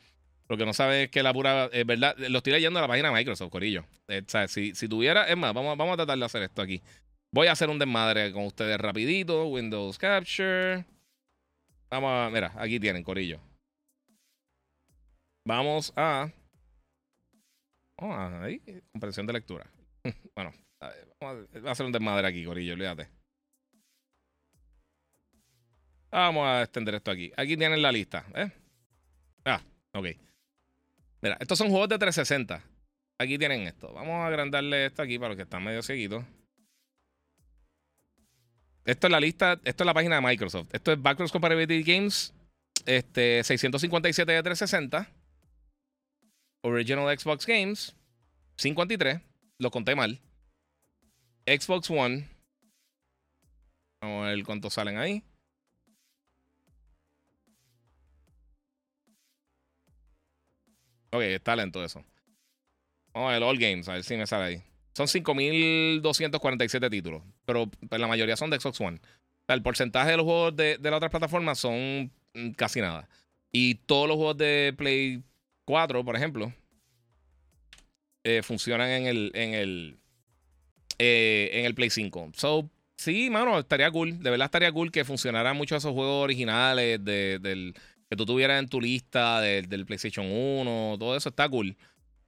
Lo 0.47 0.55
que 0.55 0.63
no 0.63 0.71
sabe 0.71 1.03
es 1.03 1.09
que 1.09 1.23
la 1.23 1.33
pura, 1.33 1.67
es 1.73 1.83
verdad, 1.83 2.15
lo 2.15 2.37
estoy 2.37 2.53
leyendo 2.53 2.77
a 2.77 2.83
la 2.83 2.87
página 2.87 3.09
de 3.09 3.15
Microsoft, 3.15 3.49
Corillo. 3.49 3.85
Eh, 4.07 4.21
o 4.23 4.29
sea, 4.29 4.47
si, 4.47 4.75
si 4.75 4.87
tuviera, 4.87 5.27
es 5.27 5.35
más, 5.35 5.51
vamos, 5.51 5.75
vamos 5.75 5.95
a 5.95 5.97
tratar 5.97 6.19
de 6.19 6.25
hacer 6.25 6.43
esto 6.43 6.61
aquí. 6.61 6.79
Voy 7.33 7.47
a 7.47 7.53
hacer 7.53 7.71
un 7.71 7.79
desmadre 7.79 8.31
con 8.31 8.45
ustedes 8.45 8.77
rapidito. 8.79 9.47
Windows 9.47 9.97
Capture. 9.97 10.85
Vamos 11.89 12.11
a... 12.11 12.29
Mira, 12.29 12.53
aquí 12.55 12.79
tienen, 12.79 13.03
Corillo. 13.03 13.39
Vamos 15.43 15.91
a... 15.95 16.31
Oh, 17.95 18.13
ahí, 18.13 18.61
comprensión 18.91 19.25
de 19.25 19.33
lectura. 19.33 19.65
bueno, 20.35 20.53
vamos 21.19 21.47
a 21.65 21.71
hacer 21.71 21.85
un 21.85 21.91
desmadre 21.91 22.27
aquí, 22.27 22.43
Corillo, 22.45 22.73
olvídate. 22.73 23.09
Vamos 26.11 26.47
a 26.47 26.63
extender 26.63 26.95
esto 26.95 27.11
aquí. 27.11 27.31
Aquí 27.35 27.57
tienen 27.57 27.81
la 27.81 27.91
lista. 27.91 28.25
¿eh? 28.33 28.51
Ah, 29.45 29.61
ok. 29.93 30.07
Mira, 31.21 31.37
estos 31.39 31.57
son 31.57 31.69
juegos 31.69 31.89
de 31.89 31.97
360. 31.97 32.63
Aquí 33.19 33.37
tienen 33.37 33.61
esto. 33.61 33.91
Vamos 33.93 34.15
a 34.15 34.27
agrandarle 34.27 34.85
esto 34.85 35.01
aquí 35.01 35.17
para 35.17 35.29
los 35.29 35.37
que 35.37 35.43
están 35.43 35.63
medio 35.63 35.81
seguidos. 35.81 36.23
Esto 38.85 39.07
es 39.07 39.11
la 39.11 39.19
lista, 39.19 39.59
esto 39.65 39.83
es 39.83 39.85
la 39.85 39.93
página 39.93 40.15
de 40.15 40.21
Microsoft. 40.21 40.69
Esto 40.71 40.93
es 40.93 41.01
Backwards 41.01 41.31
Compatibility 41.31 41.83
Games, 41.83 42.33
este, 42.85 43.43
657 43.43 44.31
de 44.31 44.43
360. 44.43 45.11
Original 46.61 47.19
Xbox 47.19 47.45
Games, 47.45 47.95
53. 48.57 49.19
Lo 49.59 49.71
conté 49.71 49.93
mal. 49.93 50.21
Xbox 51.47 51.89
One. 51.89 52.27
Vamos 54.01 54.25
a 54.25 54.29
ver 54.29 54.43
cuántos 54.43 54.73
salen 54.73 54.97
ahí. 54.97 55.23
Ok, 61.11 61.21
está 61.21 61.55
lento 61.55 61.83
eso. 61.83 62.03
Vamos 63.13 63.29
a 63.29 63.33
ver 63.33 63.43
All 63.43 63.57
Games, 63.57 63.87
a 63.87 63.93
ver 63.93 64.03
si 64.03 64.17
me 64.17 64.27
sale 64.27 64.43
ahí. 64.43 64.63
Son 64.93 65.07
5.247 65.07 66.89
títulos, 66.89 67.23
pero 67.45 67.67
pues, 67.67 68.01
la 68.01 68.07
mayoría 68.07 68.35
son 68.35 68.49
de 68.49 68.59
Xbox 68.59 68.81
One. 68.81 68.99
el 69.47 69.61
porcentaje 69.61 70.11
de 70.11 70.17
los 70.17 70.25
juegos 70.25 70.55
de, 70.55 70.77
de 70.77 70.89
las 70.89 70.97
otras 70.97 71.11
plataformas 71.11 71.59
son 71.59 72.11
mm, 72.33 72.51
casi 72.51 72.81
nada. 72.81 73.07
Y 73.51 73.75
todos 73.75 74.07
los 74.07 74.17
juegos 74.17 74.37
de 74.37 74.73
Play 74.77 75.23
4, 75.65 76.03
por 76.03 76.15
ejemplo, 76.15 76.53
eh, 78.23 78.43
funcionan 78.43 78.89
en 78.89 79.07
el, 79.07 79.31
en 79.35 79.53
el, 79.53 79.97
eh, 80.99 81.49
en 81.53 81.65
el 81.65 81.75
Play 81.75 81.89
5. 81.89 82.31
So, 82.35 82.69
sí, 82.95 83.29
mano, 83.29 83.59
estaría 83.59 83.91
cool. 83.91 84.19
De 84.21 84.29
verdad 84.29 84.45
estaría 84.45 84.71
cool 84.71 84.91
que 84.91 85.05
funcionaran 85.05 85.55
muchos 85.55 85.77
esos 85.77 85.93
juegos 85.93 86.23
originales 86.23 87.03
del, 87.03 87.75
que 88.09 88.15
tú 88.15 88.25
tuvieras 88.25 88.59
en 88.59 88.67
tu 88.67 88.81
lista 88.81 89.41
del, 89.41 89.85
PlayStation 89.85 90.25
1. 90.25 90.97
Todo 90.99 91.15
eso 91.15 91.29
está 91.29 91.47
cool. 91.49 91.77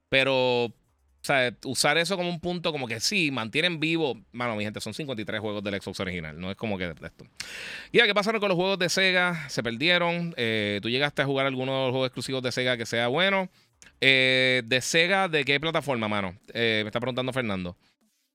Pero, 0.10 0.66
o 0.66 0.74
sea, 1.22 1.56
usar 1.66 1.98
eso 1.98 2.18
como 2.18 2.30
un 2.30 2.40
punto 2.40 2.72
como 2.72 2.88
que 2.88 3.00
sí, 3.00 3.32
mantienen 3.32 3.80
vivo. 3.80 4.20
Mano, 4.32 4.56
mi 4.56 4.64
gente, 4.64 4.82
son 4.82 4.94
53 4.94 5.40
juegos 5.40 5.64
del 5.64 5.82
Xbox 5.82 6.00
original. 6.00 6.40
No 6.40 6.52
es 6.52 6.58
como 6.58 6.78
que 6.78 6.86
esto. 6.86 7.26
Ya, 7.92 8.06
¿qué 8.06 8.14
pasaron 8.14 8.40
con 8.40 8.50
los 8.50 8.56
juegos 8.56 8.80
de 8.80 8.90
Sega? 8.90 9.50
Se 9.50 9.64
perdieron. 9.64 10.34
Eh, 10.38 10.80
¿Tú 10.82 10.90
llegaste 10.90 11.22
a 11.22 11.26
jugar 11.26 11.46
alguno 11.46 11.72
de 11.72 11.84
los 11.86 11.92
juegos 11.92 12.08
exclusivos 12.08 12.44
de 12.44 12.52
Sega 12.52 12.78
que 12.78 12.86
sea 12.86 13.08
bueno? 13.08 13.50
Eh, 14.02 14.62
¿De 14.66 14.82
Sega 14.82 15.28
de 15.28 15.44
qué 15.46 15.60
plataforma, 15.60 16.08
mano? 16.08 16.36
Eh, 16.54 16.82
me 16.84 16.90
está 16.90 17.00
preguntando 17.00 17.34
Fernando. 17.34 17.78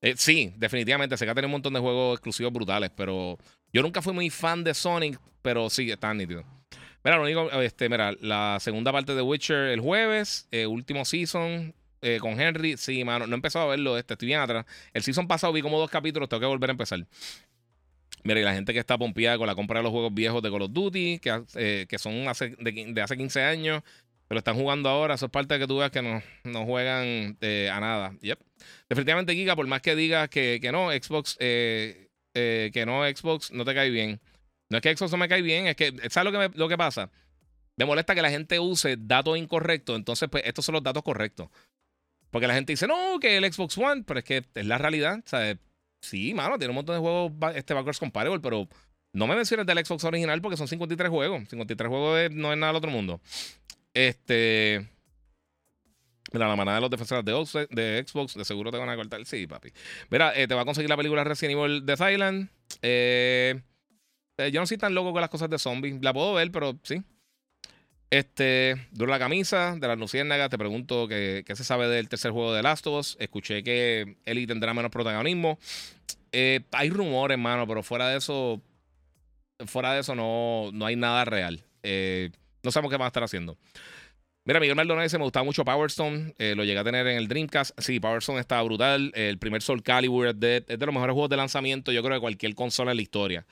Eh, 0.05 0.13
sí, 0.17 0.53
definitivamente. 0.55 1.17
Sega 1.17 1.33
tiene 1.33 1.47
un 1.47 1.53
montón 1.53 1.73
de 1.73 1.79
juegos 1.79 2.13
exclusivos 2.13 2.53
brutales, 2.53 2.91
pero 2.95 3.39
yo 3.73 3.81
nunca 3.81 4.03
fui 4.03 4.13
muy 4.13 4.29
fan 4.29 4.63
de 4.63 4.75
Sonic, 4.75 5.19
pero 5.41 5.67
sí, 5.67 5.89
está 5.89 6.13
nítido. 6.13 6.43
Mira, 7.03 7.17
lo 7.17 7.23
único, 7.23 7.49
este, 7.59 7.89
mira, 7.89 8.13
la 8.21 8.59
segunda 8.59 8.91
parte 8.91 9.15
de 9.15 9.23
Witcher 9.23 9.69
el 9.69 9.79
jueves, 9.79 10.47
último 10.67 11.05
season 11.05 11.73
con 12.19 12.39
Henry. 12.39 12.77
Sí, 12.77 13.03
mano, 13.03 13.25
no 13.25 13.33
he 13.33 13.35
empezado 13.35 13.65
a 13.65 13.69
verlo, 13.69 13.97
este, 13.97 14.13
estoy 14.13 14.27
bien 14.27 14.41
atrás. 14.41 14.67
El 14.93 15.01
season 15.01 15.27
pasado 15.27 15.51
vi 15.53 15.63
como 15.63 15.79
dos 15.79 15.89
capítulos, 15.89 16.29
tengo 16.29 16.41
que 16.41 16.45
volver 16.45 16.69
a 16.69 16.73
empezar. 16.73 17.03
Mira, 18.23 18.39
y 18.39 18.43
la 18.43 18.53
gente 18.53 18.73
que 18.73 18.79
está 18.79 18.99
pompeada 18.99 19.39
con 19.39 19.47
la 19.47 19.55
compra 19.55 19.79
de 19.79 19.83
los 19.83 19.91
juegos 19.91 20.13
viejos 20.13 20.43
de 20.43 20.51
Call 20.51 20.61
of 20.61 20.71
Duty, 20.71 21.19
que, 21.19 21.87
que 21.89 21.97
son 21.97 22.25
de, 22.59 22.91
de, 22.93 23.01
hace 23.01 23.17
15 23.17 23.43
años, 23.43 23.81
pero 24.35 24.39
están 24.39 24.55
jugando 24.55 24.89
ahora. 24.89 25.13
Eso 25.13 25.27
es 25.27 25.31
parte 25.31 25.53
de 25.53 25.61
que 25.61 25.67
tú 25.67 25.77
veas 25.77 25.91
que 25.91 26.01
no, 26.01 26.21
no 26.43 26.65
juegan 26.65 27.37
eh, 27.39 27.69
a 27.71 27.79
nada. 27.79 28.13
Yep. 28.19 28.37
Definitivamente, 28.89 29.33
Giga, 29.33 29.55
por 29.55 29.65
más 29.65 29.81
que 29.81 29.95
digas 29.95 30.27
que, 30.27 30.59
que 30.61 30.73
no, 30.73 30.91
Xbox, 30.91 31.37
eh, 31.39 32.09
eh, 32.33 32.69
que 32.73 32.85
no, 32.85 33.05
Xbox 33.05 33.53
no 33.53 33.63
te 33.63 33.73
cae 33.73 33.89
bien. 33.89 34.19
No 34.69 34.77
es 34.77 34.81
que 34.81 34.93
Xbox 34.93 35.13
no 35.13 35.17
me 35.19 35.29
cae 35.29 35.41
bien, 35.41 35.67
es 35.67 35.77
que, 35.77 35.93
¿sabes 36.09 36.33
lo 36.33 36.37
que, 36.37 36.57
lo 36.57 36.67
que 36.67 36.77
pasa? 36.77 37.09
Me 37.77 37.85
molesta 37.85 38.13
que 38.13 38.21
la 38.21 38.29
gente 38.29 38.59
use 38.59 38.97
datos 38.99 39.37
incorrectos. 39.37 39.95
Entonces, 39.95 40.27
pues, 40.29 40.43
estos 40.45 40.65
son 40.65 40.73
los 40.73 40.83
datos 40.83 41.01
correctos. 41.01 41.47
Porque 42.29 42.47
la 42.47 42.55
gente 42.55 42.73
dice, 42.73 42.87
no, 42.87 43.17
que 43.21 43.37
el 43.37 43.53
Xbox 43.53 43.77
One, 43.77 44.03
pero 44.05 44.19
es 44.19 44.25
que 44.25 44.43
es 44.53 44.65
la 44.65 44.77
realidad. 44.77 45.23
Sea, 45.23 45.57
sí, 46.01 46.33
mano, 46.33 46.57
tiene 46.57 46.71
un 46.71 46.75
montón 46.75 46.95
de 46.95 46.99
juegos 46.99 47.31
este 47.55 47.73
backwards 47.73 47.99
compatible, 47.99 48.41
pero 48.41 48.67
no 49.13 49.27
me 49.27 49.35
menciones 49.37 49.65
del 49.65 49.85
Xbox 49.85 50.03
original 50.03 50.41
porque 50.41 50.57
son 50.57 50.67
53 50.67 51.09
juegos. 51.09 51.47
53 51.47 51.87
juegos 51.87 52.31
no 52.31 52.51
es 52.51 52.59
nada 52.59 52.73
del 52.73 52.77
otro 52.79 52.91
mundo. 52.91 53.21
Este. 53.95 54.85
Mira, 56.33 56.49
la 56.49 56.55
manada 56.57 56.77
de 56.77 56.81
los 56.81 56.89
defensores 56.91 57.23
de, 57.23 58.05
Xbox, 58.05 58.35
de 58.35 58.43
seguro 58.43 58.69
te 58.69 58.77
van 58.77 58.89
a 58.89 58.95
cortar. 58.95 59.25
Sí, 59.25 59.47
papi. 59.47 59.71
Mira, 60.09 60.33
eh, 60.35 60.47
te 60.47 60.53
va 60.53 60.61
a 60.61 60.65
conseguir 60.65 60.89
la 60.89 60.97
película 60.97 61.23
Resident 61.23 61.57
Evil 61.57 61.85
de 61.85 61.95
Thailand. 61.95 62.49
Eh, 62.81 63.61
eh, 64.37 64.51
yo 64.51 64.59
no 64.59 64.67
soy 64.67 64.77
tan 64.77 64.93
loco 64.93 65.13
con 65.13 65.21
las 65.21 65.29
cosas 65.29 65.49
de 65.49 65.57
zombies. 65.57 66.01
La 66.01 66.13
puedo 66.13 66.33
ver, 66.33 66.51
pero 66.51 66.77
sí. 66.83 67.01
Este, 68.09 68.75
dura 68.91 69.11
la 69.11 69.19
camisa 69.19 69.77
de 69.79 69.87
las 69.87 69.97
luciérnagas. 69.97 70.49
Te 70.49 70.57
pregunto 70.57 71.07
qué, 71.07 71.45
se 71.47 71.63
sabe 71.63 71.87
del 71.87 72.09
tercer 72.09 72.31
juego 72.31 72.53
de 72.53 72.63
Last 72.63 72.85
of 72.87 72.99
Us. 72.99 73.17
Escuché 73.17 73.63
que 73.63 74.17
Ellie 74.25 74.45
tendrá 74.45 74.73
menos 74.73 74.91
protagonismo. 74.91 75.57
hay 76.33 76.89
rumores, 76.89 77.35
hermano, 77.35 77.65
pero 77.65 77.81
fuera 77.81 78.09
de 78.09 78.17
eso, 78.17 78.61
fuera 79.65 79.93
de 79.93 80.01
eso 80.01 80.15
no, 80.15 80.69
no 80.73 80.85
hay 80.85 80.97
nada 80.97 81.23
real. 81.23 81.63
Eh, 81.83 82.31
no 82.65 82.71
sabemos 82.71 82.91
qué 82.91 82.97
van 82.97 83.05
a 83.05 83.07
estar 83.07 83.23
haciendo. 83.23 83.57
Mira, 84.47 84.59
Miguel 84.59 84.75
Maldonado 84.75 85.03
dice, 85.03 85.17
me 85.17 85.23
gustaba 85.23 85.43
mucho 85.43 85.65
Power 85.65 85.87
Stone. 85.87 86.35
Eh, 86.37 86.53
lo 86.55 86.63
llegué 86.63 86.77
a 86.77 86.83
tener 86.83 87.07
en 87.07 87.17
el 87.17 87.27
Dreamcast. 87.27 87.71
Sí, 87.81 87.99
Power 87.99 88.19
Stone 88.19 88.39
está 88.39 88.61
brutal. 88.61 89.11
el 89.15 89.39
primer 89.39 89.63
Soul 89.63 89.81
Calibur 89.81 90.27
es 90.27 90.39
de, 90.39 90.63
los 90.67 90.93
mejores 90.93 91.13
juegos 91.13 91.31
de 91.31 91.37
lanzamiento, 91.37 91.91
yo 91.91 92.03
creo, 92.03 92.13
de 92.13 92.21
cualquier 92.21 92.53
consola 92.53 92.91
en 92.91 92.97
la 92.97 93.01
historia. 93.01 93.45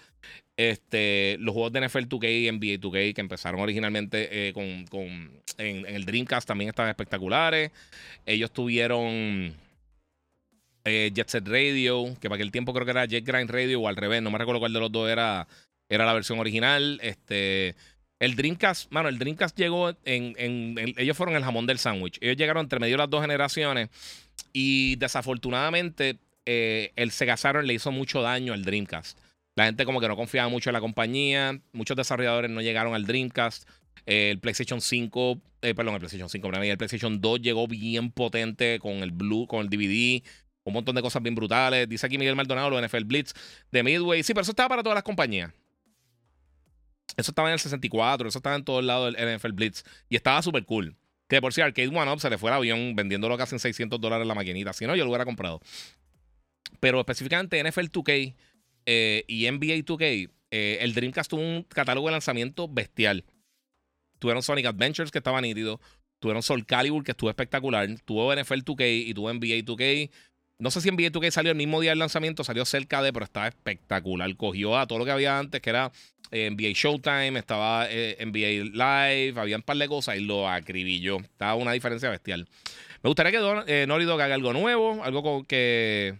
Este, 0.56 1.38
los 1.40 1.54
juegos 1.54 1.74
de 1.74 1.88
NFL 1.88 2.04
2K 2.06 2.30
y 2.30 2.52
NBA 2.52 2.80
2K 2.80 3.16
que 3.16 3.22
empezaron 3.22 3.60
originalmente 3.60 4.50
eh, 4.50 4.54
con, 4.54 5.42
en, 5.58 5.86
el 5.88 6.06
Dreamcast 6.06 6.48
también 6.48 6.70
estaban 6.70 6.92
espectaculares. 6.92 7.72
Ellos 8.28 8.52
tuvieron 8.52 9.56
eh, 10.86 11.12
Jet 11.12 11.28
Set 11.28 11.48
Radio, 11.48 12.06
que 12.22 12.30
para 12.30 12.36
aquel 12.36 12.52
tiempo 12.52 12.72
creo 12.72 12.86
que 12.86 12.92
era 12.92 13.06
Jet 13.06 13.26
Grind 13.26 13.50
Radio 13.50 13.82
o 13.82 13.88
al 13.88 13.96
revés, 13.96 14.22
no 14.22 14.30
me 14.30 14.38
recuerdo 14.38 14.60
cuál 14.60 14.74
de 14.74 14.80
los 14.80 14.92
dos 14.92 15.10
era, 15.10 15.48
era 15.90 16.06
la 16.06 16.14
versión 16.14 16.38
original. 16.38 17.00
Este... 17.02 17.74
El 18.24 18.38
Dreamcast, 18.38 18.90
mano, 18.90 19.10
el 19.10 19.20
Dreamcast 19.20 19.58
llegó 19.58 19.90
en, 20.06 20.76
ellos 20.98 21.18
fueron 21.18 21.36
el 21.36 21.44
jamón 21.44 21.68
del 21.68 21.78
sándwich. 21.78 22.20
Ellos 22.22 22.38
llegaron 22.38 22.64
entre 22.64 22.80
medio 22.80 22.94
de 22.94 23.00
las 23.00 23.10
dos 23.10 23.20
generaciones 23.20 23.90
y 24.54 24.96
desafortunadamente 24.96 26.20
eh, 26.46 26.94
el 26.96 27.12
Sega 27.12 27.36
Saturn 27.36 27.68
le 27.68 27.74
hizo 27.74 27.92
mucho 27.92 28.22
daño 28.22 28.54
al 28.54 28.64
Dreamcast. 28.64 29.20
La 29.56 29.66
gente 29.66 29.84
como 29.84 30.00
que 30.00 30.08
no 30.08 30.16
confiaba 30.16 30.48
mucho 30.48 30.70
en 30.70 30.74
la 30.74 30.80
compañía, 30.80 31.60
muchos 31.74 31.98
desarrolladores 31.98 32.50
no 32.50 32.62
llegaron 32.62 32.96
al 32.96 33.06
Dreamcast. 33.06 33.68
Eh, 34.06 34.30
el 34.32 34.40
PlayStation 34.40 34.80
5, 34.80 35.42
eh, 35.62 35.76
perdón, 35.76 35.96
el 35.96 36.00
PlayStation 36.00 36.30
5, 36.30 36.50
mí, 36.62 36.70
el 36.70 36.78
PlayStation 36.78 37.20
2 37.20 37.42
llegó 37.42 37.68
bien 37.68 38.10
potente 38.10 38.80
con 38.80 39.04
el 39.04 39.12
Blue, 39.12 39.48
con 39.48 39.60
el 39.60 39.70
DVD, 39.70 40.24
un 40.64 40.74
montón 40.74 40.96
de 40.96 41.02
cosas 41.02 41.22
bien 41.22 41.36
brutales. 41.36 41.90
Dice 41.90 42.06
aquí 42.06 42.18
Miguel 42.18 42.38
Maldonado, 42.38 42.70
lo 42.70 42.82
NFL 42.88 43.04
Blitz 43.04 43.34
de 43.70 43.84
Midway. 43.84 44.24
Sí, 44.24 44.34
pero 44.34 44.44
eso 44.44 44.52
estaba 44.52 44.70
para 44.70 44.82
todas 44.82 44.96
las 44.96 45.04
compañías. 45.04 45.52
Eso 47.18 47.32
estaba 47.32 47.50
en 47.50 47.54
el 47.54 47.60
64, 47.60 48.28
eso 48.28 48.40
estaba 48.40 48.56
en 48.56 48.64
todo 48.64 48.80
el 48.80 48.88
lado 48.88 49.12
del 49.12 49.38
NFL 49.38 49.52
Blitz. 49.52 49.84
Y 50.10 50.16
estaba 50.16 50.42
súper 50.42 50.66
cool. 50.66 50.96
Que 51.28 51.42
por 51.42 51.54
si 51.54 51.62
Arcade 51.62 51.88
One 51.88 52.12
Up 52.12 52.20
se 52.20 52.30
le 52.30 52.38
fue 52.38 52.50
el 52.50 52.56
avión 52.56 52.96
vendiéndolo 52.96 53.38
casi 53.38 53.56
en 53.56 53.60
600 53.60 54.00
dólares 54.00 54.28
la 54.28 54.36
maquinita. 54.36 54.74
Si 54.74 54.86
no, 54.86 54.96
yo 54.96 55.04
lo 55.04 55.10
hubiera 55.10 55.26
comprado. 55.26 55.62
Pero 56.80 57.00
específicamente 57.00 57.64
NFL 57.64 57.88
2K 57.88 58.36
eh, 58.86 59.24
y 59.28 59.50
NBA 59.50 59.86
2K, 59.86 60.30
eh, 60.52 60.78
el 60.82 60.94
Dreamcast 60.94 61.30
tuvo 61.30 61.42
un 61.42 61.64
catálogo 61.64 62.08
de 62.08 62.12
lanzamiento 62.12 62.68
bestial. 62.68 63.24
Tuvieron 64.20 64.44
Sonic 64.44 64.66
Adventures 64.66 65.12
que 65.12 65.18
estaba 65.20 65.42
nítido. 65.42 65.80
Tuvieron 66.20 66.44
Soul 66.44 66.66
Calibur 66.66 67.04
que 67.04 67.12
estuvo 67.12 67.30
espectacular. 67.30 67.88
Tuvo 68.06 68.34
NFL 68.34 68.60
2K 68.60 69.08
y 69.08 69.14
tuvo 69.14 69.34
NBA 69.34 69.66
2K. 69.66 70.10
No 70.64 70.72
sé 70.72 70.80
si 70.80 70.90
NBA 70.90 71.12
2K 71.12 71.30
salió 71.30 71.52
el 71.52 71.58
mismo 71.58 71.82
día 71.82 71.92
del 71.92 72.00
lanzamiento, 72.00 72.46
salió 72.46 72.64
cerca 72.64 73.02
de, 73.02 73.12
pero 73.12 73.26
estaba 73.26 73.50
espectacular. 73.50 74.34
Cogió 74.38 74.78
a 74.78 74.88
todo 74.88 74.98
lo 74.98 75.04
que 75.04 75.12
había 75.12 75.38
antes, 75.38 75.60
que 75.60 75.70
era 75.70 75.92
eh, 76.32 76.50
NBA 76.50 76.72
Showtime, 76.74 77.38
estaba 77.38 77.86
eh, 77.90 78.16
NBA 78.26 78.72
Live, 78.72 79.42
había 79.42 79.58
un 79.58 79.62
par 79.62 79.76
de 79.76 79.90
cosas 79.90 80.16
y 80.16 80.22
lo 80.22 80.48
acribilló. 80.48 81.18
Estaba 81.18 81.56
una 81.56 81.74
diferencia 81.74 82.10
bestial. 82.10 82.48
Me 83.02 83.10
gustaría 83.10 83.34
que 83.34 83.64
eh, 83.68 83.86
Norido 83.88 84.14
haga 84.14 84.34
algo 84.34 84.54
nuevo, 84.54 85.04
algo 85.04 85.22
con 85.22 85.44
que. 85.44 86.16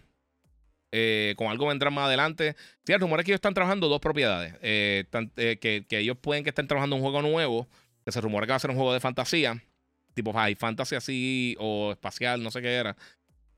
con 1.38 1.46
algo 1.46 1.68
vendrán 1.68 1.94
más 1.94 2.08
adelante. 2.08 2.54
Sí, 2.84 2.92
el 2.92 3.00
rumor 3.00 3.20
es 3.20 3.24
que 3.24 3.30
ellos 3.30 3.38
están 3.38 3.54
trabajando 3.54 3.88
dos 3.88 4.00
propiedades. 4.00 4.58
que, 4.60 5.86
ellos 5.88 6.18
pueden 6.20 6.44
que 6.44 6.50
estén 6.50 6.68
trabajando 6.68 6.96
un 6.96 7.02
juego 7.02 7.22
nuevo. 7.22 7.66
Que 8.04 8.12
se 8.12 8.20
rumora 8.20 8.44
que 8.44 8.52
va 8.52 8.56
a 8.56 8.58
ser 8.58 8.68
un 8.68 8.76
juego 8.76 8.92
de 8.92 9.00
fantasía. 9.00 9.64
Tipo 10.12 10.34
High 10.34 10.54
Fantasy 10.54 10.96
así. 10.96 11.56
O 11.58 11.92
espacial, 11.92 12.42
no 12.42 12.50
sé 12.50 12.60
qué 12.60 12.74
era. 12.74 12.94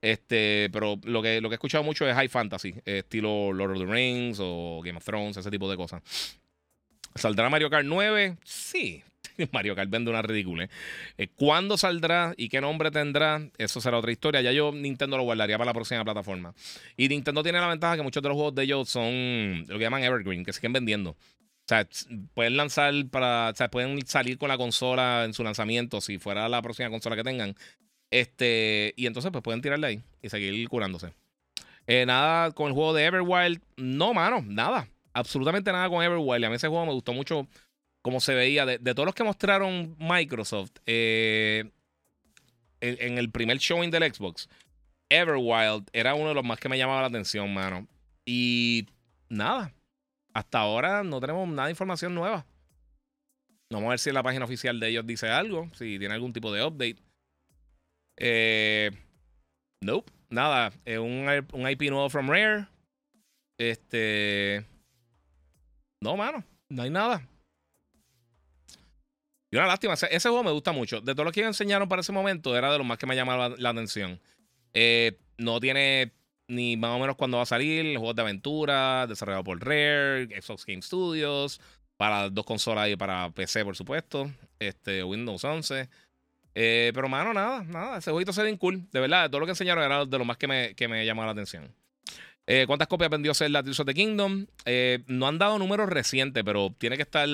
Este, 0.01 0.69
pero 0.73 0.99
lo 1.05 1.23
que, 1.23 1.41
lo 1.41 1.49
que 1.49 1.55
he 1.55 1.57
escuchado 1.57 1.85
mucho 1.85 2.09
es 2.09 2.15
High 2.15 2.29
Fantasy. 2.29 2.75
estilo 2.85 3.53
Lord 3.53 3.73
of 3.73 3.79
the 3.79 3.87
Rings 3.87 4.39
o 4.41 4.81
Game 4.85 4.99
of 4.99 5.05
Thrones, 5.05 5.37
ese 5.37 5.51
tipo 5.51 5.71
de 5.71 5.77
cosas. 5.77 6.03
¿Saldrá 7.15 7.49
Mario 7.49 7.71
Kart 7.71 7.87
9? 7.87 8.37
Sí. 8.45 9.03
Mario 9.53 9.75
Kart 9.75 9.91
vende 9.91 10.11
una 10.11 10.23
ridícula. 10.23 10.69
Eh, 11.19 11.29
¿Cuándo 11.29 11.77
saldrá 11.77 12.35
y 12.37 12.49
qué 12.49 12.61
nombre 12.61 12.91
tendrá? 12.91 13.49
Eso 13.59 13.81
será 13.81 13.99
otra 13.99 14.13
historia. 14.13 14.41
Ya 14.41 14.53
yo 14.53 14.73
Nintendo 14.73 15.17
lo 15.17 15.25
guardaría 15.25 15.57
para 15.57 15.71
la 15.71 15.75
próxima 15.75 16.05
plataforma. 16.05 16.55
Y 16.97 17.09
Nintendo 17.09 17.43
tiene 17.43 17.61
la 17.61 17.69
ventaja 17.69 17.97
que 17.97 18.03
muchos 18.03 18.23
de 18.23 18.29
los 18.29 18.37
juegos 18.37 18.55
de 18.55 18.65
ellos 18.65 18.89
son 18.89 19.65
lo 19.67 19.79
que 19.79 19.85
llaman 19.85 20.03
Evergreen, 20.03 20.45
que 20.45 20.53
siguen 20.53 20.73
vendiendo. 20.73 21.11
O 21.11 21.69
sea, 21.69 21.87
pueden 22.35 22.57
lanzar 22.57 22.95
para. 23.11 23.51
O 23.51 23.55
sea, 23.55 23.69
pueden 23.69 24.07
salir 24.07 24.39
con 24.39 24.49
la 24.49 24.57
consola 24.57 25.25
en 25.25 25.35
su 25.35 25.43
lanzamiento 25.43 26.01
si 26.01 26.19
fuera 26.19 26.49
la 26.49 26.63
próxima 26.63 26.91
consola 26.91 27.17
que 27.17 27.25
tengan. 27.25 27.57
Este. 28.11 28.95
Y 28.97 29.07
entonces, 29.07 29.31
pues 29.33 29.43
pueden 29.43 29.63
tirarle 29.63 29.87
ahí 29.87 30.03
y 30.23 30.29
seguir 30.29 30.69
curándose. 30.69 31.13
Eh, 31.87 32.05
nada 32.07 32.51
con 32.53 32.69
el 32.69 32.73
juego 32.73 32.95
de 32.95 33.05
Everwild. 33.05 33.61
No, 33.77 34.15
mano, 34.15 34.43
nada 34.45 34.89
absolutamente 35.17 35.73
nada 35.73 35.89
con 35.89 36.03
Everwild. 36.03 36.45
A 36.45 36.51
mí 36.51 36.57
ese 36.57 36.69
juego 36.69 36.87
me 36.87 36.93
gustó 36.93 37.13
mucho 37.13 37.49
como 38.03 38.21
se 38.21 38.35
veía. 38.35 38.67
De, 38.67 38.79
todos 38.79 39.07
los 39.07 39.15
que 39.15 39.25
mostraron 39.25 39.97
Microsoft 39.99 40.73
eh, 40.85 41.71
en, 42.81 43.19
el 43.19 43.31
primer 43.31 43.59
showing 43.59 43.91
del 43.91 44.13
Xbox, 44.13 44.49
Everwild 45.09 45.89
era 45.93 46.15
uno 46.15 46.29
de 46.29 46.35
los 46.35 46.45
más 46.45 46.61
que 46.61 46.69
me 46.69 46.79
llamaba 46.79 47.01
la 47.01 47.09
atención, 47.09 47.53
mano. 47.53 47.89
Y 48.27 48.87
nada. 49.29 49.73
Hasta 50.35 50.59
ahora 50.59 51.03
no 51.03 51.19
tenemos 51.19 51.49
nada 51.49 51.67
de 51.67 51.73
información 51.73 52.15
nueva. 52.15 52.45
Vamos 53.71 53.87
a 53.87 53.91
ver 53.91 53.99
si 53.99 54.11
en 54.11 54.15
la 54.15 54.23
página 54.23 54.45
oficial 54.45 54.79
de 54.79 54.89
ellos 54.89 55.07
dice 55.07 55.29
algo, 55.29 55.69
si 55.75 55.99
tiene 55.99 56.15
algún 56.15 56.33
tipo 56.33 56.53
de 56.53 56.63
update. 56.63 56.99
Eh, 58.17 58.91
nope, 59.83 60.11
nada. 60.31 60.73
un, 60.87 61.47
un 61.53 61.71
IP 61.71 61.83
nuevo 61.91 62.11
from 62.11 62.29
Rare. 62.29 62.67
Este. 63.59 64.65
No, 66.03 66.17
mano, 66.17 66.45
no 66.69 66.83
hay 66.83 66.91
nada. 66.91 67.27
Y 69.51 69.57
una 69.57 69.67
lástima, 69.67 69.95
ese, 69.95 70.29
juego 70.29 70.45
me 70.45 70.51
gusta 70.51 70.73
mucho. 70.73 71.01
De 71.01 71.15
todo 71.15 71.25
lo 71.25 71.33
que 71.33 71.43
enseñaron 71.43 71.89
para 71.89 72.01
ese 72.01 72.13
momento, 72.13 72.57
era 72.57 72.73
de 72.73 72.79
los 72.79 72.87
más 72.87 72.99
que 72.99 73.07
me 73.07 73.15
llamaba 73.15 73.51
la, 73.57 73.71
atención. 73.71 74.21
Eh, 74.75 75.19
no 75.39 75.61
tiene 75.61 76.13
ni 76.49 76.77
más 76.77 76.91
o 76.91 76.99
menos 76.99 77.17
cuándo 77.17 77.37
va 77.37 77.45
a 77.45 77.47
salir. 77.47 77.97
Juegos 77.97 78.17
de 78.17 78.23
aventura, 78.23 79.07
desarrollado 79.07 79.45
por 79.45 79.65
Rare, 79.65 80.29
Xbox 80.41 80.67
Game 80.67 80.83
Studios, 80.83 81.61
para 81.97 82.29
dos 82.29 82.45
consolas 82.45 82.89
y 82.91 82.97
para 82.97 83.31
PC, 83.31 83.65
por 83.65 83.77
supuesto. 83.77 84.31
Este, 84.59 85.05
Windows 85.05 85.45
11. 85.45 85.89
Eh, 86.59 86.91
pero, 86.95 87.07
mano, 87.07 87.35
nada, 87.35 87.63
nada. 87.65 87.99
Ese 87.99 88.11
jueguito 88.11 88.33
se 88.33 88.43
ve 88.43 88.57
cool. 88.57 88.89
De 88.91 88.99
verdad, 88.99 89.29
todo 89.29 89.41
lo 89.41 89.47
que 89.47 89.53
enseñaron 89.53 89.85
era 89.85 90.07
de 90.07 90.19
lo 90.19 90.25
más 90.25 90.39
que 90.39 90.49
me, 90.49 90.75
que 90.75 90.89
me 90.89 91.05
llamó 91.05 91.23
la 91.27 91.33
atención. 91.33 91.71
Eh, 92.47 92.65
¿Cuántas 92.67 92.89
copias 92.89 93.11
vendió 93.11 93.35
Zelda 93.35 93.63
Tears 93.63 93.79
of 93.81 93.87
the 93.87 93.93
Kingdom? 93.93 94.47
Eh, 94.65 95.05
no 95.07 95.29
han 95.29 95.39
dado 95.39 95.59
números 95.59 95.91
recientes, 95.91 96.43
pero 96.45 96.75
tiene 96.79 96.97
que 96.97 97.03
estar. 97.03 97.29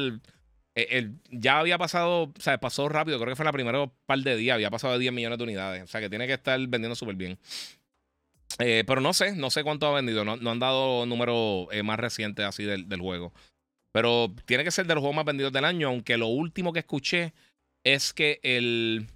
ya 1.30 1.60
había 1.60 1.78
pasado, 1.78 2.32
o 2.36 2.40
sea, 2.40 2.58
pasó 2.58 2.88
rápido, 2.88 3.18
creo 3.18 3.28
que 3.28 3.36
fue 3.36 3.44
en 3.44 3.46
la 3.46 3.52
primera 3.52 3.86
par 4.06 4.18
de 4.18 4.36
días, 4.36 4.54
había 4.56 4.70
pasado 4.70 4.94
de 4.94 4.98
10 4.98 5.12
millones 5.12 5.38
de 5.38 5.44
unidades. 5.44 5.84
O 5.84 5.86
sea, 5.86 6.00
que 6.00 6.10
tiene 6.10 6.26
que 6.26 6.32
estar 6.32 6.58
vendiendo 6.58 6.96
súper 6.96 7.14
bien. 7.14 7.38
pero 8.58 9.00
no 9.00 9.12
sé, 9.12 9.36
no 9.36 9.50
sé 9.50 9.62
cuánto 9.62 9.86
ha 9.86 9.94
vendido. 9.94 10.24
No, 10.24 10.50
han 10.50 10.58
dado 10.58 11.06
números 11.06 11.68
más 11.84 12.00
recientes 12.00 12.44
así 12.44 12.64
del, 12.64 12.88
del, 12.88 13.00
juego. 13.00 13.32
Pero 13.92 14.34
tiene 14.46 14.64
que 14.64 14.72
ser 14.72 14.86
de 14.86 14.94
los 14.94 15.02
juegos 15.02 15.14
más 15.14 15.26
vendidos 15.26 15.52
del 15.52 15.64
año, 15.64 15.86
aunque 15.86 16.16
lo 16.16 16.26
último 16.26 16.72
que 16.72 16.80
escuché 16.80 17.32
es 17.84 18.12
que 18.12 18.40
el. 18.42 19.06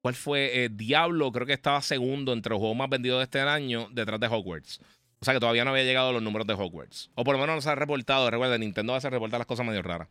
¿Cuál 0.00 0.14
fue? 0.14 0.64
Eh, 0.64 0.68
Diablo, 0.70 1.32
creo 1.32 1.46
que 1.46 1.52
estaba 1.52 1.82
segundo 1.82 2.32
entre 2.32 2.50
los 2.50 2.60
juegos 2.60 2.76
más 2.76 2.88
vendidos 2.88 3.18
de 3.18 3.24
este 3.24 3.40
año, 3.40 3.88
detrás 3.92 4.20
de 4.20 4.28
Hogwarts. 4.28 4.80
O 5.20 5.24
sea 5.24 5.34
que 5.34 5.40
todavía 5.40 5.64
no 5.64 5.70
había 5.70 5.82
llegado 5.82 6.12
los 6.12 6.22
números 6.22 6.46
de 6.46 6.54
Hogwarts. 6.54 7.10
O 7.14 7.24
por 7.24 7.34
lo 7.34 7.40
menos 7.40 7.56
no 7.56 7.60
se 7.60 7.68
ha 7.68 7.74
reportado. 7.74 8.30
Recuerda, 8.30 8.56
Nintendo 8.56 8.94
a 8.94 9.00
reportar 9.00 9.40
las 9.40 9.46
cosas 9.46 9.66
medio 9.66 9.82
raras. 9.82 10.08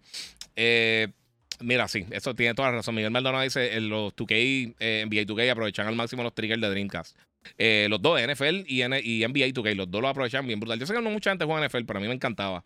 Eh, 0.56 1.08
mira, 1.62 1.88
sí, 1.88 2.06
eso 2.12 2.36
tiene 2.36 2.54
toda 2.54 2.70
la 2.70 2.78
razón. 2.78 2.96
Miguel 2.96 3.12
Maldonado 3.12 3.44
dice: 3.44 3.80
los 3.80 4.14
2K, 4.16 4.76
eh, 4.80 5.06
NBA 5.08 5.22
2K 5.22 5.52
aprovechan 5.52 5.88
al 5.88 5.96
máximo 5.96 6.24
los 6.24 6.36
triggers 6.36 6.62
de 6.62 6.70
Dreamcast. 6.70 7.18
los 7.90 8.02
dos, 8.02 8.22
NFL 8.22 8.66
y, 8.68 8.82
y 8.82 9.26
NBA 9.26 9.54
2K, 9.54 9.76
los 9.76 9.90
dos 9.90 10.02
lo 10.02 10.10
aprovechan 10.10 10.46
bien 10.46 10.60
brutal. 10.60 10.78
Yo 10.80 10.86
sé 10.86 10.94
que 10.94 11.02
no 11.02 11.10
mucha 11.10 11.32
gente 11.32 11.46
juega 11.46 11.66
NFL, 11.66 11.86
pero 11.86 12.00
a 12.00 12.02
mí 12.02 12.08
me 12.10 12.14
encantaba. 12.14 12.66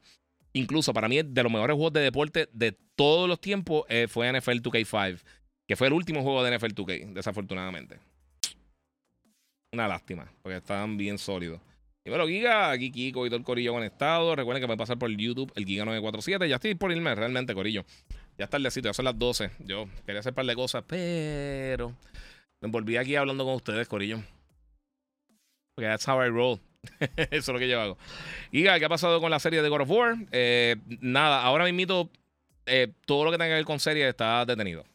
Incluso 0.53 0.93
para 0.93 1.07
mí, 1.07 1.21
de 1.23 1.43
los 1.43 1.51
mejores 1.51 1.75
juegos 1.75 1.93
de 1.93 2.01
deporte 2.01 2.49
de 2.51 2.77
todos 2.95 3.27
los 3.27 3.39
tiempos 3.39 3.83
eh, 3.87 4.07
fue 4.09 4.31
NFL 4.31 4.59
2K5, 4.59 5.21
que 5.67 5.75
fue 5.75 5.87
el 5.87 5.93
último 5.93 6.21
juego 6.23 6.43
de 6.43 6.57
NFL 6.57 6.73
2K, 6.73 7.13
desafortunadamente. 7.13 7.99
Una 9.73 9.87
lástima, 9.87 10.29
porque 10.41 10.57
estaban 10.57 10.97
bien 10.97 11.17
sólidos. 11.17 11.61
Y 12.03 12.09
bueno, 12.09 12.27
Giga, 12.27 12.71
aquí 12.71 12.91
Kiko 12.91 13.25
y 13.25 13.29
todo 13.29 13.37
el 13.37 13.45
corillo 13.45 13.73
conectado. 13.73 14.35
Recuerden 14.35 14.61
que 14.61 14.67
me 14.67 14.75
pasar 14.75 14.97
por 14.97 15.09
YouTube, 15.09 15.51
el 15.55 15.65
Giga 15.65 15.85
947. 15.85 16.49
Ya 16.49 16.55
estoy 16.55 16.75
por 16.75 16.91
irme, 16.91 17.13
realmente, 17.13 17.53
corillo. 17.53 17.85
Ya 18.37 18.45
está 18.45 18.57
el 18.57 18.63
decito, 18.63 18.89
ya 18.89 18.93
son 18.93 19.05
las 19.05 19.17
12. 19.17 19.51
Yo 19.59 19.87
quería 20.05 20.19
hacer 20.19 20.31
un 20.31 20.35
par 20.35 20.45
de 20.45 20.55
cosas, 20.55 20.83
pero 20.87 21.95
me 22.59 22.69
volví 22.69 22.97
aquí 22.97 23.15
hablando 23.15 23.45
con 23.45 23.53
ustedes, 23.53 23.87
corillo. 23.87 24.19
Porque 25.75 25.87
that's 25.87 26.07
how 26.07 26.21
I 26.21 26.29
roll. 26.29 26.59
Eso 27.15 27.29
es 27.31 27.47
lo 27.47 27.59
que 27.59 27.69
yo 27.69 27.79
hago. 27.79 27.97
Y 28.51 28.63
¿qué 28.63 28.85
ha 28.85 28.89
pasado 28.89 29.19
con 29.21 29.31
la 29.31 29.39
serie 29.39 29.61
de 29.61 29.69
God 29.69 29.81
of 29.81 29.89
War? 29.89 30.15
Eh, 30.31 30.75
nada, 30.99 31.43
ahora 31.43 31.65
mismo 31.71 32.09
eh, 32.65 32.91
todo 33.05 33.25
lo 33.25 33.31
que 33.31 33.37
tenga 33.37 33.49
que 33.49 33.55
ver 33.55 33.65
con 33.65 33.79
serie 33.79 34.07
está 34.07 34.45
detenido. 34.45 34.85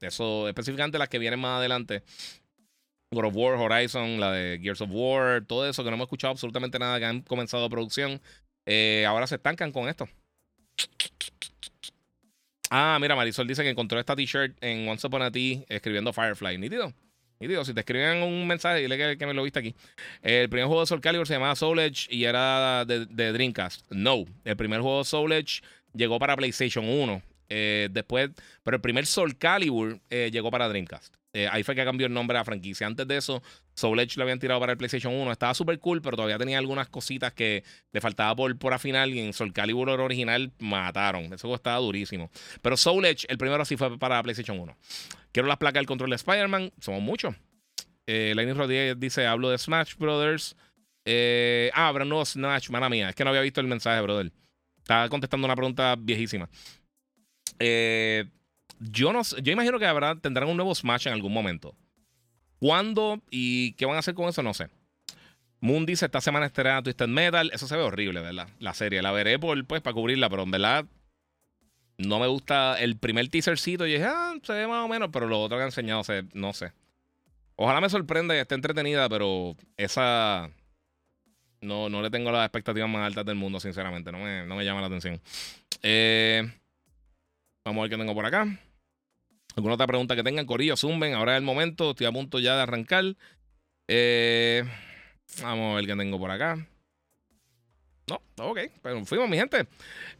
Eso, 0.00 0.48
específicamente 0.48 0.98
las 0.98 1.08
que 1.08 1.18
vienen 1.18 1.40
más 1.40 1.58
adelante. 1.58 2.02
God 3.12 3.26
of 3.26 3.36
War, 3.36 3.54
Horizon, 3.54 4.18
la 4.18 4.32
de 4.32 4.58
Gears 4.60 4.80
of 4.80 4.90
War, 4.92 5.44
todo 5.44 5.68
eso 5.68 5.84
que 5.84 5.90
no 5.90 5.96
hemos 5.96 6.06
escuchado 6.06 6.32
absolutamente 6.32 6.78
nada 6.78 6.98
que 6.98 7.04
han 7.04 7.20
comenzado 7.22 7.68
producción. 7.68 8.20
Eh, 8.66 9.04
ahora 9.06 9.26
se 9.26 9.36
estancan 9.36 9.70
con 9.70 9.88
esto. 9.88 10.08
Ah, 12.70 12.96
mira, 13.00 13.14
Marisol 13.14 13.46
dice 13.46 13.62
que 13.62 13.68
encontró 13.68 14.00
esta 14.00 14.16
t-shirt 14.16 14.56
en 14.62 14.88
Once 14.88 15.06
Upon 15.06 15.22
a 15.22 15.30
Tea 15.30 15.62
escribiendo 15.68 16.12
Firefly. 16.12 16.56
Nítido. 16.56 16.92
Y 17.42 17.48
digo, 17.48 17.64
si 17.64 17.74
te 17.74 17.80
escriben 17.80 18.22
un 18.22 18.46
mensaje, 18.46 18.80
dile 18.80 19.16
que, 19.18 19.26
me 19.26 19.34
lo 19.34 19.42
viste 19.42 19.58
aquí. 19.58 19.74
El 20.22 20.48
primer 20.48 20.68
juego 20.68 20.82
de 20.82 20.86
Soul 20.86 21.00
Calibur 21.00 21.26
se 21.26 21.34
llamaba 21.34 21.56
Soul 21.56 21.80
Edge 21.80 22.06
y 22.08 22.22
era 22.22 22.84
de, 22.84 23.32
Dreamcast. 23.32 23.90
No, 23.90 24.24
el 24.44 24.56
primer 24.56 24.80
juego 24.80 24.98
de 24.98 25.04
Soul 25.04 25.32
Edge 25.32 25.60
llegó 25.92 26.20
para 26.20 26.36
PlayStation 26.36 26.88
1. 26.88 27.20
Eh, 27.48 27.88
después, 27.90 28.30
pero 28.62 28.76
el 28.76 28.80
primer 28.80 29.06
Soul 29.06 29.36
Calibur 29.36 29.98
eh, 30.08 30.30
llegó 30.32 30.52
para 30.52 30.68
Dreamcast. 30.68 31.16
Eh, 31.32 31.48
ahí 31.50 31.64
fue 31.64 31.74
que 31.74 31.84
cambió 31.84 32.06
el 32.06 32.12
nombre 32.12 32.36
a 32.36 32.40
la 32.40 32.44
franquicia. 32.44 32.86
Antes 32.86 33.08
de 33.08 33.16
eso, 33.16 33.42
Soul 33.74 34.00
Edge 34.00 34.16
lo 34.16 34.22
habían 34.22 34.38
tirado 34.38 34.60
para 34.60 34.72
el 34.72 34.78
PlayStation 34.78 35.14
1. 35.14 35.32
Estaba 35.32 35.54
súper 35.54 35.78
cool, 35.78 36.02
pero 36.02 36.16
todavía 36.16 36.38
tenía 36.38 36.58
algunas 36.58 36.88
cositas 36.88 37.32
que 37.32 37.64
le 37.92 38.00
faltaba 38.00 38.34
por, 38.36 38.56
por 38.58 38.72
afinar. 38.74 39.08
Y 39.08 39.20
en 39.20 39.32
Soul 39.32 39.52
Calibur 39.52 39.88
original 39.88 40.52
mataron. 40.58 41.28
Juego 41.38 41.54
estaba 41.54 41.78
durísimo. 41.78 42.30
Pero 42.60 42.76
Soul 42.76 43.04
Edge, 43.04 43.26
el 43.28 43.38
primero 43.38 43.64
sí 43.64 43.76
fue 43.76 43.98
para 43.98 44.22
PlayStation 44.22 44.58
1. 44.58 44.76
Quiero 45.32 45.48
las 45.48 45.56
placas 45.56 45.80
del 45.80 45.86
control 45.86 46.10
de 46.10 46.16
Spider-Man. 46.16 46.72
Somos 46.80 47.02
muchos. 47.02 47.34
Eh, 48.06 48.34
Rodríguez 48.54 48.98
dice: 48.98 49.26
Hablo 49.26 49.50
de 49.50 49.58
Smash 49.58 49.96
Brothers. 49.96 50.56
Eh, 51.04 51.70
ah, 51.74 51.90
pero 51.92 52.04
no 52.04 52.24
Smash, 52.24 52.70
mala 52.70 52.88
mía. 52.88 53.08
Es 53.08 53.14
que 53.14 53.24
no 53.24 53.30
había 53.30 53.42
visto 53.42 53.60
el 53.60 53.66
mensaje, 53.66 54.00
brother. 54.00 54.32
Estaba 54.78 55.08
contestando 55.08 55.46
una 55.46 55.56
pregunta 55.56 55.96
viejísima. 55.98 56.48
Eh, 57.58 58.24
yo 58.80 59.12
no 59.12 59.22
yo 59.22 59.52
imagino 59.52 59.78
que 59.78 59.86
habrá, 59.86 60.16
tendrán 60.16 60.48
un 60.48 60.56
nuevo 60.56 60.74
Smash 60.74 61.06
en 61.06 61.14
algún 61.14 61.32
momento. 61.32 61.76
¿Cuándo 62.62 63.20
y 63.28 63.72
qué 63.72 63.86
van 63.86 63.96
a 63.96 63.98
hacer 63.98 64.14
con 64.14 64.28
eso? 64.28 64.40
No 64.40 64.54
sé. 64.54 64.68
Moon 65.58 65.84
dice: 65.84 66.04
Esta 66.06 66.20
semana 66.20 66.46
estará 66.46 66.80
Twisted 66.80 67.08
Metal. 67.08 67.50
Eso 67.52 67.66
se 67.66 67.76
ve 67.76 67.82
horrible, 67.82 68.20
¿verdad? 68.20 68.46
La 68.60 68.72
serie. 68.72 69.02
La 69.02 69.10
veré 69.10 69.36
por, 69.36 69.66
pues, 69.66 69.82
para 69.82 69.94
cubrirla, 69.94 70.30
pero 70.30 70.44
en 70.44 70.52
verdad 70.52 70.84
no 71.98 72.20
me 72.20 72.28
gusta 72.28 72.80
el 72.80 72.96
primer 72.96 73.28
teasercito. 73.30 73.84
Y 73.84 73.94
dije, 73.94 74.04
ah, 74.04 74.34
se 74.44 74.52
ve 74.52 74.68
más 74.68 74.84
o 74.84 74.86
menos, 74.86 75.08
pero 75.12 75.26
lo 75.26 75.42
otro 75.42 75.56
que 75.56 75.62
han 75.62 75.70
enseñado, 75.70 76.02
no 76.34 76.52
sé. 76.52 76.70
Ojalá 77.56 77.80
me 77.80 77.90
sorprenda 77.90 78.36
y 78.36 78.38
esté 78.38 78.54
entretenida, 78.54 79.08
pero 79.08 79.56
esa. 79.76 80.48
No, 81.62 81.88
no 81.88 82.00
le 82.00 82.10
tengo 82.10 82.30
las 82.30 82.46
expectativas 82.46 82.88
más 82.88 83.04
altas 83.04 83.26
del 83.26 83.34
mundo, 83.34 83.58
sinceramente. 83.58 84.12
No 84.12 84.18
me, 84.18 84.46
no 84.46 84.54
me 84.54 84.64
llama 84.64 84.82
la 84.82 84.86
atención. 84.86 85.20
Eh, 85.82 86.48
vamos 87.64 87.80
a 87.80 87.82
ver 87.82 87.90
qué 87.90 87.96
tengo 87.96 88.14
por 88.14 88.24
acá. 88.24 88.46
¿Alguna 89.56 89.74
otra 89.74 89.86
pregunta 89.86 90.16
que 90.16 90.22
tengan? 90.22 90.46
Corillo, 90.46 90.76
zumben. 90.76 91.14
Ahora 91.14 91.32
es 91.32 91.38
el 91.38 91.44
momento. 91.44 91.90
Estoy 91.90 92.06
a 92.06 92.12
punto 92.12 92.38
ya 92.38 92.56
de 92.56 92.62
arrancar. 92.62 93.04
Eh, 93.88 94.64
vamos 95.42 95.72
a 95.72 95.76
ver 95.76 95.86
qué 95.86 95.96
tengo 95.96 96.18
por 96.18 96.30
acá. 96.30 96.66
No, 98.08 98.20
ok, 98.44 98.58
pero 98.82 99.04
fuimos, 99.04 99.28
mi 99.28 99.36
gente. 99.36 99.66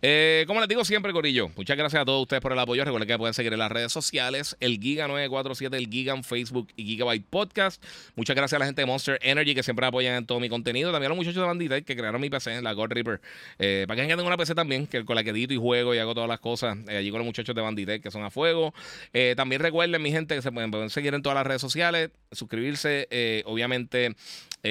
Eh, 0.01 0.45
como 0.47 0.61
les 0.61 0.69
digo 0.69 0.85
siempre, 0.85 1.13
Corillo, 1.13 1.51
muchas 1.57 1.77
gracias 1.77 2.03
a 2.03 2.05
todos 2.05 2.23
ustedes 2.23 2.41
por 2.41 2.53
el 2.53 2.59
apoyo. 2.59 2.85
Recuerden 2.85 3.09
que 3.09 3.19
pueden 3.19 3.35
seguir 3.35 3.53
en 3.53 3.59
las 3.59 3.71
redes 3.71 3.93
sociales, 3.93 4.57
el 4.61 4.81
Giga947, 4.81 5.75
el 5.75 5.89
Giga 5.89 6.15
en 6.15 6.25
Facebook 6.25 6.69
y 6.77 6.85
Gigabyte 6.85 7.25
Podcast. 7.25 7.83
Muchas 8.17 8.37
gracias 8.37 8.57
a 8.57 8.61
la 8.61 8.67
gente 8.67 8.83
de 8.83 8.87
Monster 8.87 9.19
Energy 9.23 9.55
que 9.55 9.63
siempre 9.63 9.87
apoyan 9.87 10.17
en 10.17 10.27
todo 10.27 10.41
mi 10.41 10.49
contenido. 10.49 10.93
También 10.93 11.07
a 11.07 11.15
los 11.15 11.19
muchachos 11.19 11.41
de 11.41 11.47
Bandita 11.47 11.81
que 11.81 11.97
crearon 11.97 12.21
mi 12.21 12.31
PC, 12.31 12.63
la 12.63 12.73
God 12.73 12.91
Reaper. 12.91 13.21
Eh, 13.59 13.85
para 13.87 13.97
que 13.97 14.09
tengan 14.09 14.27
una 14.27 14.37
PC 14.37 14.55
también, 14.55 14.87
que 14.87 15.05
con 15.05 15.17
la 15.17 15.25
que 15.25 15.31
edito 15.31 15.55
y 15.55 15.59
juego 15.59 15.95
y 15.95 15.99
hago 15.99 16.15
todas 16.15 16.29
las 16.29 16.41
cosas 16.41 16.77
eh, 16.89 16.97
allí 16.99 17.11
con 17.11 17.19
los 17.19 17.27
muchachos 17.27 17.55
de 17.55 17.63
Bandita 17.63 17.99
que 17.99 18.11
son 18.11 18.25
a 18.25 18.31
fuego. 18.31 18.73
también 19.37 19.61
recuerden, 19.61 20.03
mi 20.03 20.11
gente, 20.11 20.35
que 20.35 20.43
se 20.43 20.53
pueden, 20.53 20.71
pueden, 20.71 20.91
seguir 20.91 21.15
en 21.15 21.23
todas 21.23 21.37
las 21.37 21.47
redes 21.47 21.61
sociales, 21.61 22.11
suscribirse. 22.31 23.43
obviamente, 23.47 24.15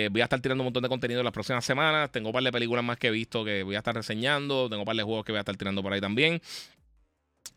voy 0.09 0.21
a 0.21 0.25
estar 0.25 0.39
tirando 0.39 0.63
un 0.63 0.67
montón 0.67 0.83
de 0.83 0.89
contenido 0.89 1.21
en 1.21 1.25
las 1.25 1.33
próximas 1.33 1.65
semanas. 1.65 2.11
Tengo 2.11 2.29
un 2.29 2.33
par 2.33 2.43
de 2.43 2.51
películas 2.51 2.83
más 2.83 2.97
que 2.97 3.07
he 3.07 3.11
visto 3.11 3.40
que 3.45 3.63
voy 3.63 3.75
a 3.75 3.79
estar 3.79 3.95
reseñando. 3.95 4.69
Tengo 4.69 4.81
un 4.81 4.85
par 4.85 4.95
de 4.95 5.03
juegos 5.03 5.25
que 5.25 5.31
voy 5.31 5.37
a 5.37 5.41
estar 5.41 5.55
tirando 5.57 5.81
por 5.83 5.93
ahí 5.93 6.01
también. 6.01 6.41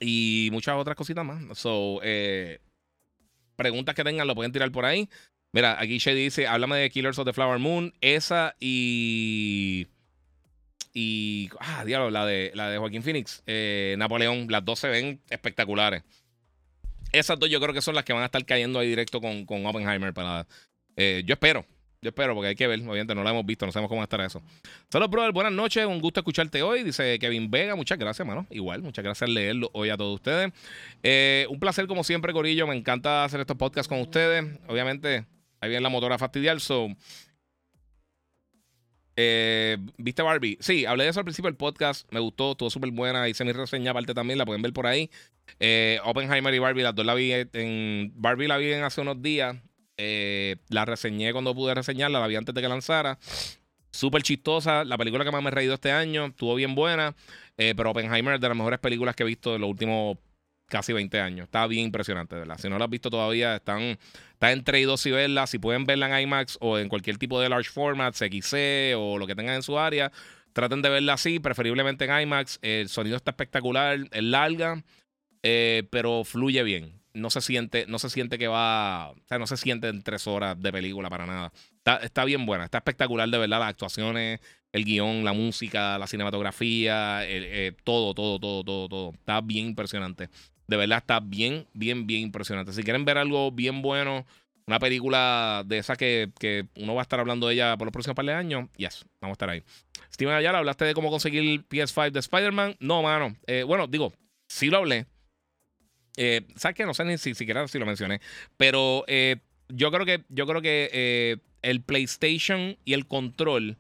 Y 0.01 0.49
muchas 0.53 0.77
otras 0.77 0.97
cositas 0.97 1.25
más. 1.25 1.59
So, 1.59 2.01
eh, 2.03 2.61
preguntas 3.57 3.95
que 3.95 4.05
tengan 4.05 4.27
lo 4.27 4.35
pueden 4.35 4.53
tirar 4.53 4.71
por 4.73 4.85
ahí. 4.85 5.09
Mira, 5.53 5.81
aquí 5.81 5.99
Shady 5.99 6.25
dice, 6.25 6.47
háblame 6.47 6.79
de 6.79 6.91
Killers 6.91 7.19
of 7.19 7.27
the 7.27 7.33
Flower 7.33 7.59
Moon. 7.59 7.95
Esa 8.01 8.57
y... 8.59 9.87
Y... 10.93 11.49
Ah, 11.61 11.85
diablo, 11.85 12.11
la 12.11 12.27
de, 12.27 12.51
la 12.55 12.71
de 12.71 12.79
Joaquín 12.79 13.03
Phoenix. 13.03 13.43
Eh, 13.47 13.95
Napoleón. 13.99 14.49
Las 14.51 14.65
dos 14.65 14.81
se 14.81 14.89
ven 14.89 15.21
espectaculares. 15.31 16.03
Esas 17.13 17.39
dos 17.39 17.49
yo 17.49 17.61
creo 17.61 17.73
que 17.73 17.83
son 17.83 17.95
las 17.95 18.05
que 18.05 18.13
van 18.13 18.23
a 18.23 18.27
estar 18.27 18.45
cayendo 18.45 18.81
ahí 18.81 18.89
directo 18.89 19.21
con, 19.21 19.47
con 19.47 19.65
Oppenheimer. 19.65 20.13
Para, 20.13 20.47
eh, 20.97 21.23
yo 21.25 21.35
espero. 21.35 21.65
Yo 22.05 22.11
espero, 22.11 22.35
porque 22.35 22.49
hay 22.49 22.55
que 22.55 22.67
ver. 22.67 22.81
Obviamente 22.81 23.15
no 23.15 23.25
la 23.25 23.31
hemos 23.31 23.47
visto, 23.47 23.65
no 23.65 23.73
sabemos 23.73 23.89
cómo 23.89 24.01
va 24.01 24.05
estar 24.05 24.21
eso. 24.21 24.43
Saludos, 24.91 25.11
brother. 25.11 25.33
Buenas 25.33 25.55
noches. 25.55 25.87
Un 25.87 26.03
gusto 26.03 26.21
escucharte 26.21 26.63
hoy. 26.63 26.83
Dice 26.83 27.19
Kevin 27.19 27.51
Vega. 27.51 27.75
Muchas 27.77 27.97
gracias, 27.97 28.29
mano. 28.29 28.47
Igual, 28.51 28.83
muchas 28.83 29.03
gracias 29.03 29.31
leerlo 29.31 29.71
hoy 29.73 29.89
a 29.89 29.97
todos 29.97 30.17
ustedes. 30.17 30.53
Eh, 31.03 31.47
un 31.49 31.59
placer, 31.59 31.87
como 31.87 32.05
siempre, 32.05 32.35
Corillo. 32.35 32.67
Me 32.67 32.77
encanta 32.77 33.25
hacer 33.25 33.41
estos 33.41 33.57
podcasts 33.57 33.89
con 33.89 34.03
ustedes. 34.03 34.45
Obviamente, 34.69 35.25
ahí 35.61 35.71
viene 35.71 35.81
la 35.81 35.89
motora 35.89 36.19
fastidial. 36.19 36.61
So, 36.61 36.89
eh, 39.17 39.79
¿Viste 39.97 40.21
Barbie? 40.21 40.59
Sí, 40.61 40.85
hablé 40.85 41.05
de 41.05 41.11
eso 41.11 41.21
al 41.21 41.25
principio 41.25 41.49
del 41.49 41.57
podcast. 41.57 42.07
Me 42.13 42.21
gustó, 42.21 42.53
estuvo 42.53 42.69
súper 42.69 42.91
buena. 42.91 43.27
Hice 43.31 43.47
mi 43.47 43.53
reseña 43.53 43.93
aparte 43.93 44.13
también, 44.13 44.39
la 44.39 44.45
pueden 44.45 44.61
ver 44.61 44.75
por 44.75 44.87
ahí. 44.87 45.11
Eh, 45.59 46.01
Oppenheimer 46.05 46.53
y 46.53 46.59
Barbie, 46.59 46.83
las 46.83 46.95
dos 46.95 47.07
la 47.07 47.15
vi 47.15 47.33
en. 47.33 48.13
Barbie 48.15 48.47
la 48.47 48.59
vi 48.59 48.75
en 48.75 48.83
hace 48.83 49.01
unos 49.01 49.23
días. 49.23 49.57
Eh, 49.97 50.57
la 50.69 50.85
reseñé 50.85 51.33
cuando 51.33 51.55
pude 51.55 51.75
reseñarla, 51.75 52.21
la 52.21 52.27
vi 52.27 52.37
antes 52.37 52.55
de 52.55 52.61
que 52.61 52.69
lanzara. 52.69 53.19
Súper 53.91 54.23
chistosa, 54.23 54.85
la 54.85 54.99
película 54.99 55.25
que 55.25 55.31
más 55.31 55.43
me 55.43 55.51
he 55.51 55.53
reído 55.53 55.75
este 55.75 55.93
año, 55.93 56.27
estuvo 56.27 56.55
bien 56.57 56.75
buena, 56.75 57.15
eh, 57.57 57.75
pero 57.77 57.93
Oppenheimer 57.93 58.35
es 58.35 58.41
de 58.41 58.49
las 58.49 58.57
mejores 58.57 58.81
películas 58.81 59.15
que 59.15 59.23
he 59.23 59.27
visto 59.27 59.55
en 59.55 59.61
los 59.61 59.71
últimos 59.71 60.19
casi 60.67 60.93
20 60.93 61.21
años. 61.21 61.45
Está 61.45 61.67
bien 61.67 61.87
impresionante, 61.87 62.35
¿verdad? 62.35 62.59
Si 62.59 62.69
no 62.69 62.79
lo 62.79 62.85
has 62.85 62.91
visto 62.91 63.11
todavía, 63.11 63.57
están, 63.57 63.99
está 64.33 64.53
entre 64.53 64.81
y 64.81 64.85
dos 64.85 65.05
y 65.07 65.13
verla. 65.13 65.47
Si 65.47 65.59
pueden 65.59 65.85
verla 65.85 66.09
en 66.09 66.27
IMAX 66.27 66.59
o 66.61 66.79
en 66.79 66.89
cualquier 66.89 67.19
tipo 67.19 67.41
de 67.41 67.49
large 67.49 67.71
format, 67.71 68.15
XC 68.15 68.95
o 68.97 69.19
lo 69.19 69.27
que 69.27 69.37
tengan 69.37 69.57
en 69.57 69.63
su 69.63 69.79
área, 69.79 70.11
traten 70.53 70.83
de 70.83 70.89
verla 70.89 71.15
así, 71.15 71.39
preferiblemente 71.39 72.05
en 72.05 72.21
IMAX. 72.23 72.59
El 72.63 72.89
sonido 72.89 73.17
está 73.17 73.31
espectacular, 73.31 73.99
es 74.11 74.23
larga, 74.23 74.83
eh, 75.43 75.85
pero 75.91 76.25
fluye 76.25 76.63
bien. 76.63 76.94
No 77.15 77.31
se 77.31 77.41
siente, 77.41 77.87
no 77.87 77.99
se 77.99 78.11
siente 78.11 78.39
que 78.39 78.49
va, 78.49 79.11
o 79.11 79.17
sea, 79.29 79.39
no 79.39 79.47
se 79.47 79.57
siente 79.57 79.89
en 79.89 80.03
tres 80.03 80.27
horas 80.27 80.61
de 80.61 80.73
película 80.73 81.09
para 81.09 81.27
nada. 81.27 81.53
Está, 81.79 81.97
está 81.99 82.25
bien 82.25 82.45
buena, 82.45 82.65
está 82.65 82.79
espectacular 82.79 83.29
de 83.29 83.39
verdad 83.39 83.61
las 83.61 83.71
actuaciones, 83.71 84.41
el 84.73 84.85
guion, 84.85 85.25
la 85.25 85.33
música, 85.33 85.97
la 85.99 86.07
cinematografía, 86.07 87.21
eh, 87.25 87.73
todo, 87.85 88.15
todo, 88.15 88.41
todo, 88.41 88.65
todo, 88.65 88.89
todo. 88.89 89.13
Está 89.13 89.41
bien 89.41 89.67
impresionante. 89.67 90.29
De 90.67 90.77
verdad 90.77 90.99
está 90.99 91.21
bien, 91.21 91.67
bien, 91.73 92.07
bien 92.07 92.23
impresionante. 92.23 92.73
Si 92.73 92.83
quieren 92.83 93.05
ver 93.05 93.19
algo 93.19 93.53
bien 93.53 93.83
bueno, 93.83 94.27
una 94.67 94.79
película 94.79 95.63
de 95.67 95.79
esa 95.79 95.97
que, 95.97 96.33
uno 96.77 96.95
va 96.95 97.03
a 97.03 97.05
estar 97.05 97.21
hablando 97.21 97.49
de 97.49 97.55
ella 97.55 97.77
por 97.77 97.87
los 97.87 97.93
próximos 97.93 98.17
par 98.17 98.25
de 98.25 98.33
años, 98.33 98.69
yes, 98.77 99.05
vamos 99.21 99.33
a 99.33 99.37
estar 99.37 99.51
ahí. 99.51 99.63
Steven 100.13 100.35
Ayala, 100.35 100.59
¿hablaste 100.59 100.85
de 100.85 100.95
cómo 100.95 101.11
conseguir 101.11 101.67
PS5 101.69 102.11
de 102.11 102.21
Spider-Man? 102.21 102.77
No, 102.81 103.03
mano. 103.03 103.37
Eh, 103.47 103.63
bueno, 103.65 103.87
digo, 103.87 104.13
sí 104.49 104.69
lo 104.69 104.79
hablé. 104.79 105.07
Eh, 106.17 106.43
¿Sabes 106.57 106.77
qué? 106.77 106.87
No 106.87 106.95
sé 106.95 107.05
ni 107.05 107.19
si 107.19 107.35
siquiera 107.35 107.67
si 107.69 107.79
lo 107.79 107.87
mencioné. 107.87 108.21
Pero 108.57 109.05
yo 109.69 109.91
creo 109.91 110.07
que, 110.07 110.25
yo 110.29 110.47
creo 110.47 110.63
que 110.63 111.41
el 111.63 111.81
PlayStation 111.83 112.77
y 112.85 112.93
el 112.93 113.07
control 113.07 113.77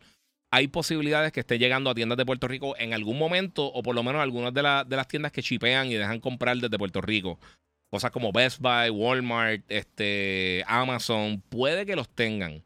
hay 0.50 0.68
posibilidades 0.68 1.32
que 1.32 1.40
esté 1.40 1.58
llegando 1.58 1.90
a 1.90 1.94
tiendas 1.94 2.16
de 2.16 2.24
Puerto 2.24 2.46
Rico 2.46 2.76
en 2.78 2.94
algún 2.94 3.18
momento, 3.18 3.66
o 3.66 3.82
por 3.82 3.94
lo 3.94 4.04
menos 4.04 4.22
algunas 4.22 4.54
de, 4.54 4.62
de 4.86 4.96
las 4.96 5.08
tiendas 5.08 5.32
que 5.32 5.42
chipean 5.42 5.88
y 5.88 5.94
dejan 5.94 6.20
comprar 6.20 6.56
desde 6.56 6.78
Puerto 6.78 7.00
Rico. 7.00 7.40
Cosas 7.90 8.12
como 8.12 8.30
Best 8.30 8.60
Buy, 8.60 8.90
Walmart, 8.90 9.64
este, 9.68 10.62
Amazon, 10.68 11.42
puede 11.48 11.84
que 11.84 11.96
los 11.96 12.08
tengan. 12.08 12.62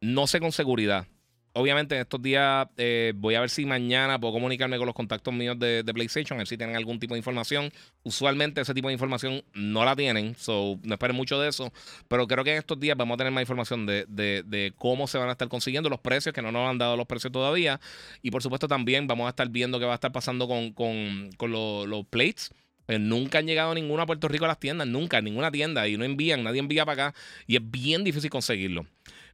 No 0.00 0.26
sé 0.26 0.40
con 0.40 0.50
seguridad 0.50 1.06
obviamente 1.54 1.94
en 1.94 2.02
estos 2.02 2.20
días 2.20 2.68
eh, 2.76 3.12
voy 3.16 3.36
a 3.36 3.40
ver 3.40 3.48
si 3.48 3.64
mañana 3.64 4.18
puedo 4.18 4.34
comunicarme 4.34 4.76
con 4.76 4.86
los 4.86 4.94
contactos 4.94 5.32
míos 5.32 5.58
de, 5.58 5.84
PlayStation, 5.94 6.36
a 6.36 6.40
ver 6.40 6.46
si 6.48 6.56
tienen 6.56 6.76
algún 6.76 6.98
tipo 6.98 7.14
de 7.14 7.18
información. 7.18 7.72
Usualmente 8.02 8.60
ese 8.60 8.74
tipo 8.74 8.88
de 8.88 8.94
información 8.94 9.42
no 9.54 9.84
la 9.84 9.94
tienen, 9.94 10.34
so 10.36 10.78
no 10.82 10.94
esperen 10.94 11.16
mucho 11.16 11.40
de 11.40 11.48
eso. 11.48 11.72
Pero 12.08 12.26
creo 12.26 12.44
que 12.44 12.52
en 12.52 12.58
estos 12.58 12.78
días 12.78 12.96
vamos 12.96 13.14
a 13.14 13.18
tener 13.18 13.32
más 13.32 13.42
información 13.42 13.86
de, 13.86 14.72
cómo 14.76 15.06
se 15.06 15.16
van 15.16 15.28
a 15.28 15.32
estar 15.32 15.48
consiguiendo 15.48 15.88
los 15.88 16.00
precios, 16.00 16.34
que 16.34 16.42
no 16.42 16.50
nos 16.50 16.68
han 16.68 16.78
dado 16.78 16.96
los 16.96 17.06
precios 17.06 17.32
todavía. 17.32 17.80
Y 18.20 18.30
por 18.30 18.42
supuesto 18.42 18.66
también 18.66 19.06
vamos 19.06 19.26
a 19.26 19.30
estar 19.30 19.48
viendo 19.48 19.78
qué 19.78 19.86
va 19.86 19.92
a 19.92 19.94
estar 19.94 20.12
pasando 20.12 20.48
con, 20.48 21.30
los, 21.40 22.06
plates. 22.06 22.52
Pues 22.86 23.00
nunca 23.00 23.38
han 23.38 23.46
llegado 23.46 23.74
ninguno 23.74 24.02
a 24.02 24.06
Puerto 24.06 24.28
Rico 24.28 24.44
a 24.44 24.48
las 24.48 24.60
tiendas, 24.60 24.86
nunca, 24.88 25.22
ninguna 25.22 25.50
tienda. 25.50 25.86
Y 25.88 25.96
no 25.96 26.04
envían, 26.04 26.42
nadie 26.42 26.58
envía 26.58 26.84
para 26.84 27.08
acá. 27.08 27.18
Y 27.46 27.56
es 27.56 27.62
bien 27.70 28.02
difícil 28.02 28.28
conseguirlo. 28.28 28.86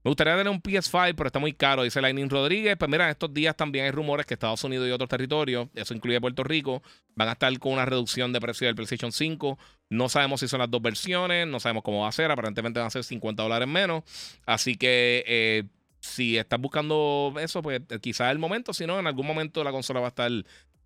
Me 0.03 0.09
gustaría 0.09 0.35
tener 0.35 0.51
un 0.51 0.63
PS5, 0.63 1.15
pero 1.15 1.27
está 1.27 1.39
muy 1.39 1.53
caro, 1.53 1.83
dice 1.83 2.01
Lightning 2.01 2.31
Rodríguez. 2.31 2.77
Pues 2.79 2.91
mira, 2.91 3.11
estos 3.11 3.35
días 3.35 3.55
también 3.55 3.85
hay 3.85 3.91
rumores 3.91 4.25
que 4.25 4.33
Estados 4.33 4.65
Unidos 4.65 4.89
y 4.89 4.93
otros 4.93 5.11
territorios, 5.11 5.69
eso 5.75 5.93
incluye 5.93 6.19
Puerto 6.21 6.43
Rico, 6.43 6.83
van 7.15 7.29
a 7.29 7.33
estar 7.33 7.57
con 7.59 7.75
una 7.75 7.85
reducción 7.85 8.33
de 8.33 8.41
precio 8.41 8.67
del 8.67 8.75
PlayStation 8.75 9.13
5. 9.13 9.59
No 9.91 10.09
sabemos 10.09 10.41
si 10.41 10.49
son 10.49 10.61
las 10.61 10.71
dos 10.71 10.81
versiones, 10.81 11.47
no 11.47 11.61
sabemos 11.61 11.83
cómo 11.83 12.03
va 12.03 12.09
a 12.09 12.13
ser, 12.13 12.31
aparentemente 12.31 12.81
van 12.81 12.87
a 12.87 12.91
ser 12.91 13.05
50 13.05 13.43
dólares 13.43 13.69
menos. 13.69 14.05
Así 14.47 14.77
que 14.77 15.23
eh, 15.27 15.65
si 16.01 16.39
estás 16.39 16.59
buscando 16.59 17.35
eso, 17.39 17.61
pues 17.61 17.83
eh, 17.91 17.99
quizás 18.01 18.33
el 18.33 18.39
momento, 18.39 18.73
si 18.73 18.87
no, 18.87 18.99
en 18.99 19.07
algún 19.07 19.27
momento 19.27 19.63
la 19.63 19.71
consola 19.71 20.01
va 20.01 20.07
a 20.07 20.11
estar 20.11 20.31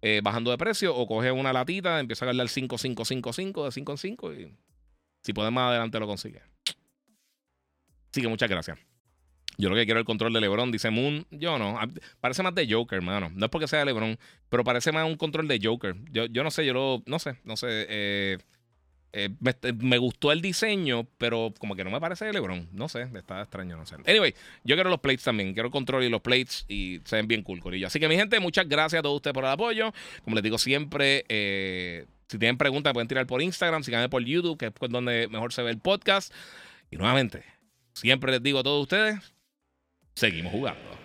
eh, 0.03 0.21
bajando 0.25 0.51
de 0.51 0.59
precio 0.59 0.95
o 0.95 1.07
coge 1.07 1.31
una 1.31 1.53
latita, 1.53 2.01
empieza 2.01 2.27
a 2.27 2.31
al 2.31 2.49
5555 2.49 3.65
de 3.65 3.71
5 3.71 3.93
en 3.93 3.99
5 3.99 4.35
y 4.35 4.55
si 5.23 5.33
puedes 5.33 5.53
más 5.53 5.71
adelante 5.71 6.01
lo 6.01 6.09
consigue. 6.09 6.43
Así 8.11 8.21
que 8.21 8.29
muchas 8.29 8.51
gracias. 8.51 8.94
Yo 9.57 9.71
lo 9.71 9.77
que 9.77 9.85
quiero 9.85 10.01
el 10.01 10.07
control 10.07 10.33
de 10.33 10.41
LeBron, 10.41 10.73
dice 10.73 10.91
Moon. 10.91 11.27
Yo 11.31 11.59
no. 11.59 11.79
Parece 12.21 12.43
más 12.43 12.55
de 12.55 12.71
Joker, 12.71 12.97
hermano. 12.97 13.31
No 13.35 13.47
es 13.47 13.51
porque 13.51 13.69
sea 13.69 13.85
LeBron, 13.85 14.19
pero 14.49 14.65
parece 14.65 14.93
más 14.93 15.07
un 15.07 15.17
control 15.17 15.49
de 15.49 15.61
Joker. 15.63 15.95
Yo, 16.11 16.27
yo 16.27 16.43
no 16.43 16.51
sé, 16.51 16.67
yo 16.67 16.73
lo. 16.75 17.03
No 17.07 17.19
sé, 17.19 17.37
no 17.45 17.57
sé. 17.57 17.87
Eh, 17.89 18.39
eh, 19.17 19.31
me, 19.81 19.99
gustó 19.99 20.33
el 20.33 20.43
diseño, 20.43 21.07
pero 21.19 21.55
como 21.61 21.77
que 21.77 21.85
no 21.85 21.91
me 21.91 22.01
parece 22.01 22.25
de 22.25 22.33
LeBron. 22.33 22.69
No 22.73 22.89
sé, 22.89 23.09
está 23.15 23.43
extraño, 23.43 23.77
no 23.77 23.87
sé. 23.87 23.95
Anyway, 24.07 24.35
yo 24.65 24.75
quiero 24.75 24.91
los 24.91 24.99
plates 24.99 25.23
también. 25.23 25.53
Quiero 25.55 25.69
el 25.69 25.73
control 25.73 26.03
y 26.03 26.09
los 26.09 26.21
plates 26.21 26.65
y 26.67 27.01
se 27.05 27.17
ven 27.17 27.29
bien 27.29 27.43
cool, 27.43 27.61
Corillo. 27.61 27.87
Así 27.87 28.01
que, 28.01 28.09
mi 28.09 28.17
gente, 28.17 28.41
muchas 28.41 28.69
gracias 28.69 28.99
a 28.99 29.03
todos 29.03 29.17
ustedes 29.17 29.35
por 29.35 29.45
el 29.45 29.51
apoyo. 29.51 29.93
Como 30.25 30.35
les 30.35 30.43
digo 30.43 30.59
siempre, 30.59 31.25
eh, 31.29 32.07
si 32.27 32.39
tienen 32.41 32.59
preguntas, 32.59 32.93
pueden 32.93 33.07
tirar 33.07 33.25
por 33.29 33.41
Instagram, 33.41 33.85
síganme 33.85 34.09
por 34.09 34.25
YouTube, 34.25 34.59
que 34.59 34.67
es 34.67 34.73
donde 34.91 35.29
mejor 35.29 35.53
se 35.53 35.63
ve 35.63 35.71
el 35.71 35.79
podcast. 35.79 36.35
Y 36.91 36.97
nuevamente, 36.97 37.45
siempre 37.93 38.33
les 38.33 38.43
digo 38.43 38.59
a 38.59 38.63
todos 38.65 38.83
ustedes 38.83 39.34
Seguimos 40.15 40.53
jugando. 40.53 41.04